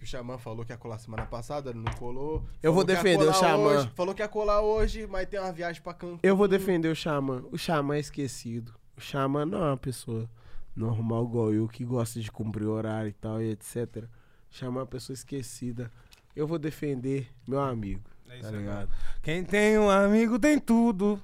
Que 0.00 0.04
o 0.04 0.08
Xamã 0.08 0.38
falou 0.38 0.64
que 0.64 0.72
ia 0.72 0.78
colar 0.78 0.96
semana 0.96 1.26
passada, 1.26 1.74
não 1.74 1.92
colou. 1.92 2.42
Eu 2.62 2.72
vou 2.72 2.82
defender 2.84 3.28
o 3.28 3.34
Xamã. 3.34 3.58
hoje, 3.58 3.90
falou 3.94 4.14
que 4.14 4.22
ia 4.22 4.28
colar 4.28 4.62
hoje, 4.62 5.06
mas 5.06 5.28
tem 5.28 5.38
uma 5.38 5.52
viagem 5.52 5.82
pra 5.82 5.92
Cancún. 5.92 6.18
Eu 6.22 6.34
vou 6.34 6.48
defender 6.48 6.88
o 6.88 6.96
Xamã. 6.96 7.44
O 7.52 7.58
Xamã 7.58 7.96
é 7.96 7.98
esquecido. 7.98 8.72
O 8.96 9.00
Xamã 9.00 9.44
não 9.44 9.58
é 9.58 9.66
uma 9.66 9.76
pessoa 9.76 10.26
normal 10.74 11.26
igual 11.26 11.52
eu, 11.52 11.68
que 11.68 11.84
gosta 11.84 12.18
de 12.18 12.32
cumprir 12.32 12.66
horário 12.66 13.10
e 13.10 13.12
tal, 13.12 13.42
e 13.42 13.50
etc. 13.50 14.04
O 14.50 14.54
Xamã 14.54 14.80
é 14.80 14.84
uma 14.84 14.86
pessoa 14.86 15.12
esquecida. 15.12 15.90
Eu 16.34 16.46
vou 16.46 16.58
defender 16.58 17.28
meu 17.46 17.60
amigo. 17.60 18.08
É 18.30 18.36
isso 18.36 18.42
Tá 18.44 18.48
aí, 18.48 18.56
ligado? 18.56 18.88
Quem 19.22 19.44
tem 19.44 19.78
um 19.78 19.90
amigo 19.90 20.38
tem 20.38 20.58
tudo. 20.58 21.20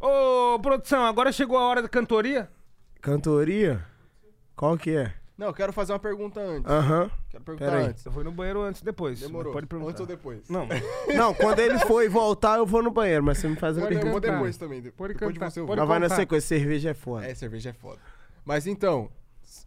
Ô, 0.00 0.60
produção, 0.60 1.04
agora 1.06 1.32
chegou 1.32 1.58
a 1.58 1.62
hora 1.62 1.82
da 1.82 1.88
cantoria? 1.88 2.48
Cantoria? 3.00 3.84
Qual 4.54 4.78
que 4.78 4.92
é? 4.92 5.12
Não, 5.36 5.48
eu 5.48 5.54
quero 5.54 5.72
fazer 5.72 5.92
uma 5.92 5.98
pergunta 5.98 6.38
antes. 6.40 6.70
Aham. 6.70 7.10
Quero 7.32 7.42
perguntar 7.44 7.64
Pera 7.66 7.78
aí. 7.78 7.86
antes. 7.86 8.04
Eu 8.06 8.12
fui 8.12 8.22
no 8.22 8.30
banheiro 8.30 8.60
antes 8.62 8.80
e 8.82 8.84
depois. 8.84 9.18
Demorou. 9.18 9.52
Pode 9.52 9.66
perguntar. 9.66 9.90
Antes 9.90 10.00
ou 10.02 10.06
depois? 10.06 10.48
Não, 10.48 10.68
Não, 11.16 11.34
quando 11.34 11.58
ele 11.58 11.78
for 11.80 12.02
e 12.04 12.08
voltar, 12.08 12.58
eu 12.58 12.66
vou 12.66 12.82
no 12.82 12.90
banheiro, 12.90 13.24
mas 13.24 13.38
você 13.38 13.48
me 13.48 13.56
faz 13.56 13.76
a 13.76 13.80
Pode, 13.80 13.94
eu 13.94 14.00
vou 14.02 14.20
pergunta. 14.20 14.32
depois 14.32 14.56
também. 14.56 14.80
de- 14.82 14.92
Pode 14.92 15.14
depois 15.14 15.32
cantar, 15.34 15.48
de 15.48 15.54
você 15.54 15.60
eu 15.60 15.66
vou. 15.66 15.74
Mas 15.76 15.88
vai 15.88 15.98
na 15.98 16.06
contar. 16.06 16.16
sequência, 16.16 16.58
cerveja 16.58 16.90
é 16.90 16.94
foda. 16.94 17.26
É, 17.26 17.34
cerveja 17.34 17.70
é 17.70 17.72
foda. 17.72 17.98
Mas 18.44 18.66
então, 18.66 19.10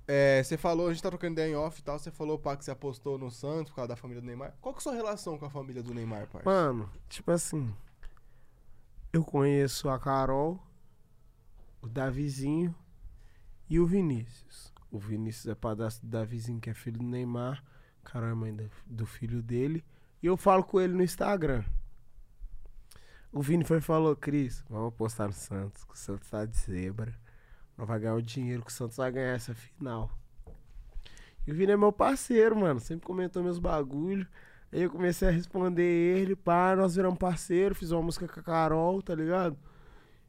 é, 0.07 0.41
você 0.43 0.57
falou, 0.57 0.87
a 0.87 0.93
gente 0.93 1.01
tá 1.01 1.09
trocando 1.09 1.33
ideia 1.33 1.51
em 1.51 1.55
off 1.55 1.79
e 1.79 1.83
tal, 1.83 1.97
você 1.97 2.11
falou, 2.11 2.37
pá, 2.37 2.55
que 2.55 2.63
você 2.63 2.71
apostou 2.71 3.17
no 3.17 3.31
Santos 3.31 3.71
por 3.71 3.77
causa 3.77 3.89
da 3.89 3.95
família 3.95 4.21
do 4.21 4.27
Neymar. 4.27 4.53
Qual 4.61 4.73
que 4.73 4.77
é 4.77 4.81
a 4.81 4.83
sua 4.83 4.93
relação 4.93 5.37
com 5.37 5.45
a 5.45 5.49
família 5.49 5.81
do 5.81 5.93
Neymar, 5.93 6.27
parça? 6.27 6.47
Mano, 6.47 6.87
tipo 7.09 7.31
assim. 7.31 7.73
eu 9.11 9.23
conheço 9.23 9.89
a 9.89 9.97
Carol, 9.97 10.59
o 11.81 11.87
Davizinho 11.87 12.75
e 13.69 13.79
o 13.79 13.85
Vinícius. 13.87 14.71
O 14.95 14.97
Vinícius 14.97 15.47
é 15.47 15.53
padrasto 15.53 16.05
do 16.05 16.09
Davizinho, 16.09 16.61
que 16.61 16.69
é 16.69 16.73
filho 16.73 16.99
do 16.99 17.05
Neymar. 17.05 17.61
Carol 18.01 18.29
é 18.29 18.33
mãe 18.33 18.55
do, 18.55 18.71
do 18.85 19.05
filho 19.05 19.43
dele. 19.43 19.83
E 20.23 20.25
eu 20.25 20.37
falo 20.37 20.63
com 20.63 20.79
ele 20.79 20.93
no 20.93 21.03
Instagram. 21.03 21.65
O 23.29 23.41
Vini 23.41 23.65
foi 23.65 23.79
e 23.79 23.81
falou, 23.81 24.15
Cris, 24.15 24.63
vamos 24.69 24.87
apostar 24.93 25.27
no 25.27 25.33
Santos, 25.33 25.83
que 25.83 25.93
o 25.93 25.97
Santos 25.97 26.29
tá 26.29 26.45
de 26.45 26.55
zebra. 26.57 27.13
Não 27.77 27.85
vai 27.85 27.99
ganhar 27.99 28.15
o 28.15 28.21
dinheiro 28.21 28.63
que 28.63 28.71
o 28.71 28.73
Santos 28.73 28.95
vai 28.95 29.11
ganhar 29.11 29.33
essa 29.33 29.53
final. 29.53 30.09
E 31.45 31.51
o 31.51 31.55
Vini 31.55 31.73
é 31.73 31.77
meu 31.77 31.91
parceiro, 31.91 32.55
mano. 32.55 32.79
Sempre 32.79 33.05
comentou 33.05 33.43
meus 33.43 33.59
bagulho. 33.59 34.25
Aí 34.71 34.83
eu 34.83 34.89
comecei 34.89 35.27
a 35.27 35.31
responder 35.31 35.83
ele, 35.83 36.37
pá, 36.37 36.73
nós 36.73 36.95
viramos 36.95 37.19
parceiro, 37.19 37.75
fiz 37.75 37.91
uma 37.91 38.01
música 38.01 38.29
com 38.29 38.39
a 38.39 38.43
Carol, 38.43 39.01
tá 39.01 39.13
ligado? 39.13 39.57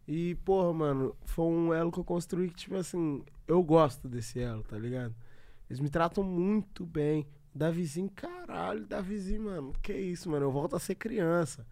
E, 0.08 0.34
porra, 0.44 0.72
mano, 0.72 1.16
foi 1.24 1.44
um 1.44 1.72
elo 1.72 1.92
que 1.92 2.00
eu 2.00 2.04
construí 2.04 2.48
que, 2.48 2.56
tipo 2.56 2.74
assim, 2.74 3.24
eu 3.46 3.62
gosto 3.62 4.08
desse 4.08 4.40
elo, 4.40 4.62
tá 4.62 4.76
ligado? 4.78 5.14
Eles 5.68 5.80
me 5.80 5.88
tratam 5.88 6.22
muito 6.24 6.84
bem. 6.84 7.26
Davizinho, 7.54 8.10
caralho, 8.14 8.84
Davizinho, 8.86 9.42
mano, 9.44 9.72
que 9.82 9.92
isso, 9.92 10.30
mano, 10.30 10.44
eu 10.46 10.50
volto 10.52 10.76
a 10.76 10.78
ser 10.78 10.94
criança. 10.94 11.66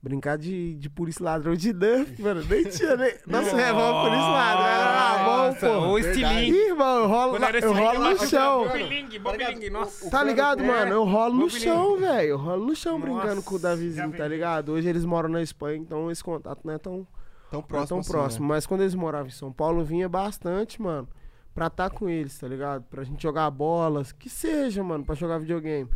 Brincar 0.00 0.36
de, 0.36 0.74
de 0.74 0.90
polícia 0.90 1.24
ladrão 1.24 1.54
de 1.56 1.72
Duff, 1.72 2.14
mano, 2.22 2.44
nem 2.44 2.62
tinha 2.64 2.94
nem... 2.94 3.14
Nossa, 3.26 3.56
revólver 3.56 4.10
polícia 4.10 4.28
ladrão, 4.30 4.66
era 4.66 4.92
na 5.18 5.24
mão, 5.24 5.54
pô. 5.54 5.88
o 5.92 5.98
estilingue. 5.98 6.50
Ih, 6.52 6.68
irmão, 6.68 6.98
eu 6.98 7.08
rolo, 7.08 7.38
na- 7.38 7.50
eu 7.50 7.72
rolo 7.72 8.10
no 8.10 8.26
chão. 8.26 8.68
Bobilingue, 8.68 9.18
bobilingue, 9.18 9.70
nossa. 9.70 10.10
Tá 10.10 10.22
ligado, 10.22 10.62
É, 10.62 10.66
mano? 10.66 10.92
Eu 10.92 11.04
rolo 11.04 11.34
no 11.34 11.50
chão, 11.50 11.98
velho. 11.98 12.28
Eu 12.28 12.36
rolo 12.38 12.66
no 12.66 12.76
chão 12.76 12.98
Nossa, 12.98 13.12
brincando 13.12 13.42
com 13.42 13.54
o 13.54 13.58
Davizinho, 13.58 14.10
vi. 14.10 14.18
tá 14.18 14.28
ligado? 14.28 14.72
Hoje 14.72 14.88
eles 14.88 15.04
moram 15.06 15.30
na 15.30 15.42
Espanha, 15.42 15.78
então 15.78 16.10
esse 16.10 16.22
contato 16.22 16.60
não 16.64 16.74
é 16.74 16.78
tão 16.78 17.06
Tão 17.50 17.60
é 17.60 17.62
próximo 17.62 17.88
tão 17.88 17.98
assim, 18.00 18.10
próximo. 18.10 18.48
né? 18.48 18.54
Mas 18.54 18.66
quando 18.66 18.80
eles 18.80 18.94
moravam 18.94 19.28
em 19.28 19.30
São 19.30 19.52
Paulo, 19.52 19.84
vinha 19.84 20.08
bastante, 20.08 20.80
mano, 20.80 21.08
pra 21.54 21.68
estar 21.68 21.90
com 21.90 22.08
eles, 22.08 22.38
tá 22.38 22.48
ligado? 22.48 22.82
Pra 22.84 23.04
gente 23.04 23.22
jogar 23.22 23.50
bolas, 23.50 24.12
que 24.12 24.28
seja, 24.28 24.82
mano, 24.82 25.04
pra 25.04 25.14
jogar 25.14 25.38
videogame. 25.38 25.88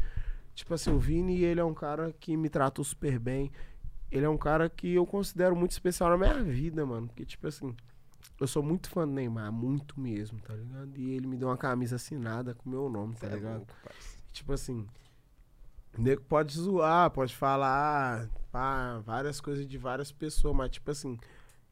Tipo 0.55 0.75
assim, 0.75 0.91
o 0.91 0.99
Vini, 0.99 1.43
ele 1.43 1.61
é 1.61 1.65
um 1.65 1.75
cara 1.75 2.13
que 2.19 2.37
me 2.37 2.49
tratou 2.49 2.85
super 2.85 3.19
bem. 3.19 3.51
Ele 4.11 4.25
é 4.25 4.29
um 4.29 4.39
cara 4.39 4.69
que 4.69 4.95
eu 4.95 5.07
considero 5.07 5.55
muito 5.55 5.73
especial 5.73 6.11
na 6.11 6.17
minha 6.17 6.43
vida, 6.43 6.85
mano. 6.85 7.07
Porque, 7.09 7.25
tipo 7.25 7.47
assim, 7.47 7.77
eu 8.41 8.47
sou 8.47 8.63
muito 8.63 8.89
fã 8.89 9.07
do 9.07 9.13
Neymar, 9.13 9.53
muito 9.53 9.99
mesmo, 10.01 10.41
tá 10.41 10.55
ligado? 10.55 10.97
E 10.97 11.11
ele 11.11 11.27
me 11.27 11.37
deu 11.37 11.49
uma 11.49 11.57
camisa 11.57 11.97
assinada 11.97 12.55
com 12.55 12.69
o 12.69 12.73
meu 12.73 12.89
nome, 12.89 13.15
tá 13.17 13.27
é 13.27 13.35
ligado? 13.35 13.59
louco. 13.59 13.75
Tipo 14.33 14.53
assim, 14.53 14.87
o 15.97 16.03
nego 16.03 16.23
pode 16.23 16.55
zoar, 16.55 17.11
pode 17.11 17.35
falar 17.35 18.29
pá, 18.53 18.99
várias 19.05 19.41
coisas 19.41 19.67
de 19.67 19.77
várias 19.77 20.13
pessoas, 20.13 20.55
mas 20.55 20.71
tipo 20.71 20.91
assim, 20.91 21.19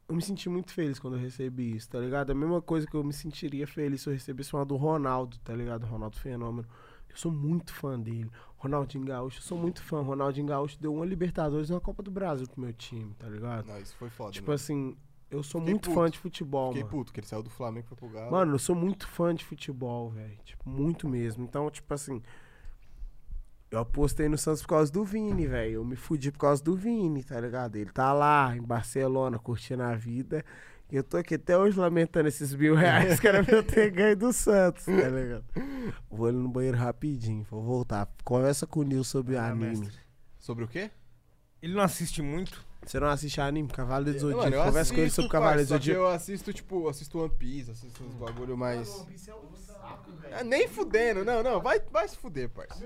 eu 0.07 0.15
me 0.15 0.21
senti 0.21 0.47
muito 0.47 0.73
feliz 0.73 0.99
quando 0.99 1.15
eu 1.17 1.19
recebi 1.21 1.75
isso, 1.75 1.89
tá 1.89 1.99
ligado? 1.99 2.31
A 2.31 2.35
mesma 2.35 2.61
coisa 2.61 2.87
que 2.87 2.95
eu 2.95 3.03
me 3.03 3.11
sentiria 3.13 3.67
feliz 3.67 4.01
se 4.01 4.09
eu 4.09 4.13
recebesse 4.13 4.53
uma 4.53 4.65
do 4.65 4.75
Ronaldo, 4.77 5.37
tá 5.39 5.53
ligado? 5.53 5.85
Ronaldo 5.85 6.17
Fenômeno. 6.17 6.67
Eu 7.09 7.17
sou 7.17 7.31
muito 7.31 7.73
fã 7.73 7.99
dele. 7.99 8.29
Ronaldinho 8.57 9.03
Gaúcho, 9.05 9.39
eu 9.39 9.43
sou 9.43 9.57
muito 9.57 9.81
fã. 9.81 10.01
Ronaldinho 10.01 10.47
Gaúcho 10.47 10.79
deu 10.79 10.93
uma 10.93 11.05
Libertadores 11.05 11.69
e 11.69 11.73
uma 11.73 11.81
Copa 11.81 12.01
do 12.01 12.09
Brasil 12.11 12.47
pro 12.47 12.61
meu 12.61 12.73
time, 12.73 13.13
tá 13.15 13.27
ligado? 13.27 13.67
Não, 13.67 13.79
isso 13.79 13.95
foi 13.97 14.09
foda. 14.09 14.31
Tipo 14.31 14.49
né? 14.51 14.55
assim, 14.55 14.95
eu 15.29 15.43
sou 15.43 15.59
Fiquei 15.59 15.73
muito 15.73 15.89
puto. 15.89 15.99
fã 16.01 16.09
de 16.09 16.17
futebol, 16.17 16.69
Fiquei 16.69 16.83
mano. 16.83 16.95
puto, 16.97 17.13
que 17.13 17.19
ele 17.19 17.27
saiu 17.27 17.43
do 17.43 17.49
Flamengo 17.49 17.87
foi 17.87 17.97
pro 17.97 18.09
Galo. 18.09 18.31
Mano, 18.31 18.55
eu 18.55 18.59
sou 18.59 18.75
muito 18.75 19.07
fã 19.07 19.35
de 19.35 19.43
futebol, 19.43 20.09
velho. 20.09 20.37
Tipo, 20.45 20.69
muito 20.69 21.07
mesmo. 21.07 21.43
Então, 21.43 21.69
tipo 21.69 21.93
assim. 21.93 22.21
Eu 23.69 23.79
apostei 23.79 24.29
no 24.29 24.37
Santos 24.37 24.61
por 24.61 24.69
causa 24.69 24.91
do 24.91 25.03
Vini, 25.03 25.45
velho. 25.45 25.73
Eu 25.73 25.85
me 25.85 25.95
fudi 25.97 26.31
por 26.31 26.39
causa 26.39 26.63
do 26.63 26.75
Vini, 26.75 27.23
tá 27.23 27.39
ligado? 27.39 27.75
Ele 27.75 27.91
tá 27.91 28.13
lá 28.13 28.55
em 28.55 28.61
Barcelona 28.61 29.37
curtindo 29.37 29.83
a 29.83 29.93
vida. 29.95 30.43
E 30.89 30.95
eu 30.95 31.03
tô 31.03 31.17
aqui 31.17 31.35
até 31.35 31.57
hoje 31.57 31.77
lamentando 31.77 32.29
esses 32.29 32.53
mil 32.55 32.73
reais 32.73 33.19
que 33.19 33.27
era 33.27 33.43
pra 33.43 33.55
eu 33.57 33.63
ter 33.63 33.91
ganho 33.91 34.15
do 34.15 34.31
Santos, 34.31 34.85
tá 34.85 34.91
ligado? 34.91 35.43
Vou 36.09 36.27
ali 36.27 36.37
no 36.37 36.47
banheiro 36.47 36.77
rapidinho, 36.77 37.45
vou 37.49 37.61
voltar. 37.61 38.07
Conversa 38.23 38.65
com 38.65 38.79
o 38.79 38.83
Nil 38.83 39.03
sobre 39.03 39.35
o 39.35 39.39
Ah, 39.39 39.47
anime. 39.47 39.67
mestre. 39.67 39.93
Sobre 40.39 40.63
o 40.63 40.67
quê? 40.67 40.89
Ele 41.61 41.73
não 41.73 41.81
assiste 41.81 42.21
muito. 42.21 42.65
Você 42.85 43.01
não 43.01 43.09
assiste 43.09 43.41
anime? 43.41 43.67
Cavaleiro 43.67 44.17
do 44.17 44.21
Zodíaco. 44.21 44.49
Mano, 44.49 44.63
Conversa 44.63 44.93
com 44.93 44.99
ele 44.99 45.07
assisto, 45.07 45.21
sobre 45.23 45.31
Cavaleiro 45.33 45.65
do 45.65 45.67
Zodíaco. 45.67 45.99
eu 45.99 46.07
assisto, 46.07 46.53
tipo, 46.53 46.87
assisto 46.87 47.19
One 47.19 47.33
Piece, 47.37 47.71
assisto 47.71 48.01
uns 48.05 48.13
bagulho 48.13 48.55
mais... 48.55 49.05
Ah, 50.31 50.43
nem 50.45 50.69
fudendo, 50.69 51.25
não, 51.25 51.43
não, 51.43 51.59
vai, 51.59 51.81
vai 51.91 52.07
se 52.07 52.15
fuder, 52.15 52.47
parça. 52.49 52.79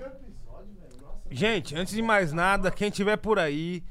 Gente, 1.32 1.74
antes 1.74 1.94
de 1.94 2.02
mais 2.02 2.32
nada, 2.32 2.70
quem 2.70 2.90
tiver 2.90 3.16
por 3.16 3.38
aí, 3.38 3.82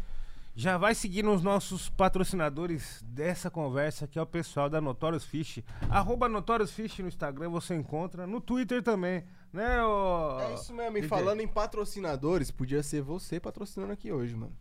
já 0.56 0.78
vai 0.78 0.94
seguir 0.94 1.24
nos 1.24 1.42
nossos 1.42 1.90
patrocinadores 1.90 3.04
dessa 3.04 3.50
conversa, 3.50 4.08
que 4.08 4.20
é 4.20 4.22
o 4.22 4.26
pessoal 4.26 4.70
da 4.70 4.80
Notorious 4.80 5.26
Fish. 5.26 5.64
Arroba 5.90 6.30
Notorious 6.30 6.72
Fish 6.72 7.00
no 7.00 7.08
Instagram, 7.08 7.50
você 7.50 7.76
encontra. 7.76 8.28
No 8.28 8.40
Twitter 8.40 8.84
também, 8.84 9.24
né, 9.52 9.84
ô... 9.84 10.40
É 10.40 10.54
isso 10.54 10.74
mesmo, 10.74 10.98
e 10.98 11.04
falando 11.04 11.42
em 11.42 11.48
patrocinadores, 11.48 12.52
podia 12.52 12.84
ser 12.84 13.02
você 13.02 13.40
patrocinando 13.40 13.94
aqui 13.94 14.12
hoje, 14.12 14.36
mano. 14.36 14.56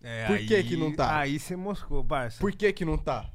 É, 0.00 0.26
Por 0.26 0.38
que 0.38 0.62
que 0.62 0.76
não 0.76 0.94
tá? 0.94 1.18
Aí 1.18 1.38
você 1.38 1.56
moscou, 1.56 2.04
parça. 2.04 2.38
Por 2.38 2.52
que 2.52 2.72
que 2.72 2.84
não 2.84 2.96
tá? 2.96 3.28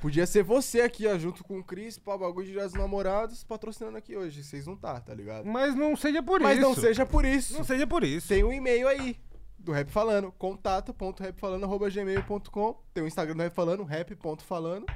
Podia 0.00 0.26
ser 0.26 0.44
você 0.44 0.82
aqui, 0.82 1.08
ó, 1.08 1.18
junto 1.18 1.42
com 1.42 1.58
o 1.58 1.64
Cris, 1.64 1.98
pau, 1.98 2.16
bagulho 2.18 2.46
de 2.46 2.52
Dia 2.52 2.62
dos 2.64 2.74
namorados, 2.74 3.42
patrocinando 3.42 3.98
aqui 3.98 4.16
hoje. 4.16 4.44
Vocês 4.44 4.64
não 4.64 4.76
tá, 4.76 5.00
tá 5.00 5.12
ligado? 5.12 5.44
Mas 5.46 5.74
não 5.74 5.96
seja 5.96 6.22
por 6.22 6.40
Mas 6.40 6.56
isso. 6.58 6.68
não 6.68 6.74
seja 6.74 7.04
por 7.04 7.24
isso. 7.24 7.54
Não 7.54 7.64
seja 7.64 7.84
por 7.86 8.04
isso. 8.04 8.28
Tem 8.28 8.44
um 8.44 8.52
e-mail 8.52 8.86
aí 8.86 9.18
do 9.58 9.72
Rap 9.72 9.90
Falando, 9.90 10.30
contato.rapfalando.gmail.com. 10.32 12.80
Tem 12.94 13.02
o 13.02 13.08
Instagram 13.08 13.34
do 13.34 13.42
Rap 13.42 13.54
Falando, 13.54 13.82
rap.falando. 13.82 14.86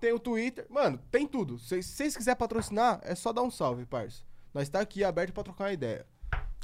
Tem 0.00 0.12
o 0.12 0.18
Twitter. 0.18 0.66
Mano, 0.68 0.98
tem 1.10 1.28
tudo. 1.28 1.58
Se 1.58 1.82
se 1.82 1.90
vocês 1.92 2.16
quiserem 2.16 2.38
patrocinar, 2.38 3.00
é 3.04 3.14
só 3.14 3.32
dar 3.32 3.42
um 3.42 3.50
salve, 3.50 3.86
parça. 3.86 4.22
Nós 4.52 4.68
tá 4.68 4.80
aqui 4.80 5.04
aberto 5.04 5.32
pra 5.32 5.44
trocar 5.44 5.64
uma 5.64 5.72
ideia. 5.72 6.04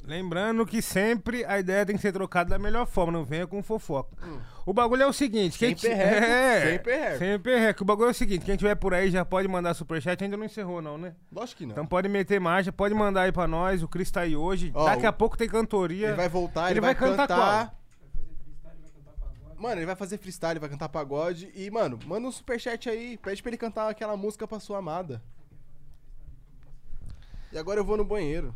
Lembrando 0.05 0.65
que 0.65 0.81
sempre 0.81 1.45
a 1.45 1.59
ideia 1.59 1.85
tem 1.85 1.97
que 1.97 2.03
ser 2.03 2.13
trocada 2.13 2.51
da 2.51 2.59
melhor 2.61 2.87
forma, 2.87 3.13
não 3.13 3.25
venha 3.25 3.45
com 3.47 3.61
fofoca. 3.63 4.17
O 4.65 4.73
bagulho 4.73 5.03
é 5.03 5.07
o 5.07 5.13
seguinte, 5.13 5.59
quem 5.59 5.71
Sem 5.71 5.75
ti- 5.75 5.89
perreco, 5.89 6.27
é, 6.31 6.67
sem 6.71 6.79
perreco. 6.79 7.19
Sem 7.19 7.41
perreco. 7.41 7.83
O 7.83 7.87
bagulho 7.87 8.09
é 8.09 8.11
o 8.11 8.15
seguinte, 8.15 8.45
quem 8.45 8.57
tiver 8.57 8.77
por 8.77 8.95
aí 8.95 9.11
já 9.11 9.25
pode 9.25 9.49
mandar 9.49 9.75
superchat, 9.75 10.23
ainda 10.23 10.37
não 10.37 10.45
encerrou 10.45 10.81
não, 10.81 10.97
né? 10.97 11.15
Lógico 11.33 11.59
que 11.59 11.67
não. 11.67 11.73
Então 11.73 11.87
pode 11.87 12.09
meter 12.09 12.39
marcha, 12.41 12.71
pode 12.71 12.95
mandar 12.95 13.23
aí 13.23 13.33
pra 13.33 13.49
nós, 13.49 13.83
o 13.83 13.89
Cris 13.89 14.09
tá 14.11 14.21
aí 14.21 14.37
hoje. 14.37 14.71
Ó, 14.75 14.85
Daqui 14.85 15.05
o- 15.07 15.09
a 15.09 15.13
pouco 15.13 15.37
tem 15.37 15.49
cantoria. 15.49 16.09
Ele 16.09 16.17
vai 16.17 16.29
voltar, 16.29 16.67
ele, 16.67 16.75
Ele 16.75 16.81
vai, 16.83 16.95
vai 16.95 17.09
cantar 17.11 17.27
cantar. 17.29 17.77
Mano, 19.59 19.79
ele 19.81 19.87
vai 19.87 19.97
fazer 19.97 20.19
freestyle, 20.19 20.61
vai 20.61 20.69
cantar 20.69 20.89
pagode. 20.89 21.51
E, 21.55 21.69
mano, 21.71 21.99
manda 22.07 22.29
um 22.29 22.31
superchat 22.31 22.89
aí. 22.91 23.17
Pede 23.17 23.43
pra 23.43 23.49
ele 23.51 23.57
cantar 23.57 23.89
aquela 23.89 24.17
música 24.17 24.47
pra 24.47 24.61
sua 24.61 24.79
amada. 24.79 25.21
E 27.51 27.59
agora 27.59 27.81
eu 27.81 27.85
vou 27.85 27.97
no 27.97 28.05
banheiro. 28.05 28.55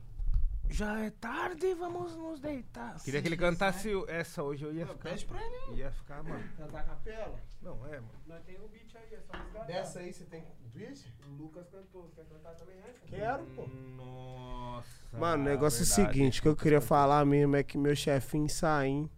Já 0.73 1.01
é 1.01 1.11
tarde, 1.11 1.75
vamos 1.75 2.15
nos 2.17 2.41
deitar. 2.41 2.97
Queria 3.03 3.21
que 3.21 3.27
ele 3.29 3.37
cantasse 3.37 3.93
o- 3.95 4.09
essa 4.09 4.43
hoje, 4.43 4.65
eu 4.65 4.73
ia 4.73 4.87
ficar... 4.87 5.11
Pede 5.11 5.25
pra 5.27 5.41
ele. 5.45 5.81
Ia 5.81 5.91
ficar, 5.91 6.23
mano. 6.23 6.45
Cantar 6.57 6.85
capela? 6.87 7.39
Não, 7.61 7.85
é, 7.87 7.97
mano. 8.01 8.09
Nós 8.27 8.43
tem 8.45 8.57
um 8.61 8.69
beat 8.69 8.95
aí, 8.97 9.15
é 9.15 9.21
só 9.21 9.33
resgatar. 9.37 9.65
Dessa 9.67 9.99
aí 9.99 10.13
você 10.13 10.25
tem 10.25 10.45
beat? 10.73 11.05
O 11.27 11.43
Lucas 11.43 11.69
cantou, 11.69 12.09
quer 12.15 12.25
cantar 12.25 12.55
também 12.55 12.77
essa? 12.89 13.01
Quero, 13.07 13.45
pô. 13.57 13.67
Nossa. 13.97 15.19
Mano, 15.19 15.43
o 15.43 15.47
negócio 15.47 15.81
é 15.81 15.83
o 15.83 15.87
verdade. 15.87 16.13
seguinte, 16.17 16.41
que 16.43 16.49
eu 16.49 16.57
queria 16.57 16.81
falar 16.81 17.25
mesmo 17.27 17.57
é 17.57 17.63
que 17.65 17.77
meu 17.77 17.95
chefinho 17.97 18.49
Saim, 18.49 19.11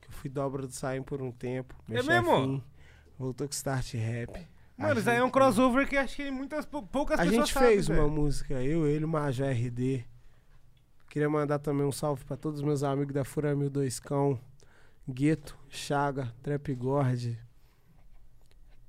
que 0.00 0.08
eu 0.08 0.12
fui 0.12 0.28
dobra 0.28 0.66
do 0.66 0.72
Saim 0.72 1.02
por 1.02 1.22
um 1.22 1.30
tempo. 1.30 1.74
Meu 1.88 2.00
É 2.00 2.02
mesmo? 2.02 2.62
Voltou 3.16 3.46
com 3.46 3.52
Start 3.54 3.94
Rap. 3.94 4.46
Mano, 4.76 4.94
A 4.96 4.98
isso 4.98 5.10
aí 5.10 5.16
é 5.16 5.20
um 5.20 5.24
gente- 5.26 5.32
crossover 5.34 5.86
que 5.88 5.96
acho 5.96 6.16
que 6.16 6.30
muitas, 6.30 6.64
pou- 6.64 6.82
poucas 6.82 7.20
A 7.20 7.22
pessoas 7.22 7.46
gente 7.48 7.52
sabem, 7.54 7.68
fez 7.68 7.86
velho. 7.88 8.00
uma 8.00 8.08
música, 8.08 8.54
eu, 8.62 8.86
ele, 8.86 9.04
Major 9.06 9.46
RD. 9.48 10.04
Queria 11.10 11.28
mandar 11.28 11.58
também 11.58 11.84
um 11.84 11.90
salve 11.90 12.24
pra 12.24 12.36
todos 12.36 12.60
os 12.60 12.64
meus 12.64 12.84
amigos 12.84 13.12
da 13.12 13.24
Fura 13.24 13.52
1002 13.52 13.98
Cão, 13.98 14.40
Gueto, 15.08 15.58
Chaga, 15.68 16.32
Trap 16.40 16.72
Gord, 16.76 17.36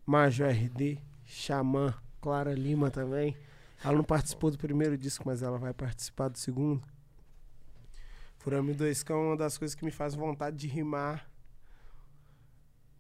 Major 0.06 0.48
RD, 0.48 1.00
Xamã, 1.26 1.96
Clara 2.22 2.54
Lima 2.54 2.92
também. 2.92 3.36
Ela 3.84 3.98
não 3.98 4.04
participou 4.04 4.52
do 4.52 4.58
primeiro 4.60 4.96
disco, 4.96 5.24
mas 5.26 5.42
ela 5.42 5.58
vai 5.58 5.74
participar 5.74 6.28
do 6.28 6.38
segundo. 6.38 6.88
Fura 8.38 8.62
1002 8.62 9.02
Cão 9.02 9.18
é 9.20 9.28
uma 9.30 9.38
das 9.38 9.58
coisas 9.58 9.74
que 9.74 9.84
me 9.84 9.92
faz 9.92 10.14
vontade 10.14 10.56
de 10.58 10.68
rimar 10.68 11.28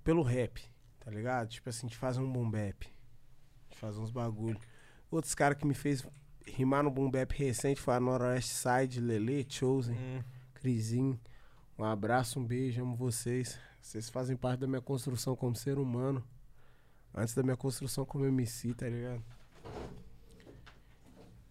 pelo 0.03 0.23
rap, 0.23 0.67
tá 0.99 1.11
ligado? 1.11 1.47
Tipo 1.49 1.69
assim, 1.69 1.85
de 1.85 1.95
fazer 1.95 2.19
um 2.19 2.31
boom 2.31 2.49
bap, 2.49 2.91
de 3.69 3.77
fazer 3.77 3.99
uns 3.99 4.09
bagulho. 4.09 4.59
Outros 5.11 5.35
caras 5.35 5.59
que 5.59 5.67
me 5.67 5.75
fez 5.75 6.03
rimar 6.45 6.83
no 6.83 6.91
boom 6.91 7.09
bap 7.09 7.31
recente 7.35 7.79
foi 7.79 7.93
a 7.95 7.99
Noroeste 7.99 8.53
Side, 8.53 8.99
Lele, 9.01 9.45
Chosen, 9.49 9.95
Hum. 9.95 11.17
Um 11.77 11.83
abraço, 11.83 12.39
um 12.39 12.45
beijo, 12.45 12.81
amo 12.81 12.95
vocês. 12.95 13.57
Vocês 13.81 14.09
fazem 14.09 14.37
parte 14.37 14.59
da 14.59 14.67
minha 14.67 14.81
construção 14.81 15.35
como 15.35 15.55
ser 15.55 15.79
humano. 15.79 16.23
Antes 17.15 17.33
da 17.33 17.41
minha 17.41 17.57
construção 17.57 18.05
como 18.05 18.25
MC, 18.25 18.73
tá 18.75 18.87
ligado? 18.87 19.23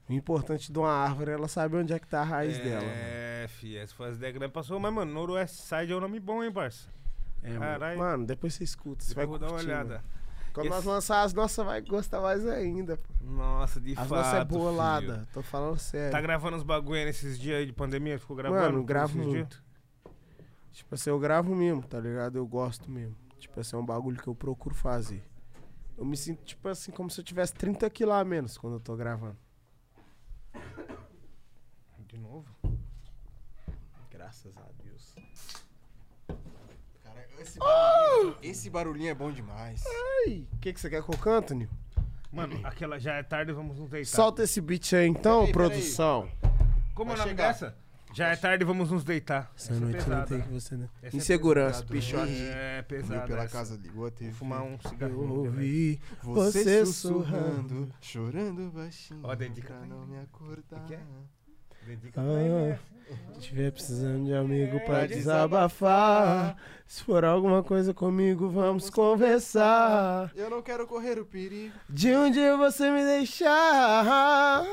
O 0.09 0.13
importante 0.13 0.73
de 0.73 0.79
uma 0.79 0.91
árvore 0.93 1.33
é 1.33 1.35
ela 1.35 1.49
saber 1.49 1.79
onde 1.79 1.93
é 1.93 1.99
que 1.99 2.07
tá 2.07 2.21
a 2.21 2.25
raiz 2.25 2.57
dela. 2.59 2.81
mano. 2.83 2.93
É, 2.95 3.47
fi, 3.49 3.77
essa 3.77 3.95
foi 3.95 4.09
as 4.11 4.17
ideias 4.17 4.37
que 4.39 4.49
passou, 4.49 4.79
mas, 4.79 4.93
mano, 4.93 5.13
Noroeste 5.13 5.59
Side 5.63 5.93
é 5.93 5.97
um 5.97 6.01
nome 6.01 6.21
bom, 6.21 6.43
hein, 6.43 6.53
parça? 6.53 6.89
É, 7.43 7.49
mano. 7.51 7.61
Caralho. 7.61 7.99
Mano, 7.99 8.27
depois 8.27 8.55
você 8.55 8.65
escuta. 8.65 9.05
Você 9.05 9.15
vai 9.15 9.27
Vou 9.27 9.39
dar 9.39 9.47
uma 9.47 9.53
curtir, 9.55 9.67
olhada. 9.67 9.95
mano. 9.95 10.05
Quando 10.53 10.67
Esse- 10.67 10.75
nós 10.75 10.85
lançar 10.85 11.23
as 11.23 11.33
nossas, 11.33 11.65
vai 11.65 11.81
gostar 11.81 12.21
mais 12.21 12.47
ainda. 12.47 12.97
Pô. 12.97 13.13
Nossa, 13.25 13.81
de 13.81 13.93
As 13.93 13.99
fato. 13.99 14.11
nossas 14.11 14.33
é 14.35 14.37
filho. 14.47 14.47
bolada. 14.59 15.29
Tô 15.33 15.43
falando 15.43 15.79
sério. 15.79 16.11
Tá 16.11 16.21
gravando 16.21 16.57
os 16.57 16.63
bagulho 16.63 16.99
aí 16.99 17.05
nesses 17.05 17.39
dias 17.39 17.59
aí 17.59 17.67
de 17.67 17.73
pandemia? 17.73 18.19
Ficou 18.19 18.37
gravando? 18.37 18.61
Mano, 18.73 18.85
gravo 18.85 19.13
dias? 19.15 19.27
muito. 19.27 19.63
Tipo 20.73 20.95
assim, 20.95 21.11
eu 21.11 21.19
gravo 21.19 21.55
mesmo, 21.55 21.83
tá 21.83 22.01
ligado? 22.01 22.37
Eu 22.37 22.47
gosto 22.47 22.91
mesmo. 22.91 23.17
Tipo 23.39 23.61
assim, 23.61 23.77
é 23.77 23.79
um 23.79 23.85
bagulho 23.87 24.21
que 24.21 24.29
eu 24.29 24.35
procuro 24.35 24.75
fazer. 24.75 25.23
Eu 25.97 26.05
me 26.05 26.17
sinto, 26.17 26.43
tipo 26.45 26.67
assim, 26.69 26.91
como 26.91 27.11
se 27.11 27.21
eu 27.21 27.25
tivesse 27.25 27.53
30 27.55 27.89
quilos 27.91 28.15
a 28.15 28.25
menos 28.25 28.57
quando 28.59 28.75
eu 28.75 28.81
tô 28.81 28.97
gravando. 28.97 29.37
De 32.09 32.19
novo? 32.19 32.47
Graças 34.11 34.57
a 34.57 34.63
Deus. 34.63 34.80
Esse 37.41 37.59
barulhinho, 37.59 38.37
esse 38.43 38.71
barulhinho 38.71 39.11
é 39.11 39.15
bom 39.15 39.33
demais. 39.33 39.83
Ai, 40.27 40.47
o 40.53 40.59
que, 40.59 40.73
que 40.73 40.81
você 40.81 40.91
quer 40.91 41.03
que 41.03 41.09
eu 41.15 41.19
canto, 41.19 41.55
Nil? 41.55 41.69
Mano, 42.33 42.61
aquela 42.65 42.99
já 42.99 43.15
é 43.15 43.23
tarde, 43.23 43.53
vamos 43.53 43.79
nos 43.79 43.91
deitar. 43.91 44.11
Solta 44.11 44.43
esse 44.45 44.61
beat 44.61 44.93
aí 44.95 45.07
então, 45.09 45.41
Peraí, 45.47 45.53
peraí. 45.53 45.71
produção. 45.71 46.29
Como 46.95 47.11
é 47.11 47.15
o 47.15 47.17
nome 47.19 47.31
chegar. 47.31 47.49
dessa? 47.49 47.77
Já 48.13 48.29
é 48.29 48.37
tarde, 48.37 48.65
vamos 48.65 48.91
nos 48.91 49.05
deitar. 49.05 49.53
Essa 49.57 49.73
é 49.73 49.77
noite 49.77 49.97
não 49.99 50.05
pesada. 50.05 50.27
tem 50.27 50.41
que 50.43 50.49
você, 50.49 50.77
né? 50.77 50.89
Essa 51.03 51.17
é 51.17 51.19
Insegurança, 51.19 51.85
né? 51.85 51.99
É 52.51 52.75
Viu 52.83 52.99
pesado. 52.99 53.27
pela 53.29 53.43
essa. 53.45 53.53
casa 53.53 53.77
ligou 53.81 54.07
a 54.07 54.11
TV. 54.11 54.31
Vou 54.31 54.39
fumar 54.39 54.63
um 54.63 54.77
Eu 55.01 55.21
ouvi 55.21 56.01
Você, 56.23 56.63
você 56.65 56.87
sussurrando, 56.87 57.29
sussurrando. 57.69 57.95
chorando 58.01 58.71
baixinho. 58.73 59.21
Ó, 59.23 59.35
dedica 59.35 59.69
pra 59.69 59.77
pra 59.79 59.87
não 59.87 60.07
me 60.07 60.19
acordar. 60.19 60.81
Que 60.81 60.87
que 60.89 60.95
é? 60.95 61.01
Dedica 61.87 62.21
pra 62.21 62.31
Ah, 62.31 62.43
ele, 62.43 62.69
né? 62.71 62.79
Se 63.35 63.41
tiver 63.41 63.73
precisando 63.73 64.27
de 64.27 64.35
amigo 64.35 64.79
pra 64.85 65.05
É, 65.05 65.07
desabafar, 65.07 66.57
se 66.87 67.03
for 67.03 67.25
alguma 67.25 67.63
coisa 67.63 67.93
comigo, 67.95 68.49
vamos 68.51 68.91
conversar. 68.91 70.31
Eu 70.37 70.51
não 70.51 70.61
quero 70.63 70.87
correr 70.87 71.19
o 71.19 71.25
perigo. 71.25 71.75
De 71.89 72.15
um 72.15 72.31
dia 72.31 72.57
você 72.57 72.91
me 72.91 73.03
deixar, 73.05 74.65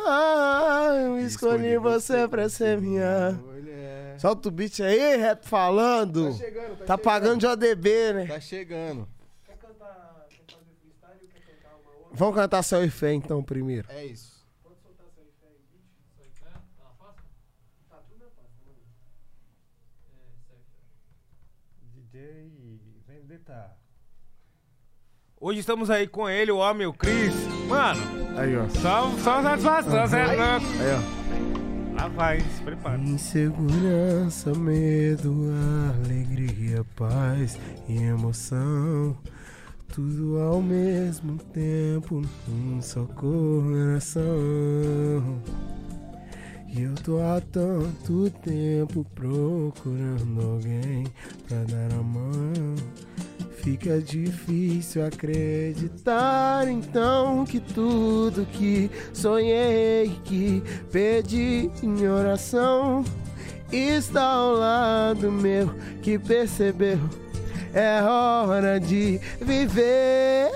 eu 1.05 1.19
escolhi 1.19 1.77
você 1.77 2.27
pra 2.27 2.49
ser 2.49 2.80
minha. 2.81 3.31
mulher. 3.31 4.19
Solta 4.19 4.49
o 4.49 4.51
beat 4.51 4.80
aí, 4.81 5.15
rap 5.18 5.45
falando. 5.47 6.31
Tá 6.31 6.38
chegando, 6.38 6.69
tá, 6.69 6.76
Tá 6.85 6.93
chegando. 6.95 6.99
pagando 7.03 7.39
de 7.39 7.45
ODB, 7.47 8.14
né? 8.14 8.26
Tá 8.27 8.39
chegando. 8.39 9.07
Quer 9.45 9.57
cantar, 9.57 10.26
quer 10.30 10.55
fazer 10.55 10.73
freestyle 10.81 11.19
ou 11.22 11.27
quer 11.30 11.41
cantar 11.41 11.76
uma 11.76 11.91
outra? 11.91 12.09
Vamos 12.14 12.35
cantar 12.35 12.64
Céu 12.64 12.84
e 12.84 12.89
Fé 12.89 13.14
então 13.14 13.43
primeiro. 13.43 13.88
É 13.91 14.05
isso. 14.05 14.35
Pode 14.64 14.80
soltar 14.81 15.05
essa 15.07 15.22
aí, 15.22 15.31
fé 15.39 15.47
e 15.53 15.59
beat. 15.72 15.84
Só 16.18 16.23
em 16.23 16.31
fé? 16.31 16.49
Tá 16.77 16.89
fácil? 16.97 17.23
Tá 17.89 17.97
tudo 18.09 18.19
na 18.23 18.30
pasta, 18.31 18.65
mano. 18.65 18.81
É, 20.09 20.34
certo. 20.47 20.65
DJ 21.93 22.80
Vendetta. 23.07 23.77
Hoje 25.39 25.59
estamos 25.59 25.89
aí 25.89 26.07
com 26.07 26.27
ele, 26.27 26.51
o 26.51 26.57
homem, 26.57 26.88
o 26.88 26.93
Cris. 26.93 27.34
Mano, 27.68 28.01
Aí, 28.38 28.57
ó. 28.57 28.68
só, 28.69 29.09
só 29.23 29.41
satisfação, 29.43 30.07
você 30.07 30.18
é 30.18 30.26
louco. 30.26 30.65
Aí, 30.80 30.93
ó. 30.95 31.95
Lá 31.95 32.07
vai, 32.07 32.39
se 32.39 32.61
prepara. 32.64 32.97
Insegurança, 32.99 34.53
medo, 34.55 35.35
alegria, 36.03 36.84
paz 36.95 37.57
e 37.88 37.97
emoção. 37.97 39.15
Tudo 39.93 40.39
ao 40.39 40.61
mesmo 40.61 41.38
tempo, 41.53 42.22
num 42.47 42.81
só 42.81 43.05
coração. 43.05 44.23
E 46.68 46.81
eu 46.81 46.93
tô 46.95 47.19
há 47.19 47.39
tanto 47.51 48.30
tempo 48.43 49.05
procurando 49.15 50.41
alguém 50.41 51.05
pra 51.47 51.64
dar 51.64 51.93
a 51.97 52.03
mão. 52.03 52.76
Fica 53.69 53.99
difícil 53.99 55.06
acreditar 55.06 56.65
então 56.69 57.44
que 57.44 57.60
tudo 57.60 58.45
que 58.45 58.89
sonhei, 59.11 60.18
que 60.23 60.64
pedi 60.89 61.69
em 61.84 62.07
oração, 62.07 63.03
está 63.69 64.23
ao 64.23 64.53
lado 64.53 65.30
meu 65.30 65.69
que 66.02 66.18
percebeu. 66.18 66.98
É 67.73 68.02
hora 68.02 68.80
de 68.80 69.19
viver. 69.41 70.49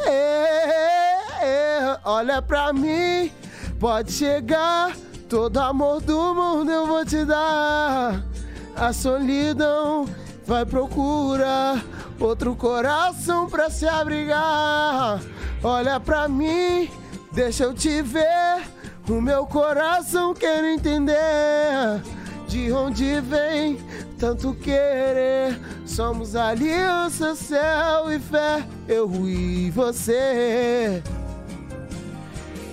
Olha 2.05 2.41
pra 2.41 2.71
mim, 2.71 3.29
pode 3.77 4.13
chegar. 4.13 4.95
Todo 5.27 5.57
amor 5.57 5.99
do 5.99 6.33
mundo 6.33 6.71
eu 6.71 6.87
vou 6.87 7.05
te 7.05 7.25
dar. 7.25 8.25
A 8.73 8.93
solidão 8.93 10.07
vai 10.47 10.65
procurar 10.65 11.83
outro 12.23 12.55
coração 12.55 13.49
pra 13.49 13.69
se 13.69 13.87
abrigar. 13.87 15.21
Olha 15.63 15.99
pra 15.99 16.27
mim, 16.27 16.89
deixa 17.31 17.63
eu 17.63 17.73
te 17.73 18.01
ver. 18.01 18.63
O 19.09 19.19
meu 19.19 19.45
coração 19.45 20.33
quer 20.33 20.63
entender 20.63 22.01
de 22.47 22.71
onde 22.71 23.19
vem 23.21 23.77
tanto 24.17 24.53
querer. 24.53 25.59
Somos 25.85 26.35
aliança, 26.35 27.35
céu 27.35 28.11
e 28.11 28.19
fé, 28.19 28.63
eu 28.87 29.09
e 29.27 29.71
você. 29.71 31.01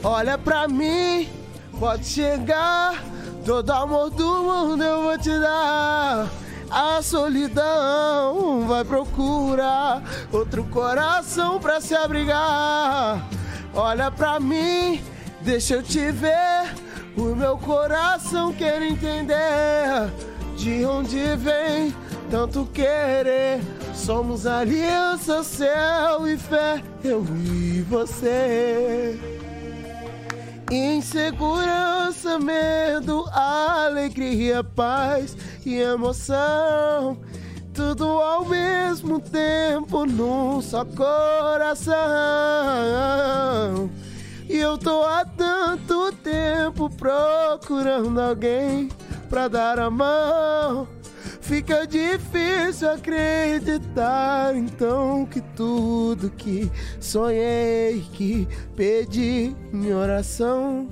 Olha 0.03 0.37
pra 0.37 0.69
mim, 0.69 1.29
pode 1.79 2.05
chegar. 2.05 3.03
Todo 3.45 3.71
amor 3.71 4.11
do 4.11 4.43
mundo 4.43 4.85
eu 4.85 5.03
vou 5.03 5.19
te 5.19 5.37
dar. 5.39 6.29
A 6.71 7.01
solidão 7.03 8.67
vai 8.67 8.85
procurar 8.85 10.03
outro 10.31 10.65
coração 10.65 11.59
pra 11.59 11.81
se 11.81 11.95
abrigar. 11.95 13.27
Olha 13.75 14.11
pra 14.11 14.39
mim, 14.39 15.03
deixa 15.41 15.75
eu 15.75 15.83
te 15.83 16.11
ver. 16.13 16.75
O 17.17 17.35
meu 17.35 17.57
coração 17.57 18.53
quer 18.53 18.83
entender 18.83 20.13
de 20.57 20.85
onde 20.85 21.19
vem 21.37 21.95
tanto 22.31 22.67
querer. 22.73 23.61
Somos 23.95 24.47
aliança, 24.47 25.43
céu 25.43 26.29
e 26.29 26.37
fé, 26.37 26.83
eu 27.03 27.25
e 27.45 27.83
você. 27.83 29.38
Insegurança, 30.71 32.39
medo, 32.39 33.25
alegria, 33.33 34.63
paz 34.63 35.35
e 35.65 35.77
emoção. 35.77 37.19
Tudo 37.73 38.05
ao 38.05 38.45
mesmo 38.45 39.19
tempo 39.19 40.05
num 40.05 40.61
só 40.61 40.85
coração. 40.85 41.95
E 44.49 44.59
eu 44.59 44.77
tô 44.77 45.05
há 45.05 45.25
tanto 45.25 46.13
tempo 46.13 46.91
procurando 46.91 48.21
alguém 48.21 48.91
pra 49.31 49.49
dar 49.49 49.79
a 49.79 49.89
mão. 49.89 50.87
Fica 51.41 51.87
difícil 51.87 52.18
acreditar 52.87 54.55
então 54.55 55.27
que 55.27 55.41
tudo 55.41 56.31
que 56.31 56.71
sonhei, 57.01 58.05
que 58.13 58.47
pedi 58.77 59.57
em 59.73 59.93
oração, 59.93 60.89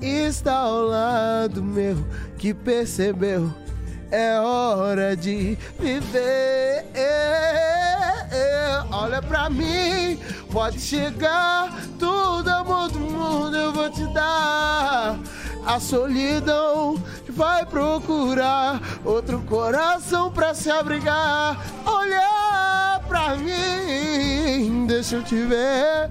está 0.00 0.54
ao 0.54 0.82
lado 0.82 1.62
meu 1.62 1.96
que 2.38 2.52
percebeu. 2.52 3.52
É 4.10 4.38
hora 4.38 5.16
de 5.16 5.58
viver. 5.78 6.86
Olha 8.92 9.20
pra 9.20 9.50
mim, 9.50 10.18
pode 10.50 10.80
chegar. 10.80 11.72
Tudo 11.98 12.48
amor 12.48 12.88
do 12.90 12.98
mundo 13.00 13.56
eu 13.56 13.72
vou 13.72 13.90
te 13.90 14.06
dar. 14.12 15.18
A 15.66 15.80
solidão 15.80 16.96
vai 17.36 17.66
procurar 17.66 18.80
outro 19.04 19.40
coração 19.42 20.32
pra 20.32 20.54
se 20.54 20.70
abrigar. 20.70 21.60
Olha 21.84 22.98
pra 23.06 23.36
mim, 23.36 24.86
deixa 24.86 25.16
eu 25.16 25.22
te 25.22 25.36
ver. 25.44 26.10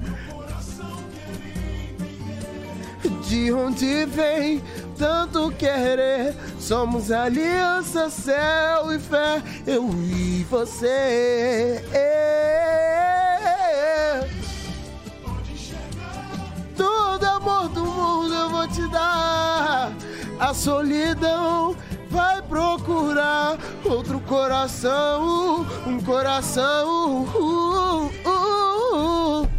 De 3.27 3.51
onde 3.51 4.05
vem 4.05 4.63
tanto 4.97 5.51
querer? 5.51 6.35
Somos 6.59 7.11
aliança, 7.11 8.07
céu 8.09 8.93
e 8.93 8.99
fé, 8.99 9.41
eu 9.65 9.89
e 9.93 10.45
você. 10.47 11.83
Todo 16.77 17.25
amor 17.25 17.67
do 17.69 17.83
mundo 17.83 18.33
eu 18.33 18.49
vou 18.49 18.67
te 18.67 18.87
dar. 18.89 19.91
A 20.39 20.53
solidão 20.53 21.75
vai 22.09 22.41
procurar 22.41 23.57
outro 23.85 24.19
coração, 24.21 25.65
um 25.87 25.99
coração. 26.01 27.23
Uh, 27.23 28.11
uh, 28.25 29.41
uh. 29.43 29.49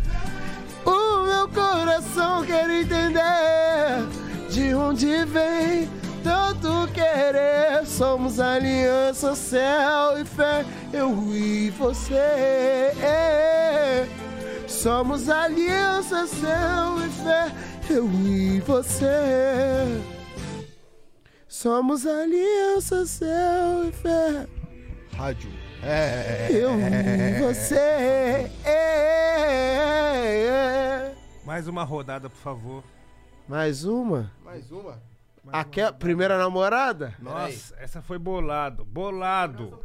O 0.85 1.27
meu 1.27 1.49
coração 1.49 2.45
quer 2.45 2.69
entender 2.69 4.07
de 4.51 4.75
onde 4.75 5.25
vem 5.25 5.89
tanto 6.23 6.93
querer. 6.93 7.87
Somos 7.87 8.39
aliança, 8.39 9.35
céu 9.35 10.21
e 10.21 10.25
fé, 10.27 10.65
eu 10.93 11.11
e 11.33 11.71
você. 11.71 12.93
Somos 14.69 15.31
aliança, 15.31 16.27
céu 16.27 16.99
e 17.05 17.09
fé, 17.25 17.51
eu 17.89 18.11
e 18.27 18.61
você. 18.61 20.16
Somos 21.57 22.07
aliança, 22.07 23.07
céu 23.07 23.89
e 23.89 23.91
fé. 23.91 24.47
Rádio. 25.17 25.51
É. 25.83 26.49
Eu 26.51 26.73
e 26.79 27.41
você. 27.41 28.53
Mais 31.47 31.67
uma 31.67 31.83
rodada, 31.83 32.29
por 32.29 32.37
favor. 32.37 32.85
Mais 33.49 33.87
uma? 33.87 34.31
Mais 34.45 34.71
uma? 34.71 35.03
Aquela 35.51 35.95
primeira 35.95 36.37
namorada? 36.37 37.15
Nossa, 37.19 37.75
essa 37.79 38.03
foi 38.03 38.19
bolado. 38.19 38.85
Bolado. 38.85 39.83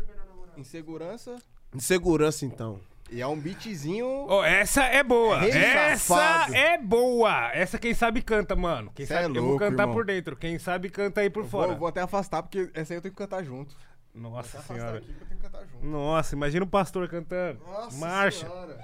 Insegurança. 0.58 1.38
Insegurança, 1.74 2.46
então. 2.46 2.82
E 3.12 3.20
é 3.22 3.28
um 3.28 3.38
beatzinho. 3.38 4.08
Ó, 4.30 4.44
essa 4.44 4.84
é 4.86 5.04
boa. 5.04 5.44
Essa 5.46 6.48
é 6.56 6.78
boa. 6.78 7.52
Essa 7.54 7.78
quem 7.78 7.94
sabe 7.94 8.22
canta, 8.22 8.56
mano. 8.56 8.90
Quem 8.96 9.06
Cê 9.06 9.14
sabe, 9.14 9.26
é 9.26 9.28
eu 9.28 9.34
vou 9.42 9.44
louco, 9.52 9.60
cantar 9.60 9.84
irmão. 9.84 9.94
por 9.96 10.06
dentro. 10.06 10.36
Quem 10.38 10.58
sabe 10.58 10.90
canta 10.90 11.20
aí 11.20 11.30
por 11.30 11.44
Eu 11.44 11.50
fora. 11.50 11.68
Vou, 11.70 11.78
vou 11.80 11.88
até 11.90 12.00
afastar, 12.02 12.42
porque 12.42 12.72
essa 12.74 12.94
aí 12.94 12.98
eu 12.98 13.02
tenho 13.02 13.14
que 13.14 13.18
cantar 13.18 13.44
junto. 13.44 13.76
Nossa 14.16 14.62
senhora. 14.62 14.98
aqui 15.00 15.08
que 15.14 15.22
eu 15.22 15.28
tenho 15.28 15.40
que 15.42 15.46
cantar 15.46 15.66
junto. 15.68 15.86
Nossa, 15.86 16.36
imagina 16.36 16.64
o 16.64 16.68
pastor 16.70 17.08
cantando. 17.10 17.60
Nossa 17.66 17.98
Marcha. 17.98 18.48
senhora. 18.48 18.80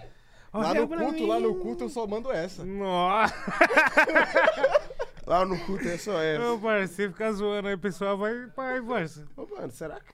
Olha 0.53 0.67
Lá 0.67 0.73
no 0.73 0.87
culto, 0.87 1.13
mim. 1.13 1.27
lá 1.27 1.39
no 1.39 1.55
culto 1.55 1.83
eu 1.85 1.89
só 1.89 2.05
mando 2.07 2.31
essa. 2.31 2.65
Nossa. 2.65 3.33
Lá 5.27 5.43
no 5.43 5.59
culto 5.65 5.85
é 5.85 5.97
só 5.97 6.21
essa. 6.21 6.41
Ô, 6.51 6.57
você 6.57 7.09
fica 7.09 7.29
zoando 7.33 7.67
aí, 7.67 7.73
o 7.73 7.77
pessoal 7.79 8.17
vai, 8.17 8.45
vai, 8.55 8.81
parça. 8.81 9.27
Ô, 9.35 9.45
mano, 9.45 9.71
será 9.71 9.99
que. 9.99 10.13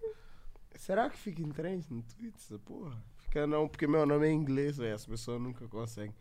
Será 0.76 1.08
que 1.08 1.18
fica 1.18 1.40
em 1.42 1.50
trend 1.52 1.86
no 1.92 2.02
Twitter 2.02 2.34
essa 2.36 2.58
porra? 2.58 2.98
Fica 3.34 3.48
não, 3.48 3.68
porque 3.68 3.88
meu 3.88 4.06
nome 4.06 4.28
é 4.28 4.32
inglês, 4.32 4.78
velho. 4.78 4.94
As 4.94 5.08
pessoas 5.08 5.42
nunca 5.42 5.68
conseguem. 5.68 6.16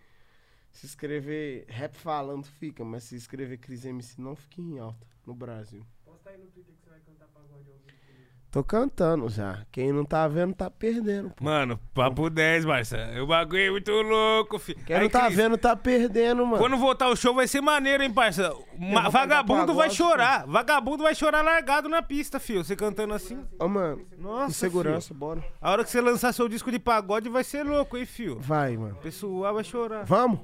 Se 0.70 0.86
escrever 0.86 1.66
rap 1.68 1.94
falando, 1.94 2.47
fica, 2.47 2.82
mas 2.86 3.05
se 3.05 3.16
escrever 3.16 3.59
Cris 3.59 3.84
MC 3.84 4.18
não 4.18 4.34
fica 4.34 4.62
em 4.62 4.78
alta 4.78 5.06
no 5.26 5.34
Brasil. 5.34 5.84
Posta 6.06 6.30
aí 6.30 6.39
no 6.39 6.47
Twitter 6.47 6.74
que 6.74 6.80
você 6.80 6.89
vai 6.89 7.01
cantar 7.01 7.28
pagode 7.28 7.68
ao 7.68 7.76
vivo 7.76 7.93
comigo. 8.06 8.30
Tô 8.53 8.62
cantando 8.62 9.31
já. 9.31 9.61
Quem 9.73 9.93
não 9.93 10.05
tá 10.05 10.29
vendo 10.29 10.55
tá 10.55 10.69
perdendo, 10.70 11.31
pô. 11.31 11.43
Mano, 11.43 11.81
papo 11.95 12.29
10, 12.29 12.66
parça. 12.66 12.99
O 13.23 13.27
bagulho 13.27 13.62
é 13.62 13.70
muito 13.70 13.91
louco, 13.91 14.59
filho. 14.59 14.79
Quem 14.85 15.01
não 15.01 15.09
tá 15.09 15.27
vendo 15.31 15.57
tá 15.57 15.74
perdendo, 15.74 16.45
mano. 16.45 16.59
Quando 16.59 16.77
voltar 16.77 17.09
o 17.09 17.16
show 17.16 17.35
vai 17.35 17.49
ser 17.49 17.62
maneiro, 17.62 18.03
hein, 18.03 18.12
parça? 18.12 18.55
Ma- 18.79 19.09
Vagabundo 19.09 19.73
vai 19.73 19.89
chorar. 19.89 20.47
Vagabundo 20.47 21.03
vai 21.03 21.15
chorar 21.15 21.41
largado 21.43 21.89
na 21.89 22.03
pista, 22.03 22.39
filho. 22.39 22.62
Você 22.62 22.77
cantando 22.77 23.15
assim. 23.15 23.43
Ô, 23.59 23.66
mano. 23.69 24.05
Nossa, 24.19 24.51
Insegurança, 24.51 25.15
bora. 25.15 25.41
filho. 25.41 25.53
A 25.59 25.70
hora 25.70 25.83
que 25.83 25.89
você 25.91 26.03
lançar 26.03 26.35
seu 26.35 26.47
disco 26.47 26.70
de 26.70 26.79
pagode 26.79 27.31
vai 27.31 27.45
ser 27.45 27.62
louco, 27.62 27.97
hein, 27.97 28.05
filho. 28.05 28.39
Vai, 28.39 28.77
mano. 28.77 28.97
O 28.99 29.03
pessoal 29.03 29.55
vai 29.55 29.65
chorar. 29.65 30.05
Vamos? 30.05 30.39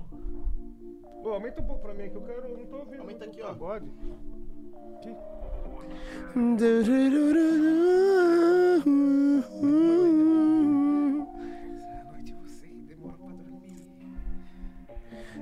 Pô, 1.22 1.28
aumenta 1.34 1.60
um 1.60 1.66
pouco 1.66 1.82
pra 1.82 1.92
mim 1.92 2.08
que 2.08 2.16
eu 2.16 2.22
quero. 2.22 2.40
Eu 2.48 2.56
não 2.56 2.64
tô 2.64 2.76
ouvindo. 2.78 3.00
Aumenta 3.00 3.26
aqui, 3.26 3.42
ó. 3.42 3.48
Pagode. 3.48 3.86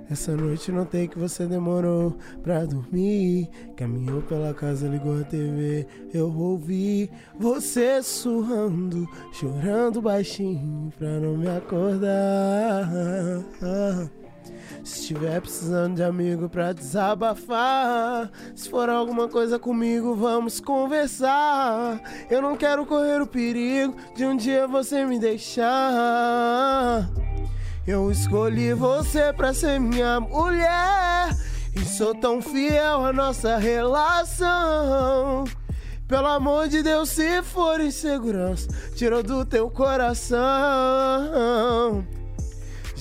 Essa 0.09 0.37
noite 0.37 0.71
não 0.71 0.85
tem 0.85 1.09
que 1.09 1.19
você 1.19 1.47
demorou 1.47 2.17
pra 2.43 2.65
dormir. 2.65 3.51
Caminhou 3.77 4.23
pela 4.23 4.55
casa, 4.55 4.89
ligou 4.89 5.21
a 5.21 5.25
TV. 5.25 5.87
Eu 6.15 6.33
ouvi 6.33 7.11
você 7.39 8.03
sussurrando, 8.03 9.07
chorando 9.33 10.01
baixinho 10.01 10.93
pra 10.97 11.21
não 11.21 11.37
me 11.37 11.49
acordar. 11.49 12.89
Se 14.85 15.01
estiver 15.01 15.41
precisando 15.41 15.97
de 15.97 16.03
amigo 16.03 16.49
pra 16.49 16.73
desabafar, 16.73 18.31
se 18.55 18.69
for 18.69 18.89
alguma 18.89 19.29
coisa 19.29 19.59
comigo, 19.59 20.15
vamos 20.15 20.61
conversar. 20.61 22.01
Eu 22.31 22.41
não 22.41 22.57
quero 22.57 22.87
correr 22.87 23.21
o 23.21 23.27
perigo 23.27 23.97
de 24.15 24.25
um 24.25 24.37
dia 24.37 24.67
você 24.67 25.05
me 25.05 25.19
deixar. 25.19 27.09
Eu 27.87 28.11
escolhi 28.11 28.73
você 28.75 29.33
pra 29.33 29.55
ser 29.55 29.79
minha 29.79 30.19
mulher 30.21 31.37
e 31.75 31.85
sou 31.85 32.15
tão 32.15 32.43
fiel 32.43 33.05
à 33.05 33.13
nossa 33.13 33.59
relação. 33.59 35.45
Pelo 36.09 36.29
amor 36.29 36.69
de 36.69 36.83
Deus, 36.83 37.09
se 37.11 37.43
for 37.43 37.81
insegurança, 37.81 38.69
tirou 38.95 39.23
do 39.23 39.45
teu 39.45 39.69
coração. 39.69 40.47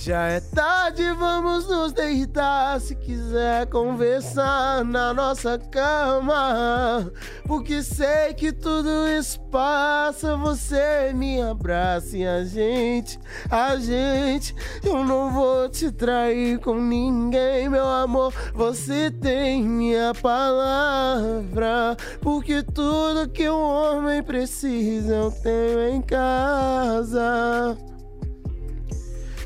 Já 0.06 0.28
é 0.28 0.40
tarde, 0.40 1.02
vamos 1.14 1.68
nos 1.68 1.92
deitar. 1.92 2.80
Se 2.80 2.96
quiser 2.96 3.66
conversar 3.66 4.86
na 4.86 5.12
nossa 5.16 5.58
cama, 5.58 7.12
porque 7.48 7.82
sei 7.82 8.32
que 8.36 8.52
tudo 8.52 9.08
isso 9.08 9.40
passa. 9.50 10.38
Você 10.38 11.12
me 11.12 11.42
abraça 11.42 12.16
e 12.16 12.24
a 12.24 12.44
gente, 12.44 13.20
a 13.50 13.78
gente. 13.78 14.54
Eu 14.84 15.04
não 15.04 15.32
vou 15.32 15.68
te 15.70 15.92
trair 15.92 16.60
com 16.60 16.80
ninguém, 16.80 17.68
meu 17.68 17.88
amor. 17.88 18.32
Você 18.54 19.10
tem 19.10 19.64
minha 19.64 20.14
palavra, 20.22 21.98
porque 22.22 22.62
tudo 22.62 23.28
que 23.28 23.50
um 23.50 23.60
homem 23.60 24.22
precisa 24.22 25.16
eu 25.16 25.32
tenho 25.32 25.96
em 25.96 26.02
casa. 26.04 27.76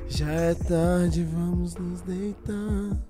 Já 0.10 0.32
é 0.32 0.56
tarde, 0.56 1.24
vamos 1.24 1.76
nos 1.76 2.02
deitar. 2.02 3.09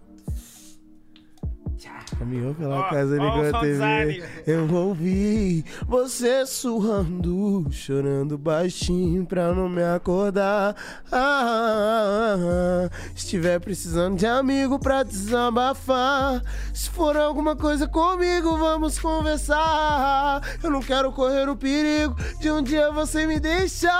Caminhou 2.19 2.53
pela 2.53 2.79
Ó, 2.79 2.83
casa, 2.89 3.13
ligou 3.13 3.43
o 3.43 3.55
a 3.55 3.61
TV. 3.61 4.21
Eu 4.45 4.69
ouvi 4.73 5.63
você 5.87 6.45
surrando, 6.45 7.65
chorando 7.71 8.37
baixinho 8.37 9.25
pra 9.25 9.53
não 9.53 9.69
me 9.69 9.81
acordar. 9.81 10.75
Ah, 11.09 12.89
estiver 13.15 13.61
precisando 13.61 14.17
de 14.17 14.25
amigo 14.25 14.77
pra 14.77 15.03
desabafar. 15.03 16.43
Se 16.73 16.89
for 16.89 17.15
alguma 17.15 17.55
coisa 17.55 17.87
comigo, 17.87 18.57
vamos 18.57 18.99
conversar. 18.99 20.41
Eu 20.61 20.69
não 20.71 20.81
quero 20.81 21.13
correr 21.13 21.47
o 21.47 21.55
perigo 21.55 22.17
de 22.41 22.51
um 22.51 22.61
dia 22.61 22.91
você 22.91 23.25
me 23.25 23.39
deixar. 23.39 23.95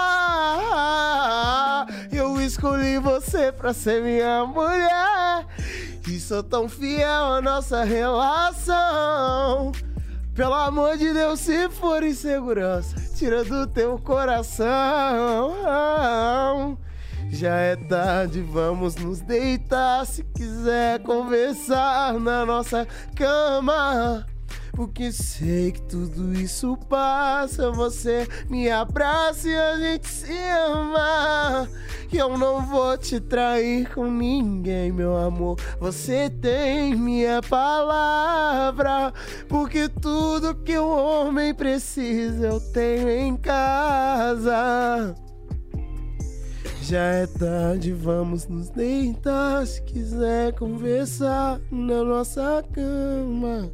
Eu 2.12 2.42
escolhi 2.42 3.00
você 3.00 3.50
pra 3.54 3.74
ser 3.74 4.04
minha 4.04 4.46
mulher. 4.46 5.48
E 6.08 6.20
sou 6.20 6.42
tão 6.42 6.68
fiel 6.68 7.34
à 7.34 7.42
nossa 7.42 7.84
relação. 7.84 9.72
Pelo 10.34 10.54
amor 10.54 10.98
de 10.98 11.14
Deus, 11.14 11.40
se 11.40 11.70
for 11.70 12.02
insegurança, 12.04 12.96
tira 13.16 13.44
do 13.44 13.68
teu 13.68 14.00
coração. 14.00 14.68
Já 17.30 17.56
é 17.56 17.76
tarde, 17.76 18.42
vamos 18.42 18.96
nos 18.96 19.22
deitar. 19.22 20.06
Se 20.06 20.24
quiser 20.24 21.00
conversar 21.04 22.14
na 22.20 22.46
nossa 22.46 22.88
cama. 23.16 24.26
Porque 24.80 25.12
sei 25.12 25.74
que 25.74 25.82
tudo 25.82 26.34
isso 26.34 26.78
passa. 26.88 27.70
Você 27.70 28.26
me 28.50 28.72
abraça 28.72 29.50
e 29.50 29.54
a 29.54 29.78
gente 29.78 30.08
se 30.08 30.32
ama. 30.32 31.68
E 32.10 32.16
eu 32.16 32.38
não 32.38 32.66
vou 32.66 32.98
te 32.98 33.20
trair 33.20 33.94
com 33.94 34.10
ninguém, 34.10 34.90
meu 34.90 35.18
amor. 35.18 35.60
Você 35.82 36.30
tem 36.30 36.96
minha 36.96 37.42
palavra. 37.42 39.12
Porque 39.50 39.90
tudo 39.90 40.56
que 40.56 40.78
o 40.78 40.88
homem 40.88 41.54
precisa 41.54 42.48
eu 42.48 42.62
tenho 42.72 43.10
em 43.10 43.36
casa. 43.36 45.14
Já 46.84 47.04
é 47.04 47.28
tarde, 47.28 47.92
vamos 47.92 48.48
nos 48.48 48.70
deitar. 48.70 49.68
Se 49.68 49.82
quiser 49.82 50.54
conversar 50.54 51.60
na 51.70 52.02
nossa 52.02 52.64
cama. 52.72 53.70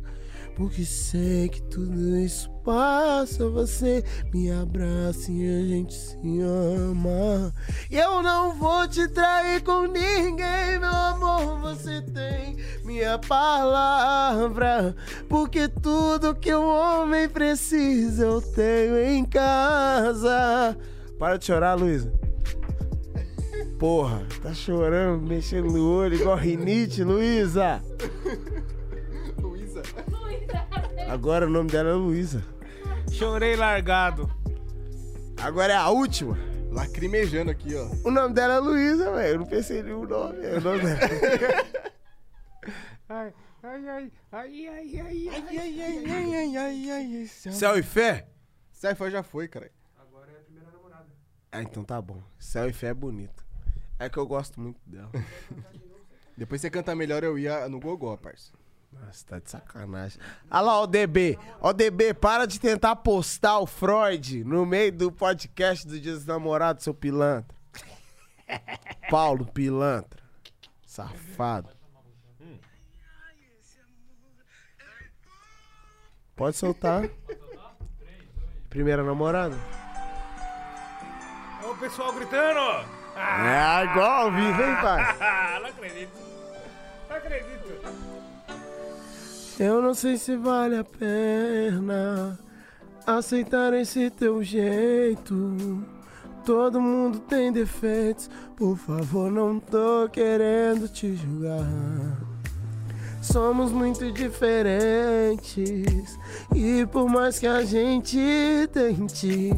Porque 0.55 0.85
sei 0.85 1.49
que 1.49 1.61
tudo 1.63 2.17
isso 2.17 2.49
passa. 2.63 3.49
Você 3.49 4.03
me 4.33 4.49
abraça 4.51 5.31
e 5.31 5.43
a 5.43 5.67
gente 5.67 5.93
se 5.93 6.39
ama. 6.41 7.53
E 7.91 7.97
eu 7.97 8.23
não 8.23 8.55
vou 8.55 8.87
te 8.87 9.07
trair 9.09 9.61
com 9.63 9.85
ninguém, 9.85 10.79
meu 10.79 10.89
amor. 10.89 11.59
Você 11.59 12.01
tem 12.01 12.55
minha 12.85 13.19
palavra. 13.19 14.95
Porque 15.27 15.67
tudo 15.67 16.35
que 16.35 16.55
um 16.55 16.67
homem 16.67 17.27
precisa 17.27 18.25
eu 18.25 18.41
tenho 18.41 18.97
em 18.97 19.25
casa. 19.25 20.77
Para 21.19 21.37
de 21.37 21.45
chorar, 21.45 21.75
Luísa. 21.75 22.13
Porra, 23.77 24.25
tá 24.41 24.53
chorando, 24.53 25.27
mexendo 25.27 25.69
no 25.71 25.97
olho, 25.97 26.15
igual 26.15 26.37
rinite, 26.37 27.03
Luísa. 27.03 27.81
Luísa. 29.41 29.81
Agora 31.09 31.45
o 31.45 31.49
nome 31.49 31.69
dela 31.69 31.89
é 31.89 31.93
Luísa. 31.93 32.43
Chorei 33.11 33.55
largado. 33.55 34.29
Agora 35.41 35.73
é 35.73 35.75
a 35.75 35.89
última. 35.89 36.37
Lacrimejando 36.71 37.51
aqui, 37.51 37.73
ó. 37.75 37.87
O 38.03 38.11
nome 38.11 38.33
dela 38.33 38.55
é 38.55 38.59
Luísa, 38.59 39.11
velho. 39.13 39.35
Eu 39.35 39.39
não 39.39 39.45
pensei 39.45 39.79
em 39.79 39.83
nenhum 39.83 40.05
nome. 40.05 40.45
É 40.45 40.57
o 40.57 40.61
nome 40.61 40.81
dela. 40.81 40.99
Ai, 43.07 43.33
ai, 43.63 43.87
ai, 43.87 44.11
ai, 44.31 44.67
ai, 44.67 44.99
ai, 44.99 45.29
ai, 45.29 45.57
ai, 45.57 45.81
ai. 45.81 46.05
ai, 46.11 46.57
ai, 46.57 46.89
ai, 46.89 47.17
ai. 47.17 47.27
Céu 47.27 47.77
e 47.77 47.83
fé? 47.83 48.27
Saifa 48.71 49.09
já 49.09 49.23
foi, 49.23 49.47
cara. 49.47 49.71
Agora 49.97 50.31
é 50.31 50.39
a 50.39 50.43
primeira 50.43 50.71
namorada. 50.71 51.07
Ah, 51.51 51.61
então 51.61 51.83
tá 51.83 52.01
bom. 52.01 52.21
Céu 52.37 52.67
e 52.67 52.73
fé 52.73 52.87
é 52.87 52.93
bonito. 52.93 53.45
É 53.97 54.09
que 54.09 54.17
eu 54.17 54.27
gosto 54.27 54.59
muito 54.59 54.79
dela. 54.85 55.11
Depois 56.35 56.59
você 56.59 56.69
canta 56.69 56.93
melhor, 56.93 57.23
eu 57.23 57.39
ia 57.39 57.69
no 57.69 57.79
Gogó, 57.79 58.17
parça. 58.17 58.51
Nossa, 58.99 59.25
tá 59.25 59.39
de 59.39 59.49
sacanagem. 59.49 60.19
Olha 60.49 60.61
lá, 60.61 60.81
ó, 60.81 60.85
DB. 60.85 61.37
Ó, 61.61 61.73
DB, 61.73 62.13
para 62.13 62.45
de 62.45 62.59
tentar 62.59 62.95
postar 62.97 63.59
o 63.59 63.65
Freud 63.65 64.43
no 64.43 64.65
meio 64.65 64.91
do 64.91 65.11
podcast 65.11 65.87
do 65.87 65.99
Dia 65.99 66.13
dos 66.13 66.25
Namorados, 66.25 66.83
seu 66.83 66.93
pilantra. 66.93 67.55
Paulo 69.09 69.45
Pilantra. 69.45 70.23
Safado. 70.85 71.69
Pode 76.35 76.57
soltar. 76.57 77.09
Primeira 78.69 79.03
namorada? 79.03 79.55
Ó 81.63 81.71
o 81.71 81.77
pessoal 81.77 82.13
gritando. 82.13 82.59
É 83.15 83.85
igual 83.85 84.25
ao 84.25 84.31
vivo, 84.31 84.61
hein, 84.61 84.75
pai? 84.81 85.59
Não 85.61 85.67
acredito. 85.67 86.17
Não 87.09 87.15
acredito. 87.15 88.34
Eu 89.57 89.81
não 89.81 89.93
sei 89.93 90.17
se 90.17 90.35
vale 90.35 90.77
a 90.77 90.83
pena 90.83 92.37
aceitar 93.07 93.73
esse 93.73 94.09
teu 94.09 94.43
jeito. 94.43 95.81
Todo 96.43 96.81
mundo 96.81 97.19
tem 97.19 97.53
defeitos, 97.53 98.29
por 98.57 98.77
favor, 98.77 99.31
não 99.31 99.57
tô 99.57 100.09
querendo 100.11 100.89
te 100.89 101.15
julgar. 101.15 101.65
Somos 103.21 103.71
muito 103.71 104.11
diferentes 104.11 106.19
e 106.53 106.85
por 106.87 107.09
mais 107.09 107.39
que 107.39 107.47
a 107.47 107.63
gente 107.63 108.19
tente, 108.73 109.51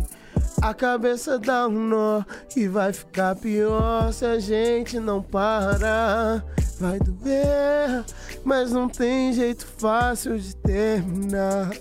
a 0.61 0.73
cabeça 0.73 1.37
dá 1.37 1.67
um 1.67 1.87
nó 1.87 2.23
e 2.55 2.67
vai 2.67 2.91
ficar 2.91 3.35
pior 3.35 4.11
se 4.11 4.25
a 4.25 4.39
gente 4.39 4.99
não 4.99 5.21
parar. 5.21 6.43
Vai 6.79 6.99
doer, 6.99 8.05
mas 8.43 8.71
não 8.71 8.87
tem 8.87 9.33
jeito 9.33 9.65
fácil 9.65 10.37
de 10.37 10.55
terminar. 10.55 11.71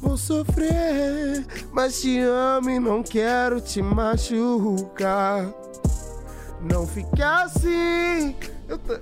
Vou 0.00 0.16
sofrer, 0.16 1.44
mas 1.72 2.00
te 2.00 2.20
amo 2.20 2.70
e 2.70 2.78
não 2.78 3.02
quero 3.02 3.60
te 3.60 3.82
machucar. 3.82 5.52
Não 6.60 6.86
fica 6.86 7.42
assim, 7.42 8.36
eu 8.68 8.78
tô, 8.78 8.98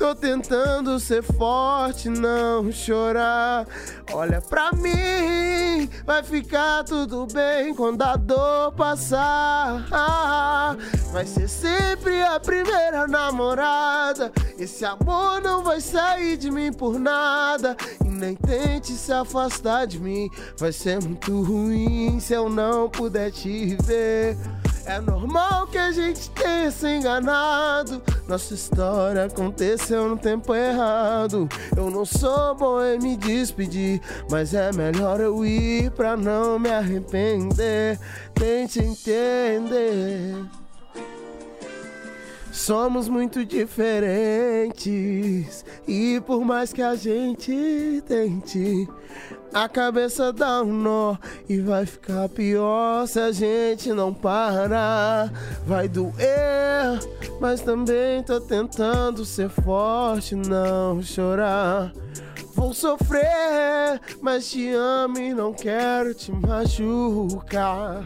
tô 0.00 0.14
tentando 0.14 0.98
ser 0.98 1.22
forte, 1.22 2.08
não 2.08 2.72
chorar. 2.72 3.66
Olha 4.10 4.40
pra 4.40 4.72
mim, 4.72 5.90
vai 6.06 6.22
ficar 6.22 6.84
tudo 6.84 7.26
bem 7.26 7.74
quando 7.74 8.00
a 8.00 8.16
dor 8.16 8.72
passar. 8.72 10.74
Vai 11.12 11.26
ser 11.26 11.46
sempre 11.48 12.22
a 12.22 12.40
primeira 12.40 13.06
namorada. 13.06 14.32
Esse 14.58 14.86
amor 14.86 15.42
não 15.42 15.62
vai 15.62 15.82
sair 15.82 16.38
de 16.38 16.50
mim 16.50 16.72
por 16.72 16.98
nada. 16.98 17.76
E 18.02 18.08
nem 18.08 18.34
tente 18.34 18.92
se 18.92 19.12
afastar 19.12 19.86
de 19.86 20.00
mim. 20.00 20.30
Vai 20.56 20.72
ser 20.72 20.98
muito 21.02 21.42
ruim 21.42 22.18
se 22.20 22.32
eu 22.32 22.48
não 22.48 22.88
puder 22.88 23.30
te 23.30 23.76
ver. 23.84 24.34
É 24.90 25.00
normal 25.00 25.68
que 25.68 25.78
a 25.78 25.92
gente 25.92 26.28
tenha 26.30 26.68
se 26.68 26.88
enganado. 26.88 28.02
Nossa 28.26 28.54
história 28.54 29.26
aconteceu 29.26 30.08
no 30.08 30.16
tempo 30.16 30.52
errado. 30.52 31.48
Eu 31.76 31.88
não 31.92 32.04
sou 32.04 32.56
bom 32.56 32.82
em 32.82 32.98
me 32.98 33.16
despedir, 33.16 34.00
mas 34.28 34.52
é 34.52 34.72
melhor 34.72 35.20
eu 35.20 35.46
ir 35.46 35.92
pra 35.92 36.16
não 36.16 36.58
me 36.58 36.70
arrepender. 36.70 38.00
Tente 38.34 38.80
entender. 38.80 40.44
Somos 42.50 43.08
muito 43.08 43.44
diferentes 43.44 44.44
e 45.86 46.20
por 46.26 46.44
mais 46.44 46.72
que 46.72 46.82
a 46.82 46.96
gente 46.96 48.02
tente, 48.08 48.88
a 49.52 49.68
cabeça 49.68 50.32
dá 50.32 50.62
um 50.62 50.72
nó 50.72 51.16
e 51.48 51.60
vai 51.60 51.84
ficar 51.84 52.28
pior 52.28 53.06
se 53.06 53.18
a 53.18 53.32
gente 53.32 53.92
não 53.92 54.14
parar. 54.14 55.32
Vai 55.66 55.88
doer, 55.88 57.00
mas 57.40 57.60
também 57.60 58.22
tô 58.22 58.40
tentando 58.40 59.24
ser 59.24 59.48
forte, 59.48 60.34
não 60.34 61.02
chorar. 61.02 61.92
Vou 62.54 62.74
sofrer, 62.74 64.00
mas 64.20 64.50
te 64.50 64.70
amo 64.72 65.18
e 65.18 65.32
não 65.32 65.52
quero 65.52 66.14
te 66.14 66.30
machucar. 66.32 68.04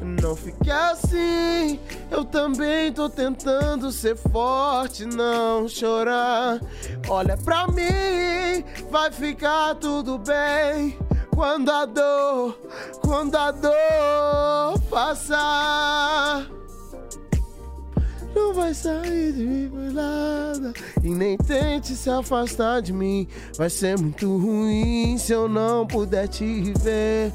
Não 0.00 0.36
fique 0.36 0.70
assim, 0.70 1.80
eu 2.10 2.24
também 2.24 2.92
tô 2.92 3.08
tentando 3.08 3.90
ser 3.90 4.16
forte, 4.16 5.06
não 5.06 5.68
chorar. 5.68 6.60
Olha 7.08 7.36
pra 7.36 7.66
mim, 7.68 8.64
vai 8.90 9.10
ficar 9.10 9.74
tudo 9.76 10.18
bem. 10.18 10.98
Quando 11.34 11.70
a 11.70 11.84
dor, 11.84 12.58
quando 13.02 13.36
a 13.36 13.50
dor 13.50 14.80
passar. 14.90 16.46
Não 18.34 18.52
vai 18.52 18.74
sair 18.74 19.32
de 19.32 19.44
mim 19.44 19.68
por 19.68 19.92
nada. 19.92 20.72
E 21.02 21.08
nem 21.08 21.38
tente 21.38 21.94
se 21.94 22.10
afastar 22.10 22.82
de 22.82 22.92
mim. 22.92 23.26
Vai 23.56 23.70
ser 23.70 23.98
muito 23.98 24.26
ruim 24.36 25.16
se 25.18 25.32
eu 25.32 25.48
não 25.48 25.86
puder 25.86 26.28
te 26.28 26.72
ver. 26.82 27.32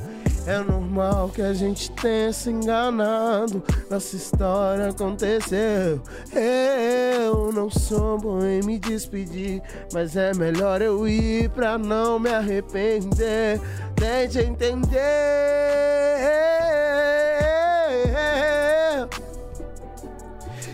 É 0.47 0.57
normal 0.57 1.29
que 1.29 1.41
a 1.41 1.53
gente 1.53 1.91
tenha 1.91 2.33
se 2.33 2.49
enganado. 2.49 3.63
Nossa 3.89 4.15
história 4.15 4.89
aconteceu. 4.89 6.01
Eu 6.33 7.51
não 7.53 7.69
sou 7.69 8.17
bom 8.17 8.43
em 8.43 8.61
me 8.63 8.79
despedir. 8.79 9.61
Mas 9.93 10.15
é 10.15 10.33
melhor 10.33 10.81
eu 10.81 11.07
ir 11.07 11.49
pra 11.51 11.77
não 11.77 12.17
me 12.17 12.31
arrepender. 12.31 13.61
Tente 13.95 14.39
entender. 14.39 15.01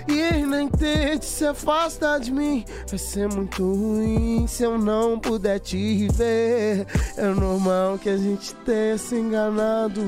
E 0.07 0.45
nem 0.45 0.67
tente 0.69 1.25
se 1.25 1.45
afastar 1.45 2.19
de 2.19 2.31
mim. 2.31 2.63
Vai 2.87 2.97
ser 2.97 3.27
muito 3.27 3.63
ruim 3.63 4.45
se 4.47 4.63
eu 4.63 4.77
não 4.77 5.19
puder 5.19 5.59
te 5.59 6.07
ver. 6.13 6.87
É 7.17 7.27
normal 7.27 7.97
que 7.97 8.09
a 8.09 8.17
gente 8.17 8.53
tenha 8.55 8.97
se 8.97 9.15
enganado. 9.15 10.01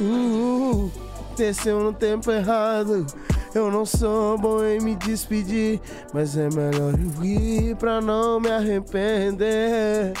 Uh, 0.00 0.90
desceu 1.36 1.80
no 1.80 1.92
tempo 1.92 2.30
errado. 2.30 3.06
Eu 3.54 3.70
não 3.70 3.86
sou 3.86 4.36
bom 4.36 4.62
em 4.62 4.78
me 4.80 4.94
despedir. 4.96 5.80
Mas 6.12 6.36
é 6.36 6.48
melhor 6.50 6.92
eu 6.92 7.24
ir 7.24 7.74
pra 7.76 8.00
não 8.02 8.38
me 8.38 8.50
arrepender. 8.50 10.12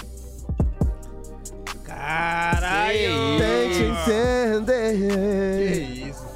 Caralho! 1.84 3.38
Tente 3.38 3.78
Que 4.04 4.12
entender. 4.12 5.82
isso, 6.08 6.22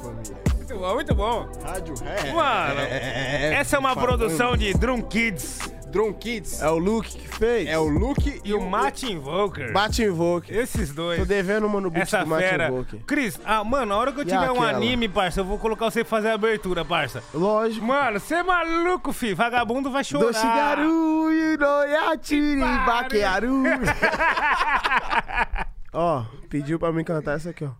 Muito 0.71 0.79
bom, 0.79 0.93
muito 0.93 1.15
bom. 1.15 1.49
Rádio 1.63 1.95
Ré. 1.95 2.33
Mano, 2.33 2.79
essa 2.79 3.75
é 3.75 3.79
uma 3.79 3.93
falando. 3.93 4.07
produção 4.07 4.55
de 4.55 4.73
Drum 4.73 5.01
Kids 5.01 5.59
Drum 5.91 6.13
Kids. 6.13 6.61
É 6.61 6.69
o 6.69 6.77
Luke 6.77 7.17
que 7.17 7.27
fez? 7.27 7.67
É 7.67 7.77
o 7.77 7.85
Luke 7.85 8.39
e 8.45 8.53
o 8.53 8.61
Martin 8.61 9.19
Volker. 9.19 9.73
Bate 9.73 10.01
Invoke. 10.01 10.49
Esses 10.51 10.93
dois. 10.93 11.19
Tô 11.19 11.25
devendo 11.25 11.67
uma 11.67 11.81
no 11.81 11.91
beat 11.91 12.03
Essa 12.03 12.23
do 12.23 12.27
Martin 12.27 12.47
fera. 12.47 12.67
Invoke. 12.69 12.99
Cris, 12.99 13.37
ah, 13.43 13.61
mano, 13.61 13.93
a 13.93 13.97
hora 13.97 14.13
que 14.13 14.19
eu 14.19 14.23
E 14.23 14.27
tiver 14.27 14.49
um 14.51 14.63
anime, 14.63 15.09
parça, 15.09 15.41
eu 15.41 15.45
vou 15.45 15.59
colocar 15.59 15.91
você 15.91 16.05
pra 16.05 16.09
fazer 16.09 16.29
a 16.29 16.35
abertura, 16.35 16.85
parça. 16.85 17.21
Lógico. 17.33 17.85
Mano, 17.85 18.21
você 18.21 18.35
é 18.35 18.43
maluco, 18.43 19.11
fi. 19.11 19.33
Vagabundo 19.33 19.91
vai 19.91 20.05
chorar. 20.05 20.27
Doshigaru 20.27 21.33
Inoyachiri 21.33 22.61
Bakearu. 22.85 23.63
Ó, 25.91 26.23
pediu 26.49 26.79
pra 26.79 26.93
mim 26.93 27.03
cantar 27.03 27.35
essa 27.35 27.49
aqui, 27.49 27.65
ó. 27.65 27.71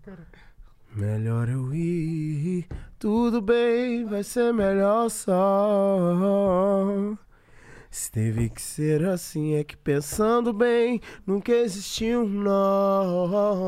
Melhor 0.93 1.47
eu 1.47 1.73
ir, 1.73 2.67
tudo 2.99 3.41
bem, 3.41 4.03
vai 4.03 4.23
ser 4.23 4.53
melhor 4.53 5.09
só. 5.09 6.17
Se 7.89 8.11
teve 8.11 8.49
que 8.49 8.61
ser 8.61 9.05
assim, 9.05 9.55
é 9.55 9.63
que 9.63 9.77
pensando 9.77 10.51
bem, 10.51 10.99
nunca 11.25 11.53
existiu 11.53 12.27
nós. 12.27 13.63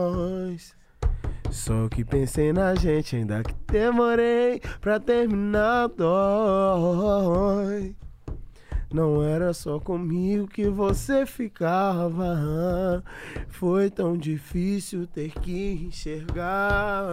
Só 1.50 1.88
que 1.88 2.04
pensei 2.04 2.52
na 2.52 2.76
gente, 2.76 3.16
ainda 3.16 3.42
que 3.42 3.54
demorei 3.72 4.60
pra 4.82 5.00
terminar 5.00 5.88
dói. 5.88 7.96
Não 8.94 9.24
era 9.24 9.54
só 9.56 9.80
comigo 9.80 10.48
que 10.48 10.68
você 10.68 11.26
ficava. 11.26 13.04
Foi 13.50 13.90
tão 13.90 14.16
difícil 14.16 15.08
ter 15.08 15.32
que 15.32 15.88
enxergar 15.88 17.08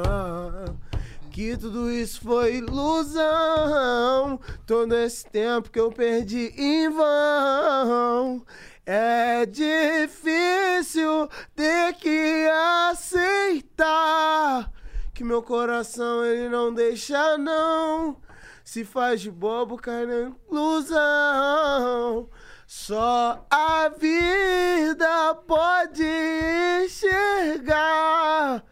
que 1.30 1.56
tudo 1.56 1.90
isso 1.90 2.20
foi 2.20 2.56
ilusão. 2.56 4.38
Todo 4.66 4.94
esse 4.94 5.24
tempo 5.24 5.70
que 5.70 5.80
eu 5.80 5.90
perdi 5.90 6.52
em 6.54 6.90
vão. 6.90 8.44
É 8.84 9.46
difícil 9.46 11.30
ter 11.56 11.94
que 11.94 12.46
aceitar 12.90 14.70
que 15.14 15.24
meu 15.24 15.42
coração 15.42 16.26
ele 16.26 16.50
não 16.50 16.74
deixa 16.74 17.38
não. 17.38 18.18
Se 18.70 18.84
faz 18.84 19.20
de 19.20 19.32
bobo, 19.32 19.76
cai 19.76 20.06
na 20.06 20.30
ilusão. 20.48 22.28
Só 22.68 23.44
a 23.50 23.88
vida 23.88 25.34
pode 25.44 26.04
enxergar 26.84 28.62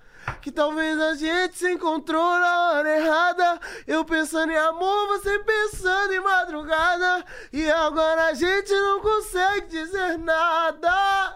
que 0.40 0.50
talvez 0.50 1.00
a 1.00 1.14
gente 1.14 1.56
se 1.56 1.72
encontrou 1.72 2.38
na 2.38 2.70
hora 2.70 2.96
errada. 2.96 3.60
Eu 3.86 4.04
pensando 4.04 4.52
em 4.52 4.56
amor, 4.56 5.08
você 5.08 5.38
pensando 5.40 6.12
em 6.12 6.20
madrugada. 6.20 7.24
E 7.52 7.70
agora 7.70 8.26
a 8.26 8.34
gente 8.34 8.72
não 8.72 9.00
consegue 9.00 9.66
dizer 9.68 10.18
nada 10.18 10.90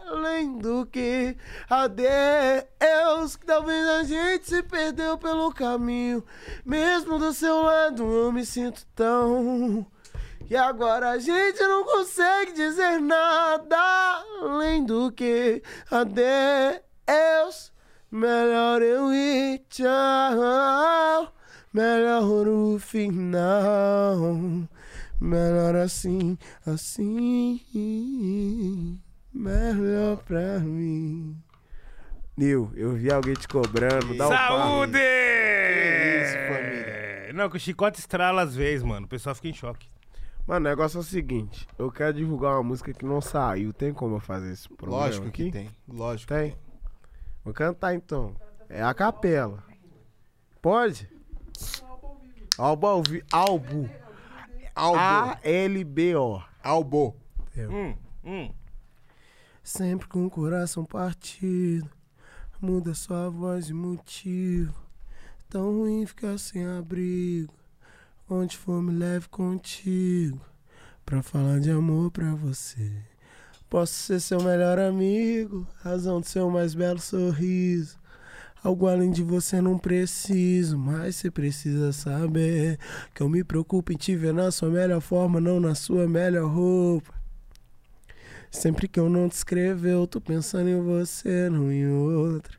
além 0.08 0.58
do 0.58 0.86
que 0.86 1.36
adeus. 1.68 3.36
Que 3.36 3.46
talvez 3.46 3.88
a 3.88 4.02
gente 4.04 4.48
se 4.48 4.62
perdeu 4.62 5.18
pelo 5.18 5.52
caminho. 5.52 6.24
Mesmo 6.64 7.18
do 7.18 7.32
seu 7.32 7.62
lado, 7.62 8.04
eu 8.04 8.32
me 8.32 8.44
sinto 8.44 8.84
tão. 8.94 9.86
E 10.48 10.56
agora 10.56 11.10
a 11.10 11.18
gente 11.18 11.62
não 11.62 11.82
consegue 11.84 12.52
dizer 12.52 13.00
nada 13.00 14.22
além 14.42 14.84
do 14.84 15.10
que 15.10 15.62
adeus. 15.90 17.71
Melhor 18.12 18.82
eu 18.82 19.10
ir, 19.14 19.62
tchau. 19.70 21.32
Melhor 21.72 22.46
o 22.46 22.78
final. 22.78 24.18
Melhor 25.18 25.74
assim, 25.76 26.36
assim. 26.66 27.60
Melhor 29.32 30.18
pra 30.18 30.58
mim. 30.58 31.34
Nil, 32.36 32.70
eu 32.74 32.92
vi 32.92 33.10
alguém 33.10 33.32
te 33.32 33.48
cobrando. 33.48 34.14
Dá 34.14 34.28
um 34.28 34.30
Saúde! 34.30 34.98
isso, 34.98 36.36
família? 36.48 37.32
Não, 37.32 37.48
que 37.48 37.56
o 37.56 37.60
chicote 37.60 37.98
estrala 37.98 38.42
às 38.42 38.54
vezes, 38.54 38.82
mano. 38.82 39.06
O 39.06 39.08
pessoal 39.08 39.34
fica 39.34 39.48
em 39.48 39.54
choque. 39.54 39.88
Mano, 40.46 40.66
o 40.66 40.68
negócio 40.68 40.98
é 40.98 41.00
o 41.00 41.04
seguinte: 41.04 41.66
eu 41.78 41.90
quero 41.90 42.12
divulgar 42.12 42.56
uma 42.56 42.62
música 42.62 42.92
que 42.92 43.06
não 43.06 43.22
saiu. 43.22 43.72
Tem 43.72 43.90
como 43.94 44.16
eu 44.16 44.20
fazer 44.20 44.52
esse 44.52 44.68
problema 44.68 45.04
Lógico 45.04 45.28
aqui? 45.28 45.44
que 45.46 45.50
tem. 45.52 45.70
Lógico 45.88 46.34
Tem? 46.34 46.50
que 46.50 46.56
tem. 46.56 46.71
Vou 47.44 47.52
cantar 47.52 47.94
então. 47.94 48.34
É 48.68 48.82
a 48.82 48.94
capela. 48.94 49.62
Pode? 50.60 51.08
Albo 52.58 52.86
ao 52.86 53.02
vi- 53.02 53.24
Albo. 53.32 53.90
Albo. 54.74 54.98
A-L-B-O. 54.98 56.42
Albo. 56.62 57.16
Hum, 57.56 57.94
hum. 58.24 58.54
Sempre 59.62 60.06
com 60.08 60.26
o 60.26 60.30
coração 60.30 60.84
partido. 60.84 61.90
Muda 62.60 62.94
sua 62.94 63.28
voz 63.28 63.68
e 63.68 63.72
motivo. 63.74 64.74
Tão 65.48 65.70
ruim 65.80 66.06
ficar 66.06 66.38
sem 66.38 66.64
abrigo. 66.64 67.52
Onde 68.30 68.56
for, 68.56 68.80
me 68.80 68.92
leve 68.92 69.28
contigo. 69.28 70.40
Pra 71.04 71.22
falar 71.22 71.58
de 71.60 71.70
amor 71.70 72.10
pra 72.12 72.34
você. 72.34 72.90
Posso 73.72 73.94
ser 73.94 74.20
seu 74.20 74.38
melhor 74.42 74.78
amigo. 74.78 75.66
Razão 75.82 76.20
do 76.20 76.26
seu 76.26 76.50
mais 76.50 76.74
belo 76.74 77.00
sorriso. 77.00 77.96
Algo 78.62 78.86
além 78.86 79.10
de 79.10 79.22
você 79.22 79.62
não 79.62 79.78
preciso, 79.78 80.76
mas 80.76 81.16
você 81.16 81.30
precisa 81.30 81.90
saber 81.90 82.78
que 83.14 83.22
eu 83.22 83.30
me 83.30 83.42
preocupo 83.42 83.90
em 83.90 83.96
te 83.96 84.14
ver 84.14 84.34
na 84.34 84.50
sua 84.50 84.68
melhor 84.68 85.00
forma, 85.00 85.40
não 85.40 85.58
na 85.58 85.74
sua 85.74 86.06
melhor 86.06 86.50
roupa. 86.50 87.14
Sempre 88.50 88.86
que 88.86 89.00
eu 89.00 89.08
não 89.08 89.26
te 89.26 89.36
escrever, 89.36 89.94
eu 89.94 90.06
tô 90.06 90.20
pensando 90.20 90.68
em 90.68 90.78
você, 90.78 91.48
não 91.48 91.72
em 91.72 91.88
outra. 91.88 92.58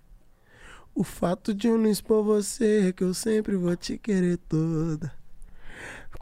O 0.96 1.04
fato 1.04 1.54
de 1.54 1.68
eu 1.68 1.78
não 1.78 1.92
expor 1.92 2.24
você 2.24 2.88
é 2.88 2.92
que 2.92 3.04
eu 3.04 3.14
sempre 3.14 3.56
vou 3.56 3.76
te 3.76 4.00
querer 4.00 4.38
toda. 4.50 5.14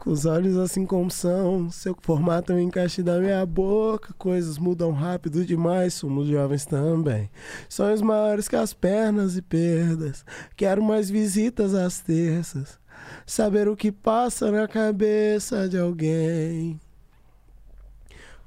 Com 0.02 0.10
os 0.10 0.26
olhos 0.26 0.56
assim 0.56 0.84
como 0.84 1.08
são, 1.12 1.70
seu 1.70 1.96
formato 2.02 2.50
é 2.50 2.56
um 2.56 2.58
encaixe 2.58 3.04
da 3.04 3.20
minha 3.20 3.46
boca. 3.46 4.12
Coisas 4.18 4.58
mudam 4.58 4.90
rápido 4.90 5.44
demais, 5.44 5.94
somos 5.94 6.26
jovens 6.26 6.66
também. 6.66 7.30
Sonhos 7.68 8.02
maiores 8.02 8.48
que 8.48 8.56
as 8.56 8.74
pernas 8.74 9.36
e 9.36 9.42
perdas. 9.42 10.24
Quero 10.56 10.82
mais 10.82 11.08
visitas 11.08 11.72
às 11.72 12.00
terças. 12.00 12.80
Saber 13.24 13.68
o 13.68 13.76
que 13.76 13.92
passa 13.92 14.50
na 14.50 14.66
cabeça 14.66 15.68
de 15.68 15.78
alguém. 15.78 16.80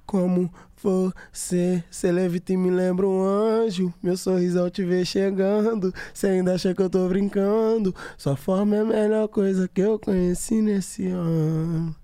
Como 0.06 0.54
você, 0.86 1.84
cê 1.90 2.12
levita 2.12 2.54
e 2.54 2.58
me 2.58 2.70
lembra 2.70 3.08
um 3.08 3.24
anjo. 3.24 3.92
Meu 4.04 4.16
sorriso 4.16 4.60
ao 4.60 4.70
te 4.70 4.84
ver 4.84 5.04
chegando. 5.06 5.92
Cê 6.14 6.28
ainda 6.28 6.54
acha 6.54 6.76
que 6.76 6.82
eu 6.82 6.90
tô 6.90 7.08
brincando. 7.10 7.94
Sua 8.18 8.36
forma 8.36 8.76
é 8.76 8.82
a 8.82 8.86
melhor 8.86 9.28
coisa 9.28 9.68
que 9.68 9.82
eu 9.82 9.98
conheci 9.98 10.62
nesse 10.62 11.08
ano. 11.08 11.96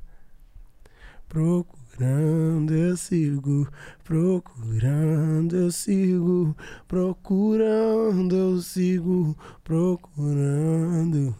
Procurando 1.29 2.73
eu 2.73 2.97
sigo, 2.97 3.67
procurando 4.03 5.55
eu 5.55 5.71
sigo, 5.71 6.55
procurando 6.87 8.35
eu 8.35 8.59
sigo, 8.61 9.37
procurando, 9.63 11.35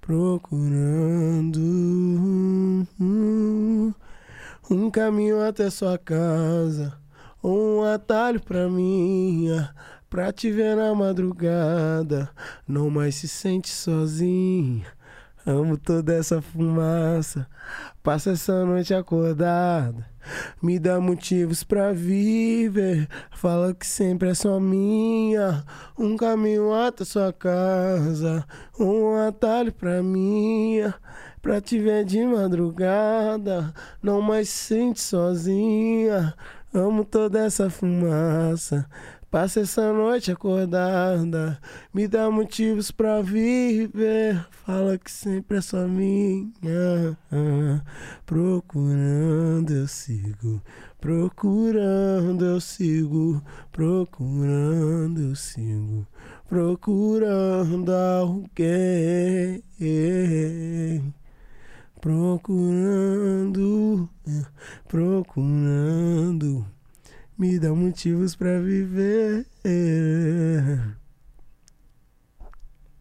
procurando. 0.00 1.58
Um 4.70 4.90
caminho 4.90 5.40
até 5.42 5.70
sua 5.70 5.96
casa, 5.96 6.92
um 7.42 7.82
atalho 7.82 8.38
pra 8.38 8.68
minha, 8.68 9.74
pra 10.10 10.30
te 10.30 10.50
ver 10.50 10.76
na 10.76 10.94
madrugada. 10.94 12.28
Não 12.66 12.90
mais 12.90 13.14
se 13.14 13.26
sente 13.28 13.70
sozinha. 13.70 14.84
Amo 15.46 15.78
toda 15.78 16.14
essa 16.14 16.42
fumaça. 16.42 17.46
Passa 18.02 18.32
essa 18.32 18.66
noite 18.66 18.92
acordada. 18.92 20.06
Me 20.62 20.78
dá 20.78 21.00
motivos 21.00 21.64
pra 21.64 21.90
viver. 21.94 23.08
Fala 23.30 23.72
que 23.72 23.86
sempre 23.86 24.28
é 24.28 24.34
só 24.34 24.60
minha. 24.60 25.64
Um 25.98 26.14
caminho 26.14 26.74
até 26.74 27.06
sua 27.06 27.32
casa. 27.32 28.44
Um 28.78 29.16
atalho 29.26 29.72
pra 29.72 30.02
minha. 30.02 30.94
Pra 31.40 31.60
te 31.60 31.78
ver 31.78 32.04
de 32.04 32.24
madrugada. 32.24 33.72
Não 34.02 34.20
mais 34.20 34.48
se 34.48 34.74
sente 34.74 35.00
sozinha. 35.00 36.34
Amo 36.74 37.04
toda 37.04 37.40
essa 37.40 37.70
fumaça. 37.70 38.86
Passa 39.30 39.60
essa 39.60 39.92
noite 39.92 40.32
acordada, 40.32 41.60
me 41.92 42.08
dá 42.08 42.30
motivos 42.30 42.90
pra 42.90 43.20
viver. 43.20 44.42
Fala 44.50 44.96
que 44.96 45.10
sempre 45.10 45.58
é 45.58 45.60
só 45.60 45.86
minha. 45.86 47.14
Procurando 48.24 49.70
eu 49.70 49.86
sigo, 49.86 50.62
procurando 50.98 52.42
eu 52.42 52.58
sigo, 52.58 53.42
procurando 53.70 55.20
eu 55.20 55.36
sigo, 55.36 56.06
procurando 56.48 57.92
alguém. 57.92 59.62
Procurando, 62.00 63.68
procurando 64.86 66.64
me 67.38 67.58
dá 67.58 67.72
motivos 67.72 68.34
pra 68.34 68.58
viver. 68.58 69.46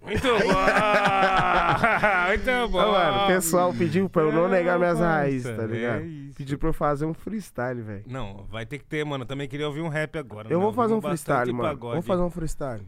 Muito 0.01 0.23
bom! 0.23 0.37
Muito 2.27 2.67
bom! 2.69 2.91
Mano, 2.91 3.23
o 3.23 3.27
pessoal 3.27 3.73
pediu 3.73 4.07
pra 4.07 4.21
eu 4.21 4.31
não 4.31 4.47
negar 4.47 4.77
minhas 4.77 4.99
raízes, 4.99 5.55
tá 5.55 5.63
é 5.63 5.67
ligado? 5.67 6.05
isso. 6.05 6.37
Pediu 6.37 6.57
pra 6.57 6.69
eu 6.69 6.73
fazer 6.73 7.05
um 7.05 7.13
freestyle, 7.13 7.81
velho. 7.81 8.03
Não, 8.07 8.45
vai 8.49 8.65
ter 8.65 8.77
que 8.77 8.85
ter, 8.85 9.03
mano. 9.03 9.23
Eu 9.23 9.27
também 9.27 9.47
queria 9.47 9.67
ouvir 9.67 9.81
um 9.81 9.89
rap 9.89 10.17
agora. 10.17 10.47
Eu 10.49 10.59
né? 10.59 10.63
vou 10.63 10.71
fazer 10.71 10.93
um 10.93 11.01
freestyle, 11.01 11.51
mano. 11.51 11.69
pagode. 11.69 11.93
Vou 11.95 12.03
fazer 12.03 12.21
um 12.21 12.29
freestyle, 12.29 12.87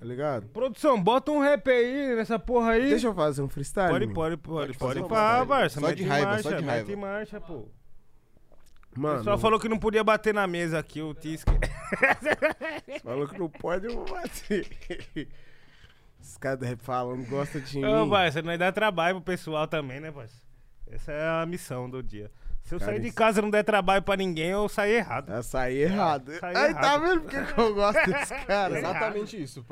tá 0.00 0.06
ligado? 0.06 0.48
Produção, 0.48 1.00
bota 1.00 1.30
um 1.30 1.40
rap 1.40 1.68
aí 1.70 2.16
nessa 2.16 2.38
porra 2.38 2.70
aí. 2.72 2.88
Deixa 2.88 3.08
eu 3.08 3.14
fazer 3.14 3.42
um 3.42 3.48
freestyle. 3.50 3.90
Pode, 3.90 4.06
pode, 4.08 4.36
pode, 4.38 4.78
Pode 4.78 5.00
pode. 5.00 5.08
Pá. 5.10 5.44
Barça, 5.44 5.78
Só 5.78 5.86
mete 5.86 5.98
de 5.98 6.04
raiva, 6.04 6.30
marcha, 6.30 6.42
só 6.42 6.48
de 6.48 6.54
mete 6.62 6.66
raiva. 6.66 6.92
em 6.92 6.96
marcha, 6.96 7.40
pô. 7.40 7.54
O 7.54 7.68
Mano, 8.96 9.18
pessoal 9.18 9.38
falou 9.38 9.60
que 9.60 9.68
não 9.68 9.78
podia 9.78 10.02
bater 10.02 10.32
na 10.32 10.46
mesa 10.46 10.78
aqui, 10.78 11.02
o 11.02 11.12
Tisque. 11.12 11.52
falou 13.04 13.28
que 13.28 13.38
não 13.38 13.48
pode, 13.50 13.86
eu 13.86 13.94
vou 13.94 14.06
bater. 14.06 14.66
Os 16.18 16.36
caras 16.38 16.76
falando, 16.78 17.28
gostam 17.28 17.60
de 17.60 17.84
Ô, 17.84 18.04
mim. 18.04 18.10
Barça, 18.10 18.40
nós 18.40 18.58
dá 18.58 18.72
trabalho 18.72 19.16
pro 19.16 19.24
pessoal 19.24 19.68
também, 19.68 20.00
né, 20.00 20.10
Barça? 20.10 20.34
Essa 20.90 21.12
é 21.12 21.42
a 21.42 21.46
missão 21.46 21.88
do 21.90 22.02
dia. 22.02 22.30
Se 22.64 22.74
eu 22.74 22.78
Cara, 22.78 22.92
sair 22.92 23.00
de 23.00 23.10
casa 23.12 23.40
e 23.40 23.42
não 23.42 23.50
der 23.50 23.64
trabalho 23.64 24.02
pra 24.02 24.16
ninguém, 24.16 24.50
eu 24.50 24.68
saí 24.68 24.92
errado. 24.92 25.32
Eu 25.32 25.42
saí 25.42 25.78
errado. 25.78 26.32
saí 26.38 26.56
Aí 26.56 26.72
tá 26.74 26.80
errado. 26.80 27.00
vendo 27.02 27.20
por 27.22 27.30
que 27.30 27.52
que 27.52 27.60
eu 27.60 27.74
gosto 27.74 28.06
desse 28.10 28.34
cara? 28.46 28.78
Exatamente 28.78 29.42
isso. 29.42 29.66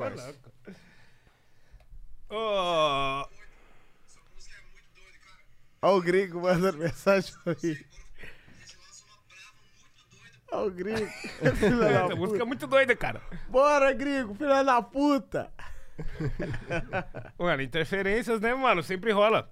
Ô, 2.29 3.25
Ó 5.81 5.95
o 5.95 6.01
gringo 6.01 6.41
mandando 6.41 6.77
mensagem 6.77 7.33
pra 7.43 7.55
mim. 7.63 7.77
Ó 10.51 10.65
o 10.65 10.71
gringo. 10.71 11.07
Filha 11.55 11.77
da 11.77 11.89
Essa 11.89 12.03
puta. 12.03 12.15
música 12.17 12.41
é 12.41 12.45
muito 12.45 12.67
doida, 12.67 12.95
cara. 12.97 13.21
Bora, 13.47 13.93
gringo, 13.93 14.35
filha 14.35 14.61
da 14.63 14.81
puta. 14.81 15.49
Mano, 17.37 17.61
interferências, 17.61 18.41
né, 18.41 18.53
mano? 18.53 18.83
Sempre 18.83 19.11
rola. 19.13 19.49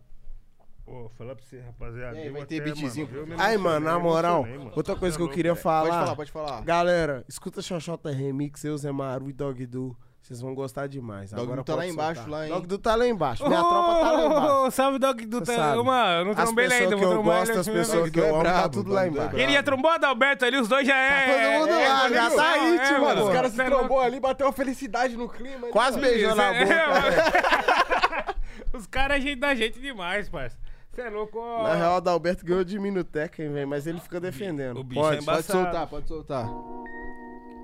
Pô, 0.87 1.11
fala 1.17 1.35
pra 1.35 1.43
você, 1.43 1.59
rapaziada. 1.59 2.17
Aí, 2.17 2.27
eu 2.27 2.33
vai 2.33 2.45
ter 2.45 2.61
até, 2.61 2.71
beatzinho? 2.71 3.09
mano, 3.11 3.35
Aí, 3.37 3.57
mano, 3.57 3.85
na 3.85 3.99
moral, 3.99 4.43
mano. 4.43 4.71
outra 4.73 4.95
coisa 4.95 5.17
que 5.17 5.21
eu 5.21 5.27
Tá 5.27 5.33
queria 5.33 5.53
falar. 5.53 5.89
Pode 5.89 5.99
falar, 5.99 6.15
pode 6.15 6.31
falar. 6.31 6.61
Galera, 6.63 7.25
escuta 7.27 7.61
Xoxota 7.61 8.09
Remix, 8.09 8.63
eu, 8.63 8.77
Zé 8.77 8.89
Maru 8.89 9.29
e 9.29 9.33
Dog 9.33 9.65
Du. 9.65 9.93
Vocês 10.21 10.39
vão 10.39 10.55
gostar 10.55 10.87
demais. 10.87 11.31
Dog 11.31 11.43
Agora 11.43 11.61
tá 11.63 11.75
lá 11.75 11.85
embaixo, 11.85 12.21
soltar. 12.21 12.39
lá, 12.39 12.45
hein? 12.45 12.53
Dog 12.53 12.67
Du 12.67 12.77
tá 12.77 12.95
lá 12.95 13.05
embaixo. 13.07 13.45
Minha 13.47 13.59
tropa 13.59 13.99
tá 13.99 14.11
lá 14.11 14.25
embaixo. 14.25 14.71
Salve, 14.71 14.99
Dog 14.99 15.25
do 15.25 15.45
sabe. 15.45 15.83
Mano, 15.83 16.21
eu 16.21 16.25
não 16.25 16.35
trombei 16.35 16.65
ele 16.65 16.73
pessoas 16.73 16.93
ainda, 16.93 16.97
que 16.97 17.03
eu 17.03 17.23
gosto, 17.23 17.41
ele 17.43 17.51
as 17.51 17.57
assim, 17.59 17.71
pessoas 17.73 18.03
né? 18.05 18.09
que 18.09 18.19
eu 18.19 18.25
é 18.25 18.29
amo, 18.29 18.43
tá 18.43 18.69
tudo 18.69 18.91
lá 18.91 19.03
é 19.03 19.07
embaixo. 19.09 19.37
Ele 19.37 19.51
ia 19.51 19.63
trombou 19.63 19.91
Adalberto 19.91 20.45
ali, 20.45 20.57
os 20.57 20.67
dois 20.69 20.87
já 20.87 20.95
é. 20.97 21.25
todo 21.25 21.59
mundo 21.59 21.79
é, 21.79 21.87
lá, 21.89 22.09
já 22.09 22.25
é, 22.25 22.35
tá 22.35 22.45
é, 22.57 22.59
aí, 22.59 22.77
é, 22.77 22.87
tio, 22.87 23.01
mano. 23.01 23.25
Os 23.25 23.33
caras 23.33 23.51
se 23.53 23.61
é 23.61 23.65
trombou 23.65 23.99
ali, 24.01 24.19
bateu 24.19 24.47
uma 24.47 24.53
felicidade 24.53 25.15
no 25.17 25.27
clima. 25.29 25.67
Quase 25.67 25.99
beijou 25.99 26.33
na 26.35 26.55
É, 26.55 26.65
boca. 26.65 28.35
Os 28.77 28.85
caras 28.85 29.17
é 29.17 29.21
gente 29.21 29.39
da 29.39 29.55
gente 29.55 29.79
demais, 29.79 30.27
parça. 30.29 30.57
Você 30.97 31.03
é 31.03 31.09
louco, 31.11 31.37
ó. 31.37 31.61
Na 31.61 31.75
real, 31.75 31.93
o 31.93 31.97
Adalberto 31.97 32.43
ganhou 32.43 32.63
de 32.63 32.79
Minuteca, 32.79 33.43
hein, 33.43 33.53
velho? 33.53 33.67
Mas 33.67 33.85
ele 33.85 33.99
fica 33.99 34.19
defendendo. 34.19 34.79
O 34.79 34.83
bicho 34.83 34.99
Pode. 34.99 35.19
é 35.19 35.21
embaçado. 35.21 35.59
Pode 35.59 35.63
soltar, 35.63 35.87
pode 35.87 36.07
soltar. 36.07 36.49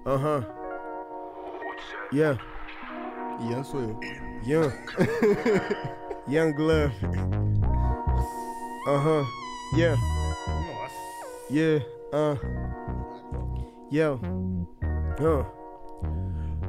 Aham. 0.05 0.45
Yeah. 2.13 2.39
Ian 3.49 3.63
sou 3.63 3.79
eu. 3.79 3.99
Young. 4.45 4.71
Young 6.29 6.53
Glove. 6.53 6.93
Aham. 8.87 9.25
Yeah. 9.75 9.99
Nossa. 10.71 10.95
Yeah. 11.49 11.85
Uh. 12.13 12.37
Yo. 13.91 14.19
Uh. 15.19 15.62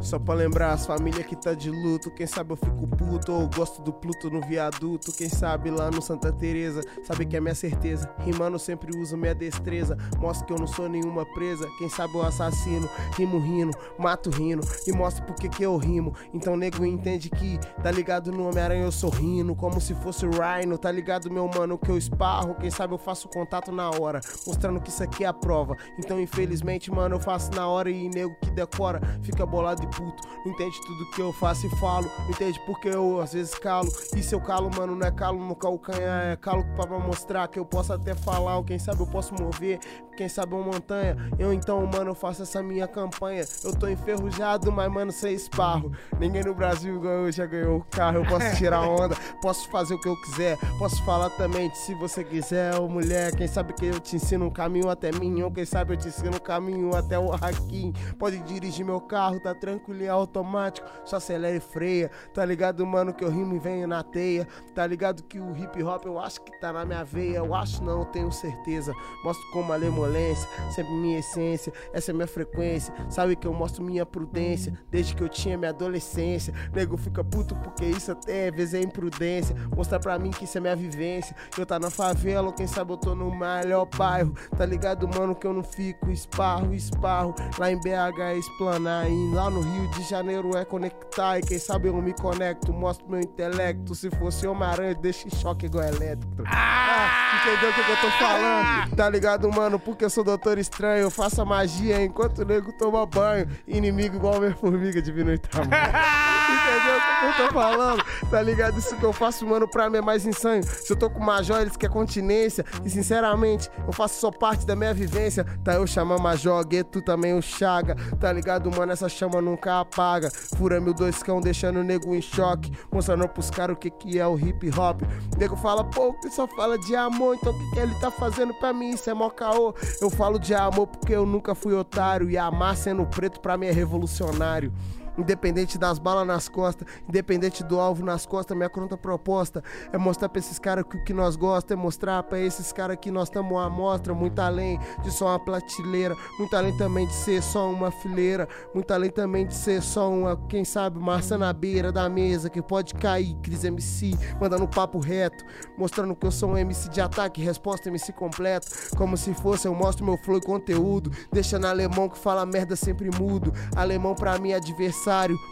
Só 0.04 0.18
pra 0.18 0.34
lembrar 0.34 0.72
as 0.72 0.84
famílias 0.84 1.24
que 1.24 1.34
tá 1.34 1.54
de 1.54 1.70
luto. 1.70 2.10
Quem 2.10 2.26
sabe 2.26 2.52
eu 2.52 2.56
fico 2.56 2.86
puto 2.86 3.32
ou 3.32 3.48
gosto 3.48 3.80
do 3.80 3.90
Pluto 3.90 4.30
no 4.30 4.42
viaduto. 4.42 5.10
Quem 5.12 5.30
sabe 5.30 5.70
lá 5.70 5.90
no 5.90 6.02
Santa 6.02 6.30
Teresa, 6.30 6.82
sabe 7.02 7.24
que 7.24 7.36
é 7.36 7.40
minha 7.40 7.54
certeza. 7.54 8.12
Rimando 8.18 8.58
sempre 8.58 8.94
uso 8.98 9.16
minha 9.16 9.34
destreza. 9.34 9.96
Mostro 10.18 10.46
que 10.46 10.52
eu 10.52 10.58
não 10.58 10.66
sou 10.66 10.90
nenhuma 10.90 11.24
presa. 11.32 11.66
Quem 11.78 11.88
sabe 11.88 12.14
eu 12.14 12.22
assassino, 12.22 12.86
rimo 13.16 13.38
rindo, 13.38 13.72
mato 13.98 14.28
rindo. 14.28 14.62
E 14.86 14.92
mostro 14.92 15.24
por 15.24 15.34
que 15.36 15.64
eu 15.64 15.76
rimo. 15.78 16.14
Então 16.34 16.54
nego 16.54 16.84
entende 16.84 17.30
que 17.30 17.58
tá 17.82 17.90
ligado 17.90 18.30
no 18.30 18.46
Homem-Aranha 18.48 18.84
eu 18.84 18.92
sou 18.92 19.08
rindo. 19.08 19.54
Como 19.54 19.80
se 19.80 19.94
fosse 19.94 20.26
o 20.26 20.30
Rhino, 20.30 20.76
tá 20.76 20.92
ligado 20.92 21.30
meu 21.30 21.48
mano 21.48 21.78
que 21.78 21.90
eu 21.90 21.96
esparro. 21.96 22.54
Quem 22.56 22.70
sabe 22.70 22.92
eu 22.92 22.98
faço 22.98 23.26
contato 23.28 23.72
na 23.72 23.88
hora, 23.88 24.20
mostrando 24.46 24.82
que 24.82 24.90
isso 24.90 25.02
aqui 25.02 25.24
é 25.24 25.28
a 25.28 25.32
prova. 25.32 25.74
Então 25.98 26.20
infelizmente, 26.20 26.90
mano, 26.90 27.16
eu 27.16 27.20
faço 27.20 27.50
na 27.54 27.66
hora 27.66 27.90
e 27.90 28.08
nego 28.10 28.36
que 28.42 28.50
decora 28.50 29.00
fica 29.22 29.46
bolado 29.46 29.82
e 29.82 29.93
puto. 29.96 30.28
Não 30.44 30.52
entende 30.52 30.78
tudo 30.86 31.10
que 31.10 31.20
eu 31.20 31.32
faço 31.32 31.66
e 31.66 31.70
falo. 31.76 32.10
Não 32.20 32.30
entende 32.30 32.60
porque 32.66 32.88
eu 32.88 33.20
às 33.20 33.32
vezes 33.32 33.54
calo. 33.54 33.90
E 34.14 34.22
se 34.22 34.34
eu 34.34 34.40
calo, 34.40 34.70
mano, 34.74 34.94
não 34.94 35.06
é 35.06 35.10
calo 35.10 35.42
no 35.42 35.54
calcanhar, 35.54 36.26
é 36.26 36.36
calo 36.36 36.64
pra 36.76 36.98
mostrar 36.98 37.48
que 37.48 37.58
eu 37.58 37.64
posso 37.64 37.92
até 37.92 38.14
falar. 38.14 38.58
Ou 38.58 38.64
quem 38.64 38.78
sabe 38.78 39.00
eu 39.00 39.06
posso 39.06 39.34
mover, 39.34 39.78
quem 40.16 40.28
sabe 40.28 40.54
uma 40.54 40.64
montanha. 40.64 41.16
Eu 41.38 41.52
então, 41.52 41.84
mano, 41.86 42.10
eu 42.10 42.14
faço 42.14 42.42
essa 42.42 42.62
minha 42.62 42.86
campanha. 42.86 43.44
Eu 43.62 43.74
tô 43.74 43.88
enferrujado, 43.88 44.70
mas, 44.70 44.90
mano, 44.90 45.12
sem 45.12 45.34
esparro. 45.34 45.92
Ninguém 46.18 46.44
no 46.44 46.54
Brasil 46.54 47.00
ganhou, 47.00 47.30
já 47.32 47.46
ganhou 47.46 47.78
o 47.78 47.84
carro. 47.84 48.18
Eu 48.18 48.26
posso 48.26 48.56
tirar 48.56 48.82
onda, 48.86 49.16
posso 49.40 49.68
fazer 49.70 49.94
o 49.94 50.00
que 50.00 50.08
eu 50.08 50.20
quiser. 50.22 50.58
Posso 50.78 51.02
falar 51.04 51.30
também 51.30 51.70
de 51.70 51.78
se 51.78 51.94
você 51.94 52.22
quiser, 52.22 52.74
ô 52.78 52.88
mulher. 52.88 53.34
Quem 53.34 53.46
sabe 53.46 53.72
que 53.72 53.86
eu 53.86 54.00
te 54.00 54.16
ensino 54.16 54.46
um 54.46 54.50
caminho 54.50 54.90
até 54.90 55.10
mim. 55.12 55.42
Ou 55.42 55.50
quem 55.50 55.64
sabe 55.64 55.94
eu 55.94 55.96
te 55.96 56.08
ensino 56.08 56.36
um 56.36 56.40
caminho 56.40 56.94
até 56.94 57.18
o 57.18 57.32
Hakim. 57.32 57.92
Pode 58.18 58.38
dirigir 58.40 58.84
meu 58.84 59.00
carro, 59.00 59.40
tá 59.40 59.54
tranquilo 59.54 59.83
e 59.92 60.08
automático. 60.08 60.86
Só 61.04 61.16
acelera 61.16 61.56
e 61.56 61.60
freia. 61.60 62.10
Tá 62.32 62.44
ligado, 62.44 62.86
mano, 62.86 63.12
que 63.12 63.24
eu 63.24 63.30
rimo 63.30 63.54
e 63.54 63.58
venho 63.58 63.86
na 63.86 64.02
teia. 64.02 64.46
Tá 64.74 64.86
ligado 64.86 65.22
que 65.24 65.38
o 65.38 65.56
hip 65.56 65.82
hop 65.82 66.06
eu 66.06 66.18
acho 66.18 66.40
que 66.42 66.58
tá 66.60 66.72
na 66.72 66.84
minha 66.84 67.04
veia. 67.04 67.38
Eu 67.38 67.54
acho 67.54 67.82
não, 67.82 68.04
tenho 68.04 68.30
certeza. 68.32 68.94
Mostro 69.24 69.44
como 69.52 69.72
a 69.72 69.76
lemolência, 69.76 70.48
sempre 70.74 70.92
minha 70.92 71.18
essência. 71.18 71.72
Essa 71.92 72.10
é 72.10 72.14
minha 72.14 72.26
frequência. 72.26 72.94
Sabe 73.08 73.36
que 73.36 73.46
eu 73.46 73.52
mostro 73.52 73.82
minha 73.82 74.06
prudência. 74.06 74.72
Desde 74.90 75.14
que 75.14 75.22
eu 75.22 75.28
tinha 75.28 75.58
minha 75.58 75.70
adolescência. 75.70 76.54
Nego 76.72 76.96
fica 76.96 77.22
puto 77.22 77.54
porque 77.56 77.84
isso 77.84 78.12
até 78.12 78.48
às 78.48 78.54
vezes 78.54 78.74
é 78.74 78.80
imprudência. 78.80 79.56
Mostrar 79.74 79.98
pra 80.00 80.18
mim 80.18 80.30
que 80.30 80.44
isso 80.44 80.58
é 80.58 80.60
minha 80.60 80.76
vivência. 80.76 81.34
Eu 81.58 81.66
tá 81.66 81.78
na 81.78 81.90
favela, 81.90 82.48
ou 82.48 82.52
quem 82.52 82.66
sabe 82.66 82.92
eu 82.92 82.96
tô 82.96 83.14
no 83.14 83.34
melhor 83.34 83.86
bairro. 83.96 84.34
Tá 84.56 84.64
ligado, 84.66 85.08
mano, 85.08 85.34
que 85.34 85.46
eu 85.46 85.52
não 85.52 85.62
fico 85.62 86.10
esparro, 86.10 86.74
esparro. 86.74 87.34
Lá 87.58 87.70
em 87.70 87.80
BH 87.80 88.20
é 88.20 88.38
explanar. 88.38 89.10
E 89.10 89.34
lá 89.34 89.50
no 89.50 89.62
Rio 89.64 89.88
de 89.88 90.02
Janeiro 90.02 90.56
é 90.56 90.64
conectar. 90.64 91.38
E 91.38 91.42
quem 91.42 91.58
sabe 91.58 91.88
eu 91.88 91.96
me 92.00 92.12
conecto, 92.12 92.72
mostro 92.72 93.08
meu 93.08 93.20
intelecto. 93.20 93.94
Se 93.94 94.10
fosse 94.10 94.46
Homem-Aranha, 94.46 94.94
deixa 94.94 95.26
em 95.26 95.30
choque 95.30 95.66
igual 95.66 95.84
elétrico. 95.84 96.44
Ah, 96.46 97.40
entendeu 97.42 97.70
o 97.70 97.74
que, 97.74 97.84
que 97.84 97.90
eu 97.90 97.96
tô 97.96 98.10
falando? 98.18 98.96
Tá 98.96 99.08
ligado, 99.08 99.50
mano? 99.52 99.78
Porque 99.78 100.04
eu 100.04 100.10
sou 100.10 100.24
doutor 100.24 100.58
estranho. 100.58 101.02
Eu 101.02 101.10
faço 101.10 101.40
a 101.40 101.44
magia 101.44 102.02
enquanto 102.02 102.38
o 102.38 102.44
nego 102.44 102.72
toma 102.72 103.04
banho. 103.06 103.48
Inimigo 103.66 104.16
igual 104.16 104.40
minha 104.40 104.54
formiga 104.54 105.00
diminui 105.00 105.38
tamanho. 105.38 105.70
Entendeu 106.44 106.96
o 106.96 107.34
que 107.34 107.42
eu 107.42 107.46
tô 107.46 107.54
falando? 107.54 108.04
Tá 108.30 108.42
ligado? 108.42 108.78
Isso 108.78 108.96
que 108.96 109.02
eu 109.02 109.12
faço, 109.12 109.46
mano, 109.46 109.66
pra 109.66 109.88
mim 109.88 109.98
é 109.98 110.00
mais 110.00 110.26
insano. 110.26 110.62
Se 110.62 110.92
eu 110.92 110.96
tô 110.96 111.08
com 111.08 111.20
Major, 111.20 111.60
eles 111.60 111.76
querem 111.76 111.94
continência. 111.94 112.64
E 112.84 112.90
sinceramente, 112.90 113.70
eu 113.86 113.92
faço 113.92 114.20
só 114.20 114.30
parte 114.30 114.66
da 114.66 114.76
minha 114.76 114.92
vivência. 114.92 115.44
Tá 115.64 115.74
eu 115.74 115.86
chamando 115.86 116.20
Major, 116.20 116.64
Gueto 116.66 117.00
também 117.00 117.34
o 117.34 117.42
Chaga. 117.42 117.96
Tá 118.20 118.32
ligado, 118.32 118.70
mano? 118.70 118.92
Essa 118.92 119.08
chama 119.08 119.40
nunca 119.54 119.80
apaga. 119.80 120.30
Fura 120.30 120.80
mil 120.80 120.92
dois 120.92 121.22
cão, 121.22 121.40
deixando 121.40 121.78
o 121.80 121.84
nego 121.84 122.14
em 122.14 122.20
choque. 122.20 122.72
Mostrando 122.92 123.26
pros 123.28 123.50
caras 123.50 123.76
o 123.76 123.78
que, 123.78 123.90
que 123.90 124.18
é 124.18 124.26
o 124.26 124.38
hip 124.38 124.68
hop. 124.78 125.02
O 125.34 125.38
nego 125.38 125.56
fala, 125.56 125.84
pô, 125.84 126.12
que 126.14 126.28
só 126.30 126.46
fala 126.46 126.78
de 126.78 126.94
amor. 126.94 127.36
Então 127.36 127.52
o 127.52 127.58
que, 127.58 127.70
que 127.70 127.78
ele 127.78 127.94
tá 127.96 128.10
fazendo 128.10 128.52
pra 128.54 128.72
mim? 128.72 128.90
Isso 128.90 129.08
é 129.08 129.14
mó 129.14 129.30
caô. 129.30 129.74
Eu 130.00 130.10
falo 130.10 130.38
de 130.38 130.54
amor 130.54 130.86
porque 130.88 131.14
eu 131.14 131.24
nunca 131.24 131.54
fui 131.54 131.74
otário. 131.74 132.28
E 132.30 132.36
amar 132.36 132.76
sendo 132.76 133.06
preto 133.06 133.40
pra 133.40 133.56
mim 133.56 133.66
é 133.66 133.72
revolucionário. 133.72 134.72
Independente 135.16 135.78
das 135.78 135.98
balas 135.98 136.26
nas 136.26 136.48
costas, 136.48 136.86
independente 137.08 137.62
do 137.62 137.78
alvo 137.78 138.04
nas 138.04 138.26
costas, 138.26 138.56
minha 138.56 138.68
conta 138.68 138.96
proposta 138.96 139.62
é 139.92 139.98
mostrar 139.98 140.28
pra 140.28 140.38
esses 140.38 140.58
caras 140.58 140.84
que 140.88 140.96
o 140.96 141.04
que 141.04 141.12
nós 141.12 141.36
gosta 141.36 141.74
é 141.74 141.76
mostrar 141.76 142.22
pra 142.24 142.38
esses 142.38 142.72
caras 142.72 142.96
que 143.00 143.10
nós 143.10 143.28
estamos 143.28 143.56
à 143.58 143.68
mostra, 143.68 144.14
muito 144.14 144.38
além 144.40 144.78
de 145.02 145.10
só 145.10 145.26
uma 145.26 145.38
prateleira, 145.38 146.16
muito 146.38 146.54
além 146.56 146.76
também 146.76 147.06
de 147.06 147.14
ser 147.14 147.42
só 147.42 147.70
uma 147.70 147.90
fileira, 147.90 148.48
muito 148.74 148.92
além 148.92 149.10
também 149.10 149.46
de 149.46 149.54
ser 149.54 149.82
só 149.82 150.10
uma, 150.10 150.36
quem 150.48 150.64
sabe, 150.64 150.98
maçã 150.98 151.38
na 151.38 151.52
beira 151.52 151.92
da 151.92 152.08
mesa 152.08 152.50
que 152.50 152.60
pode 152.60 152.94
cair, 152.94 153.34
Cris 153.42 153.64
MC, 153.64 154.16
mandando 154.40 154.66
papo 154.66 154.98
reto, 154.98 155.44
mostrando 155.78 156.14
que 156.14 156.26
eu 156.26 156.30
sou 156.30 156.50
um 156.50 156.58
MC 156.58 156.88
de 156.88 157.00
ataque, 157.00 157.40
resposta 157.42 157.88
MC 157.88 158.12
completo, 158.12 158.66
como 158.96 159.16
se 159.16 159.32
fosse 159.34 159.66
eu 159.66 159.74
mostro 159.74 160.04
meu 160.04 160.16
flow 160.18 160.38
e 160.38 160.42
conteúdo, 160.42 161.10
deixando 161.32 161.66
alemão 161.66 162.08
que 162.08 162.18
fala 162.18 162.44
merda 162.44 162.76
sempre 162.76 163.10
mudo, 163.18 163.52
alemão 163.76 164.14
pra 164.14 164.38
mim 164.38 164.52
é 164.52 164.60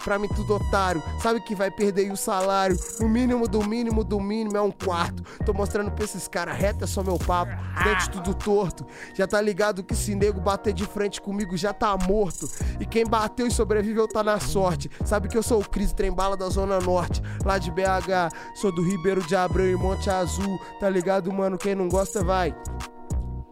pra 0.02 0.18
mim 0.18 0.28
tudo 0.28 0.54
otário, 0.54 1.02
sabe 1.20 1.40
que 1.40 1.54
vai 1.54 1.70
perder 1.70 2.10
o 2.10 2.16
salário, 2.16 2.78
no 3.00 3.08
mínimo 3.08 3.46
do 3.48 3.62
mínimo 3.62 4.02
do 4.04 4.20
mínimo 4.20 4.56
é 4.56 4.62
um 4.62 4.70
quarto, 4.70 5.22
tô 5.44 5.52
mostrando 5.52 5.90
pra 5.90 6.04
esses 6.04 6.26
caras 6.28 6.56
reto 6.56 6.84
é 6.84 6.86
só 6.86 7.02
meu 7.02 7.18
papo, 7.18 7.52
dente 7.84 8.10
tudo 8.10 8.34
torto, 8.34 8.86
já 9.14 9.26
tá 9.26 9.40
ligado 9.40 9.82
que 9.82 9.94
se 9.94 10.14
nego 10.14 10.40
bater 10.40 10.72
de 10.72 10.84
frente 10.84 11.20
comigo 11.20 11.56
já 11.56 11.72
tá 11.72 11.96
morto, 11.96 12.48
e 12.80 12.86
quem 12.86 13.06
bateu 13.06 13.46
e 13.46 13.50
sobreviveu 13.50 14.08
tá 14.08 14.22
na 14.22 14.40
sorte, 14.40 14.90
sabe 15.04 15.28
que 15.28 15.36
eu 15.36 15.42
sou 15.42 15.60
o 15.60 15.68
Cris 15.68 15.92
Trembala 15.92 16.36
da 16.36 16.48
Zona 16.48 16.80
Norte, 16.80 17.22
lá 17.44 17.58
de 17.58 17.70
BH, 17.70 18.34
sou 18.54 18.74
do 18.74 18.82
Ribeiro 18.82 19.22
de 19.22 19.36
Abreu 19.36 19.70
e 19.70 19.76
Monte 19.76 20.08
Azul, 20.10 20.58
tá 20.80 20.88
ligado 20.88 21.32
mano, 21.32 21.58
quem 21.58 21.74
não 21.74 21.88
gosta 21.88 22.22
vai 22.22 22.54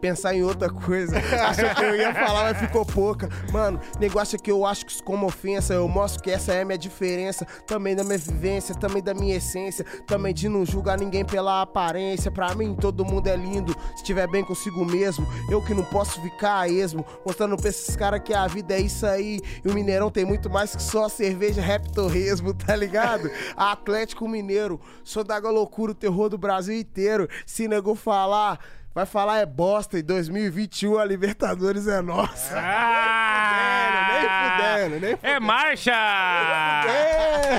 pensar 0.00 0.34
em 0.34 0.42
outra 0.42 0.70
coisa. 0.70 1.16
Achou 1.18 1.74
que 1.74 1.82
eu 1.82 1.96
ia 1.96 2.14
falar, 2.14 2.44
mas 2.44 2.58
ficou 2.58 2.84
pouca. 2.84 3.28
Mano, 3.52 3.78
negócio 3.98 4.36
é 4.36 4.38
que 4.38 4.50
eu 4.50 4.64
acho 4.64 4.86
que 4.86 4.92
isso 4.92 5.04
como 5.04 5.26
ofensa. 5.26 5.74
Eu 5.74 5.86
mostro 5.88 6.22
que 6.22 6.30
essa 6.30 6.52
é 6.52 6.62
a 6.62 6.64
minha 6.64 6.78
diferença. 6.78 7.46
Também 7.66 7.94
da 7.94 8.02
minha 8.02 8.18
vivência, 8.18 8.74
também 8.74 9.02
da 9.02 9.12
minha 9.12 9.36
essência. 9.36 9.84
Também 10.06 10.32
de 10.32 10.48
não 10.48 10.64
julgar 10.64 10.98
ninguém 10.98 11.24
pela 11.24 11.62
aparência. 11.62 12.30
Pra 12.30 12.54
mim, 12.54 12.74
todo 12.74 13.04
mundo 13.04 13.26
é 13.26 13.36
lindo. 13.36 13.74
Se 13.96 14.02
tiver 14.02 14.26
bem 14.28 14.44
consigo 14.44 14.84
mesmo. 14.84 15.26
Eu 15.50 15.62
que 15.64 15.74
não 15.74 15.84
posso 15.84 16.20
ficar 16.22 16.60
a 16.60 16.68
esmo. 16.68 17.04
Mostrando 17.24 17.56
pra 17.56 17.68
esses 17.68 17.94
caras 17.94 18.20
que 18.24 18.32
a 18.32 18.46
vida 18.46 18.74
é 18.74 18.80
isso 18.80 19.04
aí. 19.06 19.40
E 19.64 19.68
o 19.68 19.74
Mineirão 19.74 20.10
tem 20.10 20.24
muito 20.24 20.48
mais 20.48 20.74
que 20.74 20.82
só 20.82 21.08
cerveja 21.08 21.60
rap 21.60 21.92
torresmo, 21.92 22.54
tá 22.54 22.74
ligado? 22.74 23.30
Atlético 23.56 24.26
Mineiro. 24.26 24.80
Sou 25.04 25.22
da 25.22 25.38
loucura, 25.38 25.92
o 25.92 25.94
terror 25.94 26.28
do 26.28 26.38
Brasil 26.38 26.74
inteiro. 26.74 27.28
Se 27.44 27.68
nego 27.68 27.94
falar. 27.94 28.58
Vai 28.92 29.06
falar 29.06 29.38
é 29.38 29.46
bosta, 29.46 30.00
em 30.00 30.02
2021 30.02 30.98
a 30.98 31.04
Libertadores 31.04 31.86
é 31.86 32.02
nossa. 32.02 32.56
Ah! 32.58 34.08
Nem 34.10 34.20
fudendo, 34.50 35.00
nem 35.00 35.16
fudendo. 35.16 35.34
É 35.34 35.40
marcha! 35.40 35.92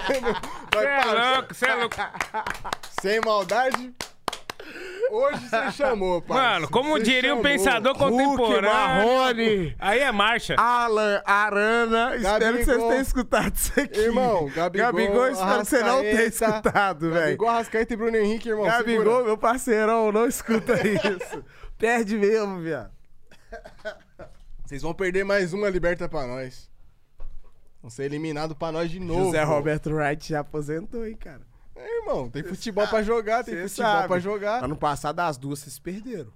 Fudendo. 0.07 0.27
Cê 0.73 0.75
Vai 0.75 0.85
é 0.85 1.33
louco, 1.35 1.53
cê 1.53 1.65
é 1.65 1.75
louco. 1.75 1.95
Sem 3.01 3.21
maldade. 3.21 3.93
Hoje 5.11 5.49
você 5.49 5.71
chamou, 5.73 6.21
parça. 6.21 6.41
Mano, 6.41 6.69
como 6.69 6.91
Você 6.91 7.03
diria 7.03 7.35
um 7.35 7.41
pensador 7.41 7.93
Hulk, 7.97 8.11
contemporâneo. 8.11 8.71
Marrone, 8.71 9.75
Aí 9.77 9.99
é 9.99 10.11
marcha. 10.11 10.55
Alan, 10.57 11.21
Arana. 11.25 12.15
Espero 12.15 12.57
que 12.57 12.63
vocês 12.63 12.67
Gabigol. 12.67 12.89
tenham 12.89 13.01
escutado 13.01 13.55
isso 13.55 13.79
aqui. 13.79 13.99
Irmão, 13.99 14.49
Gabigol, 14.55 14.85
Gabigol, 14.87 15.27
espero 15.27 15.59
que 15.59 15.65
você 15.65 15.83
não 15.83 15.99
tenha 16.01 16.23
escutado, 16.23 17.09
velho. 17.11 17.21
Gabigol, 17.25 17.49
Arrascaeta 17.49 17.93
e 17.93 17.97
Bruno 17.97 18.15
Henrique, 18.17 18.47
irmão. 18.49 18.65
Gabigol, 18.65 19.03
segura. 19.03 19.23
meu 19.25 19.37
parceirão, 19.37 20.11
não 20.13 20.25
escuta 20.27 20.75
isso. 20.87 21.43
Perde 21.77 22.17
mesmo, 22.17 22.61
viado. 22.61 22.91
Vocês 24.65 24.81
vão 24.81 24.93
perder 24.93 25.25
mais 25.25 25.51
uma 25.51 25.69
liberta 25.69 26.07
pra 26.07 26.25
nós. 26.25 26.71
Vão 27.81 27.89
ser 27.89 28.03
eliminados 28.03 28.55
pra 28.55 28.71
nós 28.71 28.89
de 28.89 28.99
novo. 28.99 29.25
José 29.25 29.43
Roberto 29.43 29.89
Wright 29.93 30.29
já 30.29 30.39
aposentou, 30.39 31.05
hein, 31.05 31.17
cara. 31.19 31.41
É, 31.83 31.99
irmão, 32.01 32.29
tem 32.29 32.43
futebol 32.43 32.87
pra 32.87 33.01
jogar, 33.03 33.43
tem 33.43 33.55
Cê 33.55 33.67
futebol 33.69 33.91
sabe. 33.91 34.07
pra 34.07 34.19
jogar. 34.19 34.63
Ano 34.63 34.75
passado, 34.75 35.19
as 35.21 35.37
duas 35.37 35.59
vocês 35.59 35.79
perderam. 35.79 36.31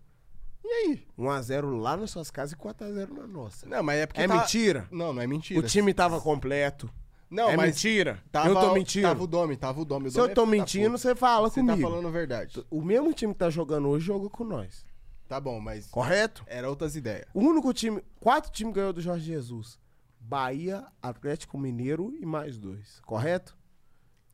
E 0.64 0.68
aí? 0.68 1.08
1x0 1.18 1.80
lá 1.80 1.96
nas 1.96 2.10
suas 2.12 2.32
casas 2.32 2.54
e 2.54 2.56
4x0 2.56 3.10
na 3.14 3.28
nossa. 3.28 3.68
Não, 3.68 3.84
mas 3.84 4.00
é 4.00 4.06
porque 4.08 4.22
É 4.22 4.28
tá- 4.28 4.36
mentira? 4.38 4.88
Não, 4.92 5.14
não 5.14 5.22
é 5.22 5.28
mentira. 5.28 5.60
O 5.60 5.64
time 5.64 5.94
tava 5.94 6.20
completo. 6.20 6.90
Não, 7.30 7.50
é 7.50 7.58
mas 7.58 7.68
mentira? 7.68 8.20
tava, 8.32 8.50
eu 8.50 8.56
tô 8.56 8.74
mentindo. 8.74 9.08
Tava 9.08 9.24
o 9.24 9.28
Domi, 9.28 9.58
tava 9.58 9.82
o 9.82 9.86
Domi. 9.86 10.08
o 10.08 10.12
Se 10.12 10.18
eu 10.20 10.24
Domi 10.24 10.32
é 10.32 10.36
tô 10.36 10.46
da 10.46 10.52
mentindo, 10.52 10.98
você 10.98 11.16
fala 11.16 11.50
Você 11.50 11.60
comigo. 11.60 11.82
tá 11.82 11.88
falando 11.88 12.08
a 12.08 12.12
verdade. 12.12 12.66
O 12.70 12.82
mesmo 12.82 13.14
time 13.14 13.34
que 13.34 13.40
tá 13.40 13.50
jogando 13.50 13.88
hoje 13.90 14.06
jogou 14.06 14.30
com 14.30 14.44
nós. 14.44 14.86
Tá 15.28 15.40
bom, 15.40 15.60
mas 15.60 15.88
Correto? 15.88 16.44
era 16.48 16.70
outras 16.70 16.96
ideias. 16.96 17.26
O 17.34 17.40
único 17.42 17.74
time. 17.74 18.02
Quatro 18.20 18.52
times 18.52 18.74
ganhou 18.74 18.94
do 18.94 19.02
Jorge 19.02 19.26
Jesus: 19.26 19.78
Bahia, 20.20 20.84
Atlético 21.02 21.58
Mineiro 21.58 22.14
e 22.20 22.26
mais 22.26 22.58
dois. 22.58 23.00
Correto? 23.06 23.56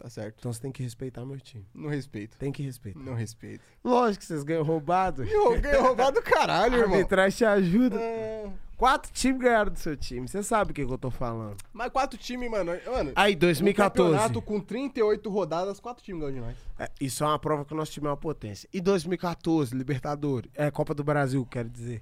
Tá 0.01 0.09
certo. 0.09 0.37
Então 0.39 0.51
você 0.51 0.59
tem 0.59 0.71
que 0.71 0.81
respeitar 0.81 1.23
meu 1.23 1.39
time. 1.39 1.63
Não 1.75 1.87
respeito. 1.87 2.35
Tem 2.35 2.51
que 2.51 2.63
respeitar. 2.63 2.99
Não 2.99 3.13
respeito. 3.13 3.63
Lógico 3.83 4.21
que 4.21 4.25
vocês 4.25 4.43
ganham 4.43 4.63
roubado. 4.63 5.23
Eu 5.29 5.61
ganhei 5.61 5.79
roubado 5.79 6.19
do 6.19 6.23
caralho, 6.23 6.75
irmão. 6.75 6.95
arbitragem 6.97 7.37
te 7.37 7.45
ajuda. 7.45 7.97
Ah, 7.99 8.49
Quatro 8.75 9.11
times 9.13 9.39
ganharam 9.39 9.71
do 9.71 9.77
seu 9.77 9.95
time. 9.95 10.27
Você 10.27 10.41
sabe 10.41 10.71
o 10.71 10.73
que, 10.73 10.83
que 10.83 10.91
eu 10.91 10.97
tô 10.97 11.11
falando. 11.11 11.55
Mas 11.71 11.91
quatro 11.91 12.17
times, 12.17 12.49
mano. 12.49 12.71
Mano, 12.87 13.11
Aí, 13.15 13.35
no 13.35 13.41
2014. 13.41 14.11
campeonato 14.11 14.41
com 14.41 14.59
38 14.59 15.29
rodadas, 15.29 15.79
quatro 15.79 16.03
times 16.03 16.19
ganham 16.19 16.33
de 16.33 16.39
nós. 16.39 16.57
É, 16.79 16.89
isso 16.99 17.23
é 17.23 17.27
uma 17.27 17.37
prova 17.37 17.63
que 17.63 17.73
o 17.75 17.77
nosso 17.77 17.91
time 17.91 18.07
é 18.07 18.09
uma 18.09 18.17
potência. 18.17 18.67
E 18.73 18.81
2014, 18.81 19.75
Libertadores. 19.75 20.49
É, 20.55 20.71
Copa 20.71 20.95
do 20.95 21.03
Brasil, 21.03 21.45
quero 21.45 21.69
dizer. 21.69 22.01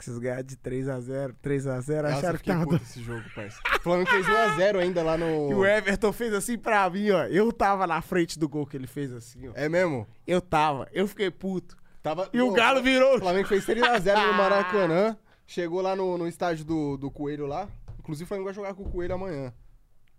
Que 0.00 0.06
vocês 0.06 0.18
ganharam 0.18 0.42
de 0.42 0.56
3x0, 0.56 1.34
3x0, 1.44 1.76
Nossa, 1.76 1.92
eu 1.92 2.06
acharam 2.06 2.38
que 2.38 2.44
tava. 2.46 2.64
puto 2.66 2.82
esse 2.82 3.02
jogo, 3.02 3.22
parça. 3.34 3.60
O 3.76 3.80
Flamengo 3.82 4.08
fez 4.08 4.26
1x0 4.26 4.78
ainda 4.78 5.02
lá 5.02 5.18
no... 5.18 5.50
E 5.50 5.54
o 5.54 5.66
Everton 5.66 6.10
fez 6.10 6.32
assim 6.32 6.56
pra 6.56 6.88
mim, 6.88 7.10
ó. 7.10 7.24
Eu 7.26 7.52
tava 7.52 7.86
na 7.86 8.00
frente 8.00 8.38
do 8.38 8.48
gol 8.48 8.64
que 8.66 8.78
ele 8.78 8.86
fez 8.86 9.12
assim, 9.12 9.48
ó. 9.48 9.52
É 9.54 9.68
mesmo? 9.68 10.06
Eu 10.26 10.40
tava, 10.40 10.88
eu 10.90 11.06
fiquei 11.06 11.30
puto. 11.30 11.76
Tava... 12.02 12.30
E 12.32 12.40
o 12.40 12.48
Pô, 12.48 12.54
Galo 12.54 12.82
virou. 12.82 13.16
O 13.16 13.18
Flamengo 13.20 13.46
fez 13.46 13.66
3x0 13.66 14.26
no 14.28 14.32
Maracanã. 14.38 15.18
Chegou 15.46 15.82
lá 15.82 15.94
no, 15.94 16.16
no 16.16 16.26
estádio 16.26 16.64
do, 16.64 16.96
do 16.96 17.10
Coelho 17.10 17.44
lá. 17.46 17.68
Inclusive 17.98 18.24
o 18.24 18.26
Flamengo 18.26 18.46
vai 18.46 18.54
jogar 18.54 18.72
com 18.72 18.82
o 18.84 18.88
Coelho 18.90 19.14
amanhã. 19.14 19.52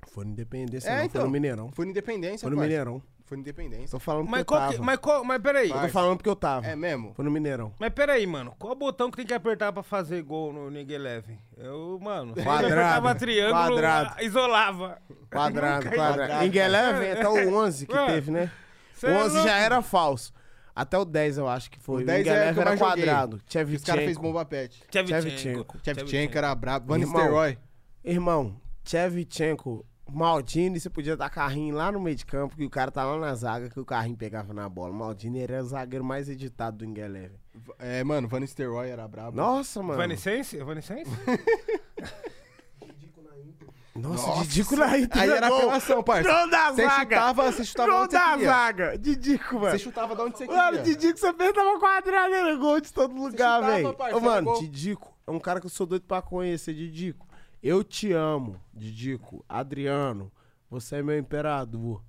Foi 0.10 0.26
no 0.26 0.32
Independência, 0.32 0.90
É, 0.90 0.98
não, 0.98 1.04
então. 1.06 1.22
foi 1.22 1.24
no 1.28 1.32
Mineirão. 1.32 1.72
Foi 1.74 1.86
no 1.86 1.92
Independência, 1.92 2.40
Foi 2.42 2.52
no 2.52 2.56
parça. 2.58 2.68
Mineirão. 2.70 3.02
Foi 3.32 3.38
no 3.38 3.42
Independência. 3.44 3.88
Tô 3.92 3.98
falando 4.00 4.26
porque 4.26 4.32
Mas 4.32 4.40
eu 4.42 4.46
qual 4.46 4.60
tava. 4.60 4.74
que. 4.74 4.82
Mas, 4.82 4.98
qual, 4.98 5.24
mas 5.24 5.42
peraí. 5.42 5.70
Eu 5.70 5.80
tô 5.80 5.88
falando 5.88 6.18
porque 6.18 6.30
eu 6.30 6.36
tava. 6.36 6.68
É 6.68 6.76
mesmo? 6.76 7.14
Foi 7.14 7.24
no 7.24 7.32
Mineirão. 7.32 7.74
Mas 7.80 7.90
peraí, 7.94 8.28
mano. 8.28 8.54
Qual 8.60 8.76
botão 8.76 9.10
que 9.10 9.16
tem 9.16 9.26
que 9.26 9.34
apertar 9.34 9.72
pra 9.72 9.82
fazer 9.82 10.22
gol 10.22 10.52
no 10.52 10.70
Ninguém 10.70 10.98
Leve? 10.98 11.40
Eu, 11.58 11.98
mano. 12.02 12.34
se 12.36 12.44
Quadrado. 12.44 12.74
apertava 12.74 13.16
triângulo, 13.16 13.54
Quadrado. 13.78 14.16
isolava. 14.22 14.98
Quadrado, 15.32 15.86
Nunca- 15.86 15.96
quadrado. 15.96 16.44
Ninguém 16.44 16.68
leva, 16.68 17.12
até 17.14 17.30
o 17.30 17.56
11 17.56 17.88
que 17.88 17.96
Ué, 17.96 18.06
teve, 18.08 18.32
né? 18.32 18.52
cê 18.96 19.08
O 19.08 19.10
é 19.12 19.24
11 19.24 19.34
já 19.36 19.40
louco. 19.44 19.50
era 19.50 19.82
falso. 19.82 20.34
Até 20.76 20.98
o 20.98 21.06
10 21.06 21.38
eu 21.38 21.48
acho 21.48 21.72
que 21.72 21.80
foi. 21.80 22.04
O 22.04 22.06
10 22.06 22.18
Ninguém 22.26 22.34
é 22.34 22.36
que 22.52 22.58
eu 22.58 22.62
era 22.64 22.70
mais 22.72 22.80
joguei. 22.80 23.06
quadrado. 23.06 23.38
Os 23.38 23.44
caras 23.54 23.70
fez 23.70 23.82
Tchevchenko. 23.82 24.22
bomba 24.22 24.44
pet. 24.44 24.84
Tchevchenko. 24.92 25.78
Tchevchenko 25.82 26.38
era 26.38 26.54
brabo. 26.54 26.88
Van 26.94 27.00
Irmão. 27.00 27.14
Nistelrooy. 27.22 27.58
Irmão, 28.04 28.62
Tchevchenko, 28.84 29.86
Maldini, 30.10 30.80
você 30.80 30.90
podia 30.90 31.16
dar 31.16 31.30
carrinho 31.30 31.76
lá 31.76 31.92
no 31.92 32.00
meio 32.00 32.16
de 32.16 32.26
campo, 32.26 32.56
que 32.56 32.66
o 32.66 32.70
cara 32.70 32.92
tá 32.92 33.04
lá 33.04 33.18
na 33.18 33.34
zaga, 33.34 33.70
que 33.70 33.80
o 33.80 33.86
carrinho 33.86 34.18
pegava 34.18 34.54
na 34.54 34.68
bola. 34.68 34.94
Maldini 34.94 35.40
era 35.42 35.62
o 35.62 35.66
zagueiro 35.66 36.04
mais 36.04 36.28
editado 36.28 36.78
do 36.78 36.86
Ingeleve. 36.86 37.36
É, 37.80 38.04
mano, 38.04 38.28
Van 38.28 38.40
Nistelrooy 38.42 38.90
era 38.90 39.08
brabo. 39.08 39.36
Nossa, 39.38 39.82
mano. 39.82 39.98
Vanicense? 39.98 40.58
Vanicense? 40.58 41.10
Nossa, 43.94 44.26
Nossa, 44.26 44.42
Didico 44.44 44.76
na 44.78 44.98
Inter. 44.98 45.22
Aí 45.22 45.30
era 45.30 45.50
gol. 45.50 45.58
apelação, 45.60 46.02
parça. 46.02 46.32
Não 46.32 46.50
da 46.50 46.72
Você 46.72 46.84
zaga. 46.86 47.16
chutava, 47.18 47.52
você 47.52 47.66
chutava 47.66 47.90
Não 47.92 48.02
onde 48.04 48.12
você 48.12 48.18
da 48.20 48.32
queria. 48.32 48.46
zaga. 48.48 48.98
Didico, 48.98 49.56
mano. 49.60 49.72
Você 49.72 49.80
chutava 49.80 50.16
de 50.16 50.22
onde 50.22 50.38
você 50.38 50.46
Mano, 50.46 50.78
queria. 50.78 50.84
Didico, 50.96 51.20
você 51.20 51.28
apertava 51.28 51.80
quadrado, 51.80 52.34
era 52.34 52.56
gol 52.56 52.80
de 52.82 52.92
todo 52.94 53.14
lugar, 53.14 53.62
velho. 53.62 53.96
Mano, 54.22 54.52
gol. 54.52 54.62
Didico 54.62 55.14
é 55.28 55.32
um 55.32 55.40
cara 55.40 55.60
que 55.60 55.66
eu 55.66 55.70
sou 55.70 55.86
doido 55.86 56.04
pra 56.04 56.22
conhecer, 56.22 56.74
Didico. 56.74 57.28
Eu 57.62 57.84
te 57.84 58.12
amo, 58.14 58.60
Didico. 58.82 59.46
Adriano, 59.48 60.32
você 60.68 60.96
é 60.96 61.04
meu 61.04 61.16
imperador, 61.16 62.04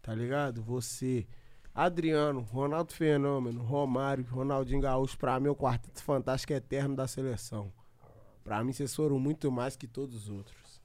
tá 0.00 0.14
ligado? 0.14 0.62
Você, 0.62 1.26
Adriano, 1.74 2.40
Ronaldo 2.40 2.94
Fenômeno, 2.94 3.62
Romário, 3.62 4.24
Ronaldinho 4.24 4.80
Gaúcho, 4.80 5.18
pra 5.18 5.38
mim 5.38 5.48
é 5.48 5.50
o 5.50 5.54
quarteto 5.54 6.02
fantástico 6.02 6.54
eterno 6.54 6.96
da 6.96 7.06
seleção. 7.06 7.70
Pra 8.42 8.64
mim, 8.64 8.72
vocês 8.72 8.94
foram 8.94 9.18
muito 9.18 9.52
mais 9.52 9.76
que 9.76 9.86
todos 9.86 10.14
os 10.14 10.30
outros. 10.30 10.80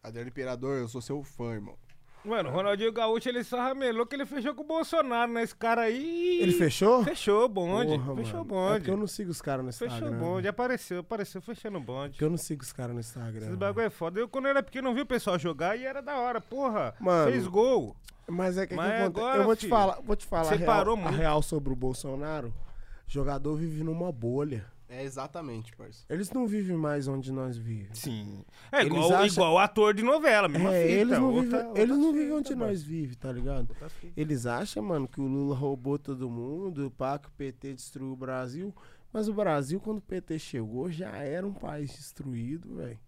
Adriano 0.00 0.28
Imperador, 0.28 0.78
eu 0.78 0.86
sou 0.86 1.00
seu 1.00 1.24
fã, 1.24 1.54
irmão. 1.54 1.76
Mano, 2.24 2.50
Ronaldinho 2.50 2.90
Gaúcho, 2.90 3.28
ele 3.28 3.44
só 3.44 3.58
ramelou 3.58 4.06
que 4.06 4.16
ele 4.16 4.24
fechou 4.24 4.54
com 4.54 4.62
o 4.62 4.66
Bolsonaro, 4.66 5.30
né? 5.30 5.42
Esse 5.42 5.54
cara 5.54 5.82
aí. 5.82 6.38
Ele 6.40 6.52
fechou? 6.52 7.04
Fechou 7.04 7.44
o 7.44 7.48
bonde. 7.48 7.98
Porra, 7.98 8.16
fechou 8.16 8.40
o. 8.40 8.42
É 8.42 8.46
bonde. 8.46 8.78
porque 8.78 8.90
eu 8.90 8.96
não 8.96 9.06
sigo 9.06 9.30
os 9.30 9.42
caras 9.42 9.62
no 9.62 9.68
Instagram. 9.68 9.94
Fechou 9.94 10.10
o 10.10 10.18
bonde. 10.18 10.48
Apareceu, 10.48 11.00
apareceu 11.00 11.42
fechando 11.42 11.76
o 11.76 11.80
bonde. 11.80 12.10
Porque 12.10 12.24
eu 12.24 12.30
não 12.30 12.38
sigo 12.38 12.62
os 12.62 12.72
caras 12.72 12.94
no 12.94 13.00
Instagram. 13.00 13.44
Esses 13.46 13.54
bagulho 13.54 13.86
é 13.86 13.90
foda. 13.90 14.18
Eu, 14.20 14.28
quando 14.28 14.46
eu 14.46 14.50
era 14.50 14.62
pequeno, 14.62 14.88
não 14.88 14.94
vi 14.94 15.02
o 15.02 15.06
pessoal 15.06 15.38
jogar 15.38 15.76
e 15.76 15.84
era 15.84 16.00
da 16.00 16.16
hora. 16.16 16.40
Porra, 16.40 16.94
Mano, 16.98 17.30
fez 17.30 17.46
gol. 17.46 17.94
Mas 18.26 18.56
é 18.56 18.62
que, 18.62 18.68
que 18.68 18.74
Mas 18.74 19.02
acontece? 19.02 19.20
agora, 19.20 19.36
eu 19.38 19.44
vou 19.44 19.56
te 19.56 19.60
filho, 19.60 19.70
falar, 19.70 20.00
vou 20.00 20.16
te 20.16 20.26
falar 20.26 20.42
a 20.42 20.44
você 20.44 20.56
real, 20.56 20.66
parou 20.66 20.96
a 20.96 21.10
real 21.10 21.42
sobre 21.42 21.72
o 21.72 21.76
Bolsonaro. 21.76 22.54
Jogador 23.06 23.54
vive 23.56 23.84
numa 23.84 24.10
bolha. 24.10 24.64
É 24.94 25.02
exatamente, 25.04 25.74
parça. 25.76 26.04
Eles 26.08 26.30
não 26.30 26.46
vivem 26.46 26.76
mais 26.76 27.08
onde 27.08 27.32
nós 27.32 27.56
vivemos. 27.56 27.98
Sim. 27.98 28.44
É 28.70 28.80
Eles 28.80 28.92
igual, 28.92 29.12
acham- 29.14 29.26
igual 29.26 29.58
ator 29.58 29.92
de 29.94 30.02
novela, 30.02 30.48
mesma 30.48 30.72
É, 30.72 30.82
fita. 30.86 30.92
eles 31.00 31.18
não 31.18 31.32
outra- 31.34 31.42
vivem, 31.58 31.66
outra 31.66 31.82
eles 31.82 31.96
não 31.96 32.06
fita, 32.12 32.18
vivem 32.18 32.32
onde 32.36 32.54
nós 32.54 32.82
vivemos, 32.82 33.16
tá 33.16 33.32
ligado? 33.32 33.76
Eles 34.16 34.46
acham, 34.46 34.82
mano, 34.82 35.08
que 35.08 35.20
o 35.20 35.24
Lula 35.26 35.54
roubou 35.56 35.98
todo 35.98 36.30
mundo, 36.30 36.92
pá, 36.96 37.18
que 37.18 37.28
o 37.28 37.32
PT 37.32 37.74
destruiu 37.74 38.12
o 38.12 38.16
Brasil. 38.16 38.74
Mas 39.12 39.28
o 39.28 39.34
Brasil, 39.34 39.80
quando 39.80 39.98
o 39.98 40.02
PT 40.02 40.38
chegou, 40.38 40.90
já 40.90 41.10
era 41.16 41.46
um 41.46 41.52
país 41.52 41.90
destruído, 41.92 42.76
velho. 42.76 42.98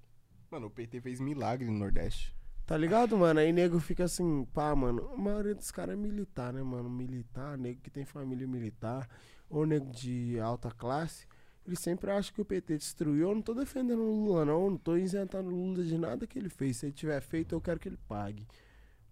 Mano, 0.50 0.66
o 0.68 0.70
PT 0.70 1.00
fez 1.00 1.20
milagre 1.20 1.66
no 1.66 1.78
Nordeste. 1.78 2.34
Tá 2.64 2.76
ligado, 2.76 3.16
mano? 3.16 3.38
Aí 3.40 3.52
nego 3.52 3.78
fica 3.78 4.04
assim, 4.04 4.44
pá, 4.52 4.74
mano. 4.74 5.10
A 5.12 5.16
maioria 5.16 5.54
dos 5.54 5.70
caras 5.70 5.94
é 5.94 5.96
militar, 5.96 6.52
né, 6.52 6.62
mano? 6.62 6.88
Militar, 6.90 7.56
nego 7.56 7.80
que 7.80 7.90
tem 7.90 8.04
família 8.04 8.46
militar, 8.46 9.08
ou 9.48 9.64
nego 9.66 9.88
de 9.90 10.38
alta 10.40 10.70
classe. 10.70 11.26
Eles 11.66 11.80
sempre 11.80 12.10
acham 12.12 12.32
que 12.32 12.40
o 12.40 12.44
PT 12.44 12.78
destruiu. 12.78 13.28
Eu 13.28 13.34
não 13.34 13.42
tô 13.42 13.52
defendendo 13.52 14.00
o 14.00 14.24
Lula, 14.24 14.44
não. 14.44 14.64
Eu 14.64 14.70
não 14.70 14.78
tô 14.78 14.96
isentando 14.96 15.50
o 15.50 15.52
Lula 15.52 15.82
de 15.82 15.98
nada 15.98 16.26
que 16.26 16.38
ele 16.38 16.48
fez. 16.48 16.76
Se 16.76 16.86
ele 16.86 16.92
tiver 16.92 17.20
feito, 17.20 17.54
eu 17.54 17.60
quero 17.60 17.80
que 17.80 17.88
ele 17.88 17.98
pague. 18.08 18.46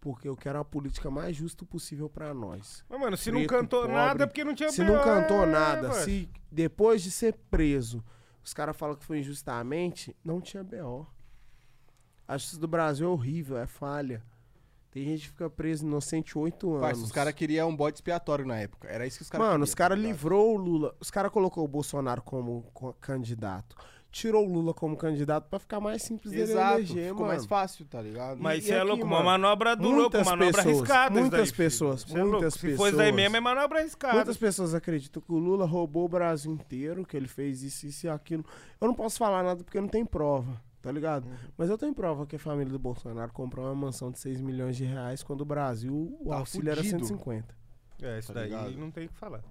Porque 0.01 0.29
eu 0.29 0.37
quero 0.37 0.59
a 0.61 0.65
política 0.65 1.11
mais 1.11 1.35
justa 1.35 1.65
possível 1.65 2.09
pra 2.09 2.33
nós. 2.33 2.85
Mas, 2.89 3.01
mano, 3.01 3.17
se 3.17 3.33
não 3.33 3.41
Preto, 3.41 3.51
cantou 3.51 3.81
pobre. 3.81 3.97
nada 3.97 4.25
é 4.25 4.27
porque 4.27 4.45
não 4.45 4.55
tinha 4.55 4.71
Se 4.71 4.85
não 4.85 5.03
cantou 5.03 5.47
nada, 5.47 5.93
se 5.93 6.29
depois 6.53 7.03
de 7.03 7.11
ser 7.11 7.35
preso, 7.51 8.05
os 8.45 8.53
caras 8.55 8.77
falam 8.77 8.95
que 8.95 9.05
foi 9.05 9.19
injustamente, 9.19 10.15
não 10.23 10.41
tinha 10.41 10.63
BO. 10.63 11.07
A 12.29 12.37
justiça 12.37 12.61
do 12.61 12.69
Brasil 12.69 13.07
é 13.07 13.11
horrível, 13.11 13.57
é 13.57 13.67
falha. 13.67 14.23
Tem 14.95 15.05
gente 15.05 15.23
que 15.23 15.29
fica 15.31 15.51
preso 15.51 15.85
inocente 15.85 16.39
oito 16.39 16.71
anos. 16.71 16.81
Parça, 16.87 17.03
os 17.03 17.11
caras 17.11 17.35
queriam 17.35 17.69
um 17.69 17.75
bode 17.77 17.97
expiatório 17.97 18.47
na 18.47 18.57
época. 18.61 18.87
Era 18.89 19.05
isso 19.05 19.17
que 19.19 19.23
os 19.25 19.29
caras 19.29 19.45
Mano, 19.49 19.65
os 19.65 19.75
queriam, 19.75 19.89
caras 19.89 20.01
tá 20.01 20.07
livrou 20.09 20.55
o 20.55 20.57
Lula. 20.57 20.95
Os 21.01 21.11
caras 21.11 21.33
colocou 21.33 21.65
o 21.65 21.69
Bolsonaro 21.69 22.23
como 22.23 22.63
co- 22.73 22.93
candidato. 23.01 23.75
Tirou 24.13 24.47
o 24.47 24.49
Lula 24.53 24.73
como 24.73 24.97
candidato 24.97 25.49
pra 25.51 25.59
ficar 25.59 25.81
mais 25.81 26.01
simples 26.01 26.31
dele 26.31 26.45
Exato, 26.45 26.75
eleger, 26.79 27.03
ficou 27.09 27.23
mano. 27.23 27.27
mais 27.33 27.45
fácil, 27.45 27.85
tá 27.87 28.01
ligado? 28.01 28.41
Mas 28.41 28.63
isso 28.63 28.73
é 28.73 28.77
aqui, 28.79 28.87
louco, 28.87 29.03
uma 29.05 29.17
mano, 29.17 29.25
manobra 29.43 29.75
do 29.75 29.83
louco, 29.89 30.01
muitas 30.03 30.25
manobra 30.27 30.47
pessoas, 30.63 30.77
arriscada. 30.77 31.11
muitas 31.21 31.31
daí, 31.41 31.47
filho. 31.47 31.57
pessoas, 31.57 32.07
é 32.09 32.15
louco. 32.19 32.31
muitas 32.31 32.55
Se 32.55 32.61
for 32.61 32.69
isso 32.69 32.79
daí 32.79 32.91
pessoas. 32.93 33.15
mesmo, 33.17 33.37
é 33.37 33.41
manobra 33.41 33.81
arriscada. 33.81 34.15
Muitas 34.15 34.37
pessoas 34.37 34.73
acreditam 34.73 35.21
que 35.21 35.33
o 35.33 35.39
Lula 35.39 35.67
roubou 35.67 36.05
o 36.05 36.09
Brasil 36.09 36.53
inteiro, 36.53 37.05
que 37.05 37.17
ele 37.17 37.27
fez 37.27 37.65
isso, 37.65 37.89
isso 37.89 38.07
e 38.07 38.09
aquilo. 38.09 38.45
Eu 38.81 38.87
não 38.87 38.95
posso 38.95 39.19
falar 39.19 39.43
nada 39.43 39.65
porque 39.65 39.81
não 39.81 39.89
tem 39.89 40.07
prova, 40.07 40.63
tá 40.85 40.93
ligado? 40.93 41.25
Uhum. 41.27 41.35
Mas 41.57 41.71
eu 41.71 41.79
tenho 41.79 41.95
prova 41.95 42.27
que 42.27 42.37
a 42.37 42.39
família 42.39 42.71
do 42.71 42.79
Bolsonaro 42.79 43.33
comprou 43.33 43.65
uma 43.65 43.75
mansão 43.75 44.11
de 44.13 44.19
6 44.19 44.41
milhões 44.43 44.77
de 44.77 44.85
reais 44.85 45.23
quando 45.23 45.41
o 45.41 45.45
Brasil, 45.47 46.15
o 46.21 46.29
Tá 46.29 46.37
auxílio 46.37 46.71
era 46.71 46.77
fudido. 46.83 46.99
150. 47.07 47.57
É, 48.03 48.19
isso 48.19 48.29
Tá 48.29 48.41
daí 48.41 48.51
ligado? 48.51 48.77
não 48.77 48.91
tem 48.91 49.07
o 49.07 49.09
que 49.09 49.15
falar. 49.15 49.43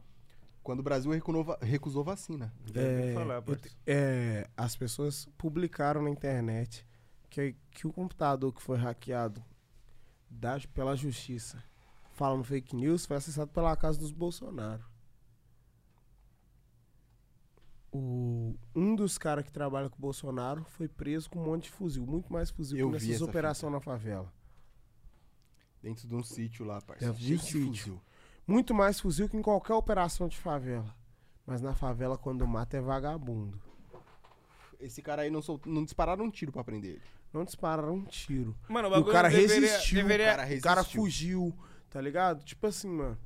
Quando 0.62 0.80
o 0.80 0.84
Brasil 0.84 1.12
recusou, 1.12 1.58
recusou 1.62 2.04
vacina. 2.04 2.54
É, 2.76 3.14
falar, 3.16 3.42
te- 3.42 3.76
é, 3.88 4.48
as 4.56 4.76
pessoas 4.76 5.28
publicaram 5.38 6.04
na 6.04 6.10
internet 6.12 6.86
que, 7.30 7.56
que 7.72 7.88
o 7.88 7.92
computador 7.92 8.54
que 8.54 8.62
foi 8.62 8.78
hackeado 8.78 9.44
da- 10.30 10.60
pela 10.74 10.96
justiça, 10.96 11.62
falando 12.12 12.44
fake 12.44 12.76
news, 12.76 13.06
foi 13.08 13.18
acessado 13.18 13.52
pela 13.52 13.76
casa 13.76 14.00
dos 14.00 14.12
Bolsonaro. 14.12 14.84
O, 17.94 18.56
um 18.76 18.96
dos 18.96 19.18
caras 19.18 19.46
que 19.46 19.52
trabalha 19.52 19.90
com 19.90 19.98
o 19.98 20.02
Bolsonaro 20.02 20.64
foi 20.66 20.88
preso 20.88 21.30
com 21.30 21.40
um 21.40 21.46
monte 21.46 21.66
de 21.66 21.72
fuzil. 21.72 22.06
Muito 22.06 22.32
mais 22.34 22.50
fuzil 22.50 22.78
Eu 22.78 22.88
que 22.88 22.94
nessas 22.94 23.10
essa 23.12 23.26
operações 23.26 23.72
na 23.72 23.80
favela. 23.80 24.34
Dentro 25.82 26.08
de 26.08 26.16
um 26.16 26.24
sítio 26.24 26.66
lá, 26.66 26.82
parceiro. 26.82 27.14
Dentro 27.14 27.28
de 27.28 27.36
um 27.36 27.40
sítio. 27.40 27.68
fuzil. 27.68 28.02
Muito 28.48 28.74
mais 28.74 29.00
fuzil 29.00 29.30
que 29.30 29.38
em 29.38 29.42
qualquer 29.42 29.74
operação 29.74 30.28
de 30.28 30.38
favela. 30.38 30.94
Mas 31.46 31.62
na 31.62 31.76
favela, 31.76 32.18
quando 32.18 32.48
mata, 32.48 32.78
é 32.78 32.82
vagabundo. 32.82 33.62
Esse 34.80 35.02
cara 35.02 35.22
aí 35.22 35.30
não, 35.30 35.42
sol... 35.42 35.62
não 35.66 35.84
dispararam 35.84 36.26
um 36.26 36.32
tiro 36.32 36.52
pra 36.52 36.64
prender 36.64 36.92
ele. 36.96 37.02
Não 37.32 37.44
dispararam 37.46 37.96
um 37.96 38.06
tiro. 38.06 38.56
Mano, 38.68 38.90
o 38.90 39.00
o 39.00 39.06
cara 39.06 39.30
deveria, 39.30 39.70
resistiu, 39.70 40.02
deveria- 40.02 40.36
cara 40.36 40.56
O 40.56 40.62
cara 40.62 40.84
fugiu, 40.84 41.56
tá 41.90 42.02
ligado? 42.02 42.44
Tipo 42.44 42.68
assim, 42.68 42.90
mano. 42.90 43.18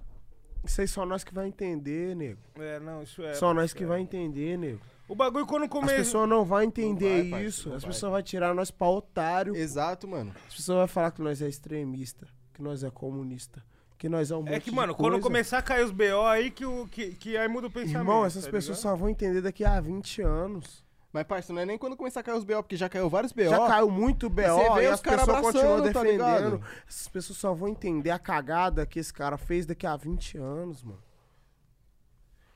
Isso 0.63 0.81
aí 0.81 0.87
só 0.87 1.05
nós 1.05 1.23
que 1.23 1.33
vai 1.33 1.47
entender, 1.47 2.15
nego. 2.15 2.39
É, 2.55 2.79
não, 2.79 3.03
isso 3.03 3.21
é. 3.23 3.33
só 3.33 3.53
nós 3.53 3.73
que 3.73 3.83
é. 3.83 3.87
vai 3.87 4.01
entender, 4.01 4.57
nego. 4.57 4.79
O 5.07 5.15
bagulho 5.15 5.45
quando 5.47 5.63
As 5.63 5.69
começa. 5.69 5.95
pessoas 5.95 6.27
não 6.27 6.43
vão 6.43 6.61
entender 6.61 7.23
Não 7.23 7.29
vai, 7.31 7.45
isso. 7.45 7.69
não 7.69 7.77
As 7.77 7.85
pessoas 7.85 8.11
vão 8.11 8.21
tirar 8.21 8.53
nós 8.53 8.69
pra 8.69 8.89
otário. 8.89 9.55
Exato, 9.55 10.05
mano. 10.07 10.33
As 10.49 10.55
pessoas 10.55 10.77
vão 10.79 10.87
falar 10.87 11.11
que 11.11 11.21
nós 11.21 11.41
é 11.41 11.47
extremista, 11.47 12.27
que 12.53 12.61
nós 12.61 12.83
é 12.83 12.89
comunista, 12.91 13.63
que 13.97 14.09
nós 14.09 14.29
é 14.31 14.35
um 14.35 14.45
É 14.45 14.51
monte 14.51 14.63
que, 14.63 14.69
de 14.69 14.75
mano, 14.75 14.93
quando 14.93 15.13
coisa. 15.13 15.23
começar 15.23 15.59
a 15.59 15.61
cair 15.61 15.85
os 15.85 15.91
BO 15.91 16.25
aí, 16.27 16.51
que, 16.51 16.65
o, 16.65 16.85
que, 16.87 17.11
que 17.15 17.37
aí 17.37 17.47
muda 17.47 17.67
o 17.67 17.71
pensamento. 17.71 17.99
Irmão, 17.99 18.25
essas 18.25 18.43
tá 18.43 18.51
pessoas 18.51 18.77
ligado? 18.79 18.91
só 18.93 18.95
vão 18.97 19.07
entender 19.09 19.41
daqui 19.41 19.63
a 19.63 19.79
20 19.79 20.21
anos. 20.21 20.85
Mas, 21.17 21.25
parça, 21.25 21.51
não 21.51 21.61
é 21.61 21.65
nem 21.65 21.79
quando 21.79 21.97
começar 21.97 22.19
a 22.19 22.23
cair 22.23 22.37
os 22.37 22.43
BO, 22.43 22.61
porque 22.61 22.75
já 22.77 22.87
caiu 22.87 23.09
vários 23.09 23.31
BO. 23.31 23.45
Já 23.45 23.67
caiu 23.67 23.89
muito 23.89 24.29
BO 24.29 24.41
e 24.43 24.87
os 24.87 24.93
as 24.93 25.01
pessoas 25.01 25.41
continuam 25.41 25.77
tá 25.81 25.87
defendendo. 25.87 26.11
ligado? 26.11 26.61
Essas 26.87 27.07
pessoas 27.07 27.39
só 27.39 27.53
vão 27.55 27.69
entender 27.69 28.11
a 28.11 28.19
cagada 28.19 28.85
que 28.85 28.99
esse 28.99 29.11
cara 29.11 29.35
fez 29.35 29.65
daqui 29.65 29.87
a 29.87 29.95
20 29.95 30.37
anos, 30.37 30.83
mano. 30.83 31.01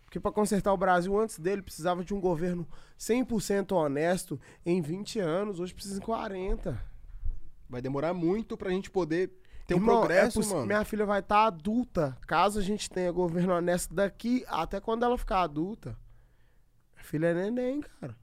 Porque 0.04 0.20
pra 0.20 0.32
consertar 0.32 0.72
o 0.74 0.78
Brasil 0.78 1.18
antes 1.20 1.40
dele 1.40 1.64
precisava 1.64 2.04
de 2.04 2.14
um 2.14 2.20
governo 2.22 2.68
100% 3.00 3.72
honesto 3.72 4.40
em 4.64 4.80
20 4.80 5.20
anos, 5.20 5.60
hoje 5.60 5.74
precisa 5.74 5.98
em 5.98 6.04
40. 6.04 6.78
Vai 7.68 7.82
demorar 7.82 8.14
muito 8.14 8.56
pra 8.56 8.70
gente 8.70 8.92
poder 8.92 9.32
ter 9.66 9.74
um 9.74 9.78
Irmão, 9.78 9.96
é 9.96 10.00
progresso, 10.02 10.40
possi- 10.40 10.54
mano. 10.54 10.68
Minha 10.68 10.86
filha 10.86 11.06
vai 11.06 11.22
estar 11.22 11.46
adulta, 11.48 12.16
caso 12.28 12.60
a 12.60 12.62
gente 12.62 12.90
tenha 12.92 13.12
governo 13.12 13.54
honesto 13.56 13.92
daqui 13.94 14.46
até 14.50 14.80
quando 14.80 15.04
ela 15.04 15.18
ficar 15.18 15.42
adulta. 15.42 15.98
Minha 16.94 17.04
filha 17.06 17.28
é 17.28 17.34
neném, 17.34 17.82
cara. 17.82 18.16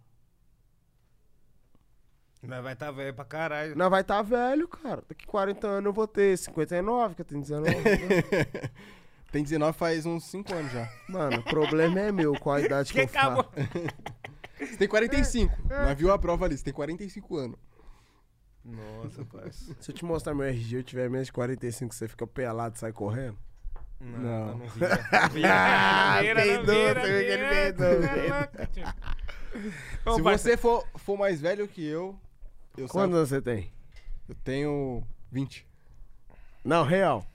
Nós 2.42 2.62
vai 2.62 2.76
tá 2.76 2.90
velho 2.90 3.12
pra 3.14 3.24
caralho. 3.24 3.76
Nós 3.76 3.90
vai 3.90 4.00
estar 4.02 4.22
velho, 4.22 4.68
cara. 4.68 5.02
Daqui 5.08 5.26
40 5.26 5.66
anos 5.66 5.86
eu 5.86 5.92
vou 5.92 6.06
ter 6.06 6.36
59, 6.38 7.14
que 7.16 7.20
eu 7.22 7.24
tenho 7.24 7.40
19. 7.40 7.68
né? 7.74 7.80
Tem 9.30 9.42
19 9.42 9.76
faz 9.76 10.06
uns 10.06 10.24
5 10.24 10.54
anos 10.54 10.72
já. 10.72 10.88
Mano, 11.06 11.40
o 11.40 11.42
problema 11.42 12.00
é 12.00 12.10
meu 12.10 12.32
com 12.40 12.50
a 12.50 12.62
idade 12.62 12.90
que 12.90 12.98
Que 13.06 13.16
eu 13.16 13.20
acabou. 13.20 13.44
falo. 13.44 13.68
Você 14.58 14.76
tem 14.78 14.88
45. 14.88 15.54
Nós 15.68 15.98
viu 15.98 16.10
a 16.10 16.18
prova 16.18 16.46
ali, 16.46 16.56
você 16.56 16.64
tem 16.64 16.72
45 16.72 17.36
anos. 17.36 17.58
Nossa, 18.64 19.24
parça. 19.26 19.76
Se 19.80 19.90
eu 19.90 19.94
te 19.94 20.02
mostrar 20.04 20.34
meu 20.34 20.46
RG 20.46 20.76
eu 20.78 20.82
tiver 20.82 21.10
menos 21.10 21.26
de 21.26 21.32
45, 21.34 21.94
você 21.94 22.08
fica 22.08 22.26
pelado 22.26 22.76
e 22.76 22.78
sai 22.78 22.90
correndo? 22.92 23.36
Não, 24.00 24.56
Não. 24.58 24.66
tá. 25.10 25.28
Vira, 25.28 25.48
Ah, 25.54 26.20
vira, 26.22 26.42
peidou, 26.42 26.74
vira, 26.74 27.00
você 27.02 27.12
vê 27.12 27.24
que 27.24 27.30
ele 27.32 27.48
peidou, 27.48 28.00
Se 30.16 30.22
você 30.22 30.56
for, 30.56 30.86
for 30.96 31.18
mais 31.18 31.38
velho 31.40 31.68
que 31.68 31.86
eu, 31.86 32.18
eu, 32.78 32.88
sabe- 32.88 32.92
Quantos 32.92 33.16
anos 33.16 33.28
você 33.28 33.40
tem? 33.42 33.72
eu 34.28 34.34
tenho 34.36 35.02
20. 35.30 35.66
Não, 36.64 36.84
real. 36.84 37.26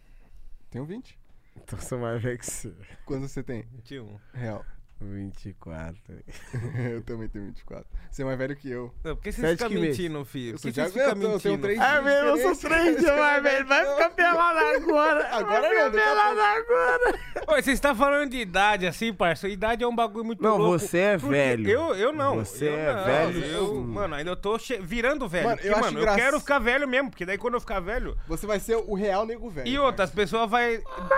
Tenho 0.69 0.85
20. 0.85 1.17
Então 1.55 1.79
você 1.79 1.95
mais 1.95 2.21
velho 2.21 2.37
que 2.37 2.45
você. 2.45 2.73
Quantos 3.05 3.31
você 3.31 3.43
tem? 3.43 3.63
21. 3.73 4.19
Real. 4.33 4.65
24. 5.11 5.95
eu 6.91 7.01
também 7.03 7.27
tenho 7.27 7.45
24. 7.45 7.85
Você 8.09 8.21
é 8.21 8.25
mais 8.25 8.37
velho 8.37 8.55
que 8.55 8.69
eu. 8.69 8.93
Não, 9.03 9.15
Por 9.15 9.23
que 9.23 9.31
você 9.31 9.41
Sete 9.41 9.63
fica 9.63 9.69
mentindo, 9.69 10.23
filho? 10.25 10.49
Eu 10.49 10.53
Por 10.53 10.59
sou 10.61 10.71
que 10.71 10.75
você 10.75 10.83
de 10.85 10.89
fica 10.91 11.11
agosto, 11.11 11.25
eu 11.25 11.39
tenho 11.39 11.53
mentindo? 11.57 11.61
três 11.63 11.79
É 11.79 12.01
mesmo, 12.01 12.29
eu 12.29 12.37
sou 12.55 12.69
três 12.69 12.97
dias 12.99 13.17
mais 13.17 13.43
velho. 13.43 13.65
Vai 13.67 13.85
ficar 13.85 14.09
pelado 14.11 14.59
agora. 14.59 15.27
Agora 15.35 15.61
vai 15.61 15.73
não, 15.83 15.91
ficar 15.91 16.01
a 16.01 16.05
pelado 16.05 16.39
agora. 16.41 17.19
Ô, 17.47 17.61
você 17.61 17.71
está 17.71 17.95
falando 17.95 18.29
de 18.29 18.37
idade 18.37 18.87
assim, 18.87 19.13
parça? 19.13 19.47
Idade 19.47 19.83
é 19.83 19.87
um 19.87 19.95
bagulho 19.95 20.25
muito 20.25 20.41
Não, 20.43 20.57
louco. 20.57 20.79
você 20.79 20.97
é 20.99 21.17
velho. 21.17 21.69
Eu, 21.69 21.95
eu 21.95 22.13
não. 22.13 22.35
Você 22.37 22.69
eu 22.69 22.73
é 22.73 22.95
não. 22.95 23.03
velho, 23.03 23.45
Eu, 23.45 23.73
mano, 23.83 24.15
ainda 24.15 24.31
eu 24.31 24.35
tô 24.35 24.57
che- 24.59 24.79
virando 24.79 25.27
velho. 25.27 25.45
Mano, 25.45 25.57
porque, 25.57 25.73
eu 25.73 25.79
mano, 25.79 25.99
eu 25.99 26.15
quero 26.15 26.39
ficar 26.39 26.59
velho 26.59 26.87
mesmo, 26.87 27.09
porque 27.09 27.25
daí 27.25 27.37
quando 27.37 27.55
eu 27.55 27.59
ficar 27.59 27.79
velho. 27.79 28.17
Você 28.27 28.45
vai 28.47 28.59
ser 28.59 28.75
o 28.77 28.93
real 28.93 29.25
nego 29.25 29.49
velho. 29.49 29.67
E 29.67 29.77
outras 29.79 30.11
pessoas 30.11 30.49
vão 30.49 30.59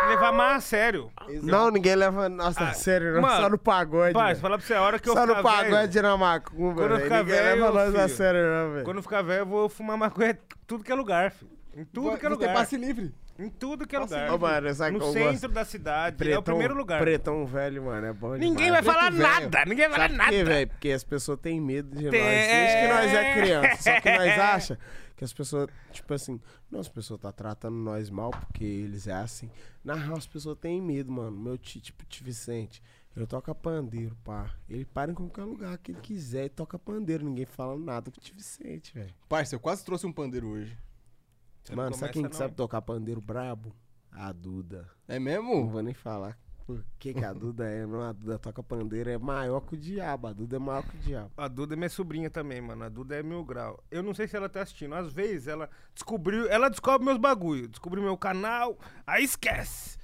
levar 0.10 0.32
mais 0.32 0.58
a 0.58 0.62
sério. 0.62 1.12
Não, 1.44 1.70
ninguém 1.70 1.96
leva. 1.96 2.30
Nossa, 2.30 2.70
Ah, 2.70 2.74
sério, 2.74 3.14
não. 3.16 3.22
mano, 3.22 3.42
Só 3.42 3.50
no 3.50 3.58
pagode. 3.80 4.14
Velho. 4.18 4.36
fala 4.40 4.58
pra 4.58 4.68
você, 4.68 4.74
a 4.74 4.82
hora 4.82 5.00
que 5.00 5.10
eu 5.10 5.14
Só 5.14 5.26
no 5.26 5.36
ficar 5.36 5.44
pagode 5.44 5.94
velho. 5.94 6.08
na 6.08 6.18
macumba, 6.18 6.82
Quando 6.82 6.92
eu 6.96 7.00
ficar 7.02 7.24
velho, 7.24 7.62
leva 7.62 7.72
nós 7.72 7.96
a 7.96 8.08
sério, 8.08 8.42
não, 8.42 8.72
velho. 8.74 8.86
Quando 8.86 8.98
eu 8.98 9.04
ficar 9.04 9.22
velho, 9.22 9.40
eu 9.42 9.46
vou 9.46 9.70
fumar 9.70 9.98
maconha 9.98 10.32
em 10.32 10.38
tudo 10.68 10.84
que 10.84 10.92
é 10.92 10.96
lugar, 10.96 11.32
filho. 11.32 11.52
Em 11.76 11.84
tudo 11.84 12.18
que 12.18 12.26
é 12.26 12.30
Você 12.30 12.38
tem 12.38 12.48
lugar. 12.48 12.54
passe 12.54 12.78
livre. 12.78 13.14
Em 13.38 13.50
tudo 13.50 13.86
que 13.86 13.94
é 13.94 14.00
lugar. 14.00 14.32
Ô, 14.32 14.38
mano, 14.38 14.74
sabe 14.74 14.98
no 14.98 15.12
centro 15.12 15.32
gosto? 15.32 15.48
da 15.50 15.66
cidade. 15.66 16.32
é 16.32 16.40
o 16.40 16.42
primeiro 16.42 16.74
lugar. 16.74 17.02
Pretão 17.02 17.46
velho, 17.46 17.84
mano, 17.84 18.08
é 18.08 18.14
bom 18.14 18.34
Ninguém 18.36 18.72
vai 18.72 18.82
demais. 18.82 18.86
falar 18.86 19.12
Preto 19.12 19.18
velho. 19.28 19.42
nada. 19.52 19.66
Ninguém 19.66 19.90
vai 19.90 19.96
falar 19.98 20.10
Sabe 20.10 20.18
por 20.24 20.30
quê, 20.30 20.38
nada. 20.38 20.50
velho? 20.50 20.68
Porque 20.70 20.92
as 20.92 21.04
pessoas 21.04 21.40
têm 21.42 21.60
medo 21.60 21.94
de 21.94 22.10
Tem- 22.10 22.22
nós. 22.22 22.32
Desde 22.48 22.78
que 22.82 22.88
nós 22.88 23.14
é 23.14 23.34
criança. 23.34 23.82
Só 23.84 24.00
que 24.02 24.10
nós 24.18 24.22
É. 24.32 24.40
acha 24.40 24.80
que 25.18 25.26
as 25.26 25.34
pessoas, 25.34 25.68
tipo 25.92 26.14
assim, 26.14 26.40
não, 26.72 26.80
as 26.80 26.88
pessoas 26.88 27.20
tá 27.20 27.30
tratando 27.34 27.76
nós 27.76 28.10
mal 28.10 28.32
porque 28.32 28.64
eles 28.64 29.06
é 29.06 29.14
assim. 29.14 29.52
Na 29.84 29.96
real, 29.96 30.16
as 30.16 30.26
pessoas 30.28 30.58
têm 30.58 30.82
medo, 30.82 31.12
mano. 31.12 31.38
Meu 31.38 31.58
tio, 31.58 31.82
tipo, 31.82 32.06
tio 32.06 32.24
Vicente, 32.24 32.82
ele 33.16 33.26
toca 33.26 33.54
pandeiro, 33.56 34.16
pá. 34.24 34.54
Ele 34.68 34.86
para 34.86 35.12
em 35.12 35.16
qualquer 35.16 35.44
lugar 35.44 35.78
que 35.78 35.92
ele 35.92 36.02
quiser 36.02 36.46
e 36.46 36.50
toca 36.50 36.78
pandeiro. 36.78 37.24
Ninguém 37.26 37.46
fala 37.46 37.78
nada 37.78 38.12
com 38.12 38.18
o 38.18 38.22
tio 38.22 38.36
Vicente, 38.36 38.94
velho. 38.94 39.14
Parça, 39.30 39.56
eu 39.56 39.60
quase 39.60 39.84
trouxe 39.86 40.06
um 40.06 40.12
pandeiro 40.14 40.48
hoje. 40.48 40.78
Você 41.64 41.76
não 41.76 41.84
Mano, 41.84 41.96
sabe 41.96 42.14
quem 42.14 42.22
não. 42.24 42.32
sabe 42.34 42.54
tocar 42.56 42.82
pandeiro 42.82 43.22
brabo? 43.22 43.74
A 44.12 44.32
Duda. 44.32 44.90
É 45.08 45.18
Não 45.18 45.26
mesmo? 45.26 45.68
vou 45.68 45.82
nem 45.82 45.94
falar 45.94 46.38
por 46.66 46.84
que, 46.98 47.14
que 47.14 47.24
a 47.24 47.32
Duda 47.32 47.66
é, 47.66 47.86
não. 47.86 48.02
A 48.02 48.12
Duda 48.12 48.40
toca 48.40 48.64
pandeiro, 48.64 49.10
é 49.10 49.18
maior 49.18 49.62
que 49.62 49.76
o 49.76 49.78
diabo. 49.78 50.28
A 50.28 50.34
Duda 50.34 50.56
é 50.56 50.60
maior 50.60 50.84
que 50.84 50.96
o 50.98 51.00
diabo. 51.00 51.32
A 51.38 51.48
Duda 51.48 51.74
é 51.76 51.78
minha 51.78 51.90
sobrinha 51.90 52.30
também, 52.30 52.60
mano. 52.60 52.84
A 52.84 52.90
Duda 52.90 53.16
é 53.16 53.22
mil 53.24 53.44
grau. 53.44 53.84
Eu 53.92 54.02
não 54.02 54.14
sei 54.14 54.28
se 54.28 54.36
ela 54.36 54.50
tá 54.50 54.62
assistindo. 54.62 54.96
Às 54.96 55.12
vezes 55.14 55.48
ela 55.48 55.70
descobriu. 55.94 56.48
Ela 56.48 56.70
descobre 56.70 57.06
meus 57.06 57.18
bagulho. 57.20 57.68
Descobriu 57.68 58.04
meu 58.04 58.18
canal. 58.18 58.78
Aí 59.06 59.24
esquece. 59.24 59.98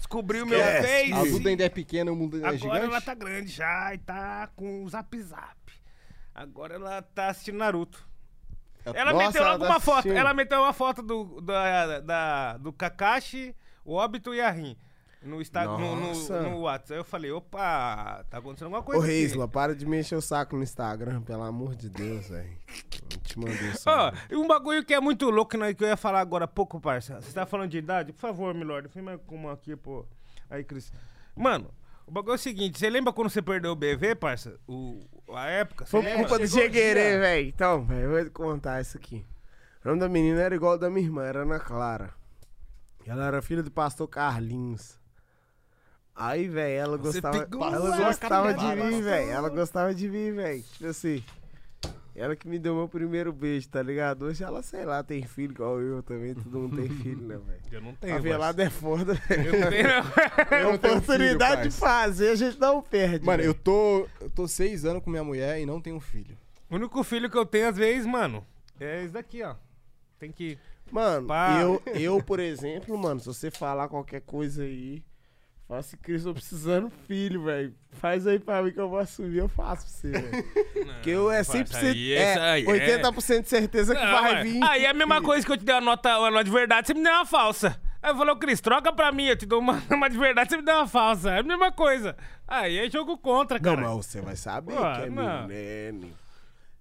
Descobriu 0.00 0.46
meu 0.46 0.58
Esquece. 0.58 1.12
A 1.12 1.16
Face. 1.18 1.30
Duda 1.32 1.48
ainda 1.50 1.64
é 1.64 1.68
pequena, 1.68 2.10
o 2.10 2.16
mundo 2.16 2.36
é 2.38 2.40
Agora 2.40 2.56
gigante. 2.58 2.84
ela 2.86 3.00
tá 3.02 3.14
grande 3.14 3.48
já 3.48 3.94
e 3.94 3.98
tá 3.98 4.48
com 4.56 4.82
o 4.82 4.88
zap 4.88 5.22
zap. 5.22 5.56
Agora 6.34 6.74
ela 6.74 7.02
tá 7.02 7.28
assistindo 7.28 7.58
Naruto. 7.58 8.08
Ela 8.84 9.12
Nossa, 9.12 9.26
meteu 9.26 9.42
ela 9.42 9.52
logo 9.52 9.64
tá 9.64 9.70
uma 9.70 9.80
foto. 9.80 9.98
assistindo. 9.98 10.16
Ela 10.16 10.32
meteu 10.34 10.58
uma 10.60 10.72
foto 10.72 11.02
do, 11.02 11.40
da, 11.42 12.00
da- 12.00 12.56
do 12.56 12.72
Kakashi, 12.72 13.54
o 13.84 13.94
Obito 13.94 14.34
e 14.34 14.40
a 14.40 14.50
Rin. 14.50 14.74
No, 15.22 15.40
Insta, 15.40 15.64
no, 15.64 15.96
no, 15.96 16.42
no 16.42 16.60
WhatsApp. 16.60 16.92
Aí 16.94 16.98
eu 16.98 17.04
falei, 17.04 17.30
opa, 17.30 18.24
tá 18.30 18.38
acontecendo 18.38 18.66
alguma 18.66 18.80
Ô, 18.80 18.84
coisa. 18.84 19.04
aqui. 19.04 19.12
Reisla, 19.12 19.46
para 19.46 19.74
de 19.74 19.84
me 19.84 20.00
encher 20.00 20.16
o 20.16 20.22
saco 20.22 20.56
no 20.56 20.62
Instagram, 20.62 21.20
pelo 21.22 21.42
amor 21.42 21.74
de 21.76 21.90
Deus, 21.90 22.28
velho. 22.28 22.56
Te 23.22 23.38
mandei 23.38 23.68
isso. 23.68 23.84
Ó, 23.86 24.12
e 24.30 24.36
um 24.36 24.46
bagulho 24.46 24.82
que 24.82 24.94
é 24.94 25.00
muito 25.00 25.28
louco, 25.28 25.58
né, 25.58 25.74
que 25.74 25.84
eu 25.84 25.88
ia 25.88 25.96
falar 25.96 26.20
agora 26.20 26.46
há 26.46 26.48
pouco, 26.48 26.80
parça. 26.80 27.20
Você 27.20 27.32
tá 27.32 27.44
falando 27.44 27.70
de 27.70 27.76
idade? 27.78 28.12
Por 28.14 28.20
favor, 28.20 28.54
Milord, 28.54 28.88
vem 28.94 29.02
mais 29.02 29.20
como 29.26 29.50
aqui, 29.50 29.76
pô. 29.76 30.06
Aí, 30.48 30.64
Cris. 30.64 30.90
Mano, 31.36 31.70
o 32.06 32.10
bagulho 32.10 32.32
é 32.32 32.36
o 32.36 32.38
seguinte, 32.38 32.78
você 32.78 32.88
lembra 32.88 33.12
quando 33.12 33.28
você 33.28 33.42
perdeu 33.42 33.72
o 33.72 33.76
BV, 33.76 34.14
parça? 34.14 34.58
O, 34.66 35.00
a 35.34 35.46
época? 35.46 35.84
Foi 35.84 36.00
lembra? 36.00 36.20
culpa 36.20 36.38
do 36.38 36.46
Jeguerê, 36.46 37.18
velho. 37.18 37.48
Então, 37.48 37.84
velho, 37.84 38.00
eu 38.00 38.10
vou 38.10 38.24
te 38.24 38.30
contar 38.30 38.80
isso 38.80 38.96
aqui. 38.96 39.24
O 39.84 39.88
nome 39.88 40.00
da 40.00 40.08
menina 40.08 40.40
era 40.40 40.54
igual 40.54 40.72
ao 40.72 40.78
da 40.78 40.88
minha 40.90 41.06
irmã, 41.06 41.24
era 41.24 41.42
Ana 41.42 41.60
Clara. 41.60 42.14
Ela 43.06 43.26
era 43.26 43.42
filha 43.42 43.62
do 43.62 43.70
pastor 43.70 44.08
Carlinhos. 44.08 44.99
Aí, 46.20 46.46
velho, 46.46 46.78
ela 46.78 46.98
Você 46.98 47.20
gostava, 47.20 47.46
pegou 47.46 47.66
ela 47.66 47.96
gostava 47.96 48.52
de 48.52 48.66
mim, 48.76 49.00
velho. 49.00 49.30
Ela 49.30 49.48
gostava 49.48 49.94
de 49.94 50.06
mim, 50.06 50.32
velho. 50.32 50.62
Tipo 50.62 50.86
assim, 50.88 51.24
ela 52.14 52.36
que 52.36 52.46
me 52.46 52.58
deu 52.58 52.74
meu 52.74 52.86
primeiro 52.86 53.32
beijo, 53.32 53.66
tá 53.70 53.82
ligado? 53.82 54.26
Hoje 54.26 54.44
ela, 54.44 54.62
sei 54.62 54.84
lá, 54.84 55.02
tem 55.02 55.22
filho 55.22 55.52
igual 55.52 55.80
eu 55.80 56.02
também. 56.02 56.34
Todo 56.34 56.58
mundo 56.58 56.76
tem 56.76 56.90
filho, 56.90 57.26
né, 57.26 57.38
velho? 57.38 57.60
Eu 57.72 57.80
não 57.80 57.94
tenho, 57.94 58.14
A 58.14 58.18
velada 58.18 58.62
é 58.62 58.68
foda, 58.68 59.14
velho. 59.14 59.46
Eu 59.48 59.60
não 59.60 59.70
tenho, 59.70 59.88
não. 59.88 59.94
Eu 60.58 60.72
não 60.72 60.78
tenho 60.78 60.94
Oportunidade 60.98 61.56
filho, 61.62 61.70
de 61.70 61.76
fazer, 61.76 62.28
a 62.28 62.34
gente 62.34 62.60
não 62.60 62.82
perde. 62.82 63.24
Mano, 63.24 63.42
eu 63.42 63.54
tô, 63.54 64.06
eu 64.20 64.28
tô 64.28 64.46
seis 64.46 64.84
anos 64.84 65.02
com 65.02 65.08
minha 65.08 65.24
mulher 65.24 65.58
e 65.58 65.64
não 65.64 65.80
tenho 65.80 65.98
filho. 66.00 66.36
O 66.68 66.74
único 66.74 67.02
filho 67.02 67.30
que 67.30 67.38
eu 67.38 67.46
tenho, 67.46 67.68
às 67.68 67.76
vezes, 67.76 68.04
mano, 68.06 68.44
é 68.78 69.02
esse 69.02 69.12
daqui, 69.14 69.42
ó. 69.42 69.54
Tem 70.18 70.30
que... 70.30 70.58
Mano, 70.90 71.28
Pá. 71.28 71.58
eu, 71.62 71.80
eu, 71.94 72.22
por 72.22 72.40
exemplo, 72.40 72.98
mano, 72.98 73.20
se 73.20 73.26
você 73.26 73.50
falar 73.50 73.88
qualquer 73.88 74.20
coisa 74.20 74.64
aí, 74.64 75.02
assim, 75.76 75.96
Cris, 75.96 76.24
tô 76.24 76.32
precisando 76.32 76.90
filho, 77.06 77.44
velho. 77.44 77.74
Faz 77.92 78.26
aí 78.26 78.38
pra 78.38 78.62
mim 78.62 78.72
que 78.72 78.80
eu 78.80 78.88
vou 78.88 78.98
assumir, 78.98 79.38
eu 79.38 79.48
faço 79.48 79.84
pra 79.86 79.92
você, 79.92 80.10
velho. 80.10 80.44
Porque 80.94 81.10
eu 81.10 81.30
é 81.30 81.42
100%, 81.42 81.74
Aí, 81.76 82.12
é, 82.12 82.16
essa 82.22 82.42
aí, 82.42 82.64
80% 82.64 83.42
de 83.42 83.48
certeza 83.48 83.94
que 83.94 84.04
Não, 84.04 84.22
vai 84.22 84.42
vir. 84.42 84.62
Aí 84.62 84.84
é 84.84 84.90
a 84.90 84.94
mesma 84.94 85.20
coisa 85.22 85.44
que 85.46 85.52
eu 85.52 85.56
te 85.56 85.64
dei 85.64 85.74
uma 85.74 85.80
nota, 85.80 86.18
uma 86.18 86.30
nota 86.30 86.44
de 86.44 86.50
verdade, 86.50 86.86
você 86.86 86.94
me 86.94 87.02
deu 87.02 87.12
uma 87.12 87.26
falsa. 87.26 87.80
Aí 88.02 88.14
falou, 88.14 88.36
Cris, 88.36 88.60
troca 88.60 88.92
pra 88.92 89.12
mim, 89.12 89.26
eu 89.26 89.36
te 89.36 89.44
dou 89.46 89.58
uma, 89.60 89.82
uma 89.90 90.08
de 90.08 90.16
verdade, 90.18 90.50
você 90.50 90.56
me 90.56 90.62
dá 90.62 90.78
uma 90.78 90.86
falsa. 90.88 91.30
É 91.32 91.40
a 91.40 91.42
mesma 91.42 91.70
coisa. 91.70 92.16
Aí 92.48 92.78
é 92.78 92.90
jogo 92.90 93.18
contra, 93.18 93.58
Não, 93.58 93.62
cara. 93.76 93.80
mas 93.80 94.06
você 94.06 94.20
vai 94.20 94.36
saber 94.36 94.74
Pô, 94.74 94.80
que 94.80 95.02
é 95.02 95.10
não. 95.10 95.42
milênio. 95.42 96.12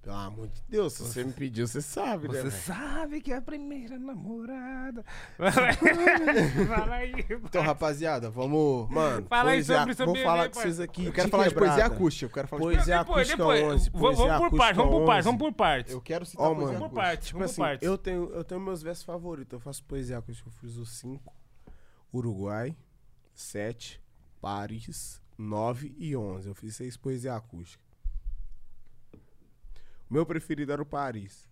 Pelo 0.02 0.16
amor 0.16 0.48
de 0.48 0.64
Deus, 0.70 0.94
se 0.94 1.04
você 1.04 1.24
me 1.26 1.34
pediu, 1.34 1.68
você 1.68 1.82
sabe, 1.82 2.30
né? 2.30 2.42
Você 2.42 2.52
sabe 2.52 3.20
que 3.20 3.34
é 3.34 3.36
a 3.36 3.42
primeira 3.42 4.00
namorada. 4.00 5.04
Fala 5.38 6.96
aí. 6.96 7.14
Então, 7.30 7.62
rapaziada, 7.62 8.30
vamos. 8.30 8.90
Mano, 8.90 9.28
Fala 9.28 9.52
aí 9.52 9.64
sobre 9.64 9.94
seu 9.94 10.06
vou 10.06 10.16
falar 10.16 10.48
com 10.50 10.60
vocês 10.60 10.80
aqui. 10.80 11.06
Eu 11.06 11.12
quero 11.12 11.28
de 11.28 11.32
falar 11.32 11.50
de 11.50 11.56
poesia 11.56 11.86
acústica. 11.86 12.26
Eu 12.26 12.30
quero 12.34 12.48
falar 12.48 12.60
de 12.62 12.66
Poesia 12.78 12.98
depois, 13.00 13.30
acústica 13.30 13.38
depois. 13.38 13.64
11, 13.82 13.90
Vamos, 13.90 14.00
poesia 14.02 14.26
vamos 14.38 14.50
por 14.50 14.58
partes, 14.58 14.78
vamos 14.78 14.92
por 14.94 15.06
partes, 15.06 15.20
11. 15.20 15.26
vamos 15.26 15.40
por 15.40 15.54
partes. 15.54 15.94
Eu 15.94 16.02
quero 16.02 16.26
citar 16.26 16.46
Ó, 16.46 16.56
poesia 16.56 16.66
mano. 16.68 16.80
Vamos 16.80 16.94
por 16.94 17.00
acústica. 17.00 17.02
partes, 17.10 17.28
Tipo 17.28 17.44
assim, 17.44 17.56
por 17.56 17.62
partes. 17.62 17.88
eu 17.88 17.98
tenho, 17.98 18.30
eu 18.34 18.44
tenho 18.46 18.62
meus 18.62 18.82
versos 18.82 19.04
favoritos. 19.04 19.52
Eu 19.54 19.60
faço 19.60 19.84
poesia 19.84 20.18
acústica. 20.18 20.48
Eu 20.48 20.54
fiz 20.54 20.78
os 20.78 20.92
5. 20.98 21.34
Uruguai, 22.14 22.76
7, 23.34 24.02
Paris, 24.42 25.22
9 25.38 25.94
e 25.98 26.16
11. 26.16 26.48
Eu 26.48 26.56
fiz 26.56 26.76
seis 26.78 26.96
poesia 26.96 27.36
acústica. 27.36 27.84
Meu 30.10 30.26
preferido 30.26 30.72
era 30.72 30.82
o 30.82 30.86
Paris. 30.86 31.48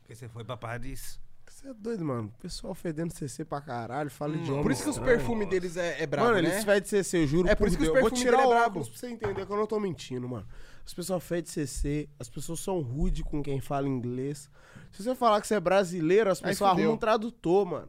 Porque 0.00 0.14
você 0.14 0.28
foi 0.28 0.44
pra 0.44 0.56
Paris. 0.56 1.20
Você 1.48 1.68
é 1.68 1.74
doido, 1.74 2.04
mano. 2.04 2.32
O 2.36 2.40
pessoal 2.42 2.74
fedendo 2.74 3.12
CC 3.12 3.44
pra 3.44 3.60
caralho, 3.60 4.10
fala 4.10 4.36
idioma. 4.36 4.62
Por 4.62 4.72
isso 4.72 4.82
que 4.82 4.88
os 4.90 4.96
estranho. 4.96 5.16
perfumes 5.18 5.48
deles 5.48 5.76
é, 5.76 6.02
é 6.02 6.06
brabo, 6.06 6.28
Mano, 6.28 6.42
né? 6.42 6.48
eles 6.50 6.64
fedem 6.64 6.88
CC, 6.88 7.22
eu 7.22 7.26
juro 7.26 7.48
É 7.48 7.54
por 7.54 7.68
isso 7.68 7.76
que 7.76 7.82
os 7.84 7.88
Deus. 7.88 7.96
Eu 7.96 8.02
vou 8.02 8.10
perfumes 8.10 8.20
tirar 8.20 8.36
dele 8.38 8.42
é 8.42 8.46
o 8.46 8.50
brabo. 8.50 8.66
óculos 8.70 8.88
pra 8.88 8.98
você 8.98 9.08
entender 9.08 9.46
que 9.46 9.52
eu 9.52 9.56
não 9.56 9.66
tô 9.66 9.80
mentindo, 9.80 10.28
mano. 10.28 10.46
As 10.84 10.92
pessoas 10.92 11.22
fedem 11.24 11.50
CC, 11.50 12.08
as 12.18 12.28
pessoas 12.28 12.60
são 12.60 12.80
rude 12.80 13.22
com 13.24 13.42
quem 13.42 13.60
fala 13.60 13.88
inglês. 13.88 14.50
Se 14.92 15.02
você 15.02 15.14
falar 15.14 15.40
que 15.40 15.46
você 15.46 15.54
é 15.54 15.60
brasileiro, 15.60 16.30
as 16.30 16.38
Aí 16.42 16.50
pessoas 16.50 16.70
fudeu. 16.70 16.82
arrumam 16.84 16.94
um 16.96 16.98
tradutor, 16.98 17.64
mano. 17.66 17.88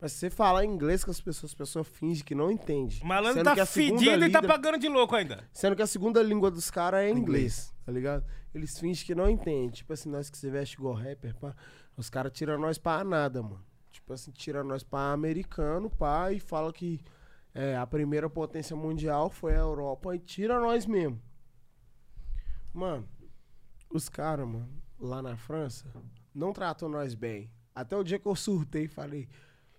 Mas 0.00 0.12
se 0.12 0.18
você 0.18 0.30
falar 0.30 0.64
inglês 0.64 1.04
com 1.04 1.10
as 1.10 1.20
pessoas, 1.20 1.52
as 1.52 1.54
pessoas 1.54 1.86
fingem 1.88 2.24
que 2.24 2.34
não 2.34 2.50
entendem. 2.50 2.98
O 3.02 3.06
malandro 3.06 3.38
Sendo 3.38 3.50
que 3.50 3.56
tá 3.56 3.62
a 3.62 3.66
segunda 3.66 4.04
fedido 4.04 4.24
e 4.26 4.30
tá 4.30 4.42
pagando 4.42 4.78
de 4.78 4.88
louco 4.88 5.14
ainda. 5.14 5.44
Sendo 5.52 5.74
que 5.76 5.82
a 5.82 5.86
segunda 5.86 6.22
língua 6.22 6.50
dos 6.50 6.70
caras 6.70 7.00
é 7.00 7.10
inglês, 7.10 7.72
tá 7.84 7.92
ligado? 7.92 8.24
Eles 8.56 8.78
fingem 8.78 9.04
que 9.04 9.14
não 9.14 9.28
entendem. 9.28 9.68
Tipo 9.68 9.92
assim, 9.92 10.08
nós 10.08 10.30
que 10.30 10.38
se 10.38 10.48
veste 10.48 10.76
igual 10.78 10.94
rapper, 10.94 11.36
pá, 11.36 11.54
os 11.94 12.08
caras 12.08 12.32
tiram 12.32 12.58
nós 12.58 12.78
pra 12.78 13.04
nada, 13.04 13.42
mano. 13.42 13.62
Tipo 13.92 14.14
assim, 14.14 14.30
tira 14.30 14.64
nós 14.64 14.82
pra 14.82 15.12
americano, 15.12 15.90
pá, 15.90 16.32
e 16.32 16.40
fala 16.40 16.72
que 16.72 17.04
é, 17.54 17.76
a 17.76 17.86
primeira 17.86 18.30
potência 18.30 18.74
mundial 18.74 19.28
foi 19.28 19.54
a 19.54 19.58
Europa 19.58 20.16
e 20.16 20.18
tira 20.18 20.58
nós 20.58 20.86
mesmo. 20.86 21.20
Mano, 22.72 23.06
os 23.90 24.08
caras, 24.08 24.46
mano, 24.46 24.82
lá 24.98 25.20
na 25.20 25.36
França, 25.36 25.92
não 26.34 26.52
tratam 26.52 26.88
nós 26.88 27.14
bem. 27.14 27.50
Até 27.74 27.94
o 27.94 28.02
dia 28.02 28.18
que 28.18 28.26
eu 28.26 28.34
surtei 28.34 28.84
e 28.84 28.88
falei. 28.88 29.28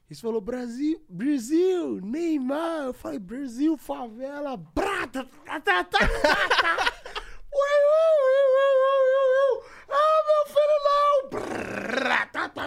Eles 0.08 0.22
falaram, 0.22 0.42
Brasil, 0.42 1.04
Brasil, 1.10 2.00
Neymar. 2.00 2.86
Eu 2.86 2.94
falei, 2.94 3.18
Brasil, 3.18 3.76
favela, 3.76 4.56
brata, 4.56 5.26
tá, 5.46 5.60
tá, 5.60 5.84
tá, 5.84 6.00
tá, 6.00 6.50
tá. 6.62 6.94
Ui, 7.50 7.60
ui, 7.60 8.18
ui, 8.24 8.44
ui, 8.58 8.74
ui, 8.84 9.58
ui. 9.58 9.66
Ah, 9.90 10.20
meu 10.28 10.44
filho, 10.54 10.78
não. 10.88 11.30
Brrr, 11.30 12.32
tá, 12.32 12.50
tá, 12.50 12.50
tá, 12.50 12.67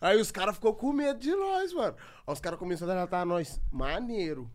Aí 0.00 0.20
os 0.20 0.30
caras 0.30 0.54
ficou 0.54 0.74
com 0.74 0.92
medo 0.92 1.18
de 1.18 1.34
nós, 1.34 1.72
mano. 1.72 1.94
Aí 2.26 2.32
os 2.32 2.40
caras 2.40 2.58
começaram 2.58 2.92
a 2.92 2.96
tratar 3.06 3.24
nós 3.24 3.60
maneiro. 3.70 4.50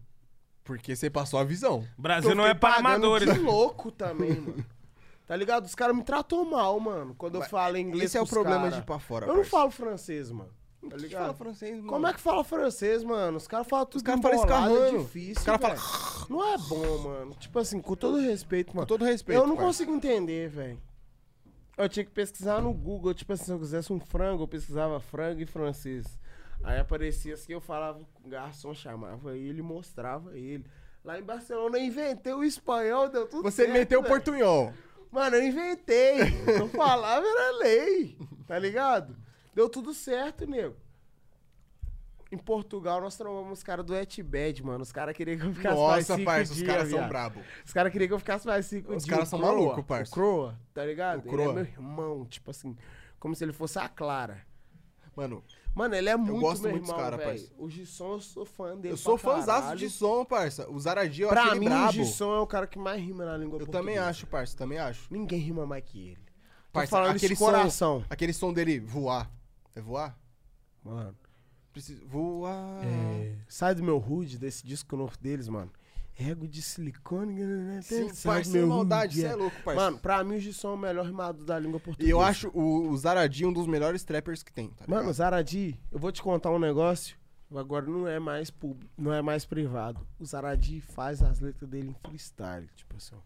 Porque 0.63 0.95
você 0.95 1.09
passou 1.09 1.39
a 1.39 1.43
visão. 1.43 1.87
Brasil 1.97 2.33
não 2.33 2.45
é 2.45 2.53
para 2.53 2.77
amadores. 2.77 3.31
de 3.31 3.39
louco 3.39 3.91
também, 3.91 4.31
mano. 4.39 4.65
Tá 5.27 5.35
ligado? 5.35 5.65
Os 5.65 5.73
caras 5.75 5.95
me 5.95 6.03
tratam 6.03 6.43
mal, 6.45 6.79
mano. 6.79 7.15
Quando 7.15 7.35
eu 7.35 7.41
falo 7.43 7.77
inglês 7.77 8.05
Esse 8.11 8.17
é 8.17 8.21
o 8.21 8.27
problema 8.27 8.63
cara. 8.63 8.71
de 8.71 8.77
ir 8.79 8.83
pra 8.83 8.99
fora, 8.99 9.25
Eu 9.25 9.29
não 9.29 9.35
parça. 9.37 9.49
falo 9.51 9.71
francês, 9.71 10.31
mano. 10.31 10.51
Tá 10.87 10.97
ligado? 10.97 11.21
fala 11.21 11.33
francês, 11.33 11.75
mano? 11.77 11.87
Como 11.87 12.05
é 12.07 12.13
que 12.13 12.19
fala 12.19 12.43
francês, 12.43 13.03
mano? 13.03 13.37
Os 13.37 13.47
caras 13.47 13.67
falam 13.67 13.85
tudo 13.87 13.95
Os 13.97 14.03
caras 14.03 14.19
embolado, 14.19 14.47
falam 14.47 14.67
escarrando. 14.75 14.97
é 14.97 14.99
difícil. 15.03 15.33
Os 15.37 15.43
caras 15.43 15.81
velho. 15.81 16.27
Não 16.29 16.53
é 16.53 16.57
bom, 16.59 16.97
mano. 16.99 17.35
Tipo 17.39 17.57
assim, 17.59 17.81
com 17.81 17.95
todo 17.95 18.19
respeito, 18.19 18.67
mano. 18.75 18.81
Com 18.87 18.93
todo 18.93 19.03
respeito, 19.05 19.41
Eu 19.41 19.47
não 19.47 19.55
consigo 19.57 19.91
entender, 19.95 20.47
velho. 20.49 20.79
Eu 21.77 21.89
tinha 21.89 22.05
que 22.05 22.11
pesquisar 22.11 22.61
no 22.61 22.73
Google. 22.73 23.13
Tipo 23.13 23.33
assim, 23.33 23.45
se 23.45 23.51
eu 23.51 23.59
quisesse 23.59 23.91
um 23.91 23.99
frango, 23.99 24.43
eu 24.43 24.47
pesquisava 24.47 24.99
frango 24.99 25.41
e 25.41 25.45
francês. 25.45 26.05
Aí 26.63 26.79
aparecia 26.79 27.33
assim, 27.33 27.53
eu 27.53 27.61
falava 27.61 27.99
com 28.13 28.27
o 28.27 28.29
garçom, 28.29 28.73
chamava 28.73 29.35
ele 29.37 29.61
mostrava 29.61 30.37
ele. 30.37 30.65
Lá 31.03 31.19
em 31.19 31.23
Barcelona 31.23 31.77
eu 31.77 31.83
inventei 31.83 32.33
o 32.33 32.43
espanhol, 32.43 33.09
deu 33.09 33.27
tudo 33.27 33.43
Você 33.43 33.63
certo, 33.63 33.73
meteu 33.73 33.99
o 33.99 34.03
portunhol. 34.03 34.73
Mano, 35.11 35.35
eu 35.35 35.43
inventei. 35.43 36.21
Eu 36.59 36.67
falava, 36.69 37.25
era 37.25 37.57
lei. 37.57 38.17
Tá 38.47 38.57
ligado? 38.57 39.15
Deu 39.53 39.69
tudo 39.69 39.93
certo, 39.93 40.45
nego. 40.45 40.75
Em 42.31 42.37
Portugal, 42.37 42.99
nós 42.99 43.15
trombamos 43.15 43.59
os 43.59 43.63
caras 43.63 43.85
do 43.85 43.95
Etbed, 43.95 44.63
mano. 44.63 44.81
Os 44.81 44.91
caras 44.91 45.15
queriam 45.15 45.37
que 45.37 45.45
eu 45.45 45.53
ficasse 45.53 45.75
mais 45.79 46.07
Nossa, 46.07 46.15
cinco 46.15 46.25
parça, 46.25 46.51
os 46.51 46.57
dias, 46.57 46.67
caras 46.69 46.89
são 46.89 47.07
brabo. 47.07 47.39
Os 47.63 47.71
caras 47.73 47.91
queriam 47.91 48.07
que 48.07 48.13
eu 48.15 48.19
ficasse 48.19 48.47
mais 48.47 48.65
cinco 48.65 48.93
Os 48.95 49.03
dias. 49.03 49.09
caras 49.15 49.27
O 49.27 49.31
são 49.31 49.39
malucos, 49.39 49.85
parça. 49.85 50.11
O 50.11 50.13
Croa, 50.15 50.59
tá 50.73 50.83
ligado? 50.85 51.19
O 51.19 51.21
Ele 51.21 51.29
Croa. 51.29 51.51
é 51.51 51.53
meu 51.53 51.63
irmão, 51.63 52.25
tipo 52.25 52.49
assim, 52.51 52.75
como 53.19 53.35
se 53.35 53.43
ele 53.43 53.53
fosse 53.53 53.77
a 53.79 53.87
Clara. 53.87 54.41
Mano, 55.15 55.43
Mano, 55.73 55.93
ele 55.95 56.09
é 56.09 56.15
muito 56.17 56.39
gosto 56.41 56.61
meu 56.63 56.71
muito 56.71 56.83
dos 56.83 56.89
irmão, 56.89 57.03
cara, 57.03 57.17
velho. 57.17 57.29
parça. 57.39 57.53
O 57.57 57.69
Gisson, 57.69 58.13
eu 58.13 58.19
sou 58.21 58.45
fã 58.45 58.75
dele 58.77 58.93
eu 58.93 58.97
sou 58.97 59.17
fãzaço 59.17 59.61
caralho. 59.61 59.79
de 59.79 59.89
som, 59.89 60.25
parça. 60.25 60.69
O 60.69 60.79
Zaradi 60.79 61.21
eu 61.21 61.29
Pra 61.29 61.41
acho 61.43 61.51
ele 61.51 61.59
mim, 61.59 61.65
o 61.67 61.69
brabo. 61.69 61.91
Gisson 61.91 62.35
é 62.35 62.39
o 62.39 62.47
cara 62.47 62.65
que 62.65 62.79
mais 62.79 63.01
rima 63.01 63.23
na 63.25 63.37
língua 63.37 63.55
Eu 63.55 63.59
portuguesa. 63.65 63.77
também 63.83 63.97
acho, 63.97 64.25
parça, 64.27 64.57
também 64.57 64.77
acho. 64.77 65.07
Ninguém 65.13 65.39
rima 65.39 65.65
mais 65.65 65.83
que 65.83 66.09
ele. 66.09 66.15
Tô 66.17 66.79
Parça, 66.79 66.89
falando 66.91 67.15
aquele 67.15 67.33
de 67.33 67.39
coração. 67.39 67.99
som, 68.01 68.05
aquele 68.09 68.33
som 68.33 68.51
dele 68.53 68.79
voar. 68.79 69.29
É 69.75 69.79
voar? 69.81 70.17
Mano. 70.83 71.15
Preciso 71.75 72.07
voar. 72.07 72.85
É, 72.85 73.35
sai 73.49 73.75
do 73.75 73.83
meu 73.83 73.97
hood, 73.97 74.37
desse 74.37 74.65
disco 74.65 74.95
novo 74.95 75.17
deles, 75.19 75.49
mano. 75.49 75.69
Ego 76.17 76.47
de 76.47 76.61
silicone. 76.61 77.33
né, 77.43 77.81
Sim, 77.81 78.07
sai 78.13 78.35
parça, 78.35 78.49
do 78.49 78.53
sem 78.53 78.61
meu 78.61 78.69
maldade, 78.69 79.19
você 79.19 79.25
é 79.27 79.35
louco, 79.35 79.57
parça. 79.61 79.81
Mano, 79.81 79.99
pra 79.99 80.23
mim 80.23 80.35
o 80.37 80.39
Gisson 80.39 80.69
é 80.69 80.73
o 80.73 80.77
melhor 80.77 81.05
rimado 81.05 81.43
da 81.43 81.59
língua 81.59 81.75
E 81.77 81.81
portuguesa. 81.81 82.09
eu 82.09 82.21
acho 82.21 82.47
o, 82.53 82.87
o 82.89 82.97
Zaradi 82.97 83.45
um 83.45 83.51
dos 83.51 83.67
melhores 83.67 84.05
trappers 84.05 84.41
que 84.41 84.53
tem, 84.53 84.69
tá 84.69 84.85
Mano? 84.87 85.11
Zaradi, 85.11 85.77
eu 85.91 85.99
vou 85.99 86.13
te 86.13 86.23
contar 86.23 86.49
um 86.51 86.59
negócio. 86.59 87.17
Agora 87.53 87.85
não 87.85 88.07
é 88.07 88.19
mais 88.19 88.49
público, 88.49 88.89
não 88.97 89.11
é 89.13 89.21
mais 89.21 89.45
privado. 89.45 90.07
O 90.17 90.25
Zaradi 90.25 90.79
faz 90.79 91.21
as 91.21 91.41
letras 91.41 91.69
dele 91.69 91.89
em 91.89 92.07
freestyle, 92.07 92.69
tipo 92.73 92.95
assim. 92.95 93.17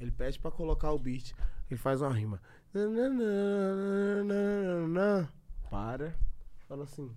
Ele 0.00 0.10
pede 0.10 0.40
pra 0.40 0.50
colocar 0.50 0.90
o 0.90 0.98
beat, 0.98 1.32
ele 1.70 1.78
faz 1.78 2.02
uma 2.02 2.12
rima. 2.12 2.40
Para, 5.70 6.14
fala 6.68 6.82
assim, 6.84 7.08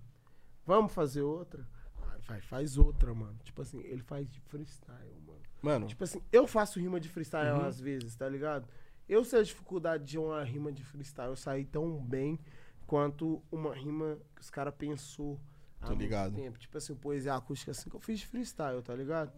vamos 0.66 0.92
fazer 0.92 1.22
outra? 1.22 1.66
Ah, 2.02 2.16
Vai, 2.26 2.40
faz 2.40 2.76
outra, 2.78 3.12
mano. 3.14 3.38
Tipo 3.42 3.62
assim, 3.62 3.80
ele 3.80 4.02
faz 4.02 4.28
de 4.30 4.40
freestyle, 4.40 5.16
mano. 5.26 5.40
Mano, 5.60 5.86
Tipo 5.86 6.04
assim, 6.04 6.20
eu 6.32 6.46
faço 6.46 6.78
rima 6.80 6.98
de 7.00 7.08
freestyle 7.08 7.58
Uhum. 7.58 7.64
às 7.66 7.78
vezes, 7.80 8.14
tá 8.16 8.28
ligado? 8.28 8.66
Eu 9.08 9.24
sei 9.24 9.40
a 9.40 9.42
dificuldade 9.42 10.04
de 10.04 10.18
uma 10.18 10.42
rima 10.44 10.72
de 10.72 10.82
freestyle 10.84 11.36
sair 11.36 11.64
tão 11.66 11.98
bem 12.02 12.38
quanto 12.86 13.42
uma 13.50 13.74
rima 13.74 14.18
que 14.34 14.42
os 14.42 14.50
caras 14.50 14.74
pensou 14.76 15.38
há 15.80 15.86
Tô 15.86 15.90
muito 15.90 16.02
ligado. 16.02 16.34
tempo. 16.34 16.58
Tipo 16.58 16.78
assim, 16.78 16.94
poesia 16.94 17.34
acústica 17.34 17.70
assim 17.72 17.90
que 17.90 17.96
eu 17.96 18.00
fiz 18.00 18.20
de 18.20 18.26
freestyle, 18.26 18.82
tá 18.82 18.94
ligado? 18.94 19.32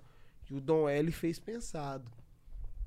E 0.51 0.55
o 0.55 0.61
Dom 0.61 0.89
L 0.89 1.11
fez 1.13 1.39
pensado. 1.39 2.11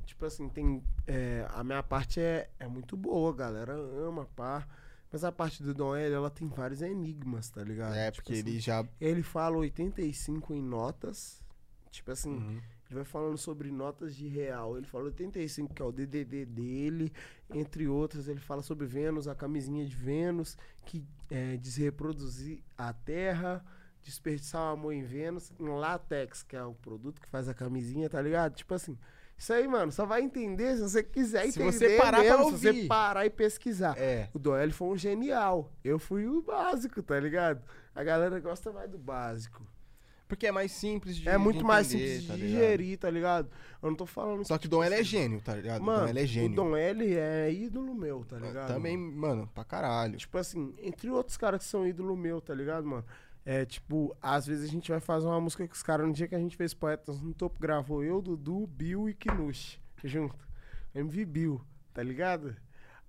Tipo 0.06 0.26
assim, 0.26 0.48
tem. 0.48 0.82
é, 1.06 1.46
a 1.50 1.64
minha 1.64 1.84
parte 1.84 2.20
é, 2.20 2.50
é 2.60 2.68
muito 2.68 2.96
boa, 2.96 3.34
galera 3.34 3.74
ama, 3.74 4.26
pá. 4.36 4.66
Mas 5.12 5.24
a 5.24 5.32
parte 5.32 5.64
do 5.64 5.74
Dom 5.74 5.96
L, 5.96 6.14
ela 6.14 6.30
tem 6.30 6.48
vários 6.48 6.82
enigmas, 6.82 7.50
tá 7.50 7.64
ligado? 7.64 7.96
é 7.96 8.12
Tipo 8.12 8.24
porque 8.26 8.40
assim, 8.40 8.50
ele 8.50 8.60
já. 8.60 8.86
ele 9.00 9.24
fala 9.24 9.58
85 9.58 10.54
em 10.54 10.62
notas. 10.62 11.42
Tipo 11.90 12.12
assim, 12.12 12.32
Uhum. 12.36 12.58
ele 12.88 12.96
vai 12.96 13.06
falando 13.06 13.38
sobre 13.38 13.72
notas 13.72 14.16
de 14.16 14.28
real. 14.28 14.78
Ele 14.78 14.86
fala 14.86 15.06
85, 15.06 15.74
que 15.74 15.82
é 15.82 15.86
o 15.86 15.92
DDD 15.92 16.46
dele, 16.46 17.12
entre 17.50 17.88
outras. 17.88 18.28
Ele 18.28 18.40
fala 18.42 18.62
sobre 18.62 18.86
Vênus, 18.86 19.28
a 19.28 19.34
camisinha 19.34 19.86
de 19.86 19.96
Vênus, 19.96 20.58
que 20.86 21.04
é, 21.30 21.56
diz 21.58 21.78
reproduzir 21.78 22.62
a 22.78 22.92
Terra, 22.94 23.66
desperdiçar 24.04 24.62
o 24.62 24.74
amor 24.74 24.94
em 24.94 25.04
Vênus, 25.04 25.52
em 25.60 25.68
látex, 25.68 26.44
que 26.44 26.56
é 26.56 26.64
o 26.64 26.74
produto 26.76 27.20
que 27.22 27.28
faz 27.30 27.48
a 27.50 27.54
camisinha, 27.54 28.10
tá 28.10 28.22
ligado? 28.22 28.54
Tipo 28.56 28.74
assim, 28.74 28.98
isso 29.38 29.54
aí, 29.54 29.68
mano, 29.68 29.92
só 29.92 30.06
vai 30.06 30.22
entender 30.22 30.76
se 30.76 30.82
você 30.82 31.04
quiser 31.04 31.44
Se 31.44 31.60
entender 31.62 31.72
você 31.72 31.98
parar 31.98 32.24
pra 32.24 32.38
mesmo, 32.38 32.46
se 32.46 32.58
você 32.58 32.68
ouvir. 32.70 32.88
parar 32.88 33.26
e 33.26 33.30
pesquisar. 33.30 33.96
É. 33.98 34.30
O 34.34 34.40
Doel 34.40 34.72
foi 34.72 34.88
um 34.88 34.98
genial. 34.98 35.72
Eu 35.84 36.00
fui 36.00 36.26
o 36.26 36.42
básico, 36.42 37.04
tá 37.04 37.20
ligado? 37.20 37.62
A 37.94 38.04
galera 38.04 38.40
gosta 38.40 38.72
mais 38.72 38.90
do 38.90 38.98
básico. 38.98 39.66
Porque 40.28 40.46
é 40.46 40.52
mais 40.52 40.74
simples 40.74 41.16
de 41.16 41.30
é 41.30 41.38
muito 41.38 41.60
de 41.60 41.64
mais 41.64 41.94
entender, 41.94 42.20
simples 42.20 42.22
de 42.24 42.28
tá 42.28 42.36
digerir, 42.36 42.98
tá 42.98 43.10
ligado? 43.10 43.50
Eu 43.82 43.90
não 43.90 43.96
tô 43.96 44.06
falando 44.06 44.46
Só 44.46 44.58
que 44.58 44.66
o 44.68 44.70
Dom 44.70 44.84
L 44.84 44.94
é 44.94 45.04
gênio, 45.04 45.40
tá 45.40 45.56
ligado? 45.56 45.82
Mano, 45.82 46.02
Dom 46.02 46.08
L 46.10 46.20
é 46.20 46.26
gênio. 46.26 46.52
o 46.52 46.56
Dom 46.56 46.76
L 46.76 47.16
é 47.16 47.54
ídolo 47.54 47.96
meu, 47.96 48.26
tá 48.26 48.38
ligado? 48.38 48.68
Também, 48.68 48.98
mano? 48.98 49.18
mano, 49.18 49.52
pra 49.54 49.64
caralho. 49.64 50.18
Tipo 50.18 50.38
assim, 50.38 50.74
entre 50.82 51.10
outros 51.10 51.38
caras 51.38 51.64
que 51.64 51.70
são 51.70 51.88
ídolo 51.88 52.18
meu, 52.18 52.42
tá 52.42 52.54
ligado, 52.54 52.86
mano? 52.86 53.06
É 53.50 53.66
tipo, 53.66 54.14
às 54.22 54.46
vezes 54.46 54.68
a 54.68 54.70
gente 54.70 54.92
vai 54.92 55.00
fazer 55.00 55.26
uma 55.26 55.40
música 55.40 55.66
com 55.66 55.74
os 55.74 55.82
caras. 55.82 56.06
No 56.06 56.12
dia 56.12 56.28
que 56.28 56.36
a 56.36 56.40
gente 56.40 56.58
fez 56.58 56.74
Poetas 56.74 57.22
no 57.22 57.34
Topo, 57.34 57.58
gravou 57.58 58.04
eu, 58.04 58.22
Dudu, 58.22 58.68
Bill 58.68 59.08
e 59.08 59.14
Kinush 59.14 59.80
junto. 60.04 60.46
MV 60.94 61.24
Bill, 61.24 61.62
tá 61.94 62.04
ligado? 62.04 62.54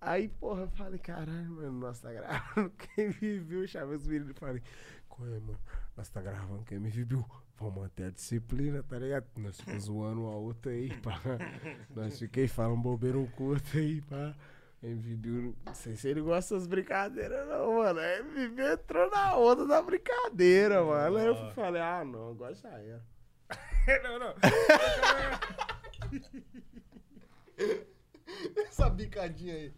Aí, 0.01 0.29
porra, 0.29 0.63
eu 0.63 0.69
falei, 0.69 1.01
caralho, 1.01 1.51
mano, 1.51 1.81
nós 1.81 1.99
tá 1.99 2.13
gravando. 2.13 2.71
Quem 2.95 3.09
me 3.09 3.41
viu, 3.41 3.67
chamei 3.67 3.97
os 3.97 4.07
meninos 4.07 4.31
e 4.31 4.35
falei, 4.35 4.63
qual 5.09 5.27
é, 5.27 5.41
mano? 5.41 5.59
Nós 5.97 6.09
tá 6.09 6.23
gravando, 6.23 6.63
quem 6.63 6.79
me 6.79 6.89
viu? 6.89 7.25
Vamos 7.59 7.75
manter 7.75 8.05
a 8.05 8.11
disciplina, 8.11 8.81
tá 8.85 8.97
ligado? 8.97 9.27
Nós 9.39 9.61
ficamos 9.61 9.87
zoando 9.87 10.23
um 10.23 10.31
a 10.31 10.37
outra 10.37 10.71
aí, 10.71 10.97
pá. 11.01 11.21
Nós 11.97 12.17
fiquei 12.17 12.47
falando 12.47 12.81
bobeira 12.81 13.19
um 13.19 13.27
curto 13.27 13.77
aí, 13.77 14.01
pá. 14.03 14.37
MVB, 14.83 15.55
não 15.67 15.75
sei 15.75 15.97
se 15.97 16.09
ele 16.09 16.21
gosta 16.21 16.55
das 16.55 16.67
brincadeiras, 16.69 17.49
não, 17.49 17.79
mano. 17.79 17.99
A 17.99 18.19
MVB 18.19 18.75
entrou 18.75 19.11
na 19.11 19.37
onda 19.37 19.67
da 19.67 19.83
brincadeira, 19.83 20.85
mano. 20.85 21.17
Aí 21.17 21.27
eu 21.27 21.53
falei, 21.53 21.83
ah, 21.83 22.05
não, 22.05 22.31
agora 22.31 22.55
já 22.55 22.69
era. 22.69 23.03
não, 24.05 24.19
não. 24.21 24.35
Essa 28.57 28.89
bicadinha 28.89 29.55
aí. 29.55 29.75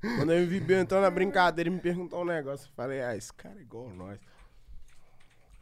Quando 0.00 0.30
a 0.32 0.36
MVB 0.36 0.74
entrou 0.74 1.00
na 1.00 1.10
brincadeira 1.10 1.70
e 1.70 1.72
me 1.72 1.80
perguntou 1.80 2.20
um 2.22 2.26
negócio, 2.26 2.68
eu 2.68 2.72
falei, 2.74 3.02
ah, 3.02 3.16
esse 3.16 3.32
cara 3.32 3.58
é 3.58 3.62
igual 3.62 3.88
nós. 3.90 4.18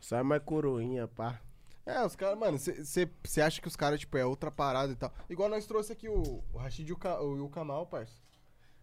Só 0.01 0.17
é 0.17 0.23
mais 0.23 0.43
coroinha, 0.43 1.07
pá. 1.07 1.41
É, 1.89 2.05
os 2.05 2.15
caras, 2.15 2.39
mano, 2.39 2.59
você 2.59 3.41
acha 3.41 3.63
que 3.63 3.67
os 3.67 3.75
caras, 3.75 3.99
tipo, 3.99 4.19
é 4.19 4.25
outra 4.25 4.51
parada 4.51 4.93
e 4.93 4.95
tal. 4.95 5.11
Igual 5.31 5.49
nós 5.49 5.65
trouxe 5.65 5.91
aqui 5.91 6.07
o, 6.07 6.45
o 6.53 6.59
Rashid 6.59 6.87
e 6.87 6.93
o, 6.93 6.97
Ka, 6.99 7.19
o, 7.19 7.47
o 7.47 7.49
Kamal, 7.49 7.87
parça. 7.87 8.13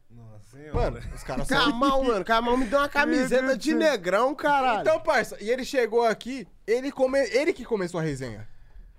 Nossa 0.09 0.58
senhora. 0.58 0.74
Mano, 0.74 1.14
os 1.14 1.24
caras 1.24 1.45
são. 1.48 1.56
Kamal, 1.56 2.03
mano, 2.03 2.25
Kamal 2.25 2.58
me 2.58 2.66
deu 2.66 2.80
uma 2.80 2.90
camiseta 2.90 3.56
de 3.56 3.75
negrão, 3.75 4.34
caralho. 4.34 4.82
Então, 4.82 5.00
parça, 5.00 5.38
e 5.40 5.51
ele 5.51 5.64
chegou 5.64 6.03
aqui, 6.03 6.48
ele, 6.66 6.92
come... 6.92 7.19
ele 7.30 7.53
que 7.53 7.64
começou 7.64 8.00
a 8.00 8.03
resenha. 8.03 8.48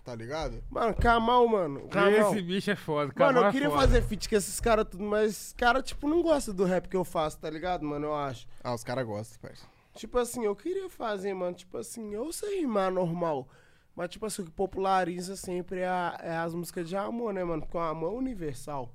Tá 0.04 0.14
ligado? 0.14 0.62
Mano, 0.70 0.94
Kamal, 0.94 1.48
mano. 1.48 1.88
Kamal. 1.88 2.32
Esse 2.32 2.40
bicho 2.42 2.70
é 2.70 2.76
foda. 2.76 3.06
Mano, 3.06 3.14
Kamal 3.14 3.42
eu 3.42 3.48
é 3.48 3.52
queria 3.52 3.70
foda. 3.70 3.82
fazer 3.82 4.02
feat 4.02 4.28
com 4.28 4.36
esses 4.36 4.60
caras 4.60 4.86
tudo, 4.88 5.02
mas 5.02 5.32
esses 5.32 5.52
caras, 5.52 5.82
tipo, 5.82 6.08
não 6.08 6.22
gostam 6.22 6.54
do 6.54 6.64
rap 6.64 6.88
que 6.88 6.96
eu 6.96 7.04
faço, 7.04 7.40
tá 7.40 7.50
ligado, 7.50 7.84
mano? 7.84 8.06
Eu 8.06 8.14
acho. 8.14 8.46
Ah, 8.62 8.72
os 8.72 8.84
caras 8.84 9.04
gostam, 9.04 9.40
parça. 9.40 9.66
Tipo 9.96 10.18
assim, 10.18 10.44
eu 10.44 10.54
queria 10.54 10.88
fazer, 10.88 11.34
mano, 11.34 11.56
tipo 11.56 11.76
assim, 11.76 12.14
eu 12.14 12.32
sei 12.32 12.60
rimar 12.60 12.92
normal. 12.92 13.48
Mas, 13.96 14.10
tipo 14.10 14.26
assim, 14.26 14.42
o 14.42 14.44
que 14.44 14.50
populariza 14.50 15.34
sempre 15.36 15.80
é, 15.80 15.88
a- 15.88 16.18
é 16.22 16.36
as 16.36 16.52
músicas 16.54 16.86
de 16.88 16.94
amor, 16.96 17.32
né, 17.32 17.42
mano? 17.42 17.62
Porque 17.62 17.76
o 17.78 17.80
amor 17.80 18.12
é 18.12 18.16
universal. 18.18 18.92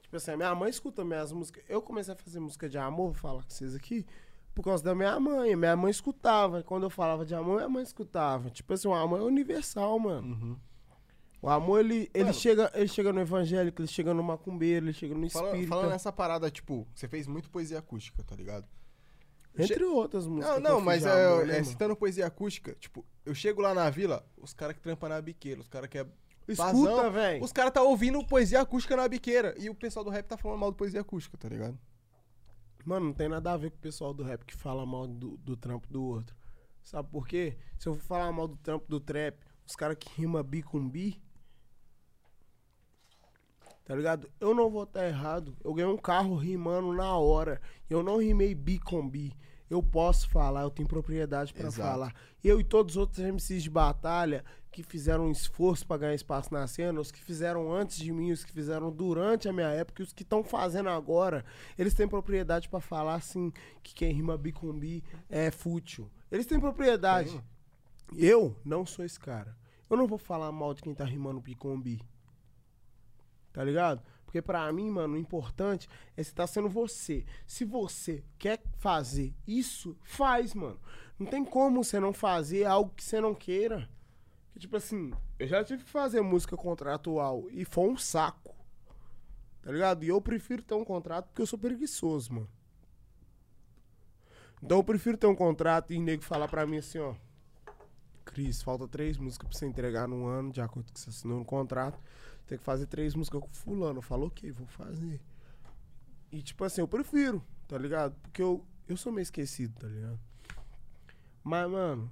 Tipo 0.00 0.16
assim, 0.16 0.30
a 0.30 0.36
minha 0.36 0.54
mãe 0.54 0.70
escuta 0.70 1.04
minhas 1.04 1.30
músicas. 1.32 1.62
Eu 1.68 1.82
comecei 1.82 2.14
a 2.14 2.16
fazer 2.16 2.40
música 2.40 2.66
de 2.68 2.78
amor, 2.78 3.06
vou 3.12 3.14
falar 3.14 3.42
com 3.42 3.50
vocês 3.50 3.74
aqui, 3.74 4.06
por 4.54 4.62
causa 4.64 4.82
da 4.82 4.94
minha 4.94 5.20
mãe. 5.20 5.54
Minha 5.54 5.76
mãe 5.76 5.90
escutava. 5.90 6.62
Quando 6.62 6.84
eu 6.84 6.90
falava 6.90 7.26
de 7.26 7.34
amor, 7.34 7.56
minha 7.56 7.68
mãe 7.68 7.82
escutava. 7.82 8.48
Tipo 8.48 8.72
assim, 8.72 8.88
o 8.88 8.94
amor 8.94 9.20
é 9.20 9.22
universal, 9.24 9.98
mano. 9.98 10.26
Uhum. 10.28 10.56
O 11.42 11.50
amor, 11.50 11.80
ele, 11.80 12.10
ele, 12.14 12.24
Mano. 12.24 12.34
chega, 12.34 12.72
ele 12.74 12.88
chega 12.88 13.12
no 13.12 13.20
evangélico, 13.20 13.80
ele 13.82 13.86
chega 13.88 14.14
no 14.14 14.22
macumbeiro, 14.22 14.86
ele 14.86 14.92
chega 14.94 15.14
no 15.14 15.28
Fala- 15.30 15.48
espírita. 15.48 15.68
falando 15.68 15.90
nessa 15.90 16.10
parada, 16.10 16.50
tipo, 16.50 16.86
você 16.94 17.06
fez 17.06 17.26
muito 17.26 17.50
poesia 17.50 17.78
acústica, 17.78 18.22
tá 18.24 18.34
ligado? 18.34 18.66
Entre 19.58 19.84
outras 19.84 20.26
músicas. 20.26 20.60
Não, 20.60 20.60
não, 20.60 20.80
mas 20.80 21.04
é, 21.04 21.08
né, 21.08 21.22
é, 21.22 21.52
mano? 21.52 21.64
citando 21.64 21.96
poesia 21.96 22.26
acústica, 22.26 22.76
tipo, 22.78 23.04
eu 23.24 23.34
chego 23.34 23.62
lá 23.62 23.72
na 23.74 23.88
vila, 23.88 24.24
os 24.36 24.52
caras 24.52 24.76
que 24.76 24.82
trampam 24.82 25.08
na 25.08 25.20
biqueira, 25.20 25.60
os 25.60 25.68
caras 25.68 25.88
que 25.88 25.98
é. 25.98 26.06
Escuta, 26.48 27.10
velho. 27.10 27.42
Os 27.42 27.52
caras 27.52 27.72
tá 27.72 27.82
ouvindo 27.82 28.24
poesia 28.24 28.60
acústica 28.60 28.94
na 28.94 29.08
biqueira. 29.08 29.52
E 29.58 29.68
o 29.68 29.74
pessoal 29.74 30.04
do 30.04 30.10
rap 30.12 30.26
tá 30.26 30.36
falando 30.36 30.60
mal 30.60 30.70
de 30.70 30.76
poesia 30.76 31.00
acústica, 31.00 31.36
tá 31.36 31.48
ligado? 31.48 31.76
Mano, 32.84 33.06
não 33.06 33.12
tem 33.12 33.28
nada 33.28 33.52
a 33.52 33.56
ver 33.56 33.70
com 33.70 33.78
o 33.78 33.80
pessoal 33.80 34.14
do 34.14 34.22
rap 34.22 34.44
que 34.44 34.54
fala 34.54 34.86
mal 34.86 35.08
do, 35.08 35.36
do 35.38 35.56
trampo 35.56 35.88
do 35.92 36.04
outro. 36.04 36.36
Sabe 36.84 37.10
por 37.10 37.26
quê? 37.26 37.56
Se 37.76 37.88
eu 37.88 37.96
for 37.96 38.02
falar 38.02 38.30
mal 38.30 38.46
do 38.46 38.56
trampo 38.58 38.86
do 38.88 39.00
trap, 39.00 39.36
os 39.66 39.74
caras 39.74 39.96
que 39.98 40.08
rima 40.20 40.40
bi 40.40 40.62
com 40.62 40.88
bi. 40.88 41.20
Tá 43.84 43.94
ligado? 43.94 44.30
Eu 44.38 44.54
não 44.54 44.70
vou 44.70 44.84
estar 44.84 45.04
errado. 45.04 45.56
Eu 45.64 45.74
ganhei 45.74 45.92
um 45.92 45.96
carro 45.96 46.36
rimando 46.36 46.92
na 46.92 47.16
hora. 47.16 47.60
Eu 47.90 48.04
não 48.04 48.18
rimei 48.18 48.54
bi 48.54 48.78
com 48.78 49.08
bi. 49.08 49.32
Eu 49.68 49.82
posso 49.82 50.28
falar, 50.28 50.62
eu 50.62 50.70
tenho 50.70 50.88
propriedade 50.88 51.52
pra 51.52 51.66
Exato. 51.66 51.88
falar. 51.88 52.14
Eu 52.42 52.60
e 52.60 52.64
todos 52.64 52.94
os 52.94 52.96
outros 52.96 53.18
MCs 53.18 53.62
de 53.62 53.70
batalha 53.70 54.44
que 54.70 54.82
fizeram 54.82 55.26
um 55.26 55.30
esforço 55.30 55.86
pra 55.86 55.96
ganhar 55.96 56.14
espaço 56.14 56.52
na 56.52 56.66
cena, 56.66 57.00
os 57.00 57.10
que 57.10 57.22
fizeram 57.22 57.72
antes 57.72 57.98
de 57.98 58.12
mim, 58.12 58.30
os 58.30 58.44
que 58.44 58.52
fizeram 58.52 58.92
durante 58.92 59.48
a 59.48 59.52
minha 59.52 59.68
época 59.68 60.02
e 60.02 60.04
os 60.04 60.12
que 60.12 60.22
estão 60.22 60.44
fazendo 60.44 60.90
agora, 60.90 61.44
eles 61.78 61.94
têm 61.94 62.06
propriedade 62.06 62.68
pra 62.68 62.78
falar 62.80 63.14
assim 63.14 63.50
que 63.82 63.94
quem 63.94 64.12
rima 64.12 64.36
bi 64.36 64.52
com 64.52 64.72
bi 64.78 65.02
é 65.30 65.50
fútil. 65.50 66.10
Eles 66.30 66.46
têm 66.46 66.60
propriedade. 66.60 67.42
Eu 68.14 68.54
não 68.64 68.84
sou 68.84 69.04
esse 69.04 69.18
cara. 69.18 69.56
Eu 69.88 69.96
não 69.96 70.06
vou 70.06 70.18
falar 70.18 70.52
mal 70.52 70.74
de 70.74 70.82
quem 70.82 70.94
tá 70.94 71.04
rimando 71.04 71.40
bi 71.40 71.54
com 71.54 71.80
bi. 71.80 72.00
Tá 73.52 73.64
ligado? 73.64 74.02
Porque 74.26 74.42
pra 74.42 74.70
mim, 74.72 74.90
mano, 74.90 75.14
o 75.14 75.18
importante 75.18 75.88
é 76.16 76.22
você 76.22 76.32
tá 76.32 76.46
sendo 76.46 76.68
você. 76.68 77.24
Se 77.46 77.64
você 77.64 78.22
quer 78.38 78.60
fazer 78.76 79.32
isso, 79.46 79.96
faz, 80.02 80.52
mano. 80.52 80.78
Não 81.18 81.26
tem 81.26 81.44
como 81.44 81.82
você 81.82 81.98
não 81.98 82.12
fazer 82.12 82.64
algo 82.64 82.92
que 82.94 83.02
você 83.02 83.20
não 83.20 83.34
queira. 83.34 83.88
Que, 84.52 84.58
tipo 84.58 84.76
assim, 84.76 85.12
eu 85.38 85.46
já 85.46 85.64
tive 85.64 85.84
que 85.84 85.90
fazer 85.90 86.20
música 86.20 86.56
contratual 86.56 87.46
e 87.50 87.64
foi 87.64 87.88
um 87.88 87.96
saco. 87.96 88.54
Tá 89.62 89.72
ligado? 89.72 90.04
E 90.04 90.08
eu 90.08 90.20
prefiro 90.20 90.62
ter 90.62 90.74
um 90.74 90.84
contrato 90.84 91.26
porque 91.26 91.42
eu 91.42 91.46
sou 91.46 91.58
preguiçoso, 91.58 92.34
mano. 92.34 92.50
Então 94.62 94.78
eu 94.78 94.84
prefiro 94.84 95.16
ter 95.16 95.26
um 95.26 95.34
contrato 95.34 95.92
e 95.92 95.98
o 95.98 96.02
nego 96.02 96.22
falar 96.22 96.48
pra 96.48 96.66
mim 96.66 96.78
assim, 96.78 96.98
ó. 96.98 97.14
Cris, 98.24 98.60
falta 98.60 98.88
três 98.88 99.16
músicas 99.16 99.48
pra 99.48 99.58
você 99.58 99.66
entregar 99.66 100.08
num 100.08 100.26
ano, 100.26 100.50
de 100.50 100.60
acordo 100.60 100.86
com 100.86 100.92
que 100.92 101.00
você 101.00 101.10
assinou 101.10 101.38
no 101.38 101.44
contrato. 101.44 101.98
Tem 102.46 102.56
que 102.58 102.64
fazer 102.64 102.86
três 102.86 103.14
músicas 103.14 103.40
com 103.40 103.48
fulano. 103.48 104.00
Falou, 104.00 104.28
ok, 104.28 104.50
vou 104.52 104.66
fazer. 104.66 105.20
E 106.30 106.42
tipo 106.42 106.64
assim, 106.64 106.80
eu 106.80 106.88
prefiro, 106.88 107.42
tá 107.66 107.76
ligado? 107.78 108.14
Porque 108.22 108.42
eu, 108.42 108.64
eu 108.88 108.96
sou 108.96 109.12
meio 109.12 109.22
esquecido, 109.22 109.74
tá 109.78 109.86
ligado? 109.88 110.18
Mas, 111.42 111.70
mano, 111.70 112.10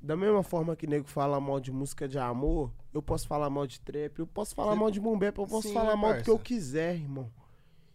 da 0.00 0.16
mesma 0.16 0.42
forma 0.42 0.76
que 0.76 0.86
nego 0.86 1.06
fala 1.08 1.40
mal 1.40 1.60
de 1.60 1.72
música 1.72 2.06
de 2.08 2.18
amor, 2.18 2.70
eu 2.92 3.02
posso 3.02 3.26
falar 3.26 3.48
mal 3.48 3.66
de 3.66 3.80
trap, 3.80 4.18
eu 4.18 4.26
posso 4.26 4.54
falar 4.54 4.72
Cê- 4.74 4.78
mal 4.78 4.90
de 4.90 5.00
bombep, 5.00 5.38
eu 5.38 5.46
posso 5.46 5.68
Sim, 5.68 5.74
falar 5.74 5.96
mal 5.96 6.14
do 6.14 6.22
que 6.22 6.30
eu 6.30 6.38
quiser, 6.38 6.94
irmão. 6.96 7.30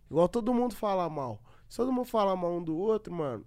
Igual 0.09 0.27
todo 0.27 0.53
mundo 0.53 0.75
fala 0.75 1.07
mal. 1.09 1.41
Se 1.69 1.77
todo 1.77 1.91
mundo 1.93 2.07
fala 2.07 2.35
mal 2.35 2.51
um 2.57 2.63
do 2.63 2.75
outro, 2.75 3.13
mano, 3.13 3.45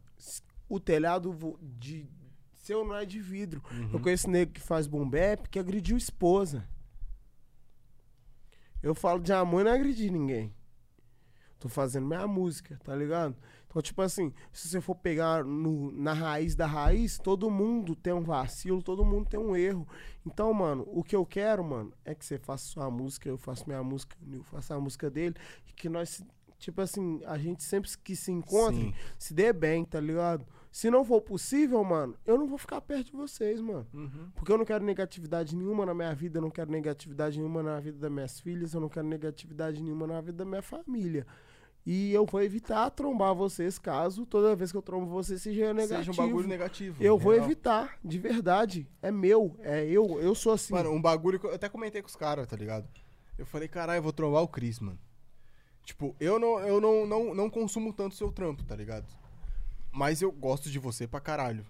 o 0.68 0.78
telhado 0.78 1.36
de 1.60 2.08
seu 2.54 2.84
não 2.84 2.94
é 2.94 3.04
de 3.04 3.20
vidro. 3.20 3.60
Eu 3.92 3.98
conheço 3.98 4.30
nego 4.30 4.52
que 4.52 4.60
faz 4.60 4.86
bombep 4.86 5.48
que 5.48 5.58
agrediu 5.58 5.96
esposa. 5.96 6.64
Eu 8.82 8.94
falo 8.94 9.20
de 9.20 9.32
amor 9.32 9.60
e 9.60 9.64
não 9.64 9.72
agredi 9.72 10.10
ninguém. 10.10 10.52
Tô 11.58 11.68
fazendo 11.68 12.06
minha 12.08 12.26
música, 12.26 12.78
tá 12.82 12.94
ligado? 12.94 13.36
Então, 13.68 13.80
tipo 13.80 14.02
assim, 14.02 14.32
se 14.52 14.68
você 14.68 14.80
for 14.80 14.96
pegar 14.96 15.44
no- 15.44 15.92
na 15.92 16.12
raiz 16.12 16.54
da 16.56 16.66
raiz, 16.66 17.18
todo 17.18 17.48
mundo 17.48 17.94
tem 17.94 18.12
um 18.12 18.20
vacilo, 18.20 18.82
todo 18.82 19.04
mundo 19.04 19.28
tem 19.28 19.38
um 19.38 19.54
erro. 19.56 19.86
Então, 20.26 20.52
mano, 20.52 20.84
o 20.88 21.02
que 21.04 21.14
eu 21.14 21.24
quero, 21.24 21.62
mano, 21.64 21.92
é 22.04 22.14
que 22.14 22.24
você 22.26 22.36
faça 22.38 22.64
sua 22.64 22.90
música, 22.90 23.28
eu 23.28 23.38
faço 23.38 23.64
minha 23.66 23.82
música, 23.82 24.16
eu 24.30 24.42
faço 24.42 24.74
a 24.74 24.80
música 24.80 25.08
dele, 25.08 25.36
e 25.68 25.72
que 25.72 25.88
nós, 25.88 26.20
tipo 26.58 26.80
assim, 26.80 27.20
a 27.24 27.38
gente 27.38 27.62
sempre 27.62 27.88
que 28.02 28.16
se 28.16 28.32
encontre, 28.32 28.82
Sim. 28.82 28.94
se 29.18 29.32
dê 29.32 29.52
bem, 29.52 29.84
tá 29.84 30.00
ligado? 30.00 30.44
Se 30.72 30.90
não 30.90 31.04
for 31.04 31.20
possível, 31.20 31.84
mano, 31.84 32.16
eu 32.24 32.38
não 32.38 32.46
vou 32.46 32.56
ficar 32.56 32.80
perto 32.80 33.10
de 33.10 33.12
vocês, 33.12 33.60
mano. 33.60 33.86
Uhum. 33.92 34.30
Porque 34.34 34.50
eu 34.50 34.56
não 34.56 34.64
quero 34.64 34.82
negatividade 34.82 35.54
nenhuma 35.54 35.84
na 35.84 35.92
minha 35.92 36.14
vida, 36.14 36.38
eu 36.38 36.42
não 36.42 36.50
quero 36.50 36.72
negatividade 36.72 37.38
nenhuma 37.38 37.62
na 37.62 37.78
vida 37.78 37.98
das 37.98 38.10
minhas 38.10 38.40
filhas, 38.40 38.72
eu 38.72 38.80
não 38.80 38.88
quero 38.88 39.06
negatividade 39.06 39.82
nenhuma 39.82 40.06
na 40.06 40.18
vida 40.22 40.38
da 40.38 40.44
minha 40.46 40.62
família. 40.62 41.26
E 41.84 42.10
eu 42.14 42.24
vou 42.24 42.42
evitar 42.42 42.88
trombar 42.90 43.34
vocês 43.34 43.78
caso 43.78 44.24
toda 44.24 44.56
vez 44.56 44.72
que 44.72 44.78
eu 44.78 44.82
trombo 44.82 45.10
vocês 45.10 45.42
seja 45.42 45.74
negativo. 45.74 46.04
Seja 46.04 46.22
um 46.22 46.26
bagulho 46.26 46.48
negativo. 46.48 47.04
Eu 47.04 47.18
vou 47.18 47.32
real. 47.32 47.44
evitar, 47.44 47.98
de 48.02 48.18
verdade. 48.18 48.88
É 49.02 49.10
meu, 49.10 49.54
é 49.58 49.84
eu, 49.84 50.18
eu 50.20 50.34
sou 50.34 50.54
assim. 50.54 50.72
Mano, 50.72 50.90
um 50.90 51.02
bagulho 51.02 51.38
que 51.38 51.46
eu 51.46 51.54
até 51.54 51.68
comentei 51.68 52.00
com 52.00 52.08
os 52.08 52.16
caras, 52.16 52.46
tá 52.46 52.56
ligado? 52.56 52.88
Eu 53.36 53.44
falei, 53.44 53.68
caralho, 53.68 53.98
eu 53.98 54.02
vou 54.02 54.12
trombar 54.12 54.42
o 54.42 54.48
Cris, 54.48 54.80
mano. 54.80 54.98
Tipo, 55.84 56.16
eu 56.18 56.38
não, 56.38 56.60
eu 56.60 56.80
não, 56.80 57.06
não, 57.06 57.34
não 57.34 57.50
consumo 57.50 57.92
tanto 57.92 58.14
seu 58.14 58.32
trampo, 58.32 58.64
tá 58.64 58.74
ligado? 58.74 59.06
Mas 59.92 60.22
eu 60.22 60.32
gosto 60.32 60.70
de 60.70 60.78
você 60.78 61.06
pra 61.06 61.20
caralho. 61.20 61.64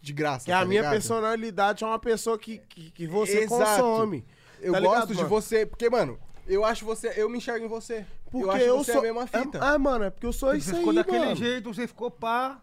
De 0.00 0.12
graça, 0.12 0.44
que 0.44 0.52
tá 0.52 0.60
a 0.60 0.64
minha 0.64 0.80
ligado? 0.82 0.92
personalidade 0.92 1.82
é 1.82 1.86
uma 1.86 1.98
pessoa 1.98 2.38
que, 2.38 2.58
que, 2.58 2.90
que 2.92 3.06
você 3.08 3.40
Exato. 3.40 3.82
consome. 3.82 4.24
Eu 4.60 4.72
tá 4.72 4.80
gosto 4.80 4.92
ligado, 4.94 5.08
de 5.08 5.14
mano? 5.16 5.28
você, 5.28 5.66
porque, 5.66 5.90
mano, 5.90 6.18
eu 6.46 6.64
acho 6.64 6.84
você, 6.84 7.12
eu 7.16 7.28
me 7.28 7.38
enxergo 7.38 7.64
em 7.64 7.68
você. 7.68 8.06
Porque 8.30 8.46
eu 8.46 8.50
acho 8.52 8.64
eu 8.64 8.78
você 8.78 8.92
sou. 8.92 9.00
a 9.00 9.02
mesma 9.04 9.26
fita. 9.26 9.58
É, 9.58 9.74
é, 9.74 9.78
mano, 9.78 10.04
é 10.04 10.10
porque 10.10 10.26
eu 10.26 10.32
sou 10.32 10.54
isso 10.54 10.66
Você 10.68 10.72
aí, 10.74 10.78
ficou 10.78 10.94
daquele 10.94 11.18
mano. 11.18 11.34
jeito, 11.36 11.74
você 11.74 11.86
ficou 11.88 12.10
pá. 12.12 12.60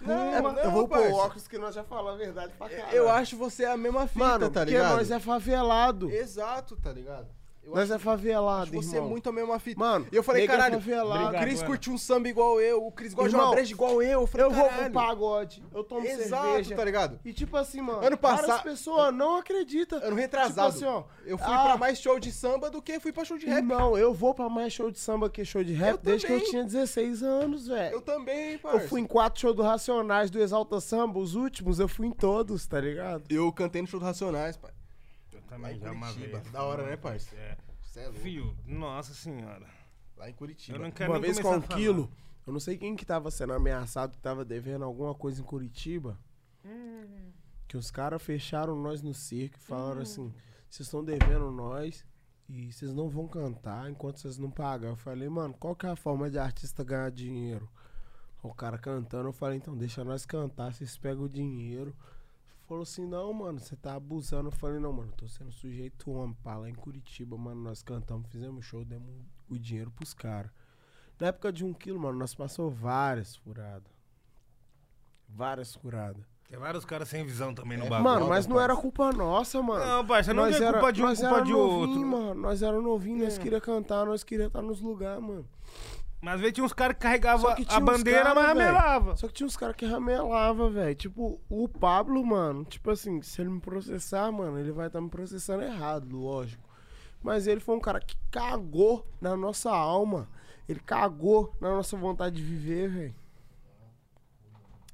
Não, 0.00 0.14
É, 0.34 0.40
não, 0.40 0.56
eu 0.58 0.70
vou 0.70 0.86
pôr 0.86 0.98
parça. 0.98 1.12
o 1.14 1.16
óculos 1.16 1.48
que 1.48 1.58
nós 1.58 1.74
já 1.74 1.82
falamos 1.82 2.20
a 2.20 2.24
verdade 2.24 2.52
pra 2.56 2.68
caralho. 2.68 2.96
Eu 2.96 3.08
acho 3.10 3.36
você 3.36 3.64
a 3.64 3.76
mesma 3.76 4.06
fita, 4.06 4.18
Mano, 4.24 4.48
tá 4.50 4.60
porque 4.60 4.72
ligado? 4.76 4.96
nós 4.96 5.10
é 5.10 5.18
favelado. 5.18 6.10
Exato, 6.12 6.76
tá 6.76 6.92
ligado? 6.92 7.26
Eu 7.68 7.74
Nós 7.76 7.90
é 7.90 7.98
favelado, 7.98 8.70
você 8.72 8.96
irmão. 8.96 9.06
é 9.06 9.10
muito 9.10 9.28
a 9.28 9.32
mesma 9.32 9.58
fita. 9.58 9.78
Mano, 9.78 10.06
E 10.10 10.16
eu 10.16 10.22
falei, 10.22 10.44
é 10.44 10.46
caralho, 10.46 10.80
favelado. 10.80 11.36
o 11.36 11.40
Cris 11.40 11.62
curte 11.62 11.90
um 11.90 11.98
samba 11.98 12.28
igual 12.28 12.60
eu, 12.60 12.86
o 12.86 12.90
Cris 12.90 13.12
gosta 13.14 13.30
de 13.30 13.36
uma 13.36 13.50
breja 13.50 13.72
igual 13.72 14.02
eu. 14.02 14.20
Eu 14.22 14.26
falei, 14.26 14.46
Eu 14.46 14.50
vou 14.50 14.68
pro 14.68 14.90
pagode, 14.90 15.62
eu 15.74 15.84
tomo 15.84 16.06
Exato, 16.06 16.46
cerveja. 16.46 16.76
tá 16.76 16.84
ligado? 16.84 17.20
E 17.24 17.32
tipo 17.32 17.56
assim, 17.56 17.80
mano, 17.80 18.04
Ano 18.06 18.16
passado- 18.16 18.46
várias 18.46 18.62
pessoas 18.62 19.14
não 19.14 19.36
acreditam. 19.36 19.98
Ano 20.02 20.16
retrasado. 20.16 20.72
Tipo 20.74 20.86
assim, 20.88 20.96
ó, 20.96 21.04
eu 21.26 21.36
fui 21.38 21.52
ah, 21.54 21.62
pra 21.64 21.76
mais 21.76 21.98
show 22.00 22.18
de 22.18 22.32
samba 22.32 22.70
do 22.70 22.80
que 22.80 22.98
fui 23.00 23.12
pra 23.12 23.24
show 23.24 23.36
de 23.36 23.46
rap. 23.46 23.58
Irmão, 23.58 23.96
eu 23.98 24.14
vou 24.14 24.34
pra 24.34 24.48
mais 24.48 24.72
show 24.72 24.90
de 24.90 24.98
samba 24.98 25.28
que 25.28 25.44
show 25.44 25.62
de 25.62 25.72
rap 25.74 25.92
Eu 25.92 25.98
desde 25.98 26.26
que 26.26 26.32
eu 26.32 26.36
também. 26.38 26.50
tinha 26.50 26.64
16 26.64 27.22
anos, 27.22 27.66
velho. 27.68 27.94
Eu 27.94 28.00
também, 28.00 28.52
Eu, 28.54 28.58
parça. 28.60 28.88
fui 28.88 29.00
em 29.00 29.06
quatro 29.06 29.40
shows 29.40 29.54
do 29.54 29.62
Racionais, 29.62 30.30
do 30.30 30.40
Exalta 30.40 30.80
Samba, 30.80 31.18
os 31.18 31.34
últimos, 31.34 31.78
eu 31.78 31.88
fui 31.88 32.06
em 32.06 32.12
todos, 32.12 32.66
tá 32.66 32.80
ligado? 32.80 33.24
Eu 33.28 33.52
cantei 33.52 33.82
no 33.82 33.88
show 33.88 34.00
do 34.00 34.06
Racionais, 34.06 34.56
pai. 34.56 34.70
Lá 35.50 35.56
também 35.56 35.76
em 35.76 35.80
já 35.80 35.94
Curitiba. 35.94 36.40
Da 36.50 36.62
hora, 36.62 36.86
né, 36.86 36.96
parça? 36.96 37.34
É. 37.36 37.56
Cê 37.82 38.00
é 38.00 38.04
louco. 38.04 38.20
Fio, 38.20 38.56
nossa 38.66 39.14
senhora. 39.14 39.66
Lá 40.16 40.28
em 40.28 40.34
Curitiba. 40.34 40.76
Eu 40.76 40.82
não 40.82 40.90
quero 40.90 41.12
Uma 41.12 41.18
nem 41.18 41.32
vez 41.32 41.40
com 41.40 41.56
um 41.56 41.60
quilo, 41.60 42.10
eu 42.46 42.52
não 42.52 42.60
sei 42.60 42.76
quem 42.76 42.96
que 42.96 43.04
tava 43.04 43.30
sendo 43.30 43.52
ameaçado, 43.52 44.12
que 44.12 44.18
tava 44.18 44.44
devendo 44.44 44.84
alguma 44.84 45.14
coisa 45.14 45.40
em 45.40 45.44
Curitiba. 45.44 46.18
Que 47.66 47.76
os 47.76 47.90
caras 47.90 48.22
fecharam 48.22 48.74
nós 48.76 49.02
no 49.02 49.12
circo 49.12 49.58
e 49.58 49.60
falaram 49.60 50.00
assim: 50.00 50.32
vocês 50.68 50.86
estão 50.86 51.04
devendo 51.04 51.50
nós 51.50 52.04
e 52.48 52.72
vocês 52.72 52.94
não 52.94 53.08
vão 53.08 53.28
cantar 53.28 53.90
enquanto 53.90 54.20
vocês 54.20 54.38
não 54.38 54.50
pagam. 54.50 54.90
Eu 54.90 54.96
falei, 54.96 55.28
mano, 55.28 55.54
qual 55.54 55.76
que 55.76 55.86
é 55.86 55.90
a 55.90 55.96
forma 55.96 56.30
de 56.30 56.38
artista 56.38 56.82
ganhar 56.82 57.10
dinheiro? 57.10 57.68
O 58.42 58.54
cara 58.54 58.78
cantando, 58.78 59.28
eu 59.28 59.32
falei, 59.32 59.58
então 59.58 59.76
deixa 59.76 60.02
nós 60.02 60.24
cantar, 60.24 60.72
vocês 60.72 60.96
pegam 60.96 61.24
o 61.24 61.28
dinheiro. 61.28 61.94
Falou 62.68 62.82
assim, 62.82 63.06
não, 63.06 63.32
mano, 63.32 63.58
você 63.58 63.74
tá 63.74 63.94
abusando. 63.94 64.48
Eu 64.48 64.52
falei, 64.52 64.78
não, 64.78 64.92
mano, 64.92 65.10
tô 65.16 65.26
sendo 65.26 65.50
sujeito 65.50 66.10
homem, 66.10 66.36
pá, 66.42 66.54
lá 66.56 66.68
em 66.68 66.74
Curitiba, 66.74 67.34
mano, 67.36 67.62
nós 67.62 67.82
cantamos, 67.82 68.28
fizemos 68.30 68.62
show, 68.66 68.84
demos 68.84 69.10
o 69.48 69.58
dinheiro 69.58 69.90
pros 69.90 70.12
caras. 70.12 70.50
Na 71.18 71.28
época 71.28 71.50
de 71.50 71.64
um 71.64 71.72
quilo, 71.72 71.98
mano, 71.98 72.18
nós 72.18 72.34
passou 72.34 72.70
várias 72.70 73.34
furadas. 73.36 73.90
Várias 75.28 75.74
furadas. 75.74 76.22
Tem 76.48 76.58
vários 76.58 76.84
caras 76.84 77.08
sem 77.08 77.24
visão 77.24 77.54
também 77.54 77.76
no 77.76 77.84
É, 77.86 77.88
bagulho. 77.90 78.04
Mano, 78.10 78.28
mas 78.28 78.46
não 78.46 78.56
parça. 78.56 78.72
era 78.72 78.80
culpa 78.80 79.12
nossa, 79.12 79.62
mano. 79.62 79.84
Não, 79.84 80.06
parça, 80.06 80.32
não 80.34 80.44
nós 80.44 80.60
é 80.60 80.64
era, 80.64 80.72
culpa 80.78 80.92
de 80.92 81.02
um, 81.02 81.06
nós 81.06 81.18
culpa 81.20 81.34
era 81.36 81.44
de 81.44 81.52
novinho, 81.52 81.78
outro. 81.80 82.06
mano. 82.06 82.34
Nós 82.40 82.62
era 82.62 82.80
novinho, 82.80 83.24
nós 83.24 83.36
queria 83.38 83.60
cantar, 83.60 84.06
nós 84.06 84.22
queria 84.24 84.46
estar 84.46 84.62
nos 84.62 84.80
lugares, 84.80 85.22
mano. 85.22 85.46
Mas 86.20 86.34
às 86.34 86.40
vezes 86.40 86.54
tinha 86.54 86.64
uns 86.64 86.72
caras 86.72 86.96
que 86.96 87.02
carregavam 87.02 87.54
a 87.68 87.80
bandeira, 87.80 88.22
cara, 88.22 88.34
mas 88.34 88.46
ramelava. 88.48 89.16
Só 89.16 89.28
que 89.28 89.34
tinha 89.34 89.46
uns 89.46 89.56
caras 89.56 89.76
que 89.76 89.86
ramelava, 89.86 90.68
velho. 90.68 90.94
Tipo, 90.94 91.40
o 91.48 91.68
Pablo, 91.68 92.24
mano, 92.26 92.64
tipo 92.64 92.90
assim, 92.90 93.22
se 93.22 93.40
ele 93.40 93.50
me 93.50 93.60
processar, 93.60 94.30
mano, 94.32 94.58
ele 94.58 94.72
vai 94.72 94.88
estar 94.88 95.00
me 95.00 95.08
processando 95.08 95.62
errado, 95.62 96.16
lógico. 96.16 96.68
Mas 97.22 97.46
ele 97.46 97.60
foi 97.60 97.76
um 97.76 97.80
cara 97.80 98.00
que 98.00 98.16
cagou 98.30 99.06
na 99.20 99.36
nossa 99.36 99.70
alma. 99.70 100.28
Ele 100.68 100.80
cagou 100.80 101.56
na 101.60 101.70
nossa 101.70 101.96
vontade 101.96 102.36
de 102.36 102.42
viver, 102.42 102.88
velho. 102.88 103.14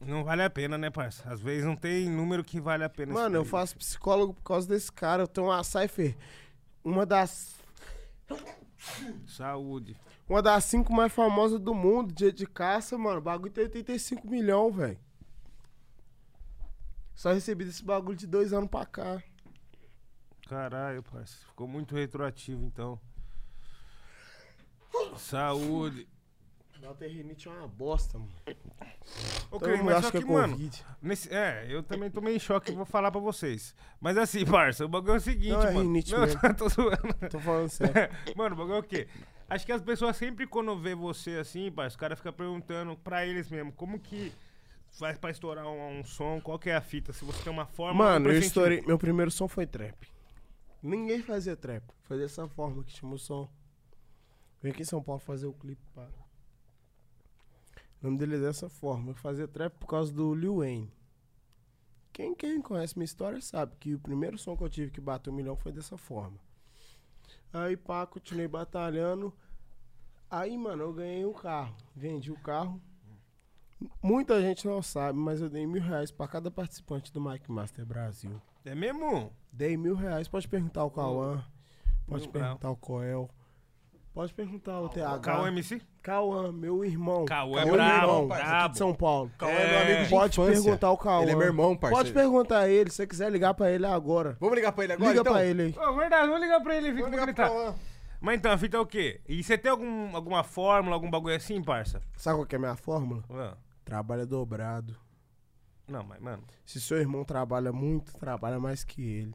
Não 0.00 0.22
vale 0.22 0.42
a 0.42 0.50
pena, 0.50 0.76
né, 0.76 0.90
parça? 0.90 1.26
Às 1.30 1.40
vezes 1.40 1.64
não 1.64 1.74
tem 1.74 2.10
número 2.10 2.44
que 2.44 2.60
vale 2.60 2.84
a 2.84 2.88
pena. 2.88 3.14
Mano, 3.14 3.36
eu 3.36 3.44
faço 3.44 3.76
psicólogo 3.76 4.34
por 4.34 4.42
causa 4.42 4.68
desse 4.68 4.92
cara. 4.92 5.22
Eu 5.22 5.26
tenho 5.26 5.46
uma 5.46 5.64
Cypher, 5.64 6.14
uma 6.84 7.06
das 7.06 7.54
Saúde. 9.26 9.96
Uma 10.28 10.42
das 10.42 10.64
cinco 10.64 10.92
mais 10.92 11.12
famosas 11.12 11.60
do 11.60 11.74
mundo, 11.74 12.12
dia 12.12 12.32
de 12.32 12.46
caça, 12.46 12.96
mano. 12.96 13.18
O 13.18 13.22
bagulho 13.22 13.52
tem 13.52 13.64
85 13.64 14.28
milhões, 14.28 14.74
velho. 14.74 14.98
Só 17.14 17.32
recebi 17.32 17.64
desse 17.64 17.84
bagulho 17.84 18.16
de 18.16 18.26
dois 18.26 18.52
anos 18.52 18.68
pra 18.68 18.84
cá. 18.84 19.22
Caralho, 20.48 21.02
parça. 21.02 21.36
Ficou 21.46 21.66
muito 21.66 21.94
retroativo, 21.94 22.64
então. 22.64 23.00
Saúde. 25.16 26.08
Delta 26.84 27.06
Rinite 27.06 27.48
é 27.48 27.50
uma 27.50 27.66
bosta, 27.66 28.18
mano. 28.18 28.30
Ô, 29.50 29.58
Todo 29.58 29.62
Cris, 29.64 29.76
mundo 29.78 29.86
mas 29.86 29.94
acha 29.96 30.02
só 30.02 30.10
que 30.10 30.18
que, 30.18 30.24
é 30.30 30.32
mano, 30.34 30.52
Covid. 30.54 30.84
nesse, 31.00 31.32
é, 31.34 31.66
eu 31.68 31.82
também 31.82 32.10
tomei 32.10 32.36
em 32.36 32.38
choque 32.38 32.72
e 32.72 32.74
vou 32.74 32.84
falar 32.84 33.10
pra 33.10 33.20
vocês. 33.20 33.74
Mas 34.00 34.18
assim, 34.18 34.44
parça, 34.44 34.84
o 34.84 34.88
bagulho 34.88 35.14
é 35.14 35.16
o 35.16 35.20
seguinte, 35.20 35.52
Não, 35.52 35.62
é 35.62 35.70
mano. 35.72 35.80
rinite 35.80 36.12
Não, 36.12 36.20
mesmo. 36.26 36.40
tô 36.56 36.68
zoando. 36.68 37.14
Tô 37.30 37.38
falando 37.40 37.68
sério. 37.70 37.94
Mano, 38.36 38.54
o 38.54 38.58
bagulho 38.58 38.76
é 38.76 38.78
o 38.80 38.82
quê? 38.82 39.08
Acho 39.48 39.64
que 39.64 39.72
as 39.72 39.80
pessoas 39.82 40.16
sempre 40.16 40.46
quando 40.46 40.76
vê 40.78 40.94
você 40.94 41.36
assim, 41.36 41.70
parça, 41.72 41.94
os 41.94 41.96
caras 41.96 42.18
ficam 42.18 42.32
perguntando 42.32 42.96
pra 42.98 43.26
eles 43.26 43.48
mesmo, 43.50 43.72
como 43.72 43.98
que 43.98 44.32
faz 44.90 45.16
pra 45.18 45.30
estourar 45.30 45.66
um, 45.66 46.00
um 46.00 46.04
som, 46.04 46.40
qual 46.40 46.58
que 46.58 46.68
é 46.70 46.76
a 46.76 46.80
fita, 46.82 47.12
se 47.12 47.24
você 47.24 47.42
tem 47.42 47.52
uma 47.52 47.66
forma... 47.66 47.94
Mano, 48.04 48.26
um 48.26 48.28
eu 48.28 48.34
pressentimento. 48.34 48.46
estourei. 48.46 48.82
Meu 48.86 48.98
primeiro 48.98 49.30
som 49.30 49.48
foi 49.48 49.66
trap. 49.66 50.06
Ninguém 50.82 51.22
fazia 51.22 51.56
trap. 51.56 51.82
Foi 52.02 52.18
dessa 52.18 52.46
forma 52.48 52.82
que 52.84 52.92
chama 52.92 53.14
o 53.14 53.18
som. 53.18 53.48
Vem 54.62 54.72
aqui 54.72 54.82
em 54.82 54.84
São 54.86 55.02
Paulo 55.02 55.20
fazer 55.20 55.46
o 55.46 55.52
clipe, 55.52 55.82
pá. 55.94 56.06
O 58.04 58.06
nome 58.06 58.18
dele 58.18 58.36
é 58.36 58.38
dessa 58.38 58.68
forma. 58.68 59.12
Eu 59.12 59.14
fazia 59.14 59.48
trap 59.48 59.78
por 59.78 59.86
causa 59.86 60.12
do 60.12 60.34
Lil 60.34 60.58
Wayne. 60.58 60.92
Quem, 62.12 62.34
quem 62.34 62.60
conhece 62.60 62.98
minha 62.98 63.06
história 63.06 63.40
sabe 63.40 63.76
que 63.80 63.94
o 63.94 63.98
primeiro 63.98 64.36
som 64.36 64.54
que 64.54 64.62
eu 64.62 64.68
tive 64.68 64.90
que 64.90 65.00
bater 65.00 65.30
um 65.30 65.32
milhão 65.32 65.56
foi 65.56 65.72
dessa 65.72 65.96
forma. 65.96 66.38
Aí, 67.50 67.78
pá, 67.78 68.06
continuei 68.06 68.46
batalhando. 68.46 69.32
Aí, 70.30 70.58
mano, 70.58 70.82
eu 70.82 70.92
ganhei 70.92 71.24
um 71.24 71.32
carro. 71.32 71.74
Vendi 71.96 72.30
o 72.30 72.38
carro. 72.40 72.78
Muita 74.02 74.38
gente 74.42 74.66
não 74.66 74.82
sabe, 74.82 75.18
mas 75.18 75.40
eu 75.40 75.48
dei 75.48 75.66
mil 75.66 75.80
reais 75.80 76.10
pra 76.10 76.28
cada 76.28 76.50
participante 76.50 77.10
do 77.10 77.22
Mike 77.22 77.50
Master 77.50 77.86
Brasil. 77.86 78.38
É 78.66 78.74
mesmo? 78.74 79.32
Dei 79.50 79.78
mil 79.78 79.94
reais. 79.94 80.28
Pode 80.28 80.46
perguntar 80.46 80.82
ao 80.82 80.90
Cauã. 80.90 81.42
Pode 82.06 82.24
Mil 82.24 82.32
perguntar 82.32 82.68
ao 82.68 82.76
Coel. 82.76 83.30
Pode 84.14 84.32
perguntar 84.32 84.74
ao 84.74 84.88
TH. 84.88 85.18
Cauã 85.18 85.48
MC? 85.48 85.82
Cauã, 86.00 86.52
meu 86.52 86.84
irmão. 86.84 87.24
Cauã 87.24 87.60
é 87.60 87.64
meu 87.64 87.74
brabo, 87.74 88.06
irmão, 88.06 88.28
brabo. 88.28 88.72
de 88.72 88.78
São 88.78 88.94
Paulo. 88.94 89.28
Cauã 89.36 89.50
é 89.50 89.70
meu 89.70 89.80
amigo 89.80 90.04
de 90.04 90.10
Pode 90.10 90.40
infância. 90.40 90.62
perguntar 90.62 90.86
ao 90.86 90.96
Cauã. 90.98 91.22
Ele 91.22 91.32
é 91.32 91.34
meu 91.34 91.46
irmão, 91.48 91.76
parceiro. 91.76 92.04
Pode 92.04 92.12
perguntar 92.14 92.58
a 92.60 92.68
ele. 92.68 92.90
Se 92.90 92.96
você 92.96 93.06
quiser 93.08 93.32
ligar 93.32 93.54
pra 93.54 93.72
ele 93.72 93.84
agora. 93.84 94.36
Vamos 94.38 94.54
ligar 94.54 94.70
pra 94.70 94.84
ele 94.84 94.92
agora, 94.92 95.08
Liga 95.10 95.20
então? 95.20 95.32
pra 95.32 95.44
ele 95.44 95.62
aí. 95.62 95.74
Ô, 95.76 95.96
verdade, 95.96 96.26
vamos 96.28 96.40
ligar 96.42 96.60
pra 96.60 96.76
ele, 96.76 96.92
Vamos 96.92 97.10
ligar 97.10 97.16
pro 97.24 97.26
gritar. 97.34 97.48
Cauã. 97.48 97.74
Mas 98.20 98.38
então, 98.38 98.52
a 98.52 98.56
fita 98.56 98.76
é 98.76 98.80
o 98.80 98.86
quê? 98.86 99.20
E 99.28 99.42
você 99.42 99.58
tem 99.58 99.70
algum, 99.70 100.14
alguma 100.14 100.44
fórmula, 100.44 100.94
algum 100.94 101.10
bagulho 101.10 101.34
assim, 101.34 101.60
parça? 101.60 102.00
Sabe 102.16 102.38
qual 102.38 102.46
que 102.46 102.54
é 102.54 102.58
a 102.58 102.60
minha 102.60 102.76
fórmula? 102.76 103.22
Ah, 103.30 103.56
Trabalha 103.84 104.24
dobrado. 104.24 104.96
Não, 105.88 106.04
mas, 106.04 106.20
mano. 106.22 106.42
Se 106.64 106.80
seu 106.80 106.98
irmão 106.98 107.24
trabalha 107.24 107.72
muito, 107.72 108.16
trabalha 108.16 108.60
mais 108.60 108.84
que 108.84 109.02
ele. 109.02 109.34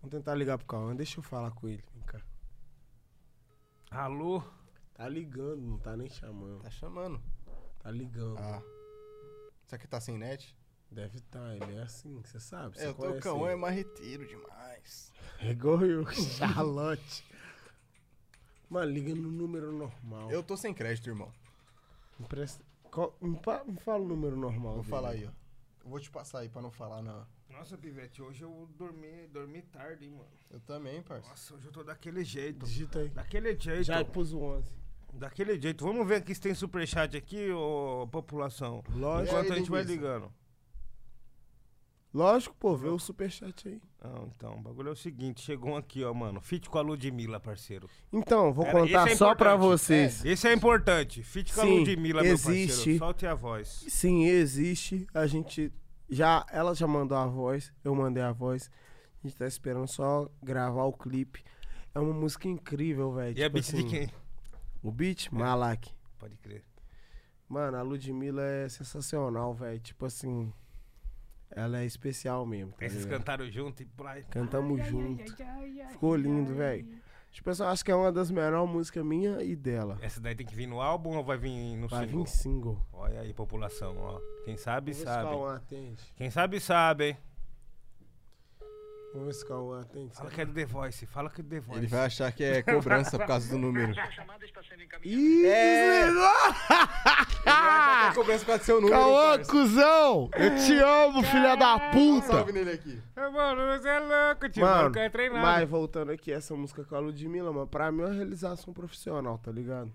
Vamos 0.00 0.14
tentar 0.16 0.34
ligar 0.36 0.56
pro 0.56 0.66
Cauã. 0.68 0.94
Deixa 0.94 1.18
eu 1.18 1.22
falar 1.24 1.50
com 1.50 1.66
ele. 1.68 1.84
Vem 1.92 2.02
cá. 2.04 2.20
Alô? 3.90 4.42
Tá 4.94 5.08
ligando, 5.08 5.60
não 5.62 5.78
tá 5.78 5.96
nem 5.96 6.08
chamando. 6.08 6.62
Tá 6.62 6.70
chamando. 6.70 7.20
Tá 7.80 7.90
ligando. 7.90 8.38
Ah. 8.38 8.62
Será 9.66 9.80
que 9.80 9.88
tá 9.88 10.00
sem 10.00 10.16
net? 10.18 10.56
Deve 10.90 11.18
estar, 11.18 11.54
ele 11.56 11.76
é 11.76 11.82
assim, 11.82 12.20
você 12.22 12.40
sabe. 12.40 12.76
É, 12.76 12.80
Você 12.82 12.88
o 12.88 12.94
teu 12.94 12.94
conhece 13.08 13.20
Cauã 13.22 13.50
é 13.50 13.56
marreteiro 13.56 14.26
demais. 14.26 15.12
É 15.42 15.52
igual 15.52 15.80
eu, 15.86 16.04
Charlotte. 16.12 17.24
Mano, 18.68 18.90
liga 18.92 19.14
no 19.14 19.30
número 19.30 19.72
normal. 19.72 20.30
Eu 20.30 20.42
tô 20.42 20.54
sem 20.54 20.74
crédito, 20.74 21.08
irmão. 21.08 21.32
Me, 22.18 22.26
presta- 22.26 22.62
qual- 22.90 23.16
me 23.22 23.38
pa- 23.40 23.64
me 23.64 23.78
fala 23.80 24.04
o 24.04 24.06
número 24.06 24.36
normal. 24.36 24.74
Vou 24.74 24.82
dele. 24.82 24.90
falar 24.90 25.08
aí, 25.10 25.24
ó. 25.24 25.30
Eu 25.82 25.88
vou 25.90 25.98
te 25.98 26.10
passar 26.10 26.40
aí 26.40 26.50
pra 26.50 26.60
não 26.60 26.70
falar, 26.70 27.00
não. 27.00 27.26
Nossa, 27.60 27.76
Pivete, 27.76 28.22
hoje 28.22 28.42
eu 28.42 28.66
dormi, 28.78 29.26
dormi 29.30 29.60
tarde, 29.60 30.06
hein, 30.06 30.12
mano. 30.12 30.30
Eu 30.50 30.60
também, 30.60 31.02
parça. 31.02 31.28
Nossa, 31.28 31.54
hoje 31.54 31.66
eu 31.66 31.70
tô 31.72 31.84
daquele 31.84 32.24
jeito. 32.24 32.64
Digita 32.64 33.00
aí. 33.00 33.10
Daquele 33.10 33.54
jeito. 33.54 33.82
Já 33.82 34.02
pus 34.02 34.32
o 34.32 34.40
11. 34.40 34.72
Daquele 35.12 35.60
jeito. 35.60 35.84
Vamos 35.84 36.08
ver 36.08 36.14
aqui 36.16 36.34
se 36.34 36.40
tem 36.40 36.54
superchat 36.54 37.14
aqui, 37.18 37.50
ô 37.50 38.08
população. 38.10 38.82
Lógico. 38.94 39.36
Enquanto 39.36 39.48
E 39.48 39.50
a 39.50 39.52
aí, 39.52 39.58
gente 39.58 39.70
vai 39.70 39.82
ligando. 39.82 40.32
Lógico, 42.14 42.56
pô, 42.58 42.74
vê 42.78 42.88
o 42.88 42.98
superchat 42.98 43.68
aí. 43.68 43.82
Não, 44.02 44.32
então, 44.34 44.56
o 44.56 44.62
bagulho 44.62 44.88
é 44.88 44.92
o 44.92 44.96
seguinte, 44.96 45.42
chegou 45.42 45.72
um 45.72 45.76
aqui, 45.76 46.02
ó, 46.02 46.14
mano. 46.14 46.40
Fit 46.40 46.66
com 46.70 46.78
a 46.78 46.80
Ludmilla, 46.80 47.38
parceiro. 47.38 47.90
Então, 48.10 48.54
vou 48.54 48.64
Pera, 48.64 48.80
contar 48.80 49.10
é 49.10 49.14
só 49.16 49.34
pra 49.34 49.54
vocês. 49.54 50.24
Esse 50.24 50.48
é 50.48 50.54
importante. 50.54 51.22
Fit 51.22 51.52
com 51.52 51.60
a 51.60 51.64
Sim, 51.64 51.78
Ludmilla, 51.80 52.22
meu 52.22 52.32
parceiro. 52.38 52.58
existe. 52.58 52.96
Solte 52.96 53.26
a 53.26 53.34
voz. 53.34 53.84
Sim, 53.86 54.24
existe. 54.24 55.06
A 55.12 55.26
gente 55.26 55.70
já. 56.10 56.44
Ela 56.50 56.74
já 56.74 56.86
mandou 56.86 57.16
a 57.16 57.26
voz, 57.26 57.72
eu 57.84 57.94
mandei 57.94 58.22
a 58.22 58.32
voz. 58.32 58.70
A 59.22 59.26
gente 59.26 59.36
tá 59.38 59.46
esperando 59.46 59.86
só 59.86 60.28
gravar 60.42 60.84
o 60.84 60.92
clipe. 60.92 61.44
É 61.94 62.00
uma 62.00 62.12
música 62.12 62.48
incrível, 62.48 63.12
velho. 63.12 63.38
E 63.38 63.42
a 63.42 63.46
tipo 63.48 63.54
beat 63.54 63.64
de 63.70 63.76
assim, 63.76 63.88
quem? 63.88 64.10
O 64.82 64.90
beat? 64.90 65.30
Malak. 65.30 65.90
Pode 66.18 66.36
crer. 66.38 66.64
Mano, 67.48 67.76
a 67.76 67.82
Ludmilla 67.82 68.42
é 68.42 68.68
sensacional, 68.68 69.54
velho. 69.54 69.80
Tipo 69.80 70.06
assim. 70.06 70.52
Ela 71.50 71.80
é 71.80 71.84
especial 71.84 72.46
mesmo. 72.46 72.72
Tá 72.72 72.86
Esses 72.86 73.04
ligado? 73.04 73.18
cantaram 73.18 73.50
junto 73.50 73.82
e. 73.82 73.88
Cantamos 74.30 74.86
junto. 74.86 75.24
Ficou 75.90 76.14
lindo, 76.16 76.54
velho. 76.54 76.86
Tipo, 77.30 77.50
eu 77.50 77.66
acho 77.68 77.84
que 77.84 77.90
é 77.92 77.94
uma 77.94 78.10
das 78.10 78.30
melhores 78.30 78.68
músicas 78.68 79.04
minha 79.04 79.40
e 79.42 79.54
dela. 79.54 79.98
Essa 80.02 80.20
daí 80.20 80.34
tem 80.34 80.44
que 80.46 80.54
vir 80.54 80.66
no 80.66 80.80
álbum 80.80 81.16
ou 81.16 81.22
vai 81.24 81.38
vir 81.38 81.76
no 81.76 81.86
Vai 81.88 82.06
single? 82.06 82.24
vir 82.24 82.30
single. 82.30 82.86
Olha 82.92 83.20
aí, 83.20 83.32
população, 83.32 83.96
ó. 83.98 84.20
Quem 84.44 84.56
sabe, 84.56 84.92
sabe. 84.94 85.28
Quem 86.16 86.28
sabe, 86.30 86.58
sabe, 86.60 87.04
hein? 87.10 87.16
Vamos 89.12 89.26
ver 89.26 89.34
se 89.34 89.44
o 89.44 89.48
Cauã 89.48 89.82
tem. 89.82 90.08
Fala 90.10 90.30
que 90.30 90.40
é 90.40 90.44
do 90.46 90.52
The 90.54 90.64
Voice, 90.66 91.06
fala 91.06 91.30
que 91.30 91.40
é 91.40 91.44
do 91.44 91.50
The 91.50 91.60
Voice. 91.60 91.78
Ele 91.80 91.86
vai 91.88 92.06
achar 92.06 92.30
que 92.32 92.44
é 92.44 92.62
cobrança 92.62 93.18
por 93.18 93.26
causa 93.26 93.48
do 93.50 93.58
número. 93.58 93.92
Ih, 95.02 95.46
É. 95.46 96.06
Ele 96.06 96.14
vai 96.14 98.10
é 98.10 98.14
cobrança 98.14 98.40
por 98.40 98.46
causa 98.46 98.58
do 98.62 98.66
seu 98.66 98.80
número. 98.80 99.00
Parça. 99.00 99.50
cuzão! 99.50 100.30
Eu 100.34 100.56
te 100.56 100.78
amo, 100.78 101.22
filha 101.24 101.56
da 101.56 101.90
puta! 101.90 102.26
salve 102.26 102.52
nele 102.52 102.70
aqui. 102.70 103.02
É, 103.16 103.28
Mano, 103.28 103.78
você 103.78 103.88
é 103.88 103.98
louco, 104.00 104.48
tio. 104.48 104.62
Mano, 104.62 104.92
quer 104.92 105.10
treinar. 105.10 105.42
mas 105.42 105.68
voltando 105.68 106.12
aqui, 106.12 106.32
essa 106.32 106.54
música 106.54 106.84
com 106.84 106.94
a 106.94 106.98
Ludmilla, 107.00 107.52
mano, 107.52 107.66
pra 107.66 107.90
mim 107.90 108.02
é 108.02 108.06
uma 108.06 108.14
realização 108.14 108.72
profissional, 108.72 109.38
tá 109.38 109.50
ligado? 109.50 109.92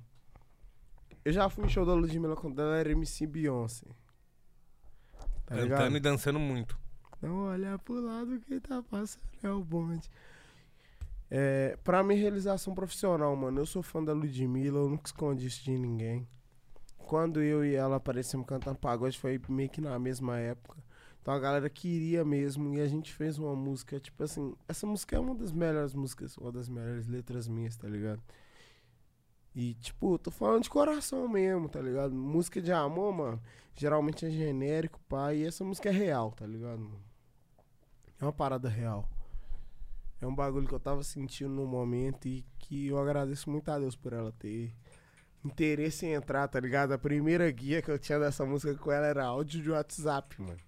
Eu 1.24 1.32
já 1.32 1.50
fui 1.50 1.66
em 1.66 1.69
show 1.69 1.85
da 1.85 1.94
Ludmilla 1.94 2.35
quando 2.35 2.61
ela 2.61 2.77
era 2.77 2.92
MC 2.92 3.26
Beyoncé. 3.26 3.88
Tá 5.45 5.56
ligado? 5.56 5.80
Cantando 5.80 5.98
e 5.98 6.00
dançando 6.00 6.40
muito. 6.40 6.77
Não 7.22 7.45
olha 7.45 7.77
pro 7.80 8.00
lado 8.00 8.40
que 8.40 8.60
tá 8.60 8.84
passando 8.84 9.24
é 9.44 9.50
o 9.50 9.64
bonde. 9.64 10.10
É, 11.30 11.77
pra 11.84 12.03
mim, 12.03 12.16
realização 12.16 12.74
profissional, 12.74 13.35
mano. 13.35 13.60
Eu 13.60 13.66
sou 13.66 13.82
fã 13.82 14.03
da 14.03 14.14
Ludmilla, 14.14 14.80
eu 14.80 14.90
nunca 14.90 15.08
escondi 15.08 15.48
isso 15.48 15.64
de 15.64 15.77
ninguém. 15.77 16.27
Quando 16.98 17.42
eu 17.42 17.64
e 17.64 17.76
ela 17.76 17.98
aparecemos 17.98 18.48
cantando 18.48 18.80
pagode, 18.80 19.18
foi 19.18 19.40
meio 19.50 19.69
que 19.69 19.82
na 19.82 19.98
mesma 20.00 20.38
época. 20.40 20.84
Então 21.22 21.34
a 21.34 21.40
galera 21.40 21.69
queria 21.69 22.24
mesmo 22.24 22.74
e 22.76 22.82
a 22.82 22.88
gente 22.88 23.11
fez 23.11 23.40
uma 23.40 23.56
música, 23.56 24.00
tipo 24.00 24.24
assim, 24.24 24.53
essa 24.68 24.85
música 24.85 25.16
é 25.16 25.19
uma 25.19 25.34
das 25.34 25.52
melhores 25.52 25.94
músicas, 25.95 26.38
uma 26.38 26.52
das 26.52 26.69
melhores 26.69 27.08
letras 27.08 27.48
minhas, 27.48 27.76
tá 27.76 27.88
ligado? 27.88 28.22
E, 29.56 29.74
tipo, 29.75 30.19
tô 30.19 30.30
falando 30.30 30.64
de 30.64 30.69
coração 30.69 31.30
mesmo, 31.30 31.69
tá 31.69 31.80
ligado? 31.80 32.14
Música 32.14 32.61
de 32.61 32.74
amor, 32.74 33.14
mano, 33.14 33.42
geralmente 33.74 34.25
é 34.25 34.30
genérico, 34.30 35.00
pai, 35.08 35.38
e 35.38 35.45
essa 35.45 35.64
música 35.64 35.88
é 35.88 35.93
real, 35.93 36.32
tá 36.34 36.45
ligado, 36.45 36.80
mano? 36.80 37.03
É 38.19 38.25
uma 38.25 38.34
parada 38.34 38.67
real. 38.67 39.09
É 40.19 40.27
um 40.27 40.35
bagulho 40.35 40.67
que 40.67 40.74
eu 40.74 40.80
tava 40.80 41.03
sentindo 41.03 41.50
no 41.53 41.66
momento 41.66 42.27
e 42.27 42.43
que 42.59 42.88
eu 42.88 42.98
agradeço 42.98 43.50
muito 43.50 43.69
a 43.69 43.80
Deus 43.80 43.95
por 43.95 44.11
ela 44.11 44.32
ter 44.34 44.74
interesse 45.43 46.06
em 46.06 46.14
entrar, 46.14 46.48
tá 46.50 46.59
ligado? 46.59 46.92
A 46.92 46.98
primeira 46.98 47.50
guia 47.50 47.82
que 47.82 47.90
eu 47.90 48.00
tinha 48.00 48.19
dessa 48.19 48.45
música 48.45 48.75
com 48.75 48.92
ela 48.92 49.06
era 49.06 49.25
áudio 49.25 49.61
de 49.61 49.69
WhatsApp, 49.69 50.42
mano. 50.42 50.59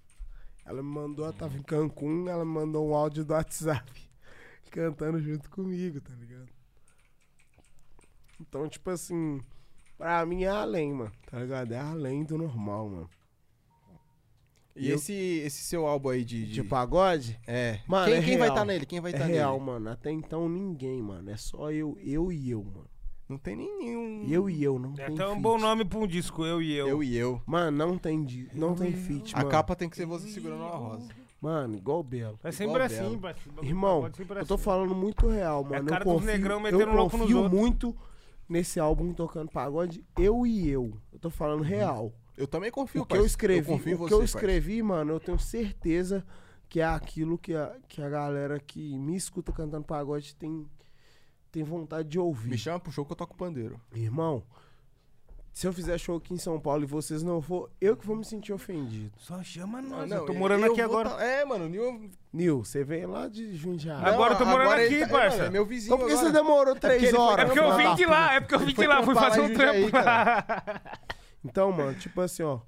Ela 0.65 0.81
me 0.81 0.89
mandou, 0.89 1.25
ela 1.25 1.33
tava 1.33 1.57
em 1.57 1.63
Cancún, 1.63 2.29
ela 2.29 2.45
me 2.45 2.51
mandou 2.51 2.89
um 2.89 2.93
áudio 2.93 3.25
do 3.25 3.33
WhatsApp. 3.33 4.09
Cantando 4.71 5.19
junto 5.19 5.49
comigo, 5.49 5.99
tá 5.99 6.13
ligado? 6.13 6.56
Então, 8.39 8.67
tipo 8.69 8.89
assim, 8.89 9.39
pra 9.97 10.25
mim 10.25 10.43
é 10.43 10.47
além, 10.49 10.93
mano. 10.93 11.11
Tá 11.29 11.39
ligado? 11.39 11.71
É 11.71 11.79
além 11.79 12.23
do 12.23 12.37
normal, 12.37 12.89
mano. 12.89 13.09
E 14.75 14.89
Eu- 14.89 14.95
esse, 14.95 15.13
esse 15.13 15.63
seu 15.63 15.87
álbum 15.87 16.09
aí 16.09 16.23
de. 16.23 16.45
de- 16.45 16.53
De 16.53 16.63
pagode? 16.63 17.39
É. 17.47 17.79
Mano, 17.87 18.05
quem 18.05 18.13
é 18.15 18.21
quem 18.21 18.37
vai 18.37 18.49
estar 18.49 18.63
nele? 18.65 18.85
Quem 18.85 18.99
vai 18.99 19.11
É 19.11 19.15
estar 19.15 19.25
real, 19.25 19.53
nele? 19.53 19.65
mano. 19.65 19.89
Até 19.89 20.11
então 20.11 20.47
ninguém, 20.47 21.01
mano. 21.01 21.31
É 21.31 21.37
só 21.37 21.71
eu, 21.71 21.97
eu 21.99 22.31
e 22.31 22.51
eu, 22.51 22.63
mano. 22.63 22.85
Não 23.27 23.37
tem 23.37 23.55
nenhum. 23.55 24.23
Eu 24.29 24.47
e 24.49 24.63
eu, 24.63 24.77
não 24.79 24.93
É 24.93 25.05
tem 25.07 25.15
até 25.15 25.25
um 25.27 25.31
feat. 25.31 25.41
bom 25.41 25.57
nome 25.57 25.83
pra 25.83 25.99
um 25.99 26.07
disco, 26.07 26.45
eu 26.45 26.61
e 26.61 26.71
eu. 26.73 26.87
Eu 26.87 27.03
e 27.03 27.17
eu. 27.17 27.41
Mano, 27.45 27.75
não 27.75 27.97
tem, 27.97 28.23
di- 28.23 28.49
não 28.53 28.73
tem 28.75 28.93
feat, 28.93 29.33
A 29.35 29.39
mano. 29.39 29.49
capa 29.49 29.75
tem 29.75 29.89
que 29.89 29.97
ser 29.97 30.05
você 30.05 30.29
segurando 30.29 30.61
uma 30.61 30.75
rosa. 30.77 31.09
Mano, 31.41 31.75
igual 31.75 31.99
o 31.99 32.03
Belo. 32.03 32.39
É 32.43 32.51
sempre 32.51 32.81
assim, 32.83 33.17
Belo. 33.17 33.33
Irmão, 33.63 34.05
eu 34.29 34.45
tô 34.45 34.53
assim. 34.53 34.63
falando 34.63 34.95
muito 34.95 35.27
real, 35.27 35.63
mano. 35.63 35.75
a 35.75 35.79
eu 35.79 35.85
cara 35.85 36.03
dos 36.05 36.13
confio, 36.13 36.27
negrão 36.31 36.55
eu 36.55 36.61
metendo 36.61 36.91
louco 36.93 37.17
nos 37.17 37.25
confio 37.25 37.37
outros. 37.43 37.95
Nesse 38.47 38.79
álbum 38.79 39.13
tocando 39.13 39.51
pagode, 39.51 40.03
eu 40.17 40.45
e 40.45 40.69
eu. 40.69 40.99
Eu 41.11 41.19
tô 41.19 41.29
falando 41.29 41.63
real. 41.63 42.13
Eu 42.37 42.47
também 42.47 42.69
confio, 42.69 43.01
o 43.01 43.05
que 43.05 43.13
eu 43.13 43.21
parça. 43.21 43.27
escrevi, 43.27 43.67
confio 43.67 43.91
em 43.91 43.95
o 43.95 43.97
você, 43.97 44.07
que 44.07 44.13
eu 44.13 44.23
escrevi, 44.23 44.83
mano, 44.83 45.13
eu 45.13 45.19
tenho 45.19 45.39
certeza 45.39 46.25
que 46.69 46.79
é 46.79 46.85
aquilo 46.85 47.37
que 47.37 47.55
a, 47.55 47.75
que 47.87 48.01
a 48.01 48.09
galera 48.09 48.59
que 48.59 48.97
me 48.99 49.15
escuta 49.15 49.51
cantando 49.51 49.85
pagode 49.85 50.35
tem, 50.35 50.67
tem 51.51 51.63
vontade 51.63 52.07
de 52.09 52.19
ouvir. 52.19 52.49
Me 52.49 52.57
chama 52.57 52.79
pro 52.79 52.91
show 52.91 53.05
que 53.05 53.11
eu 53.11 53.15
toco 53.15 53.35
pandeiro. 53.35 53.79
Irmão, 53.93 54.43
se 55.57 55.65
eu 55.65 55.73
fizer 55.73 55.97
show 55.97 56.17
aqui 56.17 56.35
em 56.35 56.37
São 56.37 56.59
Paulo 56.59 56.83
e 56.83 56.85
vocês 56.85 57.23
não 57.23 57.41
for, 57.41 57.71
eu 57.81 57.97
que 57.97 58.05
vou 58.05 58.15
me 58.15 58.23
sentir 58.23 58.53
ofendido. 58.53 59.11
Só 59.17 59.41
chama 59.43 59.79
Ah, 59.79 59.81
nós. 59.81 60.09
não, 60.09 60.17
eu 60.17 60.25
tô 60.27 60.33
morando 60.35 60.65
eu 60.67 60.71
aqui 60.71 60.83
vou 60.83 60.99
agora. 60.99 61.09
tá- 61.17 61.23
É, 61.25 61.43
mano, 61.43 61.65
o 61.65 61.67
Nil. 61.67 62.11
Nil, 62.31 62.63
você 62.63 62.83
vem 62.83 63.07
lá 63.07 63.27
de 63.27 63.55
Jundiaí. 63.55 64.03
Agora 64.05 64.33
eu 64.33 64.37
tô 64.37 64.45
morando 64.45 64.67
agora 64.69 64.85
aqui, 64.85 64.99
tá- 64.99 65.05
é, 65.05 65.07
parça. 65.07 65.43
É 65.45 65.49
meu 65.49 65.65
vizinho. 65.65 65.87
Então 65.95 65.97
por 65.97 66.05
que 66.07 66.13
agora. 66.13 66.27
você 66.27 66.33
demorou 66.33 66.75
três 66.75 67.01
ele 67.01 67.11
foi- 67.11 67.19
horas? 67.19 67.39
É 67.39 67.45
porque 67.45 67.59
eu 67.59 67.75
vim 67.75 67.95
de 67.95 68.05
lá, 68.05 68.33
é 68.35 68.39
porque 68.39 68.53
eu 68.55 68.59
vim 68.59 68.73
de 68.75 68.85
lá, 68.87 69.01
fui 69.03 69.15
fazer 69.15 69.41
um 69.41 69.53
trampo. 69.53 69.87
Então, 71.43 71.71
mano, 71.71 71.97
tipo 71.97 72.21
assim, 72.21 72.43
ó. 72.43 72.59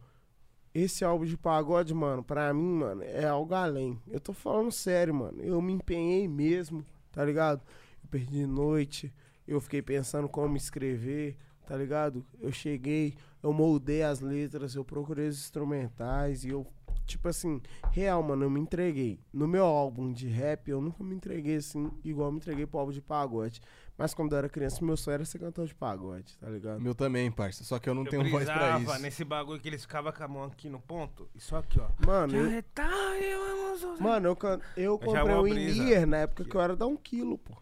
Esse 0.74 1.04
álbum 1.04 1.26
de 1.26 1.36
pagode, 1.36 1.94
mano, 1.94 2.24
pra 2.24 2.54
mim, 2.54 2.74
mano, 2.76 3.04
é 3.04 3.26
algo 3.26 3.54
além. 3.54 4.00
Eu 4.08 4.20
tô 4.20 4.34
falando 4.34 4.72
sério, 4.72 5.14
mano. 5.14 5.42
Eu 5.42 5.62
me 5.62 5.74
empenhei 5.74 6.28
mesmo, 6.28 6.86
tá 7.12 7.26
ligado? 7.26 7.62
Eu 8.04 8.10
perdi 8.10 8.46
noite, 8.46 9.14
eu 9.48 9.60
fiquei 9.60 9.82
pensando 9.82 10.30
como 10.30 10.56
escrever, 10.56 11.36
tá 11.70 11.78
ligado? 11.78 12.26
Eu 12.42 12.52
cheguei, 12.52 13.14
eu 13.44 13.54
moldei 13.54 14.02
as 14.02 14.22
letras, 14.22 14.74
eu 14.74 14.84
procurei 14.84 15.28
os 15.28 15.38
instrumentais 15.38 16.44
e 16.44 16.50
eu, 16.50 16.66
tipo 17.06 17.28
assim, 17.28 17.62
real, 17.92 18.24
mano, 18.24 18.44
eu 18.44 18.50
me 18.50 18.60
entreguei. 18.60 19.20
No 19.32 19.48
meu 19.48 19.64
álbum 19.66 20.12
de 20.12 20.28
rap, 20.28 20.68
eu 20.68 20.82
nunca 20.82 21.04
me 21.04 21.14
entreguei 21.14 21.58
assim, 21.58 21.92
igual 22.04 22.30
eu 22.30 22.32
me 22.32 22.40
entreguei 22.40 22.66
pro 22.66 22.80
álbum 22.80 22.92
de 22.92 23.02
pagode. 23.02 23.62
Mas 23.96 24.16
quando 24.16 24.32
eu 24.32 24.40
era 24.40 24.50
criança, 24.50 24.84
meu 24.84 24.98
sonho 24.98 25.14
era 25.14 25.26
ser 25.26 25.38
cantor 25.38 25.68
de 25.68 25.76
pagode, 25.76 26.36
tá 26.40 26.50
ligado? 26.50 26.82
Meu 26.82 26.96
também, 26.96 27.30
parça. 27.30 27.64
Só 27.64 27.78
que 27.78 27.88
eu 27.88 27.94
não 27.94 28.04
Eu 28.06 28.10
tenho 28.10 28.28
voz 28.32 28.46
pra 28.46 28.80
isso. 28.80 29.00
nesse 29.00 29.24
bagulho 29.24 29.60
que 29.60 29.68
eles 29.68 29.84
ficavam 29.84 30.12
com 30.12 30.24
a 30.24 30.28
mão 30.28 30.44
aqui 30.46 30.70
no 30.70 30.80
ponto. 30.80 31.30
E 31.36 31.40
só 31.40 31.58
aqui, 31.58 31.80
ó. 31.80 31.88
Mano, 32.04 32.34
eu, 32.36 32.64
Mano, 34.00 34.30
eu, 34.30 34.36
can... 34.36 34.60
eu 34.76 34.98
comprei 34.98 35.36
o 35.36 35.44
brisa. 35.44 36.02
in 36.02 36.06
na 36.08 36.18
época 36.18 36.46
que 36.46 36.56
eu 36.56 36.62
era 36.62 36.76
dar 36.76 36.88
um 36.88 36.98
quilo, 36.98 37.38
pô. 37.38 37.56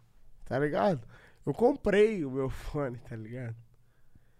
Tá 0.45 0.57
ligado? 0.57 1.01
Eu 1.45 1.53
comprei 1.53 2.23
o 2.23 2.31
meu 2.31 2.47
fone, 2.49 2.97
tá 2.99 3.15
ligado? 3.17 3.55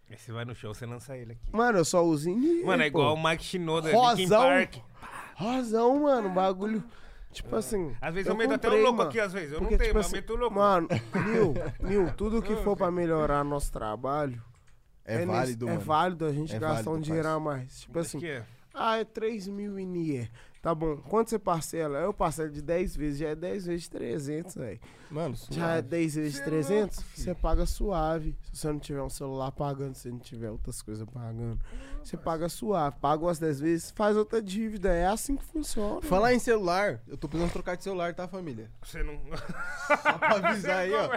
Aí 0.09 0.17
você 0.17 0.31
vai 0.31 0.45
no 0.45 0.55
show, 0.55 0.73
você 0.73 0.85
lança 0.85 1.17
ele 1.17 1.33
aqui. 1.33 1.41
Mano, 1.51 1.79
eu 1.79 1.85
só 1.85 2.03
uso 2.03 2.29
in 2.29 2.63
Mano, 2.63 2.81
é 2.83 2.87
igual 2.87 3.13
o 3.13 3.21
Mike 3.23 3.43
Shinoda, 3.43 3.89
Linkin 3.91 4.23
Rosão. 4.23 4.41
Park. 4.41 4.75
Rosão, 5.35 5.99
mano, 6.03 6.29
bagulho. 6.29 6.83
Tipo 7.31 7.55
assim. 7.57 7.93
Às 8.01 8.13
vezes 8.13 8.29
eu, 8.29 8.35
meto 8.35 8.53
até 8.53 8.67
comprei, 8.67 8.81
o 8.81 8.83
louco 8.85 8.97
mano. 8.99 9.09
aqui, 9.09 9.19
às 9.19 9.33
vezes. 9.33 9.51
Eu 9.51 9.59
Porque, 9.59 9.73
não 9.73 9.77
tenho, 9.77 9.89
tipo 9.89 9.97
mas 9.97 10.05
assim, 10.07 10.15
meto 10.15 10.33
o 10.33 10.37
louco. 10.37 10.55
Mano, 10.55 10.87
Nil, 11.25 11.53
Nil, 11.81 12.13
tudo 12.15 12.41
que 12.41 12.55
for 12.63 12.75
pra 12.77 12.89
melhorar 12.89 13.43
nosso 13.43 13.71
trabalho. 13.71 14.41
É, 15.05 15.17
nesse- 15.19 15.27
válido, 15.27 15.65
É 15.67 15.69
mano. 15.71 15.81
válido 15.81 16.25
a 16.25 16.31
gente 16.33 16.55
É 16.55 16.59
gastar 16.59 16.89
um 16.91 16.99
dinheiro 16.99 17.27
a 17.27 17.39
mais. 17.39 17.81
Tipo 17.81 17.99
assim, 17.99 18.17
Aqui, 18.17 18.43
ah, 18.73 18.97
é 18.97 19.03
3 19.03 19.47
mil 19.47 19.77
em 19.77 19.95
IE. 19.97 20.31
Tá 20.67 20.75
bom. 20.75 20.97
Quanto 20.97 21.29
você 21.29 21.39
parcela? 21.39 21.97
Eu 21.99 22.13
parcelo 22.13 22.49
de 22.49 22.61
10 22.61 22.97
vezes, 22.97 23.19
já 23.19 23.29
é 23.29 23.35
10 23.35 23.67
vezes 23.67 23.87
300, 23.87 24.55
velho. 24.55 24.79
Mano, 25.09 25.33
Já 25.49 25.67
é 25.67 25.75
suave. 25.75 25.81
10 25.83 26.15
vezes 26.15 26.35
Cê 26.35 26.41
é 26.41 26.43
300, 26.43 26.97
louco, 26.97 27.09
filho. 27.11 27.23
você 27.25 27.35
paga 27.35 27.65
suave. 27.65 28.35
Se 28.51 28.59
você 28.59 28.67
não 28.67 28.77
tiver 28.79 29.01
um 29.01 29.09
celular 29.09 29.49
pagando, 29.53 29.95
se 29.95 30.11
não 30.11 30.19
tiver 30.19 30.49
outras 30.51 30.81
coisas 30.81 31.07
pagando, 31.09 31.57
você 32.03 32.17
paga 32.17 32.49
suave. 32.49 32.97
Paga 32.99 33.23
umas 33.23 33.39
10 33.39 33.61
vezes, 33.61 33.91
faz 33.91 34.17
outra 34.17 34.41
dívida. 34.41 34.89
É 34.93 35.07
assim 35.07 35.37
que 35.37 35.45
funciona. 35.45 36.01
Falar 36.01 36.33
em 36.33 36.39
celular, 36.39 36.99
eu 37.07 37.15
tô 37.15 37.29
precisando 37.29 37.53
trocar 37.53 37.77
de 37.77 37.83
celular, 37.85 38.13
tá, 38.13 38.27
família? 38.27 38.69
Você 38.83 39.01
não. 39.03 39.17
Só 40.03 40.17
pra 40.17 40.49
avisar 40.49 40.79
aí, 40.79 40.91
ó. 40.93 41.09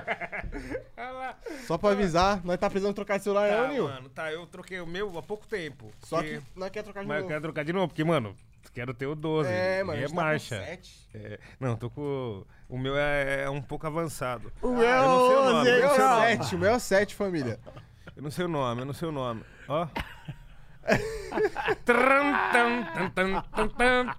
Só 1.66 1.76
pra 1.76 1.90
avisar, 1.90 2.40
nós 2.44 2.56
tá 2.56 2.70
precisando 2.70 2.94
trocar 2.94 3.18
de 3.18 3.24
celular, 3.24 3.48
Tá, 3.50 3.62
não, 3.62 3.68
Nil? 3.72 3.84
mano, 3.88 4.08
tá, 4.10 4.32
eu 4.32 4.46
troquei 4.46 4.80
o 4.80 4.86
meu 4.86 5.18
há 5.18 5.22
pouco 5.24 5.44
tempo. 5.48 5.90
Só 6.04 6.18
porque- 6.18 6.38
que 6.38 6.42
nós 6.58 6.70
quer 6.70 6.84
trocar 6.84 7.00
de 7.02 7.08
Mas 7.08 7.16
eu 7.16 7.22
novo. 7.22 7.28
quero 7.30 7.42
trocar 7.42 7.64
de 7.64 7.72
novo, 7.72 7.88
porque, 7.88 8.04
mano, 8.04 8.36
quero 8.72 8.92
ter 8.94 9.06
o 9.06 9.14
12. 9.14 9.48
É, 9.50 9.82
mano, 9.82 9.98
a 9.98 10.02
É 10.02 10.05
tá 10.05 10.08
com 10.10 10.14
marcha. 10.16 10.58
sete. 10.64 11.08
É, 11.14 11.39
não, 11.58 11.76
tô 11.76 11.89
com. 11.90 12.44
O 12.68 12.78
meu 12.78 12.97
é, 12.97 13.42
é 13.44 13.50
um 13.50 13.60
pouco 13.62 13.86
avançado. 13.86 14.52
O 14.62 14.68
eu 14.80 15.02
não 15.02 15.26
sei 15.28 15.36
o 15.36 15.44
nome, 15.52 15.70
O 15.70 15.72
eu 15.72 15.80
meu 15.80 15.90
sei 15.90 16.05
o 16.05 16.06
é 16.06 16.08
nome. 16.10 16.26
7, 16.44 16.55
o 16.55 16.58
meu 16.58 16.70
é 16.72 16.78
7, 16.78 17.14
família. 17.14 17.60
Eu 18.16 18.22
não 18.24 18.30
sei 18.30 18.44
o 18.44 18.48
nome, 18.48 18.80
eu 18.82 18.84
não 18.84 18.92
sei 18.92 19.08
o 19.08 19.12
nome. 19.12 19.42
Ó. 19.68 19.86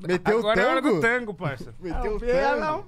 Meteu 0.07 0.35
o 0.37 0.39
Agora 0.39 0.61
é 0.61 0.65
hora 0.65 0.81
do 0.81 0.87
tango? 0.89 1.01
tango, 1.01 1.33
parça. 1.33 1.75
Meteu 1.79 2.15
o 2.15 2.19
Bela, 2.19 2.65
tango. 2.83 2.87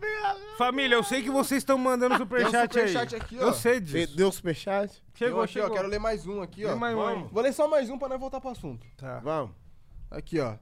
Família, 0.58 0.96
eu 0.96 1.04
sei 1.04 1.22
que 1.22 1.30
vocês 1.30 1.60
estão 1.62 1.78
mandando 1.78 2.16
superchat 2.18 2.80
aí. 2.80 2.98
aqui. 2.98 3.36
Eu 3.36 3.54
sei 3.54 3.80
disso. 3.80 4.16
Deu 4.16 4.32
superchat? 4.32 5.04
Chegou, 5.14 5.42
aqui, 5.42 5.54
chegou. 5.54 5.70
ó, 5.70 5.74
quero 5.74 5.88
ler 5.88 6.00
mais 6.00 6.26
um 6.26 6.42
aqui, 6.42 6.66
ó. 6.66 6.74
Um. 6.76 7.28
Vou 7.28 7.44
ler 7.44 7.54
só 7.54 7.68
mais 7.68 7.90
um 7.90 7.98
pra 7.98 8.10
nós 8.10 8.20
voltar 8.20 8.40
pro 8.42 8.50
assunto. 8.50 8.86
Tá. 8.98 9.20
Vamos. 9.20 9.52
Aqui, 10.10 10.40
ó. 10.40 10.56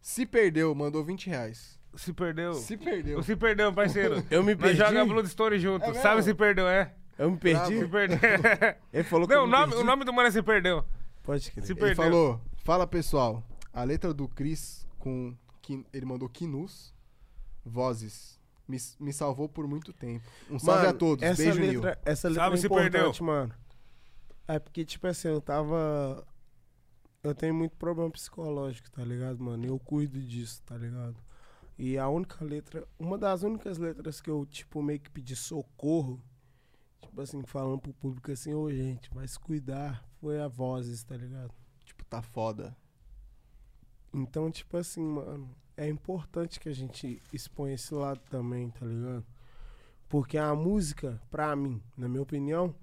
Se 0.00 0.24
perdeu, 0.26 0.74
mandou 0.74 1.04
20 1.04 1.28
reais. 1.28 1.78
Se 1.96 2.12
perdeu. 2.12 2.54
Se 2.54 2.76
perdeu. 2.76 3.22
Você 3.22 3.36
perdeu, 3.36 3.72
parceiro. 3.72 4.24
Eu 4.30 4.42
me 4.42 4.54
Nós 4.54 4.62
perdi. 4.62 4.78
joga 4.78 5.04
Bloodstone 5.04 5.58
junto. 5.58 5.84
É? 5.90 5.94
Sabe 5.94 6.22
se 6.22 6.32
perdeu, 6.34 6.68
é? 6.68 6.94
Eu 7.18 7.30
me 7.30 7.36
perdi. 7.36 7.78
Se 7.80 7.88
perdeu. 7.88 8.18
Ele 8.92 9.04
falou 9.04 9.26
que 9.28 9.34
Não, 9.34 9.40
eu 9.40 9.44
o 9.44 9.46
me 9.46 9.52
nome, 9.52 9.66
perdi. 9.72 9.82
o 9.82 9.86
nome 9.86 10.04
do 10.04 10.12
mano 10.12 10.28
é 10.28 10.30
Se 10.30 10.42
Perdeu. 10.42 10.84
Pode 11.22 11.50
crer. 11.50 11.64
Se 11.66 11.72
Ele 11.72 11.80
perdeu. 11.80 11.96
falou, 11.96 12.40
fala 12.64 12.86
pessoal, 12.86 13.42
a 13.72 13.84
letra 13.84 14.14
do 14.14 14.26
Chris 14.28 14.86
com, 14.98 15.34
ele 15.92 16.06
mandou 16.06 16.28
Quinus, 16.28 16.94
vozes, 17.64 18.40
me, 18.66 18.78
me 18.98 19.12
salvou 19.12 19.48
por 19.48 19.66
muito 19.68 19.92
tempo. 19.92 20.24
Um 20.48 20.58
salve 20.58 20.82
Mano, 20.84 20.90
a 20.90 20.98
todos, 20.98 21.22
essa 21.22 21.42
beijo 21.42 21.60
Nil. 21.60 21.80
letra, 21.82 22.00
Essa 22.04 22.28
letra 22.28 22.42
Salve, 22.44 22.56
é 22.56 22.60
se 22.60 22.66
importante, 22.66 23.22
mano. 23.22 23.52
É 24.48 24.58
porque, 24.58 24.84
tipo 24.84 25.06
assim, 25.06 25.28
eu 25.28 25.40
tava... 25.40 26.24
Eu 27.22 27.34
tenho 27.34 27.54
muito 27.54 27.76
problema 27.76 28.10
psicológico, 28.10 28.90
tá 28.90 29.04
ligado, 29.04 29.42
mano? 29.42 29.66
Eu 29.66 29.78
cuido 29.78 30.18
disso, 30.18 30.62
tá 30.64 30.74
ligado? 30.78 31.16
E 31.78 31.98
a 31.98 32.08
única 32.08 32.42
letra, 32.42 32.88
uma 32.98 33.18
das 33.18 33.42
únicas 33.42 33.76
letras 33.76 34.22
que 34.22 34.30
eu, 34.30 34.46
tipo, 34.46 34.82
meio 34.82 35.00
que 35.00 35.10
pedi 35.10 35.36
socorro, 35.36 36.18
tipo 37.02 37.20
assim, 37.20 37.42
falando 37.42 37.78
pro 37.78 37.92
público 37.92 38.32
assim, 38.32 38.54
ô 38.54 38.70
gente, 38.70 39.12
vai 39.12 39.28
se 39.28 39.38
cuidar, 39.38 40.02
foi 40.18 40.40
a 40.40 40.48
Vozes, 40.48 41.04
tá 41.04 41.14
ligado? 41.14 41.52
Tipo, 41.84 42.06
tá 42.06 42.22
foda. 42.22 42.74
Então, 44.14 44.50
tipo 44.50 44.78
assim, 44.78 45.02
mano, 45.02 45.54
é 45.76 45.86
importante 45.86 46.58
que 46.58 46.70
a 46.70 46.74
gente 46.74 47.22
exponha 47.30 47.74
esse 47.74 47.92
lado 47.92 48.20
também, 48.30 48.70
tá 48.70 48.86
ligado? 48.86 49.26
Porque 50.08 50.38
a 50.38 50.54
música, 50.54 51.20
pra 51.30 51.54
mim, 51.54 51.82
na 51.98 52.08
minha 52.08 52.22
opinião, 52.22 52.74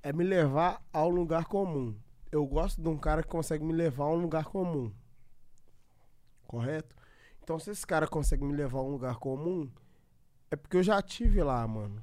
é 0.00 0.12
me 0.12 0.22
levar 0.22 0.80
ao 0.92 1.10
lugar 1.10 1.46
comum. 1.46 1.92
Eu 2.30 2.46
gosto 2.46 2.80
de 2.80 2.88
um 2.88 2.96
cara 2.96 3.22
que 3.22 3.28
consegue 3.28 3.64
me 3.64 3.72
levar 3.72 4.04
a 4.04 4.10
um 4.10 4.20
lugar 4.20 4.44
comum. 4.44 4.92
Correto? 6.46 6.94
Então, 7.42 7.58
se 7.58 7.70
esse 7.70 7.86
cara 7.86 8.06
consegue 8.06 8.44
me 8.44 8.54
levar 8.54 8.78
a 8.78 8.82
um 8.82 8.90
lugar 8.90 9.16
comum, 9.16 9.68
é 10.50 10.56
porque 10.56 10.76
eu 10.76 10.82
já 10.82 11.00
tive 11.02 11.42
lá, 11.42 11.66
mano. 11.66 12.02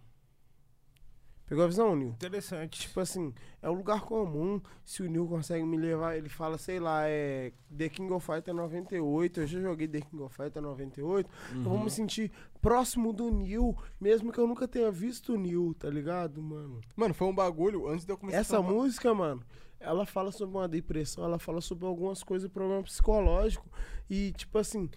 Pegou 1.48 1.64
a 1.64 1.68
visão, 1.68 1.96
Nil? 1.96 2.10
Interessante. 2.10 2.82
Tipo 2.82 3.00
assim, 3.00 3.34
é 3.62 3.70
um 3.70 3.74
lugar 3.74 4.02
comum. 4.02 4.60
Se 4.84 5.02
o 5.02 5.10
Nil 5.10 5.26
consegue 5.28 5.64
me 5.64 5.78
levar, 5.78 6.18
ele 6.18 6.28
fala, 6.28 6.58
sei 6.58 6.78
lá, 6.78 7.08
é 7.08 7.54
The 7.76 7.88
King 7.88 8.12
of 8.12 8.26
Fighter 8.26 8.54
98. 8.54 9.40
Eu 9.40 9.48
já 9.48 9.62
joguei 9.62 9.88
The 9.88 10.02
King 10.02 10.24
of 10.24 10.36
Fighter 10.36 10.62
98. 10.62 11.30
Eu 11.56 11.64
vou 11.64 11.82
me 11.82 11.90
sentir 11.90 12.34
próximo 12.62 13.14
do 13.14 13.30
Nil, 13.30 13.74
mesmo 14.00 14.34
que 14.34 14.40
eu 14.40 14.46
nunca 14.46 14.68
tenha 14.68 14.92
visto 14.92 15.36
o 15.36 15.38
Nil, 15.38 15.74
tá 15.80 15.90
ligado, 15.90 16.42
mano? 16.42 16.82
Mano, 16.98 17.14
foi 17.14 17.28
um 17.28 17.36
bagulho 17.36 17.88
antes 17.88 18.06
de 18.06 18.12
eu 18.12 18.18
começar 18.18 18.40
Essa 18.40 18.58
a 18.58 18.62
música, 18.62 19.14
mano, 19.14 19.42
ela 19.80 20.06
fala 20.06 20.32
sobre 20.32 20.58
uma 20.58 20.68
depressão, 20.68 21.24
ela 21.24 21.40
fala 21.40 21.62
sobre 21.62 21.86
algumas 21.86 22.24
coisas, 22.24 22.50
problema 22.50 22.84
psicológico. 22.84 23.70
E, 24.10 24.32
tipo 24.34 24.58
assim, 24.58 24.90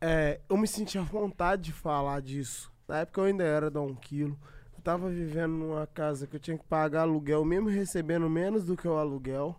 é, 0.00 0.40
eu 0.48 0.56
me 0.56 0.66
senti 0.66 0.98
à 0.98 1.02
vontade 1.02 1.62
de 1.62 1.72
falar 1.72 2.20
disso. 2.20 2.72
Na 2.86 2.98
época 2.98 3.20
eu 3.20 3.24
ainda 3.24 3.44
era 3.44 3.70
da 3.70 3.80
um 3.80 3.94
quilo. 3.94 4.38
Eu 4.76 4.82
tava 4.82 5.08
vivendo 5.08 5.52
numa 5.52 5.86
casa 5.86 6.26
que 6.26 6.36
eu 6.36 6.40
tinha 6.40 6.58
que 6.58 6.64
pagar 6.64 7.02
aluguel, 7.02 7.44
mesmo 7.44 7.68
recebendo 7.68 8.28
menos 8.28 8.64
do 8.64 8.76
que 8.76 8.86
o 8.86 8.96
aluguel, 8.96 9.56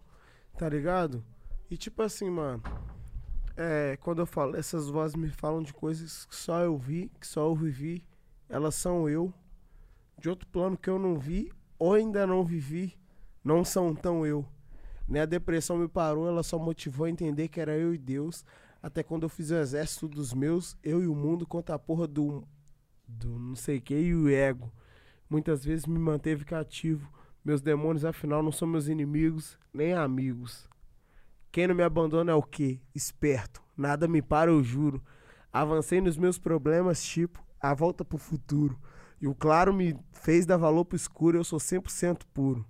tá 0.57 0.69
ligado? 0.69 1.23
E 1.69 1.75
tipo 1.75 2.01
assim, 2.03 2.29
mano, 2.29 2.61
é, 3.57 3.97
quando 4.01 4.19
eu 4.19 4.25
falo, 4.25 4.55
essas 4.55 4.87
vozes 4.89 5.15
me 5.15 5.29
falam 5.29 5.63
de 5.63 5.73
coisas 5.73 6.25
que 6.25 6.35
só 6.35 6.59
eu 6.61 6.77
vi, 6.77 7.11
que 7.19 7.25
só 7.25 7.41
eu 7.41 7.55
vivi, 7.55 8.03
elas 8.47 8.75
são 8.75 9.09
eu, 9.09 9.33
de 10.19 10.29
outro 10.29 10.47
plano 10.47 10.77
que 10.77 10.89
eu 10.89 10.99
não 10.99 11.17
vi 11.17 11.51
ou 11.79 11.93
ainda 11.93 12.25
não 12.27 12.43
vivi, 12.43 12.97
não 13.45 13.63
são 13.63 13.93
tão 13.93 14.25
eu. 14.25 14.43
Né? 15.07 15.21
A 15.21 15.25
depressão 15.25 15.77
me 15.77 15.87
parou, 15.87 16.27
ela 16.27 16.41
só 16.41 16.57
motivou 16.57 17.05
a 17.05 17.09
entender 17.09 17.47
que 17.47 17.61
era 17.61 17.77
eu 17.77 17.93
e 17.93 17.97
Deus. 17.97 18.43
Até 18.81 19.03
quando 19.03 19.23
eu 19.23 19.29
fiz 19.29 19.51
o 19.51 19.55
exército 19.55 20.07
dos 20.07 20.33
meus, 20.33 20.75
eu 20.83 21.03
e 21.03 21.07
o 21.07 21.13
mundo 21.13 21.45
contra 21.45 21.75
a 21.75 21.79
porra 21.79 22.07
do, 22.07 22.43
do 23.07 23.29
não 23.37 23.55
sei 23.55 23.79
que 23.79 23.95
e 23.95 24.15
o 24.15 24.27
ego. 24.27 24.73
Muitas 25.29 25.63
vezes 25.63 25.85
me 25.85 25.99
manteve 25.99 26.43
cativo. 26.43 27.07
Meus 27.43 27.61
demônios, 27.61 28.03
afinal, 28.03 28.41
não 28.41 28.51
são 28.51 28.67
meus 28.67 28.87
inimigos, 28.87 29.59
nem 29.71 29.93
amigos. 29.93 30.67
Quem 31.51 31.67
não 31.67 31.75
me 31.75 31.83
abandona 31.83 32.31
é 32.31 32.35
o 32.35 32.41
quê? 32.41 32.81
Esperto. 32.93 33.61
Nada 33.77 34.07
me 34.07 34.21
para, 34.21 34.49
eu 34.49 34.63
juro. 34.63 35.03
Avancei 35.53 36.01
nos 36.01 36.17
meus 36.17 36.39
problemas, 36.39 37.03
tipo, 37.03 37.43
a 37.61 37.73
volta 37.73 38.03
pro 38.03 38.17
futuro. 38.17 38.79
E 39.21 39.27
o 39.27 39.35
claro 39.35 39.73
me 39.73 39.95
fez 40.11 40.45
dar 40.45 40.57
valor 40.57 40.85
pro 40.85 40.95
escuro, 40.95 41.37
eu 41.37 41.43
sou 41.43 41.59
100% 41.59 42.23
puro. 42.33 42.65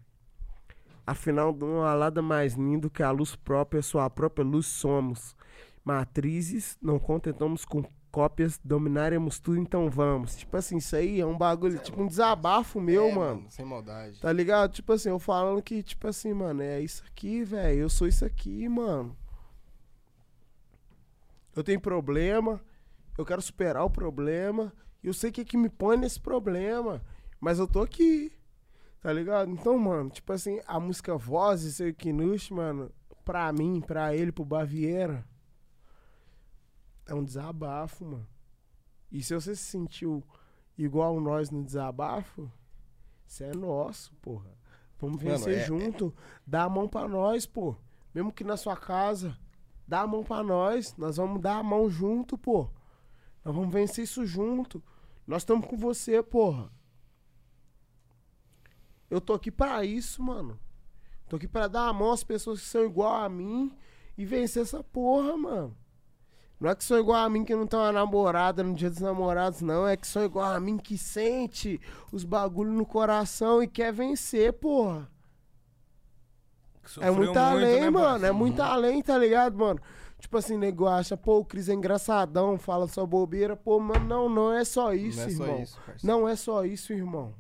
Afinal, 1.06 1.53
não 1.53 1.84
há 1.84 1.95
nada 1.95 2.22
mais 2.22 2.53
lindo 2.53 2.90
que 2.90 3.03
a 3.03 3.11
luz 3.11 3.35
própria, 3.35 3.82
sua 3.82 4.09
própria 4.09 4.43
luz 4.43 4.66
somos. 4.66 5.35
Matrizes, 5.84 6.77
não 6.82 6.98
contentamos 6.98 7.64
com 7.64 7.84
cópias, 8.11 8.59
dominaremos 8.64 9.40
tudo, 9.40 9.59
então 9.59 9.90
vamos. 9.90 10.35
Tipo 10.38 10.56
assim, 10.58 10.77
isso 10.77 10.95
aí 10.95 11.19
é 11.19 11.25
um 11.25 11.38
bagulho, 11.38 11.77
tipo 11.80 12.01
um 12.01 12.08
desabafo 12.08 12.80
meu, 12.80 13.08
É, 13.09 13.14
mano. 13.14 13.45
Sem 13.50 13.66
maldade. 13.66 14.19
Tá 14.19 14.32
ligado? 14.32 14.72
Tipo 14.72 14.93
assim, 14.93 15.09
eu 15.09 15.19
falando 15.19 15.61
que, 15.61 15.84
tipo 15.84 16.08
assim, 16.08 16.34
mano, 16.34 16.61
é 16.61 16.80
isso 16.80 17.03
aqui, 17.06 17.43
velho. 17.43 17.82
Eu 17.82 17.90
sou 17.90 18.08
isso 18.08 18.24
aqui, 18.25 18.67
mano. 18.69 19.16
Eu 21.56 21.64
tenho 21.64 21.80
problema, 21.80 22.59
eu 23.17 23.25
quero 23.25 23.42
superar 23.42 23.84
o 23.84 23.90
problema. 23.90 24.74
Eu 25.03 25.14
sei 25.14 25.30
o 25.30 25.34
que, 25.34 25.45
que 25.45 25.58
me 25.58 25.69
põe 25.69 25.98
nesse 25.98 26.19
problema. 26.19 27.01
Mas 27.40 27.59
eu 27.59 27.67
tô 27.67 27.82
aqui. 27.82 28.32
Tá 29.06 29.14
ligado? 29.14 29.51
Então, 29.51 29.77
mano, 29.77 30.09
tipo 30.09 30.34
assim, 30.34 30.59
a 30.66 30.80
música 30.80 31.16
Vozes, 31.16 31.75
seu 31.75 31.93
Kinush, 31.93 32.50
mano, 32.50 32.92
pra 33.24 33.53
mim, 33.53 33.80
pra 33.80 34.16
ele, 34.16 34.32
pro 34.32 34.43
Baviera, 34.43 35.24
é 37.06 37.14
um 37.14 37.24
desabafo, 37.24 38.03
mano. 38.03 38.27
E 39.11 39.22
se 39.22 39.35
você 39.35 39.56
se 39.56 39.61
sentiu 39.61 40.24
igual 40.75 41.22
nós 41.22 41.51
no 41.51 41.64
desabafo, 41.64 42.51
isso 43.27 43.43
é 43.43 43.51
nosso, 43.53 44.11
porra. 44.24 44.50
Vamos 45.00 45.22
Mano, 45.22 45.38
vencer 45.38 45.59
é- 45.59 45.66
junto. 45.66 46.11
Dá 46.43 46.64
a 46.64 46.69
mão 46.69 46.90
pra 46.90 47.08
nós, 47.08 47.45
pô. 47.45 47.75
Mesmo 48.11 48.34
que 48.34 48.43
na 48.43 48.58
sua 48.58 48.75
casa. 48.75 49.38
Dá 49.88 50.01
a 50.01 50.08
mão 50.08 50.24
pra 50.24 50.42
nós. 50.42 50.98
Nós 50.98 51.17
vamos 51.17 51.40
dar 51.43 51.58
a 51.58 51.64
mão 51.64 51.88
junto, 51.92 52.40
pô. 52.40 52.67
Nós 53.43 53.53
vamos 53.53 53.72
vencer 53.72 54.06
isso 54.06 54.25
junto. 54.25 54.82
Nós 55.27 55.43
estamos 55.43 55.67
com 55.67 55.77
você, 55.77 56.24
porra. 56.24 56.72
Eu 59.09 59.22
tô 59.22 59.34
aqui 59.34 59.51
pra 59.51 59.85
isso, 59.85 60.22
mano. 60.22 60.59
Tô 61.27 61.35
aqui 61.35 61.48
pra 61.48 61.67
dar 61.67 61.88
a 61.88 61.93
mão 61.93 62.11
às 62.11 62.24
pessoas 62.24 62.61
que 62.61 62.67
são 62.67 62.85
igual 62.85 63.16
a 63.16 63.30
mim 63.30 63.72
e 64.17 64.25
vencer 64.25 64.64
essa 64.64 64.84
porra, 64.84 65.35
mano. 65.35 65.75
Não 66.59 66.69
é 66.69 66.75
que 66.75 66.84
são 66.84 66.98
igual 66.98 67.24
a 67.24 67.30
mim 67.30 67.43
que 67.43 67.56
não 67.56 67.67
tem 67.67 67.77
uma 67.77 67.92
namorada 67.92 68.64
no 68.64 68.74
dia 68.74 68.90
dos 68.90 69.00
namorados, 69.00 69.61
não. 69.61 69.88
É 69.88 69.98
que 69.98 70.08
são 70.08 70.24
igual 70.24 70.53
a 70.53 70.59
mim 70.59 70.77
que 70.77 70.98
sente 70.98 71.80
os 72.11 72.24
bagulho 72.24 72.72
no 72.72 72.85
coração 72.85 73.61
e 73.61 73.67
quer 73.67 73.92
vencer, 73.92 74.53
porra. 74.53 75.09
É 76.84 76.88
sofreu 76.88 77.16
muito 77.16 77.38
além, 77.38 77.82
né, 77.82 77.90
mano. 77.90 78.25
É 78.25 78.32
muito 78.32 78.61
além, 78.61 79.01
tá 79.01 79.17
ligado, 79.17 79.58
mano? 79.58 79.82
Tipo 80.19 80.38
assim, 80.38 80.58
nego 80.58 80.88
acha, 80.88 81.17
pô, 81.17 81.40
o 81.40 81.45
Cris 81.45 81.67
é 81.67 81.74
engraçadão, 81.74 82.58
fala 82.58 82.88
só 82.88 83.06
bobeira. 83.06 83.56
Pô, 83.56 83.80
mano, 83.80 84.06
não, 84.06 84.30
não 84.30 84.53
é 84.53 84.64
só 84.64 84.93
isso, 84.93 85.17
não 85.17 85.25
é 85.25 85.32
irmão. 85.32 85.48
só 85.48 85.64
isso. 85.64 86.06
Não 86.08 86.27
é 86.27 86.35
só 86.35 86.66
isso, 86.66 86.93
irmão. 86.93 87.34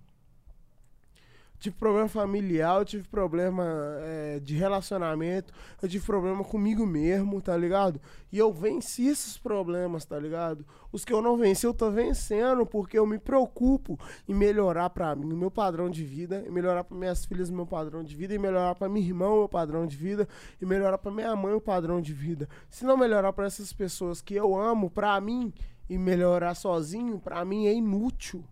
Tive 1.65 1.77
problema 1.77 2.07
familiar, 2.07 2.77
eu 2.77 2.85
tive 2.85 3.07
problema 3.07 3.65
é, 4.01 4.39
de 4.39 4.53
relacionamento, 4.53 5.51
eu 5.81 5.89
tive 5.89 6.05
problema 6.05 6.43
comigo 6.43 6.85
mesmo, 6.85 7.41
tá 7.41 7.57
ligado? 7.57 7.99
E 8.31 8.37
eu 8.37 8.53
venci 8.53 9.07
esses 9.07 9.35
problemas, 9.35 10.05
tá 10.05 10.19
ligado? 10.19 10.63
Os 10.91 11.03
que 11.03 11.11
eu 11.11 11.23
não 11.23 11.35
venci, 11.35 11.65
eu 11.65 11.73
tô 11.73 11.89
vencendo, 11.89 12.67
porque 12.67 12.99
eu 12.99 13.07
me 13.07 13.17
preocupo 13.17 13.99
em 14.29 14.35
melhorar 14.35 14.91
pra 14.91 15.15
mim 15.15 15.33
o 15.33 15.35
meu 15.35 15.49
padrão 15.49 15.89
de 15.89 16.03
vida, 16.03 16.45
melhorar 16.51 16.83
pra 16.83 16.95
minhas 16.95 17.25
filhas 17.25 17.49
o 17.49 17.55
meu 17.55 17.65
padrão 17.65 18.03
de 18.03 18.15
vida, 18.15 18.37
melhorar 18.37 18.75
pra 18.75 18.87
minha 18.87 19.03
irmã 19.03 19.27
o 19.29 19.39
meu 19.39 19.49
padrão 19.49 19.87
de 19.87 19.97
vida, 19.97 20.29
e 20.61 20.67
melhorar 20.67 20.99
pra 20.99 21.11
minha 21.11 21.35
mãe 21.35 21.55
o 21.55 21.59
padrão 21.59 21.99
de 21.99 22.13
vida. 22.13 22.47
Se 22.69 22.85
não 22.85 22.95
melhorar 22.95 23.33
pra 23.33 23.47
essas 23.47 23.73
pessoas 23.73 24.21
que 24.21 24.35
eu 24.35 24.55
amo, 24.55 24.87
pra 24.87 25.19
mim, 25.19 25.51
e 25.89 25.97
melhorar 25.97 26.53
sozinho, 26.53 27.19
pra 27.19 27.43
mim 27.43 27.65
é 27.65 27.73
inútil 27.73 28.45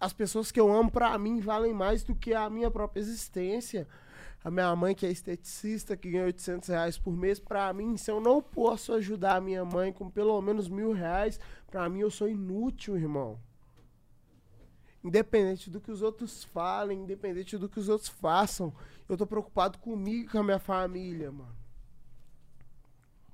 as 0.00 0.14
pessoas 0.14 0.50
que 0.50 0.58
eu 0.58 0.72
amo, 0.72 0.90
pra 0.90 1.16
mim, 1.18 1.40
valem 1.40 1.74
mais 1.74 2.02
do 2.02 2.14
que 2.14 2.32
a 2.32 2.48
minha 2.48 2.70
própria 2.70 3.00
existência. 3.00 3.86
A 4.42 4.50
minha 4.50 4.74
mãe, 4.74 4.94
que 4.94 5.04
é 5.04 5.10
esteticista, 5.10 5.94
que 5.94 6.10
ganha 6.10 6.24
800 6.24 6.70
reais 6.70 6.96
por 6.96 7.14
mês, 7.14 7.38
pra 7.38 7.70
mim, 7.74 7.98
se 7.98 8.10
eu 8.10 8.18
não 8.18 8.40
posso 8.40 8.94
ajudar 8.94 9.36
a 9.36 9.40
minha 9.40 9.62
mãe 9.62 9.92
com 9.92 10.08
pelo 10.08 10.40
menos 10.40 10.66
mil 10.66 10.92
reais, 10.92 11.38
pra 11.70 11.86
mim 11.90 12.00
eu 12.00 12.10
sou 12.10 12.26
inútil, 12.26 12.96
irmão. 12.96 13.38
Independente 15.04 15.68
do 15.68 15.80
que 15.80 15.90
os 15.90 16.00
outros 16.00 16.44
falem, 16.44 17.02
independente 17.02 17.58
do 17.58 17.68
que 17.68 17.78
os 17.78 17.90
outros 17.90 18.08
façam, 18.08 18.72
eu 19.06 19.16
tô 19.16 19.26
preocupado 19.26 19.78
comigo 19.78 20.24
e 20.24 20.32
com 20.32 20.38
a 20.38 20.44
minha 20.44 20.58
família, 20.58 21.30
mano. 21.30 21.54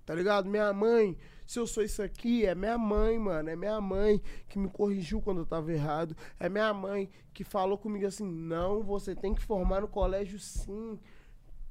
Tá 0.05 0.15
ligado? 0.15 0.49
Minha 0.49 0.73
mãe, 0.73 1.17
se 1.47 1.59
eu 1.59 1.67
sou 1.67 1.83
isso 1.83 2.03
aqui, 2.03 2.45
é 2.45 2.55
minha 2.55 2.77
mãe, 2.77 3.19
mano. 3.19 3.49
É 3.49 3.57
minha 3.57 3.81
mãe 3.81 4.21
que 4.49 4.59
me 4.59 4.69
corrigiu 4.69 5.21
quando 5.23 5.39
eu 5.39 5.47
tava 5.47 5.73
errado. 5.73 6.17
É 6.41 6.49
minha 6.49 6.75
mãe 6.75 7.09
que 7.33 7.45
falou 7.45 7.79
comigo 7.79 8.07
assim: 8.07 8.29
não, 8.29 8.83
você 8.83 9.15
tem 9.15 9.35
que 9.35 9.43
formar 9.43 9.81
no 9.81 9.89
colégio 9.89 10.39
sim. 10.39 10.99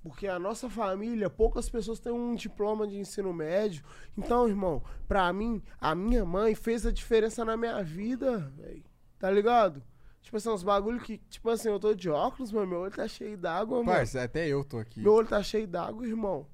Porque 0.01 0.27
a 0.27 0.37
nossa 0.37 0.69
família, 0.69 1.31
poucas 1.31 1.67
pessoas 1.67 1.99
têm 1.99 2.13
um 2.13 2.35
diploma 2.35 2.87
de 2.87 2.95
ensino 2.95 3.33
médio. 3.33 3.83
Então, 4.15 4.47
irmão, 4.47 4.83
pra 5.07 5.33
mim, 5.33 5.63
a 5.81 5.95
minha 5.95 6.23
mãe 6.23 6.53
fez 6.53 6.85
a 6.85 6.91
diferença 6.91 7.43
na 7.43 7.57
minha 7.57 7.83
vida, 7.83 8.37
velho. 8.55 8.83
Tá 9.17 9.31
ligado? 9.31 9.81
Tipo 10.21 10.37
assim, 10.37 10.49
uns 10.49 10.63
bagulho 10.63 10.99
que, 10.99 11.17
tipo 11.29 11.49
assim, 11.49 11.69
eu 11.69 11.79
tô 11.79 11.93
de 11.93 12.09
óculos, 12.09 12.51
mas 12.51 12.67
meu 12.67 12.79
olho 12.79 12.91
tá 12.91 13.07
cheio 13.07 13.35
d'água, 13.37 13.77
mano. 13.77 13.97
Parça, 13.97 14.23
até 14.23 14.47
eu 14.47 14.63
tô 14.63 14.77
aqui. 14.77 14.99
Meu 14.99 15.13
olho 15.13 15.27
tá 15.27 15.41
cheio 15.41 15.67
d'água, 15.67 16.05
irmão. 16.05 16.47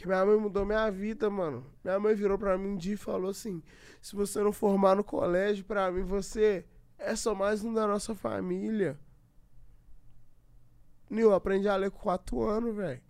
Que 0.00 0.06
minha 0.06 0.24
mãe 0.24 0.34
mudou 0.38 0.64
minha 0.64 0.90
vida, 0.90 1.28
mano. 1.28 1.62
Minha 1.84 2.00
mãe 2.00 2.14
virou 2.14 2.38
pra 2.38 2.56
mim 2.56 2.68
um 2.68 2.76
dia 2.78 2.94
e 2.94 2.96
falou 2.96 3.28
assim: 3.28 3.62
se 4.00 4.16
você 4.16 4.42
não 4.42 4.50
formar 4.50 4.96
no 4.96 5.04
colégio, 5.04 5.62
pra 5.62 5.92
mim 5.92 6.02
você 6.02 6.64
é 6.96 7.14
só 7.14 7.34
mais 7.34 7.62
um 7.62 7.74
da 7.74 7.86
nossa 7.86 8.14
família. 8.14 8.98
Nil, 11.10 11.34
aprendi 11.34 11.68
a 11.68 11.76
ler 11.76 11.90
com 11.90 11.98
4 11.98 12.42
anos, 12.42 12.74
velho. 12.74 13.02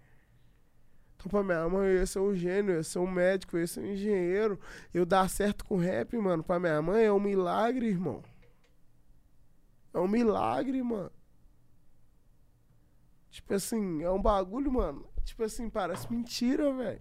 Então, 1.14 1.30
pra 1.30 1.44
minha 1.44 1.68
mãe, 1.68 1.90
eu 1.90 1.98
ia 1.98 2.06
ser 2.06 2.18
um 2.18 2.34
gênio, 2.34 2.72
eu 2.72 2.78
ia 2.78 2.82
ser 2.82 2.98
um 2.98 3.08
médico, 3.08 3.56
eu 3.56 3.60
ia 3.60 3.68
ser 3.68 3.82
um 3.82 3.92
engenheiro. 3.92 4.58
Eu 4.92 5.06
dar 5.06 5.30
certo 5.30 5.64
com 5.64 5.76
rap, 5.76 6.16
mano, 6.16 6.42
pra 6.42 6.58
minha 6.58 6.82
mãe 6.82 7.04
é 7.04 7.12
um 7.12 7.20
milagre, 7.20 7.86
irmão. 7.86 8.20
É 9.94 9.98
um 10.00 10.08
milagre, 10.08 10.82
mano. 10.82 11.12
Tipo 13.30 13.54
assim, 13.54 14.02
é 14.02 14.10
um 14.10 14.20
bagulho, 14.20 14.72
mano. 14.72 15.08
Tipo 15.24 15.44
assim, 15.44 15.68
parece 15.70 16.10
mentira, 16.10 16.72
velho. 16.72 17.00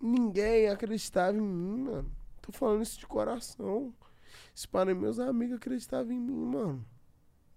Ninguém 0.00 0.68
acreditava 0.68 1.36
em 1.36 1.40
mim, 1.40 1.82
mano. 1.82 2.10
Tô 2.40 2.50
falando 2.52 2.82
isso 2.82 2.98
de 2.98 3.06
coração. 3.06 3.94
Se 4.54 4.66
para 4.66 4.94
meus 4.94 5.18
amigos 5.18 5.56
acreditavam 5.56 6.12
em 6.12 6.18
mim, 6.18 6.44
mano. 6.46 6.84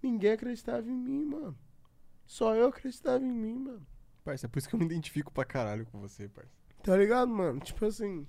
Ninguém 0.01 0.33
acreditava 0.33 0.87
em 0.87 0.93
mim, 0.95 1.25
mano. 1.25 1.57
Só 2.27 2.55
eu 2.55 2.67
acreditava 2.67 3.23
em 3.23 3.31
mim, 3.31 3.55
mano. 3.57 3.85
Parça, 4.23 4.45
é 4.45 4.49
por 4.49 4.59
isso 4.59 4.69
que 4.69 4.75
eu 4.75 4.79
me 4.79 4.85
identifico 4.85 5.31
pra 5.31 5.45
caralho 5.45 5.85
com 5.87 5.99
você, 5.99 6.27
parça. 6.27 6.51
Tá 6.83 6.95
ligado, 6.95 7.29
mano? 7.29 7.59
Tipo 7.59 7.85
assim, 7.85 8.27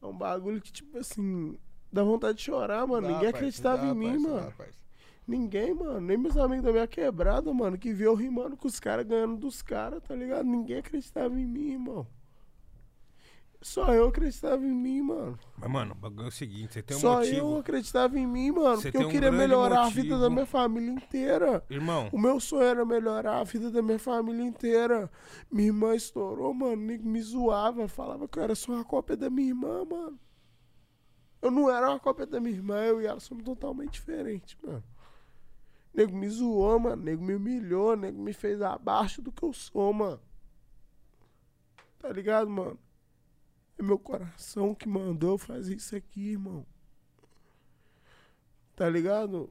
é 0.00 0.06
um 0.06 0.16
bagulho 0.16 0.60
que, 0.60 0.72
tipo 0.72 0.98
assim, 0.98 1.56
dá 1.92 2.02
vontade 2.02 2.38
de 2.38 2.44
chorar, 2.44 2.86
mano. 2.86 3.06
Dá, 3.06 3.12
Ninguém 3.14 3.30
parça, 3.30 3.36
acreditava 3.36 3.82
dá, 3.82 3.88
em 3.88 3.94
mim, 3.94 4.10
parça, 4.22 4.28
mano. 4.28 4.54
dá. 4.58 4.66
Ninguém, 5.26 5.72
mano. 5.74 6.00
Nem 6.00 6.16
meus 6.18 6.36
amigos 6.36 6.64
da 6.64 6.72
minha 6.72 6.86
quebrada, 6.86 7.52
mano, 7.54 7.78
que 7.78 7.92
viu 7.92 8.10
eu 8.10 8.14
rimando 8.14 8.56
com 8.56 8.66
os 8.66 8.80
caras, 8.80 9.06
ganhando 9.06 9.36
dos 9.36 9.62
caras, 9.62 10.02
tá 10.02 10.14
ligado? 10.14 10.44
Ninguém 10.44 10.78
acreditava 10.78 11.38
em 11.38 11.46
mim, 11.46 11.72
irmão. 11.72 12.06
Só 13.60 13.94
eu 13.94 14.08
acreditava 14.08 14.66
em 14.66 14.74
mim, 14.74 15.02
mano. 15.02 15.38
Mas, 15.56 15.70
mano, 15.70 15.92
o 15.92 15.94
bagulho 15.94 16.24
é 16.24 16.28
o 16.28 16.32
seguinte, 16.32 16.72
você 16.72 16.82
tem 16.82 16.96
um 16.96 17.00
Só 17.00 17.18
motivo. 17.18 17.36
eu 17.36 17.56
acreditava 17.58 18.18
em 18.18 18.26
mim, 18.26 18.50
mano. 18.50 18.76
Você 18.78 18.90
porque 18.90 19.04
eu 19.04 19.08
um 19.08 19.10
queria 19.12 19.30
melhorar 19.30 19.84
a 19.84 19.88
vida 19.88 20.08
da 20.08 20.16
motivo. 20.16 20.30
minha 20.34 20.46
família 20.46 20.90
inteira. 20.90 21.64
Irmão, 21.70 22.08
O 22.12 22.18
meu 22.18 22.40
sonho 22.40 22.64
era 22.64 22.84
melhorar 22.84 23.38
a 23.38 23.44
vida 23.44 23.70
da 23.70 23.80
minha 23.80 24.00
família 24.00 24.42
inteira. 24.42 25.08
Minha 25.48 25.68
irmã 25.68 25.94
estourou, 25.94 26.52
mano. 26.52 26.76
Me 26.76 27.22
zoava, 27.22 27.86
falava 27.86 28.26
que 28.26 28.36
eu 28.36 28.42
era 28.42 28.54
só 28.56 28.72
uma 28.72 28.84
cópia 28.84 29.16
da 29.16 29.30
minha 29.30 29.50
irmã, 29.50 29.84
mano. 29.84 30.18
Eu 31.40 31.52
não 31.52 31.70
era 31.70 31.88
uma 31.88 32.00
cópia 32.00 32.26
da 32.26 32.40
minha 32.40 32.54
irmã, 32.56 32.82
eu 32.84 33.00
e 33.00 33.06
ela 33.06 33.20
somos 33.20 33.44
totalmente 33.44 33.92
diferentes, 33.92 34.56
mano. 34.60 34.82
Nego 35.94 36.16
me 36.16 36.28
zoou, 36.28 36.78
mano. 36.78 37.02
Nego 37.02 37.22
me 37.22 37.34
humilhou, 37.34 37.96
nego 37.96 38.20
me 38.20 38.32
fez 38.32 38.60
abaixo 38.62 39.20
do 39.20 39.32
que 39.32 39.42
eu 39.42 39.52
sou, 39.52 39.92
mano. 39.92 40.20
Tá 41.98 42.08
ligado, 42.10 42.50
mano? 42.50 42.78
É 43.78 43.82
meu 43.82 43.98
coração 43.98 44.74
que 44.74 44.88
mandou 44.88 45.38
fazer 45.38 45.76
isso 45.76 45.94
aqui, 45.94 46.32
irmão. 46.32 46.66
Tá 48.74 48.88
ligado? 48.88 49.50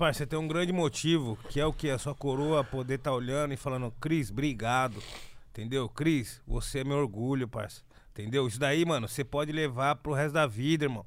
pai, 0.00 0.14
você 0.14 0.26
tem 0.26 0.38
um 0.38 0.48
grande 0.48 0.72
motivo, 0.72 1.36
que 1.50 1.60
é 1.60 1.66
o 1.66 1.74
que? 1.74 1.90
A 1.90 1.98
sua 1.98 2.14
coroa 2.14 2.64
poder 2.64 2.94
estar 2.94 3.12
olhando 3.12 3.52
e 3.52 3.56
falando, 3.58 3.92
Cris, 4.00 4.30
obrigado. 4.30 5.02
Entendeu? 5.50 5.90
Cris, 5.90 6.40
você 6.46 6.78
é 6.78 6.84
meu 6.84 6.96
orgulho, 6.96 7.46
parça. 7.46 7.82
Entendeu? 8.12 8.46
Isso 8.46 8.58
daí, 8.58 8.82
mano, 8.86 9.06
você 9.06 9.22
pode 9.22 9.52
levar 9.52 9.96
pro 9.96 10.14
resto 10.14 10.32
da 10.32 10.46
vida, 10.46 10.86
irmão. 10.86 11.04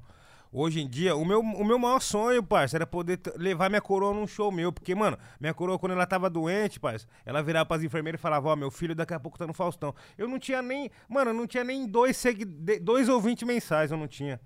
Hoje 0.56 0.80
em 0.80 0.88
dia, 0.88 1.16
o 1.16 1.24
meu, 1.24 1.40
o 1.40 1.64
meu 1.64 1.76
maior 1.80 1.98
sonho, 2.00 2.40
parça, 2.40 2.76
era 2.76 2.86
poder 2.86 3.18
levar 3.36 3.68
minha 3.68 3.80
coroa 3.80 4.14
num 4.14 4.24
show 4.24 4.52
meu. 4.52 4.72
Porque, 4.72 4.94
mano, 4.94 5.18
minha 5.40 5.52
coroa, 5.52 5.76
quando 5.80 5.92
ela 5.92 6.06
tava 6.06 6.30
doente, 6.30 6.78
parça, 6.78 7.08
ela 7.26 7.42
virava 7.42 7.66
pras 7.66 7.82
enfermeiras 7.82 8.20
e 8.20 8.22
falava, 8.22 8.48
ó, 8.50 8.54
meu 8.54 8.70
filho 8.70 8.94
daqui 8.94 9.12
a 9.12 9.18
pouco 9.18 9.36
tá 9.36 9.48
no 9.48 9.52
Faustão. 9.52 9.92
Eu 10.16 10.28
não 10.28 10.38
tinha 10.38 10.62
nem, 10.62 10.88
mano, 11.08 11.30
eu 11.30 11.34
não 11.34 11.44
tinha 11.44 11.64
nem 11.64 11.84
dois, 11.88 12.16
segui 12.16 12.44
dois 12.44 13.08
ou 13.08 13.20
vinte 13.20 13.44
mensais, 13.44 13.90
eu 13.90 13.96
não 13.96 14.06
tinha. 14.06 14.40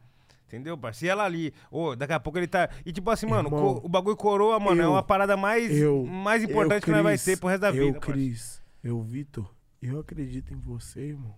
Entendeu, 0.46 0.78
parça? 0.78 1.04
E 1.04 1.08
ela 1.10 1.24
ali, 1.24 1.52
ô, 1.70 1.94
daqui 1.94 2.14
a 2.14 2.18
pouco 2.18 2.38
ele 2.38 2.46
tá. 2.46 2.70
E 2.86 2.90
tipo 2.90 3.10
assim, 3.10 3.26
mano, 3.26 3.50
Irmão, 3.50 3.82
o 3.84 3.88
bagulho 3.88 4.16
coroa, 4.16 4.58
mano, 4.58 4.80
é 4.80 4.84
eu- 4.86 4.92
uma 4.92 5.02
parada 5.02 5.36
mais, 5.36 5.70
eu- 5.76 6.06
mais 6.06 6.42
importante 6.42 6.80
eu, 6.80 6.86
que 6.86 6.90
nós 6.90 7.02
vai 7.02 7.18
ter 7.18 7.38
pro 7.38 7.50
resto 7.50 7.60
da 7.60 7.68
eu, 7.68 7.84
vida. 7.84 8.00
parça. 8.00 8.12
Cris, 8.12 8.62
eu, 8.82 9.02
Vitor, 9.02 9.54
eu 9.82 10.00
acredito 10.00 10.54
em 10.54 10.56
você, 10.56 11.00
irmão. 11.00 11.34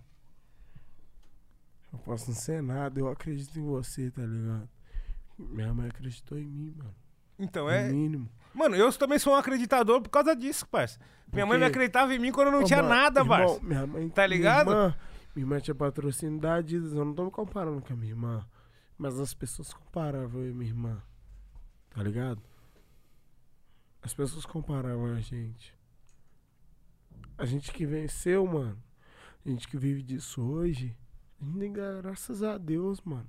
Eu 1.91 1.99
posso 1.99 2.29
não 2.29 2.35
ser 2.35 2.61
nada, 2.61 2.99
eu 2.99 3.07
acredito 3.09 3.57
em 3.59 3.63
você, 3.63 4.09
tá 4.11 4.21
ligado? 4.25 4.69
Minha 5.37 5.73
mãe 5.73 5.87
acreditou 5.89 6.37
em 6.37 6.47
mim, 6.47 6.73
mano. 6.77 6.95
Então, 7.37 7.65
No 7.65 7.71
é. 7.71 7.89
mínimo. 7.89 8.29
Mano, 8.53 8.75
eu 8.75 8.91
também 8.93 9.17
sou 9.17 9.33
um 9.33 9.35
acreditador 9.35 10.01
por 10.01 10.09
causa 10.09 10.35
disso, 10.35 10.67
parça. 10.67 10.99
Minha 11.31 11.45
mãe 11.45 11.57
não 11.57 11.67
acreditava 11.67 12.13
em 12.13 12.19
mim 12.19 12.31
quando 12.31 12.47
eu 12.47 12.51
não 12.53 12.61
Ô, 12.61 12.63
tinha 12.63 12.83
mano, 12.83 12.95
nada, 12.95 13.21
irmão, 13.21 13.37
parça. 13.37 13.63
Minha 13.63 13.87
mãe, 13.87 14.09
Tá 14.09 14.27
ligado? 14.27 14.67
Minha 14.67 14.77
irmã, 14.83 14.95
minha 15.35 15.43
irmã 15.43 15.59
tinha 15.59 15.73
patrocínio 15.75 16.39
da 16.39 16.55
Adidas, 16.55 16.93
eu 16.93 17.03
não 17.05 17.13
tô 17.13 17.25
me 17.25 17.31
comparando 17.31 17.81
com 17.81 17.93
a 17.93 17.95
minha 17.95 18.11
irmã. 18.11 18.45
Mas 18.97 19.19
as 19.19 19.33
pessoas 19.33 19.73
comparavam 19.73 20.41
eu 20.41 20.51
e 20.51 20.53
minha 20.53 20.69
irmã. 20.69 21.01
Tá 21.89 22.03
ligado? 22.03 22.41
As 24.01 24.13
pessoas 24.13 24.45
comparavam 24.45 25.05
a 25.13 25.19
gente. 25.19 25.75
A 27.37 27.45
gente 27.45 27.71
que 27.71 27.85
venceu, 27.85 28.45
mano. 28.45 28.77
A 29.45 29.49
gente 29.49 29.67
que 29.67 29.77
vive 29.77 30.03
disso 30.03 30.41
hoje. 30.43 30.95
Graças 31.41 32.43
a 32.43 32.55
Deus, 32.55 33.01
mano. 33.01 33.27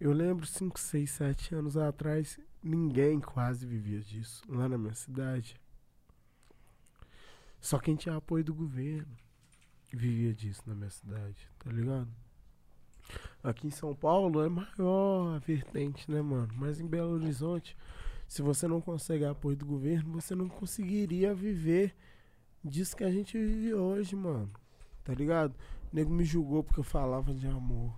Eu 0.00 0.12
lembro 0.12 0.44
5, 0.44 0.78
6, 0.78 1.08
7 1.08 1.54
anos 1.54 1.76
atrás, 1.76 2.36
ninguém 2.60 3.20
quase 3.20 3.64
vivia 3.64 4.00
disso 4.00 4.42
lá 4.48 4.68
na 4.68 4.76
minha 4.76 4.94
cidade. 4.94 5.54
Só 7.60 7.78
quem 7.78 7.94
tinha 7.94 8.16
apoio 8.16 8.42
do 8.42 8.52
governo 8.52 9.16
vivia 9.92 10.34
disso 10.34 10.62
na 10.66 10.74
minha 10.74 10.90
cidade, 10.90 11.48
tá 11.60 11.70
ligado? 11.70 12.08
Aqui 13.40 13.68
em 13.68 13.70
São 13.70 13.94
Paulo 13.94 14.42
é 14.42 14.48
maior 14.48 15.36
a 15.36 15.38
vertente, 15.38 16.10
né, 16.10 16.20
mano? 16.20 16.52
Mas 16.56 16.80
em 16.80 16.88
Belo 16.88 17.12
Horizonte, 17.12 17.76
se 18.26 18.42
você 18.42 18.66
não 18.66 18.80
consegue 18.80 19.24
apoio 19.24 19.56
do 19.56 19.64
governo, 19.64 20.10
você 20.10 20.34
não 20.34 20.48
conseguiria 20.48 21.32
viver 21.32 21.94
disso 22.64 22.96
que 22.96 23.04
a 23.04 23.12
gente 23.12 23.38
vive 23.38 23.74
hoje, 23.74 24.16
mano. 24.16 24.50
Tá 25.04 25.14
ligado? 25.14 25.54
Nego 25.92 26.10
me 26.10 26.24
julgou 26.24 26.64
porque 26.64 26.80
eu 26.80 26.84
falava 26.84 27.34
de 27.34 27.46
amor. 27.46 27.94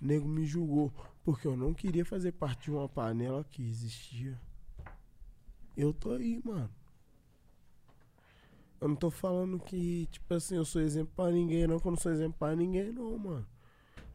Nego 0.00 0.28
me 0.28 0.46
julgou 0.46 0.92
porque 1.24 1.46
eu 1.46 1.56
não 1.56 1.74
queria 1.74 2.04
fazer 2.04 2.32
parte 2.32 2.64
de 2.64 2.70
uma 2.70 2.88
panela 2.88 3.44
que 3.44 3.62
existia. 3.62 4.38
Eu 5.76 5.92
tô 5.92 6.12
aí, 6.12 6.40
mano. 6.44 6.70
Eu 8.80 8.88
não 8.88 8.94
tô 8.94 9.10
falando 9.10 9.58
que, 9.58 10.06
tipo 10.06 10.32
assim, 10.32 10.54
eu 10.54 10.64
sou 10.64 10.80
exemplo 10.80 11.12
pra 11.16 11.32
ninguém, 11.32 11.66
não, 11.66 11.80
que 11.80 11.86
eu 11.88 11.90
não 11.90 11.98
sou 11.98 12.12
exemplo 12.12 12.38
pra 12.38 12.54
ninguém, 12.54 12.92
não, 12.92 13.18
mano. 13.18 13.46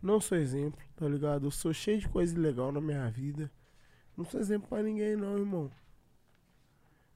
Não 0.01 0.21
sou 0.21 0.37
exemplo, 0.37 0.79
tá 0.95 1.07
ligado? 1.07 1.47
Eu 1.47 1.51
sou 1.51 1.73
cheio 1.73 1.99
de 1.99 2.07
coisa 2.07 2.33
ilegal 2.33 2.71
na 2.71 2.79
minha 2.79 3.09
vida. 3.09 3.51
Não 4.15 4.23
sou 4.23 4.39
exemplo 4.39 4.69
pra 4.69 4.81
ninguém, 4.81 5.17
não, 5.17 5.37
irmão. 5.37 5.69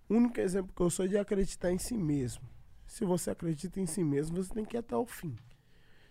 O 0.10 0.16
único 0.16 0.40
exemplo 0.40 0.74
que 0.74 0.82
eu 0.82 0.90
sou 0.90 1.06
é 1.06 1.08
de 1.08 1.18
acreditar 1.18 1.72
em 1.72 1.78
si 1.78 1.98
mesmo. 1.98 2.44
Se 2.86 3.06
você 3.06 3.32
acredita 3.32 3.80
em 3.80 3.86
si 3.86 4.04
mesmo, 4.04 4.38
você 4.38 4.54
tem 4.54 4.66
que 4.66 4.76
ir 4.76 4.80
até 4.80 4.96
o 4.96 5.06
fim. 5.06 5.38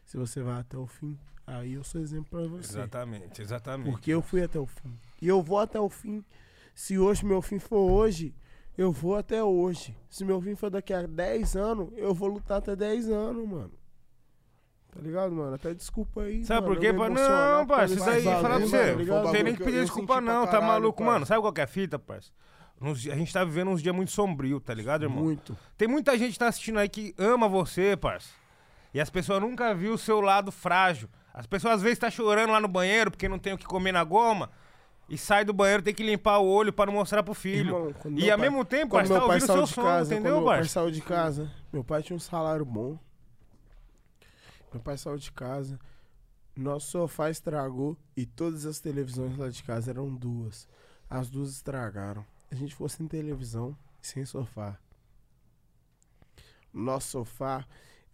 Se 0.07 0.17
você 0.17 0.41
vai 0.41 0.61
até 0.61 0.79
o 0.79 0.87
fim, 0.87 1.19
aí 1.45 1.75
eu 1.75 1.83
sou 1.83 2.01
exemplo 2.01 2.27
pra 2.31 2.47
você. 2.47 2.79
Exatamente, 2.79 3.43
exatamente. 3.43 3.91
Porque 3.91 4.13
eu 4.13 4.23
fui 4.23 4.41
até 4.41 4.59
o 4.59 4.65
fim. 4.65 4.97
E 5.21 5.27
eu 5.27 5.43
vou 5.43 5.59
até 5.59 5.81
o 5.81 5.89
fim. 5.89 6.25
Se 6.73 6.97
hoje 6.97 7.27
meu 7.27 7.43
fim 7.43 7.59
for 7.59 7.91
hoje, 7.91 8.33
eu 8.79 8.93
vou 8.93 9.17
até 9.17 9.43
hoje. 9.43 9.97
Se 10.09 10.25
meu 10.25 10.41
fim 10.41 10.55
for 10.55 10.71
daqui 10.71 10.93
a 10.95 11.03
10 11.03 11.57
anos, 11.57 11.89
eu 11.97 12.15
vou 12.15 12.29
lutar 12.29 12.59
até 12.59 12.77
10 12.77 13.11
anos, 13.11 13.49
mano. 13.49 13.73
Tá 14.95 15.01
ligado, 15.01 15.35
mano? 15.35 15.57
Até 15.57 15.75
desculpa 15.75 16.23
aí. 16.23 16.45
Sabe 16.45 16.61
mano, 16.61 16.75
por 16.75 16.81
quê? 16.81 16.93
Não, 16.93 17.09
causa 17.09 17.67
parça, 17.67 17.95
isso 17.95 18.09
aí, 18.09 18.23
falar 18.23 18.41
pra 18.43 18.59
você, 18.61 19.07
tá 19.07 19.23
não 19.25 19.33
tem 19.33 19.43
nem 19.43 19.55
que 19.57 19.65
pedir 19.65 19.81
desculpa 19.81 20.21
não, 20.21 20.45
tá 20.45 20.53
caralho, 20.53 20.69
maluco, 20.69 20.99
parça. 20.99 21.13
mano. 21.13 21.27
Sabe 21.27 21.41
qual 21.41 21.53
que 21.53 21.61
é 21.61 21.65
a 21.65 21.67
fita, 21.67 21.99
parça? 21.99 22.31
Nos 22.81 23.09
A 23.09 23.17
gente 23.17 23.33
tá 23.33 23.43
vivendo 23.43 23.73
uns 23.73 23.83
dias 23.83 23.95
muito 23.95 24.13
sombrios, 24.13 24.63
tá 24.63 24.73
ligado, 24.73 25.03
irmão? 25.03 25.25
Muito. 25.25 25.59
Tem 25.77 25.89
muita 25.89 26.17
gente 26.17 26.35
que 26.35 26.39
tá 26.39 26.47
assistindo 26.47 26.79
aí 26.79 26.89
que 26.89 27.13
ama 27.19 27.49
você, 27.49 27.97
parça. 27.97 28.46
E 28.97 29.01
as 29.01 29.11
pessoas 29.11 29.43
nunca 29.43 29.75
viu 29.75 29.93
o 29.93 29.99
seu 29.99 30.23
lado 30.23 30.51
frágil. 30.51 31.07
As 31.35 31.47
pessoas 31.47 31.75
às 31.75 31.83
vezes 31.83 31.99
tá 31.99 32.11
chorando 32.11 32.51
lá 32.53 32.59
no 32.59 32.67
banheiro 32.67 33.11
porque 33.11 33.29
não 33.29 33.39
tem 33.39 33.53
o 33.53 33.59
que 33.59 33.67
comer 33.67 33.93
na 33.93 34.03
goma. 34.03 34.51
E 35.07 35.19
sai 35.19 35.45
do 35.45 35.53
banheiro, 35.53 35.83
tem 35.83 35.93
que 35.95 36.03
limpar 36.03 36.39
o 36.39 36.47
olho 36.47 36.73
pra 36.73 36.87
não 36.87 36.95
mostrar 36.95 37.23
pro 37.23 37.35
filho. 37.35 37.77
Irmão, 37.77 37.95
e 38.07 38.11
meu 38.11 38.33
ao 38.33 38.39
pai- 38.39 38.49
mesmo 38.49 38.65
tempo, 38.65 38.93
Quando 38.93 39.09
parça, 39.09 39.13
tá 39.13 39.19
meu 39.21 39.29
pai 39.29 39.37
ouvindo 39.37 39.45
o 39.45 39.47
saiu 39.47 39.57
seu 39.59 39.67
de 39.67 39.73
som, 39.75 39.83
casa, 39.83 40.15
entendeu, 40.15 40.37
meu 40.37 40.45
pai 40.47 40.65
saiu 40.65 40.91
de 40.91 41.03
casa, 41.03 41.53
meu 41.71 41.85
pai 41.85 42.03
tinha 42.03 42.17
um 42.17 42.21
salário 42.21 42.65
bom. 42.65 42.99
Meu 44.73 44.83
pai 44.83 44.97
saiu 44.97 45.19
de 45.19 45.31
casa, 45.31 45.79
nosso 46.57 46.91
sofá 46.93 47.29
estragou 47.29 47.99
e 48.17 48.25
todas 48.25 48.65
as 48.65 48.81
televisões 48.81 49.37
lá 49.37 49.51
de 49.51 49.63
casa 49.63 49.91
eram 49.91 50.09
duas. 50.15 50.67
As 51.11 51.29
duas 51.29 51.51
estragaram. 51.51 52.25
A 52.51 52.55
gente 52.55 52.71
ficou 52.73 52.89
sem 52.89 53.07
televisão 53.07 53.77
sem 54.01 54.25
sofá. 54.25 54.79
Nosso 56.73 57.11
sofá 57.11 57.63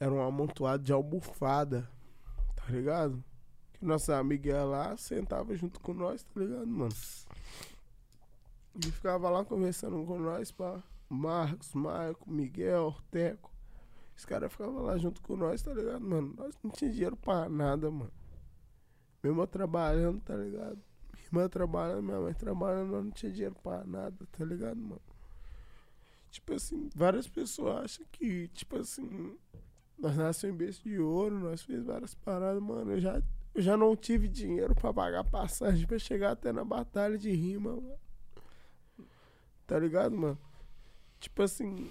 era 0.02 0.12
um 0.12 0.20
amontoado 0.20 0.82
de 0.82 0.92
almofada, 0.92 1.88
tá 2.56 2.64
ligado? 2.68 3.22
Que 3.72 3.84
nossos 3.84 4.10
amigos 4.10 4.46
iam 4.46 4.68
lá, 4.68 4.96
sentava 4.96 5.54
junto 5.54 5.78
com 5.78 5.94
nós, 5.94 6.24
tá 6.24 6.40
ligado, 6.40 6.66
mano? 6.66 6.94
E 8.74 8.90
ficava 8.90 9.30
lá 9.30 9.44
conversando 9.44 10.04
com 10.04 10.18
nós, 10.18 10.50
pá. 10.50 10.82
Marcos, 11.08 11.72
Marco, 11.72 12.28
Miguel, 12.28 12.96
Teco. 13.12 13.52
Os 14.16 14.24
caras 14.24 14.50
ficavam 14.50 14.82
lá 14.82 14.98
junto 14.98 15.22
com 15.22 15.36
nós, 15.36 15.62
tá 15.62 15.72
ligado, 15.72 16.00
mano? 16.00 16.34
Nós 16.36 16.58
não 16.64 16.70
tinha 16.72 16.90
dinheiro 16.90 17.16
pra 17.16 17.48
nada, 17.48 17.88
mano. 17.88 18.12
Mesmo 19.22 19.40
eu 19.40 19.46
trabalhando, 19.46 20.20
tá 20.20 20.34
ligado? 20.34 20.80
Minha 21.12 21.26
irmã 21.26 21.48
trabalhando, 21.48 22.02
minha 22.02 22.18
mãe 22.18 22.34
trabalhando, 22.34 22.90
nós 22.90 23.04
não 23.04 23.12
tinha 23.12 23.30
dinheiro 23.30 23.54
pra 23.62 23.84
nada, 23.84 24.16
tá 24.32 24.44
ligado, 24.44 24.80
mano? 24.80 25.00
tipo 26.32 26.54
assim, 26.54 26.88
várias 26.94 27.28
pessoas 27.28 27.84
acham 27.84 28.06
que, 28.10 28.48
tipo 28.48 28.76
assim, 28.76 29.38
nós 30.02 30.16
nascemos 30.16 30.54
em 30.54 30.58
berço 30.58 30.82
de 30.82 30.98
ouro, 30.98 31.38
nós 31.38 31.62
fizemos 31.62 31.86
várias 31.86 32.12
paradas, 32.12 32.60
mano. 32.60 32.90
Eu 32.90 33.00
já, 33.00 33.22
eu 33.54 33.62
já 33.62 33.76
não 33.76 33.94
tive 33.94 34.26
dinheiro 34.26 34.74
pra 34.74 34.92
pagar 34.92 35.22
passagem 35.22 35.86
pra 35.86 35.96
chegar 35.96 36.32
até 36.32 36.52
na 36.52 36.64
batalha 36.64 37.16
de 37.16 37.30
rima, 37.30 37.76
mano. 37.76 38.00
Tá 39.64 39.78
ligado, 39.78 40.16
mano? 40.16 40.36
Tipo 41.20 41.44
assim, 41.44 41.88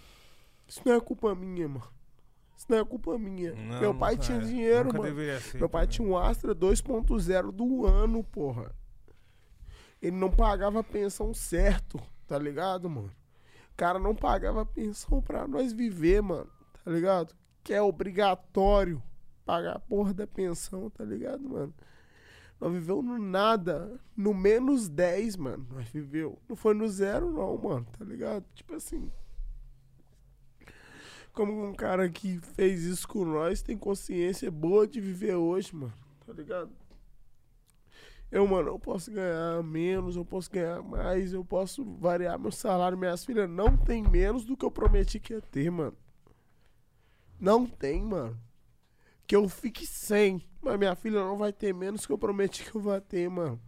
isso 0.67 0.81
não 0.83 0.93
é 0.93 0.99
culpa 0.99 1.33
minha, 1.33 1.69
mano. 1.69 1.87
Isso 2.57 2.65
não 2.67 2.79
é 2.79 2.83
culpa 2.85 3.17
minha. 3.17 3.55
Não, 3.55 3.79
Meu 3.79 3.95
pai 3.95 4.17
tinha 4.17 4.39
é. 4.39 4.41
dinheiro, 4.41 4.89
Nunca 4.93 4.97
mano. 5.09 5.39
ser, 5.39 5.57
Meu 5.57 5.69
pai 5.69 5.85
tá 5.87 5.91
tinha 5.93 6.05
um 6.05 6.17
Astra 6.17 6.53
2.0 6.53 7.49
do 7.49 7.85
ano, 7.87 8.25
porra. 8.25 8.75
Ele 10.01 10.17
não 10.17 10.29
pagava 10.29 10.83
pensão 10.83 11.33
certo, 11.33 11.97
tá 12.27 12.37
ligado, 12.37 12.89
mano? 12.89 13.11
O 13.71 13.75
cara 13.77 13.97
não 13.97 14.13
pagava 14.13 14.65
pensão 14.65 15.21
pra 15.21 15.47
nós 15.47 15.71
viver, 15.71 16.21
mano, 16.21 16.49
tá 16.83 16.91
ligado? 16.91 17.33
Que 17.63 17.73
é 17.73 17.81
obrigatório 17.81 19.01
pagar 19.45 19.75
a 19.75 19.79
porra 19.79 20.13
da 20.13 20.27
pensão, 20.27 20.89
tá 20.89 21.03
ligado, 21.03 21.47
mano? 21.47 21.73
Nós 22.59 22.71
viveu 22.71 23.01
no 23.01 23.17
nada, 23.17 23.99
no 24.15 24.33
menos 24.33 24.87
10, 24.87 25.35
mano. 25.35 25.67
Nós 25.71 25.87
viveu. 25.89 26.37
Não 26.47 26.55
foi 26.55 26.75
no 26.75 26.87
zero, 26.87 27.31
não, 27.31 27.57
mano, 27.57 27.87
tá 27.97 28.05
ligado? 28.05 28.45
Tipo 28.53 28.75
assim. 28.75 29.11
Como 31.33 31.69
um 31.69 31.73
cara 31.73 32.09
que 32.09 32.39
fez 32.39 32.83
isso 32.83 33.07
com 33.07 33.25
nós 33.25 33.61
tem 33.61 33.77
consciência 33.77 34.51
boa 34.51 34.85
de 34.85 35.01
viver 35.01 35.35
hoje, 35.35 35.75
mano. 35.75 35.93
Tá 36.25 36.33
ligado? 36.33 36.69
Eu, 38.31 38.47
mano, 38.47 38.69
eu 38.69 38.79
posso 38.79 39.11
ganhar 39.11 39.61
menos, 39.63 40.15
eu 40.15 40.23
posso 40.23 40.49
ganhar 40.51 40.81
mais, 40.81 41.33
eu 41.33 41.43
posso 41.43 41.83
variar 41.95 42.39
meu 42.39 42.51
salário. 42.51 42.97
Minhas 42.97 43.25
filhas 43.25 43.49
não 43.49 43.75
tem 43.75 44.03
menos 44.03 44.45
do 44.45 44.55
que 44.55 44.63
eu 44.63 44.71
prometi 44.71 45.19
que 45.19 45.33
ia 45.33 45.41
ter, 45.41 45.69
mano. 45.71 45.97
Não 47.41 47.65
tem, 47.65 48.03
mano. 48.03 48.39
Que 49.25 49.35
eu 49.35 49.49
fique 49.49 49.83
sem. 49.87 50.47
Mas 50.61 50.77
minha 50.77 50.95
filha 50.95 51.21
não 51.21 51.35
vai 51.35 51.51
ter 51.51 51.73
menos 51.73 52.05
que 52.05 52.13
eu 52.13 52.17
prometi 52.17 52.63
que 52.63 52.77
eu 52.77 52.81
vou 52.81 53.01
ter, 53.01 53.27
mano. 53.27 53.59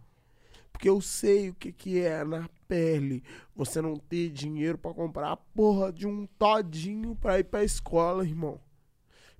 Porque 0.70 0.88
eu 0.88 1.00
sei 1.00 1.50
o 1.50 1.54
que, 1.54 1.72
que 1.72 1.98
é 1.98 2.22
na 2.22 2.48
pele 2.68 3.24
você 3.54 3.82
não 3.82 3.96
ter 3.96 4.30
dinheiro 4.30 4.78
pra 4.78 4.94
comprar 4.94 5.32
a 5.32 5.36
porra 5.36 5.92
de 5.92 6.06
um 6.06 6.24
todinho 6.24 7.16
pra 7.16 7.40
ir 7.40 7.44
pra 7.44 7.64
escola, 7.64 8.24
irmão. 8.24 8.60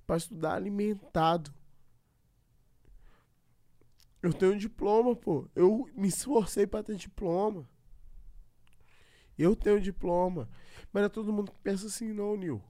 Pra 0.05 0.17
estudar 0.17 0.55
alimentado. 0.55 1.53
Eu 4.21 4.33
tenho 4.33 4.57
diploma, 4.57 5.15
pô. 5.15 5.47
Eu 5.55 5.89
me 5.95 6.09
esforcei 6.09 6.67
pra 6.67 6.83
ter 6.83 6.97
diploma. 6.97 7.65
Eu 9.37 9.55
tenho 9.55 9.79
diploma. 9.79 10.49
Mas 10.91 11.01
não 11.01 11.05
é 11.05 11.09
todo 11.09 11.31
mundo 11.31 11.53
que 11.53 11.59
pensa 11.59 11.87
assim, 11.87 12.11
não, 12.11 12.35
Nil. 12.35 12.61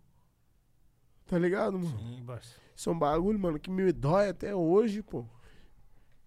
Tá 1.27 1.37
ligado, 1.39 1.77
mano? 1.79 1.97
Sim, 1.97 2.23
parça. 2.25 2.55
Isso 2.75 2.89
é 2.89 2.93
um 2.93 2.99
bagulho, 2.99 3.39
mano, 3.39 3.59
que 3.59 3.71
me 3.71 3.91
dói 3.91 4.29
até 4.29 4.53
hoje, 4.53 5.01
pô. 5.01 5.25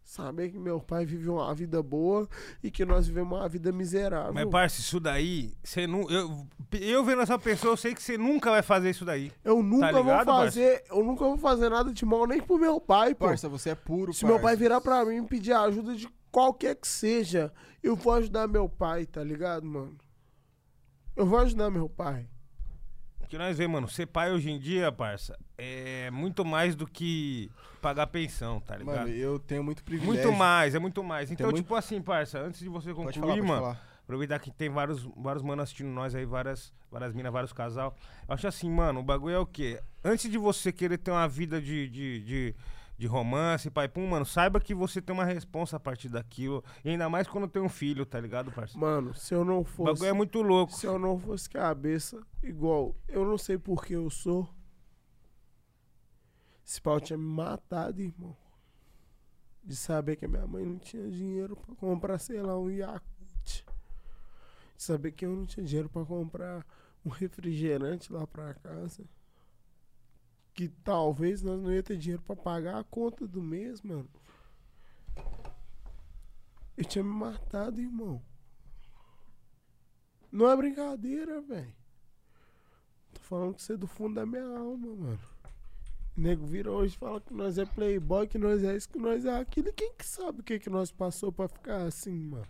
Saber 0.03 0.51
que 0.51 0.59
meu 0.59 0.81
pai 0.81 1.05
viveu 1.05 1.35
uma 1.35 1.55
vida 1.55 1.83
boa 1.83 2.27
e 2.63 2.71
que 2.71 2.83
nós 2.83 3.07
vivemos 3.07 3.39
uma 3.39 3.47
vida 3.47 3.71
miserável. 3.71 4.33
Mas, 4.33 4.49
parça, 4.49 4.81
isso 4.81 4.99
daí, 4.99 5.55
você 5.63 5.87
não. 5.87 6.09
Eu, 6.09 6.47
eu 6.73 7.05
vendo 7.05 7.21
essa 7.21 7.39
pessoa, 7.39 7.75
eu 7.75 7.77
sei 7.77 7.95
que 7.95 8.03
você 8.03 8.17
nunca 8.17 8.51
vai 8.51 8.63
fazer 8.63 8.89
isso 8.89 9.05
daí. 9.05 9.31
eu 9.45 9.63
nunca 9.63 9.93
tá 9.93 10.01
ligado, 10.01 10.27
vou 10.27 10.35
fazer, 10.37 10.83
eu 10.89 11.05
nunca 11.05 11.25
vou 11.27 11.37
fazer 11.37 11.69
nada 11.69 11.93
de 11.93 12.07
mal 12.07 12.27
nem 12.27 12.41
pro 12.41 12.57
meu 12.59 12.81
pai, 12.81 13.15
pô. 13.15 13.27
Parça, 13.27 13.51
você 13.51 13.71
é 13.71 13.75
puro, 13.75 14.15
Se 14.15 14.25
meu 14.25 14.41
pai 14.41 14.57
virar 14.57 14.81
pra 14.81 15.05
mim 15.05 15.19
e 15.19 15.27
pedir 15.27 15.53
ajuda 15.53 15.95
de 15.95 16.09
qualquer 16.33 16.75
que 16.75 16.89
seja, 16.89 17.53
eu 17.83 17.95
vou 17.95 18.15
ajudar 18.15 18.49
meu 18.49 18.67
pai, 18.67 19.05
tá 19.05 19.23
ligado, 19.23 19.67
mano? 19.67 19.95
Eu 21.15 21.27
vou 21.27 21.39
ajudar 21.41 21.69
meu 21.69 21.87
pai. 21.89 22.27
Que 23.29 23.37
nós 23.37 23.59
vemos, 23.59 23.75
mano, 23.75 23.89
ser 23.89 24.07
pai 24.07 24.33
hoje 24.33 24.51
em 24.51 24.59
dia, 24.59 24.91
parça, 24.91 25.39
é 25.59 26.11
muito 26.11 26.45
mais 26.45 26.75
do 26.75 26.87
que 26.87 27.51
pagar 27.81 28.07
pensão, 28.07 28.59
tá 28.61 28.77
ligado? 28.77 29.01
Mano, 29.01 29.09
eu 29.11 29.39
tenho 29.39 29.63
muito 29.63 29.85
privilégio. 29.85 30.25
muito 30.25 30.37
mais, 30.37 30.75
é 30.75 30.79
muito 30.79 31.05
mais. 31.05 31.31
Então, 31.31 31.47
muito- 31.47 31.63
tipo 31.63 31.75
assim, 31.75 32.01
parça, 32.01 32.39
antes 32.41 32.61
de 32.61 32.69
você 32.69 32.95
concluir, 32.95 33.21
falar, 33.21 33.43
mano, 33.43 33.77
aproveitar 34.03 34.39
que 34.39 34.51
tem 34.51 34.71
vários, 34.71 35.03
vários 35.15 35.43
manos 35.43 35.65
assistindo 35.65 35.91
nós 35.91 36.15
aí, 36.15 36.25
várias, 36.25 36.73
várias 36.91 37.13
minas, 37.13 37.31
vários 37.31 37.53
casal. 37.53 37.95
Eu 38.27 38.35
acho 38.35 38.47
assim, 38.47 38.71
mano, 38.71 39.01
o 39.01 39.03
bagulho 39.03 39.35
é 39.35 39.39
o 39.39 39.47
quê? 39.47 39.79
Antes 40.03 40.31
de 40.31 40.39
você 40.39 40.73
querer 40.73 40.97
ter 40.97 41.11
uma 41.11 41.29
vida 41.29 41.61
de, 41.61 41.87
de, 41.89 42.21
de, 42.25 42.57
de 42.99 43.07
romance, 43.07 43.71
pai, 43.71 43.89
pum, 43.89 44.07
mano, 44.09 44.27
saiba 44.27 44.61
que 44.61 44.75
você 44.75 45.01
tem 45.01 45.15
uma 45.15 45.25
responsa 45.25 45.77
a 45.77 45.81
partir 45.81 46.09
daquilo. 46.09 46.65
E 46.85 46.91
ainda 46.91 47.09
mais 47.09 47.29
quando 47.29 47.47
tem 47.47 47.63
um 47.63 47.69
filho, 47.69 48.05
tá 48.05 48.19
ligado, 48.21 48.51
parça? 48.51 48.77
Mano, 48.77 49.15
se 49.15 49.33
eu 49.33 49.45
não 49.45 49.61
O 49.61 49.65
fosse. 49.65 49.93
bagulho 49.93 50.09
é 50.09 50.13
muito 50.13 50.43
louco. 50.43 50.73
Se 50.73 50.85
eu 50.85 50.99
não 50.99 51.17
fosse 51.17 51.49
cabeça, 51.49 52.21
igual, 52.43 52.97
eu 53.09 53.25
não 53.25 53.39
sei 53.39 53.57
por 53.57 53.85
que 53.85 53.93
eu 53.95 54.11
sou. 54.11 54.49
Esse 56.67 56.83
pau 56.83 57.01
tinha 57.01 57.17
me 57.17 57.25
matado, 57.25 58.03
irmão. 58.03 58.37
De 59.63 59.77
saber 59.77 60.17
que 60.17 60.25
a 60.25 60.29
minha 60.29 60.47
mãe 60.47 60.65
não 60.65 60.79
tinha 60.79 61.09
dinheiro 61.09 61.55
pra 61.57 61.75
comprar, 61.77 62.19
sei 62.19 62.43
lá, 62.43 62.59
um 62.59 62.69
Yakult. 62.69 63.05
De 63.45 64.83
saber 64.83 65.13
que 65.13 65.25
eu 65.25 65.35
não 65.37 65.47
tinha 65.47 65.65
dinheiro 65.65 65.89
pra 65.89 66.05
comprar 66.05 66.67
um 67.05 67.11
refrigerante 67.11 68.13
lá 68.13 68.27
pra 68.27 68.55
casa. 68.55 69.05
Que 70.59 70.67
talvez 70.67 71.41
nós 71.41 71.63
não 71.63 71.73
ia 71.73 71.85
ter 71.85 71.97
dinheiro 71.97 72.21
pra 72.21 72.35
pagar 72.35 72.81
a 72.81 72.83
conta 72.83 73.29
do 73.29 73.41
mês, 73.41 73.81
mano. 73.81 74.11
Eu 76.77 76.85
tinha 76.85 77.05
me 77.05 77.13
matado, 77.13 77.81
irmão. 77.81 78.21
Não 80.33 80.51
é 80.51 80.57
brincadeira, 80.57 81.41
velho. 81.43 81.73
Tô 83.15 83.21
falando 83.21 83.55
que 83.55 83.63
você 83.63 83.75
é 83.75 83.77
do 83.77 83.87
fundo 83.87 84.17
da 84.17 84.27
minha 84.27 84.49
alma, 84.59 84.97
mano. 84.97 85.21
O 86.17 86.21
nego 86.21 86.45
vira 86.45 86.73
hoje 86.73 86.99
fala 86.99 87.21
que 87.21 87.33
nós 87.33 87.57
é 87.57 87.65
playboy, 87.65 88.27
que 88.27 88.37
nós 88.37 88.65
é 88.65 88.75
isso, 88.77 88.89
que 88.89 88.99
nós 88.99 89.25
é 89.25 89.39
aquilo. 89.39 89.69
E 89.69 89.73
quem 89.73 89.95
que 89.95 90.05
sabe 90.05 90.41
o 90.41 90.43
que, 90.43 90.59
que 90.59 90.69
nós 90.69 90.91
passou 90.91 91.31
pra 91.31 91.47
ficar 91.47 91.83
assim, 91.83 92.19
mano? 92.19 92.49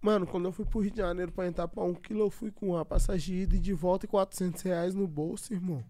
Mano, 0.00 0.24
quando 0.24 0.44
eu 0.44 0.52
fui 0.52 0.64
pro 0.64 0.78
Rio 0.78 0.92
de 0.92 0.98
Janeiro 0.98 1.32
pra 1.32 1.48
entrar 1.48 1.66
pra 1.66 1.82
um 1.82 1.92
quilo, 1.92 2.20
eu 2.20 2.30
fui 2.30 2.52
com 2.52 2.76
a 2.76 2.84
passagem 2.84 3.34
de 3.34 3.42
ida 3.42 3.56
e 3.56 3.58
de 3.58 3.72
volta 3.72 4.06
e 4.06 4.08
400 4.08 4.62
reais 4.62 4.94
no 4.94 5.08
bolso, 5.08 5.52
irmão. 5.52 5.84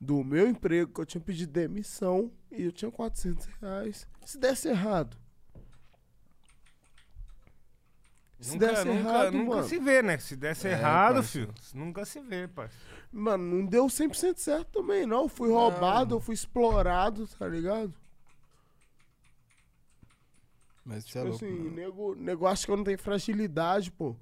Do 0.00 0.22
meu 0.22 0.46
emprego, 0.48 0.92
que 0.92 1.00
eu 1.00 1.06
tinha 1.06 1.20
pedido 1.20 1.52
demissão, 1.52 2.30
e 2.50 2.64
eu 2.64 2.72
tinha 2.72 2.90
400 2.90 3.46
reais. 3.60 4.06
Se 4.24 4.38
desse 4.38 4.68
errado. 4.68 5.16
Se 8.38 8.52
Nunca, 8.52 8.66
desse 8.68 8.84
nunca, 8.84 8.98
errado, 9.00 9.32
nunca 9.32 9.56
mano. 9.56 9.68
se 9.68 9.78
vê, 9.78 10.02
né? 10.02 10.18
Se 10.18 10.36
desse 10.36 10.68
É, 10.68 10.72
errado, 10.72 11.14
parça. 11.14 11.28
filho, 11.30 11.54
nunca 11.74 12.04
se 12.04 12.20
vê, 12.20 12.46
parça. 12.46 12.76
Mano, 13.10 13.42
não 13.56 13.64
deu 13.66 13.86
100% 13.86 14.36
certo 14.38 14.68
também, 14.82 15.06
não. 15.06 15.22
Eu 15.22 15.28
fui 15.28 15.48
roubado, 15.48 16.16
eu 16.16 16.20
fui 16.20 16.34
explorado, 16.34 17.26
tá 17.28 17.48
ligado? 17.48 17.94
Mas 20.84 21.04
você 21.04 21.18
é 21.18 21.22
Tipo 21.22 21.30
louco. 21.30 21.44
assim, 21.44 21.70
nego, 21.70 22.14
nego 22.14 22.46
acha 22.46 22.64
que 22.66 22.70
eu 22.72 22.76
não 22.76 22.84
tenho 22.84 22.98
fragilidade, 22.98 23.90
pô. 23.90 24.14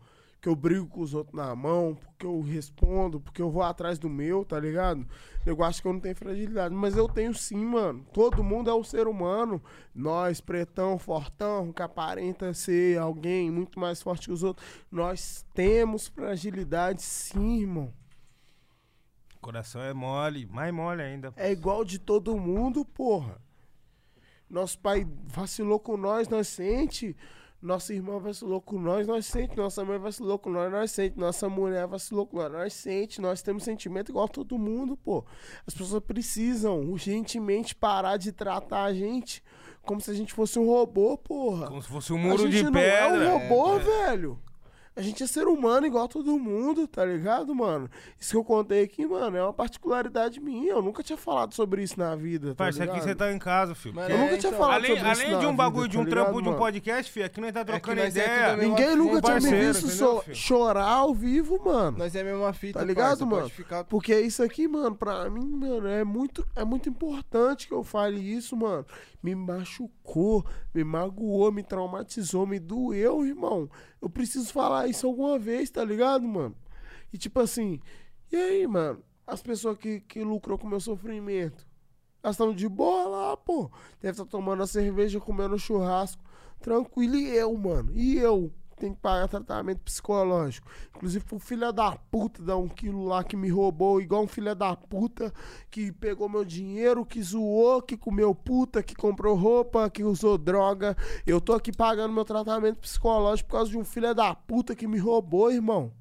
Que 0.45 0.49
eu 0.51 0.55
brigo 0.55 0.87
com 0.87 1.01
os 1.01 1.15
outros 1.15 1.35
na 1.35 1.57
mão, 1.57 1.95
porque 1.95 2.27
eu 2.27 2.43
respondo, 2.43 3.19
porque 3.19 3.41
eu 3.41 3.51
vou 3.51 3.63
atrás 3.63 3.99
do 3.99 4.11
meu, 4.11 4.45
tá 4.45 4.61
ligado? 4.61 5.09
Nego 5.47 5.65
acha 5.65 5.81
que 5.81 5.89
eu 5.89 5.93
não 5.95 6.01
tenho 6.01 6.15
fragilidade. 6.15 6.75
Mas 6.75 6.95
eu 6.99 7.09
tenho 7.09 7.33
sim, 7.33 7.65
mano. 7.65 8.05
Todo 8.13 8.45
mundo 8.45 8.69
é 8.69 8.75
um 8.75 8.85
ser 8.85 9.09
humano. 9.09 9.63
Nós, 9.95 10.43
pretão, 10.43 10.99
fortão, 10.99 11.73
que 11.73 11.81
aparenta 11.81 12.53
ser 12.53 12.99
alguém 12.99 13.51
muito 13.51 13.81
mais 13.81 14.03
forte 14.03 14.27
que 14.27 14.35
os 14.35 14.43
outros. 14.43 14.69
Nós 14.93 15.47
temos 15.55 16.09
fragilidade 16.09 17.01
sim, 17.01 17.63
irmão. 17.63 17.91
Coração 19.41 19.81
é 19.81 19.95
mole, 19.95 20.45
mais 20.45 20.75
mole 20.75 21.01
ainda. 21.01 21.33
É 21.37 21.51
igual 21.51 21.87
de 21.87 21.99
todo 21.99 22.37
mundo, 22.37 22.85
porra. 22.85 23.41
Nosso 24.51 24.79
pai 24.79 25.09
vacilou 25.25 25.81
com 25.81 25.97
nós, 25.97 26.29
nós 26.29 26.49
sente. 26.49 27.17
Nossa 27.65 27.95
irmã 27.95 28.19
vacilou 28.19 28.61
com 28.61 28.79
nós, 28.79 29.07
nós 29.07 29.25
sente. 29.25 29.57
Nossa 29.57 29.83
mãe 29.85 29.99
vacilou 29.99 30.39
com 30.39 30.51
nós, 30.51 30.71
nós 30.71 30.91
sente. 30.91 31.19
Nossa 31.19 31.49
mulher 31.49 31.87
vacilou 31.87 32.27
com 32.27 32.37
nós, 32.37 32.53
nós 32.53 32.73
sente. 32.75 33.21
Nós 33.23 33.41
temos 33.41 33.65
sentimento 33.65 34.11
igual 34.11 34.29
todo 34.29 34.59
mundo, 34.59 34.97
pô. 34.99 35.25
As 35.67 35.73
pessoas 35.73 36.03
precisam 36.05 36.81
urgentemente 36.83 37.75
parar 37.75 38.19
de 38.19 38.33
tratar 38.33 38.85
a 38.85 38.93
gente 38.93 39.43
como 39.83 40.01
se 40.01 40.11
a 40.11 40.15
gente 40.15 40.33
fosse 40.33 40.59
um 40.59 40.67
robô, 40.67 41.17
porra. 41.17 41.67
Como 41.69 41.81
se 41.83 41.89
fosse 41.89 42.13
um 42.13 42.17
a 42.17 42.21
muro 42.21 42.43
gente 42.45 42.57
de 42.57 42.63
não 42.65 42.73
pedra. 42.73 43.25
é 43.25 43.35
um 43.35 43.39
robô, 43.49 43.77
É. 43.77 43.79
velho. 43.79 44.39
A 44.97 45.03
gente 45.03 45.25
é 45.25 45.27
ser 45.27 45.49
humano 45.49 45.85
igual 45.87 46.07
todo 46.07 46.39
mundo, 46.39 46.87
tá 46.87 47.05
ligado, 47.05 47.53
mano? 47.53 47.91
Isso 48.17 48.31
que 48.31 48.37
eu 48.37 48.45
contei 48.45 48.85
aqui, 48.85 49.05
mano, 49.05 49.37
é 49.37 49.43
uma 49.43 49.53
particularidade 49.53 50.39
minha. 50.41 50.71
Eu 50.73 50.81
nunca 50.83 51.03
tinha 51.03 51.17
falado 51.17 51.53
sobre 51.53 51.83
isso 51.83 51.99
na 51.99 52.15
vida, 52.15 52.51
tá 52.51 52.55
Parça, 52.65 52.85
aqui 52.85 52.93
ligado? 52.93 53.05
você 53.09 53.15
tá 53.17 53.33
em 53.33 53.39
casa, 53.41 53.75
filho. 53.75 53.97
Mano, 53.97 54.09
Eu 54.15 54.19
nunca 54.19 54.35
É, 54.35 54.37
tinha 54.37 54.51
então, 54.51 54.61
falado 54.61 54.77
Além, 54.77 54.97
sobre 54.97 55.11
isso 55.13 55.21
além 55.23 55.31
de 55.31 55.47
um 55.47 55.51
vida, 55.51 55.53
bagulho, 55.65 55.89
de 55.89 55.97
tá 55.97 56.03
um 56.03 56.05
trampo, 56.07 56.21
ligado, 56.31 56.43
de 56.43 56.49
um 56.49 56.53
mano? 56.53 56.59
podcast, 56.65 57.11
filho, 57.13 57.27
aqui 57.27 57.41
nós 57.41 57.53
tá 57.53 57.65
trocando 57.65 58.01
nós 58.01 58.17
é 58.17 58.21
tudo 58.23 58.31
ideia. 58.33 58.53
a 58.53 58.57
mesma- 58.57 58.69
Ninguém 58.71 58.97
nunca 58.97 59.21
tinha 59.21 59.35
me 59.35 59.41
parceiro, 59.43 59.67
visto 59.73 59.87
entendeu, 59.87 60.15
so- 60.15 60.23
filho? 60.23 60.37
chorar 60.37 60.89
ao 60.89 61.13
vivo, 61.13 61.61
mano. 61.65 61.99
Nós 61.99 62.15
é 62.15 62.21
a 62.21 62.25
mesma 62.25 62.53
fita, 62.53 62.79
Tá 62.79 62.85
ligado, 62.85 63.09
parça, 63.09 63.27
mano? 63.27 63.43
Pode 63.43 63.53
ficar... 63.53 63.83
Porque 63.85 64.21
isso 64.21 64.45
aqui, 64.45 64.69
mano, 64.69 64.95
pra 64.95 65.29
mim, 65.29 65.45
mano, 65.57 65.89
é 65.89 66.05
muito, 66.05 66.47
é 66.55 66.65
muito 66.65 66.89
importante 66.89 67.67
que 67.67 67.75
eu 67.75 67.83
fale 67.83 68.21
isso, 68.21 68.57
mano. 68.57 68.87
Me 69.21 69.35
machucou, 69.35 70.45
me 70.75 70.85
magoou, 70.85 71.51
me 71.51 71.63
traumatizou, 71.63 72.47
me 72.47 72.59
doeu, 72.61 73.25
irmão. 73.27 73.69
Eu 74.05 74.11
preciso 74.11 74.53
falar 74.53 74.87
isso 74.87 75.07
alguma 75.07 75.39
vez, 75.39 75.71
tá 75.71 75.83
ligado, 75.83 76.29
mano? 76.29 76.55
E 77.11 77.17
tipo 77.17 77.41
assim, 77.41 77.81
e 78.31 78.37
aí, 78.37 78.67
mano? 78.67 79.03
As 79.27 79.43
pessoas 79.43 79.79
que, 79.79 80.01
que 80.01 80.23
lucrou 80.23 80.59
com 80.59 80.67
o 80.67 80.71
meu 80.71 80.79
sofrimento. 80.79 81.67
Elas 82.23 82.35
estão 82.35 82.55
de 82.55 82.69
boa 82.69 83.09
lá, 83.09 83.35
pô. 83.35 83.71
Deve 84.03 84.11
estar 84.11 84.27
tomando 84.27 84.63
a 84.63 84.67
cerveja, 84.67 85.19
comendo 85.19 85.59
churrasco. 85.59 86.23
Tranquilo. 86.61 87.17
E 87.17 87.35
eu, 87.35 87.57
mano? 87.57 87.93
E 87.95 88.19
eu? 88.19 88.53
Tem 88.77 88.93
que 88.93 89.01
pagar 89.01 89.29
tratamento 89.29 89.81
psicológico. 89.83 90.69
Inclusive, 90.97 91.25
pro 91.25 91.39
filho 91.39 91.73
da 91.73 91.93
puta 91.93 92.43
dar 92.43 92.57
um 92.57 92.69
quilo 92.69 93.05
lá 93.05 93.23
que 93.23 93.37
me 93.37 93.49
roubou, 93.49 94.01
igual 94.01 94.25
um 94.25 94.29
filho 94.29 94.55
da 94.55 94.75
puta 94.75 95.33
que 95.71 95.93
pegou 95.93 96.29
meu 96.29 96.45
dinheiro, 96.45 97.07
que 97.07 97.23
zoou, 97.23 97.81
que 97.81 97.97
comeu 97.97 98.35
puta, 98.35 98.83
que 98.83 98.95
comprou 98.95 99.37
roupa, 99.37 99.89
que 99.89 100.03
usou 100.03 100.37
droga. 100.37 100.97
Eu 101.27 101.41
tô 101.41 101.53
aqui 101.53 101.73
pagando 101.73 102.13
meu 102.13 102.25
tratamento 102.25 102.81
psicológico 102.81 103.49
por 103.49 103.57
causa 103.57 103.71
de 103.71 103.79
um 103.79 103.85
filho 103.85 104.15
da 104.15 104.35
puta 104.35 104.75
que 104.75 104.89
me 104.89 104.99
roubou, 104.99 105.53
irmão. 105.53 105.93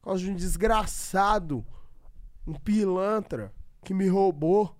Por 0.00 0.10
causa 0.10 0.22
de 0.22 0.30
um 0.30 0.34
desgraçado. 0.34 1.66
Um 2.46 2.54
pilantra 2.54 3.52
que 3.84 3.92
me 3.92 4.08
roubou. 4.08 4.74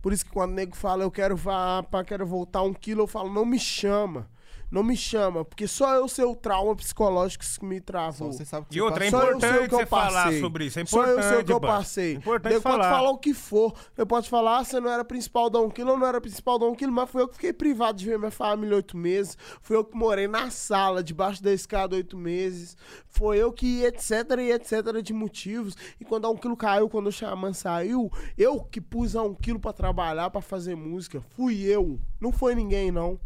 Por 0.00 0.12
isso 0.12 0.24
que 0.24 0.30
quando 0.30 0.50
o 0.50 0.54
nego 0.54 0.76
fala 0.76 1.02
eu 1.02 1.10
quero 1.10 1.34
vá, 1.34 1.82
quero 2.06 2.26
voltar 2.26 2.62
um 2.62 2.74
quilo, 2.74 3.02
eu 3.02 3.06
falo, 3.06 3.32
não 3.32 3.46
me 3.46 3.58
chama. 3.58 4.28
Não 4.74 4.82
me 4.82 4.96
chama, 4.96 5.44
porque 5.44 5.68
só 5.68 5.94
eu 5.94 6.08
sei 6.08 6.24
o 6.24 6.34
trauma 6.34 6.74
psicológico 6.74 7.44
que 7.44 7.64
me 7.64 7.76
Só 7.78 7.82
travou. 7.84 8.32
você 8.32 8.44
sabe 8.44 8.66
o 8.66 8.68
que 8.68 8.76
E 8.76 8.80
outra, 8.82 9.06
é 9.06 9.08
passa. 9.08 9.24
Só 9.24 9.30
eu 9.30 9.38
sei 9.40 9.48
o 9.48 9.52
importante 9.52 9.68
que 9.68 9.74
eu 9.74 9.78
você 9.78 9.86
falar 9.86 10.32
sobre 10.40 10.64
isso. 10.64 10.80
É 10.80 10.84
Só 10.84 10.96
importante, 10.98 11.16
eu 11.24 11.28
sei 11.30 11.38
o 11.38 11.44
que 11.44 11.52
eu 11.52 11.60
parça. 11.60 11.76
passei. 11.78 12.14
Importante 12.14 12.52
Nego 12.54 12.62
pode 12.64 12.76
falar. 12.82 12.90
falar 12.96 13.10
o 13.10 13.18
que 13.18 13.32
for. 13.32 13.72
Eu 13.96 14.04
posso 14.04 14.28
falar, 14.28 14.58
ah, 14.58 14.64
você 14.64 14.80
não 14.80 14.90
era 14.90 15.04
principal 15.04 15.48
da 15.48 15.60
um 15.60 15.70
quilo, 15.70 15.90
eu 15.90 15.96
não 15.96 16.04
era 16.08 16.20
principal 16.20 16.58
da 16.58 16.66
um 16.66 16.74
quilo, 16.74 16.90
mas 16.90 17.08
fui 17.08 17.22
eu 17.22 17.28
que 17.28 17.34
fiquei 17.34 17.52
privado 17.52 17.96
de 17.98 18.04
ver 18.04 18.18
minha 18.18 18.32
família 18.32 18.74
oito 18.74 18.96
meses. 18.96 19.38
Fui 19.62 19.76
eu 19.76 19.84
que 19.84 19.96
morei 19.96 20.26
na 20.26 20.50
sala, 20.50 21.04
debaixo 21.04 21.40
da 21.40 21.52
escada 21.52 21.94
oito 21.94 22.18
meses. 22.18 22.76
Foi 23.06 23.38
eu 23.38 23.52
que, 23.52 23.84
etc, 23.84 24.10
e 24.40 24.50
etc, 24.50 25.00
de 25.00 25.12
motivos. 25.12 25.76
E 26.00 26.04
quando 26.04 26.24
a 26.24 26.30
um 26.30 26.36
quilo 26.36 26.56
caiu, 26.56 26.88
quando 26.88 27.06
o 27.06 27.12
Xamã 27.12 27.52
saiu, 27.52 28.10
eu 28.36 28.58
que 28.64 28.80
pus 28.80 29.14
a 29.14 29.22
um 29.22 29.36
quilo 29.36 29.60
pra 29.60 29.72
trabalhar, 29.72 30.30
pra 30.30 30.40
fazer 30.40 30.74
música. 30.74 31.22
Fui 31.36 31.62
eu. 31.62 32.00
Não 32.20 32.32
foi 32.32 32.56
ninguém, 32.56 32.90
não. 32.90 33.20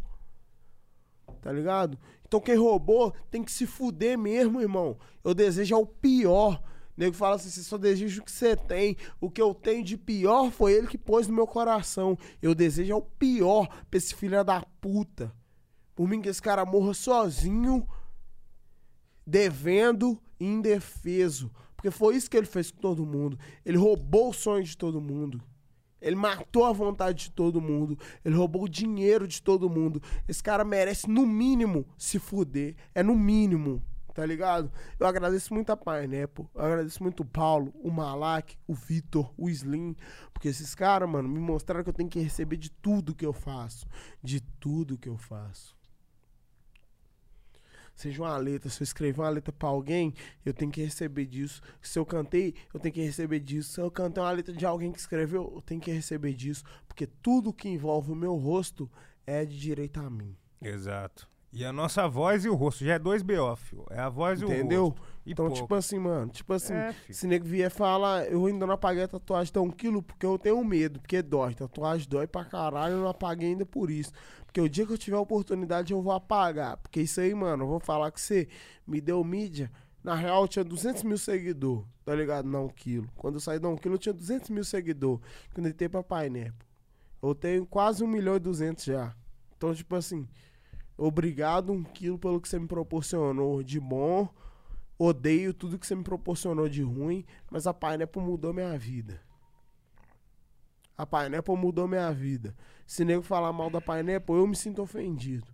Tá 1.41 1.53
ligado? 1.53 1.99
Então 2.27 2.41
quem 2.41 2.57
roubou 2.57 3.13
tem 3.31 3.43
que 3.43 3.51
se 3.51 3.67
fuder 3.67 4.19
mesmo, 4.19 4.61
irmão. 4.61 4.99
Eu 5.25 5.35
desejo 5.35 5.77
o 5.77 5.87
pior. 5.87 6.63
O 6.97 7.01
nego 7.01 7.15
fala 7.15 7.37
assim, 7.37 7.49
você 7.49 7.63
só 7.63 7.79
deseja 7.79 8.21
o 8.21 8.25
que 8.25 8.31
você 8.33 8.57
tem. 8.57 8.97
O 9.21 9.31
que 9.31 9.41
eu 9.41 9.55
tenho 9.55 9.85
de 9.85 9.97
pior 9.97 10.51
foi 10.51 10.73
ele 10.73 10.87
que 10.87 10.99
pôs 10.99 11.27
no 11.29 11.35
meu 11.35 11.47
coração. 11.47 12.19
Eu 12.43 12.55
desejo 12.55 12.97
o 12.97 13.03
pior 13.03 13.69
pra 13.91 13.99
esse 13.99 14.15
filho 14.15 14.45
da 14.45 14.63
puta. 14.81 15.33
Por 15.95 16.09
mim 16.09 16.21
que 16.21 16.29
esse 16.29 16.43
cara 16.43 16.65
morra 16.65 16.95
sozinho, 16.95 17.89
devendo 19.27 20.21
e 20.39 20.47
indefeso. 20.47 21.51
Porque 21.75 21.91
foi 21.91 22.17
isso 22.17 22.29
que 22.29 22.37
ele 22.37 22.47
fez 22.47 22.71
com 22.71 22.81
todo 22.81 23.07
mundo. 23.07 23.39
Ele 23.65 23.79
roubou 23.79 24.31
o 24.31 24.35
sonho 24.35 24.65
de 24.65 24.77
todo 24.77 25.01
mundo. 25.01 25.41
Ele 26.01 26.17
matou 26.17 26.65
a 26.65 26.73
vontade 26.73 27.25
de 27.25 27.31
todo 27.31 27.61
mundo. 27.61 27.99
Ele 28.25 28.35
roubou 28.35 28.65
o 28.65 28.69
dinheiro 28.69 29.27
de 29.27 29.43
todo 29.43 29.71
mundo. 29.71 30.03
Esse 30.29 30.43
cara 30.43 30.65
merece, 30.65 31.09
no 31.09 31.27
mínimo, 31.27 31.87
se 31.97 32.19
fuder. 32.19 32.77
É 32.95 33.03
no 33.03 33.15
mínimo, 33.15 33.83
tá 34.15 34.25
ligado? 34.27 34.71
Eu 34.99 35.07
agradeço 35.07 35.55
muito 35.55 35.71
a 35.71 35.77
Pineapple. 35.77 36.47
Eu 36.55 36.65
agradeço 36.65 37.03
muito 37.03 37.23
o 37.23 37.27
Paulo, 37.27 37.73
o 37.83 37.91
Malak, 37.91 38.57
o 38.67 38.75
Vitor, 38.75 39.33
o 39.37 39.49
Slim. 39.49 39.97
Porque 40.33 40.49
esses 40.49 40.75
caras, 40.75 41.09
mano, 41.09 41.29
me 41.29 41.39
mostraram 41.39 41.85
que 41.85 41.91
eu 41.91 41.95
tenho 41.95 42.09
que 42.09 42.21
receber 42.21 42.57
de 42.57 42.71
tudo 42.71 43.15
que 43.15 43.27
eu 43.27 43.33
faço. 43.33 43.87
De 44.23 44.41
tudo 44.41 44.99
que 44.99 45.09
eu 45.09 45.17
faço. 45.17 45.78
Seja 47.99 48.23
uma 48.23 48.37
letra, 48.37 48.71
se 48.71 48.81
eu 48.81 48.85
escrever 48.85 49.21
uma 49.21 49.29
letra 49.29 49.53
pra 49.53 49.69
alguém, 49.69 50.15
eu 50.47 50.55
tenho 50.55 50.71
que 50.71 50.81
receber 50.81 51.27
disso. 51.27 51.61
Se 51.83 51.99
eu 51.99 52.07
cantei, 52.07 52.55
eu 52.73 52.79
tenho 52.79 52.95
que 52.95 53.03
receber 53.03 53.41
disso. 53.41 53.73
Se 53.73 53.81
eu 53.81 53.91
cantei 53.91 54.23
uma 54.23 54.31
letra 54.31 54.55
de 54.55 54.65
alguém 54.65 54.93
que 54.93 55.01
escreveu, 55.01 55.53
eu 55.53 55.61
tenho 55.61 55.81
que 55.81 55.91
receber 55.91 56.33
disso. 56.33 56.63
Porque 56.87 57.09
tudo 57.09 57.53
que 57.53 57.69
envolve 57.69 58.13
o 58.13 58.15
meu 58.15 58.37
rosto 58.37 58.89
é 59.27 59.45
de 59.45 59.59
direito 59.59 59.99
a 59.99 60.09
mim. 60.09 60.37
Exato. 60.63 61.28
E 61.53 61.65
a 61.65 61.73
nossa 61.73 62.07
voz 62.07 62.45
e 62.45 62.49
o 62.49 62.55
rosto 62.55 62.85
já 62.85 62.95
é 62.95 62.99
dois 62.99 63.23
BO, 63.23 63.57
filho. 63.57 63.87
É 63.91 63.99
a 64.01 64.09
voz 64.09 64.41
e 64.41 64.45
o 64.45 64.53
Entendeu? 64.53 64.89
rosto. 64.89 65.03
E 65.25 65.33
Então, 65.33 65.47
pouco. 65.47 65.61
tipo 65.63 65.75
assim, 65.75 65.99
mano, 65.99 66.31
tipo 66.31 66.53
assim, 66.53 66.75
É, 66.75 66.95
se 67.11 67.27
nego 67.27 67.45
vier 67.47 67.71
falar, 67.71 68.27
eu 68.31 68.45
ainda 68.47 68.67
não 68.67 68.75
apaguei 68.75 69.03
a 69.03 69.09
tatuagem 69.09 69.53
tão 69.53 69.65
um 69.65 69.71
quilo 69.71 70.03
porque 70.03 70.25
eu 70.25 70.39
tenho 70.39 70.63
medo, 70.65 71.01
porque 71.01 71.21
dói. 71.23 71.55
Tatuagem 71.55 72.07
dói 72.09 72.27
pra 72.27 72.45
caralho, 72.45 72.95
eu 72.95 73.01
não 73.01 73.09
apaguei 73.09 73.49
ainda 73.51 73.65
por 73.67 73.91
isso. 73.91 74.13
Porque 74.45 74.61
o 74.61 74.69
dia 74.69 74.87
que 74.87 74.93
eu 74.93 74.99
tiver 74.99 75.17
oportunidade 75.17 75.93
eu 75.93 76.01
vou 76.03 76.13
apagar. 76.13 76.77
Porque 76.79 77.01
isso 77.01 77.21
aí, 77.21 77.35
mano, 77.35 77.65
eu 77.65 77.69
vou 77.69 77.81
falar 77.81 78.11
que 78.11 78.21
você 78.21 78.49
me 78.87 79.01
deu 79.01 79.23
mídia. 79.25 79.71
Na 80.05 80.15
real, 80.15 80.43
eu 80.43 80.49
tinha 80.49 80.65
200 80.65 81.03
mil 81.03 81.19
seguidores, 81.19 81.85
tá 82.05 82.15
ligado? 82.15 82.47
Não, 82.49 82.67
um 82.67 82.69
quilo. 82.69 83.09
Quando 83.17 83.35
eu 83.35 83.41
saí 83.41 83.59
da 83.59 83.69
um 83.69 83.77
quilo, 83.77 83.95
eu 83.95 83.99
tinha 83.99 84.13
200 84.15 84.49
mil 84.51 84.65
seguidores. 84.65 85.21
Quando 85.53 85.67
eu 85.67 85.71
entrei 85.73 85.89
pra 85.89 86.03
Pineapple. 86.03 86.67
Eu 87.23 87.35
tenho 87.35 87.67
quase 87.67 88.03
1 88.05 88.07
milhão 88.07 88.37
e 88.37 88.39
200 88.39 88.85
já. 88.85 89.15
Então, 89.57 89.75
tipo 89.75 89.95
assim, 89.97 90.27
obrigado 90.99 91.73
um 91.73 91.83
quilo 91.83 92.19
pelo 92.19 92.41
que 92.41 92.49
você 92.49 92.59
me 92.59 92.67
proporcionou 92.67 93.63
de 93.63 93.79
bom. 93.79 94.29
Odeio 94.99 95.55
tudo 95.55 95.79
que 95.79 95.87
você 95.87 95.95
me 95.95 96.03
proporcionou 96.03 96.69
de 96.69 96.83
ruim, 96.83 97.25
mas 97.51 97.67
a 97.69 97.73
Pineapple 97.73 98.21
mudou 98.21 98.53
minha 98.53 98.77
vida. 98.77 99.23
A 100.97 101.07
Pineapple 101.07 101.57
mudou 101.57 101.87
minha 101.87 102.13
vida. 102.13 102.57
Se 102.85 103.05
nego 103.05 103.23
falar 103.23 103.53
mal 103.53 103.71
da 103.71 103.81
Pineapple, 103.81 104.35
eu 104.35 104.47
me 104.47 104.57
sinto 104.57 104.83
ofendido. 104.83 105.47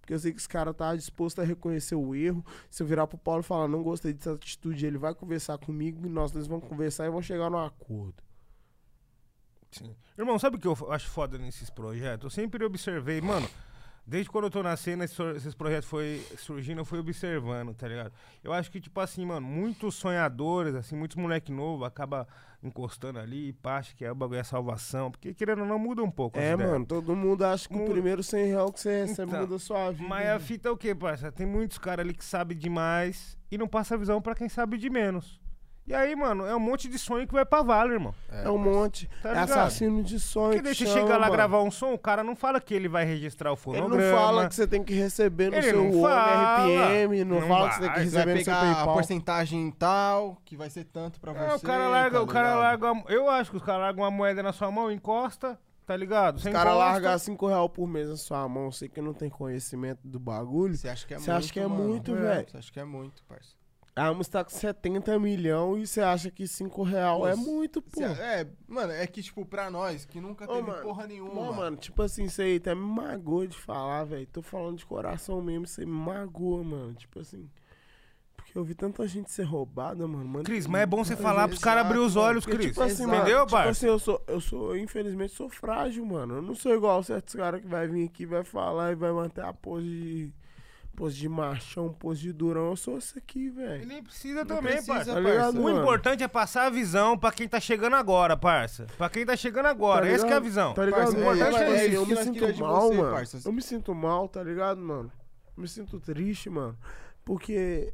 Porque 0.00 0.14
eu 0.14 0.18
sei 0.18 0.32
que 0.32 0.38
esse 0.38 0.48
cara 0.48 0.72
tá 0.72 0.94
disposto 0.94 1.40
a 1.40 1.44
reconhecer 1.44 1.96
o 1.96 2.14
erro. 2.14 2.44
Se 2.70 2.82
eu 2.82 2.86
virar 2.86 3.08
pro 3.08 3.18
Paulo 3.18 3.40
e 3.40 3.44
falar, 3.44 3.66
não 3.66 3.82
gostei 3.82 4.12
dessa 4.12 4.32
atitude, 4.32 4.86
ele 4.86 4.98
vai 4.98 5.14
conversar 5.14 5.58
comigo 5.58 6.06
e 6.06 6.08
nós 6.08 6.30
dois 6.30 6.46
vamos 6.46 6.68
conversar 6.68 7.06
e 7.06 7.10
vamos 7.10 7.26
chegar 7.26 7.50
num 7.50 7.58
acordo. 7.58 8.22
Sim. 9.72 9.96
Irmão, 10.18 10.38
sabe 10.38 10.56
o 10.56 10.60
que 10.60 10.68
eu 10.68 10.76
acho 10.90 11.08
foda 11.08 11.38
nesses 11.38 11.70
projetos? 11.70 12.24
Eu 12.24 12.30
sempre 12.30 12.64
observei, 12.64 13.20
mano. 13.20 13.48
Desde 14.04 14.28
quando 14.28 14.44
eu 14.44 14.50
tô 14.50 14.62
na 14.62 14.76
cena, 14.76 15.04
esses 15.04 15.54
projetos 15.54 15.88
foi 15.88 16.20
surgindo, 16.36 16.80
eu 16.80 16.84
fui 16.84 16.98
observando, 16.98 17.72
tá 17.72 17.86
ligado? 17.86 18.12
Eu 18.42 18.52
acho 18.52 18.70
que, 18.70 18.80
tipo 18.80 18.98
assim, 19.00 19.24
mano, 19.24 19.46
muitos 19.46 19.94
sonhadores, 19.94 20.74
assim, 20.74 20.96
muitos 20.96 21.16
moleque 21.16 21.52
novo 21.52 21.84
acaba 21.84 22.26
encostando 22.62 23.20
ali 23.20 23.50
e 23.50 23.56
acha 23.68 23.94
que 23.94 24.04
é 24.04 24.10
o 24.10 24.14
bagulho 24.14 24.40
é 24.40 24.42
salvação. 24.42 25.10
Porque 25.10 25.32
querendo 25.32 25.60
ou 25.60 25.66
não, 25.66 25.78
muda 25.78 26.02
um 26.02 26.10
pouco. 26.10 26.38
É, 26.38 26.56
mano, 26.56 26.84
todo 26.84 27.14
mundo 27.14 27.44
acha 27.44 27.68
que 27.68 27.76
o 27.76 27.84
primeiro 27.88 28.24
100 28.24 28.46
real 28.46 28.72
que 28.72 28.80
você 28.80 29.04
recebe 29.04 29.30
Então, 29.30 29.40
muda 29.42 29.58
sua 29.58 29.92
vida. 29.92 30.08
Mas 30.08 30.28
a 30.28 30.38
fita 30.40 30.68
é 30.68 30.72
o 30.72 30.76
quê, 30.76 30.94
parça? 30.94 31.30
Tem 31.30 31.46
muitos 31.46 31.78
caras 31.78 32.04
ali 32.04 32.12
que 32.12 32.24
sabem 32.24 32.58
demais 32.58 33.38
e 33.50 33.56
não 33.58 33.68
passa 33.68 33.94
a 33.94 33.98
visão 33.98 34.20
pra 34.20 34.34
quem 34.34 34.48
sabe 34.48 34.78
de 34.78 34.90
menos. 34.90 35.40
E 35.84 35.92
aí, 35.92 36.14
mano, 36.14 36.46
é 36.46 36.54
um 36.54 36.60
monte 36.60 36.88
de 36.88 36.96
sonho 36.96 37.26
que 37.26 37.32
vai 37.34 37.44
pra 37.44 37.60
vala, 37.60 37.92
irmão. 37.92 38.14
É 38.30 38.48
um 38.48 38.56
monte. 38.56 39.10
Tá 39.20 39.30
é 39.30 39.38
assassino 39.40 40.00
de 40.02 40.20
sonho. 40.20 40.50
Porque 40.52 40.58
que 40.58 40.62
daí 40.64 40.74
você 40.76 40.86
chama, 40.86 41.00
chega 41.00 41.16
lá 41.18 41.28
gravar 41.28 41.60
um 41.60 41.72
som, 41.72 41.92
o 41.92 41.98
cara 41.98 42.22
não 42.22 42.36
fala 42.36 42.60
que 42.60 42.72
ele 42.72 42.88
vai 42.88 43.04
registrar 43.04 43.50
o 43.50 43.54
Ele 43.54 43.60
fonograma. 43.60 43.96
não 43.96 44.16
fala 44.16 44.48
que 44.48 44.54
você 44.54 44.66
tem 44.66 44.84
que 44.84 44.94
receber 44.94 45.50
no 45.50 45.56
Ele 45.56 45.70
seu 45.70 45.82
não 45.84 46.00
fala. 46.00 46.62
RPM, 46.64 47.24
não, 47.24 47.40
Não 47.40 47.48
fala 47.48 47.68
que 47.68 47.74
você 47.74 47.80
tem 47.80 47.90
que 47.92 47.98
Você 47.98 48.04
receber 48.04 48.34
no 48.34 48.44
seu 48.44 48.54
pegar 48.54 48.70
a 48.70 48.74
PayPal. 48.76 48.94
porcentagem 48.94 49.70
tal, 49.72 50.36
que 50.44 50.56
vai 50.56 50.70
ser 50.70 50.84
tanto 50.84 51.20
pra 51.20 51.32
você. 51.32 51.44
É, 51.52 51.54
o 51.56 51.60
cara 51.60 51.88
larga, 51.88 52.16
tá 52.18 52.22
o 52.22 52.26
cara 52.28 52.54
larga. 52.54 52.86
Eu 53.08 53.28
acho 53.28 53.50
que 53.50 53.56
os 53.56 53.62
caras 53.64 53.82
largam 53.82 54.04
uma 54.04 54.10
moeda 54.10 54.40
na 54.40 54.52
sua 54.52 54.70
mão, 54.70 54.88
encosta, 54.90 55.58
tá 55.84 55.96
ligado? 55.96 56.36
Os 56.36 56.42
Você 56.44 56.52
caras 56.52 56.76
largar 56.76 57.18
5 57.18 57.44
real 57.48 57.68
por 57.68 57.88
mês 57.88 58.08
na 58.08 58.16
sua 58.16 58.48
mão, 58.48 58.70
você 58.70 58.88
que 58.88 59.00
não 59.02 59.12
tem 59.12 59.28
conhecimento 59.28 59.98
do 60.04 60.20
bagulho. 60.20 60.76
Você 60.76 60.88
acha 60.88 61.04
que 61.04 61.12
é 61.12 61.18
Você 61.18 61.28
muito, 61.28 61.44
acha 61.44 61.52
que 61.52 61.58
é 61.60 61.66
mano. 61.66 61.84
muito, 61.88 62.14
velho? 62.14 62.48
Você 62.48 62.56
acha 62.56 62.72
que 62.72 62.78
é 62.78 62.84
muito, 62.84 63.22
parça. 63.24 63.60
A 63.94 64.12
música 64.14 64.38
tá 64.38 64.44
com 64.44 64.50
70 64.50 65.18
milhões 65.18 65.82
e 65.82 65.86
você 65.86 66.00
acha 66.00 66.30
que 66.30 66.48
5 66.48 66.82
real 66.82 67.20
Pô, 67.20 67.28
é 67.28 67.34
muito, 67.36 67.82
pô. 67.82 68.00
Cê- 68.00 68.04
É, 68.04 68.46
mano, 68.66 68.90
é 68.90 69.06
que, 69.06 69.22
tipo, 69.22 69.44
pra 69.44 69.70
nós, 69.70 70.06
que 70.06 70.18
nunca 70.18 70.46
Ô, 70.46 70.54
teve 70.54 70.66
mano, 70.66 70.82
porra 70.82 71.06
nenhuma. 71.06 71.34
Não, 71.34 71.52
mano, 71.52 71.76
tipo 71.76 72.00
assim, 72.02 72.24
isso 72.24 72.40
aí 72.40 72.56
até 72.56 72.74
me 72.74 72.80
magoa 72.80 73.46
de 73.46 73.56
falar, 73.58 74.04
velho. 74.04 74.26
Tô 74.28 74.40
falando 74.40 74.78
de 74.78 74.86
coração 74.86 75.42
mesmo, 75.42 75.66
aí 75.78 75.84
me 75.84 75.92
magoa, 75.92 76.64
mano. 76.64 76.94
Tipo 76.94 77.20
assim. 77.20 77.50
Porque 78.34 78.56
eu 78.56 78.64
vi 78.64 78.74
tanta 78.74 79.06
gente 79.06 79.30
ser 79.30 79.44
roubada, 79.44 80.08
mano. 80.08 80.24
mano 80.24 80.44
Cris, 80.44 80.66
mas 80.66 80.82
é 80.82 80.86
bom 80.86 81.04
você 81.04 81.14
falar 81.14 81.44
é 81.44 81.48
pros 81.48 81.60
caras 81.60 81.84
abrir 81.84 81.98
os 81.98 82.16
olhos, 82.16 82.46
Cris. 82.46 82.68
tipo 82.68 82.82
assim, 82.82 83.02
Exato. 83.04 83.14
Entendeu, 83.14 83.36
mano, 83.40 83.46
tipo 83.46 83.68
assim, 83.68 83.86
eu 83.86 83.98
sou, 83.98 84.22
eu 84.26 84.40
sou, 84.40 84.76
infelizmente, 84.76 85.34
sou 85.34 85.50
frágil, 85.50 86.04
mano. 86.06 86.36
Eu 86.36 86.42
não 86.42 86.54
sou 86.54 86.74
igual 86.74 87.02
certos 87.02 87.34
caras 87.34 87.60
que 87.60 87.66
vai 87.66 87.86
vir 87.86 88.06
aqui, 88.06 88.24
vai 88.24 88.42
falar 88.42 88.92
e 88.92 88.94
vai 88.94 89.12
manter 89.12 89.44
a 89.44 89.52
pose 89.52 89.86
de, 89.86 90.32
pose 90.94 91.16
de 91.16 91.28
machão, 91.28 91.92
pose 91.92 92.20
de 92.22 92.32
durão. 92.32 92.70
Eu 92.70 92.76
sou 92.76 92.98
esse 92.98 93.18
aqui, 93.18 93.46
E 93.46 93.50
velho. 93.50 93.86
nem 93.86 94.02
precisa 94.02 94.40
Não 94.40 94.46
também, 94.46 94.72
precisa, 94.72 94.92
parça. 94.94 95.12
Tá 95.14 95.20
ligado, 95.20 95.58
O 95.58 95.62
mano? 95.64 95.80
importante 95.80 96.22
é 96.22 96.28
passar 96.28 96.66
a 96.66 96.70
visão 96.70 97.16
pra 97.18 97.32
quem 97.32 97.48
tá 97.48 97.58
chegando 97.58 97.96
agora, 97.96 98.36
parça. 98.36 98.86
Pra 98.98 99.08
quem 99.10 99.24
tá 99.26 99.36
chegando 99.36 99.66
agora. 99.66 100.06
Tá 100.06 100.12
Essa 100.12 100.26
que 100.26 100.32
é 100.32 100.36
a 100.36 100.40
visão. 100.40 100.74
Tá 100.74 100.84
ligado? 100.84 101.00
Parça, 101.04 101.16
O 101.16 101.18
é, 101.18 101.22
importante 101.22 101.56
é 101.56 101.62
é, 101.62 101.76
isso 101.76 101.86
isso. 101.86 101.94
Eu 101.96 102.06
me 102.06 102.16
sinto 102.16 102.60
mal, 102.60 102.88
você, 102.88 102.96
mano. 102.96 103.12
parça. 103.14 103.40
Eu 103.44 103.52
me 103.52 103.62
sinto 103.62 103.94
mal, 103.94 104.28
tá 104.28 104.42
ligado, 104.42 104.80
mano? 104.80 105.10
Eu 105.56 105.60
me 105.62 105.68
sinto 105.68 105.98
triste, 106.00 106.48
mano. 106.50 106.76
Porque 107.24 107.92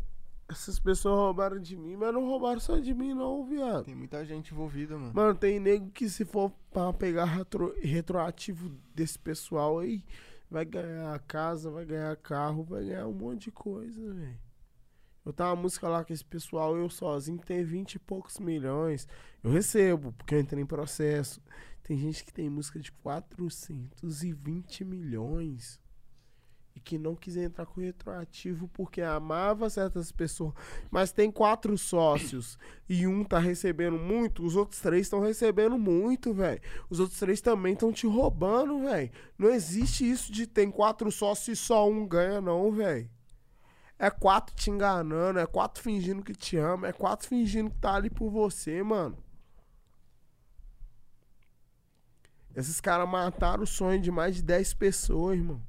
essas 0.49 0.79
pessoas 0.79 1.15
roubaram 1.15 1.59
de 1.61 1.77
mim, 1.77 1.97
mas 1.97 2.13
não 2.13 2.25
roubaram 2.27 2.59
só 2.59 2.79
de 2.79 2.95
mim, 2.95 3.13
não, 3.15 3.45
viado. 3.45 3.85
Tem 3.85 3.95
muita 3.95 4.25
gente 4.25 4.53
envolvida, 4.55 4.97
mano. 4.97 5.13
Mano, 5.15 5.35
tem 5.35 5.61
nego 5.61 5.91
que 5.91 6.09
se 6.09 6.25
for 6.25 6.51
pra 6.73 6.93
pegar 6.93 7.27
retro- 7.27 7.75
retroativo 7.81 8.71
desse 8.95 9.19
pessoal 9.19 9.79
aí, 9.79 10.03
vai 10.51 10.65
ganhar 10.65 11.19
casa, 11.21 11.71
vai 11.71 11.85
ganhar 11.85 12.17
carro, 12.17 12.65
vai 12.65 12.85
ganhar 12.85 13.07
um 13.07 13.13
monte 13.13 13.45
de 13.45 13.53
coisa, 13.53 14.15
velho. 14.15 14.39
Eu 15.25 15.33
tenho 15.33 15.51
uma 15.51 15.57
música 15.57 15.89
lá 15.89 16.03
que 16.05 16.13
esse 16.13 16.25
pessoal, 16.25 16.77
eu 16.77 16.89
sozinho, 16.89 17.39
tem 17.39 17.63
20 17.63 17.95
e 17.97 17.99
poucos 17.99 18.39
milhões. 18.39 19.07
Eu 19.45 19.51
recebo, 19.51 20.13
porque 20.13 20.35
eu 20.35 20.41
entrei 20.41 20.63
em 20.63 20.67
processo. 20.67 21.43
Tem 21.83 21.99
gente 21.99 22.25
que 22.25 22.33
tem 22.33 22.49
música 22.49 22.81
de 22.81 22.91
420 22.93 24.85
milhões. 24.85 25.79
E 26.79 26.81
que 26.81 26.97
não 26.97 27.17
quis 27.17 27.37
entrar 27.37 27.67
com 27.67 27.81
retroativo 27.81 28.69
porque 28.69 29.03
amava 29.03 29.69
certas 29.69 30.13
pessoas. 30.13 30.55
Mas 30.93 31.11
tem 31.11 31.29
quatro 31.29 31.77
sócios 31.77 32.57
e 32.89 33.05
um 33.05 33.25
tá 33.25 33.41
recebendo 33.41 33.99
muito, 33.99 34.45
os 34.47 34.55
outros 34.55 34.81
três 34.81 35.03
estão 35.03 35.19
recebendo 35.19 35.77
muito, 35.77 36.33
velho. 36.33 36.61
Os 36.89 37.01
outros 37.01 37.19
três 37.19 37.41
também 37.41 37.73
estão 37.73 37.93
te 37.93 38.07
roubando, 38.07 38.79
velho. 38.85 39.11
Não 39.37 39.51
existe 39.51 40.09
isso 40.09 40.31
de 40.31 40.47
tem 40.47 40.71
quatro 40.71 41.11
sócios 41.11 41.59
e 41.59 41.61
só 41.61 41.89
um 41.91 42.07
ganha, 42.07 42.41
não, 42.41 42.71
velho. 42.71 43.11
É 43.99 44.09
quatro 44.09 44.55
te 44.55 44.71
enganando, 44.71 45.41
é 45.41 45.47
quatro 45.47 45.83
fingindo 45.83 46.23
que 46.23 46.33
te 46.33 46.57
ama, 46.57 46.87
é 46.87 46.93
quatro 46.93 47.27
fingindo 47.27 47.71
que 47.71 47.79
tá 47.79 47.97
ali 47.97 48.09
por 48.09 48.31
você, 48.31 48.85
mano. 48.85 49.19
Esses 52.55 52.81
caras 52.81 53.09
mataram 53.09 53.65
o 53.65 53.67
sonho 53.67 54.01
de 54.01 54.13
mais 54.13 54.37
de 54.37 54.45
10 54.45 54.75
pessoas, 54.75 55.39
irmão. 55.39 55.61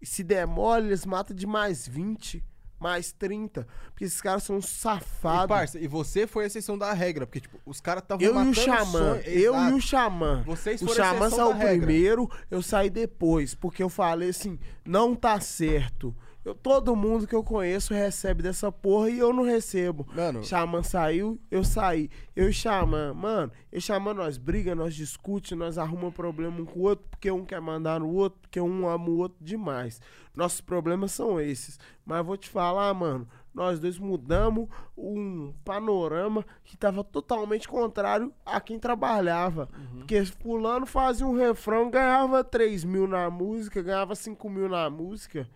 E 0.00 0.06
se 0.06 0.22
der 0.22 0.46
mole, 0.46 0.86
eles 0.88 1.04
matam 1.04 1.34
de 1.34 1.46
mais 1.46 1.86
20, 1.88 2.44
mais 2.78 3.10
30. 3.12 3.66
Porque 3.90 4.04
esses 4.04 4.20
caras 4.20 4.44
são 4.44 4.58
E, 4.58 4.62
safados. 4.62 5.48
parça, 5.48 5.78
e 5.80 5.88
você 5.88 6.26
foi 6.26 6.44
a 6.44 6.46
exceção 6.46 6.78
da 6.78 6.92
regra, 6.92 7.26
porque, 7.26 7.40
tipo, 7.40 7.58
os 7.66 7.80
caras 7.80 8.02
estavam 8.04 8.24
Eu 8.24 8.30
e 8.30 8.34
matando 8.34 8.50
o 8.50 8.54
Xamã. 8.54 8.84
sonho- 8.84 9.22
Eu 9.22 9.54
e 9.54 9.58
Exato. 9.58 9.74
o 9.76 9.80
Xamã. 9.80 10.42
Vocês 10.46 10.82
O 10.82 10.86
foram 10.86 11.04
a 11.04 11.08
Xamã 11.08 11.30
saiu 11.30 11.54
primeiro, 11.56 12.30
eu 12.50 12.62
saí 12.62 12.88
depois. 12.90 13.54
Porque 13.54 13.82
eu 13.82 13.88
falei 13.88 14.28
assim, 14.30 14.58
não 14.84 15.14
tá 15.16 15.40
certo. 15.40 16.14
Eu, 16.48 16.54
todo 16.54 16.96
mundo 16.96 17.26
que 17.26 17.34
eu 17.34 17.44
conheço 17.44 17.92
recebe 17.92 18.42
dessa 18.42 18.72
porra 18.72 19.10
e 19.10 19.18
eu 19.18 19.34
não 19.34 19.42
recebo. 19.42 20.08
Mano, 20.14 20.42
Xamã 20.42 20.82
saiu, 20.82 21.38
eu 21.50 21.62
saí. 21.62 22.08
Eu 22.34 22.48
e 22.48 22.54
Xamã, 22.54 23.12
mano, 23.12 23.52
eu 23.70 23.78
e 23.78 23.82
Xamã 23.82 24.14
nós 24.14 24.38
briga, 24.38 24.74
nós 24.74 24.94
discute, 24.94 25.54
nós 25.54 25.76
arruma 25.76 26.10
problema 26.10 26.58
um 26.58 26.64
com 26.64 26.80
o 26.80 26.82
outro, 26.84 27.04
porque 27.10 27.30
um 27.30 27.44
quer 27.44 27.60
mandar 27.60 28.00
no 28.00 28.08
outro, 28.08 28.40
porque 28.40 28.58
um 28.58 28.88
ama 28.88 29.10
o 29.10 29.18
outro 29.18 29.36
demais. 29.44 30.00
Nossos 30.34 30.62
problemas 30.62 31.12
são 31.12 31.38
esses. 31.38 31.78
Mas 32.02 32.24
vou 32.24 32.38
te 32.38 32.48
falar, 32.48 32.94
mano, 32.94 33.28
nós 33.52 33.78
dois 33.78 33.98
mudamos 33.98 34.70
um 34.96 35.52
panorama 35.66 36.46
que 36.64 36.78
tava 36.78 37.04
totalmente 37.04 37.68
contrário 37.68 38.32
a 38.46 38.58
quem 38.58 38.78
trabalhava. 38.78 39.68
Porque 39.98 40.24
fulano 40.24 40.86
fazia 40.86 41.26
um 41.26 41.36
refrão, 41.36 41.90
ganhava 41.90 42.42
3 42.42 42.84
mil 42.84 43.06
na 43.06 43.28
música, 43.28 43.82
ganhava 43.82 44.14
5 44.14 44.48
mil 44.48 44.70
na 44.70 44.88
música. 44.88 45.46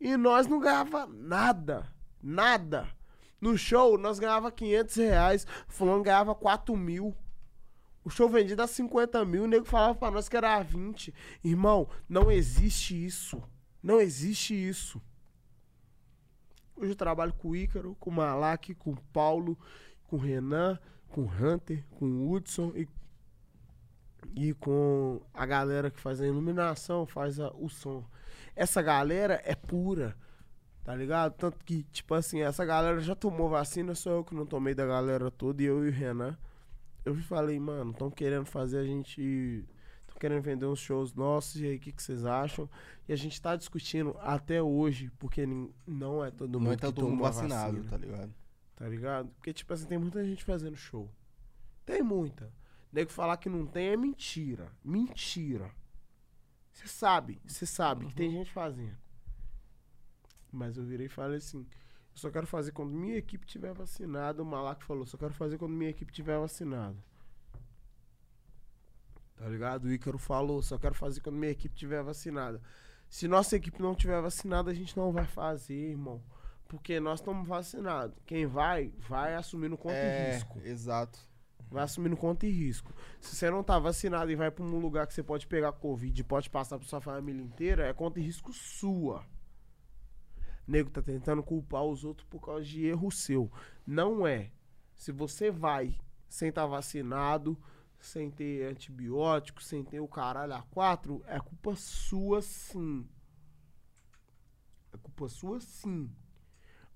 E 0.00 0.16
nós 0.16 0.46
não 0.46 0.58
ganhava 0.58 1.06
nada. 1.06 1.86
Nada. 2.22 2.88
No 3.40 3.56
show, 3.56 3.96
nós 3.98 4.18
ganhava 4.18 4.50
500 4.50 4.96
reais. 4.96 5.46
Fulano 5.68 6.02
ganhava 6.02 6.34
4 6.34 6.76
mil. 6.76 7.14
O 8.04 8.08
show 8.10 8.28
vendido 8.28 8.62
a 8.62 8.66
50 8.66 9.24
mil. 9.24 9.44
O 9.44 9.46
nego 9.46 9.64
falava 9.66 9.94
pra 9.94 10.10
nós 10.10 10.28
que 10.28 10.36
era 10.36 10.56
a 10.56 10.62
20. 10.62 11.14
Irmão, 11.44 11.88
não 12.08 12.30
existe 12.30 12.94
isso. 13.04 13.42
Não 13.82 14.00
existe 14.00 14.54
isso. 14.54 15.00
Hoje 16.76 16.92
eu 16.92 16.96
trabalho 16.96 17.32
com 17.34 17.48
o 17.50 17.56
Ícaro, 17.56 17.94
com 18.00 18.08
o 18.10 18.12
Malak, 18.12 18.74
com 18.74 18.92
o 18.92 19.00
Paulo, 19.12 19.58
com 20.06 20.16
o 20.16 20.18
Renan, 20.18 20.78
com 21.08 21.22
o 21.22 21.26
Hunter, 21.30 21.84
com 21.90 22.06
o 22.06 22.30
Hudson 22.32 22.72
e, 22.74 22.88
e 24.34 24.54
com 24.54 25.20
a 25.34 25.44
galera 25.44 25.90
que 25.90 26.00
faz 26.00 26.20
a 26.22 26.26
iluminação, 26.26 27.04
faz 27.06 27.38
a- 27.38 27.52
o 27.54 27.68
som 27.68 28.02
essa 28.60 28.82
galera 28.82 29.40
é 29.42 29.54
pura, 29.54 30.14
tá 30.84 30.94
ligado? 30.94 31.32
Tanto 31.32 31.64
que, 31.64 31.82
tipo 31.84 32.12
assim, 32.12 32.42
essa 32.42 32.62
galera 32.62 33.00
já 33.00 33.14
tomou 33.14 33.48
vacina, 33.48 33.94
só 33.94 34.10
eu 34.10 34.22
que 34.22 34.34
não 34.34 34.44
tomei 34.44 34.74
da 34.74 34.84
galera 34.84 35.30
toda, 35.30 35.62
e 35.62 35.64
eu 35.64 35.82
e 35.82 35.88
o 35.88 35.92
Renan. 35.92 36.36
Eu 37.02 37.14
falei, 37.22 37.58
mano, 37.58 37.92
estão 37.92 38.10
querendo 38.10 38.44
fazer 38.44 38.76
a 38.76 38.84
gente. 38.84 39.64
Estão 40.02 40.18
querendo 40.20 40.42
vender 40.42 40.66
uns 40.66 40.78
shows 40.78 41.14
nossos, 41.14 41.58
e 41.58 41.64
aí, 41.64 41.76
o 41.76 41.80
que, 41.80 41.90
que 41.90 42.02
vocês 42.02 42.26
acham? 42.26 42.68
E 43.08 43.14
a 43.14 43.16
gente 43.16 43.40
tá 43.40 43.56
discutindo 43.56 44.14
até 44.20 44.60
hoje, 44.60 45.10
porque 45.18 45.48
não 45.86 46.22
é 46.22 46.30
todo 46.30 46.60
mundo 46.60 46.66
não 46.66 46.72
é 46.74 46.76
todo 46.76 47.08
mundo 47.08 47.22
vacinado, 47.22 47.78
vacina 47.78 47.90
tá 47.90 47.96
ligado? 47.96 48.34
tá 48.76 48.86
ligado? 48.86 49.28
Porque, 49.36 49.54
tipo 49.54 49.72
assim, 49.72 49.86
tem 49.86 49.96
muita 49.96 50.22
gente 50.22 50.44
fazendo 50.44 50.76
show. 50.76 51.08
Tem 51.86 52.02
muita. 52.02 52.52
Nego 52.92 53.10
falar 53.10 53.38
que 53.38 53.48
não 53.48 53.64
tem 53.64 53.88
é 53.88 53.96
mentira. 53.96 54.70
Mentira. 54.84 55.70
Você 56.72 56.86
sabe, 56.86 57.40
você 57.46 57.66
sabe 57.66 58.06
que 58.06 58.14
tem 58.14 58.30
gente 58.30 58.50
fazendo. 58.52 58.96
Mas 60.52 60.76
eu 60.76 60.84
virei 60.84 61.06
e 61.06 61.10
falei 61.10 61.38
assim: 61.38 61.60
eu 61.60 62.16
só 62.16 62.30
quero 62.30 62.46
fazer 62.46 62.72
quando 62.72 62.90
minha 62.92 63.16
equipe 63.16 63.46
tiver 63.46 63.72
vacinada. 63.74 64.42
O 64.42 64.46
Malaco 64.46 64.84
falou: 64.84 65.06
só 65.06 65.16
quero 65.16 65.34
fazer 65.34 65.58
quando 65.58 65.72
minha 65.72 65.90
equipe 65.90 66.12
tiver 66.12 66.38
vacinada. 66.38 66.96
Tá 69.36 69.48
ligado? 69.48 69.84
O 69.84 69.92
Ícaro 69.92 70.18
falou: 70.18 70.62
só 70.62 70.78
quero 70.78 70.94
fazer 70.94 71.20
quando 71.20 71.36
minha 71.36 71.52
equipe 71.52 71.74
tiver 71.76 72.02
vacinada. 72.02 72.60
Se 73.08 73.26
nossa 73.26 73.56
equipe 73.56 73.80
não 73.82 73.94
tiver 73.94 74.20
vacinada, 74.20 74.70
a 74.70 74.74
gente 74.74 74.96
não 74.96 75.12
vai 75.12 75.26
fazer, 75.26 75.90
irmão. 75.90 76.22
Porque 76.68 77.00
nós 77.00 77.18
estamos 77.20 77.46
vacinados. 77.48 78.16
Quem 78.24 78.46
vai, 78.46 78.92
vai 79.08 79.34
assumindo 79.34 79.76
conta 79.76 79.96
e 79.96 79.98
É, 79.98 80.34
risco. 80.34 80.60
exato. 80.62 81.18
Vai 81.70 81.84
assumindo 81.84 82.16
conta 82.16 82.46
e 82.46 82.50
risco. 82.50 82.92
Se 83.20 83.36
você 83.36 83.48
não 83.48 83.62
tá 83.62 83.78
vacinado 83.78 84.30
e 84.30 84.34
vai 84.34 84.50
pra 84.50 84.64
um 84.64 84.78
lugar 84.78 85.06
que 85.06 85.14
você 85.14 85.22
pode 85.22 85.46
pegar 85.46 85.72
Covid 85.72 86.20
e 86.20 86.24
pode 86.24 86.50
passar 86.50 86.78
pra 86.78 86.88
sua 86.88 87.00
família 87.00 87.42
inteira, 87.42 87.86
é 87.86 87.92
conta 87.92 88.18
e 88.18 88.22
risco 88.22 88.52
sua. 88.52 89.24
Nego 90.66 90.90
tá 90.90 91.00
tentando 91.00 91.42
culpar 91.42 91.84
os 91.84 92.04
outros 92.04 92.26
por 92.28 92.40
causa 92.40 92.64
de 92.64 92.84
erro 92.84 93.10
seu. 93.10 93.50
Não 93.86 94.26
é. 94.26 94.50
Se 94.94 95.12
você 95.12 95.50
vai 95.50 95.96
sem 96.28 96.48
estar 96.48 96.66
vacinado, 96.66 97.56
sem 98.00 98.30
ter 98.30 98.66
antibiótico, 98.66 99.62
sem 99.62 99.84
ter 99.84 100.00
o 100.00 100.08
caralho 100.08 100.54
a 100.54 100.62
quatro, 100.62 101.22
é 101.26 101.38
culpa 101.38 101.76
sua 101.76 102.42
sim. 102.42 103.06
É 104.92 104.96
culpa 104.96 105.28
sua 105.28 105.60
sim. 105.60 106.10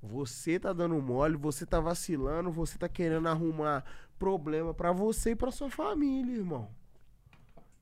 Você 0.07 0.61
tá 0.61 0.73
dando 0.73 1.01
mole, 1.01 1.37
você 1.37 1.65
tá 1.65 1.81
vacilando, 1.81 2.53
você 2.53 2.77
tá 2.77 2.89
querendo 2.89 3.27
arrumar 3.27 3.85
problema 4.19 4.75
pra 4.75 4.93
você 4.93 5.31
e 5.31 5.37
pra 5.37 5.51
sua 5.51 5.71
família, 5.71 6.37
irmão. 6.37 6.71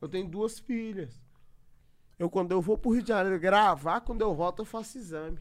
Eu 0.01 0.09
tenho 0.09 0.29
duas 0.29 0.59
filhas. 0.59 1.21
Eu, 2.19 2.31
quando 2.31 2.53
eu 2.53 2.61
vou 2.61 2.79
pro 2.79 2.93
Rio 2.93 3.03
de 3.03 3.09
Janeiro 3.09 3.41
gravar, 3.41 4.01
quando 4.03 4.21
eu 4.21 4.33
volto, 4.35 4.61
eu 4.61 4.65
faço 4.65 4.99
exame. 4.99 5.39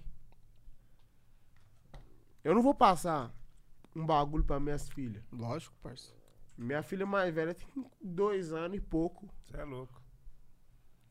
Eu 2.44 2.56
não 2.56 2.64
vou 2.64 2.74
passar 2.74 3.32
um 3.96 4.04
bagulho 4.06 4.44
pra 4.44 4.60
minhas 4.60 4.90
filhas. 4.90 5.24
Lógico, 5.32 5.76
parça. 5.84 6.12
Minha 6.58 6.82
filha 6.82 7.06
mais 7.06 7.34
velha 7.34 7.54
tem 7.54 7.68
dois 8.02 8.52
anos 8.52 8.78
e 8.78 8.82
pouco. 8.82 9.30
Você 9.46 9.58
é 9.58 9.64
louco. 9.64 10.02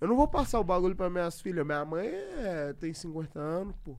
Eu 0.00 0.08
não 0.08 0.16
vou 0.16 0.26
passar 0.26 0.58
o 0.58 0.65
bagulho 0.65 0.97
pra 0.97 1.08
minhas 1.08 1.40
filhas. 1.40 1.65
Minha 1.65 1.84
mãe 1.84 2.08
é- 2.08 2.73
tem 2.73 2.92
50 2.92 3.39
anos, 3.39 3.76
pô. 3.84 3.97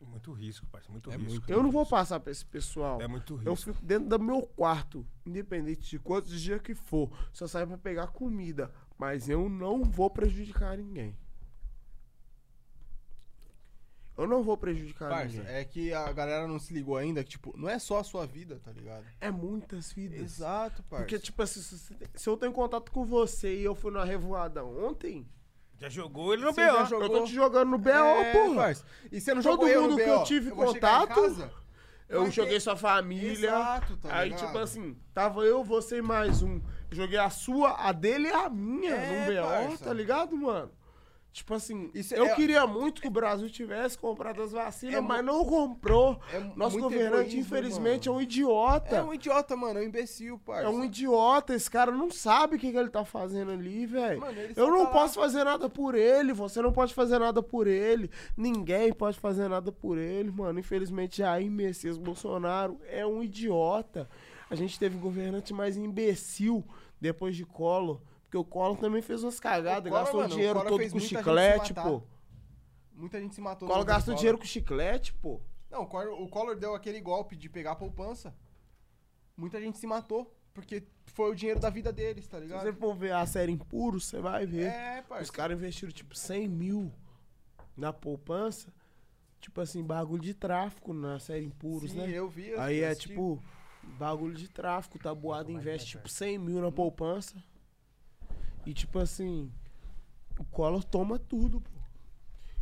Muito 0.00 0.32
risco, 0.32 0.66
parceiro. 0.66 0.92
Muito 0.92 1.10
É 1.10 1.16
risco. 1.16 1.30
muito. 1.32 1.50
Eu 1.50 1.62
não 1.62 1.70
vou 1.70 1.84
passar 1.84 2.20
pra 2.20 2.30
esse 2.32 2.44
pessoal. 2.44 3.00
É 3.00 3.06
muito 3.08 3.40
Eu 3.44 3.52
risco. 3.54 3.72
fico 3.72 3.84
dentro 3.84 4.08
do 4.08 4.18
meu 4.18 4.42
quarto, 4.42 5.06
independente 5.26 5.88
de 5.90 5.98
quantos 5.98 6.40
dias 6.40 6.60
que 6.62 6.74
for. 6.74 7.10
Só 7.32 7.46
saio 7.46 7.66
pra 7.66 7.78
pegar 7.78 8.08
comida. 8.08 8.72
Mas 8.96 9.28
eu 9.28 9.48
não 9.48 9.84
vou 9.84 10.08
prejudicar 10.10 10.76
ninguém. 10.76 11.16
Eu 14.16 14.26
não 14.26 14.42
vou 14.42 14.56
prejudicar 14.56 15.08
Parça, 15.10 15.36
ninguém. 15.38 15.54
é 15.54 15.64
que 15.64 15.92
a 15.94 16.12
galera 16.12 16.48
não 16.48 16.58
se 16.58 16.74
ligou 16.74 16.96
ainda 16.96 17.22
que, 17.22 17.30
tipo, 17.30 17.56
não 17.56 17.68
é 17.68 17.78
só 17.78 17.98
a 18.00 18.04
sua 18.04 18.26
vida, 18.26 18.58
tá 18.64 18.72
ligado? 18.72 19.06
É 19.20 19.30
muitas 19.30 19.92
vidas. 19.92 20.18
Exato, 20.20 20.82
parça. 20.82 21.04
Porque, 21.04 21.20
tipo 21.20 21.40
assim, 21.40 21.60
se, 21.60 21.96
se 22.16 22.28
eu 22.28 22.36
tenho 22.36 22.52
contato 22.52 22.90
com 22.90 23.04
você 23.04 23.56
e 23.60 23.62
eu 23.62 23.76
fui 23.76 23.92
na 23.92 24.02
revoada 24.02 24.64
ontem, 24.64 25.24
Já 25.78 25.88
jogou 25.88 26.32
ele 26.34 26.44
no 26.44 26.52
Você 26.52 26.60
já 26.66 26.72
BO. 26.82 26.86
jogou- 26.86 27.02
eu 27.06 27.10
tô 27.20 27.24
te 27.24 27.34
jogando 27.34 27.70
no 27.70 27.78
BO, 27.78 27.90
É, 27.90 28.32
porra. 28.32 28.54
parça. 28.56 28.84
E 29.12 29.20
você 29.20 29.32
não 29.32 29.42
Todo 29.42 29.52
jogou 29.52 29.68
eu 29.68 29.82
no 29.82 29.88
mundo 29.90 29.98
que 29.98 30.04
BO, 30.04 30.10
eu 30.10 30.24
tive 30.24 30.50
vou 30.50 30.72
chegar 30.72 30.88
em 30.96 31.00
contato, 31.06 31.20
casa, 31.22 31.50
Eu 32.08 32.22
Vai 32.22 32.30
joguei 32.30 32.54
ter- 32.54 32.60
sua 32.60 32.74
família. 32.74 33.48
Exato, 33.50 33.96
tá 33.98 34.16
aí, 34.16 34.30
ligado? 34.30 34.46
tipo 34.46 34.58
assim, 34.58 34.96
tava 35.12 35.42
eu, 35.42 35.62
você 35.62 35.98
e 35.98 36.02
mais 36.02 36.42
um. 36.42 36.58
Joguei 36.90 37.18
a 37.18 37.28
sua, 37.28 37.72
a 37.86 37.92
dele 37.92 38.28
e 38.28 38.32
a 38.32 38.48
minha 38.48 38.94
É, 38.94 39.26
no 39.26 39.42
BO, 39.42 39.46
parça. 39.46 39.84
tá 39.84 39.92
ligado, 39.92 40.34
mano? 40.34 40.70
Tipo 41.38 41.54
assim, 41.54 41.88
Isso 41.94 42.14
eu 42.14 42.26
é- 42.26 42.34
queria 42.34 42.66
muito 42.66 43.00
que 43.00 43.06
o 43.08 43.10
Brasil 43.10 43.48
tivesse 43.48 43.96
comprado 43.96 44.42
as 44.42 44.50
vacinas, 44.52 44.96
É 44.96 45.00
mas 45.00 45.24
não 45.24 45.44
comprou. 45.44 46.20
É 46.32 46.40
Nosso 46.56 46.78
governante, 46.80 47.14
egoísmo, 47.30 47.40
infelizmente, 47.40 48.08
mano. 48.08 48.18
é 48.18 48.20
um 48.20 48.22
idiota. 48.22 48.96
É 48.96 49.02
um 49.02 49.14
idiota, 49.14 49.56
mano. 49.56 49.78
É 49.78 49.82
um 49.82 49.86
imbecil, 49.86 50.38
parça. 50.40 50.64
É 50.64 50.68
um 50.68 50.84
idiota, 50.84 51.54
esse 51.54 51.70
cara 51.70 51.92
não 51.92 52.10
sabe 52.10 52.56
o 52.56 52.58
que, 52.58 52.72
que 52.72 52.76
ele 52.76 52.88
tá 52.90 53.04
fazendo 53.04 53.52
ali, 53.52 53.86
velho. 53.86 54.20
Eu 54.56 54.68
não 54.70 54.78
tá 54.78 54.84
lá- 54.84 54.90
posso 54.90 55.14
fazer 55.20 55.44
nada 55.44 55.68
por 55.68 55.94
ele, 55.94 56.32
você 56.32 56.60
não 56.60 56.72
pode 56.72 56.92
fazer 56.92 57.18
nada 57.20 57.40
por 57.42 57.66
ele, 57.68 58.10
ninguém 58.36 58.92
pode 58.92 59.18
fazer 59.18 59.48
nada 59.48 59.70
por 59.70 59.96
ele, 59.96 60.30
mano. 60.32 60.58
Infelizmente, 60.58 61.18
Jair 61.18 61.50
Messias 61.50 61.96
Bolsonaro 61.96 62.80
é 62.88 63.06
um 63.06 63.22
idiota. 63.22 64.08
A 64.50 64.54
gente 64.56 64.78
teve 64.78 64.96
um 64.96 65.00
governante 65.00 65.54
mais 65.54 65.76
imbecil 65.76 66.64
depois 67.00 67.36
de 67.36 67.44
Collor, 67.44 68.00
porque 68.28 68.36
o 68.36 68.44
Collor 68.44 68.76
também 68.76 69.00
fez 69.00 69.22
umas 69.22 69.40
cagadas, 69.40 69.90
Collor, 69.90 70.04
gastou 70.04 70.20
mano, 70.20 70.34
dinheiro 70.34 70.62
todo 70.62 70.90
com 70.90 71.00
se 71.00 71.06
chiclete, 71.08 71.72
pô. 71.72 72.02
Muita 72.92 73.18
gente 73.18 73.34
se 73.34 73.40
matou. 73.40 73.66
O 73.66 73.70
Collor 73.70 73.86
gastou 73.86 74.14
dinheiro 74.14 74.36
com 74.36 74.44
chiclete, 74.44 75.14
pô. 75.14 75.40
Não, 75.70 75.82
o 75.82 75.86
Collor, 75.86 76.20
o 76.20 76.28
Collor 76.28 76.54
deu 76.54 76.74
aquele 76.74 77.00
golpe 77.00 77.34
de 77.34 77.48
pegar 77.48 77.72
a 77.72 77.76
poupança. 77.76 78.34
Muita 79.34 79.58
gente 79.58 79.78
se 79.78 79.86
matou. 79.86 80.34
Porque 80.52 80.82
foi 81.06 81.30
o 81.30 81.34
dinheiro 81.34 81.60
da 81.60 81.70
vida 81.70 81.92
deles, 81.92 82.26
tá 82.26 82.36
Se 82.38 82.42
ligado? 82.44 82.62
você 82.62 82.72
for 82.72 82.92
ver 82.94 83.12
a 83.12 83.24
série 83.24 83.52
Impuros, 83.52 84.06
você 84.06 84.20
vai 84.20 84.44
ver. 84.44 84.66
É, 84.66 85.00
Os 85.00 85.06
parça. 85.06 85.32
caras 85.32 85.56
investiram, 85.56 85.92
tipo, 85.92 86.14
100 86.16 86.48
mil 86.48 86.92
na 87.76 87.92
poupança. 87.92 88.74
Tipo 89.40 89.60
assim, 89.60 89.84
bagulho 89.84 90.20
de 90.20 90.34
tráfico 90.34 90.92
na 90.92 91.20
série 91.20 91.44
Impuros, 91.44 91.92
Sim, 91.92 91.98
né? 91.98 92.10
eu 92.10 92.28
vi. 92.28 92.48
eu 92.48 92.60
Aí 92.60 92.80
é 92.80 92.92
tipo, 92.94 93.40
bagulho 93.96 94.34
de 94.34 94.48
tráfico. 94.48 94.98
Tabuada 94.98 95.50
investe, 95.52 95.90
tipo, 95.96 96.08
100 96.08 96.38
mil 96.38 96.60
na 96.60 96.72
poupança. 96.72 97.36
E 98.68 98.74
tipo 98.74 98.98
assim, 98.98 99.50
o 100.38 100.44
Collor 100.44 100.84
toma 100.84 101.18
tudo, 101.18 101.58
pô. 101.58 101.70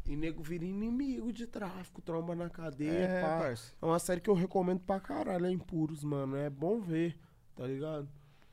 E 0.07 0.15
nego 0.15 0.41
vira 0.41 0.65
inimigo 0.65 1.33
de 1.33 1.49
tráfico, 1.49 2.01
tromba 2.01 2.33
na 2.36 2.49
cadeia, 2.49 2.93
É, 2.93 3.20
pá. 3.23 3.39
parça. 3.39 3.73
É 3.83 3.85
uma 3.85 3.99
série 3.99 4.20
que 4.20 4.31
eu 4.31 4.35
recomendo 4.35 4.78
pra 4.78 5.01
caralho, 5.01 5.47
é 5.47 5.51
Impuros, 5.51 6.05
mano. 6.05 6.36
É 6.36 6.49
bom 6.49 6.81
ver, 6.81 7.18
tá 7.57 7.67
ligado? 7.67 8.09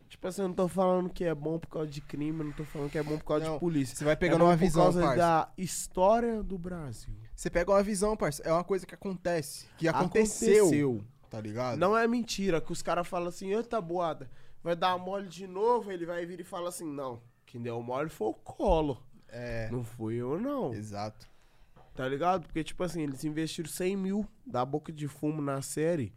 Tipo 0.09 0.27
assim, 0.27 0.41
eu 0.41 0.47
não 0.47 0.55
tô 0.55 0.67
falando 0.67 1.11
que 1.11 1.23
é 1.23 1.35
bom 1.35 1.59
por 1.59 1.67
causa 1.67 1.87
de 1.91 2.01
crime, 2.01 2.43
não 2.43 2.51
tô 2.53 2.63
falando 2.65 2.89
que 2.89 2.97
é 2.97 3.03
bom 3.03 3.19
por 3.19 3.25
causa 3.25 3.45
Não, 3.45 3.53
de 3.53 3.59
polícia. 3.59 3.95
Você 3.95 4.03
vai 4.03 4.13
é 4.13 4.15
pegando 4.15 4.39
bom 4.39 4.45
uma 4.45 4.53
por 4.57 4.59
visão, 4.59 4.83
causa 4.85 5.01
parça. 5.01 5.17
da 5.17 5.51
história 5.55 6.41
do 6.41 6.57
Brasil. 6.57 7.13
Você 7.35 7.51
pega 7.51 7.69
uma 7.71 7.83
visão, 7.83 8.17
parça. 8.17 8.41
É 8.43 8.51
uma 8.51 8.63
coisa 8.63 8.83
que 8.87 8.95
acontece. 8.95 9.67
Que 9.77 9.87
aconteceu. 9.87 10.65
Aconteceu. 10.65 11.03
Tá 11.29 11.39
ligado? 11.39 11.77
Não 11.77 11.95
é 11.95 12.07
mentira 12.07 12.59
que 12.59 12.71
os 12.71 12.81
caras 12.81 13.07
falam 13.07 13.27
assim, 13.27 13.53
eita 13.53 13.79
boada, 13.79 14.27
vai 14.63 14.75
dar 14.75 14.97
mole 14.97 15.27
de 15.27 15.45
novo, 15.45 15.91
ele 15.91 16.05
vai 16.05 16.25
vir 16.25 16.39
e 16.39 16.43
fala 16.43 16.69
assim, 16.69 16.85
não, 16.85 17.21
quem 17.53 17.61
deu 17.61 17.79
mole 17.83 18.09
foi 18.09 18.29
o 18.29 18.33
Colo, 18.33 18.97
É. 19.27 19.69
não 19.69 19.83
fui 19.83 20.15
eu 20.15 20.39
não, 20.41 20.73
Exato. 20.73 21.29
tá 21.93 22.07
ligado? 22.07 22.47
Porque, 22.47 22.63
tipo 22.63 22.83
assim, 22.83 23.03
eles 23.03 23.23
investiram 23.23 23.69
100 23.69 23.95
mil 23.95 24.27
da 24.43 24.65
boca 24.65 24.91
de 24.91 25.07
fumo 25.07 25.39
na 25.39 25.61
série, 25.61 26.11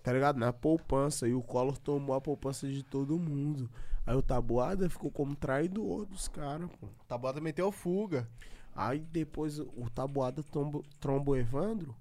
tá 0.00 0.12
ligado? 0.12 0.38
Na 0.38 0.52
poupança, 0.52 1.26
e 1.26 1.34
o 1.34 1.42
Collor 1.42 1.76
tomou 1.76 2.14
a 2.14 2.20
poupança 2.20 2.68
de 2.68 2.84
todo 2.84 3.18
mundo. 3.18 3.68
Aí 4.06 4.14
o 4.14 4.22
Tabuada 4.22 4.88
ficou 4.88 5.10
como 5.10 5.34
traidor 5.34 6.06
dos 6.06 6.28
caras, 6.28 6.70
pô. 6.80 6.86
O 6.86 7.04
Tabuada 7.08 7.40
meteu 7.40 7.72
fuga. 7.72 8.28
Aí 8.76 9.00
depois 9.00 9.58
o 9.58 9.90
Tabuada 9.92 10.40
tromba, 10.42 10.80
tromba 11.00 11.32
o 11.32 11.36
Evandro 11.36 11.94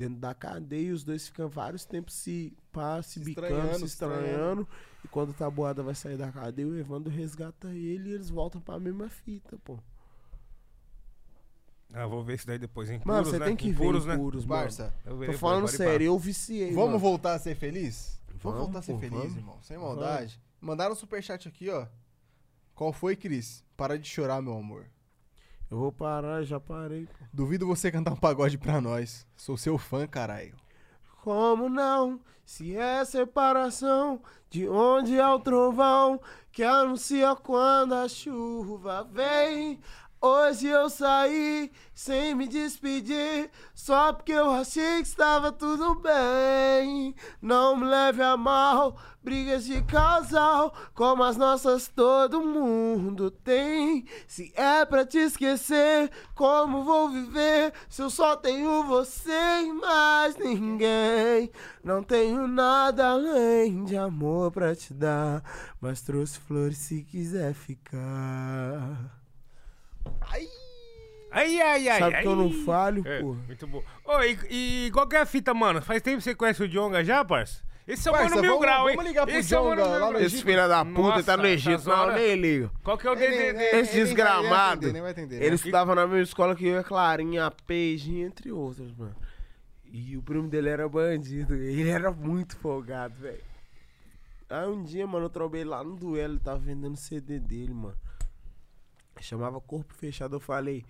dentro 0.00 0.16
da 0.18 0.34
cadeia 0.34 0.88
e 0.88 0.92
os 0.92 1.04
dois 1.04 1.26
ficam 1.26 1.46
vários 1.48 1.84
tempos 1.84 2.14
se, 2.14 2.56
pá, 2.72 3.02
se, 3.02 3.14
Se 3.14 3.20
bicando, 3.20 3.46
estranhando, 3.48 3.78
se 3.80 3.84
estranhando. 3.84 4.24
estranhando. 4.26 4.68
E 5.04 5.08
quando 5.08 5.30
o 5.30 5.34
Tabuada 5.34 5.82
vai 5.82 5.94
sair 5.94 6.16
da 6.16 6.32
cadeia, 6.32 6.66
o 6.66 6.76
Evandro 6.76 7.12
resgata 7.12 7.68
ele 7.68 8.08
e 8.10 8.12
eles 8.14 8.30
voltam 8.30 8.60
pra 8.60 8.78
mesma 8.78 9.08
fita, 9.10 9.58
pô. 9.62 9.78
Ah, 11.92 12.06
vou 12.06 12.22
ver 12.22 12.36
isso 12.36 12.46
daí 12.46 12.58
depois, 12.58 12.88
hein? 12.88 13.00
Mano, 13.04 13.24
você 13.26 13.38
né? 13.38 13.46
tem 13.46 13.56
que 13.56 13.68
Em 13.68 13.72
ver 13.72 13.84
puros, 13.84 14.06
né? 14.06 14.16
mano. 14.16 14.30
Verei 15.18 15.34
Tô 15.34 15.38
falando 15.38 15.68
sério, 15.68 16.06
eu 16.06 16.18
viciei, 16.18 16.68
vamos 16.72 16.86
mano. 16.90 16.98
voltar 16.98 17.34
a 17.34 17.38
ser 17.38 17.54
feliz? 17.56 18.18
Vamos, 18.28 18.42
Vamos, 18.42 18.60
voltar 18.60 18.78
a 18.78 18.82
ser 18.82 18.92
pô, 18.92 18.98
feliz, 19.00 19.18
vamos. 19.18 19.36
irmão. 19.36 19.58
Sem 19.62 19.76
maldade. 19.76 20.40
Mandaram 20.60 20.92
um 20.92 20.96
superchat 20.96 21.46
aqui, 21.48 21.68
ó. 21.68 21.86
Qual 22.74 22.92
foi, 22.92 23.16
Cris? 23.16 23.64
Para 23.76 23.98
de 23.98 24.08
chorar, 24.08 24.40
meu 24.40 24.56
amor. 24.56 24.86
Eu 25.70 25.78
vou 25.78 25.92
parar, 25.92 26.42
já 26.42 26.58
parei, 26.58 27.06
pô. 27.06 27.24
Duvido 27.32 27.66
você 27.66 27.92
cantar 27.92 28.12
um 28.12 28.16
pagode 28.16 28.58
pra 28.58 28.80
nós. 28.80 29.24
Sou 29.36 29.56
seu 29.56 29.78
fã, 29.78 30.06
caralho. 30.06 30.54
Como 31.22 31.68
não? 31.68 32.18
Se 32.44 32.76
é 32.76 33.04
separação, 33.04 34.20
de 34.50 34.68
onde 34.68 35.16
é 35.16 35.28
o 35.28 35.38
trovão 35.38 36.20
que 36.50 36.64
anuncia 36.64 37.36
quando 37.36 37.94
a 37.94 38.08
chuva 38.08 39.04
vem? 39.04 39.78
Hoje 40.22 40.66
eu 40.66 40.90
saí 40.90 41.72
sem 41.94 42.34
me 42.34 42.46
despedir, 42.46 43.50
só 43.74 44.12
porque 44.12 44.32
eu 44.32 44.50
achei 44.50 45.00
que 45.00 45.08
estava 45.08 45.50
tudo 45.50 45.94
bem. 45.94 47.14
Não 47.40 47.74
me 47.74 47.86
leve 47.86 48.22
a 48.22 48.36
mal, 48.36 48.98
brigas 49.24 49.64
de 49.64 49.80
casal, 49.84 50.74
como 50.94 51.22
as 51.22 51.38
nossas 51.38 51.88
todo 51.88 52.42
mundo 52.42 53.30
tem. 53.30 54.04
Se 54.28 54.52
é 54.56 54.84
pra 54.84 55.06
te 55.06 55.16
esquecer, 55.16 56.10
como 56.34 56.84
vou 56.84 57.08
viver 57.08 57.72
se 57.88 58.02
eu 58.02 58.10
só 58.10 58.36
tenho 58.36 58.84
você 58.84 59.62
e 59.62 59.72
mais 59.72 60.36
ninguém? 60.36 61.50
Não 61.82 62.02
tenho 62.02 62.46
nada 62.46 63.12
além 63.12 63.84
de 63.84 63.96
amor 63.96 64.52
pra 64.52 64.76
te 64.76 64.92
dar, 64.92 65.42
mas 65.80 66.02
trouxe 66.02 66.38
flores 66.40 66.76
se 66.76 67.04
quiser 67.04 67.54
ficar. 67.54 69.19
Ai! 70.20 70.46
Ai, 71.32 71.60
ai, 71.60 71.88
ai. 71.88 71.98
Sabe 72.00 72.16
ai. 72.16 72.22
que 72.22 72.28
eu 72.28 72.36
não 72.36 72.50
falho, 72.64 73.06
É, 73.06 73.20
pô? 73.20 73.34
muito 73.34 73.66
bom. 73.66 73.82
Ô, 74.04 74.20
e, 74.22 74.86
e 74.86 74.90
qual 74.92 75.06
que 75.06 75.14
é 75.16 75.20
a 75.20 75.26
fita, 75.26 75.54
mano? 75.54 75.80
Faz 75.80 76.02
tempo 76.02 76.18
que 76.18 76.24
você 76.24 76.34
conhece 76.34 76.62
o 76.62 76.68
Jonga 76.68 77.04
já, 77.04 77.24
parça? 77.24 77.62
Esse 77.86 78.06
é 78.08 78.10
o 78.10 78.14
Parça, 78.14 78.30
mano 78.36 78.42
mil 78.42 78.50
vamos- 78.52 78.66
grau, 78.66 78.88
hein? 78.90 78.96
vamos 78.96 79.10
ligar 79.10 79.26
pro 79.26 79.34
Esse 79.34 79.52
é 79.54 79.58
o 79.58 79.64
mano 79.64 79.76
mil 79.82 79.90
lá 79.90 79.98
no 80.00 80.08
grau. 80.10 80.20
Esse 80.22 80.42
filho 80.42 80.68
da 80.68 80.84
puta 80.84 81.00
Nossa, 81.00 81.22
tá 81.24 81.36
no 81.36 81.46
Egito, 81.46 81.88
não, 81.88 81.96
hora- 81.98 82.14
nem 82.14 82.34
ligo. 82.36 82.70
Qual 82.84 82.96
que 82.98 83.06
é 83.06 83.10
o 83.10 83.14
DDD? 83.16 83.62
Esse 83.76 83.96
ele 83.96 84.04
desgramado. 84.04 84.86
ele 84.86 85.00
vai 85.00 85.10
entender. 85.10 85.36
Ele 85.36 85.48
né? 85.50 85.54
estudava 85.54 85.94
na 85.94 86.06
mesma 86.06 86.22
escola 86.22 86.54
que 86.54 86.66
eu 86.66 86.76
e 86.76 86.78
a 86.78 86.84
Clarinha, 86.84 87.46
a 87.46 87.50
Peixe, 87.50 88.20
entre 88.20 88.52
outras, 88.52 88.92
mano. 88.96 89.16
E 89.92 90.16
o 90.16 90.22
primo 90.22 90.48
dele 90.48 90.68
era 90.68 90.88
bandido. 90.88 91.54
Ele 91.54 91.88
era 91.88 92.12
muito 92.12 92.56
folgado, 92.56 93.14
velho. 93.20 93.42
Aí 94.48 94.66
um 94.68 94.84
dia, 94.84 95.04
mano, 95.06 95.26
eu 95.26 95.30
trombei 95.30 95.64
lá 95.64 95.82
no 95.82 95.96
duelo, 95.96 96.34
ele 96.34 96.40
tava 96.40 96.58
vendendo 96.58 96.96
CD 96.96 97.38
dele, 97.40 97.72
mano. 97.74 97.96
Chamava 99.22 99.60
Corpo 99.60 99.94
Fechado, 99.94 100.36
eu 100.36 100.40
falei, 100.40 100.84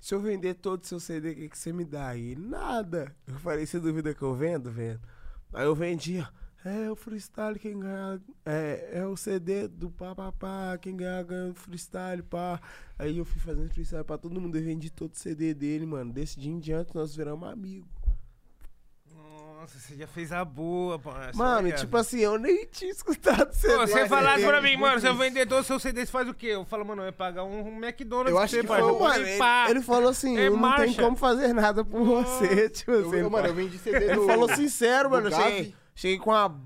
se 0.00 0.14
eu 0.14 0.20
vender 0.20 0.54
todo 0.54 0.82
o 0.82 0.86
seu 0.86 1.00
CD, 1.00 1.30
o 1.30 1.34
que, 1.34 1.48
que 1.48 1.58
você 1.58 1.72
me 1.72 1.84
dá? 1.84 2.08
Aí 2.08 2.36
nada. 2.36 3.14
Eu 3.26 3.38
falei, 3.38 3.66
você 3.66 3.80
duvida 3.80 4.14
que 4.14 4.22
eu 4.22 4.34
vendo? 4.34 4.70
Vendo. 4.70 5.00
Aí 5.52 5.64
eu 5.64 5.74
vendia. 5.74 6.28
É 6.64 6.90
o 6.90 6.96
freestyle, 6.96 7.58
quem 7.58 7.78
ganhar. 7.78 8.18
É, 8.44 8.90
é 8.94 9.06
o 9.06 9.16
CD 9.16 9.68
do 9.68 9.90
pá, 9.90 10.14
pá, 10.14 10.32
pá. 10.32 10.78
Quem 10.78 10.96
ganhar, 10.96 11.22
ganha 11.22 11.52
o 11.52 11.54
freestyle, 11.54 12.22
pá. 12.22 12.60
Aí 12.98 13.18
eu 13.18 13.24
fui 13.24 13.40
fazendo 13.40 13.68
freestyle 13.70 14.04
pra 14.04 14.16
todo 14.16 14.40
mundo. 14.40 14.56
Eu 14.56 14.64
vendi 14.64 14.90
todo 14.90 15.12
o 15.12 15.16
CD 15.16 15.52
dele, 15.52 15.84
mano. 15.84 16.12
Desse 16.12 16.40
dia 16.40 16.50
em 16.50 16.58
diante 16.58 16.94
nós 16.94 17.14
viramos 17.14 17.46
amigos. 17.46 18.03
Nossa, 19.64 19.78
você 19.78 19.96
já 19.96 20.06
fez 20.06 20.30
a 20.30 20.44
boa, 20.44 20.98
parça. 20.98 21.38
Mano, 21.38 21.68
olha. 21.68 21.76
tipo 21.76 21.96
assim, 21.96 22.20
eu 22.20 22.36
nem 22.38 22.66
tinha 22.66 22.90
escutado 22.90 23.50
o 23.50 23.54
CD. 23.54 23.74
Pô, 23.74 23.86
você 23.86 24.06
falasse 24.06 24.44
pra 24.44 24.60
mim, 24.60 24.76
mano, 24.76 25.00
se 25.00 25.06
eu 25.06 25.12
isso. 25.12 25.22
vender 25.22 25.46
todos 25.46 25.62
os 25.62 25.66
seus 25.66 25.80
CDs, 25.82 26.10
faz 26.10 26.28
o 26.28 26.34
quê? 26.34 26.48
Eu 26.48 26.66
falo, 26.66 26.84
mano, 26.84 27.00
eu 27.00 27.06
ia 27.06 27.12
pagar 27.12 27.44
um 27.44 27.82
McDonald's 27.82 28.28
Eu 28.30 28.36
pra 28.36 28.44
acho 28.44 28.54
você, 28.56 28.60
que 28.60 28.66
foi 28.66 28.82
Mano, 28.82 29.24
ele, 29.26 29.70
ele 29.70 29.80
falou 29.80 30.10
assim, 30.10 30.36
É 30.36 30.48
eu 30.48 30.52
não 30.52 30.58
marcha. 30.58 30.84
tenho 30.84 30.96
como 30.96 31.16
fazer 31.16 31.54
nada 31.54 31.82
por 31.82 32.04
você, 32.04 32.68
tipo 32.68 32.90
Eu, 32.90 33.08
assim. 33.08 33.16
eu, 33.20 33.30
mano, 33.30 33.48
eu 33.48 33.54
vendi 33.54 33.78
CD 33.78 34.04
Ele 34.04 34.26
falou 34.26 34.54
sincero, 34.54 35.10
mano. 35.10 35.30
Cheguei, 35.30 35.74
cheguei 35.94 36.18
com 36.18 36.30
uma 36.30 36.60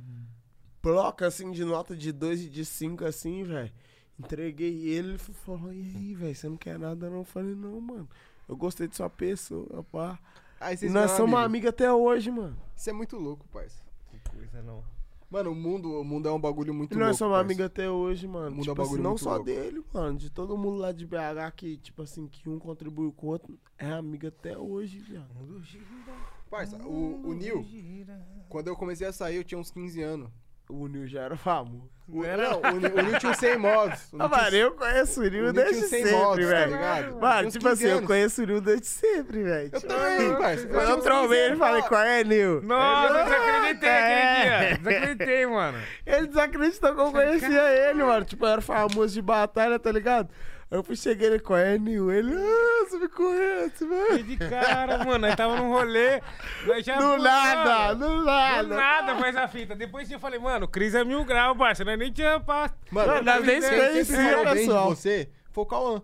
bloca 0.82 1.28
assim 1.28 1.52
de 1.52 1.64
nota 1.64 1.94
de 1.94 2.10
2 2.10 2.46
e 2.46 2.48
de 2.48 2.64
5 2.64 3.04
assim, 3.04 3.44
velho. 3.44 3.70
Entreguei 4.18 4.88
ele, 4.88 5.10
ele 5.10 5.18
falou, 5.18 5.72
e 5.72 5.82
aí, 5.96 6.14
velho, 6.16 6.34
você 6.34 6.48
não 6.48 6.56
quer 6.56 6.76
nada 6.76 7.08
não? 7.08 7.18
Eu 7.18 7.24
falei, 7.24 7.54
não, 7.54 7.80
mano. 7.80 8.08
Eu 8.48 8.56
gostei 8.56 8.88
de 8.88 8.96
sua 8.96 9.08
pessoa, 9.08 9.84
pá. 9.92 10.18
Aí 10.60 10.74
E 10.74 10.78
vocês 10.78 10.92
nós 10.92 11.10
somos 11.12 11.34
amigo. 11.34 11.46
amigos 11.46 11.68
até 11.70 11.92
hoje, 11.92 12.30
mano. 12.30 12.56
Isso 12.76 12.90
é 12.90 12.92
muito 12.92 13.16
louco, 13.16 13.46
parça. 13.48 13.82
Que 14.10 14.18
coisa, 14.30 14.62
não. 14.62 14.82
Mano, 15.30 15.52
o 15.52 15.54
mundo, 15.54 16.00
o 16.00 16.02
mundo 16.04 16.26
é 16.26 16.32
um 16.32 16.40
bagulho 16.40 16.72
muito 16.72 16.92
E 16.92 16.94
louco, 16.96 17.06
nós 17.08 17.16
somos 17.18 17.32
parça. 17.34 17.44
amigos 17.44 17.64
até 17.66 17.90
hoje, 17.90 18.26
mano. 18.26 18.50
Muda 18.50 18.62
Tipo 18.62 18.74
bagulho 18.76 18.94
assim, 18.94 19.02
não 19.02 19.10
muito 19.10 19.22
só 19.24 19.30
louco. 19.30 19.44
dele, 19.44 19.84
mano. 19.92 20.18
De 20.18 20.30
todo 20.30 20.56
mundo 20.56 20.78
lá 20.78 20.90
de 20.90 21.06
BH 21.06 21.52
que, 21.54 21.76
tipo 21.76 22.02
assim, 22.02 22.26
que 22.26 22.48
um 22.48 22.58
contribuiu 22.58 23.12
com 23.12 23.26
o 23.26 23.30
outro. 23.30 23.58
É 23.76 23.90
amigo 23.92 24.26
até 24.26 24.56
hoje, 24.56 24.98
viado. 24.98 25.28
Mundo 25.34 25.62
gira, 25.62 25.84
Parça, 26.50 26.78
o, 26.78 27.28
o 27.28 27.34
Nil, 27.34 27.62
quando 28.48 28.68
eu 28.68 28.74
comecei 28.76 29.06
a 29.06 29.12
sair, 29.12 29.36
eu 29.36 29.44
tinha 29.44 29.58
uns 29.58 29.70
15 29.70 30.00
anos. 30.02 30.30
O 30.68 30.86
Nil 30.86 31.06
já 31.06 31.22
era 31.22 31.36
famoso. 31.36 31.88
O, 32.10 32.22
não, 32.22 32.60
o, 32.60 32.78
Nil- 32.80 32.94
o 32.96 33.02
Nil 33.02 33.18
tinha 33.18 33.32
uns 33.32 33.38
100 33.38 33.58
modos. 33.58 34.00
Ah, 34.18 34.28
tinha 34.28 34.28
mano, 34.28 34.56
eu 34.56 34.72
conheço 34.72 35.20
o 35.20 35.24
Nil 35.28 35.52
desde 35.52 35.74
tinha 35.74 35.88
100 35.88 36.02
sempre, 36.04 36.12
modos, 36.18 36.44
tá 36.44 36.50
velho. 36.50 36.72
ligado? 36.72 37.04
Tinha 37.08 37.20
Mano, 37.20 37.50
tipo 37.50 37.64
15 37.68 37.72
assim, 37.74 37.84
eu 37.92 37.96
anos. 37.98 38.06
conheço 38.06 38.42
o 38.42 38.46
Nil 38.46 38.60
desde 38.62 38.86
sempre, 38.86 39.42
velho. 39.42 39.70
Eu 39.72 39.80
também, 39.82 40.36
parça. 40.36 40.66
Quando 40.66 40.80
eu 40.80 40.84
tinha 40.86 40.96
uns 40.96 41.04
trovei 41.04 41.28
15 41.28 41.34
ele, 41.34 41.46
anos, 41.48 41.58
falei, 41.58 41.82
qual 41.82 42.02
é, 42.02 42.24
Nil? 42.24 42.62
Nossa, 42.62 43.12
eu 43.18 43.24
desacreditei 43.24 43.88
É. 43.88 43.98
aquele 43.98 44.58
dia. 44.68 44.78
Desacreditei, 44.78 45.46
mano. 45.46 45.78
Ele 46.06 46.26
desacreditou 46.28 46.94
que 46.94 47.00
eu 47.00 47.12
conhecia 47.12 47.62
ele, 47.90 48.04
mano. 48.04 48.24
Tipo, 48.24 48.44
eu 48.46 48.48
era 48.52 48.60
famoso 48.62 49.12
de 49.14 49.22
batalha, 49.22 49.78
tá 49.78 49.92
ligado? 49.92 50.28
Aí 50.70 50.76
eu 50.78 50.82
fui 50.84 50.96
cheguei 50.96 51.28
ele, 51.28 51.38
qual 51.38 51.58
é, 51.58 51.78
Nil? 51.78 52.10
Ele, 52.12 52.34
ah, 52.34 52.84
você 52.86 52.98
me 52.98 53.08
conhece, 53.08 53.86
Fiquei 53.86 53.88
mano. 53.88 54.22
de 54.22 54.36
cara, 54.36 54.98
mano. 54.98 55.18
Nós 55.26 55.34
tava 55.34 55.56
num 55.56 55.70
rolê. 55.72 56.20
Nós 56.66 56.84
já 56.84 56.98
Do 56.98 57.16
nada, 57.16 57.94
mano, 57.94 57.98
do 58.18 58.24
nada. 58.24 58.62
Do 58.64 58.74
nada 58.74 59.16
faz 59.16 59.36
a 59.36 59.48
fita. 59.48 59.74
Depois 59.74 60.10
eu 60.10 60.18
falei, 60.20 60.38
mano, 60.38 60.66
o 60.66 60.68
Cris 60.68 60.94
é 60.94 61.02
mil 61.04 61.24
graus, 61.24 61.56
parça. 61.56 61.84
Nós 61.84 61.98
nem 61.98 62.12
tinha 62.12 62.38
pá. 62.40 62.70
Mano, 62.90 63.08
Mano, 63.14 63.22
nós 63.24 63.44
nem 63.46 63.60
bem 63.60 64.02
de 64.04 64.12
pessoal. 64.44 64.88
você 64.94 65.30
foi 65.52 65.64
o 65.64 65.66
Cauã. 65.66 66.02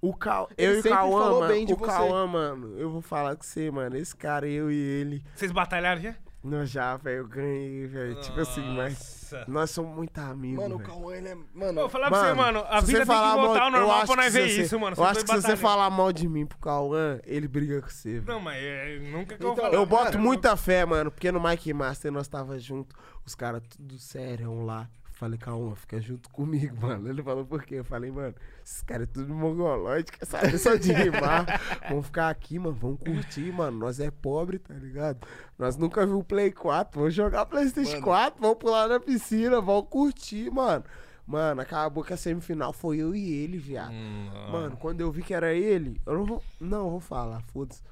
O 0.00 0.14
Cal... 0.14 0.48
Ele 0.56 0.72
Eu 0.72 0.76
e 0.76 0.80
o 0.80 0.82
Cauã, 0.84 1.30
mano. 1.40 1.48
bem 1.52 1.66
de 1.66 1.72
O. 1.74 1.76
Cauã, 1.76 2.26
mano, 2.26 2.78
eu 2.78 2.88
vou 2.88 3.02
falar 3.02 3.36
com 3.36 3.42
você, 3.42 3.70
mano. 3.70 3.96
Esse 3.96 4.16
cara, 4.16 4.46
eu 4.46 4.70
e 4.70 4.76
ele. 4.76 5.22
Vocês 5.34 5.52
batalharam 5.52 6.00
já? 6.00 6.14
Não, 6.42 6.64
já, 6.64 6.96
velho, 6.96 7.18
eu 7.18 7.28
ganhei, 7.28 7.86
velho. 7.88 8.14
Tipo 8.20 8.40
assim, 8.40 8.62
mas 8.76 9.28
Nossa. 9.32 9.44
nós 9.48 9.70
somos 9.72 9.94
muito 9.96 10.16
amigos, 10.18 10.62
Mano, 10.62 10.76
o. 10.76 10.78
Cauã, 10.80 11.14
ele 11.16 11.28
é. 11.28 11.34
Mano, 11.52 11.80
Vou 11.80 11.88
falar 11.88 12.08
pra 12.10 12.20
você, 12.28 12.32
mano, 12.34 12.64
a 12.68 12.80
vida 12.80 12.92
tem 12.92 13.00
que 13.00 13.06
falar 13.06 13.34
voltar 13.34 13.48
ao 13.48 13.54
mal- 13.56 13.66
eu 13.66 13.70
normal 13.86 13.96
acho 14.02 14.06
pra 14.06 14.16
nós 14.22 14.32
que 14.32 14.40
ver 14.40 14.48
você- 14.48 14.62
isso, 14.62 14.78
mano. 14.80 14.96
Eu 14.96 15.04
acho 15.04 15.24
que 15.24 15.30
se 15.32 15.42
você 15.42 15.56
falar 15.56 15.90
mal 15.90 16.12
de 16.12 16.28
mim 16.28 16.46
pro 16.46 16.56
Cauã, 16.58 17.18
ele 17.24 17.48
briga 17.48 17.82
com 17.82 17.88
você, 17.88 18.20
velho. 18.20 18.24
Não, 18.26 18.40
mas 18.40 18.56
é, 18.62 18.98
nunca 19.00 19.36
que 19.36 19.42
eu 19.44 19.52
Então, 19.52 19.54
vou 19.54 19.56
falar. 19.56 19.74
Eu 19.74 19.84
boto 19.84 20.04
Cara, 20.04 20.18
muita 20.18 20.56
fé, 20.56 20.84
mano, 20.86 21.10
porque 21.10 21.32
no 21.32 21.42
Mike 21.42 21.74
Master 21.74 22.12
nós 22.12 22.28
tava 22.28 22.56
junto, 22.58 22.94
os 23.26 23.34
caras 23.34 23.60
tudo 23.68 23.98
sério 23.98 24.64
lá. 24.64 24.88
Falei, 25.18 25.36
calma, 25.36 25.74
fica 25.74 26.00
junto 26.00 26.30
comigo, 26.30 26.76
mano. 26.80 27.08
Ele 27.08 27.20
falou, 27.24 27.44
por 27.44 27.64
quê? 27.64 27.74
Eu 27.74 27.84
falei, 27.84 28.08
mano, 28.08 28.36
esses 28.64 28.82
caras 28.82 29.08
é 29.08 29.10
tudo 29.12 29.34
mongolóide, 29.34 30.12
quer 30.12 30.24
saber 30.24 30.56
só 30.58 30.76
de 30.76 30.92
rimar. 30.92 31.44
vamos 31.90 32.06
ficar 32.06 32.30
aqui, 32.30 32.56
mano, 32.56 32.76
vamos 32.76 33.00
curtir, 33.00 33.52
mano. 33.52 33.76
Nós 33.76 33.98
é 33.98 34.12
pobre, 34.12 34.60
tá 34.60 34.74
ligado? 34.74 35.26
Nós 35.58 35.76
nunca 35.76 36.06
viu 36.06 36.22
Play 36.22 36.52
4, 36.52 37.00
vamos 37.00 37.14
jogar 37.14 37.46
Playstation 37.46 37.94
Mano. 37.94 38.04
4, 38.04 38.40
vamos 38.40 38.58
pular 38.58 38.86
na 38.86 39.00
piscina, 39.00 39.60
vamos 39.60 39.88
curtir, 39.90 40.52
mano. 40.52 40.84
Mano, 41.26 41.60
acabou 41.62 42.04
que 42.04 42.12
a 42.12 42.16
semifinal 42.16 42.72
foi 42.72 42.98
eu 42.98 43.12
e 43.12 43.42
ele, 43.42 43.58
viado. 43.58 43.92
Hum. 43.92 44.30
Mano, 44.52 44.76
quando 44.76 45.00
eu 45.00 45.10
vi 45.10 45.24
que 45.24 45.34
era 45.34 45.52
ele, 45.52 46.00
eu 46.06 46.14
não 46.14 46.24
vou. 46.24 46.44
Não, 46.60 46.90
vou 46.90 47.00
falar, 47.00 47.42
foda-se. 47.52 47.82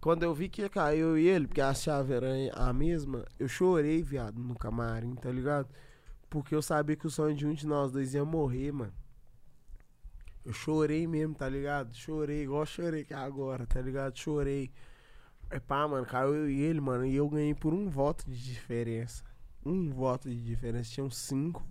Quando 0.00 0.22
eu 0.22 0.32
vi 0.32 0.48
que 0.48 0.62
ia 0.62 0.68
cair 0.68 1.00
eu 1.00 1.18
e 1.18 1.26
ele, 1.26 1.48
porque 1.48 1.60
a 1.60 1.74
chave 1.74 2.14
era 2.14 2.28
a 2.54 2.72
mesma, 2.72 3.24
eu 3.40 3.48
chorei, 3.48 4.02
viado, 4.02 4.38
no 4.38 4.54
camarim, 4.54 5.16
tá 5.16 5.30
ligado? 5.30 5.68
Porque 6.30 6.54
eu 6.54 6.62
sabia 6.62 6.96
que 6.96 7.08
o 7.08 7.10
sonho 7.10 7.36
de 7.36 7.44
um 7.44 7.52
de 7.52 7.66
nós 7.66 7.90
dois 7.90 8.14
ia 8.14 8.24
morrer, 8.24 8.70
mano. 8.70 8.94
Eu 10.44 10.52
chorei 10.52 11.06
mesmo, 11.06 11.34
tá 11.34 11.48
ligado? 11.48 11.92
Chorei, 11.94 12.44
igual 12.44 12.64
chorei 12.64 13.02
aqui 13.02 13.12
agora, 13.12 13.66
tá 13.66 13.82
ligado? 13.82 14.16
Chorei. 14.16 14.72
É 15.50 15.58
pá, 15.58 15.86
mano, 15.86 16.06
caiu 16.06 16.34
eu 16.34 16.48
e 16.48 16.60
ele, 16.60 16.80
mano, 16.80 17.04
e 17.04 17.16
eu 17.16 17.28
ganhei 17.28 17.54
por 17.54 17.74
um 17.74 17.90
voto 17.90 18.24
de 18.30 18.42
diferença. 18.42 19.24
Um 19.66 19.90
voto 19.90 20.30
de 20.30 20.42
diferença. 20.42 20.90
Tinham 20.90 21.10
cinco. 21.10 21.66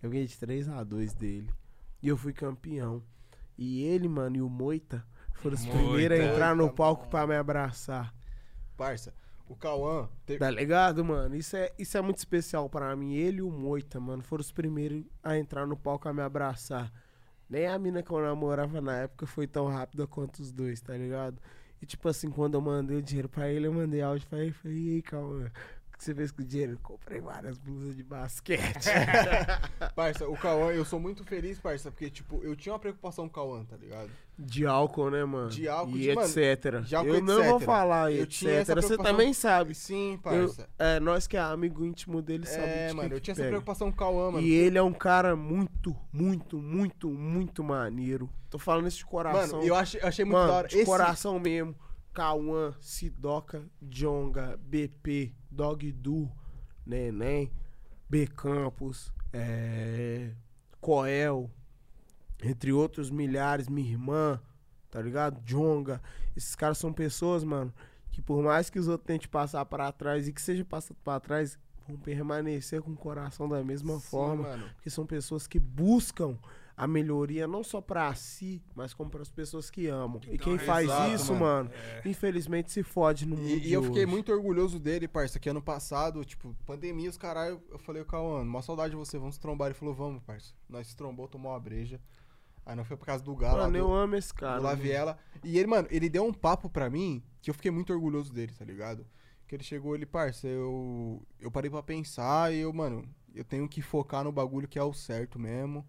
Eu 0.00 0.08
ganhei 0.08 0.26
de 0.26 0.38
3 0.38 0.68
a 0.68 0.84
2 0.84 1.12
dele. 1.12 1.52
E 2.00 2.08
eu 2.08 2.16
fui 2.16 2.32
campeão. 2.32 3.02
E 3.58 3.82
ele, 3.82 4.08
mano, 4.08 4.36
e 4.36 4.42
o 4.42 4.48
Moita 4.48 5.04
foram 5.34 5.56
os 5.56 5.66
primeiros 5.66 6.20
a 6.20 6.24
entrar 6.24 6.54
no 6.54 6.72
palco 6.72 7.08
pra 7.08 7.26
me 7.26 7.34
abraçar. 7.34 8.14
parça, 8.76 9.12
o 9.48 9.54
Cauã. 9.56 10.08
teve- 10.24 10.38
Tá 10.40 10.50
ligado, 10.50 11.04
mano? 11.04 11.34
Isso 11.36 11.56
é, 11.56 11.72
isso 11.78 11.96
é 11.96 12.00
muito 12.00 12.18
especial 12.18 12.68
pra 12.68 12.94
mim. 12.96 13.14
Ele 13.14 13.38
e 13.38 13.42
o 13.42 13.50
Moita, 13.50 13.98
mano, 14.00 14.22
foram 14.22 14.40
os 14.40 14.52
primeiros 14.52 15.04
a 15.22 15.36
entrar 15.38 15.66
no 15.66 15.76
palco 15.76 16.08
a 16.08 16.12
me 16.12 16.22
abraçar. 16.22 16.92
Nem 17.48 17.66
a 17.66 17.78
mina 17.78 18.02
que 18.02 18.10
eu 18.10 18.20
namorava 18.20 18.80
na 18.80 18.96
época 18.96 19.26
foi 19.26 19.46
tão 19.46 19.66
rápida 19.66 20.06
quanto 20.06 20.40
os 20.40 20.50
dois, 20.52 20.80
tá 20.80 20.96
ligado? 20.96 21.40
E 21.80 21.86
tipo 21.86 22.08
assim, 22.08 22.30
quando 22.30 22.54
eu 22.54 22.60
mandei 22.60 22.96
o 22.96 23.02
dinheiro 23.02 23.28
pra 23.28 23.48
ele, 23.48 23.66
eu 23.66 23.72
mandei 23.72 24.00
áudio 24.02 24.26
pra 24.28 24.40
ele. 24.40 24.52
Falei, 24.52 24.76
e 24.76 24.94
aí, 24.96 25.02
calma. 25.02 25.52
Que 25.96 26.04
você 26.04 26.14
fez 26.14 26.30
com 26.30 26.42
o 26.42 26.44
dinheiro? 26.44 26.72
Eu 26.72 26.78
comprei 26.82 27.20
várias 27.22 27.56
blusas 27.56 27.96
de 27.96 28.02
basquete. 28.02 28.84
Parça, 29.96 30.28
o 30.28 30.36
Cauã, 30.36 30.70
eu 30.70 30.84
sou 30.84 31.00
muito 31.00 31.24
feliz, 31.24 31.58
parça, 31.58 31.90
porque, 31.90 32.10
tipo, 32.10 32.42
eu 32.44 32.54
tinha 32.54 32.72
uma 32.72 32.78
preocupação 32.78 33.26
com 33.26 33.30
o 33.30 33.34
Cauã, 33.34 33.64
tá 33.64 33.76
ligado? 33.76 34.10
De 34.38 34.66
álcool, 34.66 35.10
né, 35.10 35.24
mano? 35.24 35.48
De 35.48 35.66
álcool, 35.66 35.96
e 35.96 36.00
de- 36.02 36.14
mano, 36.14 36.28
etc. 36.28 36.80
de 36.84 36.94
álcool, 36.94 37.14
eu 37.14 37.22
não 37.22 37.42
vou 37.42 37.54
etc. 37.54 37.64
falar 37.66 38.12
Eu 38.12 38.24
etc. 38.24 38.28
tinha 38.28 38.52
essa 38.52 38.74
Você 38.74 38.98
também 38.98 39.32
sabe. 39.32 39.74
Sim, 39.74 40.12
Eu, 40.12 40.18
parça. 40.18 40.68
é, 40.78 41.00
nós 41.00 41.26
que 41.26 41.36
é 41.38 41.40
amigo 41.40 41.82
íntimo 41.82 42.20
dele 42.20 42.44
sabe 42.44 42.66
é, 42.66 42.88
de 42.88 42.94
mano, 42.94 43.14
eu 43.14 43.20
tinha 43.20 43.32
essa 43.32 43.40
pega. 43.40 43.52
preocupação 43.52 43.88
com 43.90 43.94
o 43.94 43.98
Cauã, 43.98 44.30
mano. 44.32 44.46
E 44.46 44.52
ele 44.52 44.76
é 44.76 44.82
um 44.82 44.92
cara 44.92 45.34
muito, 45.34 45.96
muito, 46.12 46.58
muito, 46.58 47.08
muito 47.08 47.64
maneiro. 47.64 48.28
Tô 48.50 48.58
falando 48.58 48.86
isso 48.86 48.98
de 48.98 49.06
coração. 49.06 49.58
Mano, 49.60 49.66
eu 49.66 49.74
achei, 49.74 50.00
eu 50.02 50.06
achei 50.08 50.24
muito 50.26 50.36
Mano, 50.36 50.48
da 50.48 50.54
hora. 50.58 50.68
de 50.68 50.76
Esse, 50.76 50.84
coração 50.84 51.40
mesmo. 51.40 51.74
Cauã, 52.12 52.74
Sidoca, 52.80 53.62
Jonga, 53.82 54.58
BP, 54.62 55.34
Dog 55.56 55.90
Du, 55.90 56.30
Neném, 56.84 57.50
B 58.08 58.26
Campos, 58.26 59.12
é, 59.32 60.30
Coel, 60.80 61.50
entre 62.42 62.72
outros 62.72 63.10
milhares, 63.10 63.68
minha 63.68 63.90
irmã, 63.90 64.40
tá 64.90 65.00
ligado? 65.00 65.40
Jonga. 65.44 66.00
Esses 66.36 66.54
caras 66.54 66.76
são 66.78 66.92
pessoas, 66.92 67.42
mano, 67.42 67.72
que 68.12 68.20
por 68.20 68.42
mais 68.42 68.68
que 68.68 68.78
os 68.78 68.86
outros 68.86 69.06
tentem 69.06 69.28
passar 69.28 69.64
pra 69.64 69.90
trás 69.90 70.28
e 70.28 70.32
que 70.32 70.42
seja 70.42 70.64
passado 70.64 70.96
pra 71.02 71.18
trás, 71.18 71.58
vão 71.88 71.96
permanecer 71.96 72.82
com 72.82 72.92
o 72.92 72.96
coração 72.96 73.48
da 73.48 73.64
mesma 73.64 73.94
Sim, 73.94 74.06
forma. 74.06 74.42
mano. 74.42 74.68
Porque 74.74 74.90
são 74.90 75.06
pessoas 75.06 75.46
que 75.46 75.58
buscam 75.58 76.36
a 76.76 76.86
melhoria 76.86 77.46
não 77.46 77.64
só 77.64 77.80
pra 77.80 78.14
si, 78.14 78.62
mas 78.74 78.92
como 78.92 79.08
para 79.08 79.22
as 79.22 79.30
pessoas 79.30 79.70
que 79.70 79.86
amam. 79.86 80.20
e 80.30 80.36
quem 80.36 80.58
faz 80.58 80.84
exato, 80.84 81.14
isso, 81.14 81.34
mano. 81.34 81.70
mano, 81.70 82.00
infelizmente 82.04 82.70
se 82.70 82.82
fode 82.82 83.24
no 83.24 83.36
mundo. 83.36 83.48
E, 83.48 83.68
e 83.68 83.72
eu 83.72 83.82
fiquei 83.82 84.04
hoje. 84.04 84.12
muito 84.12 84.30
orgulhoso 84.30 84.78
dele, 84.78 85.08
parça, 85.08 85.38
que 85.38 85.48
ano 85.48 85.62
passado, 85.62 86.22
tipo, 86.24 86.54
pandemia, 86.66 87.08
os 87.08 87.16
caralho, 87.16 87.62
eu 87.70 87.78
falei, 87.78 88.04
Cauã, 88.04 88.44
mó 88.44 88.60
saudade 88.60 88.90
de 88.90 88.96
você, 88.96 89.18
vamos 89.18 89.36
se 89.36 89.40
trombar. 89.40 89.68
Ele 89.68 89.74
falou, 89.74 89.94
vamos, 89.94 90.22
parça. 90.22 90.52
Nós 90.68 90.86
se 90.88 90.96
trombou, 90.96 91.26
tomou 91.26 91.52
uma 91.52 91.60
breja. 91.60 91.98
Aí 92.66 92.74
nós 92.74 92.86
foi 92.86 92.96
por 92.96 93.06
causa 93.06 93.24
do 93.24 93.34
Galo, 93.34 93.58
Mano, 93.58 93.72
do, 93.72 93.78
eu 93.78 93.94
amo 93.94 94.16
esse 94.16 94.28
do 94.28 94.34
cara. 94.34 94.60
La 94.60 94.70
mano. 94.70 94.82
Viela. 94.82 95.18
E 95.42 95.56
ele, 95.56 95.68
mano, 95.68 95.88
ele 95.90 96.10
deu 96.10 96.26
um 96.26 96.32
papo 96.32 96.68
pra 96.68 96.90
mim 96.90 97.22
que 97.40 97.48
eu 97.48 97.54
fiquei 97.54 97.70
muito 97.70 97.92
orgulhoso 97.92 98.32
dele, 98.34 98.52
tá 98.52 98.64
ligado? 98.64 99.06
Que 99.46 99.54
ele 99.54 99.62
chegou, 99.62 99.94
ele, 99.94 100.04
parça, 100.04 100.46
eu, 100.48 101.22
eu 101.38 101.50
parei 101.50 101.70
pra 101.70 101.82
pensar 101.82 102.52
e 102.52 102.58
eu, 102.58 102.72
mano, 102.72 103.08
eu 103.32 103.44
tenho 103.44 103.68
que 103.68 103.80
focar 103.80 104.24
no 104.24 104.32
bagulho 104.32 104.66
que 104.66 104.78
é 104.78 104.82
o 104.82 104.92
certo 104.92 105.38
mesmo. 105.38 105.86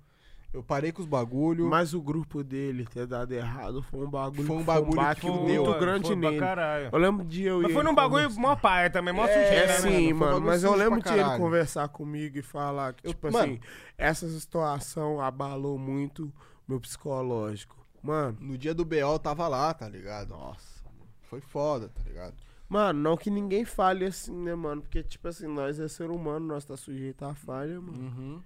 Eu 0.54 0.64
parei 0.64 0.92
com 0.92 1.02
os 1.02 1.08
bagulho. 1.08 1.66
Mas 1.70 1.94
o 1.94 2.02
grupo 2.02 2.44
dele 2.44 2.86
ter 2.86 3.06
dado 3.06 3.32
errado 3.34 3.82
foi 3.84 4.06
um 4.06 4.10
bagulho, 4.10 4.44
Foi 4.46 4.56
um 4.56 4.60
que 4.60 4.66
bagulho 4.66 4.92
um 4.92 4.96
baque 4.96 5.22
que 5.22 5.30
muito 5.30 5.64
deu. 5.64 5.80
grande 5.80 6.08
foi 6.08 6.16
nele. 6.16 6.40
caralho. 6.40 6.90
Eu 6.92 6.98
lembro 6.98 7.26
de 7.26 7.44
eu 7.44 7.62
Mas 7.62 7.74
foi 7.74 7.84
num 7.84 7.94
bagulho 7.94 8.32
mó 8.40 8.56
paia 8.56 8.90
também, 8.90 9.14
mó 9.14 9.26
É, 9.26 9.28
sujeira, 9.28 9.66
É 9.66 9.68
né, 9.68 9.74
sim, 9.90 10.14
mano? 10.14 10.32
Foi 10.32 10.42
um 10.42 10.46
mas 10.46 10.64
eu 10.64 10.74
lembro 10.74 11.02
de 11.02 11.10
ele 11.14 11.38
conversar 11.38 11.88
comigo 11.90 12.38
e 12.38 12.42
falar 12.42 12.94
que, 12.94 13.06
Eu- 13.08 13.12
tipo 13.14 13.32
mano. 13.32 13.38
assim, 13.54 13.60
essa 13.98 14.28
situação 14.30 15.20
abalou 15.22 15.78
muito 15.78 16.32
meu 16.68 16.80
psicológico. 16.80 17.76
Mano, 18.02 18.38
No 18.40 18.58
dia 18.58 18.74
do 18.74 18.86
BO 18.86 18.96
eu 18.96 19.20
tava 19.20 19.48
lá, 19.48 19.74
tá 19.74 19.88
ligado? 19.88 20.30
nossa. 20.30 20.78
Foi 21.24 21.42
foda, 21.42 21.90
tá 21.90 22.02
ligado? 22.06 22.34
Mano, 22.70 23.00
não 23.02 23.18
que 23.18 23.30
ninguém 23.30 23.66
fale 23.66 24.06
assim, 24.06 24.34
né, 24.34 24.56
mano? 24.56 24.82
Porque, 24.82 25.04
tipo 25.04 25.28
assim, 25.28 25.46
nós 25.48 25.78
é 25.80 25.88
ser 25.90 26.10
humano, 26.10 26.46
nós 26.48 26.64
tá 26.64 26.76
sujeito 26.78 27.24
a 27.26 27.34
falha, 27.36 27.80
mano. 27.82 27.98
Uhum. 28.00 28.42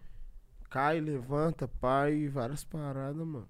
Cai, 0.72 1.01
levanta, 1.01 1.67
pai, 1.67 2.27
várias 2.30 2.64
paradas, 2.64 3.27
mano. 3.27 3.48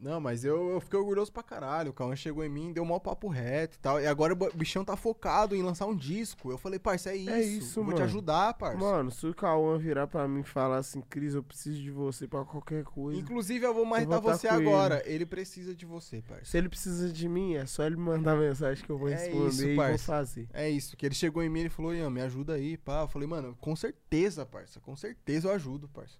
Não, 0.00 0.18
mas 0.18 0.44
eu, 0.44 0.70
eu 0.70 0.80
fiquei 0.80 0.98
orgulhoso 0.98 1.30
pra 1.30 1.42
caralho. 1.42 1.90
O 1.90 1.92
Cauã 1.92 2.16
chegou 2.16 2.42
em 2.42 2.48
mim, 2.48 2.72
deu 2.72 2.82
um 2.82 2.86
maior 2.86 3.00
papo 3.00 3.28
reto 3.28 3.76
e 3.76 3.80
tal. 3.80 4.00
E 4.00 4.06
agora 4.06 4.32
o 4.32 4.36
bichão 4.56 4.82
tá 4.82 4.96
focado 4.96 5.54
em 5.54 5.62
lançar 5.62 5.86
um 5.86 5.94
disco. 5.94 6.50
Eu 6.50 6.56
falei, 6.56 6.78
parça, 6.78 7.10
é 7.10 7.16
isso. 7.16 7.30
É 7.30 7.42
isso, 7.42 7.74
Vou 7.82 7.92
te 7.92 7.96
mano. 7.98 8.04
ajudar, 8.06 8.54
parça. 8.54 8.78
Mano, 8.78 9.10
se 9.10 9.26
o 9.26 9.34
Cauã 9.34 9.76
virar 9.76 10.06
pra 10.06 10.26
mim 10.26 10.40
e 10.40 10.44
falar 10.44 10.78
assim, 10.78 11.02
Cris, 11.02 11.34
eu 11.34 11.42
preciso 11.42 11.78
de 11.82 11.90
você 11.90 12.26
pra 12.26 12.44
qualquer 12.46 12.82
coisa. 12.84 13.20
Inclusive, 13.20 13.64
eu 13.66 13.74
vou 13.74 13.82
Eu 13.82 13.88
marretar 13.88 14.20
vou 14.22 14.30
tá 14.30 14.38
você 14.38 14.48
agora. 14.48 15.02
Ele. 15.04 15.26
precisa 15.26 15.74
de 15.74 15.84
você, 15.84 16.22
parça. 16.22 16.46
Se 16.46 16.56
ele 16.56 16.68
precisa 16.70 17.12
de 17.12 17.28
mim, 17.28 17.54
é 17.56 17.66
só 17.66 17.84
ele 17.84 17.96
me 17.96 18.02
mandar 18.02 18.36
mensagem 18.36 18.82
que 18.82 18.90
eu 18.90 18.96
vou 18.98 19.08
É 19.08 19.12
responder 19.16 19.48
isso, 19.48 19.62
e 19.64 19.74
vou 19.76 19.84
parça. 19.84 20.04
fazer. 20.06 20.48
É 20.54 20.68
isso, 20.70 20.96
que 20.96 21.04
ele 21.04 21.14
chegou 21.14 21.42
em 21.42 21.50
mim 21.50 21.64
e 21.64 21.68
falou, 21.68 21.94
Ian, 21.94 22.08
me 22.08 22.22
ajuda 22.22 22.54
aí, 22.54 22.78
pá. 22.78 23.02
Eu 23.02 23.08
falei, 23.08 23.28
mano, 23.28 23.54
com 23.60 23.76
certeza, 23.76 24.46
parça. 24.46 24.80
Com 24.80 24.96
certeza 24.96 25.48
eu 25.48 25.52
ajudo, 25.52 25.88
parça. 25.88 26.16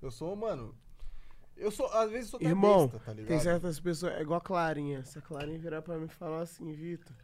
Eu 0.00 0.10
sou, 0.12 0.36
mano. 0.36 0.72
Eu 1.56 1.70
sou, 1.70 1.86
às 1.92 2.10
vezes, 2.10 2.30
sou 2.30 2.40
Irmão, 2.42 2.88
besta, 2.88 2.98
tá 3.04 3.12
ligado? 3.12 3.28
Tem 3.28 3.40
certas 3.40 3.78
pessoas, 3.78 4.14
é 4.14 4.22
igual 4.22 4.38
a 4.38 4.40
Clarinha. 4.40 5.04
Se 5.04 5.18
a 5.18 5.22
Clarinha 5.22 5.58
virar 5.58 5.82
pra 5.82 5.96
mim 5.98 6.06
e 6.06 6.08
falar 6.08 6.40
assim, 6.42 6.72
Vitor, 6.72 7.14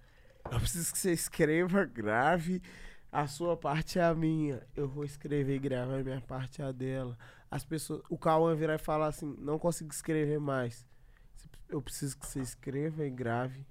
eu 0.51 0.59
preciso 0.59 0.93
que 0.93 0.99
você 0.99 1.13
escreva, 1.13 1.85
grave, 1.85 2.63
a 3.11 3.27
sua 3.27 3.57
parte 3.57 3.99
é 3.99 4.05
a 4.05 4.15
minha. 4.15 4.63
Eu 4.77 4.89
vou 4.89 5.05
escrever 5.05 5.57
e 5.57 5.59
gravar, 5.59 5.99
a 5.99 6.05
minha 6.05 6.21
parte 6.21 6.63
é 6.63 6.65
a 6.65 6.73
dela. 6.73 7.19
As 7.51 7.65
pessoas, 7.65 8.03
o 8.09 8.17
Cauã 8.17 8.55
virar 8.55 8.77
e 8.77 8.79
falar 8.79 9.09
assim, 9.09 9.35
não 9.39 9.59
consigo 9.59 9.91
escrever 9.93 10.39
mais. 10.39 10.87
Eu 11.69 11.83
preciso 11.83 12.17
que 12.19 12.27
você 12.27 12.41
escreva 12.41 13.05
e 13.05 13.11
grave. 13.11 13.67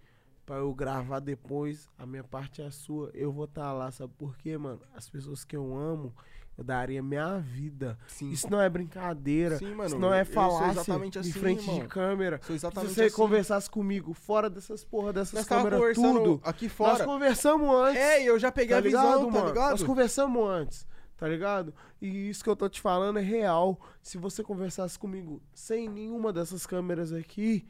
Pra 0.45 0.57
eu 0.57 0.73
gravar 0.73 1.19
depois, 1.19 1.87
a 1.97 2.05
minha 2.05 2.23
parte 2.23 2.61
é 2.61 2.65
a 2.65 2.71
sua. 2.71 3.11
Eu 3.13 3.31
vou 3.31 3.45
estar 3.45 3.71
lá, 3.71 3.91
sabe 3.91 4.11
por 4.17 4.35
quê, 4.35 4.57
mano? 4.57 4.81
As 4.95 5.07
pessoas 5.07 5.45
que 5.45 5.55
eu 5.55 5.77
amo, 5.77 6.13
eu 6.59 6.63
daria 6.63 7.01
minha 7.01 7.37
vida. 7.39 7.97
Sim. 8.05 8.31
Isso 8.31 8.51
não 8.51 8.59
é 8.59 8.67
brincadeira. 8.67 9.57
Sim, 9.57 9.73
mano. 9.73 9.85
Isso 9.85 9.97
não 9.97 10.13
é 10.13 10.21
exatamente 10.23 11.17
assim, 11.17 11.29
em 11.29 11.31
frente 11.31 11.61
irmão. 11.61 11.79
de 11.79 11.87
câmera. 11.87 12.37
Sou 12.43 12.47
Se 12.47 12.53
exatamente 12.65 12.93
você 12.93 13.03
assim. 13.05 13.15
conversasse 13.15 13.69
comigo 13.69 14.13
fora 14.13 14.49
dessas 14.49 14.83
porra 14.83 15.13
dessas 15.13 15.33
Nós 15.35 15.47
câmeras, 15.47 15.95
tudo. 15.95 16.41
aqui 16.43 16.65
Nós 16.65 16.73
fora. 16.73 17.05
conversamos 17.05 17.73
antes. 17.73 18.01
É, 18.01 18.21
e 18.23 18.25
eu 18.25 18.37
já 18.37 18.51
peguei 18.51 18.71
tá 18.75 18.77
a 18.79 18.81
visão, 18.81 19.03
ligado, 19.03 19.25
tá 19.25 19.31
mano? 19.31 19.47
ligado? 19.47 19.71
Nós 19.71 19.83
conversamos 19.83 20.49
antes, 20.49 20.85
tá 21.15 21.29
ligado? 21.29 21.73
E 22.01 22.29
isso 22.29 22.43
que 22.43 22.49
eu 22.49 22.57
tô 22.57 22.67
te 22.67 22.81
falando 22.81 23.19
é 23.19 23.21
real. 23.21 23.79
Se 24.01 24.17
você 24.17 24.43
conversasse 24.43 24.99
comigo 24.99 25.41
sem 25.53 25.87
nenhuma 25.87 26.33
dessas 26.33 26.65
câmeras 26.65 27.13
aqui, 27.13 27.65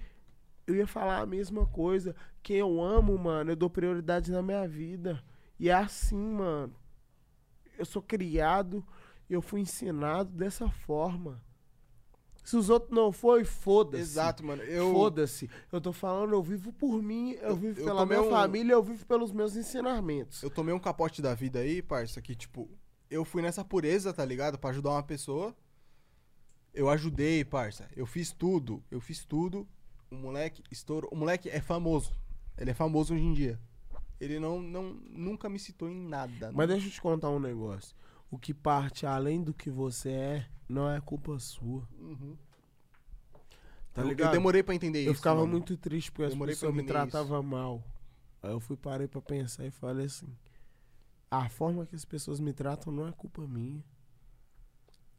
eu 0.66 0.74
ia 0.76 0.88
falar 0.88 1.20
a 1.20 1.28
mesma 1.28 1.68
coisa. 1.68 2.16
Quem 2.42 2.58
eu 2.58 2.82
amo, 2.82 3.16
mano, 3.20 3.52
eu 3.52 3.56
dou 3.56 3.70
prioridade 3.70 4.32
na 4.32 4.42
minha 4.42 4.68
vida. 4.68 5.24
E 5.60 5.70
é 5.70 5.74
assim, 5.74 6.18
mano. 6.18 6.74
Eu 7.80 7.86
sou 7.86 8.02
criado, 8.02 8.86
eu 9.30 9.42
fui 9.42 9.62
ensinado 9.62 10.30
dessa 10.32 10.70
forma. 10.70 11.42
Se 12.44 12.58
os 12.58 12.70
outros 12.70 12.92
não 12.92 13.12
foi, 13.12 13.44
foda-se. 13.46 14.02
Exato, 14.04 14.44
mano. 14.46 14.62
Eu, 14.64 14.92
Foda-se. 14.92 15.50
Eu 15.72 15.80
tô 15.80 15.94
falando, 15.94 16.34
eu 16.34 16.42
vivo 16.44 16.74
por 16.74 17.02
mim, 17.02 17.32
eu, 17.34 17.50
Eu- 17.50 17.56
vivo 17.56 17.84
pela 17.84 18.06
minha 18.06 18.22
um- 18.22 18.30
família, 18.30 18.74
eu 18.74 18.84
vivo 18.84 19.06
pelos 19.06 19.32
meus 19.32 19.56
ensinamentos. 19.56 20.42
eu 20.44 20.50
tomei 20.50 20.74
um 20.74 20.80
capote 20.80 21.22
da 21.22 21.34
vida 21.36 21.60
aí, 21.60 21.82
parça, 21.82 22.22
que, 22.22 22.36
tipo, 22.36 22.70
eu 23.10 23.24
fui 23.24 23.42
nessa 23.42 23.64
pureza, 23.64 24.12
tá 24.14 24.26
ligado? 24.26 24.58
Pra 24.58 24.72
ajudar 24.72 24.92
uma 24.92 25.04
pessoa. 25.04 25.56
Eu 26.74 26.90
ajudei, 26.90 27.44
parça. 27.46 27.88
Eu 27.96 28.06
fiz 28.06 28.32
tudo. 28.32 28.84
Eu 28.92 29.00
fiz 29.00 29.24
tudo. 29.26 29.68
O 30.12 30.16
moleque 30.16 30.64
estourou. 30.72 31.10
O 31.14 31.16
moleque 31.16 31.50
é 31.50 31.62
famoso. 31.62 32.14
Ele 32.58 32.72
é 32.72 32.74
famoso 32.74 33.14
hoje 33.14 33.24
em 33.24 33.34
dia. 33.34 33.60
Ele 34.20 34.40
não, 34.40 34.62
não 34.62 34.94
nunca 35.10 35.48
me 35.48 35.58
citou 35.58 35.90
em 35.90 35.96
nada. 35.96 36.52
Mas 36.54 36.68
deixa 36.68 36.88
eu 36.88 36.92
te 36.92 37.02
contar 37.02 37.30
um 37.30 37.40
negócio. 37.40 37.96
O 38.30 38.38
que 38.38 38.54
parte 38.54 39.06
além 39.06 39.42
do 39.42 39.54
que 39.54 39.70
você 39.70 40.10
é, 40.10 40.48
não 40.68 40.90
é 40.90 41.00
culpa 41.00 41.40
sua. 41.40 41.88
Uhum. 41.98 42.38
Tá 43.94 44.02
eu, 44.02 44.06
eu 44.06 44.10
ligado? 44.10 44.32
demorei 44.32 44.62
pra 44.62 44.76
entender 44.76 45.02
isso. 45.02 45.10
Eu 45.10 45.16
ficava 45.16 45.40
mano. 45.40 45.52
muito 45.52 45.76
triste 45.78 46.12
porque 46.12 46.24
as 46.24 46.34
Demorei 46.34 46.54
pessoas 46.54 46.74
pra 46.74 46.82
me 46.82 46.88
tratavam 46.88 47.42
mal. 47.42 47.84
Aí 48.42 48.52
eu 48.52 48.60
fui 48.60 48.78
parei 48.78 49.08
pra 49.08 49.22
pensar 49.22 49.66
e 49.66 49.72
falei 49.72 50.06
assim: 50.06 50.28
a 51.32 51.50
forma 51.50 51.86
que 51.86 51.96
as 51.96 52.06
pessoas 52.06 52.40
me 52.40 52.54
tratam 52.54 52.92
não 52.92 53.08
é 53.08 53.12
culpa 53.12 53.48
minha. 53.48 53.84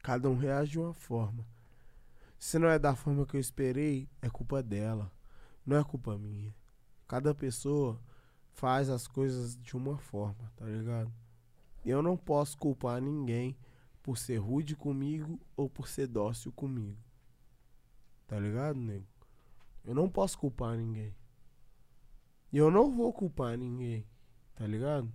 Cada 0.02 0.28
um 0.28 0.36
reage 0.36 0.72
de 0.72 0.78
uma 0.78 0.94
forma. 0.94 1.46
Se 2.38 2.58
não 2.58 2.68
é 2.68 2.78
da 2.78 2.94
forma 2.94 3.26
que 3.26 3.36
eu 3.36 3.40
esperei, 3.40 4.08
é 4.22 4.30
culpa 4.30 4.62
dela. 4.62 5.12
Não 5.64 5.76
é 5.76 5.84
culpa 5.84 6.16
minha. 6.16 6.54
Cada 7.06 7.34
pessoa 7.34 8.00
faz 8.52 8.88
as 8.88 9.06
coisas 9.06 9.56
de 9.56 9.76
uma 9.76 9.96
forma, 9.96 10.52
tá 10.56 10.64
ligado? 10.66 11.12
Eu 11.84 12.02
não 12.02 12.16
posso 12.16 12.58
culpar 12.58 13.00
ninguém 13.00 13.56
por 14.02 14.18
ser 14.18 14.36
rude 14.36 14.76
comigo 14.76 15.40
ou 15.56 15.68
por 15.68 15.88
ser 15.88 16.06
dócil 16.06 16.52
comigo. 16.52 16.98
Tá 18.26 18.38
ligado, 18.38 18.78
nego? 18.78 19.06
Eu 19.84 19.94
não 19.94 20.08
posso 20.08 20.38
culpar 20.38 20.76
ninguém. 20.76 21.14
E 22.52 22.58
eu 22.58 22.70
não 22.70 22.90
vou 22.90 23.12
culpar 23.12 23.56
ninguém. 23.56 24.06
Tá 24.54 24.66
ligado? 24.66 25.10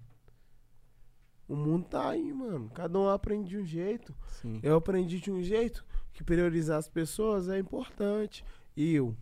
O 1.48 1.56
mundo 1.56 1.86
tá 1.86 2.10
aí, 2.10 2.34
mano. 2.34 2.70
Cada 2.72 2.98
um 2.98 3.08
aprende 3.08 3.50
de 3.50 3.58
um 3.58 3.66
jeito. 3.66 4.16
Sim. 4.28 4.60
Eu 4.64 4.76
aprendi 4.76 5.20
de 5.20 5.32
um 5.32 5.42
jeito 5.44 5.86
que 6.12 6.24
priorizar 6.24 6.80
as 6.80 6.90
pessoas 6.90 7.48
é 7.48 7.60
importante. 7.60 8.44
E 8.76 8.94
eu. 8.94 9.16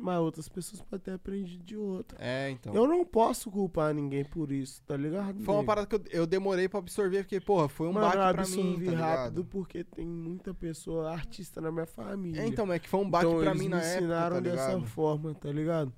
Mas 0.00 0.16
outras 0.20 0.48
pessoas 0.48 0.80
podem 0.80 1.06
ter 1.06 1.10
aprendido 1.10 1.64
de 1.64 1.76
outra. 1.76 2.16
É, 2.20 2.50
então. 2.50 2.72
Eu 2.72 2.86
não 2.86 3.04
posso 3.04 3.50
culpar 3.50 3.92
ninguém 3.92 4.24
por 4.24 4.52
isso, 4.52 4.80
tá 4.82 4.96
ligado? 4.96 5.42
Foi 5.42 5.52
uma 5.52 5.64
parada 5.64 5.88
que 5.88 5.96
eu, 5.96 6.20
eu 6.20 6.26
demorei 6.26 6.68
pra 6.68 6.78
absorver, 6.78 7.24
porque, 7.24 7.40
porra, 7.40 7.68
foi 7.68 7.88
um 7.88 7.92
Mano, 7.92 8.06
eu 8.06 8.10
baque 8.10 8.32
pra 8.32 8.42
absorvi 8.42 8.62
mim, 8.62 8.84
tá 8.84 8.90
ligado? 8.92 9.00
rápido 9.00 9.44
porque 9.44 9.82
tem 9.82 10.06
muita 10.06 10.54
pessoa 10.54 11.10
artista 11.10 11.60
na 11.60 11.72
minha 11.72 11.84
família. 11.84 12.42
É, 12.42 12.46
então, 12.46 12.72
é 12.72 12.78
que 12.78 12.88
foi 12.88 13.00
um 13.00 13.10
baque 13.10 13.26
então, 13.26 13.40
pra 13.40 13.50
eles 13.50 13.60
mim 13.60 13.68
me 13.68 13.74
na 13.74 13.82
época, 13.82 13.96
ensinaram 13.96 14.36
tá 14.36 14.40
dessa 14.40 14.80
forma, 14.82 15.34
tá 15.34 15.50
ligado? 15.50 15.92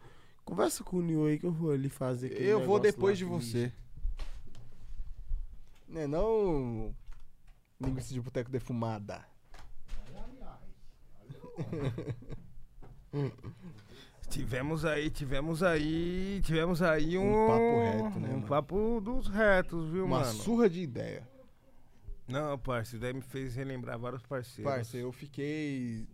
Conversa 0.46 0.82
com 0.82 0.96
o 0.96 1.02
Nil 1.02 1.26
aí 1.26 1.38
que 1.38 1.44
eu 1.44 1.52
vou 1.52 1.70
ali 1.70 1.90
fazer 1.90 2.32
Eu 2.40 2.64
vou 2.64 2.80
depois 2.80 3.18
de 3.18 3.26
você. 3.26 3.70
Né, 5.86 6.06
não... 6.06 6.94
Linguiça 7.78 8.14
de 8.14 8.20
boteco 8.20 8.50
defumada. 8.50 9.22
Tivemos 14.30 14.84
aí, 14.84 15.10
tivemos 15.10 15.62
aí, 15.62 16.40
tivemos 16.44 16.80
aí 16.82 17.18
um, 17.18 17.44
Um 17.44 17.46
papo 17.48 17.80
reto, 17.80 18.20
né, 18.20 18.28
Um 18.28 18.32
mano? 18.34 18.46
papo 18.46 19.00
dos 19.00 19.26
retos, 19.26 19.90
viu, 19.90 20.04
Uma 20.04 20.20
mano? 20.20 20.32
surra 20.32 20.70
de 20.70 20.80
ideia. 20.80 21.28
Não, 22.28 22.56
parceiro, 22.56 23.02
daí 23.02 23.12
me 23.12 23.22
fez 23.22 23.56
relembrar 23.56 23.98
vários 23.98 24.22
parceiros. 24.22 24.72
Parça, 24.72 24.96
eu 24.96 25.10
fiquei... 25.10 26.06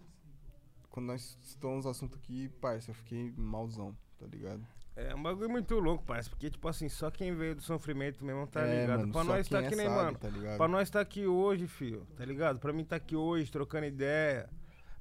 Quando 0.91 1.07
nós 1.09 1.39
estamos 1.43 1.85
no 1.85 1.91
assunto 1.91 2.17
aqui, 2.17 2.49
parça, 2.59 2.91
eu 2.91 2.95
fiquei 2.95 3.35
malzão, 3.36 3.95
tá 4.19 4.27
ligado? 4.27 4.67
É 4.97 5.15
um 5.15 5.23
bagulho 5.23 5.51
muito 5.51 5.78
louco, 5.78 6.03
parceiro, 6.03 6.31
porque, 6.31 6.49
tipo 6.49 6.67
assim, 6.69 6.89
só 6.89 7.11
quem 7.11 7.35
veio 7.35 7.55
do 7.55 7.61
sofrimento 7.61 8.25
mesmo 8.25 8.47
tá 8.47 8.62
é, 8.67 8.81
ligado. 8.81 9.01
mano, 9.01 9.12
pra 9.12 9.23
só 9.25 9.28
nós 9.28 9.47
tá 9.47 9.62
é 9.62 9.69
que 9.69 9.77
nem, 9.77 9.86
sabe, 9.89 9.97
mano. 10.05 10.17
tá 10.19 10.28
ligado? 10.31 10.57
Pra 10.57 10.69
nós 10.69 10.89
tá 10.89 11.01
aqui 11.01 11.27
hoje, 11.27 11.67
filho, 11.67 12.07
tá 12.17 12.25
ligado? 12.25 12.59
Pra 12.59 12.73
mim 12.73 12.83
tá 12.83 12.97
aqui 12.97 13.15
hoje, 13.15 13.53
trocando 13.53 13.85
ideia. 13.85 14.49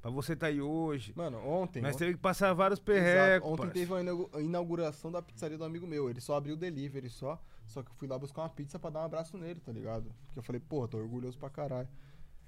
Pra 0.05 0.11
você 0.11 0.35
tá 0.35 0.45
aí 0.45 0.61
hoje. 0.61 1.13
Mano, 1.15 1.39
ontem... 1.39 1.81
nós 1.81 1.95
ontem... 1.95 2.05
teve 2.05 2.13
que 2.13 2.21
passar 2.21 2.53
vários 2.53 2.79
perrecos, 2.79 3.49
Ontem 3.49 3.63
parceiro. 3.65 3.87
teve 3.89 3.93
a 3.95 4.01
inaugu- 4.01 4.29
a 4.33 4.39
inauguração 4.39 5.11
da 5.11 5.19
pizzaria 5.19 5.57
do 5.57 5.63
amigo 5.63 5.87
meu. 5.87 6.11
Ele 6.11 6.21
só 6.21 6.35
abriu 6.35 6.53
o 6.53 6.57
delivery 6.57 7.09
só. 7.09 7.41
Só 7.65 7.81
que 7.81 7.89
eu 7.89 7.95
fui 7.95 8.07
lá 8.07 8.15
buscar 8.19 8.43
uma 8.43 8.49
pizza 8.49 8.77
pra 8.77 8.91
dar 8.91 9.01
um 9.01 9.05
abraço 9.05 9.35
nele, 9.35 9.59
tá 9.59 9.71
ligado? 9.71 10.13
Porque 10.27 10.37
eu 10.37 10.43
falei, 10.43 10.61
porra, 10.61 10.87
tô 10.89 10.99
orgulhoso 10.99 11.39
pra 11.39 11.49
caralho. 11.49 11.89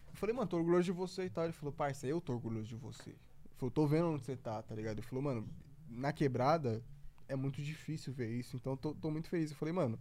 Eu 0.08 0.16
falei, 0.16 0.36
mano, 0.36 0.48
tô 0.48 0.56
orgulhoso 0.58 0.84
de 0.84 0.92
você 0.92 1.26
e 1.26 1.32
tal. 1.32 1.45
Ele 1.45 1.53
falou, 1.53 1.74
parça, 1.74 2.06
eu 2.06 2.22
tô 2.22 2.34
orgulhoso 2.34 2.68
de 2.68 2.76
você. 2.76 3.10
Ele 3.10 3.56
falou, 3.56 3.72
tô 3.72 3.88
vendo 3.88 4.08
onde 4.10 4.24
você 4.24 4.38
tá, 4.38 4.61
tá 4.61 4.76
ligado? 4.76 5.00
Ele 5.00 5.08
falou, 5.08 5.24
mano, 5.24 5.50
na 5.90 6.14
quebrada 6.14 6.84
é 7.27 7.36
muito 7.36 7.60
difícil 7.60 8.14
ver 8.14 8.30
isso. 8.30 8.56
Então 8.56 8.74
eu 8.74 8.77
tô, 8.77 8.94
tô 8.94 9.10
muito 9.10 9.30
feliz. 9.30 9.50
Eu 9.50 9.58
falei, 9.58 9.74
mano, 9.74 10.00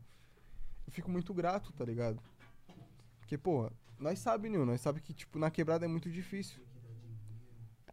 eu 0.86 0.93
fico 0.93 1.10
muito 1.10 1.33
grato, 1.33 1.73
tá 1.73 1.86
ligado? 1.86 2.20
Porque, 3.18 3.39
porra, 3.39 3.73
nós 3.99 4.18
sabe, 4.18 4.51
Nil, 4.51 4.67
nós 4.67 4.83
sabe 4.83 5.01
que, 5.01 5.15
tipo, 5.15 5.39
na 5.39 5.51
quebrada 5.51 5.86
é 5.86 5.89
muito 5.89 6.10
difícil. 6.10 6.66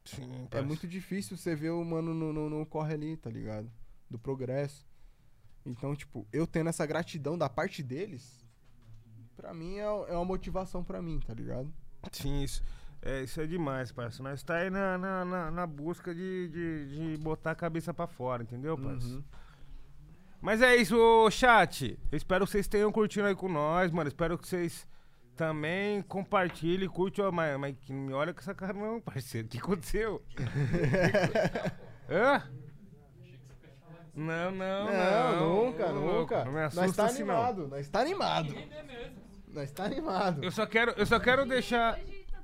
Sim, 0.05 0.47
É 0.51 0.61
muito 0.61 0.87
difícil 0.87 1.37
você 1.37 1.55
ver 1.55 1.69
o 1.69 1.83
mano 1.83 2.13
no, 2.13 2.33
no, 2.33 2.49
no 2.49 2.65
corre 2.65 2.93
ali, 2.93 3.17
tá 3.17 3.29
ligado? 3.29 3.71
Do 4.09 4.19
progresso. 4.19 4.85
Então, 5.65 5.95
tipo, 5.95 6.27
eu 6.31 6.45
tendo 6.45 6.69
essa 6.69 6.85
gratidão 6.85 7.37
da 7.37 7.49
parte 7.49 7.81
deles, 7.81 8.45
pra 9.35 9.53
mim 9.53 9.77
é, 9.77 9.83
é 9.83 10.13
uma 10.13 10.25
motivação 10.25 10.83
pra 10.83 11.01
mim, 11.01 11.19
tá 11.25 11.33
ligado? 11.33 11.73
Sim, 12.11 12.43
isso 12.43 12.61
é, 13.05 13.21
isso 13.21 13.39
é 13.41 13.45
demais, 13.45 13.91
parceiro. 13.91 14.29
Nós 14.29 14.41
tá 14.43 14.55
aí 14.55 14.69
na, 14.69 14.97
na, 14.97 15.25
na, 15.25 15.51
na 15.51 15.67
busca 15.67 16.15
de, 16.15 16.47
de, 16.47 17.11
de 17.13 17.17
botar 17.17 17.51
a 17.51 17.55
cabeça 17.55 17.93
pra 17.93 18.07
fora, 18.07 18.43
entendeu, 18.43 18.77
parceiro? 18.77 19.17
Uhum. 19.17 19.23
Mas 20.41 20.61
é 20.61 20.75
isso, 20.75 20.95
chat. 21.31 21.97
Eu 22.11 22.17
espero 22.17 22.45
que 22.45 22.51
vocês 22.51 22.67
tenham 22.67 22.91
curtindo 22.91 23.27
aí 23.27 23.35
com 23.35 23.49
nós, 23.49 23.91
mano. 23.91 24.07
Espero 24.07 24.37
que 24.37 24.47
vocês 24.47 24.87
também 25.35 26.01
compartilhem, 26.03 26.87
curtam. 26.89 27.31
Mas, 27.31 27.59
mas 27.59 27.75
que 27.79 27.91
não 27.91 28.01
me 28.07 28.13
olha 28.13 28.33
com 28.33 28.39
essa 28.39 28.53
cara, 28.53 28.73
não, 28.73 28.99
parceiro. 29.01 29.47
O 29.47 29.49
que 29.49 29.57
aconteceu? 29.57 30.23
Hã? 32.09 32.43
Não, 34.15 34.51
não, 34.51 34.85
não. 34.85 35.65
nunca, 35.65 35.87
Ô, 35.87 35.91
louco, 35.93 36.19
nunca. 36.19 36.45
Não 36.45 36.51
me 36.51 36.59
Nós 36.61 36.77
assusta 36.77 37.01
tá 37.03 37.09
assim, 37.09 37.23
não. 37.23 37.35
animado, 37.35 37.67
nós 37.67 37.89
tá 37.89 37.99
animado. 38.01 38.55
Nós 39.47 39.71
tá 39.71 39.85
animado. 39.85 40.43
Eu 40.43 40.51
só 40.51 40.65
quero, 40.67 40.91
eu 40.91 41.05
só 41.05 41.19
quero 41.19 41.45
deixar. 41.47 41.95
Hoje 41.95 42.25
tá 42.29 42.37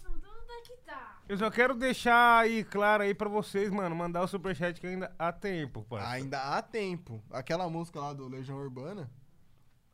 aqui 0.57 0.77
tá. 0.85 1.17
Eu 1.27 1.37
só 1.37 1.51
quero 1.51 1.75
deixar 1.75 2.39
aí 2.39 2.63
claro 2.63 3.03
aí 3.03 3.13
pra 3.13 3.29
vocês, 3.29 3.69
mano, 3.69 3.95
mandar 3.95 4.23
o 4.23 4.27
superchat 4.27 4.81
que 4.81 4.87
ainda 4.87 5.13
há 5.19 5.31
tempo, 5.31 5.83
parceiro. 5.83 6.13
Ainda 6.15 6.39
há 6.41 6.61
tempo. 6.61 7.23
Aquela 7.29 7.69
música 7.69 7.99
lá 7.99 8.13
do 8.13 8.27
Legião 8.27 8.57
Urbana. 8.57 9.07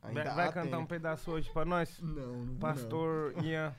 Ainda 0.07 0.23
Vai, 0.25 0.35
vai 0.35 0.51
cantar 0.53 0.77
um 0.77 0.85
pedaço 0.85 1.31
hoje 1.31 1.49
pra 1.51 1.65
nós? 1.65 1.99
Não, 2.01 2.45
não 2.45 2.55
Pastor 2.57 3.33
Ian. 3.43 3.69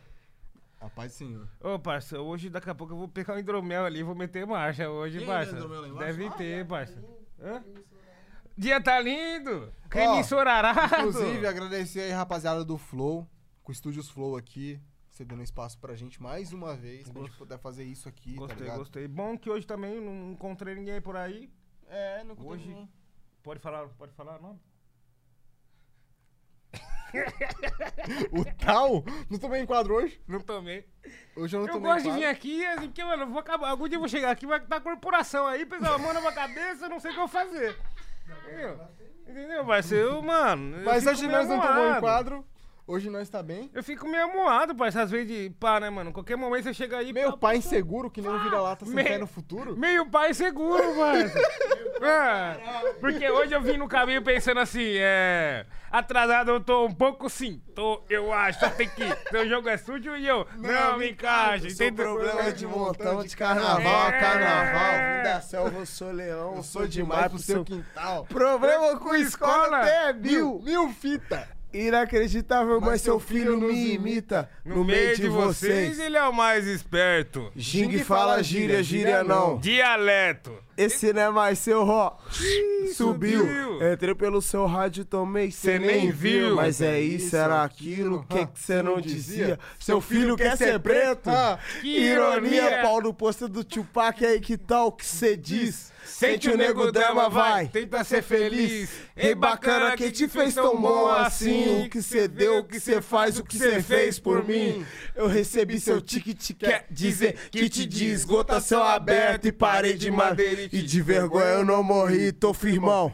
Não. 0.81 0.87
A 0.87 0.91
paz 0.91 1.13
do 1.13 1.15
Senhor. 1.17 1.49
Ô, 1.61 1.79
parça, 1.79 2.21
hoje 2.21 2.51
daqui 2.51 2.69
a 2.69 2.75
pouco 2.75 2.93
eu 2.93 2.99
vou 2.99 3.09
pegar 3.09 3.35
um 3.35 3.39
hidromel 3.39 3.85
ali 3.87 4.01
e 4.01 4.03
vou 4.03 4.15
meter 4.15 4.47
marcha 4.47 4.91
hoje, 4.91 5.19
Tem 5.19 5.27
parça. 5.27 5.53
hidromel 5.53 5.81
lá 5.81 5.89
embaixo? 5.89 6.07
Deve 6.19 6.27
Ah, 6.27 6.33
ter, 6.37 6.67
parça. 6.67 7.03
Hã? 7.41 7.65
Dia 8.59 8.81
tá 8.81 9.01
lindo! 9.01 9.73
Creme 9.89 10.09
Ó, 10.09 10.21
ensorarado! 10.21 11.09
Inclusive, 11.09 11.47
agradecer 11.47 12.01
aí, 12.01 12.11
rapaziada 12.11 12.65
do 12.65 12.77
Flow, 12.77 13.27
com 13.63 13.71
o 13.71 13.73
Estúdios 13.73 14.09
Flow 14.11 14.37
aqui, 14.37 14.81
cedendo 15.11 15.43
espaço 15.43 15.79
pra 15.79 15.95
gente 15.95 16.23
mais 16.23 16.53
uma 16.53 16.75
vez, 16.77 17.09
pra 17.11 17.23
gente 17.23 17.37
poder 17.37 17.59
fazer 17.59 17.85
isso 17.85 18.09
aqui, 18.09 18.35
tá 18.35 18.41
Gostei, 18.41 18.59
ligado? 18.63 18.79
gostei. 18.79 19.09
Bom 19.09 19.37
que 19.39 19.49
hoje 19.51 19.67
também 19.67 19.99
não 20.01 20.33
encontrei 20.33 20.75
ninguém 20.75 21.01
por 21.01 21.17
aí. 21.17 21.51
É, 21.89 22.23
não 22.25 22.35
Hoje- 22.39 22.71
hoje... 22.73 22.89
Pode 23.43 23.61
falar, 23.61 23.87
pode 23.91 24.13
falar 24.13 24.41
nome? 24.41 24.59
O 28.33 28.45
tal? 28.65 29.05
Não 29.31 29.39
tomei 29.39 29.61
enquadro 29.63 29.95
hoje? 29.95 30.21
Não 30.27 30.41
tomei. 30.41 30.85
Hoje 31.37 31.57
eu 31.57 31.61
não 31.61 31.67
Eu 31.69 31.73
tomei 31.75 31.91
gosto 31.93 32.03
de 32.03 32.09
enquadro. 32.09 32.21
vir 32.21 32.27
aqui, 32.27 32.65
assim, 32.67 32.87
porque, 32.87 33.05
mano, 33.05 33.23
eu 33.25 33.29
vou 33.29 33.39
acabar. 33.39 33.71
Algum 33.71 33.89
dia 33.89 33.97
eu 33.97 34.01
vou 34.01 34.09
chegar 34.09 34.31
aqui, 34.31 34.47
vai 34.47 34.59
estar 34.59 34.81
corporação 34.81 35.47
aí, 35.47 35.65
pegar 35.67 35.91
uma 35.91 35.99
mão 35.99 36.13
na 36.13 36.21
minha 36.21 36.33
cabeça, 36.33 36.87
eu 36.87 36.91
não 36.91 37.01
sei 37.01 37.11
o 37.11 37.15
que 37.15 37.21
eu 37.21 37.27
vou 37.27 37.43
fazer. 37.43 37.77
Entendeu? 38.45 38.81
Entendeu, 39.29 39.65
parceiro? 39.67 40.23
Mano. 40.23 40.77
eu 40.79 40.85
Mas 40.85 40.99
fico 41.05 41.11
hoje 41.13 41.29
nós 41.29 41.49
não 41.49 41.61
tomamos 41.61 41.97
enquadro. 41.99 42.45
Hoje 42.89 43.11
nós 43.11 43.29
tá 43.29 43.43
bem. 43.43 43.69
Eu 43.75 43.83
fico 43.83 44.07
meio 44.07 44.25
amuado, 44.25 44.73
parceiro, 44.73 45.05
às 45.05 45.11
vezes 45.11 45.27
de 45.27 45.51
pá, 45.59 45.81
né, 45.81 45.91
mano? 45.91 46.13
Qualquer 46.13 46.37
momento 46.37 46.63
você 46.65 46.73
chega 46.75 46.99
aí. 46.99 47.13
Meu 47.13 47.33
pá, 47.33 47.49
pai 47.49 47.57
inseguro, 47.57 48.09
que 48.09 48.21
nem 48.23 48.31
um 48.31 48.39
vira-lata 48.45 48.85
sem 48.85 48.95
Meio- 48.95 49.09
pé 49.09 49.19
no 49.19 49.27
futuro. 49.27 49.77
Meio 49.77 50.07
pai 50.09 50.33
seguro, 50.35 50.95
mano. 50.97 51.31
É, 51.99 52.93
porque 53.01 53.27
hoje 53.31 53.55
eu 53.55 53.61
vim 53.63 53.79
no 53.79 53.89
caminho 53.89 54.21
pensando 54.23 54.61
assim, 54.61 54.97
é. 54.99 55.65
Atrasado 55.91 56.51
eu 56.51 56.61
tô 56.61 56.85
um 56.85 56.93
pouco 56.93 57.31
sim. 57.31 57.63
Tô, 57.75 58.03
eu 58.11 58.31
acho, 58.35 58.61
só 58.61 58.69
tem 58.69 58.87
que. 58.87 59.03
Seu 59.31 59.49
jogo 59.49 59.67
é 59.71 59.79
sujo 59.79 60.15
e 60.15 60.29
eu. 60.29 60.47
Não, 60.59 60.99
me 60.99 61.13
encaixa, 61.13 61.67
entendeu? 61.69 62.05
problema 62.05 62.43
é 62.43 62.53
de 62.53 62.67
montão 62.67 63.25
de 63.25 63.35
carnaval, 63.35 64.09
É. 64.11 64.21
carnaval. 64.21 64.93
Vim 64.93 65.23
da 65.25 65.41
selva, 65.41 65.79
eu 65.79 65.87
sou 65.87 66.13
leão, 66.13 66.57
Eu 66.57 66.63
sou 66.63 66.87
demais 66.87 67.29
pro 67.29 67.39
seu 67.39 67.65
quintal. 67.65 68.27
Problema 68.27 68.99
com 68.99 69.15
escola 69.15 69.57
escola 69.57 69.81
até 69.81 70.13
Mil, 70.13 70.61
mil 70.63 70.91
fita. 70.91 71.49
Inacreditável, 71.77 72.81
mas 72.81 73.03
seu 73.03 73.21
filho 73.21 73.61
me 73.61 73.95
imita. 73.95 74.49
No, 74.65 74.85
meio 74.85 75.17
de 75.17 75.29
vocês, 75.29 75.99
ele 75.99 76.17
é 76.17 76.25
o 76.25 76.33
mais 76.33 76.67
esperto. 76.67 77.51
Jing 77.55 77.99
fala 77.99 78.43
gíria, 78.43 78.83
gíria 78.83 79.23
não. 79.23 79.59
Dialeto. 79.59 80.67
Esse 80.77 81.13
não 81.13 81.23
é 81.23 81.31
mais 81.31 81.59
seu 81.59 81.85
ró. 81.85 82.19
Subiu. 82.95 83.41
subiu. 83.41 83.93
Entrei 83.93 84.15
pelo 84.15 84.43
seu 84.43 84.67
rádio, 84.67 85.05
tomei, 85.05 85.51
cê 85.51 85.79
nem 85.79 86.11
viu. 86.11 86.57
Mas 86.57 86.81
é 86.83 87.01
isso, 87.01 87.35
era 87.35 87.63
aquilo. 87.63 88.19
O 88.19 88.25
que 88.25 88.47
que 88.47 88.61
cê 88.61 88.83
não 88.83 89.01
dizia? 89.01 89.59
Seu 89.79 90.01
filho 90.01 90.37
quer 90.37 90.57
ser 90.57 90.79
preto? 90.81 91.31
Ah, 91.31 91.59
que 91.81 91.99
Ironia, 91.99 92.83
pau 92.83 93.01
no 93.01 93.15
posto 93.15 93.49
do 93.49 93.65
Tupac, 93.65 94.25
aí 94.25 94.41
que 94.41 94.59
tal 94.59 94.93
que 94.93 95.07
cê 95.07 95.37
diz? 95.37 95.93
Sente 96.07 96.49
o 96.49 96.57
nego 96.57 96.91
drama, 96.93 97.29
vai. 97.29 97.67
Tenta 97.69 98.03
ser 98.05 98.23
feliz. 98.23 98.89
Ei, 99.17 99.35
bacana, 99.35 99.97
quem 99.97 100.11
te 100.11 100.29
fez 100.29 100.55
tão 100.55 100.81
bom 100.81 101.09
assim? 101.09 101.85
O 101.85 101.91
que 101.91 102.01
cê 102.01 102.29
deu, 102.29 102.59
o 102.59 102.65
que 102.65 102.79
cê 102.79 103.01
faz, 103.01 103.39
o 103.39 103.45
que 103.45 103.59
cê 103.59 103.83
fez 103.83 104.19
por 104.19 104.47
mim? 104.47 104.85
Eu 105.15 105.27
recebi 105.27 105.81
seu 105.81 106.01
ticket, 106.01 106.53
quer 106.59 106.87
dizer 106.91 107.37
que 107.51 107.69
te 107.69 107.85
diz. 107.87 108.25
Gota 108.25 108.61
céu 108.61 108.83
aberto 108.83 109.47
e 109.47 109.53
parede 109.53 109.99
de 109.99 110.11
madeira. 110.11 110.69
E 110.73 110.83
de 110.83 111.03
vergonha 111.03 111.47
eu 111.47 111.65
não 111.65 111.83
morri, 111.83 112.33
tô 112.33 112.55
firmão. 112.55 113.13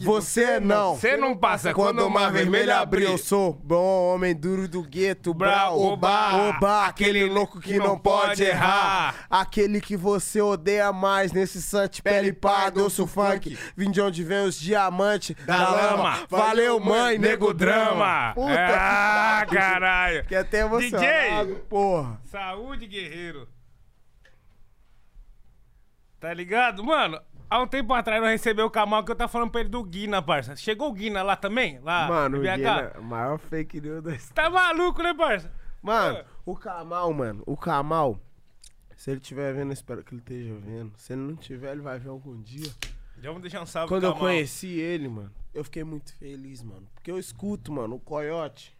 Você 0.00 0.58
não. 0.58 0.94
Você 0.96 1.16
não 1.16 1.36
passa 1.36 1.74
Quando 1.74 2.06
o 2.06 2.10
mar 2.10 2.32
vermelho 2.32 2.74
abriu, 2.74 3.10
eu 3.10 3.18
sou 3.18 3.52
bom 3.52 4.14
homem 4.14 4.34
duro 4.34 4.66
do 4.66 4.82
gueto, 4.82 5.34
brau, 5.34 5.80
oba, 5.80 6.48
oba, 6.48 6.86
aquele 6.86 7.26
louco 7.26 7.60
que 7.60 7.78
não 7.78 7.98
pode 7.98 8.42
errar. 8.42 9.26
Aquele 9.28 9.80
que 9.80 9.96
você 9.96 10.40
odeia 10.40 10.92
mais 10.92 11.32
nesse 11.32 11.60
sante 11.60 12.02
pele 12.02 12.29
pá, 12.32 12.70
doce 12.70 13.06
funk. 13.06 13.58
Vim 13.76 13.90
de 13.90 14.00
onde 14.00 14.22
vem 14.24 14.44
os 14.44 14.58
diamantes 14.58 15.36
Da 15.44 15.70
lama. 15.70 16.26
Valeu, 16.28 16.80
mãe, 16.80 17.18
nego 17.18 17.52
drama. 17.52 18.32
Puta 18.34 18.52
ah, 18.52 19.46
que 19.48 19.54
caralho. 19.54 20.24
que 20.24 20.34
até 20.34 20.60
emocionado, 20.60 21.46
DJ. 21.46 21.62
porra. 21.68 22.20
Saúde, 22.24 22.86
guerreiro. 22.86 23.48
Tá 26.18 26.34
ligado? 26.34 26.84
Mano, 26.84 27.18
há 27.48 27.60
um 27.60 27.66
tempo 27.66 27.94
atrás 27.94 28.22
eu 28.22 28.28
recebi 28.28 28.60
o 28.62 28.70
Kamal 28.70 29.02
que 29.04 29.10
eu 29.10 29.16
tava 29.16 29.32
falando 29.32 29.50
pra 29.50 29.62
ele 29.62 29.70
do 29.70 29.82
Guina, 29.82 30.20
parça. 30.20 30.54
Chegou 30.54 30.90
o 30.90 30.92
Guina 30.92 31.22
lá 31.22 31.34
também? 31.34 31.80
Lá 31.82 32.06
Mano, 32.06 32.36
no 32.36 32.42
o? 32.42 32.56
Guina, 32.56 32.92
maior 33.00 33.38
fake 33.38 33.80
news 33.80 34.02
da 34.02 34.12
Tá 34.34 34.50
maluco, 34.50 35.02
né, 35.02 35.14
parça? 35.14 35.50
Mano, 35.82 36.22
o 36.44 36.54
Kamal, 36.54 37.12
mano, 37.14 37.42
o 37.46 37.56
Kamal, 37.56 38.20
se 39.00 39.10
ele 39.10 39.18
estiver 39.18 39.54
vendo, 39.54 39.68
eu 39.68 39.72
espero 39.72 40.04
que 40.04 40.12
ele 40.12 40.20
esteja 40.20 40.54
vendo. 40.56 40.92
Se 40.98 41.14
ele 41.14 41.22
não 41.22 41.34
tiver, 41.34 41.72
ele 41.72 41.80
vai 41.80 41.98
ver 41.98 42.10
algum 42.10 42.38
dia. 42.42 42.70
Já 43.16 43.30
vamos 43.30 43.40
deixar 43.40 43.62
um 43.62 43.66
salve 43.66 43.88
Quando 43.88 44.04
eu 44.04 44.12
Kamal. 44.12 44.28
conheci 44.28 44.78
ele, 44.78 45.08
mano, 45.08 45.32
eu 45.54 45.64
fiquei 45.64 45.82
muito 45.82 46.12
feliz, 46.16 46.62
mano. 46.62 46.86
Porque 46.92 47.10
eu 47.10 47.18
escuto, 47.18 47.72
mano, 47.72 47.96
o 47.96 47.98
Coyote 47.98 48.76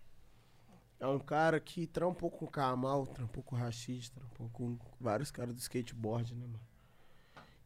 é 0.98 1.06
um 1.06 1.18
cara 1.18 1.58
que 1.58 1.86
trampou 1.86 2.30
com 2.30 2.44
o 2.44 2.50
Kamal, 2.50 3.06
trampou 3.06 3.42
com 3.42 3.56
o 3.56 3.58
Rashid, 3.58 4.12
trampou 4.12 4.50
com 4.50 4.78
vários 5.00 5.30
caras 5.30 5.54
do 5.54 5.58
skateboard, 5.58 6.34
né, 6.34 6.46
mano? 6.46 6.60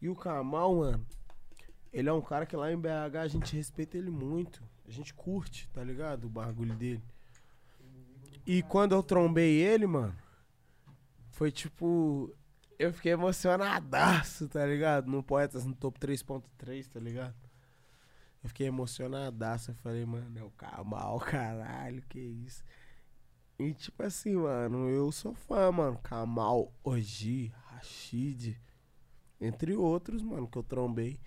E 0.00 0.08
o 0.08 0.14
Kamal, 0.14 0.76
mano, 0.76 1.04
ele 1.92 2.08
é 2.08 2.12
um 2.12 2.22
cara 2.22 2.46
que 2.46 2.54
lá 2.54 2.70
em 2.70 2.78
BH 2.78 3.16
a 3.20 3.26
gente 3.26 3.56
respeita 3.56 3.98
ele 3.98 4.12
muito. 4.12 4.62
A 4.86 4.92
gente 4.92 5.12
curte, 5.12 5.68
tá 5.70 5.82
ligado? 5.82 6.26
O 6.26 6.30
bagulho 6.30 6.76
dele. 6.76 7.02
E 8.46 8.62
quando 8.62 8.94
eu 8.94 9.02
trombei 9.02 9.60
ele, 9.60 9.88
mano, 9.88 10.14
foi 11.34 11.50
tipo. 11.50 12.32
Eu 12.78 12.92
fiquei 12.92 13.12
emocionadaço, 13.12 14.48
tá 14.48 14.66
ligado? 14.66 15.10
No 15.10 15.22
Poetas 15.22 15.64
no 15.64 15.74
top 15.74 15.98
3.3, 15.98 16.88
tá 16.88 17.00
ligado? 17.00 17.34
Eu 18.42 18.48
fiquei 18.48 18.66
emocionadaço. 18.66 19.70
Eu 19.70 19.74
falei, 19.76 20.04
mano, 20.04 20.38
é 20.38 20.42
o 20.42 20.50
Kamal, 20.50 21.18
caralho, 21.20 22.02
que 22.08 22.18
isso. 22.18 22.62
E 23.58 23.72
tipo 23.72 24.02
assim, 24.02 24.34
mano, 24.34 24.88
eu 24.88 25.10
sou 25.12 25.34
fã, 25.34 25.70
mano. 25.70 25.98
Kamal, 26.02 26.72
Oji, 26.82 27.52
Rashid, 27.66 28.56
entre 29.40 29.74
outros, 29.74 30.22
mano, 30.22 30.48
que 30.48 30.58
eu 30.58 30.62
trombei. 30.62 31.20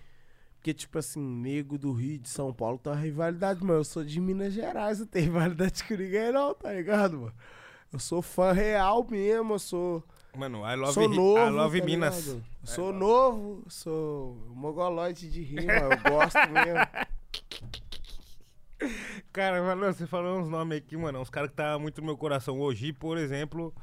Porque, 0.56 0.74
tipo 0.74 0.98
assim, 0.98 1.20
nego 1.20 1.78
do 1.78 1.92
Rio 1.92 2.18
de 2.18 2.28
São 2.28 2.52
Paulo 2.52 2.78
tá 2.78 2.90
uma 2.90 2.96
rivalidade, 3.00 3.62
mas 3.62 3.76
eu 3.76 3.84
sou 3.84 4.04
de 4.04 4.20
Minas 4.20 4.52
Gerais, 4.52 4.98
não 4.98 5.06
tem 5.06 5.22
rivalidade 5.24 5.84
com 5.84 5.94
ninguém, 5.94 6.32
não, 6.32 6.52
tá 6.54 6.72
ligado, 6.72 7.18
mano? 7.18 7.34
Eu 7.92 7.98
sou 7.98 8.20
fã 8.20 8.52
real 8.52 9.06
mesmo, 9.08 9.54
eu 9.54 9.58
sou. 9.58 10.04
Mano, 10.38 10.58
I 10.64 10.76
love, 10.76 10.94
sou 10.94 11.08
novo. 11.08 11.36
I 11.36 11.50
love 11.50 11.80
tá 11.80 11.84
Minas. 11.84 12.26
ligado? 12.26 12.44
Sou 12.62 12.92
novo, 12.92 13.64
sou 13.68 14.36
mogoloide 14.54 15.28
de 15.28 15.42
rima, 15.42 15.72
eu 15.72 15.88
gosto 16.12 16.38
mesmo. 16.52 16.78
Cara, 19.32 19.60
mano, 19.60 19.92
você 19.92 20.06
falou 20.06 20.38
uns 20.38 20.48
nomes 20.48 20.78
aqui, 20.78 20.96
mano. 20.96 21.20
Uns 21.20 21.28
caras 21.28 21.50
que 21.50 21.56
tá 21.56 21.76
muito 21.76 22.00
no 22.00 22.06
meu 22.06 22.16
coração. 22.16 22.60
Hoje, 22.60 22.92
por 22.92 23.18
exemplo. 23.18 23.74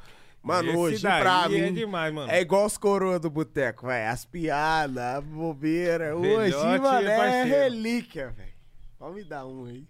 Mano, 0.42 0.78
hoje 0.80 1.02
pra 1.02 1.46
é 1.46 1.50
mim 1.50 1.74
demais, 1.74 2.14
mano. 2.14 2.32
É 2.32 2.40
igual 2.40 2.66
os 2.66 2.78
coroas 2.78 3.20
do 3.20 3.30
boteco, 3.30 3.88
velho. 3.88 4.10
As 4.10 4.24
piadas, 4.24 4.98
a 5.04 5.20
bobeira. 5.20 6.16
Hoje, 6.16 6.56
mano, 6.56 7.06
é 7.10 7.14
é 7.14 7.18
parceiro. 7.18 7.50
relíquia, 7.50 8.30
velho. 8.30 8.54
Pode 8.98 9.16
me 9.16 9.24
dar 9.26 9.46
um 9.46 9.66
aí. 9.66 9.86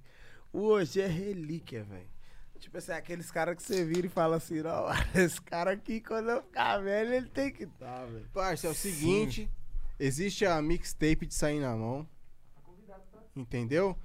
O 0.52 0.62
Hoje 0.62 1.00
é 1.00 1.06
relíquia, 1.06 1.84
velho. 1.84 2.15
Tipo 2.66 2.80
assim, 2.80 2.94
aqueles 2.94 3.30
caras 3.30 3.56
que 3.56 3.62
você 3.62 3.86
vira 3.86 4.08
e 4.08 4.10
fala 4.10 4.38
assim, 4.38 4.64
não, 4.64 4.88
esse 5.14 5.40
cara 5.40 5.74
aqui, 5.74 6.02
quando 6.02 6.32
eu 6.32 6.42
ficar 6.42 6.80
velho, 6.80 7.14
ele 7.14 7.30
tem 7.30 7.52
que 7.52 7.66
estar, 7.66 8.08
velho. 8.08 8.28
Parça, 8.34 8.66
é 8.66 8.70
o 8.72 8.74
seguinte: 8.74 9.48
existe 10.00 10.48
a 10.48 10.60
mixtape 10.64 11.28
de 11.28 11.36
sair 11.36 11.60
na 11.60 11.76
mão. 11.76 12.10
Entendeu? 13.36 13.96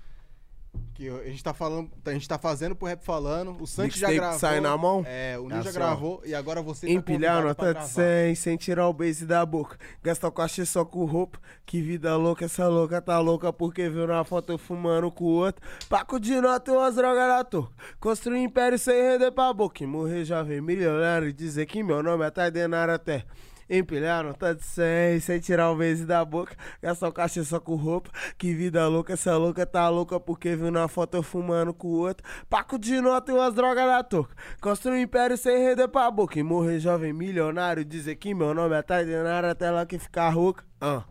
Que 0.94 1.08
a 1.08 1.24
gente 1.24 1.42
tá 1.42 1.55
falando, 1.55 1.90
a 2.05 2.10
gente 2.12 2.28
tá 2.28 2.39
fazendo 2.39 2.76
pro 2.76 2.86
rap 2.86 3.02
falando. 3.02 3.57
O 3.60 3.66
Santi 3.66 3.99
já 3.99 4.12
gravou. 4.12 4.39
Sai 4.39 4.60
na 4.60 4.76
mão? 4.76 5.02
É, 5.07 5.39
o 5.39 5.47
É 5.50 5.55
Ninja 5.55 5.60
assim, 5.60 5.68
ó. 5.70 5.73
gravou 5.73 6.23
e 6.26 6.34
agora 6.34 6.60
você 6.60 6.86
tá 6.86 6.92
Empilhar 6.92 7.42
convidado 7.42 7.47
nota 7.49 7.66
de 7.68 7.73
gravar. 7.73 7.89
100, 7.89 8.34
sem 8.34 8.57
tirar 8.58 8.86
o 8.86 8.92
base 8.92 9.24
da 9.24 9.44
boca. 9.47 9.78
Gastar 10.02 10.28
o 10.28 10.32
cachê 10.32 10.66
só 10.66 10.84
com 10.84 11.05
roupa. 11.07 11.39
Que 11.65 11.81
vida 11.81 12.15
louca, 12.16 12.44
essa 12.44 12.68
louca 12.68 13.00
tá 13.00 13.18
louca 13.18 13.50
porque 13.50 13.89
viu 13.89 14.07
na 14.07 14.23
foto 14.24 14.52
eu 14.52 14.58
fumando 14.58 15.10
com 15.10 15.24
o 15.24 15.28
outro. 15.28 15.66
Paco 15.89 16.20
de 16.20 16.39
nota 16.39 16.70
e 16.70 16.74
umas 16.76 16.94
drogas 16.97 17.28
na 17.28 17.44
toca. 17.44 17.73
Construir 17.99 18.42
império 18.42 18.78
sem 18.78 18.94
render 19.00 19.31
pra 19.32 19.52
boca. 19.55 19.82
E 19.82 19.86
morrer 19.86 20.24
jovem 20.24 20.60
milionário 20.60 21.28
e 21.28 21.32
dizer 21.32 21.65
que 21.65 21.82
meu 21.82 22.02
nome 22.02 22.26
é 22.26 22.31
Taidenário 22.31 22.92
até. 22.92 23.24
Empilhar 23.73 24.24
nota 24.24 24.52
de 24.52 24.65
100, 24.65 25.20
sem 25.20 25.39
tirar 25.39 25.70
o 25.70 25.76
base 25.76 26.05
da 26.05 26.24
boca. 26.24 26.57
Gastar 26.82 27.08
o 27.08 27.12
cachê 27.12 27.44
só 27.44 27.60
com 27.60 27.76
roupa. 27.76 28.10
Que 28.36 28.52
vida 28.52 28.89
louca, 28.89 29.12
essa 29.12 29.36
louca 29.36 29.65
tá 29.65 29.89
louca 29.89 30.18
porque 30.18 30.57
viu 30.57 30.73
na 30.73 30.89
foto 30.89 31.16
eu 31.16 31.23
fumando 31.23 31.73
com 31.73 31.86
o 31.86 31.99
outro. 31.99 32.26
Paco 32.49 32.76
de 32.76 33.00
nota 33.00 33.31
e 33.31 33.34
umas 33.36 33.55
drogas 33.55 33.86
na 33.86 34.02
toca. 34.02 34.34
Construir 34.60 34.94
um 34.94 35.02
império 35.02 35.39
sem 35.39 35.57
render 35.57 35.86
pra 35.86 36.10
boca. 36.10 36.36
E 36.36 36.42
morrer 36.42 36.81
jovem 36.81 37.12
milionário. 37.12 37.84
Dizer 37.84 38.16
que 38.16 38.34
meu 38.34 38.52
nome 38.52 38.74
é 38.74 38.82
Taidenário 38.82 39.49
até 39.49 39.70
lá 39.70 39.86
que 39.86 40.00
ficar 40.00 40.31
rouca. 40.31 40.65
Ah. 40.81 41.05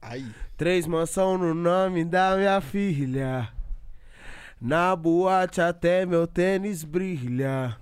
Aí. 0.00 0.26
Três 0.56 0.88
mansão 0.88 1.38
no 1.38 1.54
nome 1.54 2.04
da 2.04 2.36
minha 2.36 2.60
filha. 2.60 3.48
Na 4.60 4.96
boate 4.96 5.60
até 5.60 6.04
meu 6.04 6.26
tênis 6.26 6.82
brilha. 6.82 7.76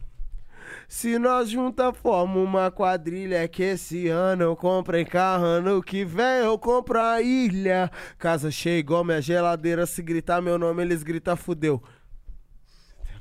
Se 0.91 1.20
nós 1.20 1.49
junta 1.49 1.93
forma 1.93 2.41
uma 2.41 2.69
quadrilha 2.69 3.44
é 3.44 3.47
que 3.47 3.62
esse 3.62 4.09
ano 4.09 4.43
eu 4.43 4.57
comprei 4.57 5.05
carro, 5.05 5.44
ano 5.44 5.81
que 5.81 6.05
vem 6.05 6.43
eu 6.43 6.59
compro 6.59 7.01
a 7.01 7.23
ilha. 7.23 7.89
Casa 8.19 8.51
cheia 8.51 8.81
igual 8.81 9.05
minha 9.05 9.23
geladeira, 9.23 9.86
se 9.86 10.02
gritar 10.02 10.43
meu 10.43 10.59
nome 10.59 10.83
eles 10.83 11.05
gritam 11.05 11.36
fudeu. 11.36 11.81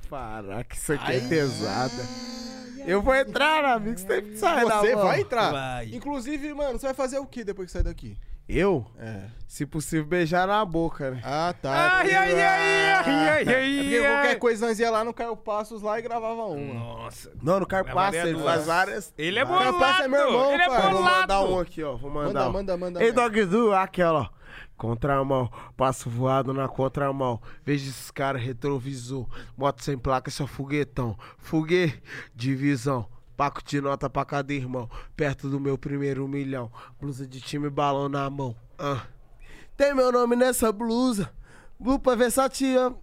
Para, 0.09 0.63
que 0.63 0.75
isso 0.77 0.93
aqui 0.93 1.11
é 1.11 1.19
pesada. 1.19 2.03
Eu 2.87 3.03
vou 3.03 3.13
entrar 3.13 3.61
na 3.61 3.77
mixtape, 3.77 4.35
sai 4.35 4.65
da 4.65 4.79
Você 4.79 4.95
vai 4.95 5.21
entrar. 5.21 5.51
Vai. 5.51 5.89
Inclusive, 5.93 6.51
mano, 6.55 6.79
você 6.79 6.87
vai 6.87 6.95
fazer 6.95 7.19
o 7.19 7.27
que 7.27 7.43
depois 7.43 7.67
que 7.67 7.71
sair 7.71 7.83
daqui? 7.83 8.17
Eu? 8.49 8.83
É. 8.97 9.25
Se 9.47 9.63
possível, 9.65 10.05
beijar 10.05 10.47
na 10.47 10.65
boca, 10.65 11.11
né? 11.11 11.21
Ah, 11.23 11.53
tá. 11.61 11.97
Ai, 11.99 12.13
ai, 12.15 12.33
ai, 12.33 12.41
ai, 12.41 13.03
ai, 13.05 13.29
ai, 13.29 13.41
É 13.41 13.43
porque 13.43 13.95
ai. 13.97 14.11
qualquer 14.13 14.35
coisa 14.39 14.65
nós 14.67 14.79
ia 14.79 14.89
lá 14.89 15.03
no 15.03 15.13
Caio 15.13 15.35
Passos 15.37 15.81
lá 15.83 15.99
e 15.99 16.01
gravava 16.01 16.45
uma. 16.45 16.73
Nossa. 16.73 17.31
Não, 17.43 17.59
no 17.59 17.67
Carpaça, 17.67 17.93
Gravaria 18.11 18.21
ele 18.21 18.33
duas. 18.33 18.45
faz 18.45 18.65
várias. 18.65 19.13
Ele 19.17 19.37
é 19.39 19.45
várias- 19.45 19.71
bolado. 19.71 19.79
Capaz 19.91 20.05
é 20.05 20.07
meu 20.07 20.25
irmão, 20.27 20.51
ele 20.53 20.63
é 20.63 20.67
pai. 20.67 20.81
Vou 20.81 20.91
bolado. 20.91 21.19
mandar 21.21 21.41
um 21.45 21.59
aqui, 21.59 21.83
ó. 21.83 21.95
Vou 21.95 22.09
mandar. 22.11 22.27
Manda, 22.27 22.49
um. 22.49 22.51
manda, 22.53 22.77
manda. 22.77 23.03
Ei. 23.03 23.11
Dogzu, 23.11 23.71
aquela, 23.73 24.21
ó. 24.21 24.39
Contramão, 24.75 25.51
passo 25.75 26.09
voado 26.09 26.53
na 26.53 26.67
contramão. 26.67 27.39
Vejo 27.65 27.89
esses 27.89 28.09
caras 28.11 28.41
retrovisor. 28.41 29.27
Moto 29.57 29.83
sem 29.83 29.97
placa, 29.97 30.31
só 30.31 30.47
foguetão. 30.47 31.17
Foguê, 31.37 31.93
divisão. 32.33 33.05
Paco 33.39 33.63
de 33.63 33.79
nota 33.79 34.09
pra 34.09 34.25
cada 34.25 34.53
irmão. 34.53 34.89
Perto 35.15 35.49
do 35.49 35.61
meu 35.61 35.77
primeiro 35.77 36.27
milhão. 36.27 36.69
Blusa 36.99 37.25
de 37.25 37.39
time, 37.39 37.69
balão 37.69 38.09
na 38.09 38.29
mão. 38.29 38.53
Ah. 38.77 39.03
Tem 39.77 39.95
meu 39.95 40.11
nome 40.11 40.35
nessa 40.35 40.73
blusa. 40.73 41.31
Lupa 41.79 42.17
versatia. 42.17 42.93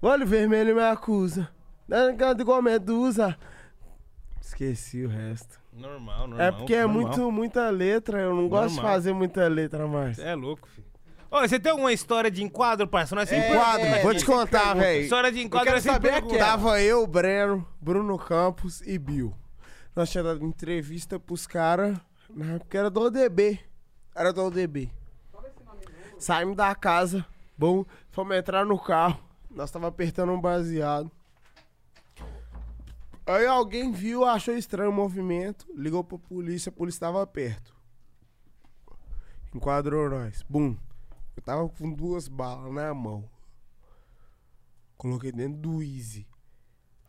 Olho 0.00 0.24
vermelho 0.24 0.76
me 0.76 0.82
acusa. 0.82 1.50
Dando 1.88 2.40
igual 2.40 2.62
medusa. 2.62 3.36
Esqueci 4.40 5.04
o 5.04 5.08
resto. 5.08 5.58
Normal, 5.72 6.28
normal. 6.28 6.46
É 6.46 6.52
porque 6.52 6.74
é 6.74 6.86
normal. 6.86 7.02
muito, 7.08 7.32
muita 7.32 7.68
letra, 7.70 8.20
eu 8.20 8.36
não 8.36 8.48
gosto 8.48 8.68
de 8.68 8.76
Normal. 8.76 8.92
fazer 8.92 9.12
muita 9.12 9.48
letra 9.48 9.84
mais. 9.88 10.14
Cê 10.14 10.28
é 10.28 10.34
louco, 10.36 10.68
filho. 10.68 10.86
Você 11.28 11.58
tem 11.58 11.72
alguma 11.72 11.92
história 11.92 12.30
de 12.30 12.44
enquadro, 12.44 12.86
parça? 12.86 13.16
Nós 13.16 13.28
sempre 13.28 13.48
Enquadro, 13.48 13.86
é, 13.86 14.02
vou 14.02 14.14
te 14.14 14.24
contar, 14.24 14.74
velho. 14.74 15.02
História 15.02 15.32
de 15.32 15.40
enquadro 15.40 15.64
quero 15.64 15.76
nós 15.76 15.82
sempre 15.82 15.96
saber 15.96 16.12
pergunta. 16.12 16.34
aquela. 16.36 16.50
Tava 16.50 16.80
eu, 16.80 17.04
Breno, 17.04 17.66
Bruno 17.80 18.16
Campos 18.16 18.80
e 18.82 18.96
Bill. 18.96 19.34
Nós 19.94 20.10
tínhamos 20.10 20.34
dado 20.34 20.46
entrevista 20.46 21.18
pros 21.18 21.46
caras, 21.46 21.98
na 22.28 22.54
época 22.54 22.78
era 22.78 22.90
do 22.90 23.00
ODB. 23.00 23.60
Era 24.14 24.32
do 24.32 24.44
ODB. 24.44 24.92
Saímos 26.18 26.56
da 26.56 26.74
casa, 26.74 27.24
bom, 27.56 27.84
fomos 28.10 28.36
entrar 28.36 28.64
no 28.64 28.78
carro. 28.78 29.20
Nós 29.50 29.70
tava 29.70 29.88
apertando 29.88 30.32
um 30.32 30.40
baseado. 30.40 31.10
Aí 33.26 33.46
alguém 33.46 33.92
viu, 33.92 34.24
achou 34.24 34.54
estranho 34.54 34.90
o 34.90 34.92
movimento, 34.92 35.66
ligou 35.74 36.02
pra 36.04 36.18
polícia, 36.18 36.70
a 36.70 36.72
polícia 36.72 37.00
tava 37.00 37.26
perto. 37.26 37.74
Enquadrou 39.54 40.10
nós. 40.10 40.44
Bum. 40.48 40.76
Eu 41.36 41.42
tava 41.42 41.68
com 41.68 41.92
duas 41.92 42.28
balas 42.28 42.72
na 42.72 42.92
mão. 42.92 43.28
Coloquei 44.96 45.32
dentro 45.32 45.58
do 45.58 45.82
Easy. 45.82 46.26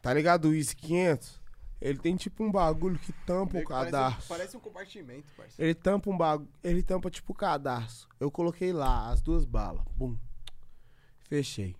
Tá 0.01 0.13
ligado 0.13 0.45
o 0.45 0.53
Easy 0.55 0.75
500? 0.75 1.40
Ele 1.81 1.97
tem 1.97 2.15
tipo 2.15 2.43
um 2.43 2.51
bagulho 2.51 2.99
que 2.99 3.11
tampa 3.25 3.57
o 3.57 3.63
Parece, 3.63 3.91
cadarço. 3.91 4.27
parece 4.27 4.55
um 4.55 4.59
compartimento, 4.59 5.25
parceiro. 5.35 5.63
Ele 5.63 5.73
tampa 5.73 6.09
um 6.11 6.17
bagulho. 6.17 6.49
Ele 6.63 6.83
tampa 6.83 7.09
tipo 7.09 7.31
o 7.33 7.35
cadarço. 7.35 8.07
Eu 8.19 8.29
coloquei 8.29 8.71
lá 8.71 9.09
as 9.09 9.19
duas 9.19 9.45
balas. 9.45 9.83
Bum. 9.97 10.15
Fechei. 11.27 11.75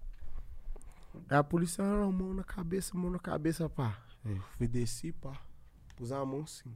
Aí 1.30 1.38
a 1.38 1.44
polícia, 1.44 1.84
ah, 1.84 2.12
mão 2.12 2.34
na 2.34 2.44
cabeça, 2.44 2.98
mão 2.98 3.12
na 3.12 3.20
cabeça, 3.20 3.70
pá. 3.70 4.02
Eu 4.26 4.42
fui 4.58 4.68
desci, 4.68 5.12
pá. 5.12 5.34
Pus 5.96 6.12
a 6.12 6.26
mão 6.26 6.42
assim. 6.42 6.74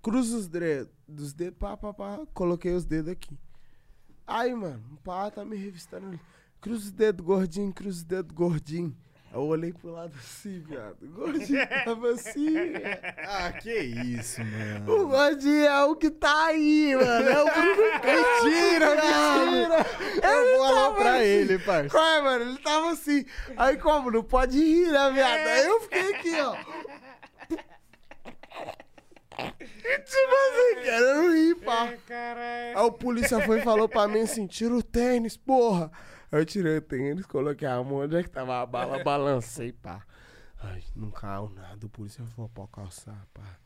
Cruza 0.00 0.36
os 0.38 0.48
dedos, 0.48 0.92
dos 1.06 1.32
dedos, 1.34 1.58
pá, 1.58 1.76
pá, 1.76 1.92
pá. 1.92 2.20
Coloquei 2.32 2.72
os 2.74 2.86
dedos 2.86 3.12
aqui. 3.12 3.38
Aí, 4.26 4.54
mano, 4.54 4.82
o 4.94 4.96
pá 4.98 5.30
tá 5.30 5.44
me 5.44 5.56
revistando 5.56 6.06
ali. 6.06 6.20
Cruza 6.60 6.86
os 6.86 6.92
dedos, 6.92 7.24
gordinho, 7.24 7.72
cruza 7.72 7.98
os 7.98 8.04
dedos, 8.04 8.34
gordinho. 8.34 8.96
Eu 9.34 9.40
olhei 9.44 9.72
pro 9.72 9.90
lado 9.92 10.12
assim, 10.18 10.60
viado. 10.60 10.96
O 11.00 11.06
gordinho 11.06 11.66
tava 11.84 12.10
assim. 12.10 12.54
Ah, 13.26 13.50
que 13.52 13.72
isso, 13.72 14.42
O 14.42 14.44
mano. 14.44 15.08
gordinho 15.08 15.64
é 15.64 15.84
o 15.84 15.96
que 15.96 16.10
tá 16.10 16.46
aí, 16.48 16.94
mano. 16.94 17.28
É 17.30 17.42
o 17.42 17.44
Bruno 17.46 17.82
Mentira, 18.04 18.90
mentira. 18.90 19.86
Eu 20.22 20.58
vou 20.58 20.66
olhar 20.68 20.94
pra 20.94 21.24
ele, 21.24 21.58
parceiro. 21.60 21.90
Qual 21.90 22.04
é, 22.04 22.20
mano? 22.20 22.44
Ele 22.44 22.58
tava 22.58 22.90
assim. 22.90 23.24
Aí 23.56 23.76
como? 23.78 24.10
Não 24.10 24.22
pode 24.22 24.58
rir, 24.58 24.92
né, 24.92 25.10
viado? 25.14 25.46
Aí 25.46 25.66
eu 25.66 25.80
fiquei 25.80 26.14
aqui, 26.14 26.40
ó. 26.40 26.56
Tipo 29.34 30.34
assim, 30.34 30.82
querendo 30.82 31.32
rir, 31.32 31.54
pá. 31.64 31.94
Caralho. 32.06 32.78
Aí 32.78 32.84
o 32.84 32.92
polícia 32.92 33.40
foi 33.40 33.60
e 33.60 33.62
falou 33.62 33.88
pra 33.88 34.06
mim 34.06 34.20
assim: 34.20 34.46
tira 34.46 34.74
o 34.74 34.82
tênis, 34.82 35.36
porra. 35.38 35.90
Eu 36.32 36.46
tirei 36.46 36.78
o 36.78 36.80
tênis, 36.80 37.26
coloquei 37.26 37.68
a 37.68 37.76
mão, 37.84 37.96
onde 37.98 38.16
é 38.16 38.22
que 38.22 38.30
tava 38.30 38.62
a 38.62 38.64
bala, 38.64 38.98
balancei, 39.04 39.70
pá. 39.70 40.02
Ai, 40.62 40.82
não 40.96 41.10
caiu 41.10 41.50
nada. 41.50 41.84
O 41.84 41.90
polícia 41.90 42.24
falou, 42.34 42.48
pode 42.48 42.70
calçar, 42.70 43.26
pá. 43.34 43.58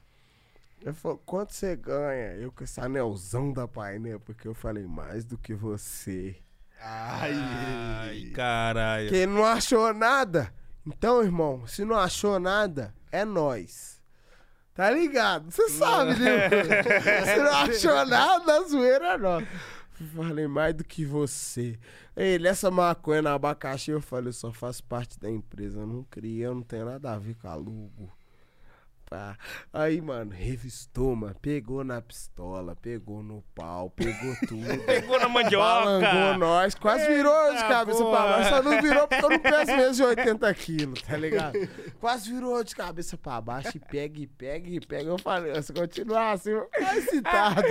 Ele 0.82 0.92
falou, 0.92 1.18
quanto 1.24 1.54
você 1.54 1.76
ganha? 1.76 2.34
Eu 2.34 2.50
com 2.50 2.64
esse 2.64 2.80
anelzão 2.80 3.52
da 3.52 3.68
painel, 3.68 4.18
porque 4.18 4.48
eu 4.48 4.54
falei, 4.54 4.84
mais 4.84 5.24
do 5.24 5.38
que 5.38 5.54
você. 5.54 6.36
Ai, 6.80 7.32
Ai, 7.34 8.32
caralho. 8.34 9.10
Quem 9.10 9.26
não 9.26 9.44
achou 9.44 9.94
nada? 9.94 10.52
Então, 10.84 11.22
irmão, 11.22 11.66
se 11.68 11.84
não 11.84 11.96
achou 11.96 12.40
nada, 12.40 12.92
é 13.12 13.24
nós. 13.24 14.02
Tá 14.74 14.90
ligado? 14.90 15.50
Você 15.50 15.68
sabe, 15.70 16.18
né? 16.18 16.50
se 17.24 17.36
não 17.36 17.56
achou 17.56 18.06
nada, 18.06 18.58
a 18.58 18.62
zoeira 18.64 19.14
é 19.14 19.18
nós. 19.18 19.48
Falei 20.14 20.46
mais 20.46 20.74
do 20.74 20.84
que 20.84 21.04
você. 21.04 21.78
Ele, 22.14 22.46
essa 22.48 22.70
maconha 22.70 23.22
na 23.22 23.34
abacaxi, 23.34 23.90
eu 23.90 24.00
falei, 24.00 24.28
eu 24.28 24.32
só 24.32 24.52
faço 24.52 24.84
parte 24.84 25.18
da 25.18 25.30
empresa. 25.30 25.80
Eu 25.80 25.86
não 25.86 26.04
criei, 26.04 26.46
eu 26.46 26.54
não 26.54 26.62
tenho 26.62 26.84
nada 26.84 27.12
a 27.12 27.18
ver 27.18 27.34
com 27.36 27.48
alugo. 27.48 28.15
Pá. 29.08 29.36
Aí, 29.72 30.00
mano, 30.00 30.32
revistou, 30.32 31.14
mano. 31.14 31.36
Pegou 31.40 31.84
na 31.84 32.02
pistola, 32.02 32.74
pegou 32.74 33.22
no 33.22 33.40
pau, 33.54 33.88
pegou 33.90 34.34
tudo. 34.48 34.78
Pegou 34.84 35.20
na 35.20 35.28
mandioca. 35.28 35.64
Balangou 35.64 36.38
nós, 36.38 36.74
quase 36.74 37.06
virou 37.06 37.50
de 37.50 37.54
Eita, 37.56 37.68
cabeça 37.68 37.98
porra. 38.02 38.16
pra 38.16 38.26
baixo. 38.36 38.50
Só 38.50 38.62
não 38.62 38.82
virou 38.82 39.06
porque 39.06 39.24
eu 39.24 39.30
não 39.30 39.38
peso 39.38 39.76
menos 39.76 39.96
de 39.96 40.02
80 40.02 40.54
quilos, 40.54 41.02
tá 41.02 41.16
ligado? 41.16 41.56
Quase 42.00 42.32
virou 42.32 42.64
de 42.64 42.74
cabeça 42.74 43.16
pra 43.16 43.40
baixo 43.40 43.76
e 43.76 43.80
pega 43.80 44.18
e 44.20 44.26
pega 44.26 44.68
e 44.68 44.80
pega. 44.80 45.08
Eu 45.08 45.18
falei, 45.18 45.62
se 45.62 45.72
continuar 45.72 46.32
assim, 46.32 46.50
eu 46.50 46.58
vou 46.58 46.68
ficar 46.72 46.96
excitado. 46.98 47.62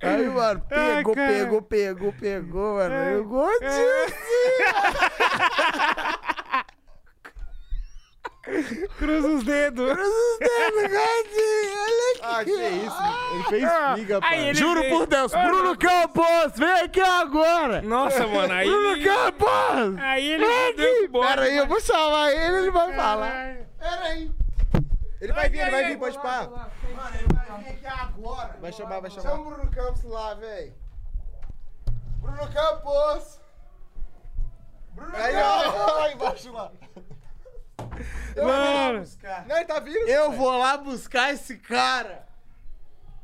Aí, 0.00 0.28
mano, 0.28 0.60
pegou, 0.68 1.14
pegou, 1.14 1.62
pegou, 1.62 2.12
pegou, 2.12 2.74
mano. 2.76 2.94
Eu 2.94 3.24
gordinho 3.24 3.70
Cruza 8.98 9.28
os 9.28 9.44
dedos. 9.44 9.90
os 9.90 10.38
dedos, 10.38 10.82
gordinho. 10.82 11.78
Olha 11.78 12.12
aqui. 12.12 12.20
Ah, 12.22 12.44
que 12.44 12.50
isso? 12.50 13.34
Ele 13.34 13.44
fez 13.44 13.64
Ah, 13.64 13.94
figa, 13.96 14.14
aí 14.16 14.20
pai. 14.20 14.40
ele- 14.48 14.54
Juro 14.58 14.88
por 14.88 15.06
Deus, 15.06 15.32
Bruno 15.32 15.78
Campos, 15.78 16.52
vem 16.56 16.72
aqui 16.82 17.00
agora. 17.00 17.82
Nossa, 17.82 18.26
mano, 18.26 18.52
aí. 18.52 18.68
Bruno 18.68 19.04
Campos! 19.04 19.98
Aí 20.00 20.26
ele 20.32 20.44
Vem 20.44 20.76
deu 20.76 21.04
aqui! 21.04 21.08
Pera 21.28 21.42
aí, 21.42 21.56
eu 21.56 21.66
vou 21.68 21.80
chamar 21.80 22.32
ele, 22.32 22.56
ele 22.58 22.70
vai 22.72 22.92
falar. 22.94 23.56
Pera 23.78 24.02
aí. 24.02 24.30
Ele 25.20 25.32
vai 25.32 25.48
vir, 25.48 25.58
ele 25.60 25.70
vai 25.70 25.84
vir, 25.84 25.98
pode 25.98 26.18
pá. 26.18 26.42
Mano, 26.50 26.70
ele 26.84 26.94
vai 26.94 27.58
vir 27.62 27.68
aqui 27.70 27.86
agora. 27.86 28.56
Vai 28.60 28.72
chamar, 28.72 29.00
vai 29.00 29.10
Chama 29.10 29.22
chamar. 29.22 29.40
o 29.40 29.44
Bruno 29.44 29.70
Campos 29.70 30.02
lá, 30.04 30.34
velho. 30.34 30.74
Bruno 32.18 32.52
Campos! 32.52 33.40
Bruno 34.94 35.16
Aí, 35.16 35.32
Campos! 35.32 35.80
ó, 35.80 35.92
lá 35.98 36.12
embaixo 36.12 36.52
lá. 36.52 36.72
Eu 38.36 38.44
vou 38.44 38.52
lá 38.52 38.86
Mano. 38.88 39.00
buscar. 39.00 39.46
Não, 39.46 39.56
ele 39.56 39.64
tá 39.64 39.80
vindo. 39.80 40.08
Eu 40.08 40.32
vou 40.32 40.58
lá 40.58 40.76
buscar 40.78 41.32
esse 41.32 41.58
cara. 41.58 42.26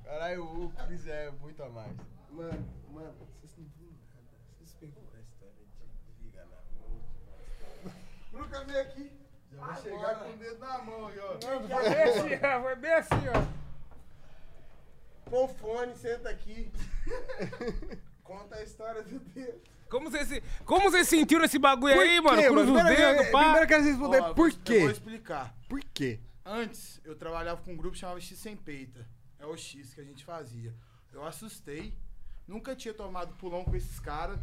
Caralho, 0.05 0.45
o 0.45 0.71
Cris 0.87 1.07
é 1.07 1.31
muito 1.31 1.63
a 1.63 1.69
mais. 1.69 1.93
Mano, 2.31 2.67
mano, 2.91 3.15
vocês 3.43 3.57
não 3.59 3.67
viram 3.77 3.93
nada. 3.93 4.27
Vocês 4.59 4.73
pegou 4.81 5.03
a 5.15 5.21
história 5.21 5.55
de 5.55 6.25
liga 6.25 6.45
na 6.45 6.57
mão. 8.41 8.49
Campos, 8.49 8.73
vem 8.73 8.81
aqui. 8.81 9.13
Já 9.53 9.61
vai 9.65 9.83
chegar 9.83 10.15
com 10.21 10.31
o 10.31 10.37
dedo 10.37 10.59
na 10.59 10.79
mão 10.79 11.07
aí, 11.09 11.19
ó. 11.19 11.41
Foi 11.41 11.59
bem 11.61 11.77
assim, 12.03 12.47
ó. 12.47 12.63
Foi 12.63 12.77
bem 12.77 12.93
assim, 12.93 13.29
ó. 13.29 13.59
Põe 15.31 15.45
o 15.45 15.49
fone, 15.49 15.95
senta 15.97 16.31
aqui. 16.31 16.73
Conta 18.25 18.57
a 18.57 18.63
história 18.63 19.03
do 19.03 19.19
dedo. 19.19 19.61
Como 19.89 20.11
você, 20.11 20.25
se... 20.25 20.43
Como 20.65 20.91
você 20.91 21.05
sentiu 21.05 21.39
nesse 21.41 21.59
bagulho 21.59 21.99
aí, 22.01 22.21
mano? 22.21 22.37
quê, 22.43 22.49
Cruza 22.49 22.73
os 22.73 22.85
dedos, 22.85 23.27
pá. 23.31 23.39
primeiro 23.41 23.65
eu 23.65 23.69
quero 23.69 23.83
responder 23.85 24.19
por 24.23 24.35
vou- 24.35 24.49
Eu 24.49 24.57
quê? 24.65 24.79
vou 24.81 24.91
explicar. 24.91 25.55
Por 25.69 25.81
quê? 25.95 26.19
Antes, 26.45 27.01
eu 27.05 27.15
trabalhava 27.15 27.61
com 27.63 27.73
um 27.73 27.77
grupo 27.77 27.95
que 27.95 28.01
chamava 28.01 28.21
X 28.21 28.39
Sem 28.39 28.57
Peita. 28.57 29.07
É 29.39 29.47
o 29.47 29.57
X 29.57 29.95
que 29.95 30.01
a 30.01 30.05
gente 30.05 30.25
fazia. 30.25 30.75
Eu 31.13 31.25
assustei. 31.27 31.95
Nunca 32.47 32.75
tinha 32.75 32.95
tomado 32.95 33.35
pulão 33.35 33.65
com 33.65 33.77
esses 33.77 34.01
caras. 34.01 34.39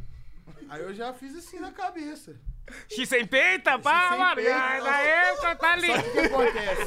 Aí 0.69 0.81
eu 0.81 0.93
já 0.93 1.11
fiz 1.13 1.35
assim 1.35 1.59
na 1.59 1.71
cabeça. 1.71 2.35
X 2.89 3.09
sem 3.09 3.25
peita, 3.25 3.77
pá, 3.79 4.15
mano. 4.17 4.41
na 4.83 4.99
época 5.01 5.55
tá 5.55 5.73
ali. 5.73 5.87
Só 5.87 6.01
que 6.01 6.09
o 6.09 6.11
que 6.13 6.19
acontece? 6.19 6.83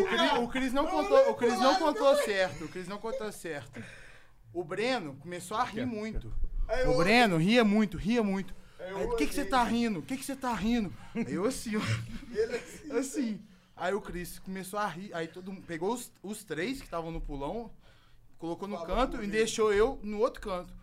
O 0.00 0.06
Cris, 0.06 0.32
o 0.38 0.48
Cris 0.48 0.72
não 0.72 0.86
contou, 0.86 1.30
o 1.30 1.34
Cris 1.34 1.58
não 1.58 1.74
contou 1.76 2.16
certo. 2.16 2.64
O 2.64 2.68
Cris 2.68 2.88
não 2.88 2.98
contou 2.98 3.32
certo. 3.32 3.82
O 4.52 4.62
Breno 4.64 5.16
começou 5.16 5.56
a 5.56 5.64
rir 5.64 5.86
muito. 5.86 6.32
O 6.88 6.96
Breno 6.98 7.36
ria 7.36 7.64
muito, 7.64 7.96
ria 7.96 8.22
muito. 8.22 8.54
Aí, 8.78 9.04
o 9.04 9.16
que 9.16 9.26
que 9.26 9.34
você 9.34 9.44
tá 9.44 9.62
rindo? 9.62 10.00
O 10.00 10.02
que 10.02 10.16
que 10.16 10.24
você 10.24 10.34
tá 10.34 10.54
rindo? 10.54 10.92
Aí 11.14 11.34
eu 11.34 11.44
assim, 11.46 11.76
ó. 11.76 11.80
Assim. 12.98 13.40
Aí 13.76 13.94
o 13.94 14.00
Cris 14.00 14.38
começou 14.38 14.78
a 14.78 14.86
rir. 14.86 15.12
Aí 15.14 15.28
todo 15.28 15.52
mundo 15.52 15.66
pegou 15.66 15.92
os, 15.92 16.12
os 16.22 16.44
três 16.44 16.78
que 16.78 16.84
estavam 16.84 17.10
no 17.10 17.20
pulão, 17.20 17.70
colocou 18.38 18.68
no 18.68 18.84
canto 18.84 19.22
e 19.22 19.26
deixou 19.26 19.72
eu 19.72 19.98
no 20.02 20.18
outro 20.18 20.40
canto. 20.40 20.74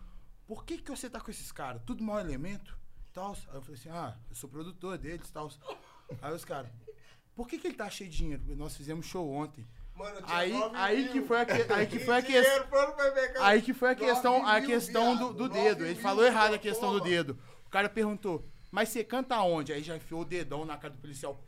Por 0.46 0.64
que 0.64 0.78
que 0.78 0.90
você 0.90 1.08
tá 1.08 1.20
com 1.20 1.30
esses 1.30 1.52
caras? 1.52 1.82
Tudo 1.86 2.02
mau 2.02 2.18
elemento? 2.18 2.76
Tal. 3.12 3.36
Aí 3.48 3.54
eu 3.54 3.62
falei 3.62 3.78
assim, 3.78 3.88
ah, 3.90 4.16
eu 4.28 4.36
sou 4.36 4.50
produtor 4.50 4.98
deles, 4.98 5.30
tal. 5.30 5.50
Aí 6.20 6.34
os 6.34 6.44
caras, 6.44 6.70
por 7.34 7.46
que 7.46 7.58
que 7.58 7.68
ele 7.68 7.76
tá 7.76 7.88
cheio 7.88 8.10
de 8.10 8.16
dinheiro? 8.16 8.42
Porque 8.42 8.56
nós 8.56 8.76
fizemos 8.76 9.06
show 9.06 9.30
ontem. 9.30 9.66
Mano, 10.00 10.18
Aí, 10.22 10.54
aí 10.72 11.02
mil. 11.02 11.12
que 11.12 11.20
foi 11.20 11.40
a, 11.42 11.44
que, 11.44 11.72
aí 11.74 11.86
que 11.86 11.98
foi 11.98 12.16
a 12.16 12.22
questão. 12.22 12.64
Aí 13.40 13.60
que 13.60 13.74
foi 13.74 13.90
a 13.90 13.94
questão, 13.94 14.46
a 14.46 14.60
questão 14.62 15.14
do, 15.14 15.34
do 15.34 15.48
dedo. 15.50 15.84
Ele 15.84 16.00
falou 16.00 16.24
errado 16.24 16.54
a 16.54 16.58
questão 16.58 16.90
do 16.90 17.00
dedo. 17.02 17.38
O 17.66 17.68
cara 17.68 17.86
perguntou, 17.86 18.48
mas 18.70 18.88
você 18.88 19.04
canta 19.04 19.38
onde? 19.42 19.74
Aí 19.74 19.82
já 19.82 19.94
enfiou 19.94 20.22
o 20.22 20.24
dedão 20.24 20.64
na 20.64 20.78
cara 20.78 20.94
do 20.94 21.00
policial. 21.00 21.38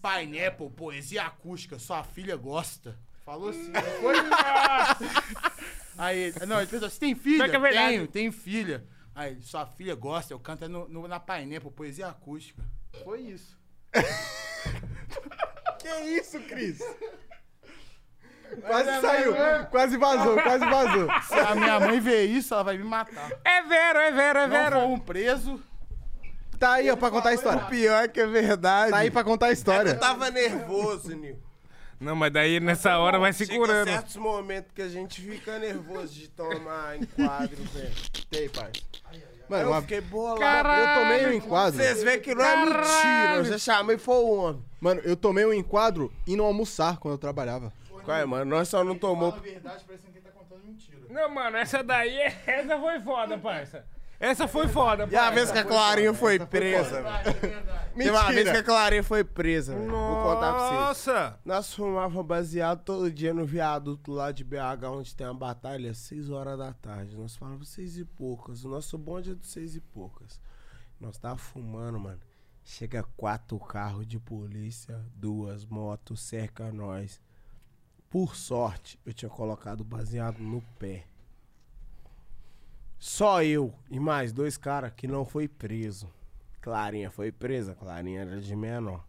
Pineapple, 0.00 0.70
poesia 0.70 1.24
acústica, 1.24 1.78
sua 1.78 2.02
filha 2.02 2.36
gosta. 2.36 2.98
Falou 3.22 3.50
assim, 3.50 3.68
não 3.68 3.82
foi? 4.00 4.14
Aí 5.98 6.18
ele, 6.18 6.46
não, 6.46 6.56
ele 6.58 6.70
pensou, 6.70 6.88
você 6.88 6.98
tem 6.98 7.14
filha? 7.14 7.44
É 7.44 7.58
verdade. 7.58 7.88
Tenho, 7.90 8.06
tenho 8.06 8.32
filha. 8.32 8.82
Aí, 9.14 9.38
sua 9.42 9.66
filha 9.66 9.94
gosta, 9.94 10.32
eu 10.32 10.40
canto 10.40 10.64
é 10.64 10.68
no, 10.68 10.88
no, 10.88 11.06
na 11.06 11.20
Pineapple, 11.20 11.70
poesia 11.70 12.06
acústica. 12.08 12.64
Foi 13.04 13.20
isso. 13.20 13.58
Que 15.80 15.88
isso, 15.88 16.38
Cris? 16.40 16.78
Quase 18.66 19.00
saiu. 19.00 19.34
Quase 19.70 19.96
vazou, 19.96 20.34
quase 20.42 20.64
vazou. 20.64 21.08
Se 21.28 21.34
a 21.38 21.54
minha 21.54 21.80
mãe 21.80 22.00
ver 22.00 22.24
isso, 22.24 22.52
ela 22.54 22.64
vai 22.64 22.76
me 22.76 22.84
matar. 22.84 23.30
É 23.44 23.62
vero, 23.62 23.98
é 23.98 24.10
vero, 24.12 24.38
é 24.40 24.46
Não 24.46 24.50
vero. 24.56 24.76
for 24.80 24.86
um 24.88 24.98
preso. 24.98 25.60
Tá 26.58 26.72
aí, 26.74 26.90
ó, 26.90 26.96
pra 26.96 27.10
contar 27.10 27.30
a 27.30 27.34
história. 27.34 27.62
Pior 27.66 28.08
que 28.08 28.20
é 28.20 28.26
verdade. 28.26 28.90
Tá 28.90 28.98
aí 28.98 29.10
pra 29.10 29.24
contar 29.24 29.46
a 29.46 29.52
história. 29.52 29.90
Eu 29.90 29.98
tava 29.98 30.30
nervoso, 30.30 31.14
Nil. 31.16 31.38
Não, 31.98 32.14
mas 32.16 32.32
daí 32.32 32.60
nessa 32.60 32.98
hora 32.98 33.18
vai 33.18 33.32
Chega 33.32 33.52
segurando. 33.52 33.86
certos 33.88 34.16
momentos 34.16 34.70
que 34.74 34.80
a 34.82 34.88
gente 34.88 35.20
fica 35.20 35.58
nervoso 35.58 36.12
de 36.14 36.28
tomar 36.28 36.96
enquadro, 36.98 37.56
velho. 37.74 37.92
Tem, 38.30 38.48
pai. 38.48 38.70
Mano, 39.48 39.62
Eu 39.64 39.68
uma- 39.70 39.80
fiquei 39.82 40.00
bolado. 40.00 40.68
eu 40.68 41.02
tomei 41.02 41.26
um 41.26 41.32
enquadro. 41.32 41.76
Vocês 41.78 42.02
veem 42.02 42.20
que 42.20 42.34
não 42.34 42.42
é 42.44 42.54
Caralho. 42.54 42.76
mentira. 42.78 43.34
Eu 43.36 43.44
já 43.44 43.58
chamei 43.58 43.98
foi 43.98 44.14
o 44.16 44.30
homem. 44.30 44.64
Mano, 44.80 45.00
eu 45.04 45.16
tomei 45.16 45.44
um 45.44 45.52
enquadro 45.52 46.10
indo 46.26 46.42
almoçar 46.42 46.98
quando 46.98 47.14
eu 47.14 47.18
trabalhava. 47.18 47.72
Qual 48.04 48.16
é, 48.16 48.24
mano? 48.24 48.50
Nós 48.50 48.68
só 48.68 48.82
não 48.84 48.96
tomou. 48.96 49.30
Fala 49.32 49.42
a 49.42 49.44
verdade, 49.44 49.84
parecendo 49.84 50.12
que 50.12 50.18
ele 50.18 50.26
tá 50.26 50.32
contando 50.32 50.64
mentira. 50.64 51.00
Não, 51.08 51.28
mano, 51.34 51.56
essa 51.56 51.82
daí, 51.82 52.18
essa 52.46 52.78
foi 52.78 53.00
foda, 53.00 53.38
parça. 53.38 53.84
Essa 54.20 54.46
foi 54.46 54.68
foda, 54.68 55.08
E 55.10 55.16
a 55.16 55.30
vez 55.30 55.50
que 55.50 55.56
a 55.56 55.64
Clarinha 55.64 56.12
foi 56.12 56.38
presa, 56.38 57.00
velho. 57.02 57.06
É. 57.06 57.90
Teve 57.96 58.10
uma 58.10 58.30
vez 58.30 58.50
que 58.50 58.56
a 58.58 58.62
Clarinha 58.62 59.02
foi 59.02 59.24
presa, 59.24 59.74
velho. 59.74 59.90
Vou 59.90 60.22
contar 60.22 60.52
pra 60.52 60.58
vocês. 60.58 60.80
Nossa! 60.80 61.40
Nós 61.42 61.72
fumávamos 61.72 62.26
baseado 62.26 62.84
todo 62.84 63.10
dia 63.10 63.32
no 63.32 63.46
viaduto 63.46 64.12
lá 64.12 64.30
de 64.30 64.44
BH, 64.44 64.84
onde 64.92 65.16
tem 65.16 65.26
a 65.26 65.32
batalha, 65.32 65.90
às 65.90 65.96
6 65.96 66.28
horas 66.28 66.58
da 66.58 66.70
tarde. 66.74 67.16
Nós 67.16 67.34
falávamos 67.34 67.70
seis 67.70 67.96
e 67.96 68.04
poucas. 68.04 68.62
O 68.62 68.68
nosso 68.68 68.98
bonde 68.98 69.30
é 69.30 69.34
dos 69.34 69.50
seis 69.50 69.74
e 69.74 69.80
poucas. 69.80 70.38
Nós 71.00 71.16
tava 71.16 71.38
fumando, 71.38 71.98
mano. 71.98 72.20
Chega 72.62 73.02
quatro 73.16 73.58
carros 73.58 74.06
de 74.06 74.18
polícia, 74.18 75.02
duas 75.14 75.64
motos, 75.64 76.20
cerca 76.20 76.70
nós. 76.70 77.18
Por 78.10 78.34
sorte, 78.34 78.98
eu 79.06 79.12
tinha 79.12 79.30
colocado 79.30 79.84
baseado 79.84 80.40
no 80.40 80.60
pé. 80.80 81.04
Só 82.98 83.40
eu 83.44 83.72
e 83.88 84.00
mais 84.00 84.32
dois 84.32 84.56
caras 84.56 84.92
que 84.96 85.06
não 85.06 85.24
foi 85.24 85.46
preso. 85.46 86.12
Clarinha 86.60 87.08
foi 87.08 87.30
presa, 87.30 87.72
Clarinha 87.76 88.22
era 88.22 88.40
de 88.40 88.56
menor. 88.56 89.04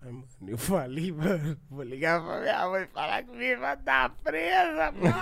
Aí, 0.00 0.10
mano, 0.10 0.26
eu 0.48 0.56
falei, 0.56 1.12
mano, 1.12 1.60
vou 1.68 1.82
ligar 1.82 2.18
pra 2.24 2.40
minha 2.40 2.68
mãe 2.70 2.84
e 2.84 2.86
falar 2.86 3.22
que 3.24 3.30
minha 3.30 3.50
irmã 3.50 3.76
tá 3.76 4.08
presa, 4.08 4.90
mano. 4.92 5.14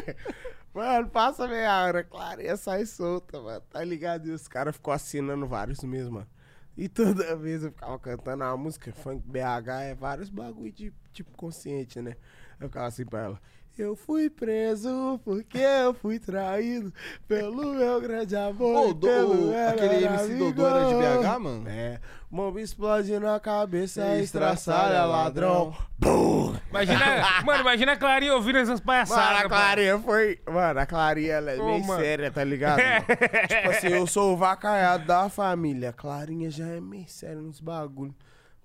mano, 0.72 1.10
passa 1.10 1.46
meia 1.46 1.84
hora, 1.84 2.02
Clarinha 2.04 2.56
sai 2.56 2.86
solta, 2.86 3.38
mano. 3.38 3.60
Tá 3.68 3.84
ligado? 3.84 4.28
E 4.28 4.30
os 4.30 4.48
caras 4.48 4.74
ficou 4.74 4.94
assinando 4.94 5.46
vários 5.46 5.84
mesmo, 5.84 6.12
mano. 6.12 6.28
E 6.74 6.88
toda 6.88 7.36
vez 7.36 7.64
eu 7.64 7.70
ficava 7.70 7.98
cantando 7.98 8.44
uma 8.44 8.56
música, 8.56 8.92
funk 8.92 9.20
BH, 9.26 9.68
é 9.82 9.94
vários 9.94 10.30
bagulho 10.30 10.72
de 10.72 10.90
tipo 11.18 11.36
consciente, 11.36 12.00
né? 12.00 12.14
Eu 12.60 12.68
ficava 12.68 12.86
assim 12.86 13.04
pra 13.04 13.20
ela. 13.24 13.40
Eu 13.76 13.94
fui 13.94 14.28
preso 14.28 15.20
porque 15.24 15.58
eu 15.58 15.94
fui 15.94 16.18
traído 16.18 16.92
pelo 17.28 17.74
meu 17.74 18.00
grande 18.00 18.34
amor. 18.34 18.90
E 18.90 18.94
do- 18.94 19.06
pelo 19.06 19.52
aquele 19.68 20.04
MC 20.04 20.34
Dodô 20.36 20.66
era 20.66 20.84
de. 20.88 20.94
BH, 20.94 21.38
mano? 21.38 21.68
É. 21.68 22.00
Bomba 22.28 22.60
explode 22.60 23.16
na 23.20 23.38
cabeça, 23.38 24.00
Estraçalha, 24.18 24.22
estraçalha, 24.24 25.04
ladrão. 25.04 25.76
Bum! 25.96 26.56
Imagina, 26.70 26.98
mano, 27.46 27.60
imagina 27.60 27.92
a 27.92 27.96
Clarinha 27.96 28.34
ouvindo 28.34 28.58
essas 28.58 28.80
Mano, 28.80 28.86
palhaçadas. 28.86 29.44
a 29.44 29.48
Clarinha 29.48 29.98
foi. 30.00 30.40
Mano, 30.50 30.80
a 30.80 30.86
Clarinha 30.86 31.32
ela 31.34 31.50
é 31.52 31.60
Ô, 31.60 31.64
meio 31.66 31.84
mano. 31.86 32.00
séria, 32.02 32.30
tá 32.32 32.42
ligado? 32.42 32.78
mano? 32.82 33.46
tipo 33.48 33.70
assim, 33.70 33.88
eu 33.88 34.06
sou 34.08 34.34
o 34.34 34.36
vacaiado 34.36 35.06
da 35.06 35.28
família. 35.28 35.90
A 35.90 35.92
Clarinha 35.92 36.50
já 36.50 36.66
é 36.66 36.80
meio 36.80 37.08
séria 37.08 37.40
nos 37.40 37.60
bagulho. 37.60 38.14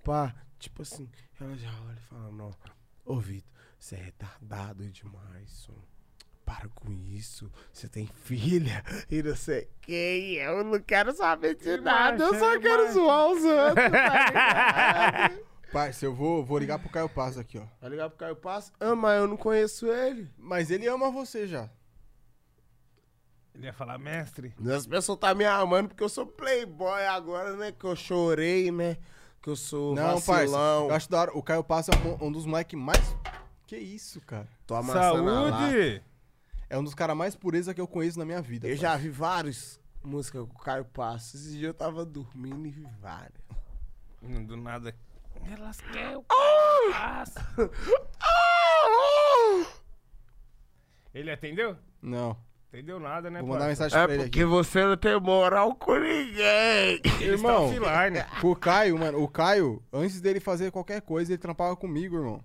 Pá, 0.04 0.34
tipo 0.58 0.82
assim, 0.82 1.08
ela 1.44 1.58
já 1.58 1.70
olha 1.88 1.98
e 1.98 2.10
fala: 2.10 2.32
Não, 2.32 2.52
ô 3.06 3.20
Vitor, 3.20 3.52
você 3.78 3.96
é 3.96 4.00
retardado 4.00 4.90
demais, 4.90 5.50
som. 5.50 5.76
Para 6.46 6.68
com 6.70 6.92
isso, 6.92 7.50
você 7.72 7.88
tem 7.88 8.06
filha 8.06 8.84
e 9.10 9.24
não 9.24 9.36
sei 9.36 9.70
quem. 9.82 10.34
Eu 10.36 10.62
não 10.64 10.80
quero 10.80 11.14
saber 11.14 11.56
de 11.56 11.78
nada, 11.78 12.22
eu 12.22 12.38
só 12.38 12.60
quero 12.60 12.92
zoar 12.92 13.28
os 13.30 13.44
outros, 13.44 13.92
tá? 13.92 15.32
Parça, 15.72 16.06
eu 16.06 16.14
vou, 16.14 16.44
vou 16.46 16.60
ligar 16.60 16.78
pro 16.78 16.90
Caio 16.90 17.10
Paz 17.10 17.38
aqui, 17.38 17.58
ó. 17.58 17.66
Tá 17.80 17.90
ligado 17.90 18.12
pro 18.12 18.20
Caio 18.20 18.36
Passo? 18.36 18.72
Ah, 18.80 18.94
mas 18.94 19.20
eu 19.20 19.28
não 19.28 19.38
conheço 19.38 19.88
ele. 19.88 20.30
Mas 20.38 20.70
ele 20.70 20.88
ama 20.88 21.10
você 21.10 21.48
já. 21.48 21.68
Ele 23.56 23.66
ia 23.66 23.74
falar, 23.74 23.98
mestre. 23.98 24.54
As 24.76 24.86
pessoas 24.86 25.18
tá 25.18 25.34
me 25.34 25.46
amando 25.46 25.90
porque 25.90 26.04
eu 26.04 26.10
sou 26.10 26.28
playboy 26.28 27.06
agora, 27.08 27.56
né? 27.56 27.72
Que 27.72 27.86
eu 27.86 27.96
chorei, 27.96 28.72
né? 28.72 28.98
Que 29.44 29.50
eu 29.50 29.56
sou 29.58 29.94
Não, 29.94 30.14
parça. 30.14 30.32
vacilão. 30.32 30.88
Eu 30.88 30.96
acho 30.96 31.12
da 31.12 31.20
hora. 31.20 31.38
O 31.38 31.44
Caio 31.44 31.64
Paz 31.64 31.90
é 31.90 31.92
um, 31.96 32.28
um 32.28 32.32
dos 32.32 32.46
moleques 32.46 32.80
mais. 32.80 33.16
Que 33.68 33.78
isso, 33.78 34.22
cara? 34.22 34.48
Tô. 34.66 34.82
Saúde! 34.84 36.02
É 36.70 36.78
um 36.80 36.84
dos 36.84 36.96
caras 36.96 37.16
mais 37.16 37.36
pureza 37.36 37.74
que 37.74 37.82
eu 37.82 37.88
conheço 37.88 38.18
na 38.18 38.24
minha 38.26 38.42
vida. 38.42 38.68
Eu 38.68 38.72
parça. 38.72 38.82
já 38.82 38.96
vi 38.98 39.10
várias 39.10 39.80
músicas 40.02 40.48
com 40.48 40.56
o 40.56 40.60
Caio 40.60 40.86
Passo. 40.86 41.36
Esse 41.36 41.58
dia 41.58 41.68
eu 41.68 41.74
tava 41.74 42.06
dormindo 42.06 42.66
e 42.66 42.72
vi 42.72 42.88
várias. 43.02 43.44
Do 44.48 44.56
nada. 44.56 44.96
Elas 45.52 45.82
querem 45.82 46.16
o 46.16 46.24
passo. 46.24 47.40
Ele 51.14 51.30
atendeu? 51.30 51.78
Não. 52.02 52.38
Entendeu 52.74 53.00
nada, 53.00 53.30
né, 53.30 53.40
Vou 53.40 53.50
mandar 53.50 53.68
mensagem 53.68 53.96
pra 54.04 54.12
ele 54.16 54.24
aqui. 54.24 54.44
você 54.44 54.84
não 54.84 54.98
tem 54.98 55.20
moral 55.20 55.76
com 55.76 55.94
ninguém. 56.00 57.00
Irmão, 57.22 57.70
o 58.42 58.56
Caio, 58.56 58.98
mano, 58.98 59.22
o 59.22 59.28
Caio, 59.28 59.80
antes 59.94 60.20
dele 60.20 60.40
fazer 60.40 60.72
qualquer 60.72 61.02
coisa, 61.02 61.32
ele 61.32 61.38
trampava 61.38 61.76
comigo, 61.76 62.16
irmão. 62.18 62.44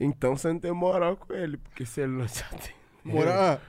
Então 0.00 0.36
você 0.36 0.48
não 0.52 0.58
tem 0.58 0.72
moral 0.72 1.16
com 1.16 1.32
ele, 1.32 1.56
porque 1.56 1.86
se 1.86 2.00
ele 2.00 2.10
não 2.12 2.26
te 2.26 2.42
atende. 2.42 2.74
Mora... 3.04 3.60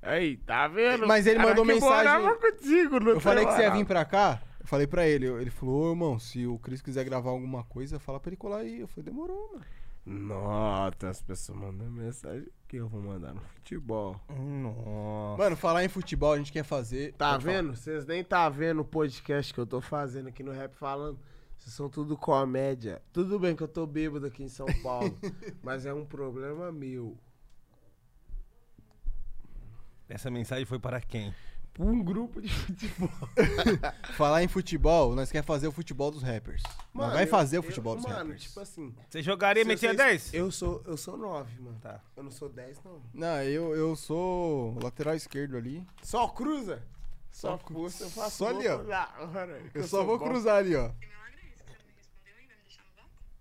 Aí, 0.00 0.36
tá 0.36 0.68
vendo? 0.68 1.08
Mas 1.08 1.26
ele 1.26 1.36
Cara 1.38 1.48
mandou 1.48 1.64
que 1.66 1.72
mensagem- 1.74 1.96
morava 2.20 2.36
contigo, 2.36 3.00
não 3.00 3.12
Eu 3.12 3.20
falei 3.20 3.44
tem 3.44 3.48
que 3.48 3.52
você 3.54 3.62
ia 3.62 3.68
moral. 3.68 3.78
vir 3.80 3.86
pra 3.86 4.04
cá. 4.04 4.42
Eu 4.60 4.66
falei 4.68 4.86
pra 4.86 5.06
ele. 5.08 5.26
eu- 5.26 5.40
Ele 5.40 5.50
falou, 5.50 5.88
ô 5.88 5.90
irmão, 5.90 6.18
se 6.20 6.46
o 6.46 6.56
Cris 6.58 6.80
quiser 6.80 7.04
gravar 7.04 7.30
alguma 7.30 7.64
coisa, 7.64 7.98
fala 7.98 8.20
pra 8.20 8.28
ele 8.28 8.36
colar 8.36 8.58
aí. 8.58 8.80
Eu 8.80 8.86
falei, 8.88 9.04
demorou, 9.10 9.50
mano. 9.52 9.64
Nossa, 10.04 11.08
as 11.08 11.22
pessoas 11.22 11.58
mandam 11.58 11.88
mensagem 11.90 12.46
que 12.72 12.78
eu 12.78 12.88
vou 12.88 13.02
mandar 13.02 13.34
no 13.34 13.40
futebol. 13.42 14.18
Nossa. 14.30 15.42
Mano, 15.42 15.56
falar 15.58 15.84
em 15.84 15.90
futebol, 15.90 16.32
a 16.32 16.38
gente 16.38 16.50
quer 16.50 16.64
fazer. 16.64 17.12
Tá 17.12 17.32
Pode 17.32 17.44
vendo? 17.44 17.76
Vocês 17.76 18.06
nem 18.06 18.24
tá 18.24 18.48
vendo 18.48 18.80
o 18.80 18.84
podcast 18.84 19.52
que 19.52 19.60
eu 19.60 19.66
tô 19.66 19.78
fazendo 19.82 20.30
aqui 20.30 20.42
no 20.42 20.52
Rap 20.52 20.72
Falando. 20.74 21.18
Vocês 21.58 21.74
são 21.74 21.90
tudo 21.90 22.16
comédia. 22.16 23.02
Tudo 23.12 23.38
bem 23.38 23.54
que 23.54 23.62
eu 23.62 23.68
tô 23.68 23.86
bêbado 23.86 24.24
aqui 24.24 24.42
em 24.42 24.48
São 24.48 24.64
Paulo, 24.82 25.14
mas 25.62 25.84
é 25.84 25.92
um 25.92 26.06
problema 26.06 26.72
meu. 26.72 27.14
Essa 30.08 30.30
mensagem 30.30 30.64
foi 30.64 30.78
para 30.78 30.98
quem? 30.98 31.34
Um 31.78 32.02
grupo 32.04 32.40
de 32.40 32.48
futebol. 32.52 33.08
Falar 34.14 34.42
em 34.42 34.48
futebol, 34.48 35.14
nós 35.14 35.32
quer 35.32 35.42
fazer 35.42 35.66
o 35.68 35.72
futebol 35.72 36.10
dos 36.10 36.22
rappers. 36.22 36.62
nós 36.92 37.12
vai 37.12 37.24
eu- 37.24 37.28
fazer 37.28 37.56
o 37.56 37.60
eu- 37.60 37.62
futebol 37.62 37.96
dos 37.96 38.04
mano, 38.04 38.16
rappers. 38.18 38.42
tipo 38.42 38.60
assim. 38.60 38.94
Você 39.08 39.22
jogaria 39.22 39.62
e 39.62 39.64
metia 39.64 39.88
vocês- 39.88 39.96
10? 40.30 40.34
Eu 40.34 40.50
sou, 40.52 40.82
eu 40.86 40.96
sou 40.98 41.16
9, 41.16 41.50
mano. 41.62 41.78
Tá. 41.80 42.00
Eu 42.16 42.22
não 42.24 42.30
sou 42.30 42.48
10, 42.50 42.78
não. 42.84 43.00
Não, 43.14 43.42
eu, 43.42 43.74
eu 43.74 43.96
sou 43.96 44.78
lateral 44.82 45.14
esquerdo 45.14 45.56
ali. 45.56 45.86
Só 46.02 46.28
cruza? 46.28 46.82
Só, 47.30 47.52
Só 47.52 47.58
cruza, 47.58 48.04
eu 48.04 48.10
faço 48.10 48.36
só 48.36 48.48
ali, 48.50 48.68
ó. 48.68 48.78
que 49.72 49.78
Eu 49.78 49.84
só 49.84 50.04
vou 50.04 50.18
bom. 50.18 50.26
cruzar 50.28 50.56
ali, 50.56 50.76
ó. 50.76 50.90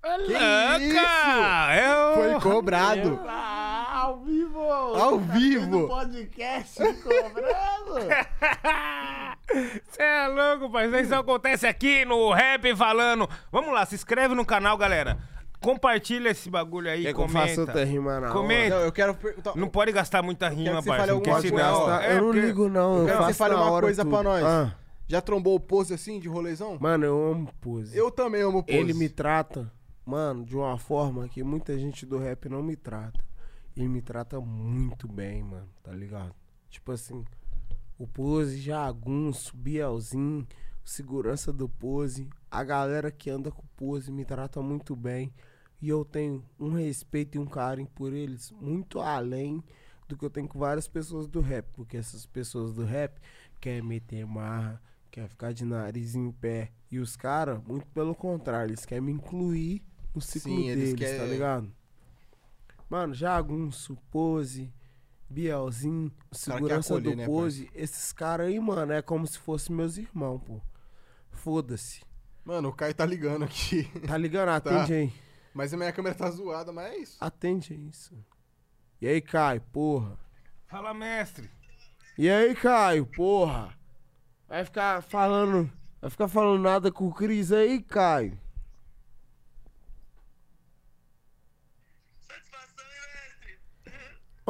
Louca! 0.03 1.75
Eu... 1.75 2.13
Foi 2.15 2.39
cobrado. 2.51 3.19
Ah, 3.27 3.70
ao 4.01 4.19
vivo! 4.19 4.59
Ao 4.59 5.19
Tá 5.19 5.33
vivo. 5.33 5.87
podcast 5.87 6.77
cobrando! 7.03 8.07
Você 9.89 10.01
é 10.01 10.27
louco, 10.27 10.71
pai. 10.71 10.87
Isso 11.01 11.13
acontece 11.13 11.67
aqui 11.67 12.05
no 12.05 12.31
Rap 12.31 12.75
Falando. 12.75 13.29
Vamos 13.51 13.73
lá, 13.73 13.85
se 13.85 13.95
inscreve 13.95 14.33
no 14.33 14.45
canal, 14.45 14.77
galera. 14.77 15.17
Compartilha 15.59 16.29
esse 16.29 16.49
bagulho 16.49 16.89
aí, 16.89 17.03
Quer 17.03 17.13
que 17.13 17.19
eu 17.19 17.25
comenta. 17.27 17.61
outra 17.61 17.83
rima 17.85 18.19
na 18.19 18.29
Comenta. 18.31 18.75
Não, 18.77 18.81
eu 18.85 18.91
quero 18.91 19.13
perguntar. 19.13 19.55
Não 19.55 19.67
pode 19.67 19.91
gastar 19.91 20.23
muita 20.23 20.49
rima, 20.49 20.77
que 20.77 20.83
você 20.83 20.89
parça. 20.89 21.05
fale 21.07 21.21
Porque 21.21 21.47
senão... 21.49 21.79
coisa. 21.81 22.03
É, 22.03 22.11
eu 22.13 22.15
não 22.17 22.23
porque- 22.25 22.39
ligo, 22.41 22.69
não. 22.69 22.97
Eu 22.99 23.05
quero 23.05 23.17
que 23.17 23.23
faço 23.23 23.33
você 23.33 23.37
fale 23.37 23.53
na 23.53 23.61
uma 23.61 23.71
hora 23.71 23.85
coisa 23.85 24.01
tudo. 24.03 24.11
pra 24.11 24.23
nós. 24.23 24.43
Ah, 24.43 24.75
Já 25.07 25.21
trombou 25.21 25.55
o 25.55 25.59
pose 25.59 25.93
assim, 25.93 26.19
de 26.19 26.27
rolezão? 26.27 26.77
mano, 26.79 27.05
eu 27.05 27.31
amo 27.31 27.49
pose. 27.61 27.95
Eu 27.95 28.09
também 28.09 28.41
amo 28.41 28.63
pose. 28.63 28.75
Ele 28.77 28.93
me 28.93 29.07
trata, 29.09 29.71
mano, 30.03 30.43
de 30.43 30.55
uma 30.55 30.77
forma 30.79 31.27
que 31.27 31.43
muita 31.43 31.77
gente 31.77 32.05
do 32.07 32.17
rap 32.17 32.49
não 32.49 32.63
me 32.63 32.75
trata. 32.75 33.19
Ele 33.75 33.87
me 33.87 34.01
trata 34.01 34.39
muito 34.39 35.07
bem, 35.07 35.43
mano, 35.43 35.69
tá 35.81 35.91
ligado? 35.93 36.35
Tipo 36.69 36.91
assim, 36.91 37.23
o 37.97 38.05
Pose, 38.07 38.59
Jagunço, 38.59 39.55
Bielzinho, 39.55 40.47
segurança 40.83 41.53
do 41.53 41.69
Pose, 41.69 42.29
a 42.49 42.63
galera 42.63 43.11
que 43.11 43.29
anda 43.29 43.51
com 43.51 43.61
o 43.61 43.69
Pose 43.77 44.11
me 44.11 44.25
trata 44.25 44.61
muito 44.61 44.95
bem. 44.95 45.33
E 45.81 45.89
eu 45.89 46.05
tenho 46.05 46.43
um 46.59 46.69
respeito 46.73 47.35
e 47.37 47.39
um 47.39 47.45
carinho 47.45 47.87
por 47.95 48.13
eles 48.13 48.51
muito 48.51 48.99
além 48.99 49.63
do 50.07 50.15
que 50.15 50.23
eu 50.25 50.29
tenho 50.29 50.47
com 50.47 50.59
várias 50.59 50.87
pessoas 50.87 51.27
do 51.27 51.39
rap. 51.41 51.65
Porque 51.73 51.97
essas 51.97 52.25
pessoas 52.25 52.73
do 52.73 52.83
rap 52.85 53.19
querem 53.59 53.81
meter 53.81 54.25
marra, 54.27 54.79
quer 55.09 55.27
ficar 55.27 55.53
de 55.53 55.65
nariz 55.65 56.13
em 56.13 56.31
pé. 56.31 56.71
E 56.91 56.99
os 56.99 57.15
caras, 57.15 57.59
muito 57.63 57.87
pelo 57.87 58.13
contrário, 58.13 58.69
eles 58.69 58.85
querem 58.85 59.03
me 59.05 59.11
incluir 59.11 59.81
no 60.13 60.21
ciclo 60.21 60.51
Sim, 60.51 60.67
eles 60.69 60.93
deles, 60.93 60.99
tá 60.99 61.17
querem- 61.17 61.31
ligado? 61.31 61.71
Mano, 62.91 63.13
Jagunço, 63.13 63.97
Pose, 64.11 64.69
Bielzinho, 65.29 66.11
segurança 66.29 66.93
acolher, 66.93 67.11
do 67.11 67.17
né, 67.19 67.25
Pose. 67.25 67.71
Esses 67.73 68.11
caras 68.11 68.47
aí, 68.47 68.59
mano, 68.59 68.91
é 68.91 69.01
como 69.01 69.25
se 69.25 69.39
fossem 69.39 69.73
meus 69.73 69.95
irmãos, 69.95 70.39
pô. 70.39 70.59
Foda-se. 71.29 72.01
Mano, 72.43 72.67
o 72.67 72.73
Caio 72.73 72.93
tá 72.93 73.05
ligando 73.05 73.43
aqui. 73.43 73.89
Tá 74.05 74.17
ligando? 74.17 74.49
Atende 74.49 74.93
aí. 74.93 75.13
Mas 75.53 75.73
a 75.73 75.77
minha 75.77 75.93
câmera 75.93 76.13
tá 76.13 76.29
zoada, 76.29 76.73
mas 76.73 76.91
é 76.91 76.97
isso. 76.97 77.17
Atende 77.21 77.71
aí, 77.71 77.87
isso. 77.87 78.13
E 78.99 79.07
aí, 79.07 79.21
Caio, 79.21 79.61
porra. 79.71 80.19
Fala, 80.67 80.93
mestre. 80.93 81.49
E 82.17 82.29
aí, 82.29 82.53
Caio, 82.53 83.05
porra. 83.05 83.73
Vai 84.49 84.65
ficar 84.65 85.01
falando. 85.01 85.71
Vai 86.01 86.09
ficar 86.09 86.27
falando 86.27 86.61
nada 86.61 86.91
com 86.91 87.07
o 87.07 87.13
Cris 87.13 87.53
aí, 87.53 87.81
Caio. 87.81 88.37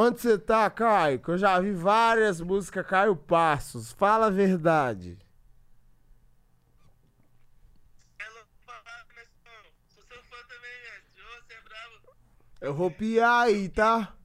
Onde 0.03 0.19
você 0.19 0.35
tá, 0.35 0.67
Caio? 0.67 1.19
Que 1.19 1.29
eu 1.29 1.37
já 1.37 1.59
vi 1.59 1.73
várias 1.73 2.41
músicas 2.41 2.87
Caio 2.87 3.15
Passos. 3.15 3.91
Fala 3.91 4.25
a 4.25 4.29
verdade. 4.31 5.15
Você 8.17 10.01
é. 12.63 12.67
Eu 12.67 12.73
vou 12.73 12.89
piar 12.89 13.45
aí, 13.45 13.69
tá? 13.69 14.17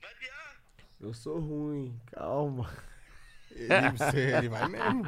Vai 0.00 0.14
piar? 0.14 0.62
Eu 1.00 1.12
sou 1.12 1.40
ruim, 1.40 2.00
calma. 2.12 2.70
Ele, 3.50 4.36
ele 4.36 4.48
vai 4.48 4.68
mesmo. 4.68 5.02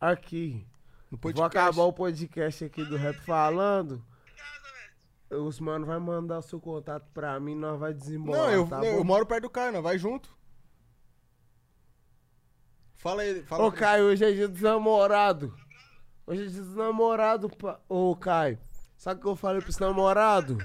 Aqui. 0.00 0.66
Vou 1.12 1.44
acabar 1.44 1.84
o 1.84 1.92
podcast 1.92 2.64
aqui 2.64 2.84
do 2.84 2.96
Rap 2.96 3.20
Falando. 3.20 4.04
Os 5.40 5.58
mano 5.60 5.86
vai 5.86 5.98
mandar 5.98 6.42
seu 6.42 6.60
contato 6.60 7.08
pra 7.12 7.38
mim, 7.40 7.54
nós 7.54 7.78
vai 7.78 7.94
desembolar, 7.94 8.42
Não, 8.42 8.50
eu, 8.50 8.66
tá 8.66 8.84
eu, 8.84 8.98
bom? 8.98 9.04
moro 9.04 9.26
perto 9.26 9.42
do 9.42 9.50
Caio, 9.50 9.72
não. 9.72 9.82
Vai 9.82 9.98
junto. 9.98 10.36
Fala 12.96 13.22
aí. 13.22 13.42
Fala 13.42 13.64
Ô, 13.64 13.72
Caio, 13.72 14.04
hoje 14.04 14.24
é 14.24 14.30
dia 14.30 14.48
dos 14.48 14.60
namorados. 14.60 15.50
Hoje 16.26 16.42
é 16.42 16.46
dia 16.46 16.62
dos 16.62 16.74
namorados, 16.76 17.50
pa... 17.56 17.80
Ô, 17.88 18.14
Caio, 18.14 18.58
sabe 18.96 19.20
o 19.20 19.22
que 19.22 19.28
eu 19.28 19.36
falei 19.36 19.60
pros 19.60 19.78
namorados? 19.78 20.56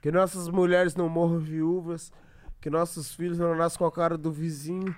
Que 0.00 0.12
nossas 0.12 0.48
mulheres 0.48 0.94
não 0.94 1.08
morram 1.08 1.38
viúvas, 1.38 2.12
que 2.60 2.70
nossos 2.70 3.12
filhos 3.12 3.38
não 3.38 3.56
nascem 3.56 3.78
com 3.78 3.86
a 3.86 3.90
cara 3.90 4.16
do 4.16 4.30
vizinho 4.30 4.94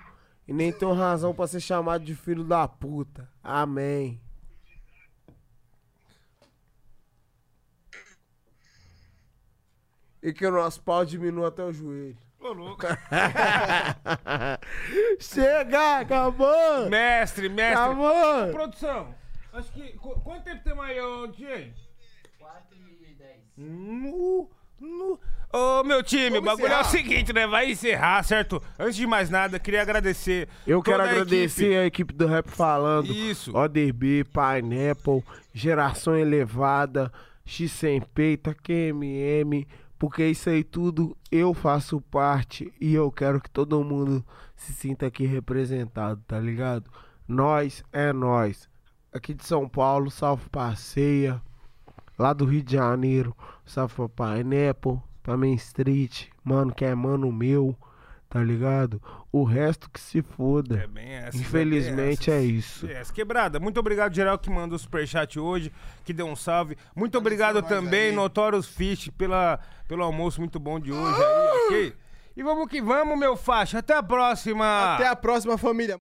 e 0.47 0.53
nem 0.53 0.71
tem 0.71 0.93
razão 0.93 1.33
pra 1.33 1.47
ser 1.47 1.59
chamado 1.59 2.03
de 2.03 2.13
filho 2.13 2.43
da 2.43 2.67
puta. 2.67 3.27
Amém. 3.43 4.21
E 10.21 10.33
que 10.33 10.45
o 10.45 10.51
nosso 10.51 10.81
pau 10.81 11.05
diminua 11.05 11.47
até 11.47 11.63
o 11.63 11.71
joelho. 11.71 12.17
Ô, 12.39 12.51
louco. 12.53 12.85
Chega, 15.19 15.99
acabou! 15.99 16.89
mestre, 16.89 17.49
mestre. 17.49 17.83
Acabou! 17.83 18.51
Produção, 18.51 19.13
acho 19.53 19.71
que. 19.71 19.93
qu- 19.97 20.19
Quanto 20.21 20.43
tempo 20.43 20.63
tem 20.63 20.79
aí, 20.79 20.99
ô, 21.01 21.27
DJ? 21.27 21.73
4 22.37 22.63
e 23.01 23.13
10. 23.13 23.35
No, 23.57 24.49
no. 24.79 25.19
Ô, 25.51 25.83
meu 25.83 26.03
time, 26.03 26.37
o 26.37 26.41
bagulho 26.41 26.67
é 26.67 26.77
o 26.77 26.81
encerrar? 26.81 26.83
seguinte, 26.85 27.33
né? 27.33 27.47
Vai 27.47 27.71
encerrar, 27.71 28.23
certo? 28.23 28.61
Antes 28.77 28.95
de 28.95 29.07
mais 29.07 29.29
nada, 29.29 29.59
queria 29.59 29.81
agradecer. 29.81 30.47
Eu 30.65 30.81
quero 30.83 30.97
toda 30.99 31.09
a 31.09 31.11
agradecer 31.11 31.63
equipe. 31.65 31.77
a 31.77 31.85
equipe 31.85 32.13
do 32.13 32.27
Rap 32.27 32.49
Falando. 32.49 33.11
Isso. 33.11 33.55
ODB, 33.57 34.23
Pineapple, 34.25 35.23
Geração 35.53 36.15
Elevada, 36.15 37.11
X 37.45 37.71
Sem 37.71 37.99
Peita, 37.99 38.53
QMM, 38.53 39.65
porque 39.99 40.25
isso 40.25 40.49
aí 40.49 40.63
tudo 40.63 41.15
eu 41.29 41.53
faço 41.53 41.99
parte 41.99 42.73
e 42.79 42.95
eu 42.95 43.11
quero 43.11 43.41
que 43.41 43.49
todo 43.49 43.83
mundo 43.83 44.25
se 44.55 44.73
sinta 44.73 45.05
aqui 45.07 45.25
representado, 45.25 46.23
tá 46.25 46.39
ligado? 46.39 46.89
Nós 47.27 47.83
é 47.91 48.13
nós. 48.13 48.69
Aqui 49.11 49.33
de 49.33 49.45
São 49.45 49.67
Paulo, 49.67 50.09
salve 50.09 50.47
pra 50.49 50.73
Ceia. 50.75 51.41
Lá 52.17 52.31
do 52.31 52.45
Rio 52.45 52.63
de 52.63 52.73
Janeiro, 52.73 53.35
salve 53.65 53.93
pra 53.93 54.37
Pineapple, 54.37 55.01
pra 55.21 55.37
Main 55.37 55.53
Street, 55.55 56.27
mano 56.43 56.73
que 56.73 56.85
é 56.85 56.95
mano 56.95 57.31
meu, 57.31 57.75
tá 58.29 58.43
ligado? 58.43 59.01
O 59.31 59.43
resto 59.43 59.89
que 59.89 59.99
se 59.99 60.21
foda. 60.21 60.77
É 60.77 60.87
bem 60.87 61.09
essa. 61.09 61.35
Infelizmente 61.35 62.29
é 62.29 62.41
isso. 62.41 62.85
Yes, 62.85 63.09
quebrada, 63.09 63.59
muito 63.59 63.79
obrigado, 63.79 64.13
geral, 64.13 64.37
que 64.37 64.49
mandou 64.49 64.75
o 64.75 64.79
superchat 64.79 65.39
hoje, 65.39 65.71
que 66.05 66.13
deu 66.13 66.27
um 66.27 66.35
salve. 66.35 66.77
Muito 66.95 67.17
obrigado 67.17 67.63
também, 67.63 68.09
aí. 68.09 68.15
Notorious 68.15 68.67
Fish, 68.67 69.09
pela, 69.17 69.59
pelo 69.87 70.03
almoço 70.03 70.39
muito 70.39 70.59
bom 70.59 70.79
de 70.79 70.91
hoje 70.91 71.23
aí, 71.23 71.65
ok? 71.65 71.95
E 72.37 72.43
vamos 72.43 72.69
que 72.69 72.81
vamos, 72.81 73.17
meu 73.17 73.35
faixa. 73.35 73.79
Até 73.79 73.95
a 73.95 74.03
próxima! 74.03 74.93
Até 74.93 75.07
a 75.07 75.15
próxima, 75.15 75.57
família. 75.57 75.97